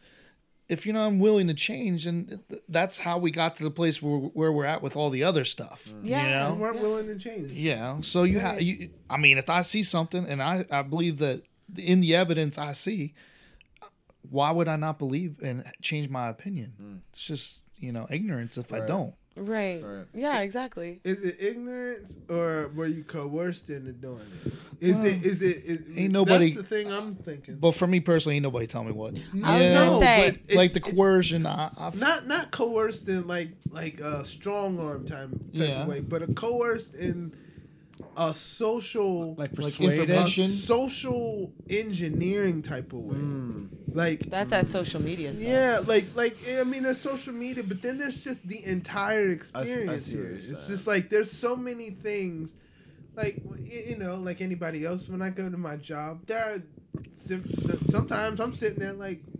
if 0.68 0.84
you 0.84 0.92
know 0.92 1.06
I'm 1.06 1.18
willing 1.18 1.48
to 1.48 1.54
change, 1.54 2.06
and 2.06 2.38
that's 2.68 2.98
how 2.98 3.18
we 3.18 3.30
got 3.30 3.54
to 3.56 3.64
the 3.64 3.70
place 3.70 4.02
where 4.02 4.18
where 4.18 4.52
we're 4.52 4.66
at 4.66 4.82
with 4.82 4.96
all 4.96 5.10
the 5.10 5.24
other 5.24 5.44
stuff. 5.44 5.88
Mm. 5.88 6.00
Yeah. 6.02 6.22
You 6.22 6.26
they 6.26 6.54
know. 6.54 6.60
weren't 6.60 6.80
willing 6.80 7.06
to 7.06 7.16
change. 7.16 7.52
Yeah. 7.52 8.00
So 8.02 8.24
you 8.24 8.38
have 8.38 8.60
you. 8.60 8.90
I 9.08 9.16
mean, 9.16 9.38
if 9.38 9.48
I 9.48 9.62
see 9.62 9.82
something 9.82 10.26
and 10.26 10.42
I 10.42 10.64
I 10.70 10.82
believe 10.82 11.18
that 11.18 11.42
in 11.76 12.00
the 12.00 12.14
evidence 12.14 12.58
I 12.58 12.72
see, 12.72 13.14
why 14.30 14.50
would 14.50 14.68
I 14.68 14.76
not 14.76 14.98
believe 14.98 15.36
and 15.42 15.64
change 15.80 16.08
my 16.10 16.28
opinion? 16.28 16.74
Mm. 16.80 17.00
It's 17.10 17.24
just 17.26 17.64
you 17.76 17.92
know 17.92 18.06
ignorance 18.10 18.58
if 18.58 18.72
I 18.72 18.80
don't. 18.80 19.14
Right. 19.38 19.82
Right. 19.84 20.04
Yeah, 20.14 20.40
exactly. 20.40 21.00
Is 21.04 21.22
it 21.24 21.36
ignorance 21.40 22.18
or 22.28 22.70
were 22.74 22.86
you 22.86 23.04
coerced 23.04 23.70
into 23.70 23.92
doing 23.92 24.20
it? 24.46 24.52
Is 24.80 25.02
it? 25.04 25.24
Is 25.24 25.42
it? 25.42 25.56
Is, 25.64 25.98
Ain't 25.98 26.12
nobody- 26.12 26.52
That's 26.54 26.68
the 26.68 26.76
thing 26.76 26.92
I'm 26.92 27.14
thinking. 27.16 27.56
But 27.56 27.72
for 27.72 27.86
me 27.86 27.98
personally, 28.00 28.36
ain't 28.36 28.44
nobody 28.44 28.66
tell 28.68 28.84
me 28.84 28.92
what. 28.92 29.14
I 29.42 29.58
was 29.58 29.70
gonna 29.70 29.90
No, 29.90 30.00
say- 30.00 30.38
like 30.54 30.72
the 30.72 30.80
coercion. 30.80 31.46
I, 31.46 31.70
I 31.76 31.90
not 31.96 32.26
not 32.28 32.50
coerced 32.52 33.08
in 33.08 33.26
like 33.26 33.50
like 33.70 34.00
a 34.00 34.24
strong 34.24 34.78
arm 34.78 35.04
type, 35.06 35.30
type 35.30 35.38
Yeah. 35.52 35.82
of 35.82 35.88
way, 35.88 36.00
but 36.00 36.22
a 36.22 36.28
coerced 36.32 36.94
in 36.94 37.32
a 38.16 38.32
social 38.34 39.30
Like 39.34 39.38
like 39.38 39.54
persuaded. 39.54 40.10
a 40.10 40.28
social 40.30 41.52
engineering 41.68 42.62
type 42.62 42.92
of 42.92 43.00
way. 43.00 43.16
Mm. 43.16 43.68
Like 43.94 44.20
That's 44.30 44.50
that 44.50 44.66
social 44.66 45.00
media 45.02 45.32
stuff. 45.34 45.48
yeah, 45.48 45.80
like 45.86 46.06
like 46.14 46.36
I 46.58 46.64
mean, 46.64 46.82
there's 46.82 47.00
social 47.00 47.32
media, 47.32 47.62
but 47.64 47.82
then 47.82 47.98
there's 47.98 48.22
just 48.22 48.46
the 48.46 48.64
entire 48.64 49.28
experience 49.30 50.04
see 50.04 50.16
what 50.16 50.24
here. 50.26 50.34
It's 50.36 50.46
saying. 50.48 50.68
just 50.68 50.86
like 50.86 51.08
there's 51.10 51.30
so 51.30 51.56
many 51.56 51.90
things. 51.90 52.54
Like 53.16 53.42
you 53.64 53.96
know, 53.96 54.14
like 54.16 54.40
anybody 54.40 54.84
else, 54.84 55.08
when 55.08 55.22
I 55.22 55.30
go 55.30 55.48
to 55.50 55.56
my 55.56 55.76
job, 55.76 56.26
there 56.26 56.38
are 56.54 56.62
sim- 57.14 57.52
sim- 57.54 57.84
sometimes 57.84 58.38
I'm 58.40 58.54
sitting 58.54 58.78
there 58.78 58.92
like, 58.92 59.20
the 59.32 59.37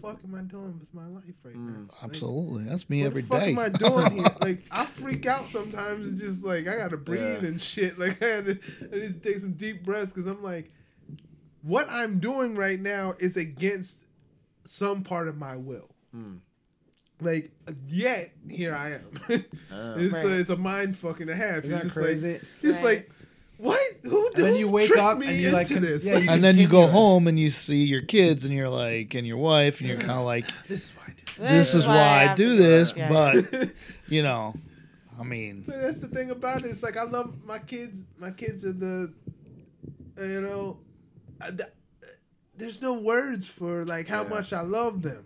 fuck 0.00 0.18
am 0.24 0.34
I 0.34 0.40
doing 0.42 0.78
with 0.78 0.92
my 0.94 1.06
life 1.06 1.24
right 1.44 1.54
now? 1.56 1.80
Like, 1.80 2.04
Absolutely, 2.04 2.64
that's 2.64 2.88
me 2.90 3.04
every 3.04 3.22
day. 3.22 3.28
what 3.54 3.72
the 3.72 3.78
fuck 3.78 3.92
am 3.92 4.04
I 4.04 4.08
doing 4.08 4.12
here? 4.22 4.36
Like 4.40 4.62
I 4.70 4.84
freak 4.86 5.26
out 5.26 5.46
sometimes. 5.46 6.08
It's 6.08 6.20
just 6.20 6.44
like 6.44 6.66
I 6.68 6.76
gotta 6.76 6.96
breathe 6.96 7.42
Yeah. 7.42 7.48
and 7.48 7.60
shit. 7.60 7.98
Like 7.98 8.22
I, 8.22 8.26
had 8.26 8.44
to, 8.46 8.58
I 8.92 8.96
need 8.96 9.22
to 9.22 9.28
take 9.32 9.40
some 9.40 9.52
deep 9.52 9.84
breaths 9.84 10.12
because 10.12 10.28
I'm 10.30 10.42
like, 10.42 10.70
what 11.62 11.88
I'm 11.90 12.18
doing 12.20 12.56
right 12.56 12.80
now 12.80 13.14
is 13.18 13.36
against 13.36 13.96
some 14.64 15.02
part 15.04 15.28
of 15.28 15.36
my 15.36 15.56
will. 15.56 15.88
Hmm. 16.12 16.36
Like 17.20 17.50
yet 17.86 18.30
here 18.48 18.74
I 18.74 18.92
am. 18.92 19.10
it's, 19.28 19.44
Right. 19.70 20.24
a, 20.24 20.38
it's 20.40 20.50
a 20.50 20.56
mind 20.56 20.96
fucking 20.96 21.26
to 21.26 21.34
have. 21.36 21.58
Isn't 21.64 21.70
You're 21.70 21.78
that 21.80 21.84
just 21.84 21.96
crazy? 21.96 22.32
like, 22.34 22.42
it's 22.62 22.76
Right. 22.78 22.84
like, 22.84 23.10
what? 23.60 23.80
Who 24.02 24.26
And 24.28 24.34
then 24.44 24.56
you 24.56 24.68
wake 24.68 24.90
up 24.96 25.18
me 25.18 25.26
and 25.28 25.36
you 25.36 25.50
like, 25.50 25.70
into 25.70 25.74
con- 25.80 25.90
this? 25.90 26.04
yeah, 26.06 26.18
you 26.18 26.30
and 26.30 26.42
then 26.42 26.56
you 26.56 26.66
go 26.66 26.82
continue 26.82 26.88
it. 26.88 26.92
home 26.92 27.26
and 27.28 27.38
you 27.38 27.50
see 27.50 27.84
your 27.84 28.02
kids 28.02 28.44
and 28.44 28.54
you're 28.54 28.68
like, 28.68 29.14
and 29.14 29.26
your 29.26 29.36
wife, 29.38 29.80
and 29.80 29.88
you're 29.88 29.98
kind 29.98 30.12
of 30.12 30.24
like, 30.24 30.46
This 30.68 30.84
is 30.86 30.92
why 30.96 31.04
I 31.06 31.14
do. 31.14 31.48
this 31.58 31.74
is 31.74 31.86
why 31.86 31.94
I 31.94 32.22
have 32.28 32.36
do 32.36 32.56
this, 32.56 32.96
Yeah. 32.96 33.08
but 33.08 33.70
you 34.08 34.22
know, 34.22 34.54
I 35.18 35.22
mean, 35.24 35.64
But 35.66 35.80
that's 35.82 35.98
the 35.98 36.08
thing 36.08 36.30
about 36.30 36.64
it. 36.64 36.70
It's 36.70 36.82
like 36.82 36.96
I 36.96 37.02
love 37.04 37.34
my 37.44 37.58
kids. 37.58 37.98
My 38.18 38.30
kids 38.30 38.64
are 38.64 38.72
the, 38.72 39.12
you 40.18 40.40
know, 40.40 40.78
uh, 41.40 41.44
I, 41.46 41.48
th- 41.50 41.60
uh, 41.62 42.06
there's 42.56 42.80
no 42.80 42.94
words 42.94 43.46
for 43.46 43.84
like 43.84 44.08
how 44.08 44.22
Yeah. 44.22 44.28
much 44.30 44.52
I 44.52 44.62
love 44.62 45.02
them. 45.02 45.24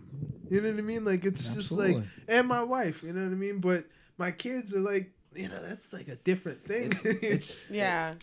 You 0.49 0.61
know 0.61 0.69
what 0.71 0.77
I 0.79 0.81
mean? 0.81 1.05
Like 1.05 1.25
it's 1.25 1.53
just 1.55 1.71
like, 1.71 1.95
and 2.27 2.47
my 2.47 2.61
wife. 2.63 3.01
You 3.03 3.13
know 3.13 3.23
what 3.23 3.31
I 3.31 3.35
mean? 3.35 3.59
But 3.59 3.85
my 4.17 4.31
kids 4.31 4.75
are 4.75 4.79
like, 4.81 5.11
you 5.35 5.49
know, 5.49 5.61
that's 5.61 5.91
like 5.93 6.07
a 6.07 6.15
different 6.15 6.63
thing. 6.65 6.87
It's, 6.91 7.05
it's 7.05 7.69
yeah. 7.71 8.13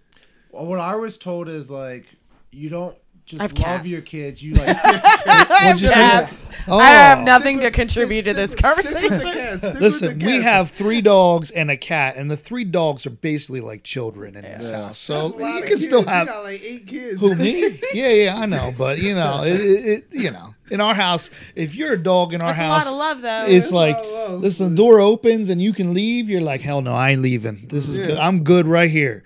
well, 0.50 0.66
what 0.66 0.78
I 0.81 0.97
was 0.97 1.18
told 1.18 1.49
is 1.49 1.70
like 1.70 2.07
you 2.50 2.68
don't 2.68 2.97
just 3.24 3.41
love 3.41 3.55
cats. 3.55 3.86
your 3.86 4.00
kids. 4.02 4.42
You 4.42 4.55
like 4.55 4.76
what'd 4.84 5.81
you 5.81 5.89
say? 5.89 5.94
Cats. 5.94 6.47
Oh, 6.68 6.78
I 6.78 6.86
have 6.86 7.20
nothing 7.20 7.60
to 7.60 7.70
contribute 7.70 8.23
to 8.23 8.34
this 8.34 8.52
Stick 8.52 8.65
with 8.76 8.86
the 8.86 8.92
conversation. 8.92 9.32
cats. 9.32 9.58
Stick 9.58 9.73
with 9.74 9.82
Listen, 9.82 10.18
the 10.18 10.26
we 10.26 10.42
have 10.42 10.70
three 10.70 11.00
dogs 11.00 11.50
and 11.50 11.70
a 11.70 11.76
cat, 11.76 12.16
and 12.16 12.31
the 12.31 12.36
three 12.36 12.65
dogs 12.65 13.07
are 13.07 13.10
basically 13.10 13.60
like 13.60 13.82
children 13.84 14.34
in 14.36 14.42
this 14.42 14.70
Yeah. 14.70 14.86
house. 14.89 14.99
So 14.99 15.28
That's 15.28 15.34
a 15.34 15.42
lot 15.42 15.55
you 15.55 15.62
of 15.62 15.68
can 15.68 15.78
still 15.78 15.99
kids. 16.05 16.10
You 16.10 16.15
have 16.18 16.26
got 16.28 16.42
like 16.44 16.62
eight 16.62 16.86
kids. 16.86 17.20
Who 17.20 17.34
me? 17.34 17.78
Yeah, 17.94 18.08
yeah, 18.08 18.36
I 18.36 18.47
know, 18.47 18.74
but 18.76 18.99
you 18.99 19.15
know, 19.15 19.42
it, 19.44 19.60
it, 19.60 19.89
it 19.89 20.05
you 20.10 20.31
know, 20.31 20.51
in 20.70 20.81
our 20.81 20.94
house, 20.94 21.31
if 21.57 21.74
you're 21.74 21.92
a 21.94 22.02
dog 22.02 22.34
in 22.34 22.41
our 22.42 22.49
That's 22.55 22.58
a 22.60 22.62
house, 22.62 22.86
lot 22.91 22.92
of 22.92 22.99
love, 22.99 23.23
though. 23.23 23.55
it's 23.55 23.73
like, 23.73 23.97
love, 23.97 24.41
listen, 24.41 24.70
the 24.70 24.76
door 24.76 25.00
opens 25.00 25.49
and 25.49 25.60
you 25.60 25.73
can 25.73 25.92
leave. 25.94 26.28
You're 26.28 26.41
like, 26.41 26.60
hell 26.60 26.81
no, 26.82 26.92
I 26.92 27.10
ain't 27.10 27.20
leaving. 27.23 27.66
This 27.68 27.89
is 27.89 27.99
Yeah. 27.99 28.07
good. 28.07 28.18
I'm 28.18 28.44
good 28.44 28.66
right 28.66 28.91
here. 28.91 29.24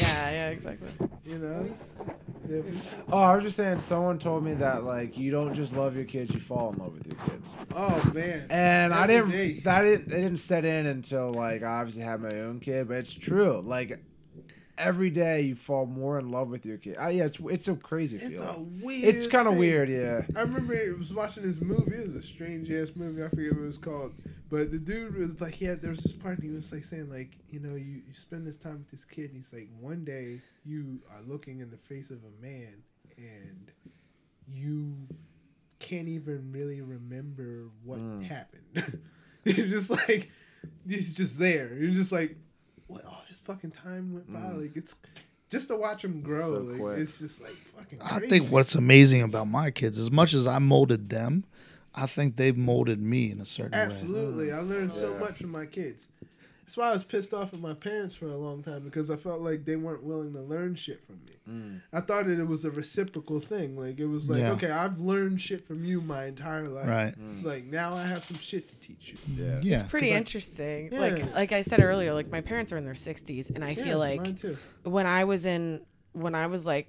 yeah, 0.00 0.30
yeah, 0.30 0.48
exactly. 0.50 0.88
You 1.24 1.38
know. 1.38 1.68
Yeah. 2.48 2.62
oh, 3.12 3.18
I 3.18 3.34
was 3.36 3.44
just 3.44 3.56
saying. 3.56 3.78
Someone 3.78 4.18
told 4.18 4.42
me 4.42 4.54
that 4.54 4.82
like 4.82 5.16
you 5.16 5.30
don't 5.30 5.54
just 5.54 5.72
love 5.72 5.94
your 5.94 6.04
kids, 6.04 6.34
you 6.34 6.40
fall 6.40 6.72
in 6.72 6.78
love 6.78 6.94
with 6.94 7.06
your 7.06 7.14
kids. 7.28 7.56
Oh 7.76 8.02
man. 8.12 8.46
And 8.50 8.92
I 8.92 9.02
Every 9.06 9.30
didn't. 9.30 9.54
day. 9.54 9.60
That 9.60 9.82
didn't. 9.82 10.08
It 10.12 10.16
didn't 10.22 10.38
set 10.38 10.64
in 10.64 10.86
until 10.86 11.30
like 11.32 11.62
I 11.62 11.78
obviously 11.78 12.02
had 12.02 12.20
my 12.20 12.40
own 12.40 12.58
kid, 12.58 12.88
but 12.88 12.96
it's 12.96 13.14
true. 13.14 13.60
Like 13.64 14.00
every 14.80 15.10
day 15.10 15.42
you 15.42 15.54
fall 15.54 15.86
more 15.86 16.18
in 16.18 16.30
love 16.30 16.48
with 16.48 16.64
your 16.66 16.78
kid. 16.78 16.96
Uh, 17.00 17.08
yeah, 17.08 17.24
it's 17.26 17.38
it's 17.40 17.68
a 17.68 17.76
crazy 17.76 18.16
It's 18.16 18.40
a 18.40 18.56
weird. 18.58 19.14
It's 19.14 19.26
kind 19.26 19.46
of 19.46 19.56
weird, 19.56 19.88
yeah. 19.88 20.22
I 20.36 20.40
remember 20.42 20.74
I 20.74 20.98
was 20.98 21.12
watching 21.14 21.42
this 21.44 21.60
movie. 21.60 21.94
It 21.96 22.06
was 22.06 22.14
a 22.16 22.22
strange 22.22 22.70
ass 22.70 22.92
movie. 22.96 23.22
I 23.22 23.28
forget 23.28 23.52
what 23.52 23.62
it 23.62 23.66
was 23.66 23.78
called. 23.78 24.14
But 24.48 24.72
the 24.72 24.78
dude 24.78 25.14
was 25.16 25.40
like, 25.40 25.60
yeah, 25.60 25.74
there 25.74 25.90
was 25.90 26.00
this 26.00 26.12
part. 26.12 26.38
And 26.38 26.44
he 26.44 26.50
was 26.50 26.72
like 26.72 26.84
saying 26.84 27.08
like, 27.10 27.36
you 27.50 27.60
know, 27.60 27.76
you, 27.76 28.02
you 28.06 28.14
spend 28.14 28.46
this 28.46 28.56
time 28.56 28.78
with 28.78 28.90
this 28.90 29.04
kid. 29.04 29.26
And 29.26 29.36
he's 29.36 29.52
like, 29.52 29.68
one 29.78 30.04
day 30.04 30.40
you 30.64 31.00
are 31.12 31.22
looking 31.26 31.60
in 31.60 31.70
the 31.70 31.76
face 31.78 32.10
of 32.10 32.18
a 32.24 32.42
man, 32.44 32.82
and 33.16 33.70
you 34.52 34.96
can't 35.78 36.08
even 36.08 36.50
really 36.52 36.80
remember 36.80 37.68
what 37.84 37.98
Mm. 37.98 38.22
happened. 38.22 39.00
You're 39.44 39.66
just 39.68 39.88
like, 39.90 40.30
he's 40.86 41.14
just 41.14 41.38
there. 41.38 41.74
You're 41.74 41.92
just 41.92 42.12
like, 42.12 42.36
what? 42.88 43.04
All 43.50 43.54
this 43.56 43.62
fucking 43.62 43.70
time 43.82 44.14
went 44.14 44.32
by. 44.32 44.38
Mm. 44.38 44.62
Like 44.62 44.76
it's 44.76 44.96
just 45.50 45.68
to 45.68 45.76
watch 45.76 46.02
them 46.02 46.22
grow. 46.22 46.48
So 46.48 46.60
like, 46.60 46.98
it's 46.98 47.18
just 47.18 47.40
like 47.42 47.56
fucking. 47.76 47.98
I 48.02 48.20
think 48.20 48.50
what's 48.50 48.74
amazing 48.74 49.22
about 49.22 49.48
my 49.48 49.70
kids, 49.70 49.98
as 49.98 50.10
much 50.10 50.34
as 50.34 50.46
I 50.46 50.58
molded 50.58 51.08
them, 51.08 51.44
I 51.94 52.06
think 52.06 52.36
they've 52.36 52.56
molded 52.56 53.00
me 53.00 53.30
in 53.30 53.40
a 53.40 53.44
certain 53.46 53.72
way. 53.72 53.94
Absolutely. 53.94 54.52
I 54.52 54.60
learned 54.60 54.92
so 54.92 55.12
Yeah. 55.12 55.18
much 55.18 55.38
from 55.38 55.50
my 55.50 55.66
kids. 55.66 56.06
That's 56.70 56.76
why 56.76 56.90
I 56.90 56.92
was 56.92 57.02
pissed 57.02 57.34
off 57.34 57.52
at 57.52 57.58
my 57.58 57.74
parents 57.74 58.14
for 58.14 58.26
a 58.26 58.36
long 58.36 58.62
time 58.62 58.84
because 58.84 59.10
I 59.10 59.16
felt 59.16 59.40
like 59.40 59.64
they 59.64 59.74
weren't 59.74 60.04
willing 60.04 60.32
to 60.34 60.40
learn 60.40 60.76
shit 60.76 61.04
from 61.04 61.16
me. 61.26 61.32
Mm. 61.52 61.80
I 61.92 62.00
thought 62.00 62.26
that 62.28 62.38
it 62.38 62.46
was 62.46 62.64
a 62.64 62.70
reciprocal 62.70 63.40
thing. 63.40 63.76
Like 63.76 63.98
it 63.98 64.06
was 64.06 64.30
like, 64.30 64.38
Yeah. 64.38 64.52
okay, 64.52 64.70
I've 64.70 65.00
learned 65.00 65.40
shit 65.40 65.66
from 65.66 65.84
you 65.84 66.00
my 66.00 66.26
entire 66.26 66.68
life. 66.68 66.86
Right. 66.86 67.12
It's 67.32 67.42
like 67.44 67.64
now 67.64 67.94
I 67.94 68.04
have 68.04 68.22
some 68.24 68.38
shit 68.38 68.68
to 68.68 68.76
teach 68.76 69.08
you. 69.08 69.18
Yeah. 69.44 69.58
Yeah. 69.60 69.80
It's 69.80 69.88
pretty 69.88 70.10
'Cause 70.10 70.14
I- 70.14 70.18
interesting. 70.18 70.88
Yeah. 70.92 71.00
Like 71.00 71.34
like 71.34 71.50
I 71.52 71.62
said 71.62 71.80
earlier, 71.82 72.14
like 72.14 72.30
my 72.30 72.40
parents 72.40 72.72
are 72.72 72.76
in 72.76 72.84
their 72.84 72.94
sixties, 72.94 73.50
and 73.50 73.64
I 73.64 73.70
Yeah, 73.70 73.82
feel 73.82 73.98
like 73.98 74.20
when 74.84 75.06
I 75.08 75.24
was 75.24 75.46
in 75.46 75.80
when 76.12 76.36
I 76.36 76.46
was 76.46 76.64
like 76.66 76.86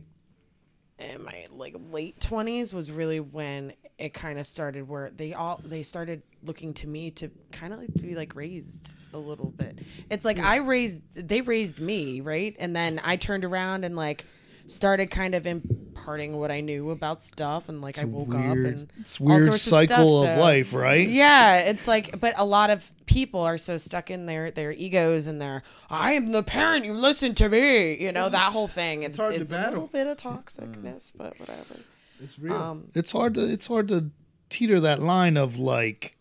in 1.00 1.24
my 1.24 1.48
like 1.50 1.76
late 1.92 2.20
twenties 2.20 2.72
was 2.72 2.92
really 2.92 3.20
when 3.20 3.74
it 3.98 4.14
kind 4.14 4.38
of 4.38 4.46
started 4.46 4.88
where 4.88 5.10
they 5.10 5.34
all 5.34 5.60
they 5.66 5.82
started 5.82 6.22
looking 6.44 6.72
to 6.76 6.88
me 6.88 7.10
to 7.10 7.32
kind 7.52 7.74
of 7.74 7.80
like 7.80 7.92
be 7.96 8.14
like 8.14 8.36
raised 8.36 8.94
a 9.14 9.18
little 9.18 9.52
bit. 9.52 9.80
It's 10.10 10.26
like 10.26 10.40
I 10.40 10.58
raised 10.58 11.02
they 11.16 11.42
raised 11.42 11.80
me 11.80 12.22
right, 12.22 12.56
and 12.60 12.76
then 12.76 13.00
I 13.04 13.16
turned 13.16 13.46
around 13.46 13.86
and 13.86 13.96
like 13.96 14.26
started 14.68 15.12
kind 15.12 15.36
of 15.36 15.46
imparting 15.46 16.38
what 16.38 16.50
I 16.52 16.62
knew 16.62 16.92
about 16.92 17.22
stuff, 17.22 17.68
and 17.68 17.82
like 17.82 17.98
I 18.00 18.06
woke 18.06 18.34
up 18.34 18.56
and 18.56 18.92
it's 19.00 19.20
weird 19.20 19.44
sorts 19.44 19.66
of 19.66 19.70
cycle 19.70 20.22
stuff, 20.22 20.30
of 20.32 20.36
so- 20.38 20.42
life, 20.42 20.74
right? 20.74 21.08
yeah, 21.10 21.58
it's 21.60 21.88
like, 21.88 22.20
but 22.20 22.34
a 22.38 22.46
lot 22.46 22.70
of 22.70 22.90
people 23.06 23.42
are 23.42 23.58
so 23.58 23.78
stuck 23.78 24.10
in 24.10 24.28
their 24.28 24.52
their 24.52 24.72
egos 24.72 25.28
and 25.28 25.42
their 25.42 25.64
"I 25.90 26.14
am 26.14 26.28
the 26.28 26.44
parent, 26.44 26.86
you 26.86 26.94
listen 26.94 27.36
to 27.36 27.50
me," 27.50 28.02
you 28.02 28.12
know 28.12 28.30
that 28.30 28.54
whole 28.54 28.68
thing. 28.68 29.04
It's 29.04 29.16
it's 29.16 29.18
hard 29.20 29.36
to 29.36 29.42
it's 29.42 29.52
a 29.52 29.62
little 29.70 29.88
bit 29.88 30.08
of 30.08 30.18
toxicness, 30.18 31.12
but 31.16 31.38
whatever. 31.40 31.76
It's 32.24 32.38
real. 32.40 32.54
Um, 32.54 32.88
It's 32.94 33.12
hard 33.12 33.34
to 33.34 33.42
it's 33.42 33.68
hard 33.68 33.88
to 33.90 34.12
teeter 34.50 34.80
that 34.82 35.02
line 35.02 35.38
of 35.38 35.60
like, 35.60 36.16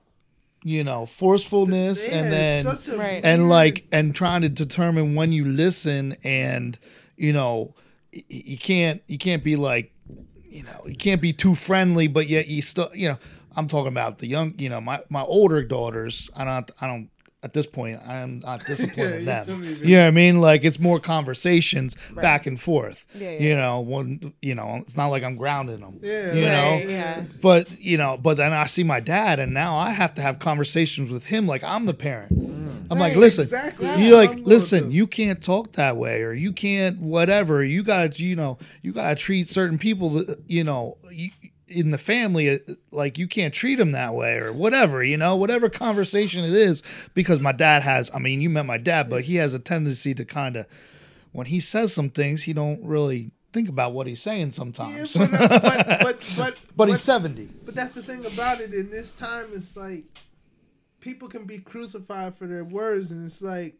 you 0.63 0.85
know, 0.85 1.07
forcefulness 1.07 2.07
Yeah, 2.09 2.17
and 2.19 2.33
then 2.33 2.67
a 2.67 2.97
Right. 2.97 3.25
and 3.25 3.43
weird- 3.43 3.51
like 3.51 3.85
and 3.93 4.15
trying 4.15 4.43
to 4.43 4.49
determine 4.49 5.15
when 5.15 5.33
you 5.33 5.45
listen 5.45 6.17
and 6.25 6.79
you 7.17 7.33
know 7.33 7.75
y- 8.15 8.23
y- 8.31 8.43
you 8.47 8.59
can't 8.59 9.03
you 9.09 9.19
can't 9.19 9.43
be 9.45 9.57
like 9.57 9.93
you 10.51 10.63
know 10.65 10.81
you 10.87 10.95
can't 10.97 11.21
be 11.23 11.33
too 11.33 11.55
friendly 11.55 12.09
but 12.09 12.29
yet 12.29 12.49
you 12.49 12.61
still 12.63 12.91
you 12.95 13.09
know 13.09 13.17
i'm 13.57 13.67
talking 13.69 13.89
about 13.89 14.19
the 14.19 14.27
young 14.27 14.53
you 14.59 14.69
know 14.69 14.81
my 14.81 15.01
my 15.09 15.23
older 15.23 15.63
daughters 15.63 16.29
i 16.37 16.45
don't 16.45 16.71
i 16.81 16.87
don't 16.87 17.09
at 17.43 17.53
this 17.53 17.67
point 17.67 17.99
i'm 18.07 18.41
not 18.41 18.65
disciplining 18.67 19.25
Yeah, 19.25 19.45
them 19.45 19.63
don't 19.63 19.65
you 19.81 19.97
know 19.97 20.03
what 20.03 20.09
i 20.09 20.11
mean 20.11 20.41
like 20.41 20.65
it's 20.65 20.79
more 20.79 21.01
conversations 21.01 21.97
back 22.15 22.47
and 22.47 22.61
forth 22.61 23.05
Yeah, 23.15 23.31
yeah. 23.31 23.39
you 23.39 23.57
know 23.57 23.81
one 23.81 24.33
you 24.43 24.55
know 24.55 24.77
it's 24.83 24.97
not 24.97 25.07
like 25.09 25.23
i'm 25.23 25.37
grounding 25.37 25.81
them 25.81 25.99
Yeah, 26.03 26.33
you 26.35 26.47
know 26.47 26.83
yeah. 26.87 27.25
but 27.41 27.69
you 27.81 27.97
know, 27.97 28.19
but 28.19 28.37
then 28.37 28.53
I 28.53 28.67
see 28.67 28.85
my 28.85 29.01
dad, 29.01 29.39
and 29.41 29.53
now 29.55 29.77
I 29.77 29.91
have 29.91 30.15
to 30.15 30.23
have 30.23 30.39
conversations 30.39 31.11
with 31.11 31.27
him 31.27 31.47
like 31.47 31.65
I'm 31.65 31.87
the 31.87 31.95
parent. 31.95 32.33
I'm 32.91 32.99
like, 32.99 33.15
listen, 33.17 33.45
exactly. 33.45 33.87
you 34.05 34.17
like, 34.17 34.41
listen, 34.41 34.91
you 34.91 35.07
can't 35.07 35.41
talk 35.43 35.73
that 35.73 35.97
way, 35.97 36.23
or 36.23 36.33
you 36.33 36.53
can't 36.53 36.99
whatever. 37.01 37.63
You 37.65 37.83
gotta, 37.85 38.23
you 38.23 38.35
know, 38.37 38.59
you 38.83 38.93
gotta 38.93 39.15
treat 39.15 39.49
certain 39.49 39.79
people, 39.79 40.23
you 40.49 40.65
know, 40.65 40.99
you, 41.11 41.31
in 41.71 41.91
the 41.91 41.99
family, 41.99 42.51
uh, 42.51 42.59
like 42.91 43.19
you 43.19 43.27
can't 43.27 43.55
treat 43.55 43.79
him 43.79 43.93
that 43.93 44.15
way, 44.15 44.37
or 44.37 44.53
whatever, 44.53 45.03
you 45.03 45.17
know, 45.17 45.37
whatever 45.37 45.69
conversation 45.69 46.45
it 46.45 46.53
is. 46.53 46.83
Because 47.15 47.41
my 47.41 47.53
dad 47.53 47.83
has, 47.83 48.11
I 48.15 48.19
mean, 48.19 48.41
you 48.41 48.51
met 48.51 48.67
my 48.67 48.79
dad, 48.79 49.09
but 49.09 49.25
he 49.25 49.37
has 49.37 49.55
a 49.55 49.59
tendency 49.59 50.15
to 50.15 50.25
kind 50.25 50.57
of, 50.57 50.67
when 51.33 51.47
he 51.47 51.61
says 51.61 51.93
some 51.93 52.11
things, 52.11 52.43
he 52.43 52.53
don't 52.53 52.85
really 52.85 53.33
think 53.53 53.69
about 53.69 53.93
what 53.93 54.07
he's 54.07 54.23
saying 54.23 54.49
yeah, 54.49 54.53
sometimes. 54.53 55.15
but, 55.17 55.33
uh, 55.33 55.49
but, 55.61 55.87
but, 56.03 56.25
but, 56.37 56.61
but 56.77 56.89
he's 56.89 57.03
70. 57.03 57.49
But 57.65 57.75
that's 57.75 57.93
the 57.93 58.03
thing 58.03 58.25
about 58.27 58.61
it. 58.61 58.75
In 58.75 58.91
this 58.91 59.13
time, 59.13 59.51
it's 59.53 59.77
like 59.77 60.05
people 61.01 61.29
can 61.29 61.45
be 61.45 61.59
crucified 61.59 62.35
for 62.37 62.47
their 62.47 62.65
words, 62.65 63.11
and 63.11 63.27
it's 63.27 63.43
like, 63.43 63.77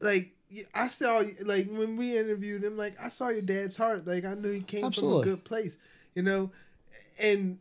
like 0.00 0.32
I 0.74 0.88
saw, 0.88 1.22
like 1.42 1.68
when 1.70 1.96
we 1.96 2.16
interviewed 2.16 2.64
him, 2.64 2.76
like 2.76 2.94
I 3.00 3.08
saw 3.08 3.28
your 3.28 3.42
dad's 3.42 3.76
heart. 3.76 4.06
Like 4.06 4.24
I 4.24 4.34
knew 4.34 4.50
he 4.50 4.60
came 4.60 4.84
Absolutely. 4.84 5.22
from 5.22 5.32
a 5.32 5.36
good 5.36 5.44
place, 5.44 5.76
you 6.14 6.22
know, 6.22 6.50
and 7.18 7.58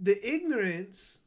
the 0.00 0.18
ignorance, 0.26 1.20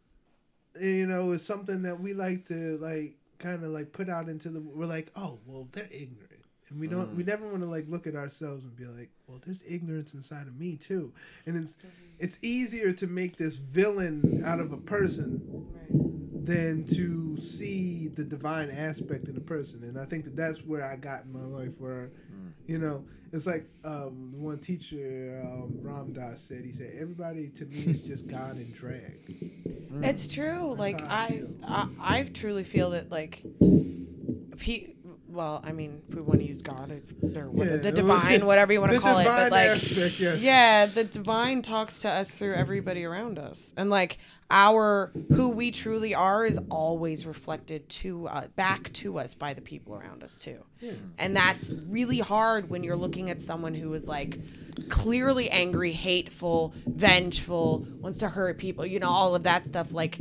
you 0.79 1.07
know, 1.07 1.31
is 1.31 1.45
something 1.45 1.81
that 1.83 1.99
we 1.99 2.13
like 2.13 2.47
to 2.47 2.77
like 2.77 3.15
kind 3.37 3.63
of 3.63 3.69
like 3.69 3.91
put 3.91 4.09
out 4.09 4.27
into 4.27 4.49
the. 4.49 4.61
We're 4.61 4.85
like, 4.85 5.11
oh 5.15 5.39
well, 5.45 5.67
they're 5.71 5.89
ignorant. 5.91 6.29
And 6.69 6.79
we 6.79 6.87
don't. 6.87 7.15
We 7.15 7.23
mm. 7.23 7.27
never 7.27 7.47
want 7.47 7.63
to 7.63 7.69
like 7.69 7.85
look 7.87 8.05
at 8.05 8.15
ourselves 8.15 8.63
and 8.63 8.75
be 8.75 8.85
like, 8.85 9.09
"Well, 9.27 9.41
there's 9.43 9.63
ignorance 9.67 10.13
inside 10.13 10.47
of 10.47 10.59
me 10.59 10.77
too." 10.77 11.11
And 11.45 11.57
it's 11.57 11.75
it's 12.19 12.37
easier 12.41 12.91
to 12.91 13.07
make 13.07 13.37
this 13.37 13.55
villain 13.55 14.43
out 14.45 14.59
of 14.59 14.71
a 14.71 14.77
person 14.77 15.41
than 16.43 16.85
to 16.87 17.37
see 17.41 18.07
the 18.07 18.23
divine 18.23 18.69
aspect 18.69 19.27
in 19.27 19.37
a 19.37 19.41
person. 19.41 19.83
And 19.83 19.97
I 19.97 20.05
think 20.05 20.25
that 20.25 20.35
that's 20.35 20.59
where 20.59 20.83
I 20.83 20.95
got 20.95 21.25
in 21.25 21.33
my 21.33 21.45
life, 21.45 21.73
where 21.79 22.11
you 22.69 22.77
know, 22.77 23.03
it's 23.33 23.47
like 23.47 23.67
um, 23.83 24.31
one 24.39 24.59
teacher, 24.59 25.41
um, 25.43 25.79
Ram 25.81 26.13
Dass 26.13 26.39
said. 26.39 26.63
He 26.63 26.71
said, 26.71 26.93
"Everybody 26.99 27.49
to 27.49 27.65
me 27.65 27.79
is 27.79 28.03
just 28.03 28.27
God 28.27 28.57
in 28.57 28.71
drag." 28.71 29.25
It's 30.03 30.31
true. 30.31 30.75
like 30.75 31.01
I 31.01 31.45
I. 31.63 31.87
I, 31.99 32.19
I 32.19 32.23
truly 32.25 32.63
feel 32.63 32.91
that 32.91 33.09
like, 33.09 33.41
pe- 34.57 34.93
well, 35.31 35.61
I 35.63 35.71
mean, 35.71 36.01
if 36.09 36.15
we 36.15 36.21
want 36.21 36.39
to 36.39 36.45
use 36.47 36.61
God, 36.61 36.91
or 36.91 37.01
Yeah, 37.53 37.77
the 37.77 37.91
divine, 37.91 38.45
whatever 38.45 38.73
you 38.73 38.81
want 38.81 38.93
to 38.93 38.99
call 38.99 39.19
it, 39.19 39.25
but 39.25 39.51
like, 39.51 39.67
aspect, 39.69 40.19
yes. 40.19 40.41
yeah, 40.41 40.85
the 40.87 41.03
divine 41.03 41.61
talks 41.61 41.99
to 42.01 42.09
us 42.09 42.31
through 42.31 42.55
everybody 42.55 43.03
around 43.05 43.37
us, 43.37 43.71
and 43.77 43.89
like 43.89 44.17
our 44.49 45.11
who 45.29 45.49
we 45.49 45.69
truly 45.69 46.15
are 46.15 46.45
is 46.45 46.59
always 46.71 47.25
reflected 47.27 47.87
to 47.89 48.27
uh, 48.27 48.47
back 48.55 48.91
to 48.93 49.19
us 49.19 49.33
by 49.35 49.53
the 49.53 49.61
people 49.61 49.93
around 49.95 50.23
us 50.23 50.37
too, 50.37 50.63
and 51.19 51.35
that's 51.35 51.69
really 51.87 52.19
hard 52.19 52.69
when 52.69 52.83
you're 52.83 52.95
looking 52.95 53.29
at 53.29 53.41
someone 53.41 53.75
who 53.75 53.93
is 53.93 54.07
like 54.07 54.39
clearly 54.89 55.49
angry, 55.51 55.91
hateful, 55.91 56.73
vengeful, 56.87 57.85
wants 57.99 58.17
to 58.19 58.29
hurt 58.29 58.57
people, 58.57 58.85
you 58.85 58.99
know, 58.99 59.09
all 59.09 59.35
of 59.35 59.43
that 59.43 59.67
stuff, 59.67 59.93
like. 59.93 60.17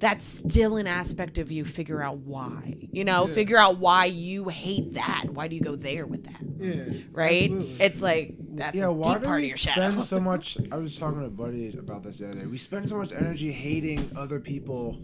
That's 0.00 0.24
still 0.24 0.78
an 0.78 0.86
aspect 0.86 1.36
of 1.36 1.52
you. 1.52 1.64
Figure 1.64 2.02
out 2.02 2.16
why. 2.18 2.88
You 2.90 3.04
know, 3.04 3.26
figure 3.26 3.58
out 3.58 3.76
why 3.76 4.06
you 4.06 4.48
hate 4.48 4.94
that. 4.94 5.26
Why 5.30 5.46
do 5.46 5.54
you 5.54 5.60
go 5.62 5.76
there 5.76 6.06
with 6.06 6.24
that? 6.24 6.40
Yeah. 6.58 7.00
Right? 7.12 7.50
absolutely. 7.50 7.84
It's 7.84 8.02
like 8.02 8.34
that's 8.56 8.76
yeah, 8.76 8.86
a 8.86 8.92
why 8.92 9.12
deep 9.12 9.22
do 9.22 9.28
part 9.28 9.40
we 9.40 9.44
of 9.44 9.48
your 9.50 9.58
spend 9.58 9.94
shadow. 9.94 10.04
so 10.04 10.18
much? 10.32 10.56
I 10.72 10.76
was 10.76 10.96
talking 10.98 11.20
to 11.20 11.26
a 11.26 11.30
buddy 11.30 11.76
about 11.78 12.02
this 12.02 12.18
the 12.18 12.30
other 12.30 12.40
day. 12.40 12.46
We 12.46 12.56
spend 12.58 12.88
so 12.88 12.96
much 12.96 13.12
energy 13.12 13.52
hating 13.52 14.10
other 14.16 14.40
people. 14.40 14.98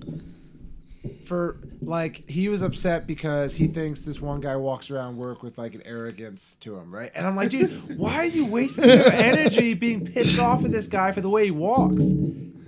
For 1.25 1.59
like, 1.83 2.29
he 2.29 2.49
was 2.49 2.63
upset 2.63 3.07
because 3.07 3.55
he 3.55 3.69
thinks 3.69 4.01
this 4.01 4.21
one 4.21 4.41
guy 4.41 4.57
walks 4.57 4.91
around 4.91 5.17
work 5.19 5.43
with 5.43 5.57
like 5.57 5.75
an 5.75 5.83
arrogance 5.85 6.57
to 6.61 6.77
him, 6.77 6.93
right? 6.93 7.13
And 7.15 7.27
I'm 7.27 7.37
like, 7.37 7.51
dude, 7.51 7.97
why 7.99 8.15
are 8.15 8.25
you 8.25 8.45
wasting 8.47 8.89
your 8.89 9.13
energy 9.13 9.75
being 9.75 10.05
pissed 10.05 10.39
off 10.41 10.65
at 10.65 10.73
this 10.73 10.87
guy 10.89 11.13
for 11.13 11.21
the 11.21 11.29
way 11.31 11.45
he 11.45 11.51
walks? 11.53 12.03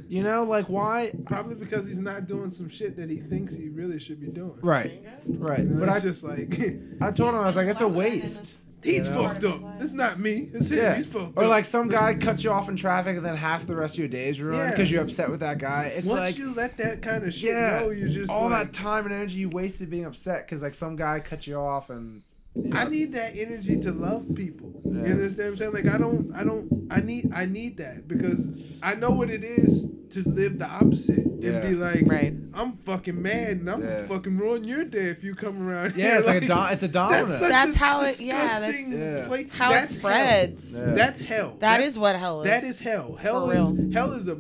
You 0.08 0.22
know, 0.22 0.44
like 0.44 0.66
why? 0.68 1.12
Probably 1.26 1.54
because 1.54 1.86
he's 1.86 1.98
not 1.98 2.26
doing 2.26 2.50
some 2.50 2.68
shit 2.68 2.96
that 2.96 3.10
he 3.10 3.16
thinks 3.18 3.54
he 3.54 3.68
really 3.68 3.98
should 3.98 4.20
be 4.20 4.28
doing. 4.28 4.58
Right, 4.62 5.04
right. 5.26 5.58
You 5.60 5.64
know, 5.66 5.80
But 5.80 5.88
it's 5.90 5.98
I, 5.98 6.00
just 6.00 6.24
like 6.24 6.58
I 7.02 7.10
told 7.10 7.34
him 7.34 7.40
I 7.40 7.44
was 7.46 7.56
like, 7.56 7.66
it's 7.68 7.82
a 7.82 7.88
waste. 7.88 8.54
he's 8.82 9.06
You 9.06 9.12
know? 9.14 9.22
fucked 9.24 9.44
up. 9.44 9.60
It's 9.82 9.92
not 9.92 10.18
me. 10.18 10.48
It's 10.54 10.70
him. 10.70 10.78
Yeah. 10.78 10.94
He's 10.96 11.08
fucked 11.08 11.36
Or 11.36 11.42
up. 11.42 11.44
Or 11.44 11.46
like 11.48 11.66
some 11.66 11.88
guy 11.88 12.14
cuts 12.14 12.42
you 12.42 12.50
off 12.50 12.70
in 12.70 12.76
traffic 12.76 13.16
and 13.18 13.26
then 13.26 13.36
half 13.36 13.66
the 13.66 13.76
rest 13.76 13.96
of 13.96 13.98
your 13.98 14.08
day 14.08 14.28
is 14.30 14.40
ruined 14.40 14.56
Yeah. 14.58 14.70
because 14.70 14.90
you're 14.90 15.02
upset 15.02 15.30
with 15.30 15.40
that 15.40 15.58
guy. 15.58 15.92
It's 15.94 16.06
Once 16.06 16.20
like 16.20 16.38
you 16.38 16.54
let 16.54 16.78
that 16.78 17.02
kind 17.02 17.24
of 17.24 17.34
shit 17.34 17.50
yeah, 17.50 17.80
go, 17.80 17.90
you 17.90 18.08
just 18.08 18.30
all 18.30 18.48
like, 18.48 18.68
that 18.68 18.72
time 18.72 19.04
and 19.04 19.14
energy 19.14 19.40
you 19.40 19.50
wasted 19.50 19.90
being 19.90 20.06
upset 20.06 20.46
because 20.46 20.62
like 20.62 20.74
some 20.74 20.96
guy 20.96 21.20
cut 21.20 21.46
you 21.46 21.56
off 21.56 21.90
and. 21.90 22.22
You 22.64 22.70
know. 22.70 22.80
I 22.80 22.88
need 22.88 23.12
that 23.14 23.36
energy 23.36 23.78
to 23.80 23.92
love 23.92 24.26
people. 24.34 24.80
Yeah. 24.84 24.92
You 25.04 25.12
understand 25.12 25.38
what 25.38 25.46
I'm 25.52 25.56
saying? 25.72 25.84
Like 25.84 25.94
I 25.94 25.98
don't, 25.98 26.32
I 26.34 26.44
don't, 26.44 26.88
I 26.90 27.00
need, 27.00 27.30
I 27.34 27.44
need 27.46 27.76
that 27.78 28.08
because 28.08 28.52
I 28.82 28.94
know 28.94 29.10
what 29.10 29.30
it 29.30 29.44
is 29.44 29.86
to 30.10 30.22
live 30.26 30.58
the 30.58 30.66
opposite 30.66 31.18
and 31.18 31.42
Yeah. 31.42 31.60
be 31.60 31.74
like, 31.74 32.02
Right. 32.06 32.32
I'm 32.54 32.78
fucking 32.78 33.20
mad 33.20 33.58
and 33.58 33.70
I'm 33.70 33.82
Yeah. 33.82 33.96
gonna 33.96 34.08
fucking 34.08 34.38
ruin 34.38 34.64
your 34.64 34.84
day 34.84 35.06
if 35.10 35.22
you 35.22 35.34
come 35.34 35.68
around. 35.68 35.94
Yeah, 35.96 36.06
here. 36.10 36.18
it's 36.18 36.26
like, 36.26 36.42
a 36.44 36.46
do- 36.46 36.72
it's 36.72 36.82
a 36.82 36.88
domino. 36.88 37.26
That's, 37.26 37.38
such 37.40 37.50
That's 37.50 37.74
a 37.74 37.78
how 37.78 38.02
it- 38.04 38.20
yeah, 38.20 38.32
that's- 38.38 38.60
disgusting 38.72 38.92
Yeah. 38.98 39.26
place- 39.26 39.46
How 39.50 39.70
it 39.70 39.74
that's 39.74 39.92
hell. 39.92 40.00
spreads. 40.00 40.74
Yeah. 40.78 40.84
That's 40.94 41.20
hell. 41.20 41.48
That 41.50 41.60
That's- 41.60 41.88
is 41.90 41.98
what 41.98 42.16
hell 42.16 42.42
is. 42.42 42.48
That 42.48 42.64
is 42.64 42.78
hell. 42.78 43.14
Hell 43.16 43.46
For 43.48 43.52
is 43.54 43.58
real. 43.72 43.92
hell 43.92 44.12
is 44.12 44.28
a. 44.28 44.36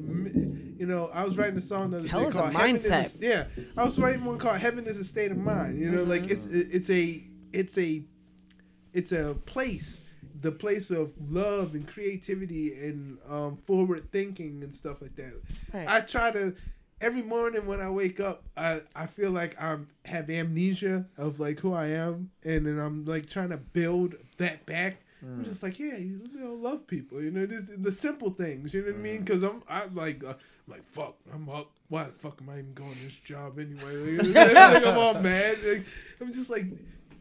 You 0.80 0.86
know, 0.86 1.10
I 1.12 1.24
was 1.24 1.36
writing 1.36 1.58
a 1.58 1.60
song 1.60 1.90
the 1.90 1.98
other 1.98 2.08
Hell 2.08 2.20
day 2.22 2.26
is 2.28 2.36
a 2.36 2.38
called 2.38 2.52
Heaven 2.52 2.76
mindset. 2.76 3.04
Is 3.06 3.16
a, 3.16 3.26
yeah, 3.26 3.44
I 3.76 3.84
was 3.84 3.98
writing 3.98 4.24
one 4.24 4.38
called 4.38 4.58
"Heaven 4.58 4.86
Is 4.86 4.98
a 5.00 5.04
State 5.04 5.32
of 5.32 5.36
Mind." 5.36 5.80
You 5.80 5.90
know, 5.90 6.04
like 6.04 6.30
it's 6.30 6.46
Mm-hmm. 6.46 6.70
it's 6.76 6.88
a 6.88 7.24
it's 7.52 7.76
a 7.78 8.02
it's 8.92 9.12
a 9.12 9.36
place, 9.46 10.02
the 10.40 10.52
place 10.52 10.90
of 10.90 11.12
love 11.28 11.74
and 11.74 11.86
creativity 11.86 12.74
and 12.74 13.18
um, 13.28 13.58
forward 13.66 14.10
thinking 14.12 14.62
and 14.62 14.74
stuff 14.74 15.02
like 15.02 15.14
that. 15.16 15.34
Right. 15.72 15.88
I 15.88 16.00
try 16.00 16.30
to 16.30 16.54
every 17.00 17.22
morning 17.22 17.66
when 17.66 17.80
I 17.80 17.90
wake 17.90 18.20
up, 18.20 18.44
I, 18.56 18.82
I 18.94 19.06
feel 19.06 19.30
like 19.30 19.60
I 19.60 19.76
have 20.06 20.30
amnesia 20.30 21.06
of 21.16 21.40
like 21.40 21.60
who 21.60 21.72
I 21.72 21.88
am, 21.88 22.30
and 22.44 22.66
then 22.66 22.78
I'm 22.78 23.04
like 23.04 23.28
trying 23.28 23.50
to 23.50 23.56
build 23.56 24.14
that 24.38 24.66
back. 24.66 24.98
I'm 25.20 25.44
just 25.44 25.64
like, 25.64 25.80
yeah, 25.80 25.96
you 25.96 26.20
know, 26.32 26.52
love 26.52 26.86
people, 26.86 27.20
you 27.20 27.32
know, 27.32 27.44
this, 27.44 27.68
the 27.76 27.90
simple 27.90 28.30
things, 28.30 28.72
you 28.72 28.82
know 28.82 28.92
what 28.92 28.96
I 28.96 28.98
mean? 28.98 29.24
Because 29.24 29.42
I'm, 29.42 29.64
I 29.68 29.86
like, 29.86 30.22
uh, 30.22 30.34
like, 30.68 30.84
fuck, 30.90 31.16
I'm 31.34 31.48
up. 31.48 31.72
Why 31.88 32.04
the 32.04 32.12
fuck 32.12 32.38
am 32.40 32.50
I 32.50 32.58
even 32.58 32.72
going 32.74 32.94
this 33.02 33.16
job 33.16 33.58
anyway? 33.58 34.16
Like, 34.16 34.54
like, 34.54 34.86
I'm 34.86 34.96
all 34.96 35.14
mad. 35.14 35.58
Like, 35.64 35.86
I'm 36.20 36.32
just 36.32 36.50
like, 36.50 36.66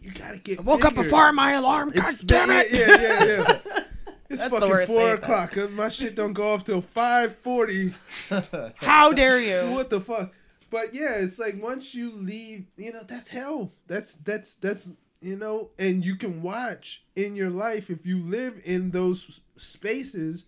you 0.08 0.14
gotta 0.14 0.38
get. 0.38 0.60
I 0.60 0.62
woke 0.62 0.86
up 0.86 0.96
before 0.96 1.32
my 1.34 1.54
alarm. 1.54 1.92
God 1.92 2.10
It's 2.10 2.22
damn 2.22 2.50
it! 2.50 2.68
Yeah, 2.72 2.88
yeah, 3.00 3.26
yeah. 3.26 3.84
It's 4.30 4.42
That's 4.42 4.60
fucking 4.60 4.88
four 4.88 5.14
o'clock. 5.14 5.56
and 5.56 5.74
My 5.74 5.88
shit 5.88 6.16
don't 6.16 6.34
go 6.34 6.52
off 6.52 6.66
till 6.66 6.82
five 6.82 7.38
forty. 7.38 7.94
How 8.76 9.14
dare 9.14 9.40
you? 9.40 9.72
What 9.74 9.90
the 9.90 10.02
fuck? 10.02 10.34
But 10.70 10.94
yeah, 10.94 11.14
it's 11.16 11.40
like 11.40 11.62
once 11.62 11.96
you 11.96 12.12
leave, 12.12 12.66
you 12.76 12.92
know, 12.92 13.04
that's 13.08 13.30
hell. 13.30 13.72
That's 13.88 14.16
that's 14.16 14.56
that's 14.56 14.90
you 15.22 15.38
know, 15.38 15.70
and 15.80 16.04
you 16.06 16.16
can 16.18 16.42
watch 16.42 17.04
in 17.16 17.38
your 17.38 17.50
life 17.50 17.90
if 17.90 18.06
you 18.06 18.20
live 18.20 18.62
in 18.66 18.92
those 18.92 19.40
spaces, 19.56 20.44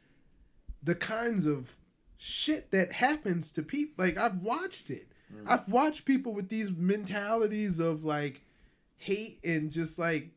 the 0.84 0.96
kinds 0.96 1.46
of 1.46 1.78
shit 2.18 2.72
that 2.72 2.92
happens 2.92 3.50
to 3.54 3.64
people. 3.64 4.06
Like 4.06 4.18
I've 4.18 4.40
watched 4.42 4.90
it. 4.90 5.08
I've 5.48 5.70
watched 5.70 6.04
people 6.06 6.34
with 6.34 6.50
these 6.50 6.72
mentalities 6.72 7.80
of 7.80 8.04
like 8.04 8.42
hate 9.00 9.40
and 9.44 9.72
just 9.72 9.98
like 9.98 10.30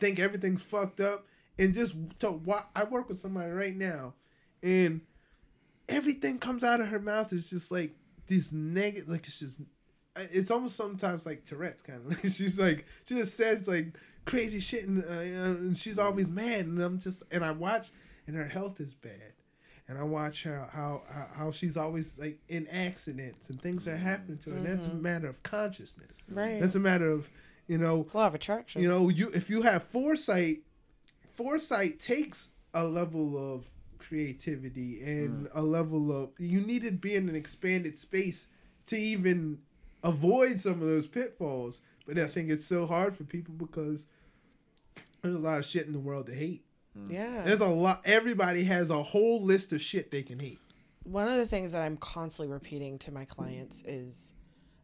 think 0.00 0.18
everything's 0.18 0.62
fucked 0.62 1.00
up 1.00 1.26
and 1.58 1.74
just 1.74 1.94
to 2.20 2.40
I 2.74 2.84
work 2.84 3.08
with 3.08 3.18
somebody 3.20 3.50
right 3.50 3.76
now 3.76 4.14
and 4.62 5.02
everything 5.88 6.38
comes 6.38 6.64
out 6.64 6.80
of 6.80 6.88
her 6.88 6.98
mouth 7.00 7.32
is 7.32 7.48
just 7.50 7.70
like 7.70 7.94
this 8.28 8.52
negative 8.52 9.08
like 9.08 9.26
it's 9.26 9.38
just 9.38 9.60
it's 10.16 10.50
almost 10.50 10.76
sometimes 10.76 11.26
like 11.26 11.44
Tourette's 11.44 11.82
kind 11.82 12.00
of 12.06 12.06
like 12.24 12.32
she's 12.32 12.58
like 12.58 12.86
she 13.06 13.16
just 13.16 13.36
says 13.36 13.68
like 13.68 13.88
crazy 14.24 14.60
shit 14.60 14.86
and, 14.86 15.04
uh, 15.04 15.08
and 15.10 15.76
she's 15.76 15.98
always 15.98 16.28
mad 16.28 16.64
and 16.66 16.80
I'm 16.80 16.98
just 17.00 17.22
and 17.30 17.44
I 17.44 17.50
watch 17.52 17.90
and 18.26 18.34
her 18.36 18.48
health 18.48 18.80
is 18.80 18.94
bad. 18.94 19.32
And 19.86 19.98
I 19.98 20.02
watch 20.02 20.44
how 20.44 20.66
how 20.72 21.02
how- 21.12 21.28
how 21.34 21.50
she's 21.50 21.76
always 21.76 22.14
like 22.16 22.38
in 22.48 22.66
accidents 22.68 23.50
and 23.50 23.60
things 23.60 23.86
are 23.86 23.94
happening 23.98 24.38
to 24.38 24.50
her. 24.50 24.56
And 24.56 24.64
that's 24.64 24.86
a 24.86 24.94
matter 24.94 25.26
of 25.26 25.42
consciousness. 25.42 26.22
Right. 26.26 26.58
that's 26.58 26.74
a 26.74 26.80
matter 26.80 27.10
of 27.10 27.28
you 27.66 27.78
know 27.78 28.02
It's 28.02 28.14
law 28.14 28.26
of 28.26 28.34
attraction. 28.34 28.82
you 28.82 28.88
know 28.88 29.08
you 29.08 29.30
if 29.34 29.48
you 29.50 29.62
have 29.62 29.82
foresight 29.84 30.58
foresight 31.34 32.00
takes 32.00 32.50
a 32.72 32.84
level 32.84 33.54
of 33.54 33.64
creativity 33.98 35.02
and 35.02 35.46
mm. 35.46 35.50
a 35.54 35.62
level 35.62 36.12
of 36.12 36.30
you 36.38 36.60
need 36.60 36.82
to 36.82 36.90
be 36.90 37.14
in 37.14 37.28
an 37.28 37.34
expanded 37.34 37.98
space 37.98 38.46
to 38.86 38.96
even 38.96 39.58
avoid 40.02 40.60
some 40.60 40.74
of 40.74 40.80
those 40.80 41.06
pitfalls. 41.06 41.80
But 42.06 42.18
i 42.18 42.26
think 42.26 42.50
it's 42.50 42.66
so 42.66 42.86
hard 42.86 43.16
for 43.16 43.24
people 43.24 43.54
because 43.54 44.06
there's 45.22 45.34
a 45.34 45.38
lot 45.38 45.58
of 45.58 45.64
shit 45.64 45.86
in 45.86 45.92
the 45.92 45.98
world 45.98 46.26
to 46.26 46.34
hate. 46.34 46.64
Mm. 46.98 47.12
Yeah. 47.12 47.42
there's 47.42 47.60
a 47.60 47.66
lot 47.66 48.02
everybody 48.04 48.64
has 48.64 48.90
a 48.90 49.02
whole 49.02 49.42
list 49.42 49.72
of 49.72 49.80
shit 49.80 50.10
they 50.10 50.22
can 50.22 50.38
hate. 50.38 50.58
One 51.04 51.28
of 51.28 51.36
the 51.36 51.46
things 51.46 51.72
that 51.72 51.82
I'm 51.82 51.96
constantly 51.96 52.52
repeating 52.52 52.98
to 53.00 53.12
my 53.12 53.24
clients 53.24 53.82
is 53.82 54.34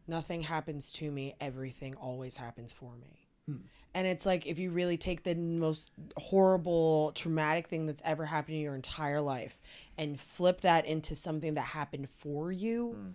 nothing 0.07 0.43
happens 0.43 0.91
to 0.93 1.11
me, 1.11 1.35
everything 1.39 1.95
always 1.95 2.37
happens 2.37 2.71
for 2.71 2.93
me. 2.95 3.27
Hmm. 3.47 3.57
And 3.93 4.07
it's 4.07 4.25
like 4.25 4.47
if 4.47 4.57
you 4.57 4.71
really 4.71 4.97
take 4.97 5.23
the 5.23 5.35
most 5.35 5.91
horrible, 6.17 7.11
traumatic 7.13 7.67
thing 7.67 7.85
that's 7.85 8.01
ever 8.05 8.25
happened 8.25 8.55
in 8.55 8.61
your 8.61 8.75
entire 8.75 9.19
life 9.19 9.59
and 9.97 10.19
flip 10.19 10.61
that 10.61 10.85
into 10.85 11.15
something 11.15 11.55
that 11.55 11.61
happened 11.61 12.09
for 12.09 12.51
you 12.53 12.91
hmm. 12.91 13.09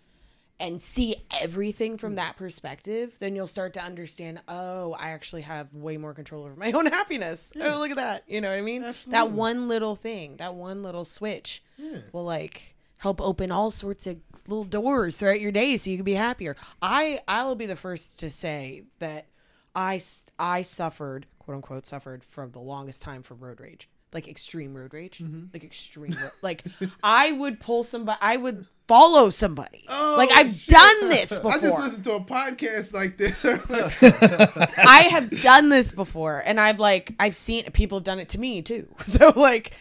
and 0.61 0.83
see 0.83 1.17
everything 1.41 1.97
from 1.97 2.13
hmm. 2.13 2.17
that 2.17 2.37
perspective, 2.37 3.19
then 3.19 3.35
you'll 3.35 3.47
start 3.47 3.73
to 3.75 3.83
understand, 3.83 4.41
oh, 4.49 4.93
I 4.93 5.11
actually 5.11 5.43
have 5.43 5.73
way 5.73 5.97
more 5.97 6.13
control 6.13 6.45
over 6.45 6.57
my 6.57 6.73
own 6.75 6.87
happiness. 6.87 7.51
Oh, 7.59 7.79
look 7.79 7.91
at 7.91 7.97
that. 7.97 8.25
You 8.27 8.43
know 8.43 8.51
what 8.51 8.59
I 8.59 8.63
mean? 8.63 8.85
That 9.07 9.31
one 9.31 9.69
little 9.69 9.97
thing, 9.97 10.37
that 10.37 10.55
one 10.55 10.83
little 10.83 11.07
switch 11.07 11.63
Yeah. 11.79 12.01
will 12.13 12.25
like 12.25 12.75
help 12.99 13.21
open 13.21 13.51
all 13.51 13.71
sorts 13.71 14.07
of 14.07 14.19
little 14.49 14.65
doors 14.65 15.17
throughout 15.19 15.41
your 15.41 15.53
day 15.53 15.77
so 15.77 15.91
you 15.91 15.97
can 15.97 16.05
be 16.05 16.15
happier. 16.15 16.57
I 16.83 17.21
I 17.29 17.45
will 17.45 17.57
be 17.57 17.67
the 17.67 17.77
first 17.77 18.21
to 18.21 18.31
say 18.31 18.85
that 18.99 19.27
I 19.75 20.01
I 20.39 20.63
suffered 20.63 21.27
quote 21.39 21.57
unquote 21.57 21.87
suffered 21.87 22.25
from 22.25 22.51
the 22.53 22.61
longest 22.61 23.03
time 23.03 23.23
from 23.23 23.41
road 23.41 23.61
rage. 23.61 23.89
Like 24.13 24.29
extreme 24.29 24.75
road 24.75 24.95
rage, 24.95 25.19
mm-hmm. 25.19 25.47
like 25.53 25.65
extreme, 25.65 26.13
ro- 26.23 26.31
like 26.41 26.65
I 27.03 27.33
would 27.33 27.61
pull 27.61 27.85
somebody, 27.85 28.19
I 28.23 28.37
would 28.39 28.67
follow 28.89 29.31
somebody. 29.31 29.85
Oh, 29.89 30.15
like 30.17 30.31
I've 30.33 30.47
Oh, 30.49 30.53
shit. 30.53 30.69
done 30.69 31.09
this 31.09 31.33
before. 31.39 31.53
i 31.55 31.59
just 31.59 31.79
listened 31.79 32.05
to 32.05 32.13
a 32.13 32.21
podcast 32.21 32.95
like 32.95 33.19
this 33.19 33.45
I 34.79 35.09
have 35.11 35.43
done 35.43 35.69
this 35.69 35.93
before, 35.93 36.43
and 36.47 36.59
I've 36.59 36.79
like 36.79 37.15
I've 37.21 37.35
seen 37.37 37.65
people 37.73 37.99
have 37.99 38.05
done 38.05 38.19
it 38.19 38.31
to 38.31 38.39
me 38.39 38.63
too. 38.63 38.89
So 39.05 39.33
like 39.37 39.73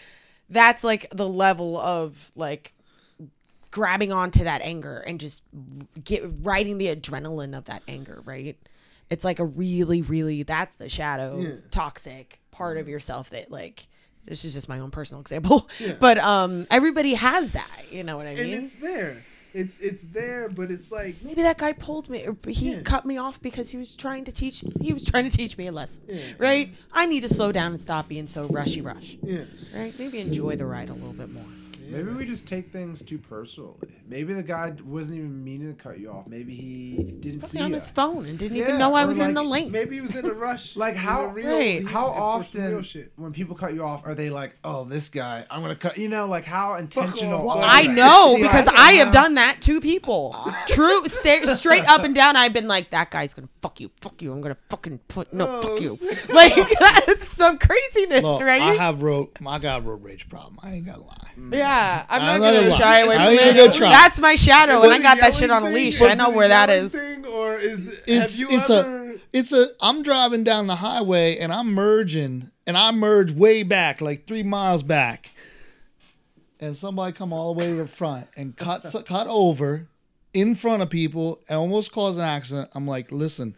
that's 0.50 0.84
like 0.84 1.08
the 1.12 1.30
level 1.30 1.78
of 1.78 2.32
like 2.36 2.74
grabbing 3.76 4.14
onto 4.14 4.46
that 4.46 4.62
anger 4.62 5.00
and 5.06 5.20
just 5.20 5.44
get 6.02 6.24
riding 6.42 6.78
the 6.78 6.88
adrenaline 6.96 7.58
of 7.58 7.66
that 7.66 7.84
anger, 7.90 8.22
right? 8.24 8.58
It's 9.10 9.26
like 9.26 9.40
a 9.40 9.44
really, 9.44 10.02
really 10.02 10.44
that's 10.44 10.76
the 10.76 10.88
shadow 10.88 11.38
Yeah. 11.40 11.56
toxic 11.72 12.40
part 12.52 12.78
of 12.78 12.88
yourself 12.88 13.32
that 13.32 13.52
like 13.52 13.90
this 14.24 14.46
is 14.46 14.54
just 14.54 14.70
my 14.70 14.80
own 14.80 14.92
personal 14.92 15.20
example. 15.20 15.70
But 16.00 16.18
um 16.20 16.66
everybody 16.72 17.16
has 17.16 17.52
that, 17.52 17.92
you 17.92 18.04
know 18.04 18.16
what 18.16 18.28
I 18.28 18.30
and 18.30 18.50
mean? 18.52 18.64
it's 18.64 18.76
there 18.76 19.26
It's 19.54 19.78
it's 19.82 20.04
there, 20.04 20.48
but 20.48 20.72
it's 20.72 20.90
like 20.90 21.16
Maybe 21.22 21.42
that 21.42 21.58
guy 21.58 21.74
pulled 21.74 22.08
me, 22.10 22.26
or 22.26 22.38
he 22.48 22.72
Yeah. 22.76 22.82
cut 22.84 23.06
me 23.06 23.18
off 23.18 23.42
because 23.42 23.72
he 23.72 23.78
was 23.78 23.94
trying 23.94 24.24
to 24.24 24.32
teach. 24.32 24.64
He 24.80 24.94
was 24.94 25.04
trying 25.04 25.30
to 25.30 25.36
teach 25.38 25.58
me 25.58 25.68
a 25.68 25.74
lesson, 25.74 26.04
Yeah. 26.08 26.20
right? 26.38 26.74
I 26.94 27.06
need 27.08 27.24
to 27.28 27.30
slow 27.40 27.52
down 27.52 27.72
and 27.72 27.80
stop 27.80 28.08
being 28.08 28.28
so 28.28 28.48
rushy, 28.48 28.80
rush, 28.82 29.18
yeah. 29.22 29.44
right? 29.76 29.94
Maybe 30.00 30.20
enjoy 30.20 30.56
the 30.56 30.66
ride 30.66 30.90
a 30.90 30.94
little 30.94 31.14
bit 31.24 31.30
more. 31.30 31.52
Maybe 31.90 32.10
we 32.12 32.26
just 32.26 32.48
take 32.48 32.72
things 32.72 33.02
too 33.02 33.18
personally. 33.18 33.76
Maybe 34.08 34.34
the 34.34 34.44
guy 34.44 34.74
wasn't 34.86 35.18
even 35.20 35.44
meaning 35.44 35.76
to 35.76 35.82
cut 35.82 36.00
you 36.00 36.12
off. 36.12 36.28
Maybe 36.28 36.54
he 36.56 36.96
didn't 37.20 37.24
see 37.24 37.38
Probably 37.40 37.62
on 37.62 37.70
you. 37.70 37.76
his 37.76 37.90
phone 37.90 38.26
and 38.26 38.38
didn't 38.38 38.58
Yeah, 38.58 38.64
even 38.66 38.78
know 38.80 38.94
I 38.94 39.04
or 39.04 39.08
was 39.08 39.20
in 39.20 39.34
the 39.34 39.44
lane. 39.44 39.72
Maybe 39.72 39.96
he 39.96 40.02
was 40.02 40.16
in 40.16 40.26
a 40.26 40.34
rush. 40.34 40.76
Like 40.76 40.96
how 40.96 41.26
real, 41.28 41.50
Right. 41.52 41.86
how 41.86 42.08
for 42.12 42.14
real 42.14 42.24
often 42.24 42.84
shit. 42.84 43.12
when 43.16 43.32
people 43.34 43.56
cut 43.56 43.74
you 43.74 43.84
off 43.84 44.06
are 44.06 44.14
they 44.16 44.30
like, 44.30 44.56
oh, 44.64 44.84
this 44.84 45.10
guy, 45.10 45.46
I'm 45.50 45.62
gonna 45.62 45.76
cut. 45.76 45.98
You 45.98 46.10
know, 46.10 46.28
like 46.28 46.46
how 46.46 46.76
intentional. 46.76 47.40
off. 47.50 47.58
Well, 47.58 47.62
I 47.64 47.84
know 47.84 48.34
See, 48.36 48.44
because 48.44 48.66
don't 48.66 48.78
I 48.78 48.92
have 48.94 49.08
know. 49.08 49.14
done 49.22 49.36
that 49.36 49.62
to 49.62 49.82
people. 49.82 50.36
True, 50.68 51.06
sta- 51.08 51.46
straight 51.56 51.86
up 51.90 52.04
and 52.04 52.14
down. 52.14 52.36
I've 52.36 52.54
been 52.54 52.68
like, 52.68 52.92
that 52.92 53.10
guy's 53.12 53.34
gonna 53.34 53.50
fuck 53.62 53.80
you, 53.80 53.90
fuck 54.02 54.22
you. 54.22 54.32
I'm 54.32 54.42
gonna 54.42 54.58
fucking 54.70 55.00
put 55.08 55.34
no, 55.34 55.46
Oh, 55.48 55.62
fuck 55.62 55.82
you. 55.82 55.98
Like 56.34 56.54
that's 56.80 57.28
some 57.30 57.58
craziness, 57.58 58.24
Look, 58.24 58.42
right? 58.42 58.62
I 58.62 58.74
have 58.76 59.02
road. 59.02 59.30
I 59.46 59.60
got 59.60 59.80
a 59.80 59.84
road 59.84 60.04
rage 60.04 60.30
problem. 60.30 60.58
I 60.62 60.74
ain't 60.74 60.86
gonna 60.86 61.04
lie. 61.04 61.32
yeah, 61.52 61.75
I'm 62.10 62.22
I'm 62.22 62.26
not 62.28 62.40
not 62.40 62.40
gonna 62.54 62.60
gonna 62.68 62.76
shy 62.76 63.00
away 63.00 63.16
from 63.16 63.24
ain't 63.26 63.42
it. 63.42 63.56
gonna 63.58 63.74
try. 63.74 63.90
That's 63.90 64.20
my 64.20 64.36
shadow, 64.36 64.82
and 64.84 64.92
I 64.94 65.00
got 65.00 65.20
that 65.20 65.34
shit 65.34 65.50
on 65.52 65.64
a 65.64 65.70
leash. 65.70 66.02
I 66.02 66.14
know 66.14 66.30
where 66.30 66.48
that 66.48 66.70
is. 66.70 66.94
yelling 66.94 67.08
is. 67.10 67.16
Thing, 67.16 67.26
or 67.26 67.54
is 67.60 68.00
It's 68.08 68.40
have 68.40 68.50
you 68.52 68.58
it's 68.58 68.70
ever? 68.70 69.12
a 69.12 69.16
it's 69.34 69.52
a. 69.54 69.66
I'm 69.82 70.02
driving 70.04 70.44
down 70.44 70.68
the 70.68 70.76
highway 70.78 71.38
and 71.38 71.52
I'm 71.52 71.74
merging 71.74 72.52
and 72.68 72.78
I 72.78 72.92
merge 72.92 73.32
way 73.32 73.64
back, 73.64 74.02
like 74.02 74.28
three 74.28 74.44
miles 74.44 74.84
back, 74.84 75.32
and 76.60 76.76
somebody 76.76 77.14
come 77.14 77.32
all 77.34 77.54
the 77.54 77.60
way 77.60 77.68
to 77.68 77.76
the 77.76 77.88
front 77.88 78.28
and 78.38 78.56
cut 78.56 78.86
cut 79.08 79.28
over 79.28 79.88
in 80.34 80.56
front 80.56 80.82
of 80.82 80.90
people 80.90 81.40
and 81.50 81.58
almost 81.58 81.92
cause 81.92 82.18
an 82.18 82.24
accident. 82.24 82.70
I'm 82.76 82.88
like, 82.88 83.12
listen. 83.12 83.56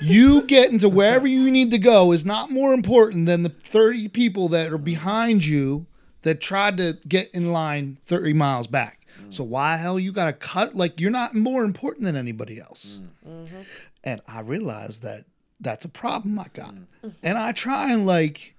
you 0.00 0.42
getting 0.42 0.78
to 0.78 0.88
wherever 0.88 1.26
you 1.26 1.50
need 1.50 1.72
to 1.72 1.78
go 1.78 2.12
is 2.12 2.24
not 2.24 2.50
more 2.50 2.72
important 2.72 3.26
than 3.26 3.42
the 3.42 3.48
30 3.48 4.06
people 4.08 4.48
that 4.50 4.72
are 4.72 4.78
behind 4.78 5.44
you 5.44 5.84
that 6.26 6.40
tried 6.40 6.76
to 6.76 6.98
get 7.06 7.32
in 7.32 7.52
line 7.52 7.98
30 8.06 8.32
miles 8.32 8.66
back. 8.66 9.06
So 9.30 9.44
why 9.44 9.76
hell 9.76 9.98
you 9.98 10.10
got 10.10 10.26
to 10.26 10.32
cut 10.32 10.74
like 10.74 11.00
you're 11.00 11.12
not 11.12 11.34
more 11.36 11.64
important 11.64 12.04
than 12.04 12.16
anybody 12.16 12.60
else. 12.60 13.00
Mm-hmm. 13.26 13.60
And 14.02 14.20
I 14.26 14.40
realized 14.40 15.02
that 15.04 15.24
that's 15.60 15.84
a 15.84 15.88
problem 15.88 16.36
I 16.38 16.46
got. 16.52 16.74
And 17.22 17.38
I 17.38 17.52
try 17.52 17.92
and 17.92 18.06
like 18.06 18.56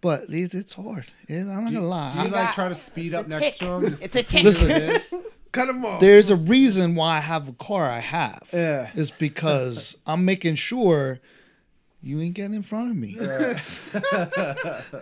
but 0.00 0.22
it, 0.30 0.54
it's 0.54 0.72
hard. 0.72 1.04
It- 1.28 1.42
I'm 1.42 1.64
not 1.64 1.72
gonna 1.74 1.80
lie. 1.86 2.14
Do 2.14 2.28
you 2.30 2.34
I- 2.34 2.44
like 2.46 2.54
try 2.54 2.68
to 2.68 2.74
speed 2.74 3.12
up 3.14 3.26
It's 3.30 3.34
a 3.34 3.40
next 3.40 3.58
to 3.58 3.64
him? 3.66 3.98
It's 4.00 4.16
a 4.16 4.22
tick. 4.22 4.42
Listen, 4.42 5.00
Cut 5.52 5.68
him 5.68 5.84
off. 5.84 6.00
there's 6.00 6.30
a 6.30 6.36
reason 6.36 6.94
why 6.94 7.18
I 7.18 7.20
have 7.20 7.46
a 7.48 7.52
car 7.52 7.84
I 7.84 7.98
have. 8.00 8.48
Yeah. 8.54 8.90
It's 8.94 9.10
because 9.10 9.96
I'm 10.06 10.24
making 10.24 10.54
sure 10.54 11.20
you 12.02 12.20
ain't 12.22 12.34
getting 12.34 12.54
in 12.54 12.62
front 12.62 12.90
of 12.90 12.96
me. 12.96 13.16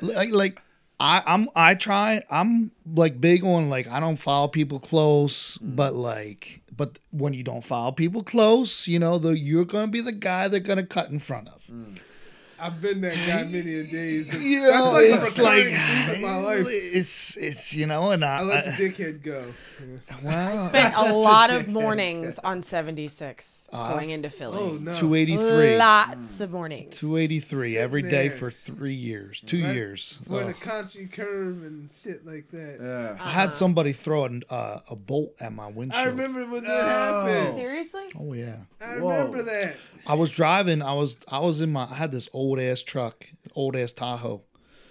like 0.03 0.31
like 0.33 0.61
I, 1.01 1.23
I'm 1.27 1.49
I 1.57 1.75
try 1.75 2.23
I'm 2.31 2.71
like 2.95 3.21
big 3.21 3.43
on 3.43 3.71
like 3.71 3.89
I 3.89 4.01
don't 4.01 4.17
follow 4.17 4.49
people 4.49 4.79
close, 4.79 5.57
mm. 5.59 5.75
but 5.75 5.95
like 5.95 6.61
but 6.77 6.99
when 7.11 7.33
you 7.33 7.43
don't 7.43 7.65
follow 7.65 7.91
people 7.91 8.23
close, 8.23 8.87
you 8.87 8.99
know, 8.99 9.19
the 9.19 9.31
you're 9.31 9.65
gonna 9.65 9.91
be 9.91 10.03
the 10.03 10.13
guy 10.13 10.49
they're 10.49 10.61
gonna 10.61 10.87
cut 10.87 11.09
in 11.09 11.19
front 11.19 11.49
of. 11.49 11.67
Mm. 11.67 11.99
I've 12.61 12.81
been 12.83 13.01
that 13.01 13.15
guy 13.27 13.45
many 13.45 13.75
a 13.77 13.85
days. 13.85 14.33
You 14.41 14.61
That's 14.63 14.75
know, 14.79 14.93
like 14.93 15.05
it's 15.07 15.39
like 15.39 15.65
recurring 15.65 15.75
theme 15.75 16.15
in 16.17 16.23
my 16.23 16.37
life. 16.37 16.67
it's 16.69 17.37
it's 17.37 17.75
you 17.75 17.87
know, 17.87 18.11
and 18.11 18.25
I, 18.25 18.39
I 18.39 18.43
let 18.43 18.65
the 18.65 18.71
dickhead 18.73 19.23
go. 19.23 19.47
Yeah. 19.81 20.17
well, 20.23 20.69
Spent 20.69 20.95
a 20.97 21.13
lot 21.15 21.51
of 21.51 21.69
mornings 21.69 22.39
on 22.41 22.63
76 22.63 23.69
Uh, 23.73 23.95
going 23.95 24.11
into 24.11 24.29
Philly. 24.31 24.59
Oh 24.61 24.73
no. 24.81 24.93
283. 24.95 25.77
Lots 25.79 26.41
of 26.41 26.51
mornings. 26.53 26.99
283 26.99 27.77
every 27.79 28.03
day 28.03 28.29
there. 28.29 28.31
for 28.31 28.51
three 28.51 28.95
years, 28.95 29.41
two 29.47 29.63
Right. 29.65 29.75
years. 29.75 30.21
For 30.27 30.41
the 30.45 30.49
Ugh. 30.49 30.61
country 30.61 31.07
curve 31.07 31.63
and 31.63 31.89
shit 32.03 32.27
like 32.27 32.51
that. 32.51 32.79
Yeah. 32.81 33.25
I 33.25 33.31
had 33.31 33.55
somebody 33.55 33.93
throw 33.93 34.25
an, 34.25 34.43
uh, 34.51 34.81
a 34.91 34.97
bolt 34.97 35.35
at 35.41 35.53
my 35.53 35.69
windshield. 35.69 36.05
I 36.07 36.09
remember 36.11 36.41
when 36.47 36.65
that 36.65 36.69
No. 36.69 37.27
happened. 37.27 37.55
Seriously? 37.57 38.05
Oh 38.19 38.33
yeah. 38.33 38.57
I 38.81 38.99
Whoa. 38.99 39.09
remember 39.11 39.43
that. 39.43 39.77
I 40.07 40.15
was 40.15 40.31
driving. 40.31 40.83
I 40.83 40.95
was 40.95 41.19
I 41.31 41.41
was 41.41 41.61
in 41.61 41.73
my. 41.73 41.83
I 41.85 41.95
had 41.95 42.13
this 42.13 42.29
old 42.33 42.59
ass 42.59 42.83
truck, 42.83 43.27
old 43.55 43.77
ass 43.77 43.93
Tahoe, 43.93 44.43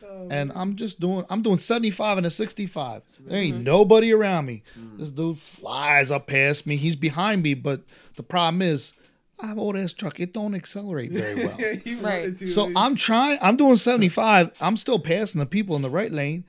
Oh, 0.04 0.28
and 0.32 0.52
I'm 0.56 0.76
just 0.76 1.00
doing. 1.00 1.26
I'm 1.30 1.42
doing 1.42 1.58
75 1.58 2.18
and 2.18 2.26
a 2.28 2.30
65. 2.30 3.02
There 3.22 3.40
ain't 3.42 3.64
nobody 3.64 4.12
around 4.14 4.46
me. 4.46 4.64
This 4.98 5.12
dude 5.12 5.38
flies 5.40 6.12
up 6.12 6.28
past 6.28 6.66
me. 6.68 6.76
He's 6.78 6.96
behind 6.96 7.44
me, 7.44 7.54
but 7.54 7.82
the 8.16 8.24
problem 8.24 8.62
is, 8.62 8.94
I 9.40 9.48
have 9.48 9.58
old 9.58 9.78
ass 9.78 9.94
truck. 9.94 10.20
It 10.20 10.34
don't 10.34 10.56
accelerate 10.56 11.12
very 11.12 11.36
well. 11.46 11.58
yeah, 11.60 12.02
Right. 12.02 12.40
So 12.48 12.72
I'm 12.76 12.96
trying. 12.96 13.38
I'm 13.42 13.56
doing 13.56 13.76
75. 13.76 14.52
I'm 14.62 14.78
still 14.78 15.00
passing 15.00 15.40
the 15.40 15.46
people 15.46 15.76
in 15.76 15.82
the 15.82 15.90
right 15.90 16.12
lane. 16.12 16.44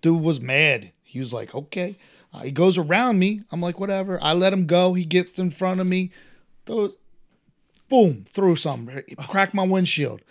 Dude 0.00 0.20
was 0.22 0.40
mad. 0.40 0.92
He 1.02 1.18
was 1.18 1.32
like, 1.32 1.54
"Okay." 1.54 1.96
Uh, 2.34 2.40
he 2.40 2.50
goes 2.50 2.78
around 2.78 3.18
me. 3.18 3.42
I'm 3.52 3.60
like, 3.60 3.78
"Whatever." 3.78 4.18
I 4.22 4.32
let 4.32 4.52
him 4.52 4.66
go. 4.66 4.94
He 4.94 5.04
gets 5.04 5.38
in 5.38 5.50
front 5.50 5.80
of 5.80 5.86
me. 5.86 6.10
Throws, 6.64 6.92
boom, 7.92 8.24
threw 8.26 8.56
something. 8.56 9.02
Cracked 9.28 9.52
my 9.52 9.64
windshield. 9.64 10.22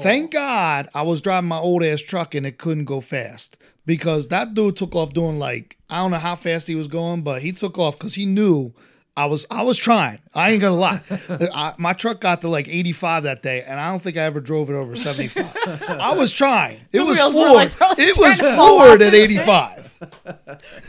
Thank 0.00 0.34
oh. 0.34 0.38
God 0.38 0.88
I 0.94 1.02
was 1.02 1.20
driving 1.20 1.48
my 1.48 1.58
old 1.58 1.84
ass 1.84 2.00
truck 2.00 2.34
and 2.34 2.46
it 2.46 2.56
couldn't 2.56 2.86
go 2.86 3.02
fast 3.02 3.58
because 3.84 4.28
that 4.28 4.54
dude 4.54 4.76
took 4.76 4.96
off 4.96 5.12
doing 5.12 5.38
like 5.38 5.76
I 5.90 5.98
don't 5.98 6.10
know 6.10 6.16
how 6.16 6.34
fast 6.34 6.66
he 6.66 6.74
was 6.74 6.88
going, 6.88 7.20
but 7.20 7.42
he 7.42 7.52
took 7.52 7.78
off 7.78 7.98
because 7.98 8.14
he 8.14 8.24
knew 8.24 8.72
I 9.16 9.26
was 9.26 9.46
I 9.48 9.62
was 9.62 9.78
trying. 9.78 10.18
I 10.34 10.50
ain't 10.50 10.60
gonna 10.60 10.76
lie. 10.76 11.00
I, 11.30 11.74
my 11.78 11.92
truck 11.92 12.20
got 12.20 12.40
to 12.40 12.48
like 12.48 12.66
85 12.66 13.22
that 13.22 13.42
day, 13.42 13.62
and 13.62 13.78
I 13.78 13.90
don't 13.90 14.02
think 14.02 14.16
I 14.16 14.22
ever 14.22 14.40
drove 14.40 14.70
it 14.70 14.74
over 14.74 14.96
75. 14.96 15.88
I 15.88 16.14
was 16.14 16.32
trying. 16.32 16.80
It 16.92 17.00
was 17.00 17.16
wheels 17.18 17.34
were, 17.34 17.48
Ford. 17.48 17.54
like, 17.54 17.98
it 17.98 18.18
was 18.18 18.38
trying 18.38 18.50
to 18.50 18.56
fall 18.56 18.80
Ford 18.80 19.02
at 19.02 19.14
85. 19.14 19.84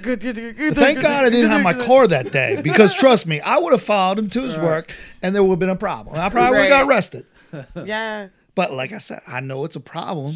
Good, 0.02 0.20
good, 0.20 0.36
good, 0.36 0.58
good. 0.58 0.76
Thank 0.76 1.02
God 1.02 1.26
I 1.26 1.30
didn't 1.30 1.52
have 1.52 1.64
my 1.64 1.74
car 1.74 2.08
that 2.08 2.32
day 2.32 2.60
because 2.64 2.96
trust 3.00 3.28
me, 3.28 3.42
I 3.42 3.60
would 3.60 3.74
have 3.74 3.84
followed 3.84 4.18
him 4.18 4.30
to 4.32 4.42
his 4.42 4.58
work, 4.58 4.92
and 5.22 5.36
there 5.36 5.44
would 5.44 5.52
have 5.52 5.60
been 5.60 5.70
a 5.70 5.76
problem. 5.76 6.16
I 6.16 6.30
probably 6.30 6.58
would 6.60 6.70
have 6.70 6.88
got 6.88 6.88
arrested. 6.88 7.26
Yeah. 7.86 8.30
But 8.56 8.72
like 8.72 8.92
I 8.92 8.98
said, 8.98 9.20
I 9.28 9.40
know 9.42 9.66
it's 9.66 9.76
a 9.76 9.82
problem. 9.82 10.36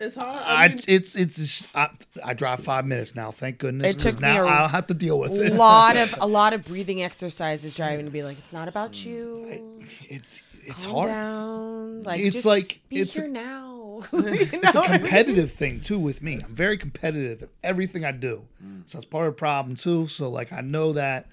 It's 0.00 0.16
hard. 0.16 0.42
I, 0.44 0.64
I, 0.66 0.78
it's 0.86 1.16
it's 1.16 1.68
I, 1.74 1.90
I 2.24 2.34
drive 2.34 2.60
five 2.60 2.86
minutes 2.86 3.14
now. 3.14 3.30
Thank 3.30 3.58
goodness. 3.58 3.94
It 3.94 3.98
took 3.98 4.14
'cause 4.14 4.22
me 4.22 4.28
now 4.28 4.44
a 4.44 4.48
I 4.48 4.58
don't 4.60 4.70
have 4.70 4.86
to 4.88 4.94
deal 4.94 5.18
with 5.18 5.32
A 5.32 5.46
it. 5.46 5.54
lot 5.54 5.96
of 5.96 6.14
a 6.20 6.26
lot 6.26 6.52
of 6.52 6.64
breathing 6.64 7.02
exercises 7.02 7.74
driving 7.74 8.04
to 8.04 8.10
be 8.10 8.22
like, 8.22 8.38
it's 8.38 8.52
not 8.52 8.68
about 8.68 8.92
mm. 8.92 9.04
you. 9.06 9.66
It, 10.08 10.22
it's 10.64 10.84
Calm 10.86 10.94
hard. 10.94 11.08
down. 11.08 12.02
Like 12.02 12.20
It's 12.20 12.34
just 12.36 12.46
like- 12.46 12.80
be 12.88 12.96
it's 13.00 13.16
a- 13.16 13.22
here 13.22 13.30
now. 13.30 14.02
It's 14.12 14.76
a 14.76 14.82
competitive 14.82 15.50
thing 15.52 15.80
too 15.80 15.98
with 15.98 16.22
me. 16.22 16.34
I'm 16.44 16.54
very 16.54 16.78
competitive 16.78 17.42
at 17.42 17.48
everything 17.64 18.04
I 18.04 18.12
do. 18.12 18.44
Mm. 18.64 18.82
So 18.88 18.98
that's 18.98 19.04
part 19.06 19.26
of 19.26 19.34
the 19.34 19.38
problem 19.38 19.74
too. 19.76 20.06
So 20.06 20.28
like 20.28 20.52
I 20.52 20.60
know 20.60 20.92
that, 20.92 21.26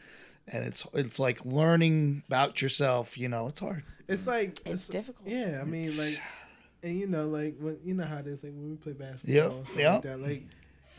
and 0.52 0.66
it's 0.66 0.88
it's 0.94 1.20
like 1.20 1.44
learning 1.46 2.24
about 2.28 2.62
yourself. 2.64 3.18
You 3.20 3.30
know, 3.30 3.48
it's 3.48 3.60
hard. 3.60 3.84
it's 4.08 4.26
like 4.26 4.60
It's 4.66 4.88
difficult. 4.88 5.28
Yeah, 5.28 5.60
I 5.62 5.66
mean, 5.66 5.96
like, 5.98 6.20
and 6.86 6.98
you 7.00 7.08
know, 7.08 7.26
like 7.26 7.56
when 7.60 7.78
you 7.84 7.94
know 7.96 8.06
how 8.06 8.18
it 8.20 8.28
is, 8.28 8.44
like 8.44 8.54
when 8.54 8.70
we 8.70 8.76
play 8.78 8.94
basketball, 8.94 9.58
Yep, 9.58 9.66
stuff 9.66 9.78
yep. 9.78 9.94
like 9.94 10.02
that, 10.04 10.20
like. 10.22 10.44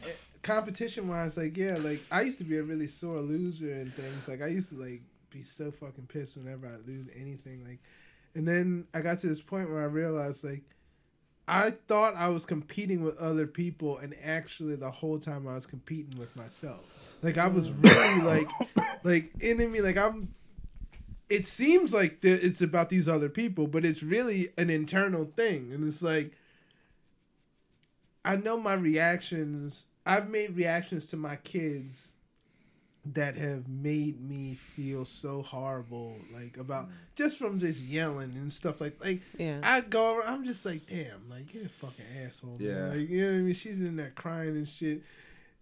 eh, 0.05 0.11
Competition 0.43 1.09
wise, 1.09 1.37
like 1.37 1.57
yeah, 1.57 1.77
like 1.79 2.01
I 2.11 2.21
used 2.21 2.39
to 2.39 2.45
be 2.45 2.59
a 2.59 2.63
really 2.63 2.87
sore 2.87 3.19
loser 3.21 3.73
and 3.73 3.93
things. 3.93 4.29
Like 4.29 4.43
I 4.43 4.47
used 4.47 4.69
to 4.69 4.77
like 4.77 5.03
be 5.31 5.43
so 5.43 5.71
fucking 5.73 6.07
pissed 6.07 6.37
whenever 6.37 6.67
I 6.69 6.77
lose 6.89 7.09
anything. 7.19 7.65
Like, 7.67 7.81
and 8.37 8.47
then 8.47 8.87
I 8.95 9.01
got 9.01 9.19
to 9.21 9.27
this 9.27 9.41
point 9.41 9.71
where 9.71 9.81
I 9.81 9.87
realized 9.87 10.45
like 10.45 10.63
I 11.49 11.71
thought 11.89 12.15
I 12.17 12.29
was 12.29 12.45
competing 12.47 13.03
with 13.03 13.17
other 13.19 13.47
people, 13.47 13.99
and 13.99 14.15
actually 14.25 14.77
the 14.77 14.91
whole 14.91 15.19
time 15.19 15.49
I 15.49 15.55
was 15.55 15.67
competing 15.67 16.17
with 16.19 16.35
myself. 16.37 16.85
Like 17.23 17.39
I 17.39 17.49
was 17.49 17.71
really 17.73 18.21
like, 18.23 18.49
like 19.05 19.33
enemy. 19.41 19.81
Like 19.81 19.97
I'm. 19.97 20.29
It 21.29 21.47
seems 21.47 21.93
like 21.93 22.21
that 22.21 22.45
it's 22.45 22.61
about 22.61 22.89
these 22.89 23.09
other 23.09 23.29
people, 23.29 23.67
but 23.67 23.85
it's 23.85 24.03
really 24.03 24.51
an 24.57 24.71
internal 24.71 25.25
thing, 25.37 25.73
and 25.73 25.87
it's 25.87 26.03
like. 26.03 26.33
I 28.27 28.35
know 28.35 28.59
my 28.59 28.75
reactions. 28.75 29.87
I've 30.05 30.29
made 30.29 30.57
reactions 30.57 31.07
to 31.07 31.17
my 31.17 31.37
kids 31.37 32.13
that 33.15 33.37
have 33.37 33.69
made 33.69 34.21
me 34.21 34.55
feel 34.55 35.05
so 35.05 35.43
horrible, 35.43 36.17
like 36.35 36.57
about 36.57 36.89
mm. 36.89 36.93
just 37.15 37.39
from 37.39 37.61
just 37.61 37.81
yelling 37.81 38.33
and 38.33 38.53
stuff 38.53 38.81
like 38.81 39.03
like 39.05 39.21
Yeah. 39.39 39.61
I 39.63 39.81
go, 39.81 40.19
around, 40.19 40.29
I'm 40.29 40.45
just 40.45 40.67
like, 40.67 40.87
damn, 40.87 41.29
like 41.31 41.55
you're 41.55 41.67
a 41.67 41.69
fucking 41.69 42.05
asshole. 42.25 42.57
Yeah. 42.59 42.75
man. 42.75 42.99
like 42.99 43.09
you 43.09 43.21
know 43.21 43.33
what 43.33 43.39
I 43.39 43.43
mean. 43.43 43.55
She's 43.55 43.81
in 43.81 43.97
there 43.97 44.13
crying 44.17 44.51
and 44.51 44.69
shit. 44.69 45.03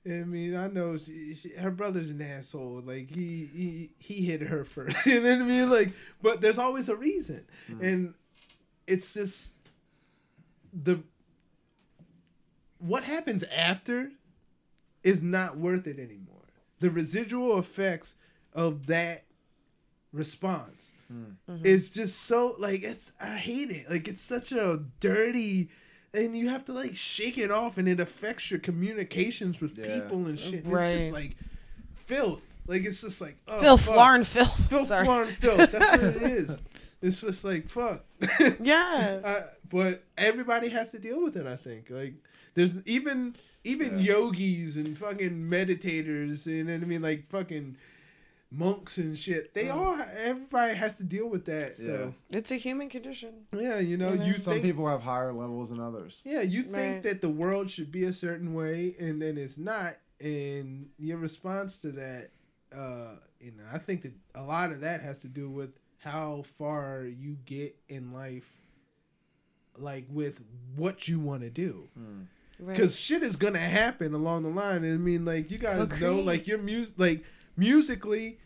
I 0.07 0.11
mean, 0.25 0.55
I 0.55 0.69
know 0.69 0.99
she, 0.99 1.35
she, 1.35 1.51
her 1.55 1.71
brother's 1.71 2.11
an 2.11 2.21
asshole. 2.21 2.83
Like 2.85 3.11
he, 3.11 3.49
he 3.55 3.91
he 3.99 4.25
hit 4.27 4.43
her 4.43 4.65
first. 4.65 4.97
you 5.07 5.21
know 5.21 5.31
what 5.31 5.43
I 5.43 5.45
mean? 5.45 5.71
Like, 5.71 5.93
but 6.23 6.41
there's 6.43 6.59
always 6.59 6.89
a 6.91 6.97
reason, 6.97 7.45
and 7.81 8.15
it's 8.87 9.15
just 9.15 9.49
the 10.73 11.01
what 12.79 13.05
happens 13.05 13.45
after 13.45 14.11
is 15.03 15.23
not 15.23 15.57
worth 15.59 15.87
it 15.87 15.99
anymore. 15.99 16.43
the 16.81 16.91
residual 16.91 17.59
effects 17.59 18.15
of 18.53 18.87
that 18.87 19.25
response 20.13 20.91
Mm-hmm. 21.13 21.67
is 21.67 21.91
just 21.91 22.23
so 22.23 22.57
like 22.59 22.83
it's 22.83 23.13
I 23.21 23.37
hate 23.37 23.71
it. 23.71 23.91
Like 23.91 24.09
it's 24.09 24.23
such 24.23 24.53
a 24.53 24.85
dirty 25.01 25.69
and 26.15 26.37
you 26.37 26.49
have 26.49 26.65
to 26.67 26.73
like 26.73 26.97
shake 26.97 27.37
it 27.39 27.51
off 27.51 27.77
and 27.79 27.89
it 27.89 28.01
affects 28.01 28.51
your 28.51 28.61
communications 28.61 29.61
with 29.61 29.77
Yeah. 29.77 29.95
people 30.01 30.27
and 30.27 30.39
shit. 30.39 30.65
It's 30.65 30.69
just 30.69 31.13
like 31.13 31.37
filth. 31.95 32.43
Like 32.67 32.85
it's 32.85 33.01
just 33.01 33.21
like 33.21 33.37
oh, 33.49 33.61
Phil 33.61 33.77
fuck. 33.77 33.95
Flarn 33.95 34.25
filth. 34.25 34.69
Filth, 34.71 34.89
Sorry. 34.89 35.05
flarn, 35.05 35.27
filth. 35.27 35.73
That's 35.73 36.03
what 36.03 36.17
it 36.17 36.23
is. 36.23 36.59
It's 37.03 37.21
just 37.21 37.45
like 37.45 37.69
fuck. 37.69 38.03
Yeah. 38.61 39.21
Uh, 39.25 39.41
but 39.71 40.05
everybody 40.17 40.69
has 40.69 40.91
to 40.91 40.99
deal 40.99 41.23
with 41.23 41.37
it. 41.37 41.47
I 41.47 41.57
think 41.57 41.87
like 41.91 42.15
there's 42.55 42.75
even 42.87 43.35
even 43.65 43.99
yogis 43.99 44.77
and 44.77 44.97
fucking 44.97 45.33
meditators. 45.51 46.47
You 46.47 46.65
know 46.65 46.75
what 46.75 46.83
I 46.83 46.87
mean? 46.87 47.03
Like 47.03 47.25
fucking 47.29 47.77
monks 48.57 48.99
and 48.99 49.19
shit. 49.19 49.53
They 49.55 49.69
all 49.69 49.99
everybody 50.19 50.75
has 50.75 50.97
to 50.99 51.05
deal 51.05 51.29
with 51.29 51.45
that. 51.47 51.77
Yeah. 51.79 51.87
Though. 51.89 52.15
It's 52.31 52.51
a 52.51 52.57
human 52.57 52.89
condition. 52.89 53.47
Yeah, 53.53 53.79
you 53.81 53.97
know, 53.97 54.13
You 54.13 54.19
know? 54.19 54.25
you 54.27 54.33
Some 54.33 54.55
think 54.55 54.65
people 54.65 54.89
have 54.89 55.03
higher 55.03 55.33
levels 55.33 55.71
than 55.71 55.81
others. 55.81 56.23
yeah, 56.25 56.43
you 56.43 56.63
think 56.63 56.75
Right. 56.75 57.03
that 57.03 57.21
the 57.21 57.31
world 57.31 57.71
should 57.71 57.91
be 57.91 58.05
a 58.05 58.13
certain 58.13 58.55
way, 58.55 58.95
and 58.99 59.21
then 59.21 59.37
it's 59.39 59.59
not, 59.59 59.97
and 60.21 60.89
your 60.99 61.19
response 61.19 61.77
to 61.79 61.93
that, 61.93 62.31
uh, 62.73 63.17
you 63.41 63.51
know, 63.53 63.65
I 63.73 63.79
think 63.79 64.03
that 64.03 64.13
a 64.35 64.43
lot 64.43 64.71
of 64.73 64.81
that 64.81 65.01
has 65.03 65.21
to 65.21 65.29
do 65.29 65.51
with 65.51 65.71
how 65.99 66.45
far 66.59 67.05
you 67.05 67.37
get 67.47 67.75
in 67.89 68.13
life, 68.13 68.51
like 69.77 70.05
with 70.11 70.41
what 70.77 71.09
you 71.09 71.19
want 71.19 71.43
to 71.43 71.51
do, 71.51 71.89
Right. 72.61 72.77
because 72.77 72.95
shit 72.99 73.23
is 73.23 73.37
gonna 73.37 73.59
happen 73.59 74.15
along 74.15 74.45
the 74.45 74.49
line. 74.51 74.85
I 74.85 74.97
mean, 74.97 75.25
like 75.25 75.51
you 75.51 75.59
guys 75.59 76.01
know, 76.01 76.21
like 76.21 76.47
your 76.47 76.59
music, 76.59 76.95
like 76.99 77.25
musically. 77.57 78.39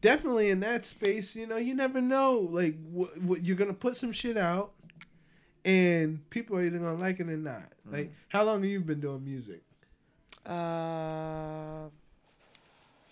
Definitely 0.00 0.50
in 0.50 0.60
that 0.60 0.84
space, 0.84 1.36
you 1.36 1.46
know, 1.46 1.56
you 1.56 1.74
never 1.74 2.00
know. 2.00 2.38
Like, 2.38 2.76
what, 2.90 3.20
what 3.20 3.42
you're 3.44 3.56
gonna 3.56 3.74
put 3.74 3.96
some 3.96 4.12
shit 4.12 4.36
out, 4.36 4.72
and 5.64 6.28
people 6.30 6.56
are 6.56 6.62
either 6.62 6.78
gonna 6.78 6.94
like 6.94 7.20
it 7.20 7.28
or 7.28 7.36
not. 7.36 7.72
Like, 7.84 8.12
how 8.28 8.44
long 8.44 8.62
have 8.62 8.70
you 8.70 8.80
been 8.80 9.00
doing 9.00 9.24
music? 9.24 9.62
uh, 10.46 11.88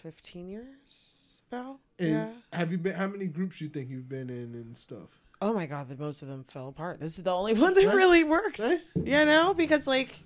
fifteen 0.02 0.48
years 0.48 1.42
about. 1.50 1.78
And 1.98 2.08
yeah. 2.08 2.28
have 2.52 2.72
you 2.72 2.78
been? 2.78 2.94
How 2.94 3.06
many 3.06 3.26
groups 3.26 3.60
you 3.60 3.68
think 3.68 3.90
you've 3.90 4.08
been 4.08 4.30
in 4.30 4.54
and 4.54 4.76
stuff? 4.76 5.08
Oh 5.40 5.52
my 5.52 5.66
god, 5.66 5.88
the 5.88 5.96
most 5.96 6.22
of 6.22 6.28
them 6.28 6.44
fell 6.48 6.68
apart. 6.68 7.00
This 7.00 7.18
is 7.18 7.24
the 7.24 7.34
only 7.34 7.54
one 7.60 7.74
that 7.74 7.86
Right. 7.86 7.94
really 7.94 8.24
works. 8.24 8.60
Right? 8.60 8.80
You 8.96 9.24
know, 9.24 9.54
because 9.54 9.86
like, 9.86 10.18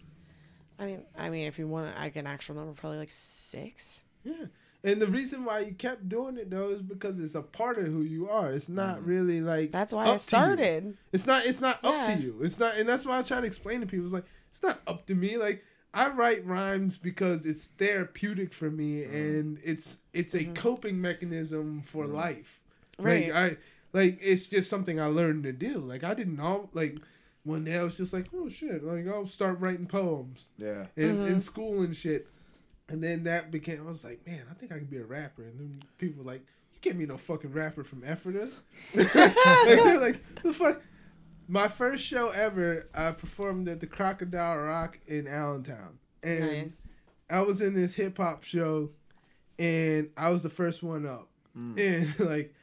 I 0.78 0.86
mean, 0.86 1.04
I 1.18 1.28
mean, 1.30 1.46
if 1.48 1.58
you 1.58 1.66
want 1.66 1.96
like 1.96 2.16
an 2.16 2.26
actual 2.26 2.54
number, 2.54 2.72
probably 2.72 2.98
like 2.98 3.10
six. 3.10 4.04
Yeah. 4.24 4.46
And 4.84 5.00
the 5.00 5.06
reason 5.06 5.44
why 5.44 5.60
you 5.60 5.74
kept 5.74 6.08
doing 6.08 6.36
it 6.36 6.50
though 6.50 6.70
is 6.70 6.82
because 6.82 7.20
it's 7.20 7.36
a 7.36 7.42
part 7.42 7.78
of 7.78 7.86
who 7.86 8.02
you 8.02 8.28
are. 8.28 8.52
It's 8.52 8.68
not 8.68 8.98
mm. 8.98 9.06
really 9.06 9.40
like 9.40 9.70
That's 9.70 9.92
why 9.92 10.06
up 10.06 10.14
I 10.14 10.16
started. 10.16 10.96
It's 11.12 11.26
not. 11.26 11.46
It's 11.46 11.60
not 11.60 11.78
up 11.84 12.06
to 12.06 12.20
you. 12.20 12.38
It's 12.42 12.58
not. 12.58 12.76
And 12.76 12.88
that's 12.88 13.06
why 13.06 13.18
I 13.18 13.22
try 13.22 13.40
to 13.40 13.46
explain 13.46 13.80
to 13.80 13.86
people. 13.86 14.06
It's 14.06 14.14
like 14.14 14.26
it's 14.50 14.62
not 14.62 14.80
up 14.86 15.06
to 15.06 15.14
me. 15.14 15.36
Like 15.36 15.64
I 15.94 16.08
write 16.08 16.44
rhymes 16.44 16.96
because 16.96 17.46
it's 17.46 17.66
therapeutic 17.66 18.52
for 18.52 18.70
me, 18.70 19.02
mm. 19.02 19.12
and 19.12 19.58
it's 19.64 19.98
it's 20.12 20.34
a 20.34 20.40
mm-hmm. 20.40 20.54
coping 20.54 21.00
mechanism 21.00 21.82
for 21.82 22.06
mm. 22.06 22.14
life. 22.14 22.60
Right. 22.98 23.32
Like 23.32 23.34
I 23.34 23.56
like 23.92 24.18
it's 24.20 24.46
just 24.46 24.68
something 24.68 25.00
I 25.00 25.06
learned 25.06 25.44
to 25.44 25.52
do. 25.52 25.78
Like 25.78 26.02
I 26.02 26.14
didn't 26.14 26.36
know. 26.36 26.70
Like 26.72 26.96
one 27.44 27.64
day 27.64 27.76
I 27.76 27.84
was 27.84 27.96
just 27.96 28.12
like, 28.12 28.26
oh 28.34 28.48
shit. 28.48 28.82
Like 28.82 29.06
I'll 29.06 29.26
start 29.26 29.60
writing 29.60 29.86
poems 29.86 30.48
Yeah. 30.58 30.86
in, 30.96 31.08
in 31.08 31.16
mm-hmm. 31.16 31.38
school 31.38 31.82
and 31.82 31.96
shit. 31.96 32.26
And 32.88 33.02
then 33.02 33.24
that 33.24 33.50
became, 33.50 33.80
I 33.80 33.84
was 33.84 34.04
like, 34.04 34.26
man, 34.26 34.42
I 34.50 34.54
think 34.54 34.72
I 34.72 34.78
could 34.78 34.90
be 34.90 34.98
a 34.98 35.04
rapper. 35.04 35.42
And 35.42 35.58
then 35.58 35.82
people 35.98 36.22
were 36.24 36.30
like, 36.30 36.44
you 36.74 36.80
can't 36.80 36.98
be 36.98 37.06
no 37.06 37.16
fucking 37.16 37.52
rapper 37.52 37.84
from 37.84 38.04
Ephrata. 38.04 38.50
like, 38.94 39.12
they're 39.12 40.00
like, 40.00 40.20
the 40.42 40.52
fuck? 40.52 40.82
My 41.48 41.68
first 41.68 42.04
show 42.04 42.30
ever, 42.30 42.88
I 42.94 43.12
performed 43.12 43.68
at 43.68 43.80
the 43.80 43.86
Crocodile 43.86 44.58
Rock 44.58 44.98
in 45.06 45.26
Allentown. 45.26 45.98
And 46.22 46.40
Nice. 46.40 46.76
I 47.30 47.42
was 47.42 47.60
in 47.60 47.74
this 47.74 47.94
hip 47.94 48.18
hop 48.18 48.44
show 48.44 48.90
and 49.58 50.10
I 50.16 50.30
was 50.30 50.42
the 50.42 50.50
first 50.50 50.82
one 50.82 51.06
up. 51.06 51.28
And 51.54 52.18
like, 52.18 52.54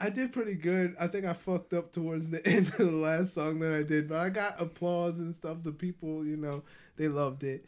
I 0.00 0.08
did 0.08 0.32
pretty 0.32 0.54
good. 0.54 0.96
I 0.98 1.08
think 1.08 1.26
I 1.26 1.34
fucked 1.34 1.74
up 1.74 1.92
towards 1.92 2.30
the 2.30 2.44
end 2.46 2.68
of 2.68 2.76
the 2.78 2.84
last 2.86 3.34
song 3.34 3.58
that 3.60 3.74
I 3.74 3.82
did, 3.82 4.08
but 4.08 4.18
I 4.18 4.30
got 4.30 4.60
applause 4.60 5.18
and 5.18 5.34
stuff. 5.34 5.58
The 5.62 5.72
people, 5.72 6.24
you 6.24 6.36
know, 6.36 6.62
they 6.96 7.08
loved 7.08 7.42
it. 7.42 7.66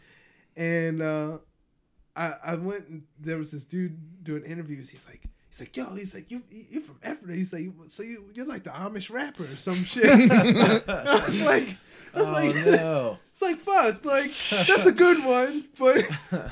And 0.56 1.02
uh, 1.02 1.38
I 2.16 2.32
I 2.44 2.54
went. 2.56 2.88
And 2.88 3.02
there 3.18 3.38
was 3.38 3.50
this 3.50 3.64
dude 3.64 4.24
doing 4.24 4.44
interviews. 4.44 4.90
He's 4.90 5.06
like, 5.06 5.22
he's 5.50 5.60
like, 5.60 5.76
yo, 5.76 5.94
he's 5.94 6.14
like, 6.14 6.30
you 6.30 6.42
you're 6.50 6.82
from 6.82 6.98
Ephrata. 7.02 7.34
He's 7.34 7.52
like, 7.52 7.68
so 7.88 8.02
you 8.02 8.24
you're 8.34 8.46
like 8.46 8.64
the 8.64 8.70
Amish 8.70 9.10
rapper 9.10 9.44
or 9.44 9.56
some 9.56 9.82
shit. 9.84 10.04
I 10.30 11.24
was 11.26 11.42
like, 11.42 11.76
I 12.14 12.18
was 12.18 12.28
Oh 12.28 12.32
like, 12.32 12.56
no. 12.66 13.18
it's 13.32 13.42
like 13.42 13.56
fuck, 13.58 14.04
like 14.04 14.24
that's 14.24 14.86
a 14.86 14.92
good 14.92 15.24
one, 15.24 15.68
but 15.78 16.04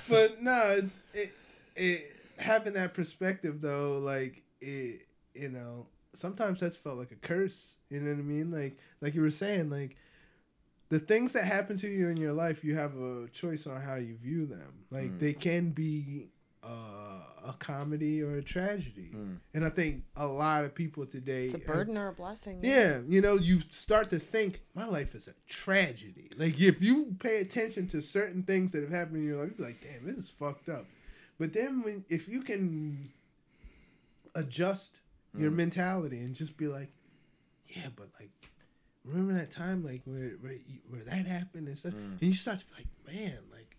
but 0.08 0.42
no, 0.42 0.78
it's 0.78 0.94
it, 1.14 1.32
it 1.76 2.16
having 2.39 2.72
that 2.74 2.94
perspective 2.94 3.60
though, 3.60 3.98
like 3.98 4.42
it, 4.60 5.02
you 5.34 5.48
know, 5.50 5.86
sometimes 6.14 6.60
that's 6.60 6.76
felt 6.76 6.98
like 6.98 7.12
a 7.12 7.16
curse. 7.16 7.76
You 7.90 8.00
know 8.00 8.10
what 8.12 8.18
I 8.18 8.22
mean? 8.22 8.50
Like 8.50 8.78
like 9.00 9.14
you 9.14 9.20
were 9.22 9.30
saying, 9.30 9.70
like 9.70 9.97
the 10.91 10.99
things 10.99 11.33
that 11.33 11.44
happen 11.44 11.77
to 11.78 11.89
you 11.89 12.09
in 12.09 12.17
your 12.17 12.33
life, 12.33 12.62
you 12.65 12.75
have 12.75 12.99
a 13.01 13.28
choice 13.33 13.67
on 13.67 13.81
how 13.81 13.94
you 13.94 14.17
view 14.17 14.44
them. 14.44 14.85
Like 14.91 15.19
they 15.19 15.33
mm. 15.33 15.41
can 15.41 15.70
be 15.70 16.27
uh, 16.65 17.23
a 17.47 17.55
comedy 17.59 18.23
or 18.23 18.36
a 18.36 18.43
tragedy, 18.43 19.12
mm. 19.15 19.39
and 19.55 19.65
I 19.65 19.70
think 19.70 20.02
a 20.17 20.27
lot 20.27 20.65
of 20.65 20.75
people 20.75 21.07
today 21.07 21.47
It's 21.47 21.55
a 21.55 21.59
have- 21.59 21.67
burden 21.67 21.97
or 21.97 22.09
a 22.09 22.12
blessing. 22.12 22.59
yeah, 22.62 23.01
you 23.09 23.20
know, 23.23 23.36
you 23.36 23.60
start 23.70 24.10
to 24.10 24.19
think 24.19 24.60
my 24.75 24.85
life 24.85 25.15
is 25.15 25.28
a 25.28 25.35
tragedy. 25.49 26.28
Like 26.36 26.60
if 26.60 26.83
you 26.83 27.17
pay 27.20 27.41
attention 27.41 27.86
to 27.89 28.02
certain 28.02 28.43
things 28.43 28.73
that 28.73 28.83
have 28.83 28.91
happened 28.91 29.19
in 29.19 29.25
your 29.25 29.44
life, 29.44 29.52
you're 29.57 29.69
like, 29.69 29.81
damn, 29.81 30.05
this 30.05 30.25
is 30.25 30.28
fucked 30.28 30.69
up. 30.69 30.86
But 31.39 31.52
then 31.55 31.83
when 31.83 32.05
if 32.09 32.28
you 32.28 32.43
can 32.43 33.10
adjust 34.35 35.01
your 35.39 35.52
mm. 35.52 35.57
mentality 35.57 36.19
and 36.19 36.35
just 36.35 36.57
be 36.57 36.67
like, 36.67 36.91
yeah, 37.69 37.86
but 37.94 38.09
like, 38.19 38.31
remember 39.04 39.34
that 39.34 39.50
time 39.50 39.84
like 39.84 40.02
where 40.04 40.32
where, 40.40 40.56
where 40.88 41.02
that 41.04 41.26
happened 41.26 41.68
and 41.68 41.78
stuff, 41.78 41.94
and 41.94 42.18
you 42.20 42.34
start 42.34 42.60
to 42.60 42.64
be 42.66 42.72
like, 42.78 43.14
man, 43.14 43.38
like, 43.52 43.76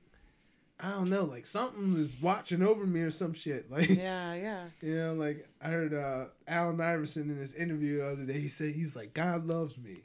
I 0.80 0.92
don't 0.92 1.10
know, 1.10 1.24
like 1.24 1.46
something 1.46 1.98
is 1.98 2.18
watching 2.22 2.62
over 2.62 2.86
me 2.86 3.02
or 3.02 3.12
some 3.12 3.34
shit, 3.34 3.72
like. 3.72 3.90
Yeah, 3.90 4.34
yeah. 4.34 4.66
You 4.82 4.96
know, 4.96 5.14
like 5.14 5.48
I 5.62 5.70
heard 5.70 5.94
uh, 5.94 6.26
Allen 6.48 6.82
Iverson 6.82 7.30
in 7.30 7.40
this 7.40 7.54
interview 7.54 7.98
the 7.98 8.10
other 8.12 8.26
day. 8.26 8.40
He 8.40 8.48
said 8.48 8.74
he 8.74 8.84
was 8.84 8.96
like, 8.96 9.14
"God 9.14 9.46
loves 9.46 9.78
me." 9.78 10.02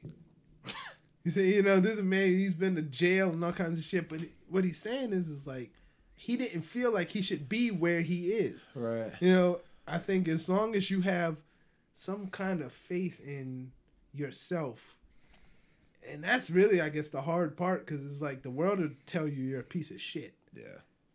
he 1.25 1.31
said, 1.31 1.47
"You 1.47 1.63
know, 1.63 1.81
this 1.81 2.01
man, 2.01 2.29
he's 2.29 2.53
been 2.53 2.77
to 2.77 2.83
jail 2.83 3.31
and 3.31 3.45
all 3.45 3.53
kinds 3.53 3.79
of 3.79 3.85
shit, 3.85 4.09
but 4.09 4.21
what 4.49 4.65
he's 4.65 4.81
saying 4.81 5.13
is, 5.13 5.29
is 5.29 5.47
like, 5.47 5.73
he 6.15 6.37
didn't 6.37 6.63
feel 6.63 6.93
like 6.93 7.11
he 7.11 7.23
should 7.23 7.49
be 7.49 7.71
where 7.71 8.01
he 8.01 8.29
is. 8.29 8.69
Right. 8.75 9.13
You 9.21 9.33
know, 9.33 9.61
I 9.87 9.99
think 9.99 10.29
as 10.29 10.49
long 10.49 10.75
as 10.75 10.91
you 10.91 11.03
have 11.03 11.39
some 11.95 12.29
kind 12.29 12.63
of 12.63 12.73
faith 12.73 13.21
in 13.21 13.73
yourself, 14.13 14.96
and 16.11 16.23
that's 16.25 16.51
really, 16.51 16.81
I 16.81 16.89
guess, 16.89 17.09
the 17.09 17.23
hard 17.23 17.57
part 17.57 17.87
because 17.87 18.05
it's 18.07 18.21
like 18.21 18.43
the 18.43 18.51
world 18.51 18.79
will 18.81 18.91
tell 19.07 19.27
you 19.29 19.43
you're 19.45 19.61
a 19.61 19.65
piece 19.65 19.91
of 19.91 20.01
shit. 20.01 20.35
Yeah. 20.55 20.63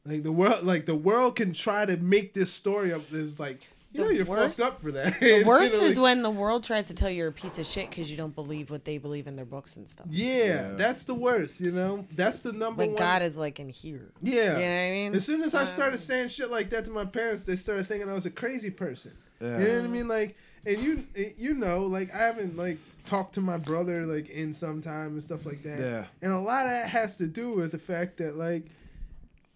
Like 0.06 0.24
the 0.24 0.32
world, 0.32 0.64
like 0.64 0.86
the 0.86 0.96
world 0.96 1.36
can 1.36 1.54
try 1.54 1.86
to 1.86 1.98
make 1.98 2.34
this 2.34 2.52
story 2.52 2.92
up. 2.94 3.08
There's 3.10 3.40
like, 3.40 3.68
you 3.94 4.00
The 4.00 4.04
know, 4.06 4.10
you're 4.12 4.26
worst- 4.26 4.58
fucked 4.58 4.74
up 4.76 4.82
for 4.84 4.92
that. 4.94 5.18
The 5.20 5.44
worst 5.44 5.74
You 5.74 5.80
know, 5.82 5.86
is 5.86 6.00
when 6.00 6.24
the 6.24 6.30
world 6.32 6.64
tries 6.64 6.86
to 6.88 6.94
tell 6.94 7.10
you 7.10 7.18
you're 7.18 7.28
a 7.28 7.32
piece 7.34 7.60
of 7.60 7.66
shit 7.66 7.90
because 7.90 8.10
you 8.10 8.16
don't 8.18 8.34
believe 8.34 8.70
what 8.72 8.86
they 8.86 8.98
believe 8.98 9.28
in 9.28 9.36
their 9.36 9.46
books 9.46 9.76
and 9.78 9.88
stuff. 9.88 10.08
yeah, 10.10 10.26
Yeah. 10.46 10.72
that's 10.74 11.04
the 11.04 11.14
worst. 11.14 11.60
You 11.60 11.72
know, 11.72 12.08
that's 12.16 12.40
the 12.40 12.54
number 12.54 12.84
But 12.84 12.90
one. 12.92 12.98
God 12.98 13.22
is 13.22 13.36
like 13.38 13.60
in 13.60 13.70
here. 13.70 14.12
yeah. 14.22 14.34
You 14.34 14.48
know 14.48 14.54
what 14.54 14.60
I 14.88 14.92
mean? 14.92 15.16
As 15.16 15.26
soon 15.26 15.42
as 15.42 15.54
I 15.54 15.66
started 15.66 15.96
Um, 15.98 16.00
saying 16.00 16.30
shit 16.30 16.50
like 16.50 16.70
that 16.72 16.86
to 16.86 16.92
my 16.92 17.06
parents, 17.06 17.44
they 17.46 17.56
started 17.56 17.86
thinking 17.86 18.10
I 18.10 18.14
was 18.14 18.26
a 18.26 18.32
crazy 18.32 18.72
person. 18.72 19.12
Yeah. 19.42 19.60
You 19.60 19.68
know 19.68 19.76
what 19.78 19.84
I 19.86 19.88
mean? 19.88 20.08
Like, 20.08 20.38
and 20.66 20.78
you, 20.78 21.04
you 21.38 21.54
know, 21.54 21.84
like 21.84 22.14
I 22.14 22.20
haven't 22.20 22.56
like 22.58 22.78
talked 23.06 23.34
to 23.36 23.42
my 23.42 23.58
brother 23.58 24.06
like 24.06 24.30
in 24.30 24.54
some 24.54 24.82
time 24.82 25.08
and 25.14 25.24
stuff 25.24 25.46
like 25.46 25.64
that. 25.64 25.80
Yeah. 25.80 26.06
And 26.22 26.32
a 26.32 26.40
lot 26.40 26.66
of 26.66 26.72
that 26.72 26.90
has 26.90 27.18
to 27.18 27.28
do 27.28 27.54
with 27.54 27.72
the 27.72 27.80
fact 27.80 28.18
that 28.18 28.36
like 28.36 28.66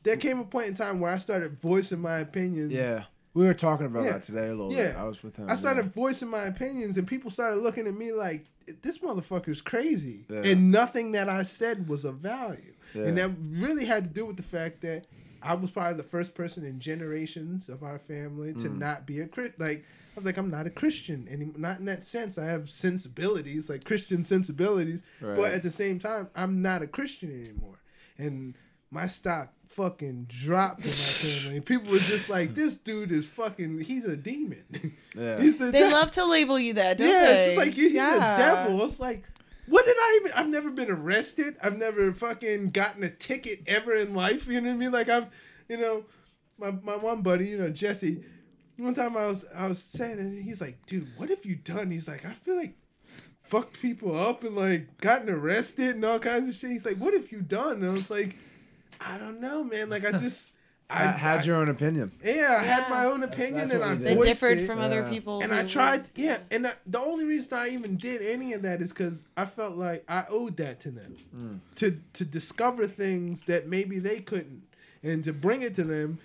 there 0.04 0.18
came 0.18 0.40
a 0.40 0.44
point 0.46 0.68
in 0.68 0.74
time 0.76 1.00
where 1.00 1.12
I 1.12 1.18
started 1.18 1.60
voicing 1.60 2.00
my 2.02 2.18
opinions. 2.20 2.72
Yeah. 2.72 3.04
We 3.34 3.46
were 3.46 3.54
talking 3.54 3.86
about 3.88 4.06
Yeah. 4.06 4.14
that 4.14 4.24
today 4.24 4.48
a 4.48 4.52
little 4.52 4.72
Yeah. 4.74 4.88
bit. 4.92 4.96
I 4.98 5.04
was 5.04 5.22
with 5.24 5.36
him. 5.36 5.50
I 5.50 5.56
started 5.56 5.94
voicing 5.94 6.30
my 6.30 6.44
opinions, 6.46 6.98
and 6.98 7.06
people 7.08 7.32
started 7.32 7.58
looking 7.58 7.86
at 7.88 7.94
me 7.94 8.12
like, 8.14 8.46
"This 8.82 9.00
motherfucker's 9.00 9.62
crazy," 9.62 10.26
Yeah. 10.30 10.42
and 10.44 10.72
nothing 10.72 11.12
that 11.14 11.28
I 11.28 11.44
said 11.44 11.88
was 11.90 12.06
of 12.06 12.20
value. 12.20 12.74
And 12.94 13.18
that 13.18 13.32
really 13.50 13.84
had 13.84 14.04
to 14.06 14.10
do 14.10 14.26
with 14.26 14.38
the 14.38 14.44
fact 14.44 14.80
that 14.82 15.04
I 15.42 15.54
was 15.54 15.70
probably 15.70 15.98
the 15.98 16.08
first 16.08 16.34
person 16.34 16.64
in 16.64 16.80
generations 16.80 17.68
of 17.68 17.84
our 17.84 18.00
family 18.00 18.54
to 18.54 18.70
Mm. 18.70 18.78
not 18.80 19.06
be 19.06 19.20
a 19.20 19.28
Christian. 19.28 19.56
Like 19.60 19.84
I 20.16 20.20
was 20.20 20.26
like, 20.26 20.38
I'm 20.38 20.50
not 20.50 20.66
a 20.66 20.70
Christian, 20.70 21.28
and 21.30 21.58
not 21.58 21.80
in 21.80 21.86
that 21.86 22.06
sense. 22.06 22.38
I 22.38 22.46
have 22.46 22.70
sensibilities, 22.70 23.70
like 23.70 23.84
Christian 23.84 24.24
sensibilities, 24.24 25.04
but 25.20 25.52
at 25.52 25.62
the 25.64 25.72
same 25.72 26.00
time, 26.00 26.30
I'm 26.36 26.62
not 26.62 26.82
a 26.82 26.88
Christian 26.88 27.32
anymore. 27.32 27.80
And 28.18 28.56
my 28.92 29.08
stock 29.08 29.52
fucking 29.68 30.28
dropped 30.30 30.86
in 30.86 30.92
my 30.92 30.96
family. 30.96 31.60
People 31.62 31.92
were 31.92 31.98
just 32.00 32.30
like, 32.30 32.56
"This 32.56 32.78
dude 32.78 33.12
is 33.12 33.28
fucking. 33.28 33.80
He's 33.82 34.06
a 34.06 34.16
demon. 34.18 34.64
Yeah. 35.18 35.40
he's 35.40 35.56
the 35.58 35.72
They 35.72 35.80
de- 35.80 35.92
love 35.92 36.12
to 36.12 36.26
label 36.26 36.60
you 36.60 36.74
that, 36.74 36.98
don't 36.98 37.08
yeah, 37.10 37.20
they? 37.24 37.38
it's 37.38 37.46
just 37.56 37.58
like 37.68 37.78
you, 37.78 37.86
he's 37.88 37.94
Yeah. 37.96 38.36
a 38.36 38.38
devil. 38.38 38.84
It's 38.86 39.00
like, 39.00 39.24
what 39.66 39.86
did 39.86 39.96
I 39.98 40.20
even? 40.22 40.34
I've 40.34 40.50
never 40.50 40.70
been 40.70 40.92
arrested. 40.92 41.56
I've 41.64 41.78
never 41.78 42.12
fucking 42.12 42.72
gotten 42.72 43.02
a 43.04 43.10
ticket 43.10 43.62
ever 43.66 43.96
in 43.96 44.14
life. 44.14 44.46
You 44.48 44.60
know 44.60 44.68
what 44.68 44.76
I 44.76 44.78
mean? 44.78 44.92
Like 44.92 45.08
I've, 45.08 45.30
you 45.70 45.78
know, 45.78 46.04
my 46.58 46.72
my 46.72 46.98
one 46.98 47.22
buddy, 47.22 47.48
you 47.48 47.58
know, 47.58 47.70
Jesse. 47.70 48.24
One 48.78 48.94
time 48.94 49.16
I 49.18 49.28
was 49.28 49.46
I 49.56 49.68
was 49.68 49.82
saying, 49.82 50.20
and 50.20 50.44
he's 50.44 50.60
like, 50.62 50.86
dude, 50.86 51.08
what 51.18 51.30
have 51.30 51.46
you 51.46 51.56
done? 51.56 51.92
He's 51.92 52.08
like, 52.08 52.26
I 52.26 52.32
feel 52.32 52.56
like 52.58 52.76
fucked 53.44 53.80
people 53.82 54.18
up 54.20 54.44
and 54.44 54.56
like 54.56 54.98
gotten 55.00 55.30
arrested 55.30 55.96
and 55.96 56.06
all 56.06 56.20
kinds 56.20 56.50
of 56.50 56.56
shit. 56.56 56.72
He's 56.72 56.86
like, 56.86 56.98
what 56.98 57.14
have 57.14 57.32
you 57.32 57.42
done? 57.42 57.78
And 57.84 57.86
I 57.86 57.94
was 57.94 58.10
like, 58.10 58.36
I 59.00 59.18
don't 59.18 59.40
know, 59.40 59.64
man. 59.64 59.90
Like 59.90 60.06
I 60.06 60.12
just. 60.20 60.52
I 60.88 61.06
had 61.06 61.48
your 61.48 61.56
own 61.56 61.68
opinion. 61.70 62.12
yeah, 62.24 62.60
I 62.62 62.64
had 62.64 62.92
my 62.92 63.06
own 63.06 63.24
opinion 63.24 63.72
and 63.72 63.84
I 63.84 63.94
we 63.96 64.04
did. 64.04 64.06
They 64.20 64.22
differed 64.24 64.60
it 64.60 64.68
from 64.68 64.80
other 64.80 65.00
Yeah. 65.02 65.10
people. 65.10 65.42
and 65.42 65.52
I 65.52 65.64
who- 65.64 65.68
tried, 65.68 66.12
yeah. 66.14 66.38
And 66.52 66.68
I, 66.68 66.74
the 66.86 67.00
only 67.00 67.24
reason 67.26 67.48
I 67.58 67.70
even 67.70 67.98
did 67.98 68.22
any 68.22 68.54
of 68.54 68.62
that 68.62 68.82
is 68.84 68.94
because 68.94 69.24
I 69.36 69.46
felt 69.46 69.78
like 69.78 70.04
I 70.08 70.26
owed 70.30 70.58
that 70.58 70.80
to 70.82 70.92
them, 70.92 71.16
Mm. 71.36 71.60
to 71.78 72.00
to 72.14 72.24
discover 72.24 72.86
things 72.86 73.46
that 73.46 73.68
maybe 73.68 73.98
they 73.98 74.20
couldn't, 74.20 74.62
and 75.02 75.24
to 75.24 75.34
bring 75.34 75.64
it 75.64 75.74
to 75.74 75.84
them, 75.84 76.20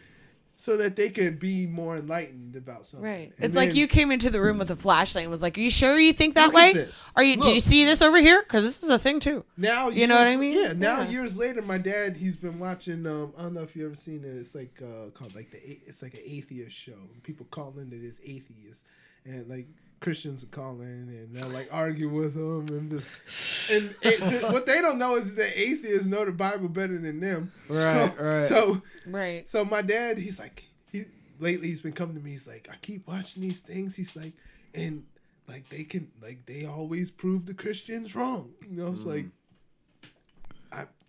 so 0.60 0.76
that 0.76 0.94
they 0.94 1.08
could 1.08 1.38
be 1.38 1.66
more 1.66 1.96
enlightened 1.96 2.54
about 2.54 2.86
something. 2.86 3.08
Right. 3.08 3.32
And 3.38 3.46
It's 3.46 3.56
like 3.56 3.74
you 3.74 3.86
came 3.86 4.12
into 4.12 4.28
the 4.28 4.42
room 4.42 4.58
with 4.58 4.70
a 4.70 4.76
flashlight 4.76 5.24
and 5.24 5.30
was 5.30 5.40
like, 5.40 5.56
"Are 5.56 5.60
you 5.62 5.70
sure 5.70 5.98
you 5.98 6.12
think 6.12 6.34
that 6.34 6.48
Look 6.48 6.54
at 6.54 6.56
way? 6.56 6.72
this. 6.74 7.06
Are 7.16 7.22
you? 7.22 7.36
Did 7.36 7.54
you 7.54 7.60
see 7.60 7.86
this 7.86 8.02
over 8.02 8.18
here? 8.18 8.42
Because 8.42 8.62
this 8.64 8.82
is 8.82 8.90
a 8.90 8.98
thing 8.98 9.20
too." 9.20 9.42
Now 9.56 9.88
You 9.88 10.06
know 10.06 10.18
what 10.18 10.26
I 10.26 10.36
mean? 10.36 10.52
Yeah. 10.62 10.74
Now 10.76 11.00
Yeah. 11.00 11.08
years 11.08 11.34
later, 11.34 11.62
my 11.62 11.78
dad 11.78 12.18
he's 12.18 12.36
been 12.36 12.58
watching. 12.58 13.06
Um, 13.06 13.32
I 13.38 13.42
don't 13.44 13.54
know 13.54 13.62
if 13.62 13.74
you 13.74 13.86
ever 13.86 13.94
seen 13.94 14.22
it. 14.22 14.28
It's 14.36 14.54
like 14.54 14.78
uh, 14.82 15.08
called 15.14 15.34
like 15.34 15.50
the 15.50 15.58
it's 15.86 16.02
like 16.02 16.12
an 16.12 16.20
atheist 16.26 16.76
show. 16.76 16.92
People 17.22 17.46
call 17.50 17.72
in 17.78 17.88
that 17.88 18.02
it's 18.04 18.20
atheist, 18.22 18.82
and 19.24 19.48
like 19.48 19.66
Christians 20.00 20.44
call 20.50 20.80
in 20.80 20.88
and 20.88 21.34
they'll 21.34 21.48
like 21.48 21.68
argue 21.70 22.08
with 22.08 22.34
them 22.34 22.66
and 22.68 22.90
the, 22.90 22.96
and 23.74 23.94
it, 24.02 24.42
what 24.50 24.64
they 24.66 24.80
don't 24.80 24.98
know 24.98 25.16
is 25.16 25.34
that 25.34 25.58
atheists 25.58 26.06
know 26.06 26.24
the 26.24 26.32
Bible 26.32 26.68
better 26.68 26.98
than 26.98 27.20
them. 27.20 27.52
Right, 27.68 28.12
so, 28.16 28.22
right. 28.22 28.42
So 28.44 28.82
Right. 29.06 29.48
so 29.48 29.64
my 29.64 29.82
dad, 29.82 30.18
he's 30.18 30.38
like, 30.38 30.64
he 30.90 31.04
lately 31.38 31.68
he's 31.68 31.80
been 31.80 31.92
coming 31.92 32.16
to 32.16 32.22
me. 32.22 32.30
He's 32.30 32.48
like, 32.48 32.68
I 32.70 32.76
keep 32.80 33.06
watching 33.06 33.42
these 33.42 33.60
things. 33.60 33.94
He's 33.94 34.16
like, 34.16 34.32
and 34.74 35.04
like 35.48 35.68
they 35.68 35.84
can, 35.84 36.10
like 36.22 36.46
they 36.46 36.64
always 36.64 37.10
prove 37.10 37.46
the 37.46 37.54
Christians 37.54 38.14
wrong. 38.14 38.52
You 38.68 38.82
know, 38.82 38.92
it's 38.92 39.00
mm-hmm. 39.00 39.08
like, 39.08 39.26
I 39.26 39.30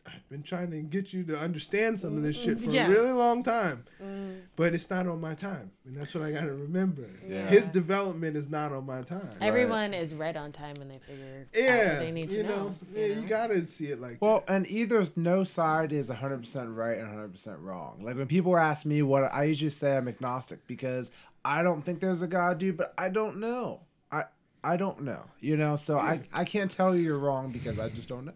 I've 0.06 0.28
been 0.30 0.44
trying 0.44 0.72
to 0.72 0.82
get 0.82 1.14
you 1.14 1.24
to 1.26 1.38
understand 1.38 2.00
some 2.00 2.18
of 2.18 2.24
this 2.24 2.36
shit 2.36 2.60
for 2.60 2.72
Yeah. 2.72 2.88
a 2.88 2.90
really 2.90 3.12
long 3.12 3.44
time, 3.44 3.86
mm. 4.02 4.42
but 4.56 4.74
it's 4.74 4.90
not 4.90 5.08
on 5.08 5.22
my 5.22 5.36
time, 5.36 5.72
and 5.86 5.94
that's 5.94 6.14
what 6.16 6.24
I 6.24 6.32
got 6.32 6.46
to 6.46 6.54
remember. 6.54 7.08
Yeah. 7.28 7.46
His 7.48 7.68
development 7.68 8.36
is 8.36 8.50
not 8.50 8.72
on 8.72 8.86
my 8.86 9.04
time. 9.04 9.30
Everyone 9.42 9.94
is 9.94 10.16
right 10.16 10.36
on 10.36 10.52
time 10.52 10.76
when 10.78 10.88
they 10.88 10.98
figure 11.00 11.26
out 11.42 11.46
yeah, 11.54 11.90
what 11.90 12.00
they 12.00 12.12
need 12.12 12.30
to 12.32 12.38
you 12.38 12.44
know. 12.44 12.50
know, 12.50 12.76
yeah, 12.96 13.06
you 13.08 13.22
gotta 13.22 13.68
see 13.68 13.86
it 13.86 14.02
like 14.02 14.18
Well, 14.22 14.44
and 14.48 14.68
either 14.68 15.06
no 15.16 15.44
side 15.44 15.92
is 15.94 16.10
100% 16.10 16.76
right 16.76 16.98
and 16.98 17.08
100% 17.08 17.64
wrong. 17.64 18.00
Like 18.02 18.16
when 18.16 18.28
people 18.28 18.58
ask 18.58 18.86
me 18.86 19.02
what 19.04 19.32
I 19.32 19.44
usually 19.44 19.70
say 19.70 19.98
I'm 19.98 20.08
agnostic 20.08 20.66
because 20.68 21.12
I 21.46 21.64
don't 21.64 21.82
think 21.82 22.00
there's 22.00 22.22
a 22.22 22.28
God, 22.28 22.58
dude, 22.58 22.78
but 22.78 22.94
I 22.98 23.10
don't 23.10 23.38
know. 23.38 23.82
I 24.12 24.26
I 24.64 24.78
don't 24.78 25.02
know. 25.02 25.24
You 25.40 25.58
know, 25.58 25.76
so 25.76 25.98
I 25.98 26.22
I 26.34 26.44
can't 26.44 26.72
tell 26.72 26.96
you 26.96 27.04
you're 27.04 27.20
wrong 27.20 27.52
because 27.52 27.78
I 27.80 27.90
just 27.90 28.08
don't 28.08 28.26
know. 28.26 28.34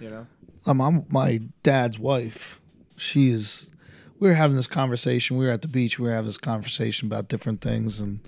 You 0.00 0.10
know? 0.10 0.26
Um, 0.66 0.80
I'm 0.80 1.06
my 1.08 1.40
dad's 1.62 1.98
wife. 1.98 2.60
She 2.96 3.30
is. 3.30 3.70
We 4.20 4.28
were 4.28 4.34
having 4.34 4.56
this 4.56 4.66
conversation. 4.66 5.36
We 5.36 5.44
were 5.44 5.50
at 5.50 5.62
the 5.62 5.68
beach. 5.68 5.98
We 5.98 6.06
were 6.06 6.14
having 6.14 6.26
this 6.26 6.38
conversation 6.38 7.06
about 7.06 7.28
different 7.28 7.60
things, 7.60 8.00
and 8.00 8.20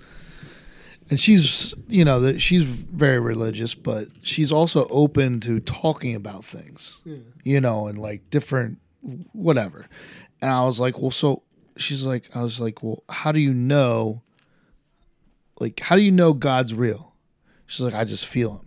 and 1.09 1.19
she's 1.19 1.73
you 1.87 2.05
know 2.05 2.19
that 2.21 2.41
she's 2.41 2.63
very 2.63 3.19
religious, 3.19 3.73
but 3.73 4.09
she's 4.21 4.51
also 4.51 4.87
open 4.89 5.39
to 5.41 5.59
talking 5.61 6.15
about 6.15 6.45
things. 6.45 6.99
Yeah. 7.05 7.17
You 7.43 7.61
know, 7.61 7.87
and 7.87 7.97
like 7.97 8.29
different 8.29 8.79
whatever. 9.33 9.87
And 10.41 10.51
I 10.51 10.63
was 10.65 10.79
like, 10.79 10.99
well, 10.99 11.11
so 11.11 11.43
she's 11.77 12.03
like, 12.03 12.35
I 12.35 12.43
was 12.43 12.59
like, 12.59 12.83
well, 12.83 13.03
how 13.09 13.31
do 13.31 13.39
you 13.39 13.53
know? 13.53 14.21
Like, 15.59 15.79
how 15.79 15.95
do 15.95 16.01
you 16.03 16.11
know 16.11 16.33
God's 16.33 16.73
real? 16.73 17.15
She's 17.65 17.81
like, 17.81 17.95
I 17.95 18.03
just 18.03 18.27
feel 18.27 18.57
him. 18.57 18.66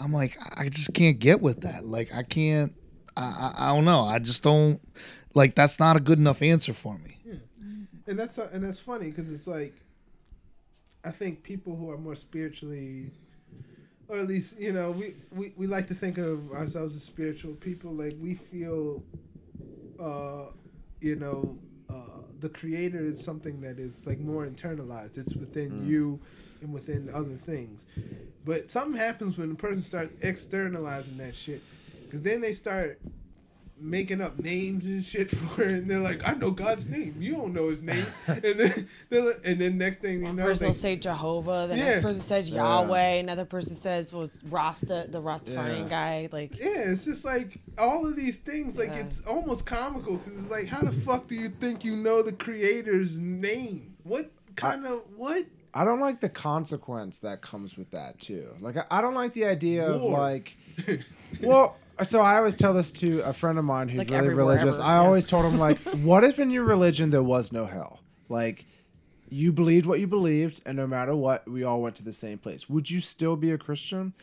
I'm 0.00 0.12
like, 0.12 0.36
I 0.56 0.68
just 0.68 0.92
can't 0.94 1.18
get 1.18 1.40
with 1.40 1.62
that. 1.62 1.86
Like, 1.86 2.14
I 2.14 2.22
can't. 2.22 2.74
I, 3.16 3.22
I, 3.22 3.70
I 3.70 3.74
don't 3.74 3.84
know. 3.84 4.00
I 4.00 4.18
just 4.18 4.42
don't. 4.42 4.80
Like, 5.34 5.54
that's 5.54 5.78
not 5.78 5.96
a 5.96 6.00
good 6.00 6.18
enough 6.18 6.42
answer 6.42 6.72
for 6.72 6.98
me. 6.98 7.16
and 8.06 8.18
that's 8.18 8.38
and 8.38 8.62
that's 8.64 8.80
funny 8.80 9.10
because 9.10 9.32
it's 9.32 9.46
like 9.46 9.74
I 11.04 11.10
think 11.10 11.42
people 11.42 11.76
who 11.76 11.90
are 11.90 11.98
more 11.98 12.14
spiritually, 12.16 13.10
or 14.08 14.18
at 14.18 14.26
least 14.26 14.58
you 14.58 14.72
know, 14.72 14.90
we, 14.90 15.14
we 15.32 15.52
we 15.56 15.66
like 15.66 15.88
to 15.88 15.94
think 15.94 16.18
of 16.18 16.52
ourselves 16.52 16.96
as 16.96 17.02
spiritual 17.02 17.54
people. 17.54 17.92
Like 17.92 18.14
we 18.20 18.34
feel, 18.34 19.02
uh, 20.00 20.46
you 21.00 21.16
know, 21.16 21.58
uh, 21.88 22.22
the 22.40 22.48
creator 22.48 23.00
is 23.00 23.22
something 23.22 23.60
that 23.60 23.78
is 23.78 24.04
like 24.06 24.18
more 24.18 24.46
internalized. 24.46 25.16
It's 25.16 25.34
within 25.34 25.86
you 25.86 26.20
and 26.66 26.74
within 26.74 27.08
other 27.14 27.36
things. 27.36 27.86
But 28.44 28.70
something 28.70 29.00
happens 29.00 29.38
when 29.38 29.50
a 29.52 29.54
person 29.54 29.82
starts 29.82 30.12
externalizing 30.22 31.16
that 31.18 31.34
shit, 31.34 31.62
because 32.04 32.22
then 32.22 32.40
they 32.40 32.52
start 32.52 33.00
making 33.78 34.22
up 34.22 34.38
names 34.38 34.84
and 34.86 35.04
shit 35.04 35.28
for 35.36 35.62
it, 35.62 35.70
and 35.72 35.90
they're 35.90 35.98
like, 35.98 36.26
"I 36.26 36.32
know 36.32 36.50
God's 36.50 36.86
name. 36.86 37.16
You 37.18 37.32
don't 37.34 37.52
know 37.52 37.68
His 37.68 37.82
name." 37.82 38.06
and 38.26 38.42
then, 38.42 38.86
like- 39.10 39.40
and 39.44 39.60
then 39.60 39.76
next 39.78 39.98
thing 39.98 40.20
you 40.20 40.26
One 40.26 40.36
know, 40.36 40.44
person 40.44 40.64
they, 40.64 40.68
will 40.68 40.74
say 40.74 40.96
Jehovah. 40.96 41.66
The 41.68 41.76
Yeah. 41.76 41.84
next 41.84 42.02
person 42.02 42.22
says 42.22 42.48
Yeah. 42.50 42.62
Yahweh. 42.62 43.14
Another 43.18 43.44
person 43.44 43.74
says 43.74 44.12
was 44.12 44.38
Rasta, 44.48 45.06
the 45.10 45.20
Rastafarian 45.20 45.82
Yeah. 45.84 45.88
guy. 45.88 46.28
Like, 46.32 46.58
yeah, 46.58 46.90
it's 46.92 47.04
just 47.04 47.24
like 47.24 47.58
all 47.76 48.06
of 48.06 48.16
these 48.16 48.38
things. 48.38 48.76
Like 48.78 48.88
Yeah. 48.90 49.00
it's 49.06 49.20
almost 49.26 49.66
comical 49.66 50.16
because 50.18 50.38
it's 50.38 50.50
like, 50.50 50.68
how 50.68 50.80
the 50.80 50.92
fuck 50.92 51.26
do 51.26 51.34
you 51.34 51.48
think 51.48 51.84
you 51.84 51.96
know 51.96 52.22
the 52.22 52.32
creator's 52.32 53.18
name? 53.18 53.94
What 54.04 54.30
kind 54.54 54.86
of 54.86 55.02
what? 55.16 55.44
I 55.76 55.84
don't 55.84 56.00
like 56.00 56.20
the 56.20 56.28
consequence 56.28 57.20
that 57.20 57.42
comes 57.42 57.76
with 57.76 57.90
that 57.90 58.18
too. 58.18 58.48
Like 58.60 58.76
I, 58.78 58.84
I 58.90 59.00
don't 59.02 59.14
like 59.14 59.32
the 59.34 59.44
idea 59.44 59.86
of 59.90 60.00
like 60.02 60.56
well 61.42 61.76
so 62.02 62.20
I 62.20 62.36
always 62.36 62.56
tell 62.56 62.74
this 62.74 62.90
to 62.92 63.20
a 63.20 63.32
friend 63.32 63.58
of 63.58 63.64
mine 63.64 63.88
who's 63.88 63.98
Like 63.98 64.10
really 64.10 64.28
religious. 64.34 64.76
ever, 64.76 64.82
I 64.86 64.94
yeah. 64.96 65.00
always 65.06 65.26
told 65.26 65.44
him 65.44 65.58
like 65.66 65.78
what 66.02 66.24
if 66.24 66.38
in 66.38 66.50
your 66.50 66.64
religion 66.64 67.10
there 67.10 67.22
was 67.22 67.52
no 67.52 67.66
hell? 67.66 68.00
Like 68.28 68.64
you 69.28 69.52
believed 69.52 69.86
what 69.86 69.98
you 70.00 70.06
believed 70.06 70.60
and 70.64 70.76
no 70.76 70.86
matter 70.86 71.14
what 71.14 71.48
we 71.48 71.62
all 71.64 71.82
went 71.82 71.96
to 71.96 72.04
the 72.04 72.12
same 72.12 72.38
place. 72.38 72.68
Would 72.68 72.90
you 72.90 73.00
still 73.00 73.36
be 73.36 73.50
a 73.50 73.58
Christian? 73.58 74.14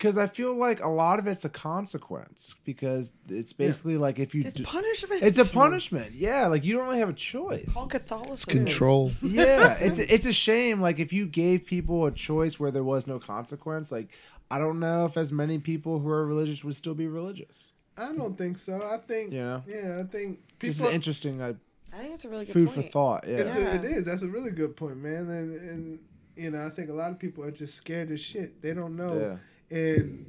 Cuz 0.00 0.16
I 0.18 0.26
feel 0.26 0.54
like 0.54 0.82
a 0.82 0.88
lot 0.88 1.18
of 1.18 1.26
it's 1.26 1.44
a 1.44 1.48
consequence 1.50 2.56
because 2.64 3.12
it's 3.28 3.52
basically 3.52 3.96
like 3.98 4.18
if 4.18 4.34
you 4.34 4.42
it's 4.44 4.56
do- 4.56 4.64
punishment. 4.64 5.22
it's 5.22 5.38
a 5.38 5.44
punishment. 5.44 6.14
Yeah, 6.14 6.46
like 6.46 6.64
you 6.64 6.74
don't 6.74 6.84
really 6.86 6.98
have 6.98 7.10
a 7.10 7.12
choice. 7.12 7.72
All 7.76 7.86
Catholicism. 7.86 8.64
Control. 8.64 9.12
Yeah, 9.22 9.74
it's 9.74 9.98
it's 9.98 10.26
a 10.26 10.32
shame. 10.32 10.80
Like 10.80 10.98
if 10.98 11.12
you 11.12 11.26
gave 11.26 11.66
people 11.66 12.06
a 12.06 12.10
choice 12.10 12.58
where 12.58 12.70
there 12.70 12.82
was 12.82 13.06
no 13.06 13.18
consequence, 13.18 13.92
like 13.92 14.08
I 14.50 14.58
don't 14.58 14.80
know 14.80 15.04
if 15.04 15.16
as 15.16 15.30
many 15.32 15.58
people 15.58 15.98
who 16.00 16.08
are 16.08 16.26
religious 16.26 16.64
would 16.64 16.74
still 16.74 16.94
be 16.94 17.06
religious. 17.06 17.72
I 17.98 18.12
don't 18.12 18.36
think 18.38 18.56
so. 18.58 18.74
I 18.82 18.96
think 19.06 19.32
Yeah. 19.32 19.60
yeah, 19.66 20.00
I 20.00 20.04
think 20.04 20.40
Just 20.60 20.78
people. 20.78 20.88
an 20.88 20.94
interesting 20.94 21.40
uh, 21.42 21.52
I 21.92 21.98
think 21.98 22.14
it's 22.14 22.24
a 22.24 22.28
really 22.30 22.46
good 22.46 22.54
food 22.54 22.68
point. 22.70 22.86
for 22.86 22.90
thought. 22.90 23.28
It's 23.28 23.44
Yeah. 23.44 23.72
a- 23.72 23.76
it 23.76 23.84
is. 23.84 24.04
That's 24.04 24.22
a 24.22 24.28
really 24.28 24.50
good 24.52 24.76
point, 24.76 24.96
man. 24.96 25.28
And 25.28 25.54
and 25.70 25.98
you 26.36 26.50
know, 26.50 26.64
I 26.64 26.70
think 26.70 26.88
a 26.88 26.94
lot 26.94 27.10
of 27.12 27.18
people 27.18 27.44
are 27.44 27.50
just 27.50 27.74
scared 27.74 28.10
as 28.10 28.20
shit. 28.20 28.62
They 28.62 28.72
don't 28.72 28.96
know. 28.96 29.38
And 29.70 30.26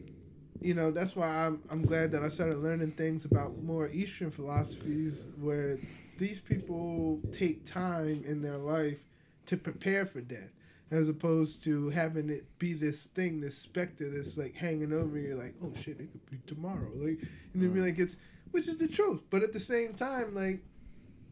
you 0.61 0.73
know 0.73 0.91
that's 0.91 1.15
why 1.15 1.27
I'm 1.27 1.61
I'm 1.69 1.85
glad 1.85 2.11
that 2.11 2.23
I 2.23 2.29
started 2.29 2.57
learning 2.57 2.91
things 2.91 3.25
about 3.25 3.61
more 3.63 3.89
Eastern 3.89 4.31
philosophies 4.31 5.25
where 5.39 5.79
these 6.17 6.39
people 6.39 7.19
take 7.31 7.65
time 7.65 8.23
in 8.27 8.41
their 8.41 8.57
life 8.57 9.01
to 9.47 9.57
prepare 9.57 10.05
for 10.05 10.21
death, 10.21 10.51
as 10.91 11.09
opposed 11.09 11.63
to 11.63 11.89
having 11.89 12.29
it 12.29 12.45
be 12.59 12.73
this 12.73 13.05
thing, 13.05 13.41
this 13.41 13.57
specter 13.57 14.09
that's 14.09 14.37
like 14.37 14.55
hanging 14.55 14.93
over 14.93 15.17
you, 15.17 15.35
like 15.35 15.55
oh 15.63 15.73
shit, 15.75 15.99
it 15.99 16.11
could 16.11 16.29
be 16.29 16.37
tomorrow, 16.45 16.91
like 16.95 17.19
and 17.53 17.61
then 17.61 17.73
be 17.73 17.81
like 17.81 17.97
it's 17.97 18.17
which 18.51 18.67
is 18.67 18.77
the 18.77 18.87
truth, 18.87 19.21
but 19.29 19.41
at 19.43 19.53
the 19.53 19.59
same 19.59 19.93
time, 19.93 20.35
like 20.35 20.61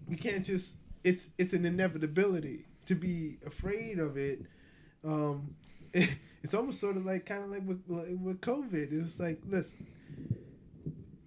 you 0.08 0.18
can't 0.18 0.46
just 0.46 0.74
it's 1.04 1.30
it's 1.38 1.54
an 1.54 1.66
inevitability 1.66 2.66
to 2.86 2.96
be 2.96 3.38
afraid 3.46 4.00
of 4.00 4.18
it 4.18 4.42
um 5.06 5.56
it's 6.44 6.54
almost 6.54 6.80
sort 6.80 6.98
of 6.98 7.06
like 7.06 7.26
kind 7.26 7.44
of 7.44 7.50
like 7.50 7.66
with 7.66 7.82
with 7.88 8.42
covid 8.42 8.92
it's 8.92 9.20
like 9.20 9.40
listen 9.48 9.86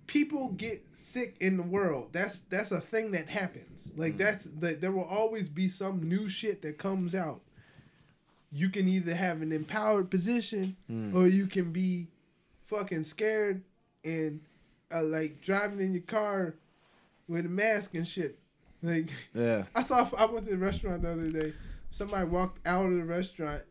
people 0.06 0.48
get 0.50 0.84
sick 0.94 1.36
in 1.40 1.56
the 1.56 1.62
world 1.62 2.08
that's 2.12 2.40
that's 2.40 2.70
a 2.70 2.80
thing 2.80 3.10
that 3.12 3.28
happens 3.28 3.90
like 3.96 4.16
that's 4.16 4.44
that 4.44 4.80
there 4.80 4.92
will 4.92 5.04
always 5.04 5.48
be 5.48 5.68
some 5.68 6.08
new 6.08 6.28
shit 6.28 6.62
that 6.62 6.78
comes 6.78 7.14
out 7.14 7.40
you 8.52 8.68
can 8.68 8.86
either 8.86 9.14
have 9.14 9.40
an 9.40 9.50
empowered 9.52 10.10
position 10.10 10.76
or 11.14 11.26
you 11.26 11.46
can 11.46 11.72
be 11.72 12.06
fucking 12.66 13.04
scared 13.04 13.62
and 14.04 14.40
uh, 14.94 15.02
like 15.02 15.40
driving 15.40 15.80
in 15.80 15.94
your 15.94 16.02
car 16.02 16.54
with 17.28 17.46
a 17.46 17.48
mask 17.48 17.94
and 17.94 18.06
shit. 18.06 18.38
Like 18.82 19.10
Yeah. 19.34 19.64
I 19.74 19.82
saw 19.82 20.08
I 20.16 20.26
went 20.26 20.44
to 20.46 20.50
the 20.50 20.58
restaurant 20.58 21.02
the 21.02 21.12
other 21.12 21.30
day. 21.30 21.54
Somebody 21.90 22.28
walked 22.28 22.66
out 22.66 22.86
of 22.86 22.92
the 22.92 23.04
restaurant, 23.04 23.62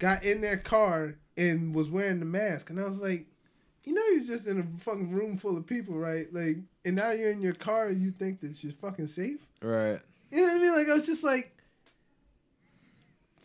got 0.00 0.24
in 0.24 0.40
their 0.40 0.56
car 0.56 1.14
and 1.36 1.72
was 1.72 1.90
wearing 1.92 2.18
the 2.18 2.26
mask, 2.26 2.70
and 2.70 2.80
I 2.80 2.84
was 2.84 3.00
like, 3.00 3.26
you 3.84 3.94
know, 3.94 4.02
you're 4.08 4.24
just 4.24 4.46
in 4.48 4.58
a 4.58 4.80
fucking 4.82 5.12
room 5.12 5.36
full 5.36 5.56
of 5.56 5.66
people, 5.66 5.94
right? 5.96 6.26
Like, 6.32 6.56
and 6.84 6.96
now 6.96 7.12
you're 7.12 7.30
in 7.30 7.40
your 7.40 7.54
car 7.54 7.86
and 7.86 8.02
you 8.02 8.10
think 8.10 8.40
that 8.40 8.62
you're 8.64 8.72
fucking 8.72 9.06
safe. 9.06 9.40
Right. 9.62 10.00
You 10.30 10.38
know 10.38 10.42
what 10.48 10.56
I 10.56 10.58
mean? 10.58 10.74
Like 10.74 10.88
I 10.88 10.94
was 10.94 11.06
just 11.06 11.22
like, 11.24 11.52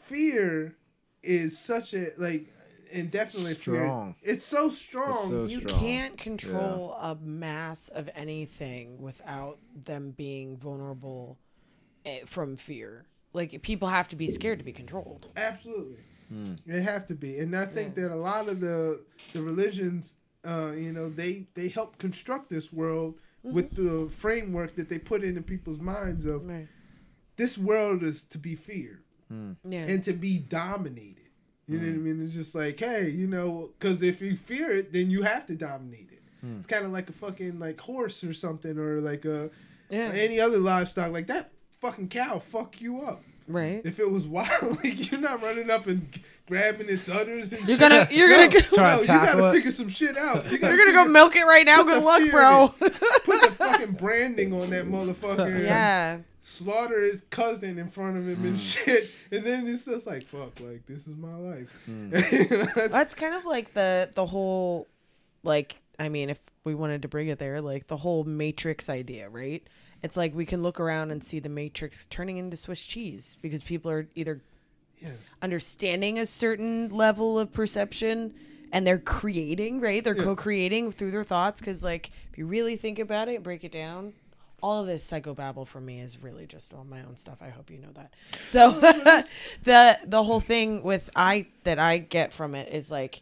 fear 0.05 0.75
is 1.23 1.57
such 1.57 1.93
a 1.93 2.07
like, 2.17 2.47
and 2.91 3.09
definitely 3.11 3.53
Strong. 3.53 4.15
Fear, 4.21 4.33
it's 4.33 4.45
so 4.45 4.69
strong. 4.69 5.27
so 5.29 5.45
You 5.45 5.59
strong. 5.61 5.79
can't 5.79 6.17
control 6.17 6.93
a 6.93 7.15
mass 7.15 7.87
of 7.89 8.09
anything 8.15 9.01
without 9.01 9.57
them 9.83 10.11
being 10.11 10.57
vulnerable 10.57 11.37
eh, 12.05 12.19
from 12.25 12.55
fear. 12.55 13.05
Like 13.33 13.61
people 13.63 13.87
have 13.89 14.07
to 14.09 14.15
be 14.15 14.29
scared 14.29 14.59
to 14.59 14.65
be 14.65 14.71
controlled. 14.73 15.29
Absolutely, 15.35 15.99
Hmm. 16.29 16.53
it 16.65 16.81
have 16.81 17.05
to 17.07 17.15
be, 17.15 17.39
and 17.39 17.55
I 17.55 17.65
think 17.65 17.95
that 17.95 18.11
a 18.11 18.15
lot 18.15 18.47
of 18.47 18.59
the 18.59 19.01
the 19.33 19.41
religions, 19.41 20.15
uh, 20.45 20.71
you 20.71 20.91
know, 20.91 21.09
they 21.09 21.47
they 21.53 21.67
help 21.67 21.97
construct 21.97 22.49
this 22.49 22.73
world 22.73 23.15
with 23.43 23.73
mm-hmm. 23.75 24.05
the 24.05 24.09
framework 24.09 24.75
that 24.75 24.89
they 24.89 24.97
put 24.97 25.23
into 25.23 25.41
people's 25.41 25.79
minds 25.79 26.25
of 26.25 26.47
Right. 26.47 26.67
this 27.37 27.57
world 27.57 28.01
is 28.01 28.23
to 28.23 28.39
be 28.39 28.55
feared 28.55 29.03
hmm. 29.29 29.53
Yeah. 29.63 29.85
and 29.85 30.03
to 30.03 30.13
be 30.13 30.39
dominated. 30.39 31.29
You 31.67 31.79
know 31.79 31.85
what 31.85 31.93
I 31.93 31.97
hmm. 31.97 32.03
mean? 32.03 32.25
It's 32.25 32.33
just 32.33 32.53
like, 32.53 32.79
hey, 32.79 33.09
you 33.09 33.27
know, 33.27 33.71
because 33.79 34.03
if 34.03 34.21
you 34.21 34.37
fear 34.37 34.69
it, 34.71 34.93
then 34.93 35.09
you 35.09 35.23
have 35.23 35.47
to 35.47 35.55
dominate 35.55 36.09
it. 36.11 36.15
It's 36.57 36.67
kind 36.67 36.85
of 36.85 36.91
like 36.91 37.09
a 37.09 37.13
fucking 37.13 37.59
like 37.59 37.79
horse 37.79 38.23
or 38.23 38.33
something, 38.33 38.77
or 38.77 39.01
like 39.01 39.25
a 39.25 39.49
Yeah. 39.89 40.09
or 40.11 40.13
any 40.13 40.39
other 40.39 40.57
livestock. 40.57 41.11
Like 41.11 41.27
that 41.27 41.51
fucking 41.81 42.09
cow 42.09 42.39
fuck 42.39 42.81
you 42.81 43.01
up. 43.01 43.23
Right. 43.47 43.81
If 43.85 43.99
it 43.99 44.09
was 44.09 44.27
wild, 44.27 44.77
like 44.83 45.11
you're 45.11 45.19
not 45.21 45.41
running 45.41 45.69
up 45.69 45.87
and 45.87 46.07
grabbing 46.47 46.89
its 46.89 47.09
udders. 47.09 47.51
And 47.53 47.67
You're 47.67 47.77
shit. 47.77 47.79
gonna 47.79 48.07
you're 48.11 48.29
gonna 48.29 48.47
No, 48.47 48.51
go, 48.51 48.75
no, 48.77 48.95
to 48.97 49.01
you 49.01 49.07
gotta 49.07 49.47
it. 49.49 49.53
figure 49.53 49.71
some 49.71 49.89
shit 49.89 50.17
out. 50.17 50.45
You 50.51 50.57
you're 50.61 50.77
gonna 50.77 50.91
go 50.93 51.05
milk 51.05 51.35
it 51.35 51.43
right 51.45 51.65
now. 51.65 51.77
put 51.77 51.87
Good 51.87 52.01
the 52.01 52.05
luck, 52.05 52.21
fear 52.21 52.31
bro. 52.31 52.63
in 52.63 52.69
Put 53.25 53.41
the 53.41 53.51
fucking 53.55 53.91
branding 53.93 54.53
on 54.53 54.69
that 54.71 54.85
motherfucker. 54.85 55.59
yeah. 55.63 56.19
slaughter 56.41 57.01
his 57.01 57.21
cousin 57.31 57.79
in 57.79 57.87
front 57.89 58.17
of 58.17 58.27
him 58.27 58.35
Hmm. 58.35 58.45
and 58.47 58.59
shit, 58.59 59.09
and 59.31 59.43
then 59.43 59.67
it's 59.67 59.85
just 59.85 60.05
like 60.05 60.23
fuck, 60.23 60.59
like 60.59 60.85
this 60.85 61.07
is 61.07 61.15
my 61.15 61.35
life. 61.35 61.75
Hmm. 61.85 62.09
That's- 62.11 62.91
That's 62.91 63.15
kind 63.15 63.33
of 63.33 63.45
like 63.45 63.73
the 63.73 64.11
the 64.13 64.25
whole 64.27 64.87
like 65.43 65.77
I 65.97 66.09
mean 66.09 66.29
if 66.29 66.39
we 66.63 66.75
wanted 66.75 67.01
to 67.03 67.07
bring 67.07 67.27
it 67.29 67.39
there 67.39 67.61
like 67.61 67.87
the 67.87 67.97
whole 67.97 68.23
matrix 68.23 68.89
idea, 68.89 69.29
right? 69.29 69.67
It's 70.05 70.15
like 70.15 70.33
we 70.33 70.45
can 70.45 70.61
look 70.63 70.79
around 70.79 71.11
and 71.11 71.23
see 71.23 71.39
the 71.39 71.49
matrix 71.49 72.05
turning 72.05 72.37
into 72.37 72.55
Swiss 72.55 72.85
cheese 72.85 73.37
because 73.41 73.63
people 73.63 73.91
are 73.91 74.07
either 74.15 74.41
yeah. 75.01 75.09
understanding 75.41 76.17
a 76.19 76.25
certain 76.25 76.89
level 76.89 77.37
of 77.39 77.51
perception 77.51 78.33
and 78.71 78.85
they're 78.87 78.97
creating, 78.99 79.81
right? 79.81 80.03
They're 80.03 80.15
Yeah. 80.15 80.23
co-creating 80.23 80.91
through 80.93 81.11
their 81.11 81.23
thoughts 81.23 81.59
cuz 81.59 81.83
like 81.83 82.11
if 82.31 82.37
you 82.37 82.45
really 82.45 82.75
think 82.77 82.99
about 82.99 83.27
it 83.29 83.35
and 83.35 83.43
break 83.43 83.63
it 83.63 83.71
down, 83.71 84.13
all 84.63 84.81
of 84.81 84.87
this 84.87 85.09
psychobabble 85.09 85.67
for 85.67 85.81
me 85.81 85.99
is 85.99 86.23
really 86.23 86.47
just 86.47 86.73
all 86.73 86.83
my 86.85 87.01
own 87.03 87.17
stuff. 87.17 87.37
I 87.41 87.49
hope 87.49 87.69
you 87.69 87.77
know 87.77 87.91
that. 87.93 88.13
So 88.45 88.71
the 89.63 89.99
the 90.05 90.23
whole 90.23 90.39
thing 90.39 90.81
with 90.83 91.09
I 91.15 91.47
that 91.63 91.79
I 91.79 91.97
get 91.97 92.31
from 92.33 92.55
it 92.55 92.69
is 92.69 92.89
like 92.89 93.21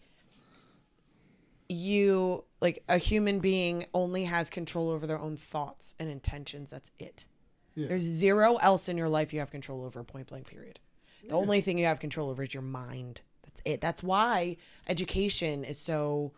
you 1.73 2.43
like 2.61 2.83
a 2.87 2.97
human 2.97 3.39
being 3.39 3.85
only 3.93 4.25
has 4.25 4.49
control 4.49 4.89
over 4.89 5.05
their 5.07 5.19
own 5.19 5.35
thoughts 5.37 5.95
and 5.99 6.09
intentions. 6.09 6.69
That's 6.71 6.91
it. 6.99 7.25
Yeah. 7.75 7.87
There's 7.87 8.01
zero 8.01 8.55
else 8.57 8.87
in 8.87 8.97
your 8.97 9.09
life 9.09 9.33
you 9.33 9.39
have 9.39 9.51
control 9.51 9.83
over. 9.83 10.03
Point 10.03 10.27
blank. 10.27 10.47
Period. 10.47 10.79
The 11.27 11.35
only 11.35 11.61
thing 11.61 11.77
you 11.77 11.85
have 11.85 11.99
control 11.99 12.29
over 12.29 12.43
is 12.43 12.53
your 12.53 12.63
mind. 12.63 13.21
That's 13.43 13.61
it. 13.65 13.81
That's 13.81 14.03
why 14.03 14.57
education 14.87 15.63
is 15.63 15.77
so 15.77 16.33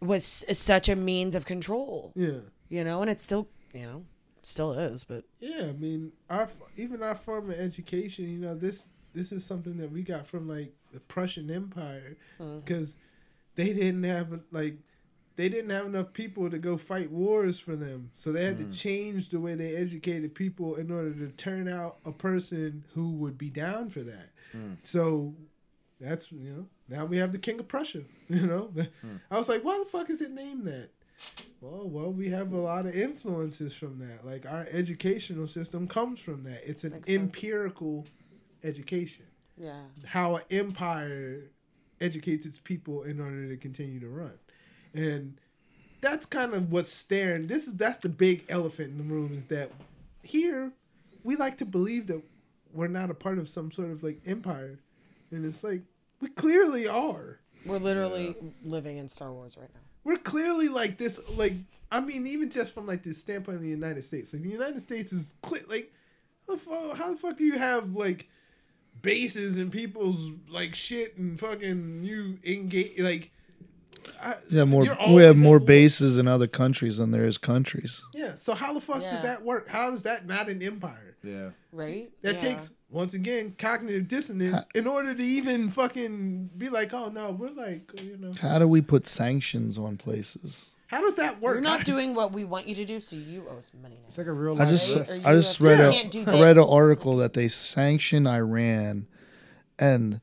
was 0.00 0.44
is 0.48 0.58
such 0.58 0.88
a 0.88 0.96
means 0.96 1.34
of 1.34 1.44
control. 1.44 2.12
yeah, 2.16 2.40
You 2.68 2.84
know, 2.84 3.00
and 3.02 3.10
it's 3.10 3.22
still 3.22 3.48
you 3.72 3.82
know 3.86 4.04
still 4.42 4.72
is, 4.72 5.04
but 5.04 5.24
yeah. 5.40 5.66
I 5.68 5.72
mean, 5.72 6.12
our 6.30 6.48
even 6.76 7.02
our 7.02 7.14
form 7.14 7.50
of 7.50 7.58
education, 7.58 8.28
you 8.30 8.38
know, 8.38 8.54
this 8.54 8.88
this 9.12 9.32
is 9.32 9.44
something 9.44 9.76
that 9.78 9.90
we 9.90 10.02
got 10.02 10.26
from 10.26 10.48
like 10.48 10.72
the 10.92 11.00
Prussian 11.00 11.50
Empire 11.50 12.16
Mm-hmm. 12.40 12.60
Because 13.56 13.74
they 13.74 13.80
didn't 13.80 14.04
have 14.04 14.40
like 14.52 14.76
they 15.36 15.48
didn't 15.48 15.70
have 15.70 15.86
enough 15.86 16.12
people 16.12 16.50
to 16.50 16.58
go 16.58 16.76
fight 16.76 17.10
wars 17.10 17.58
for 17.58 17.76
them, 17.76 18.10
so 18.14 18.32
they 18.32 18.44
had 18.44 18.58
to 18.58 18.64
mm. 18.64 18.76
change 18.76 19.28
the 19.28 19.40
way 19.40 19.54
they 19.54 19.76
educated 19.76 20.34
people 20.34 20.76
in 20.76 20.90
order 20.90 21.12
to 21.12 21.28
turn 21.32 21.68
out 21.68 21.98
a 22.04 22.12
person 22.12 22.84
who 22.94 23.12
would 23.12 23.36
be 23.36 23.50
down 23.50 23.90
for 23.90 24.02
that. 24.02 24.30
Mm. 24.54 24.76
So 24.82 25.34
that's 26.00 26.32
you 26.32 26.50
know 26.50 26.66
now 26.88 27.04
we 27.04 27.18
have 27.18 27.32
the 27.32 27.38
king 27.38 27.60
of 27.60 27.68
Prussia. 27.68 28.02
You 28.28 28.44
know, 28.44 28.72
mm. 28.74 29.20
I 29.30 29.38
was 29.38 29.48
like, 29.48 29.62
why 29.62 29.78
the 29.78 29.84
fuck 29.84 30.10
is 30.10 30.20
it 30.20 30.32
named 30.32 30.66
that? 30.66 30.90
Well, 31.60 31.88
well, 31.88 32.12
we 32.12 32.28
have 32.30 32.52
a 32.52 32.58
lot 32.58 32.86
of 32.86 32.94
influences 32.96 33.72
from 33.72 34.00
that. 34.00 34.26
Like 34.26 34.46
our 34.46 34.66
educational 34.70 35.46
system 35.46 35.86
comes 35.86 36.18
from 36.18 36.42
that. 36.42 36.68
It's 36.68 36.82
an 36.82 36.90
Makes 36.90 37.06
sense. 37.06 37.18
empirical 37.18 38.06
education. 38.64 39.26
yeah. 39.56 39.82
How 40.04 40.36
an 40.36 40.42
empire 40.50 41.50
educates 42.00 42.46
its 42.46 42.58
people 42.58 43.02
in 43.02 43.20
order 43.20 43.48
to 43.48 43.56
continue 43.56 44.00
to 44.00 44.08
run, 44.08 44.34
and 44.94 45.38
that's 46.00 46.26
kind 46.26 46.52
of 46.54 46.70
what's 46.70 46.92
staring. 46.92 47.46
This 47.46 47.66
is 47.66 47.74
that's 47.74 47.98
the 47.98 48.08
big 48.08 48.44
elephant 48.48 48.90
in 48.90 48.98
the 48.98 49.04
room 49.14 49.32
is 49.34 49.46
that 49.46 49.70
here 50.22 50.72
we 51.24 51.36
like 51.36 51.58
to 51.58 51.64
believe 51.66 52.06
that 52.08 52.22
we're 52.72 52.88
not 52.88 53.10
a 53.10 53.14
part 53.14 53.38
of 53.38 53.48
some 53.48 53.70
sort 53.72 53.90
of 53.90 54.02
like 54.02 54.20
empire, 54.26 54.78
and 55.30 55.44
it's 55.44 55.64
like 55.64 55.82
we 56.20 56.28
clearly 56.28 56.86
are. 56.88 57.38
We're 57.64 57.78
literally 57.78 58.36
living 58.64 58.98
in 58.98 59.08
Star 59.08 59.32
Wars 59.32 59.56
right 59.56 59.68
now. 59.74 59.80
we're 60.04 60.16
clearly 60.18 60.68
like 60.68 60.98
this 60.98 61.18
like 61.30 61.54
i 61.90 61.98
mean 62.00 62.26
even 62.26 62.48
just 62.50 62.72
from 62.72 62.86
like 62.86 63.02
the 63.02 63.12
standpoint 63.12 63.56
of 63.56 63.62
the 63.62 63.68
united 63.68 64.04
states 64.04 64.32
like 64.32 64.42
the 64.42 64.48
united 64.48 64.80
states 64.80 65.12
is 65.12 65.34
clear 65.42 65.62
like 65.68 65.92
how 66.46 66.54
the, 66.54 66.60
fuck, 66.60 66.96
how 66.96 67.10
the 67.10 67.16
fuck 67.16 67.36
do 67.36 67.44
you 67.44 67.58
have 67.58 67.94
like 67.94 68.28
bases 69.02 69.58
and 69.58 69.70
people's 69.70 70.32
like 70.48 70.74
shit 70.74 71.16
and 71.16 71.38
fucking 71.38 72.02
you 72.04 72.38
engage 72.44 72.98
like 72.98 73.30
I, 74.22 74.36
Yeah, 74.50 74.64
more. 74.64 74.86
We 75.08 75.22
have 75.24 75.36
more 75.36 75.58
bases 75.58 76.16
in 76.16 76.28
other 76.28 76.46
countries 76.46 76.98
than 76.98 77.10
there 77.10 77.24
is 77.24 77.38
countries. 77.38 78.02
yeah 78.14 78.34
so 78.36 78.54
how 78.54 78.72
the 78.72 78.80
fuck 78.80 79.02
Yeah. 79.02 79.12
does 79.12 79.22
that 79.22 79.44
work 79.44 79.68
how 79.68 79.92
is 79.92 80.02
that 80.04 80.26
not 80.26 80.48
an 80.48 80.62
empire 80.62 81.16
Yeah. 81.22 81.50
Right? 81.72 82.10
that 82.22 82.36
Yeah. 82.36 82.40
takes 82.40 82.70
once 82.88 83.14
again 83.14 83.54
cognitive 83.58 84.06
dissonance 84.08 84.64
in 84.74 84.86
order 84.86 85.12
to 85.14 85.22
even 85.22 85.70
fucking 85.70 86.50
be 86.56 86.68
like 86.68 86.94
oh 86.94 87.08
no 87.08 87.32
we're 87.32 87.50
like 87.50 87.90
you 88.00 88.16
know 88.16 88.32
How 88.40 88.58
do 88.58 88.68
we 88.68 88.80
put 88.80 89.06
sanctions 89.06 89.76
on 89.76 89.96
places? 89.96 90.70
How 90.86 91.00
does 91.00 91.16
that 91.16 91.40
work 91.40 91.54
You're 91.54 91.62
not 91.62 91.78
How- 91.78 91.84
doing 91.92 92.14
what 92.14 92.32
we 92.32 92.44
want 92.44 92.66
you 92.68 92.74
to 92.76 92.84
do, 92.84 93.00
so 93.00 93.16
you 93.16 93.44
owe 93.50 93.58
us 93.58 93.70
money 93.82 93.96
now. 93.96 94.06
It's 94.08 94.18
like 94.18 94.26
a 94.26 94.32
real 94.32 94.60
I 94.60 94.66
just 94.66 94.94
Right? 94.96 95.26
I 95.26 95.32
just 95.34 95.58
have 95.58 95.58
to- 95.58 95.64
read 95.66 95.78
you 95.78 95.84
a 95.88 95.92
can't 95.92 96.10
do 96.10 96.24
I 96.26 96.42
read 96.42 96.56
an 96.58 96.66
article 96.68 97.16
that 97.16 97.32
they 97.32 97.48
sanction 97.48 98.26
Iran, 98.26 99.06
and 99.78 100.20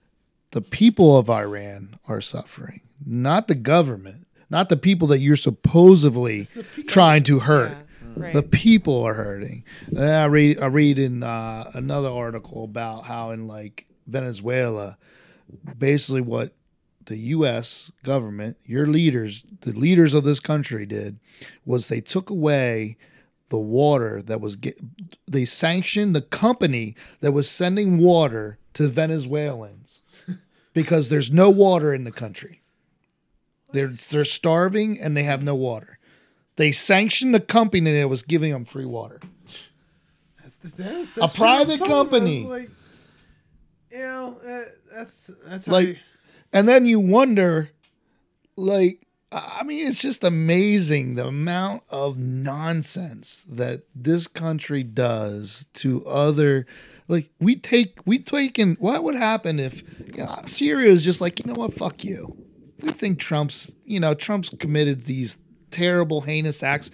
the 0.51 0.61
people 0.61 1.17
of 1.17 1.30
Iran 1.30 1.98
are 2.08 2.22
suffering, 2.22 2.82
not 3.06 3.48
the 3.48 3.56
government, 3.56 4.27
not 4.50 4.69
the 4.69 4.77
people 4.77 5.08
that 5.09 5.19
you're 5.19 5.35
supposedly 5.35 6.48
trying 6.88 7.24
to 7.24 7.40
hurt. 7.40 7.72
Yeah. 7.72 7.77
Right. 8.16 8.33
The 8.33 8.43
people 8.43 9.01
are 9.03 9.16
hurting. 9.16 9.64
Then 9.92 10.22
I 10.22 10.25
read 10.25 10.59
I 10.61 10.67
read 10.67 11.00
in 11.00 11.24
uh, 11.24 11.64
another 11.74 12.09
article 12.09 12.64
about 12.64 13.06
how 13.06 13.32
in 13.32 13.48
like 13.48 13.88
Venezuela, 14.06 15.00
basically 15.80 16.22
what 16.22 16.53
the 17.06 17.17
U.S. 17.17 17.91
government, 18.03 18.57
your 18.65 18.88
leaders, 18.88 19.45
the 19.61 19.72
leaders 19.73 20.14
of 20.14 20.23
this 20.23 20.40
country 20.40 20.85
did, 20.85 21.19
was 21.65 21.88
they 21.88 22.01
took 22.01 22.30
away 22.30 22.98
the 23.49 23.57
water 23.59 24.22
that 24.23 24.41
was 24.41 24.56
get. 24.56 24.80
They 25.27 25.45
sanctioned 25.45 26.15
the 26.15 26.22
company 26.22 26.95
that 27.22 27.32
was 27.32 27.49
sending 27.49 27.98
water 27.99 28.57
to 28.73 28.88
Venezuelans 28.88 30.01
because 30.73 31.09
there's 31.09 31.32
no 31.32 31.49
water 31.49 31.93
in 31.93 32.03
the 32.03 32.11
country. 32.11 32.61
They're 33.72 33.90
they're 33.90 34.25
starving 34.25 34.99
and 34.99 35.15
they 35.17 35.23
have 35.23 35.43
no 35.43 35.56
water. 35.56 35.99
They 36.56 36.72
sanctioned 36.72 37.33
the 37.33 37.40
company 37.40 37.91
that 37.99 38.07
was 38.09 38.22
giving 38.23 38.51
them 38.51 38.65
free 38.65 38.85
water. 38.85 39.19
That's, 40.41 40.72
that's, 40.75 41.17
A 41.17 41.27
private 41.27 41.80
shit 41.80 41.82
I'm 41.82 41.88
talking 41.88 41.91
about. 41.91 42.11
company. 42.11 42.43
Like, 42.45 42.69
you 43.91 43.98
know, 43.99 44.38
that, 44.43 44.65
that's 44.93 45.32
that's 45.45 45.67
Like- 45.67 45.88
you, 45.88 45.95
And 46.53 46.69
then 46.69 46.85
you 46.85 46.99
wonder, 46.99 47.72
like, 48.56 49.03
I 49.32 49.64
mean, 49.64 49.88
it's 49.88 50.01
just 50.01 50.23
amazing 50.23 51.15
the 51.15 51.27
amount 51.27 51.82
of 51.90 52.19
nonsense 52.19 53.43
that 53.49 53.82
this 53.95 54.27
country 54.27 54.83
does 54.83 55.65
to 55.75 56.06
other. 56.06 56.67
Like 57.07 57.32
we 57.40 57.56
take, 57.56 57.98
we 58.06 58.19
taken. 58.19 58.75
What 58.80 59.03
would 59.03 59.15
happen 59.15 59.59
if 59.59 59.82
you 60.15 60.23
know, 60.23 60.35
Syria 60.45 60.91
is 60.91 61.03
just 61.03 61.19
like, 61.19 61.40
you 61.40 61.51
know 61.51 61.59
what, 61.59 61.73
fuck 61.73 62.03
you. 62.03 62.38
We 62.82 62.91
think 62.91 63.17
Trump's, 63.17 63.73
you 63.85 63.99
know, 63.99 64.14
Trump's 64.14 64.49
committed 64.49 65.01
these 65.01 65.40
terrible, 65.72 66.22
heinous 66.22 66.61
acts. 66.61 66.91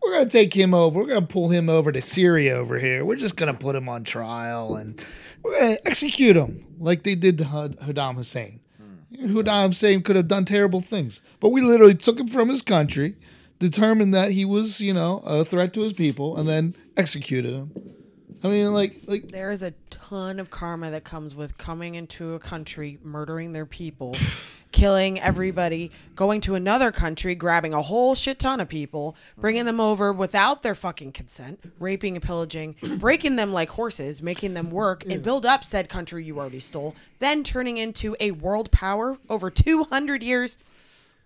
we're 0.00 0.12
gonna 0.12 0.30
take 0.30 0.54
him 0.54 0.74
over. 0.74 1.00
We're 1.00 1.06
gonna 1.06 1.22
pull 1.22 1.48
him 1.48 1.68
over 1.68 1.90
to 1.90 2.00
Syria 2.00 2.54
over 2.54 2.78
here. 2.78 3.04
We're 3.04 3.16
just 3.16 3.36
gonna 3.36 3.54
put 3.54 3.74
him 3.74 3.88
on 3.88 4.04
trial 4.04 4.76
and 4.76 5.04
we're 5.42 5.58
gonna 5.58 5.78
execute 5.84 6.36
him 6.36 6.66
like 6.78 7.02
they 7.02 7.16
did 7.16 7.38
to 7.38 7.44
Saddam 7.44 8.14
Hussein. 8.14 8.60
Saddam 9.16 9.68
Hussein 9.68 10.02
could 10.02 10.16
have 10.16 10.28
done 10.28 10.44
terrible 10.44 10.80
things, 10.80 11.20
but 11.40 11.50
we 11.50 11.60
literally 11.60 11.94
took 11.94 12.18
him 12.18 12.28
from 12.28 12.48
his 12.48 12.62
country, 12.62 13.16
determined 13.58 14.12
that 14.14 14.32
he 14.32 14.44
was, 14.44 14.80
you 14.80 14.92
know, 14.92 15.22
a 15.24 15.44
threat 15.44 15.72
to 15.74 15.82
his 15.82 15.92
people, 15.92 16.36
and 16.36 16.48
then 16.48 16.74
executed 16.96 17.52
him. 17.52 17.70
I 18.44 18.48
mean, 18.48 18.72
like, 18.74 18.96
like 19.06 19.28
There 19.28 19.50
is 19.50 19.62
a 19.62 19.72
ton 19.88 20.38
of 20.38 20.50
karma 20.50 20.90
that 20.90 21.02
comes 21.02 21.34
with 21.34 21.56
coming 21.56 21.94
into 21.94 22.34
a 22.34 22.38
country, 22.38 22.98
murdering 23.02 23.54
their 23.54 23.64
people, 23.64 24.14
killing 24.70 25.18
everybody, 25.18 25.90
going 26.14 26.42
to 26.42 26.54
another 26.54 26.92
country, 26.92 27.34
grabbing 27.34 27.72
a 27.72 27.80
whole 27.80 28.14
shit 28.14 28.38
ton 28.38 28.60
of 28.60 28.68
people, 28.68 29.16
bringing 29.38 29.64
them 29.64 29.80
over 29.80 30.12
without 30.12 30.62
their 30.62 30.74
fucking 30.74 31.12
consent, 31.12 31.58
raping 31.80 32.16
and 32.16 32.22
pillaging, 32.22 32.76
breaking 32.98 33.36
them 33.36 33.50
like 33.50 33.70
horses, 33.70 34.20
making 34.20 34.52
them 34.52 34.70
work 34.70 35.06
and 35.06 35.22
build 35.22 35.46
up 35.46 35.64
said 35.64 35.88
country 35.88 36.22
you 36.22 36.38
already 36.38 36.60
stole, 36.60 36.94
then 37.20 37.44
turning 37.44 37.78
into 37.78 38.14
a 38.20 38.32
world 38.32 38.70
power 38.70 39.16
over 39.30 39.50
200 39.50 40.22
years. 40.22 40.58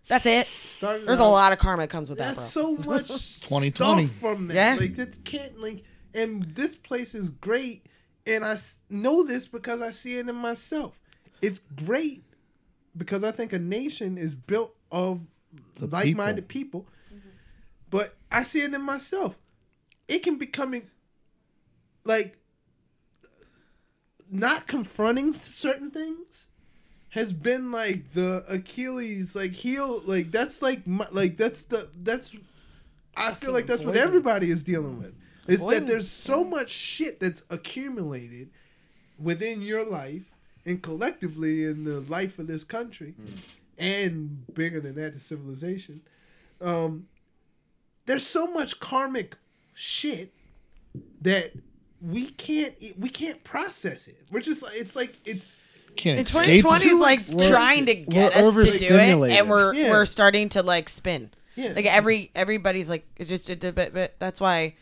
That's 0.07 0.25
it. 0.25 0.47
Started 0.47 1.07
There's 1.07 1.19
a 1.19 1.25
lot 1.25 1.53
of 1.53 1.59
karma 1.59 1.83
that 1.83 1.91
comes 1.91 2.09
with 2.11 2.19
that, 2.19 2.37
That's 2.37 2.55
bro. 2.55 2.77
so 2.77 2.77
much 2.91 3.09
2020. 3.09 4.07
stuff 4.07 4.17
from 4.21 4.49
that. 4.49 4.55
Yeah. 4.55 4.77
Like 4.79 4.95
this 4.95 5.19
can't 5.25 5.61
like, 5.61 5.83
and 6.19 6.43
this 6.55 6.75
place 6.75 7.15
is 7.15 7.31
great, 7.31 7.87
and 8.27 8.45
I 8.45 8.59
know 8.91 9.25
this 9.25 9.47
because 9.47 9.81
I 9.81 9.93
see 9.93 10.19
it 10.19 10.29
in 10.29 10.35
myself. 10.37 11.01
It's 11.41 11.61
great 11.77 12.25
because 12.97 13.23
I 13.23 13.31
think 13.31 13.53
a 13.53 13.59
nation 13.59 14.19
is 14.19 14.35
built 14.35 14.75
of 14.91 15.21
the 15.79 15.87
like-minded 15.87 16.49
people. 16.49 16.87
But 17.91 18.15
I 18.31 18.43
see 18.43 18.61
it 18.63 18.75
in 18.75 18.83
myself. 18.83 19.37
It 20.09 20.23
can 20.23 20.37
becoming 20.37 20.91
like 22.05 22.37
not 24.31 24.67
confronting 24.67 25.35
certain 25.41 25.91
things 25.91 26.49
has 27.11 27.33
been 27.33 27.73
like 27.73 28.13
the 28.13 28.45
Achilles 28.49 29.35
like 29.35 29.53
heel 29.53 30.03
like 30.05 30.31
that's 30.31 30.61
like 30.61 30.87
my, 30.87 31.07
like 31.11 31.39
that's 31.39 31.65
the 31.65 31.89
that's 32.03 32.35
I 33.17 33.33
feel 33.33 33.53
like 33.53 33.67
that's 33.67 33.83
what 33.83 33.97
everybody 33.97 34.51
is 34.51 34.63
dealing 34.63 34.99
with. 34.99 35.15
Is 35.49 35.65
that 35.65 35.87
there's 35.87 36.09
so 36.11 36.45
much 36.45 36.71
shit 36.71 37.21
that's 37.21 37.43
accumulated 37.51 38.51
within 39.19 39.63
your 39.63 39.85
life 39.85 40.33
and 40.67 40.83
collectively 40.83 41.65
in 41.65 41.85
the 41.85 42.01
life 42.01 42.39
of 42.39 42.47
this 42.47 42.63
country 42.65 43.15
and 43.79 44.45
bigger 44.55 44.81
than 44.81 44.95
that 44.97 45.15
the 45.15 45.21
civilization. 45.21 46.03
Um 46.61 47.07
there's 48.07 48.27
so 48.27 48.47
much 48.47 48.81
karmic 48.81 49.37
shit 49.75 50.33
that 51.23 51.53
we 52.01 52.27
can't 52.27 52.75
we 52.99 53.09
can't 53.09 53.43
process 53.45 54.07
it. 54.09 54.21
We're 54.31 54.41
just 54.41 54.63
like 54.63 54.75
it's 54.75 54.95
like 54.97 55.17
it's 55.25 55.53
can't 55.97 56.19
And 56.19 56.29
escape. 56.29 56.63
2020 56.63 56.87
is 56.87 57.01
like 57.01 57.21
We're- 57.31 57.51
trying 57.51 57.87
to 57.87 57.95
get 57.95 58.35
us 58.37 58.55
to 58.55 58.79
do 58.89 58.95
it, 58.97 59.31
and 59.33 59.49
we're 59.51 59.75
Yeah. 59.75 59.91
we're 59.91 60.05
starting 60.07 60.49
to 60.51 60.63
like 60.63 60.89
spin. 60.89 61.31
Yeah. 61.57 61.73
Like 61.75 61.87
every 61.87 62.31
everybody's 62.37 62.89
like 62.89 63.05
it's 63.17 63.29
just 63.29 63.49
a 63.51 63.57
bit, 63.57 63.93
but 63.93 64.15
that's 64.21 64.41
why, 64.41 64.77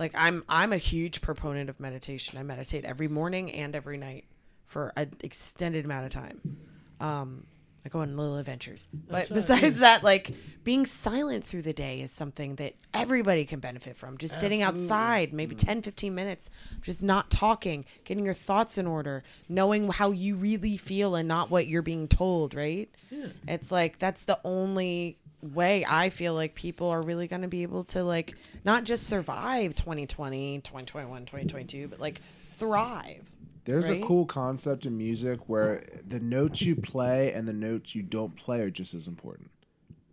like 0.00 0.12
I'm 0.16 0.42
I'm 0.48 0.72
a 0.72 0.78
huge 0.78 1.20
proponent 1.20 1.68
of 1.70 1.78
meditation. 1.78 2.38
I 2.38 2.42
meditate 2.42 2.84
every 2.84 3.06
morning 3.06 3.52
and 3.52 3.76
every 3.76 3.98
night 3.98 4.24
for 4.66 4.92
an 4.96 5.12
extended 5.20 5.84
amount 5.84 6.06
of 6.06 6.10
time. 6.10 6.56
Um, 7.00 7.46
I 7.84 7.88
go 7.88 8.00
on 8.00 8.16
little 8.16 8.38
adventures. 8.38 8.88
But 8.92 9.28
besides 9.28 9.80
that, 9.80 10.02
like 10.02 10.32
being 10.64 10.86
silent 10.86 11.44
through 11.44 11.62
the 11.62 11.72
day 11.72 12.00
is 12.00 12.12
something 12.12 12.56
that 12.56 12.74
everybody 12.94 13.44
can 13.44 13.60
benefit 13.60 13.96
from. 13.96 14.16
Just 14.16 14.40
sitting 14.40 14.62
outside, 14.62 15.32
maybe 15.32 15.54
10, 15.54 15.82
15 15.82 16.14
minutes, 16.14 16.50
just 16.82 17.02
not 17.02 17.30
talking, 17.30 17.84
getting 18.04 18.24
your 18.24 18.34
thoughts 18.34 18.78
in 18.78 18.86
order, 18.86 19.22
knowing 19.48 19.90
how 19.90 20.10
you 20.10 20.36
really 20.36 20.76
feel 20.76 21.14
and 21.14 21.28
not 21.28 21.50
what 21.50 21.66
you're 21.66 21.82
being 21.82 22.08
told, 22.08 22.54
right? 22.54 22.90
Yeah. 23.10 23.26
It's 23.48 23.70
like 23.70 23.98
that's 23.98 24.24
the 24.24 24.38
only 24.44 25.18
way 25.42 25.84
I 25.88 26.10
feel 26.10 26.34
like 26.34 26.54
people 26.54 26.88
are 26.90 27.02
really 27.02 27.26
going 27.28 27.42
to 27.42 27.48
be 27.48 27.62
able 27.62 27.84
to 27.84 28.02
like 28.04 28.34
not 28.64 28.84
just 28.84 29.06
survive 29.06 29.74
2020, 29.74 30.58
2021, 30.60 31.22
2022, 31.26 31.88
but 31.88 31.98
like 32.00 32.20
thrive. 32.56 33.30
There's 33.64 33.88
Right? 33.88 34.02
a 34.02 34.06
cool 34.06 34.26
concept 34.26 34.86
in 34.86 34.96
music 34.96 35.48
where 35.48 35.84
the 36.06 36.20
notes 36.20 36.62
you 36.62 36.74
play 36.76 37.32
and 37.32 37.46
the 37.46 37.52
notes 37.52 37.94
you 37.94 38.02
don't 38.02 38.34
play 38.36 38.60
are 38.60 38.70
just 38.70 38.94
as 38.94 39.06
important. 39.06 39.50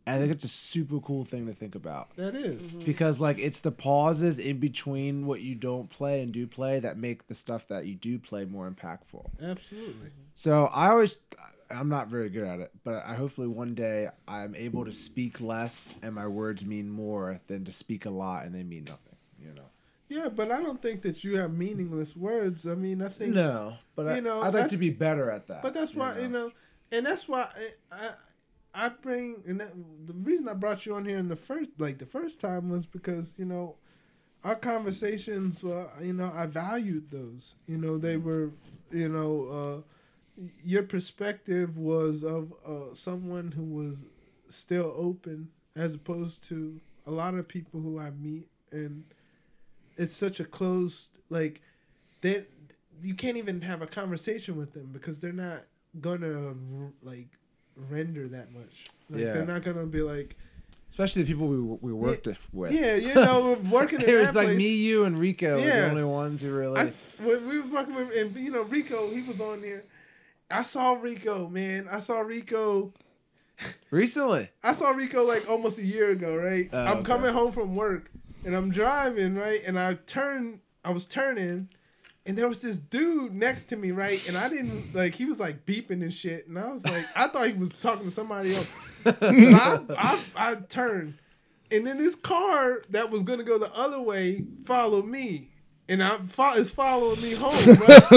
And 0.06 0.16
I 0.16 0.20
think 0.20 0.32
it's 0.32 0.46
a 0.46 0.50
super 0.50 1.00
cool 1.02 1.26
thing 1.26 1.48
to 1.48 1.54
think 1.54 1.76
about. 1.76 2.16
that 2.16 2.34
is. 2.36 2.62
Mm-hmm. 2.68 2.80
Because 2.86 3.20
like 3.20 3.40
it's 3.40 3.60
the 3.60 3.72
pauses 3.72 4.40
in 4.40 4.60
between 4.60 5.26
what 5.26 5.42
you 5.42 5.56
don't 5.56 5.90
play 5.90 6.22
and 6.22 6.32
do 6.32 6.48
play 6.48 6.80
that 6.80 6.98
make 6.98 7.28
the 7.28 7.36
stuff 7.36 7.68
that 7.68 7.86
you 7.86 7.96
do 7.96 8.18
play 8.20 8.46
more 8.46 8.70
impactful. 8.70 9.26
Absolutely. 9.42 10.12
So 10.34 10.66
I 10.66 10.90
always 10.90 11.18
I'm 11.70 11.90
not 11.90 12.08
very 12.08 12.30
good 12.30 12.48
at 12.48 12.60
it, 12.60 12.72
but 12.84 13.04
I 13.06 13.16
hopefully 13.16 13.48
one 13.48 13.76
day 13.76 14.10
I'm 14.28 14.56
able 14.56 14.86
to 14.86 14.92
speak 14.92 15.42
less 15.42 15.96
and 16.02 16.16
my 16.16 16.28
words 16.28 16.66
mean 16.66 16.90
more 16.90 17.40
than 17.48 17.66
to 17.66 17.72
speak 17.72 18.06
a 18.06 18.10
lot 18.10 18.46
and 18.46 18.56
they 18.56 18.64
mean 18.64 18.86
nothing, 18.86 19.16
you 19.40 19.54
know. 19.54 19.70
Yeah, 20.10 20.30
but 20.30 20.52
I 20.52 20.62
don't 20.62 20.82
think 20.82 21.02
that 21.02 21.24
you 21.24 21.38
have 21.38 21.52
meaningless 21.54 22.16
words. 22.16 22.66
I 22.66 22.76
mean, 22.76 23.02
I 23.02 23.10
think 23.10 23.34
No, 23.34 23.76
but 23.96 24.08
I, 24.08 24.16
You 24.16 24.22
know, 24.22 24.42
I'd 24.42 24.54
like 24.54 24.70
to 24.70 24.78
be 24.78 24.90
better 24.90 25.30
at 25.30 25.48
that. 25.48 25.62
But 25.62 25.74
that's 25.74 25.94
why 25.94 26.18
you 26.20 26.30
know, 26.30 26.52
and 26.92 27.06
that's 27.06 27.28
why 27.28 27.50
I, 27.92 27.96
I, 27.96 28.86
I 28.86 28.90
bring 28.90 29.44
and 29.46 29.60
that, 29.60 29.74
the 30.06 30.14
reason 30.14 30.48
I 30.48 30.54
brought 30.54 30.86
you 30.86 30.96
on 30.96 31.04
here 31.04 31.18
in 31.18 31.28
the 31.28 31.36
first, 31.36 31.72
like 31.78 31.98
the 31.98 32.06
first 32.06 32.40
time, 32.40 32.70
was 32.70 32.86
because 32.86 33.36
you 33.38 33.46
know, 33.46 33.76
our 34.46 34.56
conversations. 34.56 35.62
Well, 35.62 35.92
you 36.02 36.14
know, 36.14 36.32
I 36.34 36.46
valued 36.46 37.12
those. 37.12 37.56
You 37.68 37.78
know, 37.78 37.98
they 37.98 38.16
were, 38.16 38.52
you 38.92 39.10
know, 39.10 39.48
uh, 39.50 39.82
your 40.64 40.84
perspective 40.84 41.78
was 41.78 42.24
of 42.24 42.54
uh, 42.66 42.94
someone 42.94 43.52
who 43.52 43.64
was 43.64 44.06
still 44.48 44.94
open, 44.98 45.50
as 45.76 45.94
opposed 45.96 46.44
to 46.50 46.80
a 47.06 47.12
lot 47.12 47.34
of 47.34 47.48
people 47.48 47.80
who 47.82 48.00
I 48.00 48.12
meet, 48.12 48.48
and 48.72 49.04
it's 49.98 50.16
such 50.16 50.40
a 50.40 50.46
closed 50.46 51.08
like 51.30 51.62
they 52.22 52.46
you 53.04 53.14
can't 53.14 53.38
even 53.38 53.62
have 53.62 53.82
a 53.82 53.88
conversation 53.88 54.56
with 54.58 54.74
them 54.74 54.90
because 54.94 55.20
they're 55.20 55.32
not 55.34 55.62
gonna 56.02 56.54
like 57.02 57.28
render 57.90 58.28
that 58.28 58.52
much. 58.54 58.86
Like 59.10 59.22
Yeah. 59.22 59.34
they're 59.34 59.46
not 59.46 59.64
gonna 59.64 59.86
be 59.86 60.02
like, 60.02 60.36
especially 60.90 61.24
the 61.24 61.28
people 61.28 61.48
we 61.48 61.60
we 61.82 61.94
worked 61.94 62.28
with. 62.28 62.72
yeah, 62.72 62.96
you 62.96 63.14
know, 63.16 63.58
working 63.72 64.02
in 64.02 64.10
it 64.10 64.18
was 64.20 64.36
like 64.36 64.48
place. 64.48 64.58
me, 64.58 64.70
you, 64.76 65.04
and 65.06 65.18
Rico 65.18 65.56
were 65.56 65.62
Yeah. 65.62 65.82
the 65.82 65.90
only 65.92 66.04
ones 66.04 66.42
who 66.42 66.52
really. 66.56 66.80
I, 66.80 66.94
when 67.24 67.48
we 67.48 67.60
were 67.60 67.68
working 67.68 67.96
with, 67.96 68.16
and 68.16 68.36
you 68.36 68.52
know, 68.52 68.64
Rico, 68.64 69.10
he 69.10 69.22
was 69.24 69.40
on 69.42 69.62
there. 69.62 69.84
I 70.50 70.64
saw 70.64 70.94
Rico, 70.94 71.48
man. 71.50 71.88
I 71.92 72.00
saw 72.00 72.20
Rico. 72.20 72.94
recently. 73.92 74.50
I 74.64 74.74
saw 74.74 74.92
Rico 74.92 75.24
like 75.24 75.50
almost 75.50 75.78
a 75.78 75.84
year 75.84 76.12
ago, 76.12 76.36
right? 76.36 76.70
Oh, 76.72 76.86
I'm 76.86 76.98
okay. 76.98 77.06
coming 77.06 77.34
home 77.34 77.52
from 77.52 77.76
work 77.76 78.12
and 78.46 78.56
I'm 78.56 78.72
driving, 78.72 79.36
right? 79.36 79.60
And 79.66 79.78
I 79.80 79.96
turned, 80.06 80.60
I 80.86 80.92
was 80.92 81.06
turning, 81.06 81.70
and 82.26 82.38
there 82.38 82.48
was 82.48 82.60
this 82.60 82.78
dude 82.78 83.34
next 83.34 83.66
to 83.70 83.76
me, 83.76 83.92
right? 83.92 84.26
And 84.28 84.38
I 84.38 84.48
didn't 84.50 84.94
like, 84.96 85.16
he 85.16 85.26
was 85.26 85.40
like 85.40 85.66
beeping 85.66 86.02
and 86.02 86.14
shit, 86.14 86.48
and 86.48 86.58
I 86.58 86.72
was 86.72 86.86
like, 86.86 87.06
I 87.16 87.28
thought 87.28 87.48
he 87.48 87.54
was 87.54 87.72
talking 87.82 88.06
to 88.06 88.12
somebody 88.12 88.56
else. 88.56 88.68
I, 89.06 89.80
I, 89.90 90.24
I 90.36 90.56
turned, 90.70 91.16
and 91.72 91.86
then 91.86 91.98
this 91.98 92.16
car 92.16 92.82
that 92.90 93.10
was 93.10 93.24
gonna 93.24 93.44
go 93.44 93.58
the 93.58 93.74
other 93.76 94.02
way 94.02 94.46
followed 94.66 95.06
me. 95.06 95.50
And 95.90 96.04
I 96.04 96.18
fo- 96.18 96.54
is 96.56 96.70
following 96.70 97.22
me 97.22 97.32
home, 97.34 97.54
right? 97.54 98.12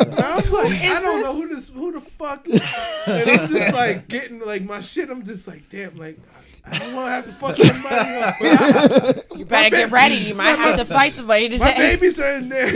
And 0.00 0.14
I'm 0.18 0.50
like, 0.50 0.72
I 0.80 1.00
don't 1.02 1.22
know 1.22 1.34
who 1.34 1.54
this, 1.54 1.68
who 1.68 1.92
the 1.92 2.00
fuck, 2.00 2.46
and 2.48 3.30
I'm 3.30 3.48
just 3.48 3.74
like 3.74 4.08
getting 4.08 4.40
like 4.40 4.62
my 4.62 4.80
shit. 4.80 5.10
I'm 5.10 5.24
just 5.24 5.46
like, 5.46 5.68
damn, 5.68 5.96
like 5.98 6.18
I 6.64 6.78
don't 6.78 6.94
want 6.94 7.06
to 7.08 7.10
have 7.12 7.26
to 7.26 7.32
fuck 7.32 7.56
somebody 7.56 8.14
up. 8.16 8.34
I, 8.40 9.14
You 9.36 9.44
better 9.44 9.70
get 9.70 9.90
ready. 9.90 10.14
You 10.14 10.34
might 10.34 10.56
have 10.56 10.76
to 10.78 10.84
fight 10.84 11.14
somebody 11.14 11.58
my 11.58 11.70
today. 11.72 11.96
babies 11.96 12.18
are 12.20 12.32
in 12.36 12.48
there. 12.48 12.70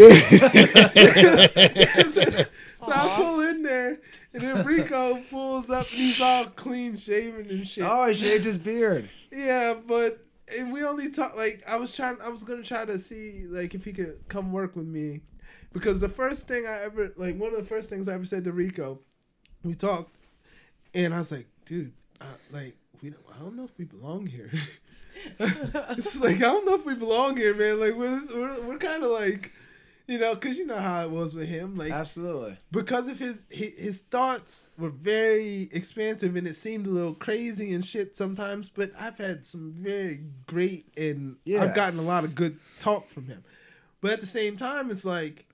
so, 2.10 2.20
so 2.20 2.46
I 2.92 3.12
pull 3.16 3.40
in 3.40 3.62
there, 3.62 3.98
and 4.34 4.42
then 4.42 4.66
Rico 4.66 5.22
pulls 5.30 5.70
up, 5.70 5.78
and 5.78 5.86
he's 5.86 6.20
all 6.20 6.46
clean 6.46 6.96
shaven 6.96 7.48
and 7.48 7.66
shit. 7.66 7.84
Oh, 7.86 8.06
he 8.08 8.14
shaved 8.14 8.44
his 8.44 8.58
beard. 8.58 9.08
Yeah, 9.30 9.74
but 9.86 10.25
and 10.48 10.72
we 10.72 10.84
only 10.84 11.10
talk 11.10 11.36
like 11.36 11.62
I 11.66 11.76
was 11.76 11.94
trying. 11.94 12.18
I 12.22 12.28
was 12.28 12.44
gonna 12.44 12.62
try 12.62 12.84
to 12.84 12.98
see 12.98 13.46
like 13.48 13.74
if 13.74 13.84
he 13.84 13.92
could 13.92 14.20
come 14.28 14.52
work 14.52 14.76
with 14.76 14.86
me, 14.86 15.20
because 15.72 16.00
the 16.00 16.08
first 16.08 16.48
thing 16.48 16.66
I 16.66 16.82
ever 16.82 17.12
like 17.16 17.36
one 17.36 17.52
of 17.52 17.58
the 17.58 17.64
first 17.64 17.88
things 17.88 18.08
I 18.08 18.14
ever 18.14 18.24
said 18.24 18.44
to 18.44 18.52
Rico, 18.52 19.00
we 19.62 19.74
talked, 19.74 20.16
and 20.94 21.14
I 21.14 21.18
was 21.18 21.32
like, 21.32 21.46
dude, 21.64 21.92
uh, 22.20 22.24
like 22.52 22.76
we 23.02 23.10
don't, 23.10 23.24
I 23.34 23.42
don't 23.42 23.56
know 23.56 23.64
if 23.64 23.76
we 23.78 23.84
belong 23.84 24.26
here. 24.26 24.50
it's 25.38 26.20
like 26.20 26.36
I 26.36 26.40
don't 26.40 26.66
know 26.66 26.74
if 26.74 26.84
we 26.84 26.94
belong 26.94 27.36
here, 27.36 27.54
man. 27.54 27.80
Like 27.80 27.94
we're 27.94 28.20
we're, 28.34 28.62
we're 28.62 28.78
kind 28.78 29.02
of 29.02 29.10
like. 29.10 29.52
You 30.08 30.18
know, 30.18 30.34
because 30.34 30.56
you 30.56 30.64
know 30.64 30.76
how 30.78 31.02
it 31.02 31.10
was 31.10 31.34
with 31.34 31.48
him. 31.48 31.76
Like 31.76 31.90
Absolutely. 31.90 32.56
because 32.70 33.08
of 33.08 33.18
his, 33.18 33.38
his 33.50 33.72
his 33.78 34.00
thoughts 34.02 34.68
were 34.78 34.90
very 34.90 35.68
expansive 35.72 36.36
and 36.36 36.46
it 36.46 36.54
seemed 36.54 36.86
a 36.86 36.90
little 36.90 37.14
crazy 37.14 37.72
and 37.74 37.84
shit 37.84 38.16
sometimes. 38.16 38.68
But 38.68 38.92
I've 38.98 39.18
had 39.18 39.44
some 39.44 39.72
very 39.72 40.20
great 40.46 40.86
and 40.96 41.36
Yeah. 41.44 41.64
I've 41.64 41.74
gotten 41.74 41.98
a 41.98 42.02
lot 42.02 42.22
of 42.24 42.34
good 42.34 42.58
talk 42.80 43.08
from 43.10 43.26
him. 43.26 43.42
But 44.00 44.12
at 44.12 44.20
the 44.20 44.26
same 44.26 44.56
time, 44.56 44.90
it's 44.92 45.04
like 45.04 45.46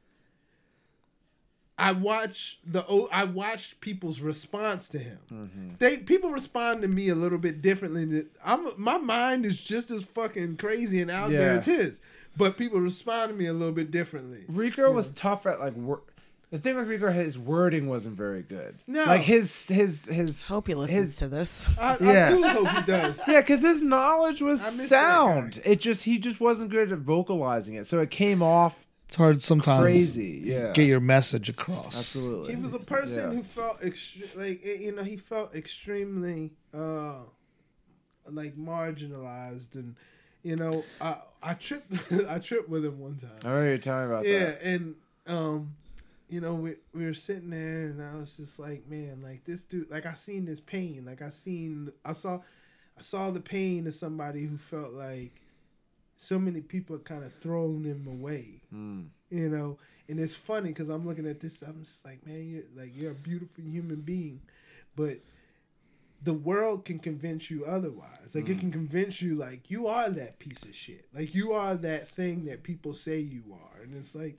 I 1.78 1.92
watch 1.92 2.58
the 2.64 2.82
I 3.10 3.24
watched 3.24 3.80
people's 3.80 4.20
response 4.20 4.88
to 4.90 4.98
him. 4.98 5.18
Mm-hmm. 5.32 5.68
They 5.78 5.96
people 5.96 6.30
respond 6.30 6.82
to 6.82 6.88
me 6.88 7.08
a 7.08 7.14
little 7.14 7.38
bit 7.38 7.62
differently. 7.62 8.24
I'm 8.44 8.68
my 8.76 8.98
mind 8.98 9.46
is 9.46 9.60
just 9.60 9.90
as 9.90 10.04
fucking 10.04 10.58
crazy 10.58 11.00
and 11.00 11.10
out 11.10 11.30
there 11.30 11.54
as 11.54 11.64
his, 11.64 12.00
but 12.36 12.56
people 12.56 12.80
respond 12.80 13.30
to 13.30 13.36
me 13.36 13.46
a 13.46 13.52
little 13.52 13.74
bit 13.74 13.90
differently. 13.90 14.44
Rico 14.48 14.90
was 14.92 15.10
tough 15.10 15.46
at 15.46 15.60
like 15.60 15.76
wor- 15.76 16.02
the 16.50 16.58
thing 16.58 16.76
with 16.76 16.86
Rico, 16.86 17.10
his 17.10 17.38
wording 17.38 17.88
wasn't 17.88 18.14
very 18.16 18.42
good. 18.42 18.76
No. 18.86 19.04
like 19.04 19.22
his 19.22 19.68
his 19.68 20.04
his. 20.04 20.46
Hope 20.46 20.66
he 20.66 20.74
listens 20.74 21.00
His- 21.10 21.16
to 21.16 21.28
this. 21.28 21.66
I, 21.78 21.96
Yeah. 22.00 22.26
I 22.26 22.30
do 22.30 22.42
hope 22.42 22.68
he 22.68 22.82
does. 22.82 23.20
Yeah, 23.28 23.40
because 23.40 23.62
his 23.62 23.80
knowledge 23.82 24.42
was 24.42 24.62
I 24.62 24.66
miss 24.70 24.76
that 24.76 24.88
sound. 24.90 25.62
It 25.64 25.80
just 25.80 26.04
he 26.04 26.18
just 26.18 26.40
wasn't 26.40 26.70
good 26.70 26.92
at 26.92 26.98
vocalizing 26.98 27.74
it, 27.76 27.86
so 27.86 28.00
it 28.00 28.10
came 28.10 28.42
off 28.42 28.86
It's 29.06 29.16
hard 29.16 29.40
sometimes 29.40 29.82
crazy. 29.82 30.42
Yeah, 30.44 30.72
get 30.74 30.86
your 30.86 31.00
message 31.00 31.48
across. 31.48 31.96
absolutely. 31.98 32.54
He 32.54 32.60
was 32.60 32.74
a 32.74 32.78
person 32.80 33.30
Yeah. 33.30 33.36
who 33.36 33.42
felt 33.42 33.80
extre- 33.80 34.36
like 34.36 34.62
you 34.64 34.92
know 34.94 35.02
he 35.04 35.16
felt 35.16 35.54
extremely 35.54 36.52
uh 36.74 37.20
like 38.30 38.56
marginalized 38.56 39.74
and 39.74 39.96
you 40.42 40.56
know 40.56 40.84
I 41.00 41.16
I 41.42 41.54
tripped 41.54 41.92
I 42.28 42.38
tripped 42.38 42.68
with 42.68 42.84
him 42.84 42.98
one 43.00 43.16
time. 43.16 43.30
I 43.44 43.48
remember 43.48 43.70
you 43.72 43.78
telling 43.78 44.08
me 44.08 44.14
about 44.14 44.26
yeah, 44.26 44.44
that. 44.46 44.62
and 44.62 44.94
um, 45.26 45.74
you 46.28 46.40
know, 46.40 46.54
we 46.54 46.74
we 46.94 47.04
were 47.04 47.14
sitting 47.14 47.50
there, 47.50 47.82
and 47.86 48.02
I 48.02 48.16
was 48.16 48.36
just 48.36 48.58
like, 48.58 48.88
man, 48.88 49.20
like 49.22 49.44
this 49.44 49.64
dude, 49.64 49.90
like 49.90 50.06
I 50.06 50.14
seen 50.14 50.44
this 50.46 50.60
pain, 50.60 51.04
like 51.06 51.20
I 51.22 51.28
seen, 51.28 51.92
I 52.04 52.12
saw, 52.14 52.36
I 52.98 53.02
saw 53.02 53.30
the 53.30 53.40
pain 53.40 53.86
of 53.86 53.94
somebody 53.94 54.44
who 54.46 54.56
felt 54.56 54.92
like 54.92 55.32
so 56.16 56.38
many 56.38 56.60
people 56.60 56.98
kind 56.98 57.24
of 57.24 57.32
thrown 57.40 57.84
him 57.84 58.06
away, 58.08 58.62
Mm. 58.74 59.08
you 59.30 59.48
know. 59.48 59.78
And 60.08 60.18
it's 60.20 60.34
funny 60.34 60.68
because 60.70 60.88
I'm 60.88 61.06
looking 61.06 61.26
at 61.28 61.40
this, 61.40 61.62
I'm 61.62 61.82
just 61.84 62.04
like, 62.04 62.26
man, 62.26 62.48
you're 62.48 62.64
like 62.84 62.92
you're 62.96 63.12
a 63.12 63.14
beautiful 63.14 63.62
human 63.64 64.00
being, 64.00 64.40
but 64.96 65.18
the 66.24 66.34
world 66.34 66.84
can 66.84 66.98
convince 66.98 67.50
you 67.50 67.64
otherwise. 67.64 68.34
Like 68.34 68.48
it 68.48 68.60
can 68.60 68.70
convince 68.70 69.20
you 69.20 69.34
like 69.34 69.70
you 69.70 69.86
are 69.88 70.08
that 70.10 70.38
piece 70.38 70.62
of 70.62 70.74
shit. 70.74 71.06
Like 71.12 71.34
you 71.34 71.52
are 71.52 71.74
that 71.76 72.08
thing 72.08 72.44
that 72.46 72.62
people 72.62 72.94
say 72.94 73.18
you 73.18 73.42
are. 73.52 73.82
And 73.82 73.94
it's 73.94 74.14
like 74.14 74.38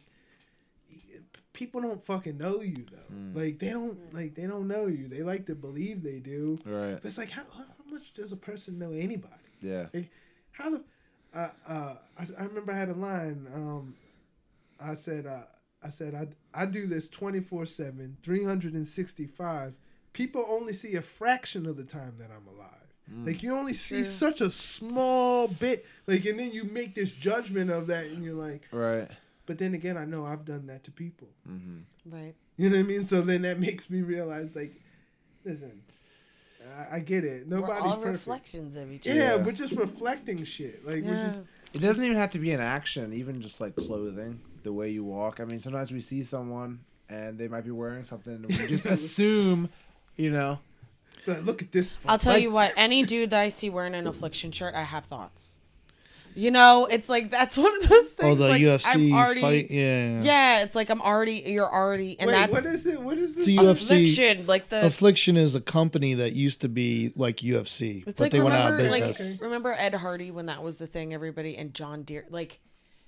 people 1.51 1.81
don't 1.81 2.03
fucking 2.03 2.37
know 2.37 2.61
you 2.61 2.85
though. 2.91 3.39
Like 3.39 3.59
they 3.59 3.69
don't 3.69 4.13
like 4.13 4.35
they 4.35 4.47
don't 4.47 4.67
know 4.67 4.87
you. 4.87 5.07
They 5.07 5.23
like 5.23 5.45
to 5.47 5.55
believe 5.55 6.03
they 6.03 6.19
do. 6.19 6.57
Right. 6.65 6.93
But 6.93 7.05
it's 7.05 7.17
like 7.17 7.29
how, 7.29 7.43
how 7.51 7.65
much 7.91 8.13
does 8.13 8.31
a 8.31 8.37
person 8.37 8.79
know 8.79 8.91
anybody? 8.91 9.33
Yeah. 9.61 9.87
Like 9.93 10.09
how 10.51 10.69
the 10.69 10.83
uh, 11.33 11.49
uh, 11.67 11.95
I, 12.17 12.27
I 12.39 12.43
remember 12.43 12.71
I 12.71 12.77
had 12.77 12.89
a 12.89 12.93
line. 12.93 13.47
Um, 13.53 13.95
I 14.79 14.95
said, 14.95 15.25
uh, 15.25 15.43
I 15.81 15.89
said, 15.89 16.13
I, 16.13 16.27
I 16.61 16.65
do 16.65 16.85
this 16.85 17.07
24 17.09 17.65
7, 17.65 18.17
365. 18.21 19.73
People 20.13 20.45
only 20.47 20.73
see 20.73 20.95
a 20.95 21.01
fraction 21.01 21.65
of 21.65 21.75
the 21.77 21.83
time 21.83 22.15
that 22.19 22.29
I'm 22.35 22.47
alive. 22.47 22.69
Like, 23.25 23.43
you 23.43 23.53
only 23.53 23.73
see 23.73 23.97
True. 23.97 24.05
such 24.05 24.41
a 24.41 24.49
small 24.49 25.47
bit. 25.47 25.85
Like, 26.07 26.25
and 26.25 26.39
then 26.39 26.51
you 26.51 26.63
make 26.63 26.95
this 26.95 27.11
judgment 27.11 27.69
of 27.69 27.87
that, 27.87 28.05
and 28.05 28.23
you're 28.23 28.33
like, 28.33 28.67
Right. 28.71 29.07
but 29.45 29.57
then 29.59 29.73
again, 29.75 29.97
I 29.97 30.05
know 30.05 30.25
I've 30.25 30.45
done 30.45 30.65
that 30.67 30.83
to 30.85 30.91
people. 30.91 31.27
Mm-hmm. 31.47 31.79
Right. 32.15 32.33
You 32.57 32.69
know 32.69 32.77
what 32.77 32.85
I 32.85 32.87
mean? 32.87 33.05
So 33.05 33.21
then 33.21 33.41
that 33.43 33.59
makes 33.67 33.89
me 33.89 34.01
realize, 34.01 34.55
like, 34.55 34.79
listen, 35.43 35.81
I, 36.91 36.95
I 36.95 36.99
get 37.01 37.25
it. 37.25 37.45
We're 37.47 37.59
Nobody's 37.59 37.83
all 37.83 37.97
perfect. 37.97 38.13
reflections 38.13 38.75
of 38.77 38.91
each 38.91 39.05
other. 39.07 39.17
Yeah, 39.17 39.35
Yeah. 39.35 39.43
we're 39.43 39.51
just 39.51 39.73
reflecting 39.73 40.43
shit. 40.45 40.85
Like, 40.85 41.03
we're 41.03 41.23
just. 41.27 41.41
It 41.73 41.79
doesn't 41.81 42.03
even 42.03 42.17
have 42.17 42.29
to 42.31 42.39
be 42.39 42.51
an 42.51 42.61
action, 42.61 43.13
even 43.13 43.41
just 43.41 43.59
like 43.59 43.75
clothing, 43.75 44.39
the 44.63 44.71
way 44.71 44.89
you 44.89 45.03
walk. 45.03 45.39
I 45.39 45.45
mean, 45.45 45.59
sometimes 45.59 45.91
we 45.91 45.99
see 46.01 46.23
someone 46.23 46.79
and 47.09 47.37
they 47.37 47.47
might 47.47 47.65
be 47.65 47.71
wearing 47.71 48.03
something 48.05 48.33
and 48.33 48.45
we 48.45 48.67
just 48.67 48.85
assume, 48.97 49.69
you 50.15 50.29
know. 50.31 50.59
But 51.25 51.45
look 51.45 51.61
at 51.61 51.71
this. 51.71 51.95
I'll 52.05 52.17
tell 52.17 52.33
Like- 52.33 52.43
you 52.43 52.51
what, 52.51 52.73
any 52.75 53.03
dude 53.03 53.29
that 53.29 53.39
I 53.39 53.49
see 53.49 53.69
wearing 53.69 53.95
an 53.95 54.07
affliction 54.07 54.51
shirt, 54.51 54.75
I 54.75 54.83
have 54.83 55.05
thoughts. 55.05 55.59
You 56.35 56.49
know, 56.49 56.87
it's 56.89 57.09
like 57.09 57.29
that's 57.29 57.57
one 57.57 57.71
of 57.75 57.87
those 57.87 58.09
things. 58.09 58.17
Oh, 58.31 58.33
the 58.35 58.47
like, 58.49 58.61
UFC 58.61 59.11
I'm 59.11 59.13
already, 59.13 59.41
fight. 59.41 59.67
Yeah. 59.69 60.23
Yeah, 60.23 60.63
it's 60.63 60.73
like 60.73 60.89
I'm 60.89 60.99
already. 60.99 61.43
You're 61.45 61.71
already, 61.71 62.19
and 62.19 62.27
Wait, 62.27 62.33
that's 62.33 62.51
what 62.51 62.65
is 62.65 62.87
it? 62.87 62.99
What 62.99 63.19
is 63.19 63.35
this? 63.35 63.47
UFC 63.47 63.69
affliction. 63.69 64.47
Like 64.47 64.69
the. 64.69 64.83
Affliction 64.85 65.37
is 65.37 65.53
a 65.53 65.61
company 65.61 66.15
that 66.15 66.33
used 66.33 66.61
to 66.61 66.69
be 66.69 67.13
like 67.15 67.37
UFC, 67.37 67.97
it's 67.97 68.05
but 68.05 68.19
like 68.19 68.31
they 68.31 68.41
went 68.41 68.55
out 68.55 68.71
of 68.71 68.77
remember, 68.77 68.91
like 68.91 69.05
business. 69.05 69.39
remember 69.39 69.75
Ed 69.77 69.93
Hardy 69.93 70.31
when 70.31 70.47
that 70.47 70.63
was 70.63 70.79
the 70.79 70.87
thing. 70.87 71.13
Everybody 71.13 71.55
and 71.55 71.71
John 71.71 72.01
Deere, 72.01 72.25
like 72.31 72.59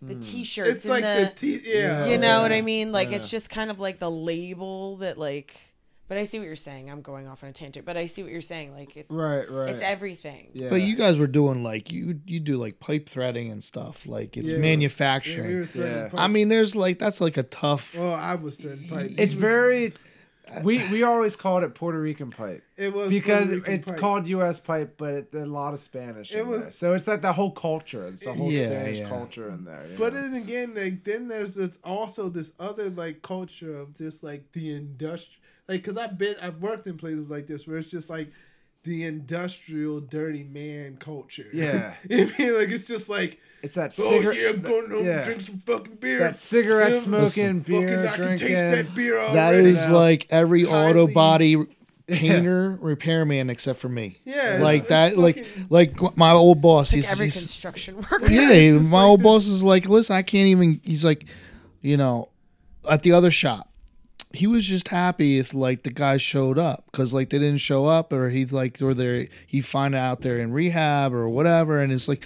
the 0.04 0.14
Hmm. 0.14 0.20
T-shirts. 0.20 0.70
It's 0.70 0.86
and 0.86 0.92
like 0.92 1.04
the, 1.04 1.32
the, 1.40 1.58
t- 1.60 1.62
yeah. 1.66 2.06
you 2.06 2.20
know 2.20 2.42
what 2.44 2.52
I 2.52 2.62
mean? 2.62 2.92
Like 2.92 3.12
it's 3.12 3.32
just 3.32 3.50
kind 3.50 3.72
of 3.72 3.80
like 3.80 3.98
the 4.00 4.12
label 4.12 4.98
that 4.98 5.18
like. 5.18 5.60
But 6.08 6.20
I 6.20 6.24
see 6.26 6.38
what 6.38 6.46
you're 6.46 6.56
saying. 6.56 6.92
I'm 6.92 7.02
going 7.02 7.28
off 7.28 7.44
on 7.44 7.50
a 7.50 7.54
tangent, 7.54 7.84
but 7.86 7.98
I 7.98 8.06
see 8.06 8.22
what 8.22 8.32
you're 8.32 8.40
saying. 8.42 8.74
Like 8.74 8.96
it, 8.96 9.08
Right, 9.10 9.50
right. 9.50 9.70
it's 9.70 9.82
everything. 9.82 10.50
yeah. 10.54 10.70
But 10.70 10.82
you 10.84 10.96
guys 10.96 11.18
were 11.18 11.26
doing 11.28 11.64
like 11.64 11.92
you 11.92 12.20
you 12.28 12.40
do 12.40 12.58
like 12.58 12.80
pipe 12.80 13.10
threading 13.10 13.50
and 13.52 13.64
stuff. 13.64 14.06
Like 14.06 14.38
it's 14.38 14.52
Yeah. 14.52 14.58
manufacturing. 14.60 15.48
Yeah, 15.50 15.54
we 15.54 15.60
were 15.62 15.66
threading 15.66 15.96
Yeah. 15.98 16.10
pipe. 16.10 16.20
I 16.20 16.28
mean, 16.28 16.50
there's 16.50 16.76
like 16.76 17.00
that's 17.00 17.22
like 17.22 17.38
a 17.38 17.44
tough. 17.44 17.96
well, 17.98 18.14
I 18.14 18.36
was 18.36 18.56
threading 18.56 18.88
pipe. 18.88 19.12
it's 19.18 19.18
He 19.18 19.22
was- 19.24 19.34
very. 19.34 19.94
Uh, 20.48 20.62
we 20.64 20.78
we 20.92 21.02
always 21.02 21.36
called 21.36 21.64
it 21.64 21.74
Puerto 21.74 22.00
Rican 22.00 22.30
pipe 22.30 22.62
It 22.78 22.94
was 22.94 23.10
because 23.10 23.50
it's 23.50 23.90
pipe. 23.90 24.00
called 24.00 24.28
U.S. 24.28 24.60
pipe, 24.60 24.94
but 24.96 25.14
it, 25.16 25.34
a 25.34 25.44
lot 25.44 25.74
of 25.74 25.80
Spanish. 25.80 26.32
It 26.32 26.42
in 26.42 26.48
was- 26.48 26.62
there. 26.62 26.72
so 26.72 26.94
it's 26.94 27.06
that 27.06 27.24
the 27.24 27.34
whole 27.34 27.50
culture. 27.50 28.06
It's 28.06 28.26
the 28.26 28.34
whole 28.36 28.52
Yeah, 28.52 28.68
Spanish 28.68 29.00
yeah. 29.00 29.10
culture 29.10 29.50
in 29.50 29.66
there. 29.66 29.88
But 29.98 30.14
know? 30.14 30.22
then 30.22 30.36
again, 30.36 30.76
like 30.76 31.04
then 31.04 31.30
there's 31.30 31.56
this 31.56 31.80
also 31.84 32.30
this 32.30 32.52
other 32.60 32.92
like 32.92 33.24
culture 33.24 33.76
of 33.76 33.96
just 33.96 34.24
like 34.24 34.52
the 34.52 34.76
industry, 34.76 35.34
like 35.68 35.82
because 35.84 35.98
I've 35.98 36.18
been 36.18 36.36
I've 36.42 36.62
worked 36.62 36.88
in 36.88 36.98
places 36.98 37.30
like 37.30 37.48
this 37.48 37.68
where 37.68 37.78
it's 37.78 37.90
just 37.90 38.10
like 38.10 38.32
the 38.84 39.04
industrial 39.04 40.00
dirty 40.00 40.44
man 40.44 40.98
culture. 40.98 41.48
Yeah. 41.54 41.96
I 42.10 42.16
mean, 42.16 42.56
like 42.58 42.70
it's 42.70 42.88
just 42.88 43.10
like 43.10 43.40
it's 43.64 43.74
that 43.74 43.96
oh 44.00 44.12
cigarette. 44.12 44.38
yeah, 44.40 44.50
I'm 44.50 44.62
going 44.62 44.92
home 44.92 45.06
yeah. 45.06 45.24
drink 45.24 45.42
some 45.42 45.60
fucking 45.66 45.96
beer. 45.96 46.20
that 46.20 46.38
cigarette 46.40 46.94
Yeah, 46.94 47.00
smoking, 47.00 47.60
beer 47.62 47.88
fucking, 47.88 48.08
I 48.08 48.16
can 48.16 48.26
drinking. 48.26 48.48
taste 48.48 48.60
that 48.88 48.96
beer 48.96 49.18
already. 49.18 49.34
That 49.34 49.54
is 49.56 49.88
now. 49.90 49.96
like 49.96 50.28
every 50.30 50.66
auto 50.66 51.08
body 51.08 51.58
painter 52.08 52.78
repairman 52.82 53.50
except 53.50 53.80
for 53.80 53.90
me. 53.90 54.20
Yeah, 54.26 54.60
like 54.62 54.84
it's- 54.84 54.90
that. 54.90 55.08
it's 55.14 55.18
Like 55.18 55.38
fucking- 55.48 55.68
like 56.04 56.16
my 56.18 56.32
old 56.32 56.62
boss. 56.62 56.92
Like 56.94 56.98
He's, 57.02 57.12
every 57.12 57.26
he's 57.26 57.40
construction 57.40 57.96
worker. 57.96 58.28
yeah. 58.32 58.52
it's 58.52 58.86
my 58.86 59.00
like 59.02 59.08
old 59.08 59.20
this- 59.22 59.24
boss 59.24 59.48
is 59.48 59.64
like, 59.64 59.88
listen, 59.90 60.16
I 60.16 60.22
can't 60.22 60.48
even. 60.50 60.80
He's 60.84 61.04
like, 61.04 61.26
you 61.82 61.98
know, 61.98 62.30
at 62.88 63.02
the 63.02 63.14
other 63.14 63.32
shop. 63.32 63.72
He 64.36 64.48
was 64.48 64.66
just 64.66 64.88
happy 64.90 65.40
if 65.40 65.54
like 65.54 65.84
the 65.84 65.90
guys 65.92 66.22
showed 66.22 66.58
up 66.60 66.86
because 66.92 67.14
like 67.14 67.30
they 67.30 67.40
didn't 67.40 67.60
show 67.60 67.86
up 67.86 68.12
or 68.14 68.30
he's 68.30 68.52
like 68.52 68.82
or 68.82 68.94
they 68.94 69.30
he 69.48 69.62
find 69.62 69.96
out 69.96 70.22
they're 70.22 70.40
in 70.40 70.52
rehab 70.52 71.14
or 71.14 71.28
whatever 71.30 71.80
and 71.80 71.92
it's 71.92 72.08
like 72.08 72.26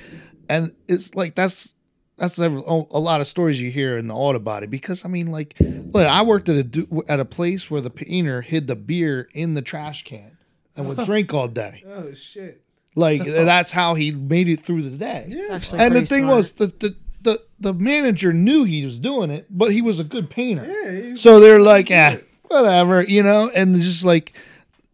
and 0.50 0.74
it's 0.88 1.14
like 1.16 1.36
that's 1.36 1.74
that's 2.18 2.38
a, 2.38 2.50
lot 2.50 3.22
of 3.22 3.28
stories 3.28 3.62
you 3.62 3.72
hear 3.72 3.98
in 3.98 4.08
the 4.08 4.14
auto 4.14 4.40
body 4.40 4.68
because 4.68 5.06
I 5.06 5.08
mean 5.08 5.28
like 5.28 5.56
look 5.60 6.06
I 6.08 6.22
worked 6.24 6.50
at 6.50 6.76
a 6.76 7.04
at 7.08 7.20
a 7.20 7.26
place 7.26 7.72
where 7.72 7.80
the 7.82 7.90
painter 7.90 8.42
hid 8.42 8.68
the 8.68 8.76
beer 8.76 9.30
in 9.34 9.54
the 9.54 9.62
trash 9.62 10.04
can 10.04 10.38
and 10.76 10.88
would 10.88 10.98
drink 11.06 11.34
all 11.34 11.48
day 11.48 11.84
oh 11.88 12.14
shit. 12.14 12.62
like 12.96 13.24
that's 13.26 13.72
how 13.72 13.94
he 13.96 14.12
made 14.12 14.50
it 14.50 14.62
through 14.66 14.82
the 14.82 14.98
day 14.98 15.26
Yeah. 15.30 15.60
and 15.78 15.96
the 15.96 16.06
thing 16.06 16.24
smart. 16.24 16.36
was 16.36 16.52
the, 16.54 16.68
the 16.68 16.96
the 17.22 17.42
the 17.60 17.74
manager 17.74 18.32
knew 18.34 18.64
he 18.64 18.86
was 18.86 19.00
doing 19.00 19.30
it 19.30 19.46
but 19.50 19.72
he 19.72 19.82
was 19.82 20.00
a 20.00 20.04
good 20.04 20.30
painter 20.30 20.66
Yeah. 20.66 21.16
so 21.16 21.40
they're 21.40 21.60
like, 21.60 21.92
eh, 21.92 22.18
whatever, 22.48 23.02
you 23.04 23.22
know, 23.24 23.50
and 23.54 23.76
just 23.82 24.04
like, 24.06 24.34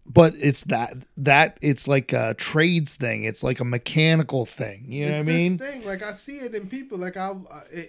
but 0.05 0.33
it's 0.37 0.63
that 0.65 0.93
that 1.17 1.57
it's 1.61 1.87
like 1.87 2.13
a 2.13 2.33
trades 2.35 2.95
thing. 2.95 3.23
It's 3.23 3.43
like 3.43 3.59
a 3.59 3.65
mechanical 3.65 4.45
thing. 4.45 4.85
You 4.87 5.05
know 5.07 5.11
what 5.13 5.19
I 5.21 5.23
mean? 5.23 5.57
This 5.57 5.71
thing, 5.71 5.85
like 5.85 6.01
I 6.03 6.13
see 6.13 6.37
it 6.37 6.53
in 6.55 6.67
people, 6.67 6.97
like 6.97 7.17
I, 7.17 7.29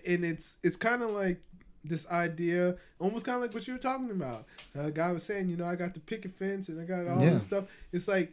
and 0.06 0.24
it's 0.24 0.58
it's 0.62 0.76
kind 0.76 1.02
of 1.02 1.10
like 1.10 1.40
this 1.84 2.06
idea, 2.08 2.76
almost 2.98 3.24
kind 3.24 3.36
of 3.36 3.42
like 3.42 3.55
what 3.55 3.66
you 3.66 3.73
were 3.74 3.78
talking 3.78 4.10
about. 4.10 4.44
A 4.74 4.90
guy 4.90 5.12
was 5.12 5.23
saying, 5.23 5.48
you 5.48 5.56
know, 5.56 5.66
I 5.66 5.76
got 5.76 5.94
the 5.94 6.00
picket 6.00 6.34
fence 6.36 6.68
and 6.68 6.81
I 6.81 6.84
got 6.84 7.06
all 7.06 7.23
Yeah. 7.23 7.31
this 7.34 7.44
stuff. 7.44 7.65
It's 7.92 8.08
like 8.08 8.32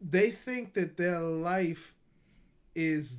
they 0.00 0.30
think 0.30 0.74
that 0.74 0.96
their 0.96 1.20
life 1.20 1.94
is 2.74 3.16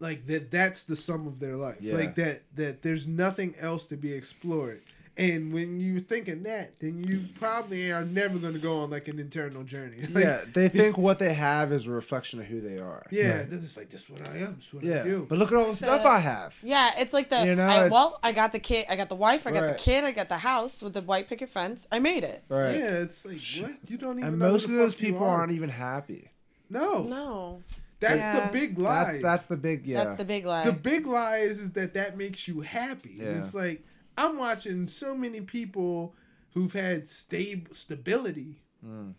like 0.00 0.26
that. 0.26 0.50
That's 0.50 0.82
the 0.84 0.96
sum 0.96 1.26
of 1.26 1.38
their 1.40 1.56
life. 1.56 1.78
Yeah. 1.80 1.94
Like 1.94 2.14
that. 2.16 2.42
That 2.56 2.82
there's 2.82 3.06
nothing 3.06 3.54
else 3.60 3.86
to 3.86 3.96
be 3.96 4.12
explored. 4.12 4.82
And 5.16 5.52
when 5.52 5.80
you're 5.80 5.98
thinking 5.98 6.44
that, 6.44 6.78
then 6.78 7.02
you 7.02 7.24
probably 7.40 7.90
are 7.90 8.04
never 8.04 8.38
going 8.38 8.52
to 8.52 8.60
go 8.60 8.82
on 8.82 8.90
like 8.90 9.08
an 9.08 9.18
internal 9.18 9.64
journey. 9.64 9.96
Like, 10.12 10.22
yeah, 10.22 10.42
they 10.54 10.68
think 10.68 10.96
what 10.96 11.18
they 11.18 11.34
have 11.34 11.72
is 11.72 11.88
a 11.88 11.90
reflection 11.90 12.38
of 12.38 12.46
who 12.46 12.60
they 12.60 12.78
are. 12.78 13.04
yeah. 13.10 13.42
They're 13.42 13.58
just 13.58 13.76
like, 13.76 13.88
this 13.90 14.02
is 14.04 14.10
what 14.10 14.22
I 14.28 14.36
am. 14.36 14.54
This 14.54 14.66
is 14.68 14.74
what 14.74 14.84
I 14.84 14.86
Yeah, 14.86 15.02
do. 15.02 15.26
but 15.28 15.36
look 15.38 15.50
at 15.50 15.58
all 15.58 15.70
the 15.70 15.76
stuff 15.76 16.06
I 16.06 16.20
have. 16.20 16.54
Yeah, 16.62 16.92
it's 16.98 17.12
like 17.12 17.30
the 17.30 17.44
You 17.44 17.56
know, 17.56 17.66
I, 17.66 17.74
it's- 17.78 17.90
well, 17.90 18.20
I 18.22 18.30
got 18.30 18.52
the 18.52 18.60
kid, 18.60 18.86
I 18.88 18.94
got 18.94 19.08
the 19.08 19.16
wife, 19.16 19.44
I 19.48 19.50
got 19.50 19.64
Right. 19.64 19.76
the 19.76 19.82
kid, 19.82 20.04
I 20.04 20.12
got 20.12 20.28
the 20.28 20.38
house 20.38 20.82
with 20.82 20.92
the 20.94 21.02
white 21.02 21.28
picket 21.28 21.48
fence. 21.48 21.88
I 21.90 21.98
made 21.98 22.22
it. 22.22 22.44
Right. 22.48 22.76
yeah, 22.76 23.00
it's 23.02 23.24
like 23.26 23.40
what 23.60 23.72
you 23.90 23.98
don't 23.98 24.18
even. 24.20 24.28
And 24.28 24.38
know 24.38 24.52
most 24.52 24.68
who 24.68 24.74
of 24.74 24.78
those 24.78 24.94
fuck 24.94 25.00
people 25.00 25.24
are. 25.24 25.40
aren't 25.40 25.50
even 25.52 25.68
happy. 25.70 26.30
No, 26.70 27.02
No, 27.02 27.62
that's 28.00 28.18
Yeah. 28.18 28.46
the 28.46 28.52
big 28.52 28.78
lie. 28.78 29.04
That's 29.12 29.22
that's 29.22 29.46
the 29.46 29.56
big 29.56 29.86
yeah. 29.86 30.04
that's 30.04 30.16
the 30.16 30.24
big 30.24 30.44
lie. 30.46 30.64
The 30.64 30.72
big 30.72 31.06
lie 31.06 31.38
is, 31.38 31.60
is 31.60 31.72
that 31.72 31.94
that 31.94 32.16
makes 32.16 32.46
you 32.48 32.60
happy. 32.60 33.20
And 33.20 33.36
it's 33.36 33.54
like 33.54 33.84
I'm 34.16 34.38
watching 34.38 34.86
so 34.88 35.14
many 35.14 35.40
people 35.40 36.14
who've 36.54 36.72
had 36.72 37.08
stable 37.08 37.74
stability 37.74 38.56
Mm. 38.86 39.14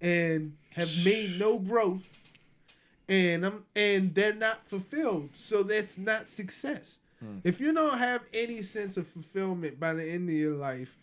and 0.00 0.56
have 0.70 0.90
made 1.04 1.38
no 1.38 1.58
growth, 1.58 2.02
and 3.08 3.44
I'm 3.44 3.64
and 3.74 4.14
they're 4.14 4.34
not 4.34 4.66
fulfilled. 4.68 5.30
So 5.34 5.62
that's 5.62 5.98
not 5.98 6.28
success. 6.28 6.98
Hmm. 7.20 7.38
If 7.44 7.60
you 7.60 7.72
don't 7.72 7.98
have 7.98 8.22
any 8.34 8.62
sense 8.62 8.96
of 8.96 9.06
fulfillment 9.06 9.78
by 9.80 9.94
the 9.94 10.10
end 10.10 10.28
of 10.28 10.34
your 10.34 10.54
life, 10.54 10.96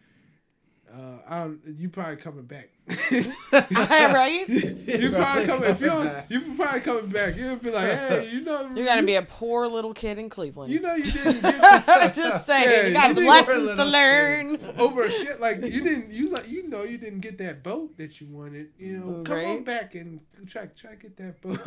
uh, 0.93 1.17
I 1.27 1.49
you 1.77 1.89
probably 1.89 2.17
coming 2.17 2.43
back. 2.43 2.69
right? 3.51 4.47
you 4.47 5.09
probably 5.11 5.45
coming. 5.45 5.69
If 5.69 5.81
you 5.81 5.88
don't, 5.88 6.11
you 6.30 6.55
probably 6.55 6.81
coming 6.81 7.07
back. 7.07 7.35
You'll 7.35 7.55
be 7.55 7.72
like, 7.72 7.97
hey, 7.97 8.30
you 8.31 8.41
know, 8.41 8.69
You're 8.75 8.85
gonna 8.85 9.01
be 9.01 9.15
a 9.15 9.23
poor 9.23 9.67
little 9.67 9.93
kid 9.93 10.19
in 10.19 10.30
Cleveland. 10.30 10.72
You 10.72 10.81
know, 10.81 10.93
you 10.93 11.11
didn't 11.11 11.41
get 11.41 12.15
Just 12.15 12.45
saying, 12.45 12.69
Yeah, 12.69 12.88
you 12.88 12.93
got 12.93 13.09
you 13.09 13.15
some 13.15 13.25
lessons 13.25 13.75
to 13.75 13.85
learn. 13.85 14.59
over 14.77 15.09
shit 15.09 15.41
like 15.41 15.61
you 15.63 15.81
didn't. 15.81 16.11
You 16.11 16.30
like 16.30 16.47
you 16.47 16.69
know 16.69 16.83
you 16.83 16.99
didn't 16.99 17.22
get 17.22 17.39
that 17.39 17.63
boat 17.63 17.97
that 17.97 18.22
you 18.22 18.27
wanted. 18.27 18.69
You 18.77 18.99
know, 18.99 19.23
come 19.23 19.39
on 19.39 19.63
back 19.63 19.95
and 19.95 20.19
try 20.45 20.67
try 20.67 20.95
get 20.95 21.17
that 21.17 21.41
boat. 21.41 21.59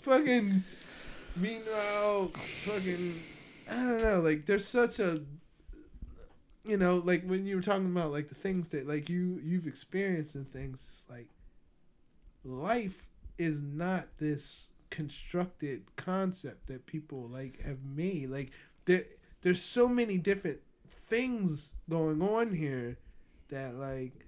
Fucking. 0.00 0.62
Meanwhile, 1.36 2.32
fucking. 2.64 3.20
I 3.68 3.74
don't 3.74 4.02
know. 4.02 4.20
Like 4.20 4.46
there's 4.46 4.66
such 4.66 5.00
a. 5.00 5.20
You 6.66 6.76
know, 6.76 6.96
like 6.96 7.24
when 7.24 7.46
you 7.46 7.56
were 7.56 7.62
talking 7.62 7.86
about 7.86 8.10
like 8.12 8.28
the 8.28 8.34
things 8.34 8.68
that 8.68 8.86
like 8.86 9.08
you 9.08 9.40
you've 9.42 9.66
experienced 9.66 10.34
and 10.34 10.50
things. 10.50 10.82
It's 10.86 11.04
like 11.10 11.28
life 12.44 13.06
is 13.38 13.60
not 13.60 14.06
this 14.18 14.68
constructed 14.90 15.84
concept 15.96 16.66
that 16.68 16.86
people 16.86 17.28
like 17.28 17.60
have 17.62 17.84
made. 17.84 18.30
Like 18.30 18.50
there 18.86 19.04
there's 19.42 19.62
so 19.62 19.88
many 19.88 20.18
different 20.18 20.60
things 21.08 21.74
going 21.88 22.20
on 22.22 22.52
here 22.52 22.98
that 23.48 23.74
like 23.74 24.26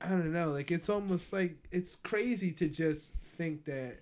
I 0.00 0.08
don't 0.08 0.32
know, 0.32 0.48
like 0.50 0.70
it's 0.70 0.88
almost 0.90 1.32
like 1.32 1.56
it's 1.70 1.96
crazy 1.96 2.52
to 2.52 2.68
just 2.68 3.12
think 3.36 3.64
that 3.64 4.00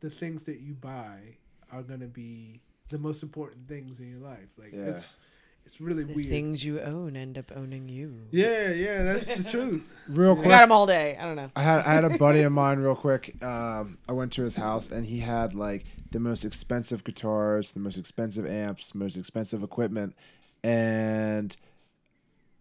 the 0.00 0.10
things 0.10 0.44
that 0.44 0.60
you 0.60 0.74
buy 0.74 1.36
are 1.72 1.82
gonna 1.82 2.06
be 2.06 2.60
the 2.88 2.98
most 2.98 3.22
important 3.22 3.68
things 3.68 4.00
in 4.00 4.10
your 4.10 4.20
life. 4.20 4.50
Like 4.58 4.72
Yeah. 4.72 4.90
it's 4.90 5.16
it's 5.64 5.80
really 5.80 6.04
The 6.04 6.14
weird. 6.14 6.28
things 6.28 6.64
you 6.64 6.80
own 6.80 7.16
end 7.16 7.38
up 7.38 7.52
owning 7.56 7.88
you. 7.88 8.14
Yeah, 8.30 8.72
yeah, 8.72 9.02
that's 9.02 9.36
the 9.42 9.44
truth. 9.50 9.90
Real 10.08 10.34
quick, 10.34 10.46
I 10.46 10.48
quick, 10.48 10.50
got 10.50 10.60
them 10.62 10.72
all 10.72 10.86
day. 10.86 11.16
I 11.18 11.24
don't 11.24 11.36
know. 11.36 11.50
I 11.56 11.62
had 11.62 11.80
I 11.80 11.94
had 11.94 12.04
a 12.04 12.18
buddy 12.18 12.42
of 12.42 12.52
mine 12.62 12.78
real 12.80 12.94
quick. 12.96 13.42
Um, 13.42 13.98
I 14.08 14.12
went 14.12 14.32
to 14.34 14.42
his 14.42 14.56
house 14.56 14.90
and 14.90 15.06
he 15.06 15.20
had 15.20 15.54
like 15.54 15.84
the 16.10 16.20
most 16.20 16.44
expensive 16.44 17.04
guitars, 17.04 17.72
the 17.72 17.80
most 17.80 17.96
expensive 17.96 18.44
amps, 18.46 18.94
most 18.94 19.16
expensive 19.16 19.62
equipment, 19.62 20.14
and 20.62 21.56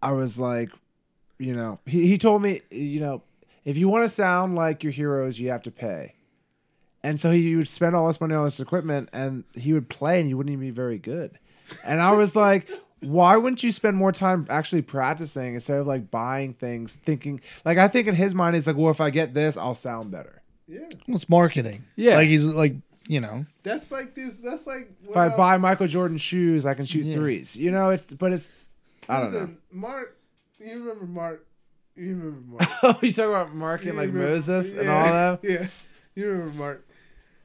I 0.01 0.11
was 0.13 0.39
like, 0.39 0.71
you 1.37 1.53
know, 1.53 1.79
he 1.85 2.07
he 2.07 2.17
told 2.17 2.41
me, 2.41 2.61
you 2.71 2.99
know, 2.99 3.23
if 3.65 3.77
you 3.77 3.89
want 3.89 4.03
to 4.05 4.09
sound 4.09 4.55
like 4.55 4.83
your 4.83 4.91
heroes, 4.93 5.39
you 5.39 5.49
have 5.49 5.63
to 5.63 5.71
pay. 5.71 6.15
And 7.03 7.19
so 7.19 7.31
he 7.31 7.55
would 7.55 7.67
spend 7.67 7.95
all 7.95 8.05
this 8.07 8.21
money 8.21 8.35
on 8.35 8.45
this 8.45 8.59
equipment, 8.59 9.09
and 9.11 9.43
he 9.55 9.73
would 9.73 9.89
play, 9.89 10.19
and 10.19 10.27
he 10.27 10.35
wouldn't 10.35 10.53
even 10.53 10.65
be 10.67 10.69
very 10.71 10.99
good. 10.99 11.39
And 11.83 11.99
I 11.99 12.11
was 12.11 12.35
like, 12.35 12.69
why 13.01 13.35
wouldn't 13.37 13.63
you 13.63 13.71
spend 13.71 13.97
more 13.97 14.11
time 14.11 14.45
actually 14.49 14.81
practicing 14.83 15.55
instead 15.55 15.77
of 15.79 15.87
like 15.87 16.09
buying 16.11 16.53
things, 16.53 16.93
thinking 17.05 17.41
like 17.65 17.77
I 17.77 17.87
think 17.87 18.07
in 18.07 18.15
his 18.15 18.33
mind 18.35 18.55
it's 18.55 18.67
like, 18.67 18.77
well, 18.77 18.91
if 18.91 19.01
I 19.01 19.09
get 19.09 19.33
this, 19.33 19.57
I'll 19.57 19.75
sound 19.75 20.11
better. 20.11 20.41
Yeah, 20.67 20.81
Well, 21.07 21.15
it's 21.15 21.27
marketing. 21.27 21.83
Yeah. 21.95 22.15
Like 22.15 22.27
he's 22.27 22.45
like, 22.45 22.75
you 23.07 23.19
know, 23.19 23.45
that's 23.63 23.91
like 23.91 24.15
this. 24.15 24.37
That's 24.37 24.65
like 24.67 24.89
If 25.09 25.17
I 25.17 25.35
buy 25.35 25.57
Michael 25.57 25.87
Jordan 25.87 26.17
shoes, 26.17 26.65
I 26.65 26.73
can 26.75 26.85
shoot 26.85 27.05
Yeah. 27.05 27.15
threes. 27.15 27.57
You 27.57 27.71
know, 27.71 27.89
it's 27.89 28.05
but 28.05 28.31
it's 28.33 28.47
I 29.09 29.19
don't 29.21 29.33
know. 29.33 29.49
Mark. 29.71 30.17
You 30.59 30.73
remember 30.79 31.05
Mark? 31.05 31.45
You 31.95 32.09
remember 32.15 32.41
Mark? 32.47 32.69
Oh, 32.83 32.97
you 33.01 33.11
talk 33.11 33.27
about 33.29 33.53
marking 33.55 33.87
You 33.87 33.93
like 33.93 34.07
remember- 34.09 34.29
Moses 34.29 34.77
and 34.77 34.87
all 34.87 35.05
that. 35.05 35.39
Yeah, 35.43 35.67
you 36.15 36.27
remember 36.29 36.53
Mark? 36.57 36.87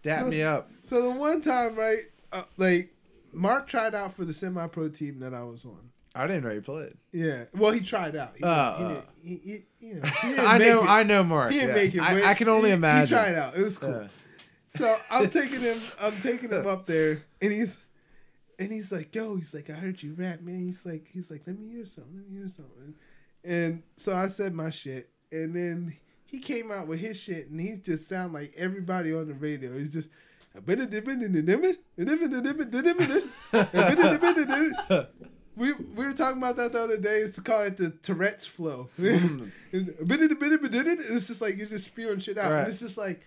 Dap 0.03 0.27
me 0.27 0.43
up. 0.43 0.71
So 0.89 1.03
the 1.03 1.11
one 1.19 1.41
time, 1.41 1.75
right? 1.75 1.99
Uh, 2.31 2.43
like 2.59 2.93
Mark 3.37 3.69
tried 3.69 3.95
out 3.95 4.15
for 4.15 4.25
the 4.25 4.33
semi-pro 4.35 4.89
team 4.89 5.21
that 5.21 5.35
I 5.35 5.43
was 5.45 5.65
on. 5.65 5.91
I 6.15 6.27
didn't 6.27 6.45
know 6.45 6.51
you 6.53 6.63
played. 6.63 6.95
Yeah. 7.13 7.45
Well, 7.55 7.73
he 7.73 7.81
tried 7.81 8.17
out. 8.17 8.33
He, 8.37 8.43
Uh, 8.43 8.79
didn't, 8.79 8.97
uh. 8.97 9.01
he, 9.23 9.41
he, 9.45 9.59
he, 9.79 9.87
you 9.89 9.95
know, 10.01 10.47
I 10.47 10.59
know. 10.59 10.83
it. 10.83 10.87
I 10.89 11.03
know 11.03 11.23
Mark. 11.25 11.53
He 11.53 11.59
didn't 11.59 11.77
yeah. 11.77 11.83
make 11.83 11.95
it. 11.95 12.01
I, 12.01 12.31
I 12.31 12.35
can 12.35 12.49
only 12.49 12.71
he, 12.71 12.75
imagine. 12.75 13.19
He 13.19 13.23
tried 13.23 13.35
out. 13.37 13.55
It 13.57 13.63
was 13.63 13.77
cool. 13.77 14.09
So 14.77 14.97
I'm 15.11 15.29
taking 15.41 15.61
him. 15.61 15.79
I'm 16.01 16.19
taking 16.23 16.49
him 16.51 16.67
up 16.67 16.87
there, 16.87 17.23
and 17.43 17.53
he's 17.53 17.79
and 18.59 18.73
he's 18.73 18.91
like, 18.91 19.15
"Yo," 19.15 19.37
he's 19.37 19.53
like, 19.53 19.69
"I 19.69 19.75
heard 19.75 20.03
you 20.03 20.15
rap, 20.15 20.41
man." 20.41 20.61
He's 20.61 20.87
like, 20.87 21.07
"He's 21.13 21.31
like, 21.31 21.43
let 21.47 21.59
me 21.59 21.69
hear 21.69 21.85
something. 21.85 22.17
Let 22.17 22.31
me 22.31 22.39
hear 22.39 22.49
something." 22.49 22.95
And 23.45 23.83
so 23.97 24.15
I 24.17 24.29
said 24.29 24.55
my 24.55 24.71
shit, 24.71 25.11
and 25.31 25.55
then 25.55 25.95
he 26.25 26.39
came 26.39 26.73
out 26.73 26.87
with 26.89 27.01
his 27.01 27.19
shit, 27.19 27.49
and 27.51 27.61
he 27.61 27.77
just 27.77 28.09
sound 28.09 28.33
like 28.33 28.55
everybody 28.57 29.13
on 29.15 29.29
the 29.29 29.35
radio. 29.35 29.77
He's 29.77 29.91
just. 29.93 30.09
We, 35.57 35.73
we 35.73 36.05
were 36.05 36.13
talking 36.13 36.37
about 36.37 36.57
that 36.57 36.75
the 36.75 36.83
other 36.83 36.99
day. 36.99 37.21
It's 37.21 37.41
called 37.41 37.69
it 37.69 37.79
the 37.79 37.91
Tourette's 37.91 38.47
flow. 38.47 38.91
it's 38.99 41.29
just 41.29 41.41
like 41.41 41.57
you're 41.57 41.67
just 41.67 41.87
spewing 41.87 42.19
shit 42.19 42.37
out. 42.37 42.53
Right. 42.53 42.61
And 42.61 42.69
it's 42.69 42.81
just 42.81 42.99
like, 42.99 43.27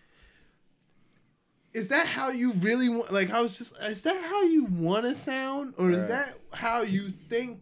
is 1.74 1.88
that 1.88 2.06
how 2.06 2.30
you 2.30 2.52
really 2.54 2.88
want? 2.88 3.12
Like, 3.12 3.32
I 3.32 3.42
was 3.42 3.58
just, 3.58 3.74
is 3.82 4.04
that 4.04 4.24
how 4.24 4.44
you 4.44 4.66
want 4.66 5.06
to 5.06 5.16
sound, 5.16 5.74
or 5.78 5.90
is 5.90 6.06
that 6.06 6.36
how 6.52 6.82
you 6.82 7.10
think 7.10 7.62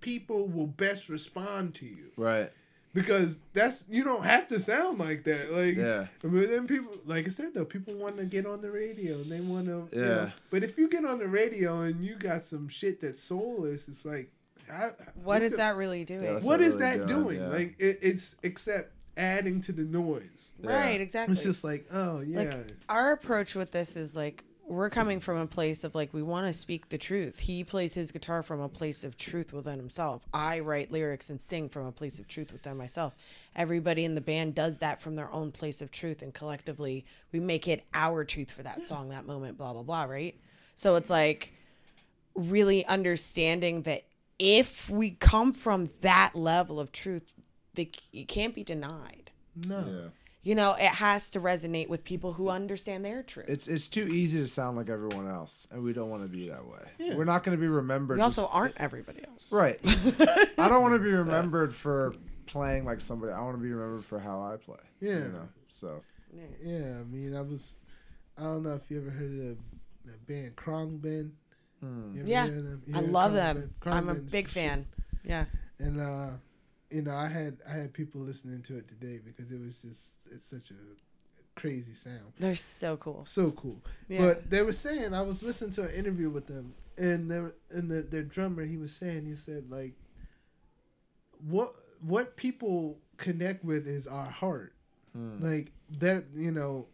people 0.00 0.46
will 0.46 0.68
best 0.68 1.08
respond 1.08 1.74
to 1.76 1.86
you? 1.86 2.10
Right. 2.16 2.52
Because 2.96 3.38
that's 3.52 3.84
you 3.88 4.02
don't 4.04 4.24
have 4.24 4.48
to 4.48 4.58
sound 4.58 4.98
like 4.98 5.22
that. 5.24 5.52
Like, 5.52 5.76
Yeah. 5.76 6.06
but 6.22 6.30
then 6.48 6.66
people, 6.66 6.96
like 7.04 7.26
I 7.26 7.30
said 7.30 7.52
though, 7.54 7.66
people 7.66 7.92
want 7.94 8.16
to 8.16 8.24
get 8.24 8.46
on 8.46 8.62
the 8.62 8.70
radio 8.70 9.14
and 9.16 9.26
they 9.26 9.40
want 9.42 9.66
to. 9.66 9.88
Yeah. 9.92 10.02
Yeah. 10.06 10.30
But 10.50 10.64
if 10.64 10.78
you 10.78 10.88
get 10.88 11.04
on 11.04 11.18
the 11.18 11.28
radio 11.28 11.82
and 11.82 12.02
you 12.02 12.14
got 12.16 12.42
some 12.44 12.68
shit 12.68 13.02
that's 13.02 13.22
soulless, 13.22 13.86
it's 13.86 14.04
like, 14.06 14.32
I, 14.72 14.90
What 15.22 15.42
is 15.42 15.50
the- 15.52 15.58
that 15.58 15.76
really 15.76 16.04
doing? 16.04 16.22
Yeah, 16.24 16.32
that's 16.32 16.44
What 16.46 16.60
not 16.60 16.68
is 16.68 16.74
really 16.76 16.98
that 16.98 17.06
doing, 17.06 17.22
doing? 17.24 17.40
yeah. 17.40 17.48
Like 17.48 17.76
it, 17.78 17.98
it's 18.00 18.34
except 18.42 18.92
adding 19.18 19.60
to 19.62 19.72
the 19.72 19.84
noise. 19.84 20.52
Right, 20.62 21.00
exactly. 21.00 21.34
It's 21.34 21.42
just 21.42 21.64
like, 21.64 21.86
oh 21.92 22.20
yeah, 22.20 22.38
Like 22.40 22.66
our 22.88 23.12
approach 23.12 23.54
with 23.54 23.72
this 23.72 23.94
is 23.94 24.16
like 24.16 24.42
we're 24.68 24.90
coming 24.90 25.20
from 25.20 25.36
a 25.36 25.46
place 25.46 25.84
of 25.84 25.94
like 25.94 26.12
we 26.12 26.22
want 26.22 26.46
to 26.48 26.52
speak 26.52 26.88
the 26.88 26.98
truth. 26.98 27.38
He 27.38 27.62
plays 27.62 27.94
his 27.94 28.10
guitar 28.10 28.42
from 28.42 28.60
a 28.60 28.68
place 28.68 29.04
of 29.04 29.16
truth 29.16 29.52
within 29.52 29.78
himself. 29.78 30.26
I 30.34 30.58
write 30.58 30.90
lyrics 30.90 31.30
and 31.30 31.40
sing 31.40 31.68
from 31.68 31.86
a 31.86 31.92
place 31.92 32.18
of 32.18 32.26
truth 32.26 32.52
within 32.52 32.76
myself. 32.76 33.14
Everybody 33.54 34.04
in 34.04 34.16
the 34.16 34.20
band 34.20 34.56
does 34.56 34.78
that 34.78 35.00
from 35.00 35.14
their 35.14 35.32
own 35.32 35.52
place 35.52 35.80
of 35.80 35.92
truth 35.92 36.20
and 36.20 36.34
collectively 36.34 37.04
we 37.32 37.38
make 37.38 37.68
it 37.68 37.84
our 37.94 38.24
truth 38.24 38.50
for 38.50 38.64
that 38.64 38.84
song, 38.84 39.10
that 39.10 39.26
moment, 39.26 39.56
blah 39.56 39.72
blah 39.72 39.82
blah, 39.82 40.04
right? 40.04 40.34
So 40.74 40.96
it's 40.96 41.10
like 41.10 41.52
really 42.34 42.84
understanding 42.86 43.82
that 43.82 44.02
if 44.38 44.90
we 44.90 45.12
come 45.12 45.52
from 45.52 45.90
that 46.00 46.34
level 46.34 46.80
of 46.80 46.90
truth, 46.92 47.32
they, 47.74 47.90
it 48.12 48.28
can't 48.28 48.54
be 48.54 48.64
denied. 48.64 49.30
no. 49.54 49.84
Yeah. 49.86 50.08
You 50.42 50.54
know, 50.54 50.74
it 50.74 50.82
has 50.86 51.30
to 51.30 51.40
resonate 51.40 51.88
with 51.88 52.04
people 52.04 52.34
who 52.34 52.48
understand 52.50 53.04
their 53.04 53.22
truth. 53.24 53.46
It's 53.48 53.66
it's 53.66 53.88
too 53.88 54.06
easy 54.06 54.38
to 54.38 54.46
sound 54.46 54.76
like 54.76 54.88
everyone 54.88 55.28
else, 55.28 55.66
and 55.72 55.82
we 55.82 55.92
don't 55.92 56.08
want 56.08 56.22
to 56.22 56.28
be 56.28 56.48
that 56.48 56.64
way. 56.64 56.84
Yeah. 56.98 57.16
We're 57.16 57.24
not 57.24 57.42
going 57.42 57.56
to 57.56 57.60
be 57.60 57.66
remembered. 57.66 58.18
we 58.18 58.22
also 58.22 58.42
just- 58.42 58.54
aren't 58.54 58.74
everybody 58.80 59.22
else. 59.26 59.50
right. 59.50 59.80
I 60.58 60.68
don't 60.68 60.82
want 60.82 60.94
to 60.94 61.00
be 61.00 61.10
remembered 61.10 61.74
for 61.74 62.14
playing 62.46 62.84
like 62.84 63.00
somebody. 63.00 63.32
I 63.32 63.40
want 63.40 63.56
to 63.56 63.62
be 63.62 63.72
remembered 63.72 64.04
for 64.04 64.20
how 64.20 64.40
I 64.42 64.56
play. 64.56 64.78
Yeah. 65.00 65.14
You 65.14 65.32
know. 65.32 65.48
So. 65.68 66.02
Yeah, 66.62 66.98
I 67.00 67.04
mean, 67.04 67.34
I 67.34 67.40
was, 67.40 67.76
I 68.36 68.42
don't 68.42 68.62
know 68.62 68.74
if 68.74 68.90
you 68.90 69.00
ever 69.00 69.10
heard 69.10 69.30
of 69.30 69.36
the, 69.36 69.56
the 70.04 70.18
band 70.28 70.54
Khruangbin. 70.56 71.30
hmm. 71.80 72.22
Yeah, 72.26 72.46
them? 72.46 72.82
I 72.94 73.00
love 73.00 73.32
Krong 73.32 73.34
them. 73.34 73.74
Ben? 73.82 73.92
I'm 73.92 74.08
a 74.10 74.14
big 74.14 74.46
the 74.46 74.52
shit. 74.52 74.62
fan. 74.62 74.86
Yeah. 75.24 75.46
And 75.78 76.00
uh, 76.00 76.30
you 76.90 77.02
know, 77.02 77.12
I 77.14 77.28
had 77.28 77.58
I 77.68 77.72
had 77.72 77.92
people 77.94 78.20
listening 78.20 78.62
to 78.64 78.76
it 78.76 78.86
today 78.88 79.18
because 79.24 79.50
it 79.50 79.58
was 79.58 79.76
just 79.78 80.15
it's 80.32 80.46
such 80.46 80.70
a 80.70 80.74
crazy 81.58 81.94
sound. 81.94 82.32
They're 82.38 82.54
so 82.56 82.96
cool. 82.96 83.24
So 83.26 83.50
cool. 83.52 83.80
Yeah. 84.08 84.18
But 84.20 84.50
they 84.50 84.62
were 84.62 84.72
saying 84.72 85.14
I 85.14 85.22
was 85.22 85.42
listening 85.42 85.70
to 85.72 85.82
an 85.84 85.94
interview 85.94 86.30
with 86.30 86.46
them, 86.46 86.74
and 86.98 87.30
they, 87.30 87.38
and 87.76 87.90
the, 87.90 88.02
their 88.02 88.22
drummer 88.22 88.64
he 88.64 88.76
was 88.76 88.92
saying 88.92 89.26
he 89.26 89.34
said 89.34 89.70
like, 89.70 89.94
what 91.46 91.74
what 92.00 92.36
people 92.36 92.98
connect 93.16 93.64
with 93.64 93.86
is 93.86 94.06
our 94.06 94.26
heart, 94.26 94.72
Hmm. 95.14 95.38
like 95.40 95.72
that 96.00 96.24
you 96.34 96.50
know. 96.52 96.86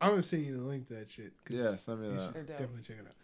I'm 0.00 0.10
gonna 0.10 0.22
send 0.22 0.46
you 0.46 0.56
the 0.56 0.62
link 0.62 0.86
to 0.88 0.94
that 0.94 1.10
shit. 1.10 1.32
'cause 1.44 1.56
Yeah, 1.56 1.74
send 1.76 2.00
me 2.02 2.08
you 2.08 2.14
that. 2.14 2.22
should 2.26 2.34
They're 2.34 2.42
dope. 2.44 2.56
Definitely 2.58 2.82
check 2.82 2.96
it 3.00 3.06
out. 3.08 3.14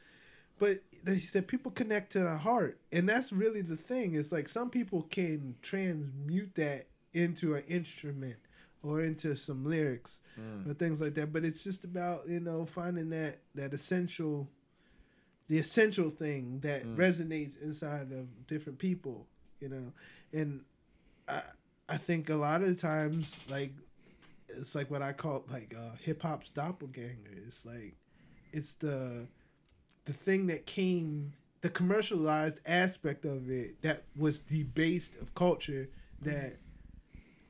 But 0.59 0.81
they 1.05 1.19
said 1.19 1.47
people 1.47 1.71
connect 1.71 2.11
to 2.13 2.21
the 2.21 2.37
heart, 2.37 2.81
and 2.93 3.09
that's 3.09 3.33
really 3.33 3.63
the 3.63 3.77
thing. 3.77 4.15
It's 4.17 4.33
like 4.33 4.49
some 4.49 4.71
people 4.71 5.03
can 5.03 5.55
transmute 5.63 6.55
that 6.57 6.87
into 7.13 7.55
an 7.55 7.63
instrument 7.69 8.37
or 8.85 9.01
into 9.01 9.35
some 9.37 9.65
lyrics 9.65 10.21
Mm. 10.39 10.69
or 10.71 10.75
things 10.75 11.01
like 11.01 11.15
that. 11.15 11.33
But 11.33 11.45
it's 11.45 11.65
just 11.65 11.85
about 11.85 12.29
you 12.29 12.41
know 12.41 12.67
finding 12.67 13.09
that 13.11 13.39
that 13.55 13.73
essential, 13.73 14.49
the 15.49 15.59
essential 15.59 16.11
thing 16.11 16.61
that 16.61 16.85
Mm. 16.85 16.97
resonates 16.97 17.61
inside 17.63 18.13
of 18.13 18.47
different 18.47 18.79
people. 18.79 19.27
You 19.61 19.69
know, 19.71 19.93
and 20.33 20.65
I 21.29 21.43
I 21.89 21.97
think 21.97 22.31
a 22.31 22.37
lot 22.37 22.63
of 22.63 22.69
the 22.69 22.75
times 22.75 23.39
like 23.49 23.73
it's 24.49 24.75
like 24.75 24.91
what 24.91 25.03
I 25.03 25.13
call 25.13 25.45
like 25.51 25.75
uh, 25.77 25.97
hip 26.01 26.23
hop's 26.23 26.51
doppelganger. 26.51 27.31
It's 27.47 27.65
like 27.65 27.95
it's 28.53 28.75
the 28.75 29.27
the 30.05 30.13
thing 30.13 30.47
that 30.49 30.67
came 30.67 31.33
the 31.63 31.71
commercialized 31.71 32.61
aspect 32.67 33.25
of 33.25 33.49
it 33.51 33.81
that 33.81 34.03
was 34.17 34.39
debased 34.41 35.17
of 35.23 35.35
culture 35.35 35.89
that 36.21 36.57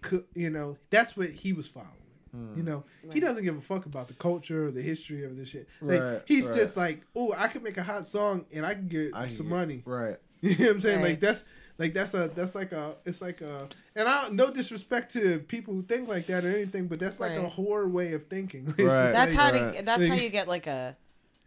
could 0.04 0.24
you 0.34 0.50
know 0.50 0.76
that's 0.90 1.16
what 1.16 1.30
he 1.30 1.52
was 1.52 1.66
following. 1.66 1.90
Hmm. 2.32 2.54
You 2.56 2.62
know, 2.64 2.84
he 3.12 3.20
doesn't 3.20 3.44
give 3.44 3.56
a 3.56 3.60
fuck 3.60 3.86
about 3.86 4.08
the 4.08 4.14
culture 4.14 4.66
or 4.66 4.70
the 4.72 4.82
history 4.82 5.24
of 5.24 5.36
this 5.36 5.48
shit. 5.50 5.68
Like 5.80 6.00
Right, 6.00 6.22
he's 6.26 6.46
right. 6.46 6.56
just 6.56 6.76
like, 6.76 7.02
oh, 7.14 7.32
I 7.36 7.46
can 7.48 7.62
make 7.62 7.76
a 7.78 7.82
hot 7.84 8.08
song 8.08 8.44
and 8.52 8.66
I 8.66 8.74
can 8.74 8.88
get 8.88 9.12
I 9.14 9.28
some 9.28 9.46
get- 9.46 9.54
money. 9.56 9.82
Right. 9.84 10.16
You 10.42 10.50
know 10.58 10.64
what 10.66 10.74
I'm 10.74 10.80
saying? 10.82 10.98
Right. 11.00 11.08
Like 11.10 11.20
that's 11.20 11.44
like 11.78 11.94
that's 11.94 12.12
a 12.14 12.28
that's 12.34 12.54
like 12.54 12.72
a 12.72 12.96
it's 13.06 13.22
like 13.22 13.40
a 13.40 13.68
and 13.96 14.06
I 14.08 14.28
no 14.30 14.50
disrespect 14.52 15.12
to 15.14 15.38
people 15.38 15.72
who 15.74 15.82
think 15.82 16.06
like 16.08 16.26
that 16.26 16.44
or 16.44 16.50
anything, 16.50 16.86
but 16.88 16.98
that's 17.00 17.18
like 17.20 17.32
a 17.32 17.40
Right. 17.42 17.52
horror 17.52 17.88
way 17.88 18.12
of 18.14 18.24
thinking. 18.24 18.66
Right. 18.78 19.12
That's 19.12 19.32
like- 19.34 19.40
how 19.40 19.50
right. 19.64 19.76
to. 19.76 19.82
That's 19.84 20.06
how 20.06 20.14
you 20.14 20.28
get 20.28 20.46
like 20.48 20.66
a. 20.66 20.96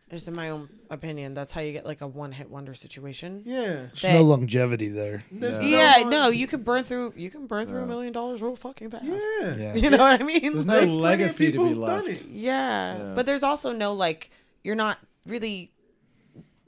Just 0.09 0.29
in 0.29 0.35
my 0.35 0.51
own 0.51 0.69
opinion, 0.89 1.33
that's 1.33 1.51
how 1.51 1.59
you 1.59 1.73
get 1.73 1.85
like 1.85 1.99
a 1.99 2.07
one-hit 2.07 2.49
wonder 2.49 2.73
situation. 2.73 3.43
Yeah. 3.45 3.87
There's 4.01 4.03
no 4.05 4.21
longevity 4.23 4.87
there. 4.87 5.25
There's 5.29 5.59
Yeah. 5.61 5.97
Yeah, 5.97 6.03
no, 6.03 6.09
no, 6.23 6.29
you 6.29 6.47
can 6.47 6.63
burn 6.63 6.85
through. 6.85 7.13
You 7.17 7.29
can 7.29 7.45
burn 7.45 7.67
through 7.67 7.81
a 7.81 7.85
million 7.85 8.13
dollars 8.13 8.41
real 8.41 8.55
fucking 8.55 8.89
fast. 8.91 9.03
Yeah. 9.03 9.55
Yeah. 9.57 9.75
You 9.75 9.89
know 9.89 9.97
what 9.97 10.21
I 10.21 10.23
mean? 10.23 10.41
There's 10.53 10.65
Like- 10.65 10.65
no 10.65 10.79
Plenty 10.79 10.91
legacy 10.93 11.45
to 11.47 11.51
be 11.51 11.57
who've 11.57 11.71
done 11.71 11.79
left. 12.05 12.07
it. 12.07 12.25
Yeah. 12.29 12.97
Yeah. 12.97 13.13
But 13.15 13.25
there's 13.25 13.43
also 13.43 13.73
no 13.73 13.93
like 13.93 14.31
you're 14.63 14.75
not 14.75 14.97
really 15.25 15.71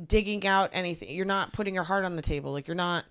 digging 0.06 0.46
out 0.46 0.70
anything. 0.74 1.10
You're 1.10 1.26
not 1.26 1.54
putting 1.54 1.74
your 1.76 1.84
heart 1.84 2.06
on 2.06 2.16
the 2.16 2.22
table. 2.22 2.52
Like 2.52 2.68
you're 2.68 2.76
not 2.76 3.06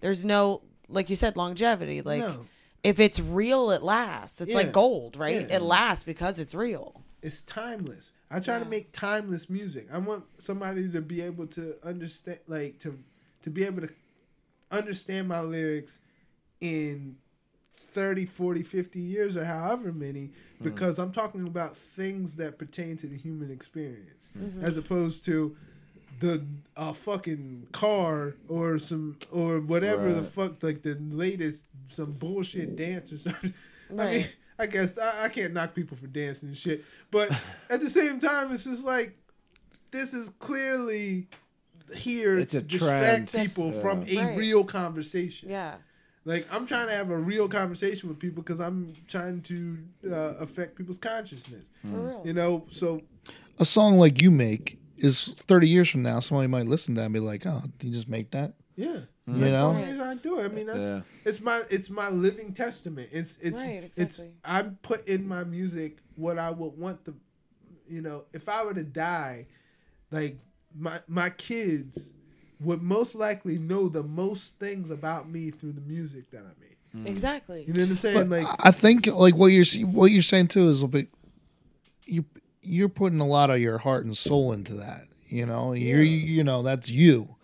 there's 0.00 0.24
no 0.24 0.62
like 0.88 1.08
you 1.10 1.16
said 1.16 1.36
longevity. 1.36 2.02
Like 2.02 2.20
No. 2.20 2.46
if 2.82 3.00
it's 3.00 3.20
real 3.20 3.70
it 3.70 3.82
lasts. 3.82 4.40
It's 4.42 4.50
Yeah. 4.50 4.56
like 4.58 4.72
gold, 4.72 5.16
right? 5.16 5.40
Yeah. 5.48 5.56
It 5.56 5.62
lasts 5.62 6.04
because 6.04 6.38
it's 6.38 6.54
real. 6.54 7.02
It's 7.22 7.40
timeless. 7.42 8.12
I 8.32 8.40
try 8.40 8.58
to 8.58 8.64
make 8.64 8.92
timeless 8.92 9.50
music. 9.50 9.88
I 9.92 9.98
want 9.98 10.24
somebody 10.38 10.88
to 10.90 11.00
be 11.02 11.20
able 11.20 11.46
to 11.48 11.76
understand 11.84 12.38
like 12.46 12.78
to 12.80 12.98
to 13.42 13.50
be 13.50 13.64
able 13.64 13.82
to 13.82 13.90
understand 14.70 15.28
my 15.28 15.40
lyrics 15.40 15.98
in 16.60 17.16
30, 17.92 18.24
40, 18.24 18.62
50 18.62 19.00
years 19.00 19.36
or 19.36 19.44
however 19.44 19.92
many 19.92 20.30
because 20.62 20.98
I'm 20.98 21.12
talking 21.12 21.46
about 21.46 21.76
things 21.76 22.36
that 22.36 22.58
pertain 22.58 22.96
to 22.98 23.06
the 23.06 23.16
human 23.16 23.50
experience 23.50 24.30
as 24.62 24.76
opposed 24.78 25.24
to 25.26 25.56
the 26.20 26.46
uh, 26.76 26.92
fucking 26.92 27.66
car 27.72 28.34
or 28.48 28.78
some 28.78 29.18
or 29.30 29.60
whatever 29.60 30.12
the 30.12 30.22
fuck 30.22 30.62
like 30.62 30.82
the 30.82 30.96
latest 31.00 31.66
some 31.88 32.12
bullshit 32.12 32.76
dance 32.76 33.12
or 33.12 33.18
something. 33.18 33.52
I 33.90 33.94
mean, 33.94 34.06
Right. 34.06 34.36
I 34.58 34.66
guess 34.66 34.96
I, 34.98 35.24
I 35.24 35.28
can't 35.28 35.52
knock 35.54 35.74
people 35.74 35.96
for 35.96 36.06
dancing 36.06 36.48
and 36.48 36.58
shit, 36.58 36.84
but 37.10 37.30
at 37.70 37.80
the 37.80 37.90
same 37.90 38.20
time, 38.20 38.52
it's 38.52 38.64
just 38.64 38.84
like 38.84 39.16
this 39.90 40.12
is 40.14 40.30
clearly 40.38 41.28
here 41.94 42.38
It's 42.38 42.52
to 42.52 42.58
a 42.58 42.62
distract 42.62 43.30
trend. 43.30 43.46
people 43.46 43.72
Yeah. 43.72 43.80
from 43.80 44.02
a 44.08 44.16
Right. 44.16 44.36
real 44.38 44.64
conversation. 44.64 45.50
Yeah. 45.50 45.74
Like 46.24 46.46
I'm 46.52 46.66
trying 46.66 46.86
to 46.88 46.94
have 46.94 47.10
a 47.10 47.18
real 47.18 47.48
conversation 47.48 48.08
with 48.08 48.18
people 48.18 48.42
because 48.42 48.60
I'm 48.60 48.94
trying 49.08 49.42
to 49.42 49.78
uh, 50.10 50.34
affect 50.38 50.76
people's 50.76 50.98
consciousness. 50.98 51.66
For 51.82 51.88
real. 51.88 52.22
You 52.24 52.32
know, 52.32 52.66
so 52.70 53.02
A 53.58 53.64
song 53.64 53.98
like 53.98 54.22
you 54.22 54.30
make 54.30 54.78
is 54.96 55.34
30 55.36 55.68
years 55.68 55.90
from 55.90 56.02
now, 56.02 56.20
somebody 56.20 56.46
might 56.46 56.66
listen 56.66 56.94
to 56.94 57.00
that 57.00 57.06
and 57.06 57.14
be 57.14 57.20
like, 57.20 57.44
oh, 57.46 57.60
you 57.80 57.90
just 57.90 58.08
make 58.08 58.30
that? 58.30 58.54
yeah, 58.76 59.00
Mm-hmm. 59.32 59.44
You 59.44 59.50
that's 59.50 59.52
the 59.52 59.58
know? 59.58 59.68
only 59.68 59.84
reason 59.84 60.00
I 60.00 60.14
do 60.16 60.38
it. 60.40 60.44
I 60.44 60.48
mean, 60.48 60.66
that's 60.66 60.78
Yeah. 60.78 61.00
it's 61.24 61.40
my 61.40 61.62
it's 61.70 61.90
my 61.90 62.08
living 62.08 62.52
testament. 62.52 63.08
It's 63.12 63.38
it's 63.40 63.60
Right, 63.60 63.90
it's. 63.96 64.20
I'm 64.44 64.78
put 64.82 65.06
in 65.08 65.26
my 65.26 65.44
music 65.44 65.98
what 66.16 66.38
I 66.38 66.50
would 66.50 66.76
want 66.78 67.04
the, 67.04 67.14
you 67.88 68.02
know, 68.02 68.24
if 68.32 68.48
I 68.48 68.64
were 68.64 68.74
to 68.74 68.84
die, 68.84 69.46
like 70.10 70.38
my 70.78 71.00
my 71.08 71.30
kids 71.30 72.10
would 72.60 72.82
most 72.82 73.14
likely 73.14 73.58
know 73.58 73.88
the 73.88 74.02
most 74.02 74.58
things 74.58 74.90
about 74.90 75.28
me 75.28 75.50
through 75.50 75.72
the 75.72 75.80
music 75.80 76.30
that 76.30 76.40
I 76.40 76.60
made. 76.60 76.76
Hmm. 76.92 77.06
Exactly. 77.06 77.64
You 77.66 77.72
know 77.72 77.80
what 77.82 77.90
I'm 77.90 77.98
saying? 77.98 78.28
But 78.28 78.42
like 78.42 78.46
I 78.64 78.70
think 78.70 79.06
like 79.06 79.34
what 79.34 79.46
you're 79.46 79.64
what 79.88 80.10
you're 80.10 80.22
saying 80.22 80.48
too 80.48 80.68
is 80.68 80.82
a 80.82 80.88
bit 80.88 81.08
you 82.04 82.24
you're 82.62 82.88
putting 82.88 83.20
a 83.20 83.26
lot 83.26 83.50
of 83.50 83.58
your 83.60 83.78
heart 83.78 84.04
and 84.04 84.16
soul 84.16 84.52
into 84.52 84.74
that. 84.74 85.02
You 85.26 85.46
know, 85.46 85.72
you're 85.72 86.02
you 86.02 86.44
know 86.44 86.62
that's 86.62 86.90
you, 86.90 87.36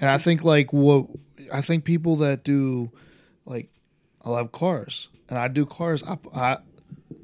and 0.00 0.10
I 0.10 0.18
think 0.18 0.42
like 0.42 0.72
what 0.72 1.06
I 1.52 1.60
think 1.60 1.84
people 1.84 2.16
that 2.16 2.44
do 2.44 2.90
like 3.44 3.68
I 4.24 4.30
love 4.30 4.52
cars 4.52 5.08
and 5.28 5.38
I 5.38 5.48
do 5.48 5.66
cars. 5.66 6.02
I, 6.02 6.18
I 6.34 6.56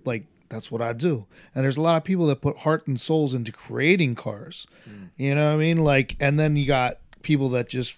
like 0.05 0.27
that's 0.49 0.71
what 0.71 0.83
I 0.83 0.93
do. 0.93 1.27
And 1.55 1.65
there's 1.65 1.77
a 1.77 1.81
lot 1.81 1.97
of 1.97 2.05
people 2.05 2.27
that 2.27 2.41
put 2.41 2.59
heart 2.59 2.87
and 2.87 3.01
souls 3.01 3.35
into 3.35 3.51
creating 3.53 4.15
cars. 4.15 4.67
Mm. 4.89 5.09
You 5.17 5.35
know 5.35 5.47
what 5.47 5.55
I 5.55 5.59
mean? 5.59 5.79
Like, 5.79 6.17
and 6.21 6.39
then 6.39 6.57
you 6.57 6.67
got 6.67 6.99
people 7.23 7.49
that 7.51 7.69
just 7.69 7.95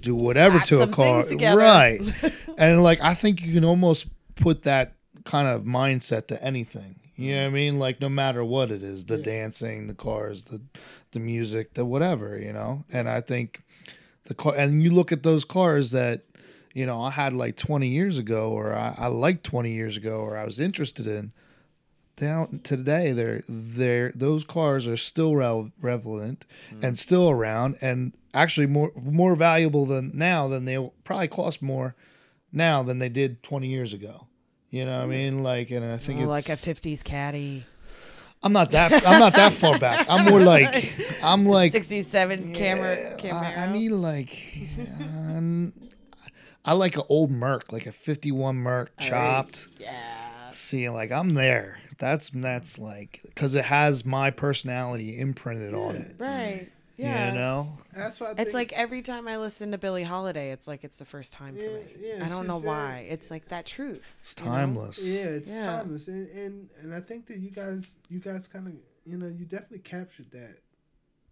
do 0.00 0.14
whatever 0.14 0.58
Slap 0.58 0.68
to 0.68 0.82
a 0.82 0.86
car, 0.88 1.56
right? 1.56 2.00
and 2.58 2.82
like, 2.82 3.00
I 3.00 3.14
think 3.14 3.40
you 3.40 3.54
can 3.54 3.64
almost 3.64 4.06
put 4.34 4.64
that 4.64 4.94
kind 5.24 5.46
of 5.46 5.62
mindset 5.62 6.26
to 6.26 6.42
anything. 6.42 6.96
You 7.16 7.36
know 7.36 7.42
what 7.42 7.46
I 7.46 7.50
mm. 7.50 7.54
mean? 7.54 7.78
Like, 7.78 8.00
no 8.00 8.08
matter 8.08 8.44
what 8.44 8.70
it 8.70 8.82
is, 8.82 9.04
the 9.04 9.18
dancing, 9.18 9.86
the 9.86 9.94
cars, 9.94 10.44
the 10.44 10.60
the 11.12 11.20
music, 11.20 11.74
the 11.74 11.84
whatever. 11.84 12.38
You 12.38 12.52
know, 12.52 12.84
and 12.92 13.08
I 13.08 13.20
think 13.20 13.62
the 14.24 14.34
car, 14.34 14.54
and 14.56 14.82
you 14.82 14.90
look 14.90 15.12
at 15.12 15.22
those 15.22 15.44
cars 15.44 15.90
that 15.92 16.22
you 16.74 16.86
know 16.86 17.00
I 17.02 17.10
had 17.10 17.32
like 17.32 17.56
20 17.56 17.88
years 17.88 18.18
ago, 18.18 18.50
or 18.50 18.72
I, 18.74 18.94
I 18.98 19.06
liked 19.08 19.44
20 19.44 19.70
years 19.70 19.96
ago, 19.96 20.20
or 20.20 20.36
I 20.36 20.44
was 20.44 20.58
interested 20.58 21.06
in. 21.06 21.32
Down 22.16 22.60
today, 22.62 23.12
they're 23.12 23.42
they're 23.48 24.12
those 24.14 24.44
cars 24.44 24.86
are 24.86 24.98
still 24.98 25.34
rel- 25.34 25.72
relevant 25.80 26.44
mm-hmm. 26.70 26.84
and 26.84 26.98
still 26.98 27.30
around, 27.30 27.78
and 27.80 28.12
actually 28.34 28.66
more 28.66 28.92
more 28.94 29.34
valuable 29.34 29.86
than 29.86 30.12
now 30.14 30.46
than 30.46 30.66
they 30.66 30.90
probably 31.04 31.28
cost 31.28 31.62
more 31.62 31.96
now 32.52 32.82
than 32.82 32.98
they 32.98 33.08
did 33.08 33.42
20 33.42 33.66
years 33.66 33.92
ago. 33.92 34.26
You 34.70 34.84
know 34.84 34.98
what 34.98 35.04
I 35.04 35.06
mean? 35.06 35.42
Like, 35.42 35.70
and 35.70 35.84
I 35.84 35.96
think 35.96 36.20
Oh, 36.20 36.32
it's 36.32 36.48
like 36.48 36.48
a 36.48 36.60
50s 36.60 37.02
caddy, 37.02 37.64
I'm 38.44 38.52
not 38.52 38.70
that 38.72 38.92
I'm 39.06 39.20
not 39.20 39.34
that 39.34 39.52
far 39.52 39.78
back. 39.78 40.06
I'm 40.08 40.26
more 40.30 40.40
like 40.54 40.92
I'm 41.22 41.46
like 41.46 41.72
67 41.72 42.54
Camaro, 42.54 42.96
yeah, 42.96 43.16
Camaro. 43.16 43.58
I, 43.58 43.64
I 43.64 43.72
need 43.72 43.90
like 43.90 44.68
um, 45.00 45.72
I 46.64 46.72
like 46.74 46.96
an 46.96 47.02
old 47.08 47.30
Merc, 47.30 47.72
like 47.72 47.86
a 47.86 47.92
51 47.92 48.56
Merc 48.56 48.96
chopped. 48.98 49.68
yeah. 49.78 50.50
See, 50.50 50.88
like 50.88 51.10
I'm 51.12 51.34
there. 51.34 51.78
That's 51.98 52.30
that's 52.30 52.78
like 52.78 53.20
because 53.24 53.54
it 53.54 53.64
has 53.66 54.04
my 54.04 54.30
personality 54.30 55.18
imprinted 55.18 55.74
on 55.74 55.96
it. 55.96 56.16
Right. 56.18 56.70
Yeah. 57.02 57.28
You 57.32 57.38
know, 57.38 57.68
that's 57.94 58.20
why 58.20 58.28
I 58.28 58.30
It's 58.30 58.38
think, 58.44 58.54
like 58.54 58.72
every 58.72 59.02
time 59.02 59.26
I 59.28 59.36
listen 59.38 59.70
to 59.72 59.78
Billie 59.78 60.02
Holiday, 60.04 60.50
it's 60.52 60.66
like 60.68 60.84
it's 60.84 60.96
the 60.96 61.04
first 61.04 61.32
time 61.32 61.54
for 61.54 61.60
me. 61.60 61.82
yeah, 61.98 62.24
I 62.24 62.28
don't 62.28 62.40
she's 62.42 62.48
know 62.48 62.58
very- 62.58 62.66
why. 62.68 63.06
It's 63.08 63.30
like 63.30 63.48
that 63.48 63.66
truth. 63.66 64.16
it's 64.20 64.34
you 64.38 64.44
know? 64.44 64.50
timeless. 64.52 65.04
yeah, 65.06 65.24
it's 65.24 65.50
Yeah. 65.50 65.66
timeless, 65.66 66.08
and, 66.08 66.28
and 66.30 66.68
and 66.80 66.94
I 66.94 67.00
think 67.00 67.26
that 67.26 67.38
you 67.38 67.50
guys 67.50 67.94
you 68.08 68.18
guys 68.20 68.46
kind 68.48 68.66
of 68.68 68.74
you 69.04 69.18
know 69.18 69.26
you 69.28 69.44
definitely 69.44 69.80
captured 69.80 70.30
that, 70.32 70.58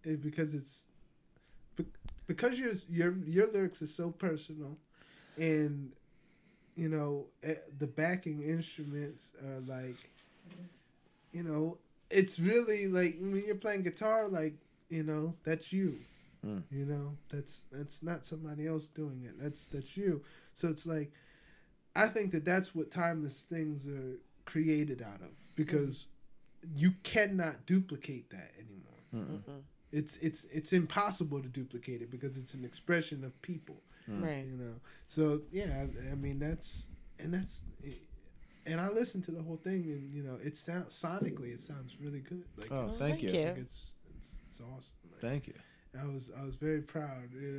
eh, 0.05 0.15
because 0.21 0.53
it's 0.55 0.85
because 2.27 2.57
your 2.59 2.71
your 2.89 3.15
your 3.25 3.47
lyrics 3.51 3.81
are 3.81 3.87
so 3.87 4.11
personal, 4.11 4.77
and 5.37 5.91
you 6.75 6.89
know 6.89 7.27
eh, 7.43 7.55
the 7.79 7.87
backing 7.87 8.41
instruments 8.43 9.33
are 9.45 9.59
like, 9.61 9.97
you 11.31 11.43
know, 11.43 11.77
it's 12.09 12.39
really 12.39 12.87
like 12.87 13.17
when 13.19 13.43
you're 13.45 13.55
playing 13.55 13.83
guitar, 13.83 14.27
like 14.27 14.55
you 14.91 15.03
know 15.03 15.35
that's 15.43 15.71
you. 15.73 15.99
Mm. 16.45 16.63
You 16.71 16.85
know, 16.85 17.17
that's 17.29 17.65
that's 17.71 18.01
not 18.01 18.25
somebody 18.25 18.67
else 18.67 18.87
doing 18.87 19.23
it. 19.25 19.35
That's 19.39 19.67
that's 19.67 19.95
you. 19.95 20.23
So 20.53 20.67
it's 20.69 20.85
like 20.85 21.11
I 21.95 22.07
think 22.07 22.31
that 22.31 22.45
that's 22.45 22.73
what 22.73 22.89
timeless 22.91 23.41
things 23.41 23.87
are 23.87 24.17
created 24.45 25.01
out 25.01 25.21
of 25.21 25.29
because 25.55 26.07
you 26.75 26.91
cannot 27.03 27.65
duplicate 27.65 28.29
that 28.31 28.51
anymore. 28.57 29.61
It's 29.91 30.17
it's 30.17 30.45
it's 30.45 30.73
impossible 30.73 31.41
to 31.41 31.47
duplicate 31.49 32.01
it 32.01 32.09
because 32.09 32.37
it's 32.37 32.53
an 32.53 32.63
expression 32.65 33.23
of 33.23 33.39
people. 33.41 33.81
Right. 34.07 34.45
You 34.45 34.57
know. 34.57 34.75
So 35.07 35.41
yeah, 35.51 35.85
I, 35.85 36.11
I 36.11 36.15
mean 36.15 36.39
that's 36.39 36.87
and 37.19 37.33
that's 37.33 37.63
and 38.65 38.79
I 38.79 38.89
listened 38.89 39.25
to 39.25 39.31
the 39.31 39.41
whole 39.43 39.57
thing 39.57 39.83
and 39.83 40.11
you 40.11 40.23
know 40.23 40.37
it 40.43 40.55
sounds 40.57 40.93
sonically 40.99 41.53
it 41.53 41.61
sounds 41.61 41.97
really 42.01 42.19
good. 42.21 42.45
Like 42.57 42.71
Oh, 42.71 42.87
thank 42.87 43.19
thank 43.19 43.23
you. 43.23 43.29
you. 43.39 43.45
like 43.47 43.57
it's, 43.57 43.91
it's 44.51 44.59
it's 44.59 44.69
awesome. 44.77 44.95
Like, 45.11 45.21
Thank 45.21 45.47
you. 45.47 45.53
I 45.99 46.05
was 46.05 46.31
I 46.39 46.43
was 46.43 46.55
very 46.55 46.81
proud. 46.81 47.31
You 47.33 47.51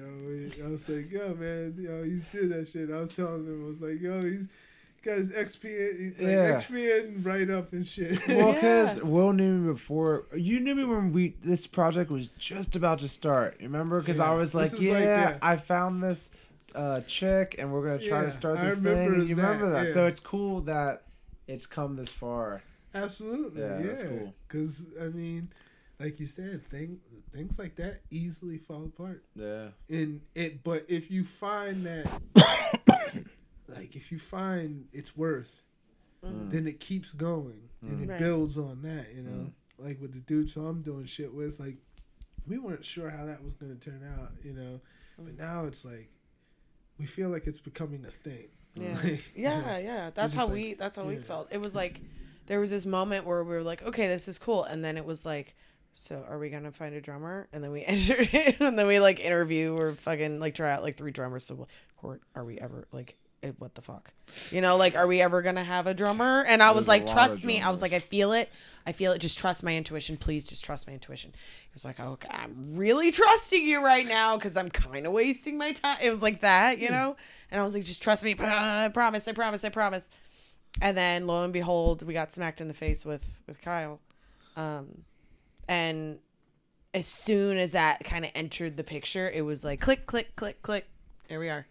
know, 0.61 0.67
I 0.67 0.71
was 0.71 0.89
like, 0.89 1.11
yo, 1.11 1.35
man, 1.35 1.75
you 1.79 1.89
know, 1.89 2.03
he's 2.03 2.25
doing 2.33 2.49
that 2.51 2.69
shit. 2.69 2.91
I 2.91 3.01
was 3.01 3.15
telling 3.15 3.45
him, 3.47 3.65
I 3.65 3.69
was 3.69 3.81
like, 3.81 4.01
yo, 4.01 4.23
he's 4.23 4.47
got 5.05 5.19
his 5.19 5.31
XP, 5.33 5.99
he's 5.99 6.12
like 6.19 6.31
Yeah. 6.31 6.62
XP 6.62 7.27
right 7.27 7.51
up 7.51 7.73
and 7.73 7.87
shit. 7.87 8.19
Well, 8.29 8.53
because 8.55 8.97
Yeah. 8.97 9.03
Will 9.03 9.33
knew 9.35 9.59
me 9.59 9.73
before. 9.73 10.25
You 10.35 10.61
knew 10.61 10.75
me 10.75 10.85
when 10.85 11.12
we 11.12 11.35
this 11.43 11.67
project 11.67 12.11
was 12.11 12.29
just 12.39 12.75
about 12.77 13.01
to 13.01 13.09
start. 13.09 13.57
Remember? 13.61 14.01
Because 14.01 14.17
Yeah. 14.19 14.31
I 14.31 14.35
was 14.35 14.55
like, 14.55 14.73
yeah, 14.81 14.93
like, 14.93 15.03
yeah. 15.05 15.39
I 15.43 15.57
found 15.59 16.03
this 16.03 16.31
uh, 16.75 17.03
chick, 17.03 17.57
and 17.59 17.71
we're 17.71 17.85
gonna 17.87 17.99
try 17.99 18.21
Yeah, 18.21 18.25
to 18.27 18.31
start 18.33 18.59
I 18.59 18.65
this 18.67 18.75
thing. 18.77 18.85
remember 18.85 19.15
And 19.21 19.29
you 19.29 19.35
remember 19.37 19.67
that, 19.71 19.73
that? 19.81 19.87
yeah. 19.89 19.93
So 19.95 20.07
it's 20.07 20.21
cool 20.21 20.62
that 20.62 21.03
it's 21.47 21.67
come 21.67 21.97
this 21.97 22.12
far. 22.12 22.62
Absolutely, 22.95 23.61
Yeah, 23.61 23.79
yeah. 23.79 23.87
that's 23.87 24.03
cool. 24.05 24.33
Because 24.49 24.87
I 24.99 25.09
mean, 25.09 25.51
like 26.03 26.19
you 26.19 26.27
said, 26.27 26.69
thing 26.69 26.99
things 27.33 27.59
like 27.59 27.77
that 27.77 28.01
easily 28.11 28.59
fall 28.59 28.85
apart. 28.85 29.25
Yeah. 29.35 29.69
And 29.89 30.21
it, 30.35 30.63
but 30.63 30.85
if 30.89 31.11
you 31.11 31.25
find 31.25 31.87
that, 31.87 32.07
like, 33.69 33.97
if 33.97 34.13
you 34.13 34.19
find 34.19 34.87
it's 34.93 35.17
worth, 35.17 35.63
mm. 36.25 36.51
then 36.51 36.67
it 36.67 36.81
keeps 36.81 37.13
going 37.13 37.69
and 37.81 38.03
it 38.03 38.07
mm. 38.07 38.11
Right. 38.11 38.19
builds 38.19 38.59
on 38.59 38.83
that. 38.83 39.15
You 39.15 39.23
know, 39.23 39.31
mm. 39.31 39.53
like 39.79 40.01
with 40.01 40.13
the 40.13 40.21
dudes 40.21 40.53
who 40.53 40.67
I'm 40.67 40.83
doing 40.83 41.07
shit 41.07 41.33
with, 41.33 41.59
like, 41.59 41.79
we 42.47 42.59
weren't 42.59 42.85
sure 42.85 43.09
how 43.09 43.25
that 43.25 43.43
was 43.43 43.55
going 43.55 43.77
to 43.77 43.91
turn 43.91 44.03
out. 44.19 44.33
You 44.45 44.55
know, 44.55 44.81
but 45.19 45.39
now 45.39 45.65
it's 45.65 45.85
like 45.85 46.11
we 46.99 47.07
feel 47.07 47.29
like 47.29 47.47
it's 47.47 47.61
becoming 47.61 48.05
a 48.07 48.11
thing. 48.11 48.49
Yeah. 48.75 48.97
Like, 49.05 49.33
Yeah, 49.37 49.79
yeah. 49.79 50.11
That's 50.15 50.35
how 50.35 50.47
like- 50.47 50.55
we 50.55 50.75
that's 50.75 50.97
how 50.97 51.05
we 51.05 51.17
felt. 51.17 51.49
It 51.51 51.61
was 51.61 51.75
like 51.75 52.03
there 52.47 52.61
was 52.61 52.71
this 52.71 52.85
moment 52.85 53.25
where 53.25 53.45
we 53.45 53.55
were 53.55 53.63
like, 53.63 53.83
okay, 53.83 54.09
this 54.09 54.29
is 54.29 54.39
cool. 54.39 54.65
And 54.65 54.85
then 54.85 54.97
it 54.97 55.05
was 55.05 55.25
like, 55.25 55.55
so 55.93 56.25
are 56.29 56.39
we 56.39 56.51
gonna 56.51 56.73
find 56.73 56.95
a 56.95 57.01
drummer? 57.01 57.49
And 57.53 57.62
then 57.62 57.71
we 57.71 57.85
entered 57.87 58.29
it 58.33 58.61
and 58.61 58.79
then 58.79 58.87
we 58.87 59.01
like 59.01 59.21
interview 59.21 59.77
or 59.77 59.95
fucking 59.95 60.41
like 60.41 60.55
try 60.55 60.73
out 60.73 60.83
like 60.83 60.97
three 60.97 61.12
drummers. 61.12 61.45
So 61.45 61.67
court, 61.97 62.23
are 62.35 62.45
we 62.45 62.59
ever 62.59 62.87
like 62.93 63.17
eh, 63.43 63.53
what 63.59 63.75
the 63.75 63.83
fuck? 63.83 64.12
You 64.51 64.61
know, 64.61 64.77
like 64.77 64.97
are 64.97 65.07
we 65.07 65.21
ever 65.21 65.43
gonna 65.43 65.65
have 65.65 65.87
a 65.87 65.95
drummer? 65.95 66.45
And 66.47 66.62
I 66.62 66.71
was 66.71 66.87
There's 66.87 67.01
a 67.01 67.03
like, 67.03 67.07
trust 67.07 67.45
me. 67.45 67.61
I 67.61 67.71
was 67.71 67.83
like, 67.83 67.93
I 67.93 67.99
feel 67.99 68.33
it. 68.33 68.51
I 68.87 68.93
feel 68.93 69.12
it. 69.12 69.19
Just 69.19 69.39
trust 69.39 69.62
my 69.62 69.77
intuition. 69.77 70.17
Please 70.17 70.47
just 70.49 70.65
trust 70.65 70.87
my 70.87 70.95
intuition. 70.95 71.33
He 71.35 71.71
was 71.75 71.85
like, 71.85 72.01
okay, 72.01 72.29
I'm 72.31 72.77
really 72.77 73.11
trusting 73.12 73.65
you 73.65 73.85
right 73.85 74.07
now 74.07 74.37
because 74.37 74.57
I'm 74.57 74.71
kind 74.71 75.07
of 75.07 75.12
wasting 75.12 75.59
my 75.59 75.73
time. 75.73 75.99
It 76.03 76.11
was 76.11 76.23
like 76.23 76.41
that, 76.41 76.79
you 76.79 76.91
know? 76.91 77.17
And 77.51 77.61
I 77.61 77.65
was 77.65 77.75
like, 77.75 77.85
just 77.85 78.03
trust 78.03 78.25
me. 78.25 78.35
I 78.39 78.91
promise. 78.93 79.29
I 79.29 79.33
promise. 79.33 79.65
I 79.65 79.69
promise. 79.69 80.09
And 80.81 80.97
then 80.97 81.27
lo 81.27 81.45
and 81.45 81.53
behold, 81.53 82.03
we 82.03 82.15
got 82.15 82.33
smacked 82.33 82.62
in 82.62 82.69
the 82.69 82.75
face 82.75 83.05
with, 83.05 83.41
with 83.47 83.61
Kyle. 83.61 84.01
Um, 84.57 85.05
and 85.69 86.19
as 86.95 87.07
soon 87.07 87.59
as 87.59 87.73
that 87.73 88.05
kind 88.05 88.25
of 88.25 88.31
entered 88.35 88.77
the 88.77 88.85
picture, 88.85 89.31
it 89.31 89.43
was 89.43 89.65
like 89.65 89.81
click, 89.81 90.07
click, 90.07 90.37
click, 90.37 90.63
click. 90.63 90.87
Here 91.29 91.41
we 91.41 91.49
are. 91.49 91.67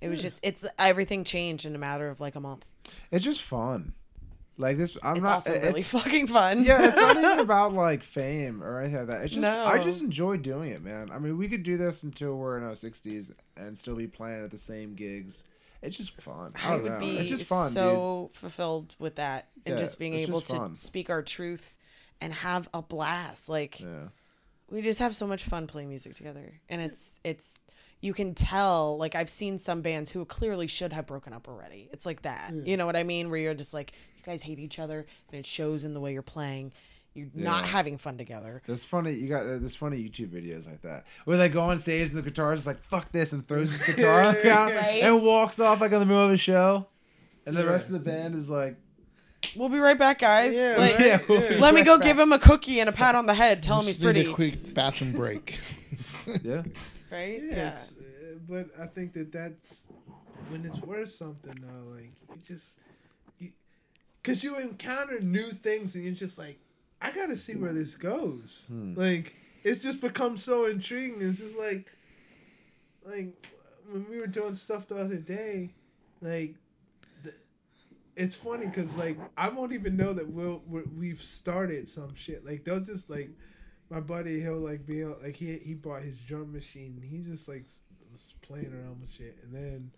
It 0.00 0.08
was 0.08 0.20
hmm. 0.20 0.24
just, 0.24 0.40
it's 0.42 0.64
everything 0.78 1.24
changed 1.24 1.64
in 1.64 1.74
a 1.74 1.78
matter 1.78 2.08
of 2.08 2.20
like 2.20 2.34
a 2.34 2.40
month. 2.40 2.64
It's 3.10 3.24
just 3.24 3.42
fun. 3.42 3.94
Like 4.58 4.78
this, 4.78 4.96
I'm 5.02 5.16
It's 5.16 5.22
not. 5.22 5.32
also 5.32 5.52
it- 5.52 5.64
really 5.64 5.82
fucking 5.82 6.28
fun. 6.28 6.64
yeah, 6.64 6.86
it's 6.86 6.96
not 6.96 7.16
even 7.16 7.40
about 7.40 7.74
like 7.74 8.02
fame 8.02 8.62
or 8.62 8.80
anything 8.80 8.98
like 8.98 9.08
that. 9.08 9.24
It's 9.24 9.34
just 9.34 9.46
I 9.46 9.78
just 9.78 10.00
enjoy 10.00 10.38
doing 10.38 10.70
it, 10.70 10.82
man. 10.82 11.10
I 11.12 11.18
mean, 11.18 11.36
we 11.36 11.48
could 11.48 11.62
do 11.62 11.76
this 11.76 12.02
until 12.02 12.36
we're 12.36 12.56
in 12.56 12.64
our 12.64 12.74
sixties 12.74 13.32
and 13.56 13.76
still 13.76 13.96
be 13.96 14.06
playing 14.06 14.44
at 14.44 14.50
the 14.50 14.58
same 14.58 14.94
gigs. 14.94 15.44
It's 15.82 15.96
just 15.96 16.18
fun. 16.20 16.52
I 16.64 16.72
I 16.72 16.76
would 16.76 16.90
know. 16.90 16.98
be 16.98 17.18
It's 17.18 17.28
just 17.28 17.44
fun, 17.44 17.66
dude. 17.66 17.74
so 17.74 18.30
fulfilled 18.32 18.96
with 18.98 19.16
that 19.16 19.48
and 19.66 19.74
Yeah, 19.74 19.80
just 19.80 19.98
being 19.98 20.14
able 20.14 20.40
just 20.40 20.52
to 20.52 20.74
speak 20.74 21.10
our 21.10 21.22
truth 21.22 21.75
and 22.20 22.32
have 22.32 22.68
a 22.74 22.82
blast. 22.82 23.48
Like 23.48 23.80
Yeah. 23.80 24.08
we 24.70 24.82
just 24.82 24.98
have 24.98 25.14
so 25.14 25.26
much 25.26 25.44
fun 25.44 25.66
playing 25.66 25.88
music 25.88 26.14
together, 26.14 26.60
and 26.68 26.80
it's 26.80 27.18
it's 27.24 27.58
you 28.00 28.12
can 28.12 28.34
tell. 28.34 28.96
Like 28.98 29.14
I've 29.14 29.30
seen 29.30 29.58
some 29.58 29.80
bands 29.82 30.10
who 30.10 30.24
clearly 30.24 30.66
should 30.66 30.92
have 30.92 31.06
broken 31.06 31.32
up 31.32 31.48
already. 31.48 31.88
It's 31.92 32.04
like 32.06 32.22
that. 32.22 32.52
You 32.52 32.76
know 32.76 32.86
what 32.86 32.96
I 32.96 33.02
mean? 33.04 33.30
Where 33.30 33.38
you're 33.40 33.54
just 33.54 33.72
like 33.74 33.92
you 34.16 34.22
guys 34.24 34.42
hate 34.42 34.58
each 34.58 34.78
other, 34.78 35.06
and 35.30 35.38
it 35.38 35.46
shows 35.46 35.84
in 35.84 35.94
the 35.94 36.00
way 36.00 36.12
you're 36.12 36.22
playing. 36.22 36.72
You're 37.14 37.28
not 37.32 37.64
having 37.64 37.96
fun 37.96 38.18
together. 38.18 38.60
There's 38.66 38.84
funny. 38.84 39.14
You 39.14 39.26
got 39.28 39.44
uh, 39.46 39.56
there's 39.58 39.74
funny 39.74 39.96
YouTube 40.06 40.28
videos 40.28 40.66
like 40.66 40.82
that 40.82 41.06
where 41.24 41.38
they 41.38 41.48
go 41.48 41.62
on 41.62 41.78
stage 41.78 42.10
and 42.10 42.22
the 42.22 42.30
guitarist 42.30 42.56
is 42.56 42.66
like 42.66 42.82
"fuck 42.84 43.10
this" 43.10 43.32
and 43.32 43.48
throws 43.48 43.72
his 43.72 43.82
guitar 43.96 44.20
on 44.26 44.34
Right. 44.44 45.00
and 45.02 45.22
walks 45.22 45.58
off 45.58 45.80
like 45.80 45.92
in 45.92 46.00
the 46.00 46.04
middle 46.04 46.26
of 46.26 46.30
a 46.30 46.36
show, 46.36 46.86
and 47.46 47.56
the 47.56 47.62
Yeah. 47.64 47.70
rest 47.70 47.86
of 47.86 47.92
the 47.92 48.00
band 48.00 48.34
is 48.34 48.50
like, 48.50 48.76
We'll 49.54 49.68
be 49.68 49.78
right 49.78 49.98
back, 49.98 50.18
guys. 50.18 50.54
Yeah, 50.54 50.76
Like, 50.78 50.94
right? 50.98 51.06
yeah, 51.06 51.18
we'll 51.28 51.42
yeah. 51.52 51.58
Let 51.60 51.74
me 51.74 51.82
go 51.82 51.96
back. 51.98 52.06
give 52.06 52.18
him 52.18 52.32
a 52.32 52.38
cookie 52.38 52.80
and 52.80 52.88
a 52.88 52.92
pat 52.92 53.14
on 53.14 53.26
the 53.26 53.34
head. 53.34 53.62
Tell 53.62 53.78
him 53.80 53.86
he's 53.86 53.96
Just 53.96 54.06
need 54.06 54.12
pretty. 54.24 54.30
a 54.30 54.34
quick 54.34 54.74
bathroom 54.74 55.12
break. 55.12 55.58
yeah, 56.42 56.62
right? 57.10 57.40
Yes, 57.42 57.92
uh, 57.98 58.38
but 58.48 58.68
I 58.80 58.86
think 58.86 59.12
that 59.14 59.30
that's 59.32 59.86
when 60.48 60.64
it's 60.64 60.80
worth 60.82 61.12
something 61.12 61.54
though. 61.60 61.94
Like 61.94 62.10
you 62.30 62.42
just, 62.46 62.72
you, 63.38 63.50
cause 64.24 64.42
you 64.42 64.56
encounter 64.58 65.20
new 65.20 65.52
things 65.52 65.94
and 65.94 66.04
you're 66.04 66.14
just 66.14 66.38
like, 66.38 66.58
I 67.00 67.10
gotta 67.10 67.36
see 67.36 67.54
where 67.56 67.72
this 67.72 67.94
goes. 67.94 68.64
Like 68.70 69.34
it's 69.64 69.82
just 69.82 70.00
become 70.00 70.36
so 70.36 70.66
intriguing. 70.66 71.18
It's 71.20 71.38
just 71.38 71.56
like, 71.58 71.86
like 73.04 73.46
when 73.90 74.06
we 74.08 74.18
were 74.18 74.26
doing 74.26 74.54
stuff 74.54 74.88
the 74.88 74.96
other 74.96 75.16
day, 75.16 75.70
like. 76.20 76.54
The- 78.16 78.22
It's 78.22 78.34
funny 78.34 78.66
because 78.66 78.92
like 78.96 79.16
I 79.36 79.48
won't 79.50 79.72
even 79.72 79.96
know 79.96 80.12
that 80.14 80.28
we'll 80.28 80.62
we're, 80.66 80.84
we've 80.96 81.20
started 81.22 81.88
some 81.88 82.14
shit. 82.14 82.44
Like 82.44 82.64
they'll 82.64 82.80
just 82.80 83.08
like 83.10 83.30
my 83.90 84.00
buddy 84.00 84.40
he'll 84.40 84.56
like 84.58 84.86
be 84.86 85.04
on- 85.04 85.22
like 85.22 85.36
he 85.36 85.58
he 85.58 85.74
bought 85.74 86.02
his 86.02 86.18
drum 86.20 86.52
machine. 86.52 87.00
He 87.04 87.22
just 87.22 87.46
like 87.48 87.66
was 88.12 88.34
playing 88.42 88.72
around 88.72 89.00
with 89.00 89.10
shit, 89.10 89.38
and 89.42 89.54
then 89.54 89.90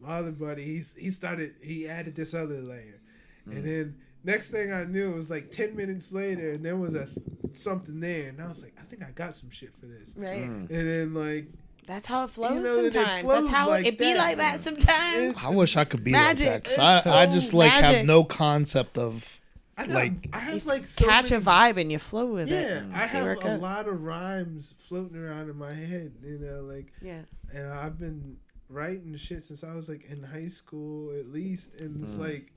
my 0.00 0.16
other 0.18 0.32
buddy 0.32 0.64
he's 0.64 0.92
he 0.96 1.10
started 1.10 1.54
he 1.62 1.88
added 1.88 2.14
this 2.16 2.34
other 2.34 2.60
layer, 2.60 3.00
and 3.46 3.64
then 3.64 3.96
next 4.24 4.48
thing 4.50 4.72
I 4.72 4.84
knew 4.84 5.12
it 5.12 5.16
was 5.16 5.30
like 5.30 5.50
ten 5.52 5.76
minutes 5.76 6.10
later, 6.12 6.50
and 6.52 6.64
there 6.64 6.76
was 6.76 6.94
a 6.94 7.08
something 7.52 8.00
there, 8.00 8.28
and 8.28 8.40
I 8.42 8.48
was 8.48 8.62
like 8.62 8.74
I 8.80 8.82
think 8.84 9.02
I 9.02 9.10
got 9.10 9.34
some 9.34 9.50
shit 9.50 9.72
for 9.78 9.86
this, 9.86 10.14
Right. 10.16 10.42
Mm. 10.48 10.70
and 10.70 10.88
then 10.88 11.14
like 11.14 11.48
That's 11.90 12.06
how 12.06 12.22
it 12.22 12.30
flows 12.30 12.54
You 12.54 12.60
know, 12.60 12.84
it 12.84 12.92
sometimes. 12.92 13.22
flows 13.22 13.42
That's 13.42 13.54
how 13.56 13.68
like 13.68 13.84
it 13.84 13.98
be 13.98 14.12
that. 14.12 14.16
like 14.16 14.36
that 14.36 14.62
sometimes. 14.62 15.16
It's- 15.16 15.44
I 15.44 15.50
wish 15.50 15.76
I 15.76 15.84
could 15.84 16.04
be 16.04 16.12
Magic. 16.12 16.46
like 16.46 16.54
that 16.54 16.62
because 16.62 16.98
It's 16.98 17.06
I, 17.08 17.22
I 17.22 17.26
just 17.26 17.52
like 17.52 17.72
have 17.72 18.06
no 18.06 18.22
concept 18.22 18.96
of 18.96 19.40
I 19.76 19.86
got, 19.86 19.94
Like- 19.94 20.28
I 20.32 20.38
have 20.38 20.66
like 20.66 20.86
so 20.86 21.04
catch 21.04 21.32
many, 21.32 21.42
a 21.42 21.44
vibe 21.44 21.80
and 21.80 21.90
you 21.90 21.98
flow 21.98 22.26
with 22.26 22.48
Yeah, 22.48 22.60
it. 22.60 22.84
I 22.94 23.08
See 23.08 23.20
where 23.20 23.34
have 23.34 23.44
it 23.44 23.44
a 23.44 23.56
lot 23.56 23.88
of 23.88 24.02
rhymes 24.02 24.72
floating 24.78 25.16
around 25.16 25.50
in 25.50 25.56
my 25.56 25.72
head. 25.72 26.12
You 26.22 26.38
know, 26.38 26.60
like 26.60 26.92
Yeah. 27.02 27.22
and 27.52 27.72
I've 27.72 27.98
been 27.98 28.36
writing 28.68 29.16
shit 29.16 29.44
since 29.46 29.64
I 29.64 29.74
was 29.74 29.88
like 29.88 30.04
in 30.08 30.22
high 30.22 30.46
school 30.46 31.10
at 31.18 31.26
least, 31.26 31.74
and 31.74 32.00
it's 32.04 32.12
mm. 32.12 32.20
like 32.20 32.52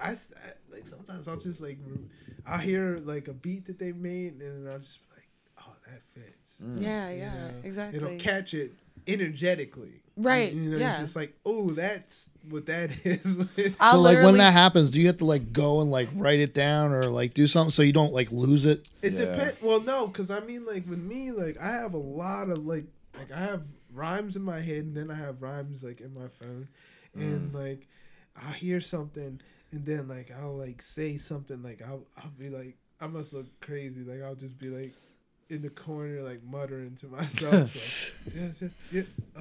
I 0.00 0.16
like 0.72 0.86
sometimes 0.86 1.28
I'll 1.28 1.36
just 1.36 1.60
like 1.60 1.76
I'll 2.46 2.56
hear 2.56 3.02
like 3.04 3.28
a 3.28 3.34
beat 3.34 3.66
that 3.66 3.78
they 3.78 3.92
made, 3.92 4.40
and 4.40 4.66
I'll 4.66 4.78
just 4.78 5.00
be 5.02 5.08
like, 5.14 5.28
oh, 5.60 5.72
that 5.90 6.00
fits. 6.58 6.80
Yeah, 6.80 7.10
You 7.10 7.18
yeah, 7.18 7.34
know, 7.34 7.50
exactly. 7.64 7.96
It'll 7.98 8.18
catch 8.18 8.54
it 8.54 8.72
energetically. 9.06 10.02
Right, 10.16 10.52
You 10.52 10.70
know, 10.72 10.78
yeah. 10.78 10.90
it's 10.90 10.98
just 10.98 11.16
like, 11.16 11.36
oh, 11.46 11.70
that's 11.70 12.28
what 12.48 12.66
that 12.66 12.90
is. 13.04 13.46
I'll 13.80 13.92
so 13.92 14.00
like 14.00 14.24
when 14.24 14.38
that 14.38 14.52
happens, 14.52 14.90
do 14.90 15.00
you 15.00 15.06
have 15.06 15.18
to 15.18 15.24
like 15.24 15.52
go 15.52 15.80
and 15.80 15.90
like 15.92 16.08
write 16.14 16.40
it 16.40 16.54
down 16.54 16.92
or 16.92 17.04
like 17.04 17.34
do 17.34 17.46
something 17.46 17.70
so 17.70 17.82
you 17.82 17.92
don't 17.92 18.12
like 18.12 18.32
lose 18.32 18.66
it? 18.66 18.88
It 19.02 19.12
Yeah. 19.12 19.26
depends. 19.26 19.62
Well, 19.62 19.80
no, 19.80 20.08
because 20.08 20.30
I 20.30 20.40
mean, 20.40 20.66
like 20.66 20.88
with 20.88 20.98
me, 20.98 21.30
like 21.30 21.56
I 21.60 21.68
have 21.68 21.94
a 21.94 21.98
lot 21.98 22.50
of 22.50 22.66
like, 22.66 22.86
like 23.16 23.30
I 23.32 23.38
have 23.38 23.62
rhymes 23.94 24.34
in 24.34 24.42
my 24.42 24.60
head, 24.60 24.84
and 24.84 24.96
then 24.96 25.10
I 25.10 25.14
have 25.14 25.40
rhymes 25.40 25.84
like 25.84 26.00
in 26.00 26.12
my 26.14 26.28
phone, 26.40 26.66
and 27.14 27.52
mm. 27.52 27.54
like 27.54 27.86
I'll 28.36 28.52
hear 28.52 28.80
something, 28.80 29.40
and 29.70 29.86
then 29.86 30.08
like 30.08 30.32
I'll 30.36 30.56
like 30.56 30.82
say 30.82 31.16
something, 31.16 31.62
like 31.62 31.80
I'll 31.86 32.06
I'll 32.16 32.32
be 32.36 32.48
like 32.50 32.76
I 33.00 33.06
must 33.06 33.32
look 33.32 33.46
crazy, 33.60 34.00
like 34.02 34.22
I'll 34.22 34.34
just 34.34 34.58
be 34.58 34.68
like 34.68 34.94
in 35.50 35.62
the 35.62 35.70
corner, 35.70 36.22
like 36.22 36.42
muttering 36.44 36.94
to 36.96 37.06
myself, 37.06 37.52
like, 38.26 38.34
yeah, 38.36 38.48
yeah, 38.60 38.68
yeah, 38.92 39.02
uh, 39.36 39.40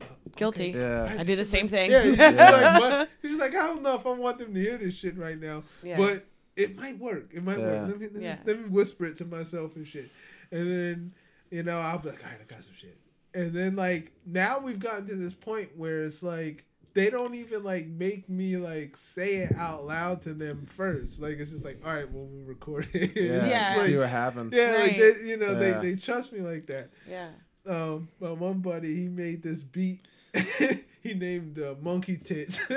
uh, 0.00 0.04
Guilty. 0.36 0.70
okay. 0.70 0.78
Yeah. 0.78 1.16
I 1.20 1.24
do 1.24 1.36
the 1.36 1.44
same 1.44 1.68
thing. 1.68 1.90
Yeah, 1.90 2.02
he's 2.02 2.16
just 2.16 2.36
like, 2.38 2.80
what? 2.80 3.08
he's 3.22 3.36
like, 3.36 3.54
I 3.54 3.66
don't 3.66 3.82
know 3.82 3.94
if 3.94 4.06
I 4.06 4.10
want 4.10 4.38
them 4.38 4.52
to 4.54 4.60
hear 4.60 4.76
this 4.78 4.94
shit 4.94 5.16
right 5.16 5.38
now, 5.38 5.62
Yeah. 5.82 5.96
but 5.98 6.24
it 6.56 6.76
might 6.76 6.98
work. 6.98 7.30
It 7.32 7.42
might 7.44 7.58
Yeah. 7.58 7.66
work. 7.82 7.88
Let 7.90 8.00
me 8.00 8.08
let, 8.14 8.22
Yeah. 8.22 8.34
me 8.34 8.40
let 8.46 8.60
me 8.62 8.68
whisper 8.68 9.04
it 9.06 9.16
to 9.16 9.24
myself 9.24 9.76
and 9.76 9.86
shit, 9.86 10.10
and 10.50 10.70
then 10.70 11.12
you 11.50 11.62
know 11.62 11.78
I'll 11.78 11.98
be 11.98 12.08
like, 12.10 12.24
all 12.24 12.30
right, 12.30 12.40
I 12.40 12.52
got 12.52 12.62
some 12.64 12.74
shit, 12.74 12.96
and 13.34 13.52
then 13.52 13.76
like 13.76 14.12
now 14.26 14.58
we've 14.58 14.80
gotten 14.80 15.06
to 15.08 15.14
this 15.14 15.34
point 15.34 15.70
where 15.76 16.02
it's 16.02 16.22
like 16.22 16.64
they 16.94 17.10
don't 17.10 17.34
even 17.34 17.62
like 17.64 17.86
make 17.88 18.28
me 18.28 18.56
like 18.56 18.96
say 18.96 19.36
it 19.36 19.52
out 19.56 19.84
loud 19.84 20.22
to 20.22 20.32
them 20.34 20.66
first. 20.76 21.20
Like 21.20 21.38
it's 21.38 21.50
just 21.50 21.64
like, 21.64 21.80
all 21.84 21.92
right, 21.94 22.10
well 22.10 22.24
we'll 22.24 22.44
record 22.46 22.88
it. 22.92 23.12
Yeah. 23.16 23.46
Yeah. 23.48 23.70
It's 23.72 23.78
like- 23.80 23.90
See 23.90 23.96
what 23.96 24.08
happens. 24.08 24.54
yeah, 24.54 24.76
like 24.80 24.96
they, 24.98 25.12
you 25.26 25.36
know, 25.36 25.52
Yeah. 25.52 25.78
they 25.80 25.90
they 25.90 25.96
trust 25.96 26.32
me 26.32 26.40
like 26.40 26.66
that. 26.66 26.90
Yeah. 27.08 27.28
Um, 27.66 28.08
but 28.20 28.36
one 28.38 28.58
buddy 28.60 28.94
he 28.94 29.08
made 29.08 29.42
this 29.42 29.62
beat. 29.62 30.06
he 31.02 31.14
named 31.14 31.58
uh, 31.58 31.74
Monkey 31.80 32.16
Tits. 32.16 32.60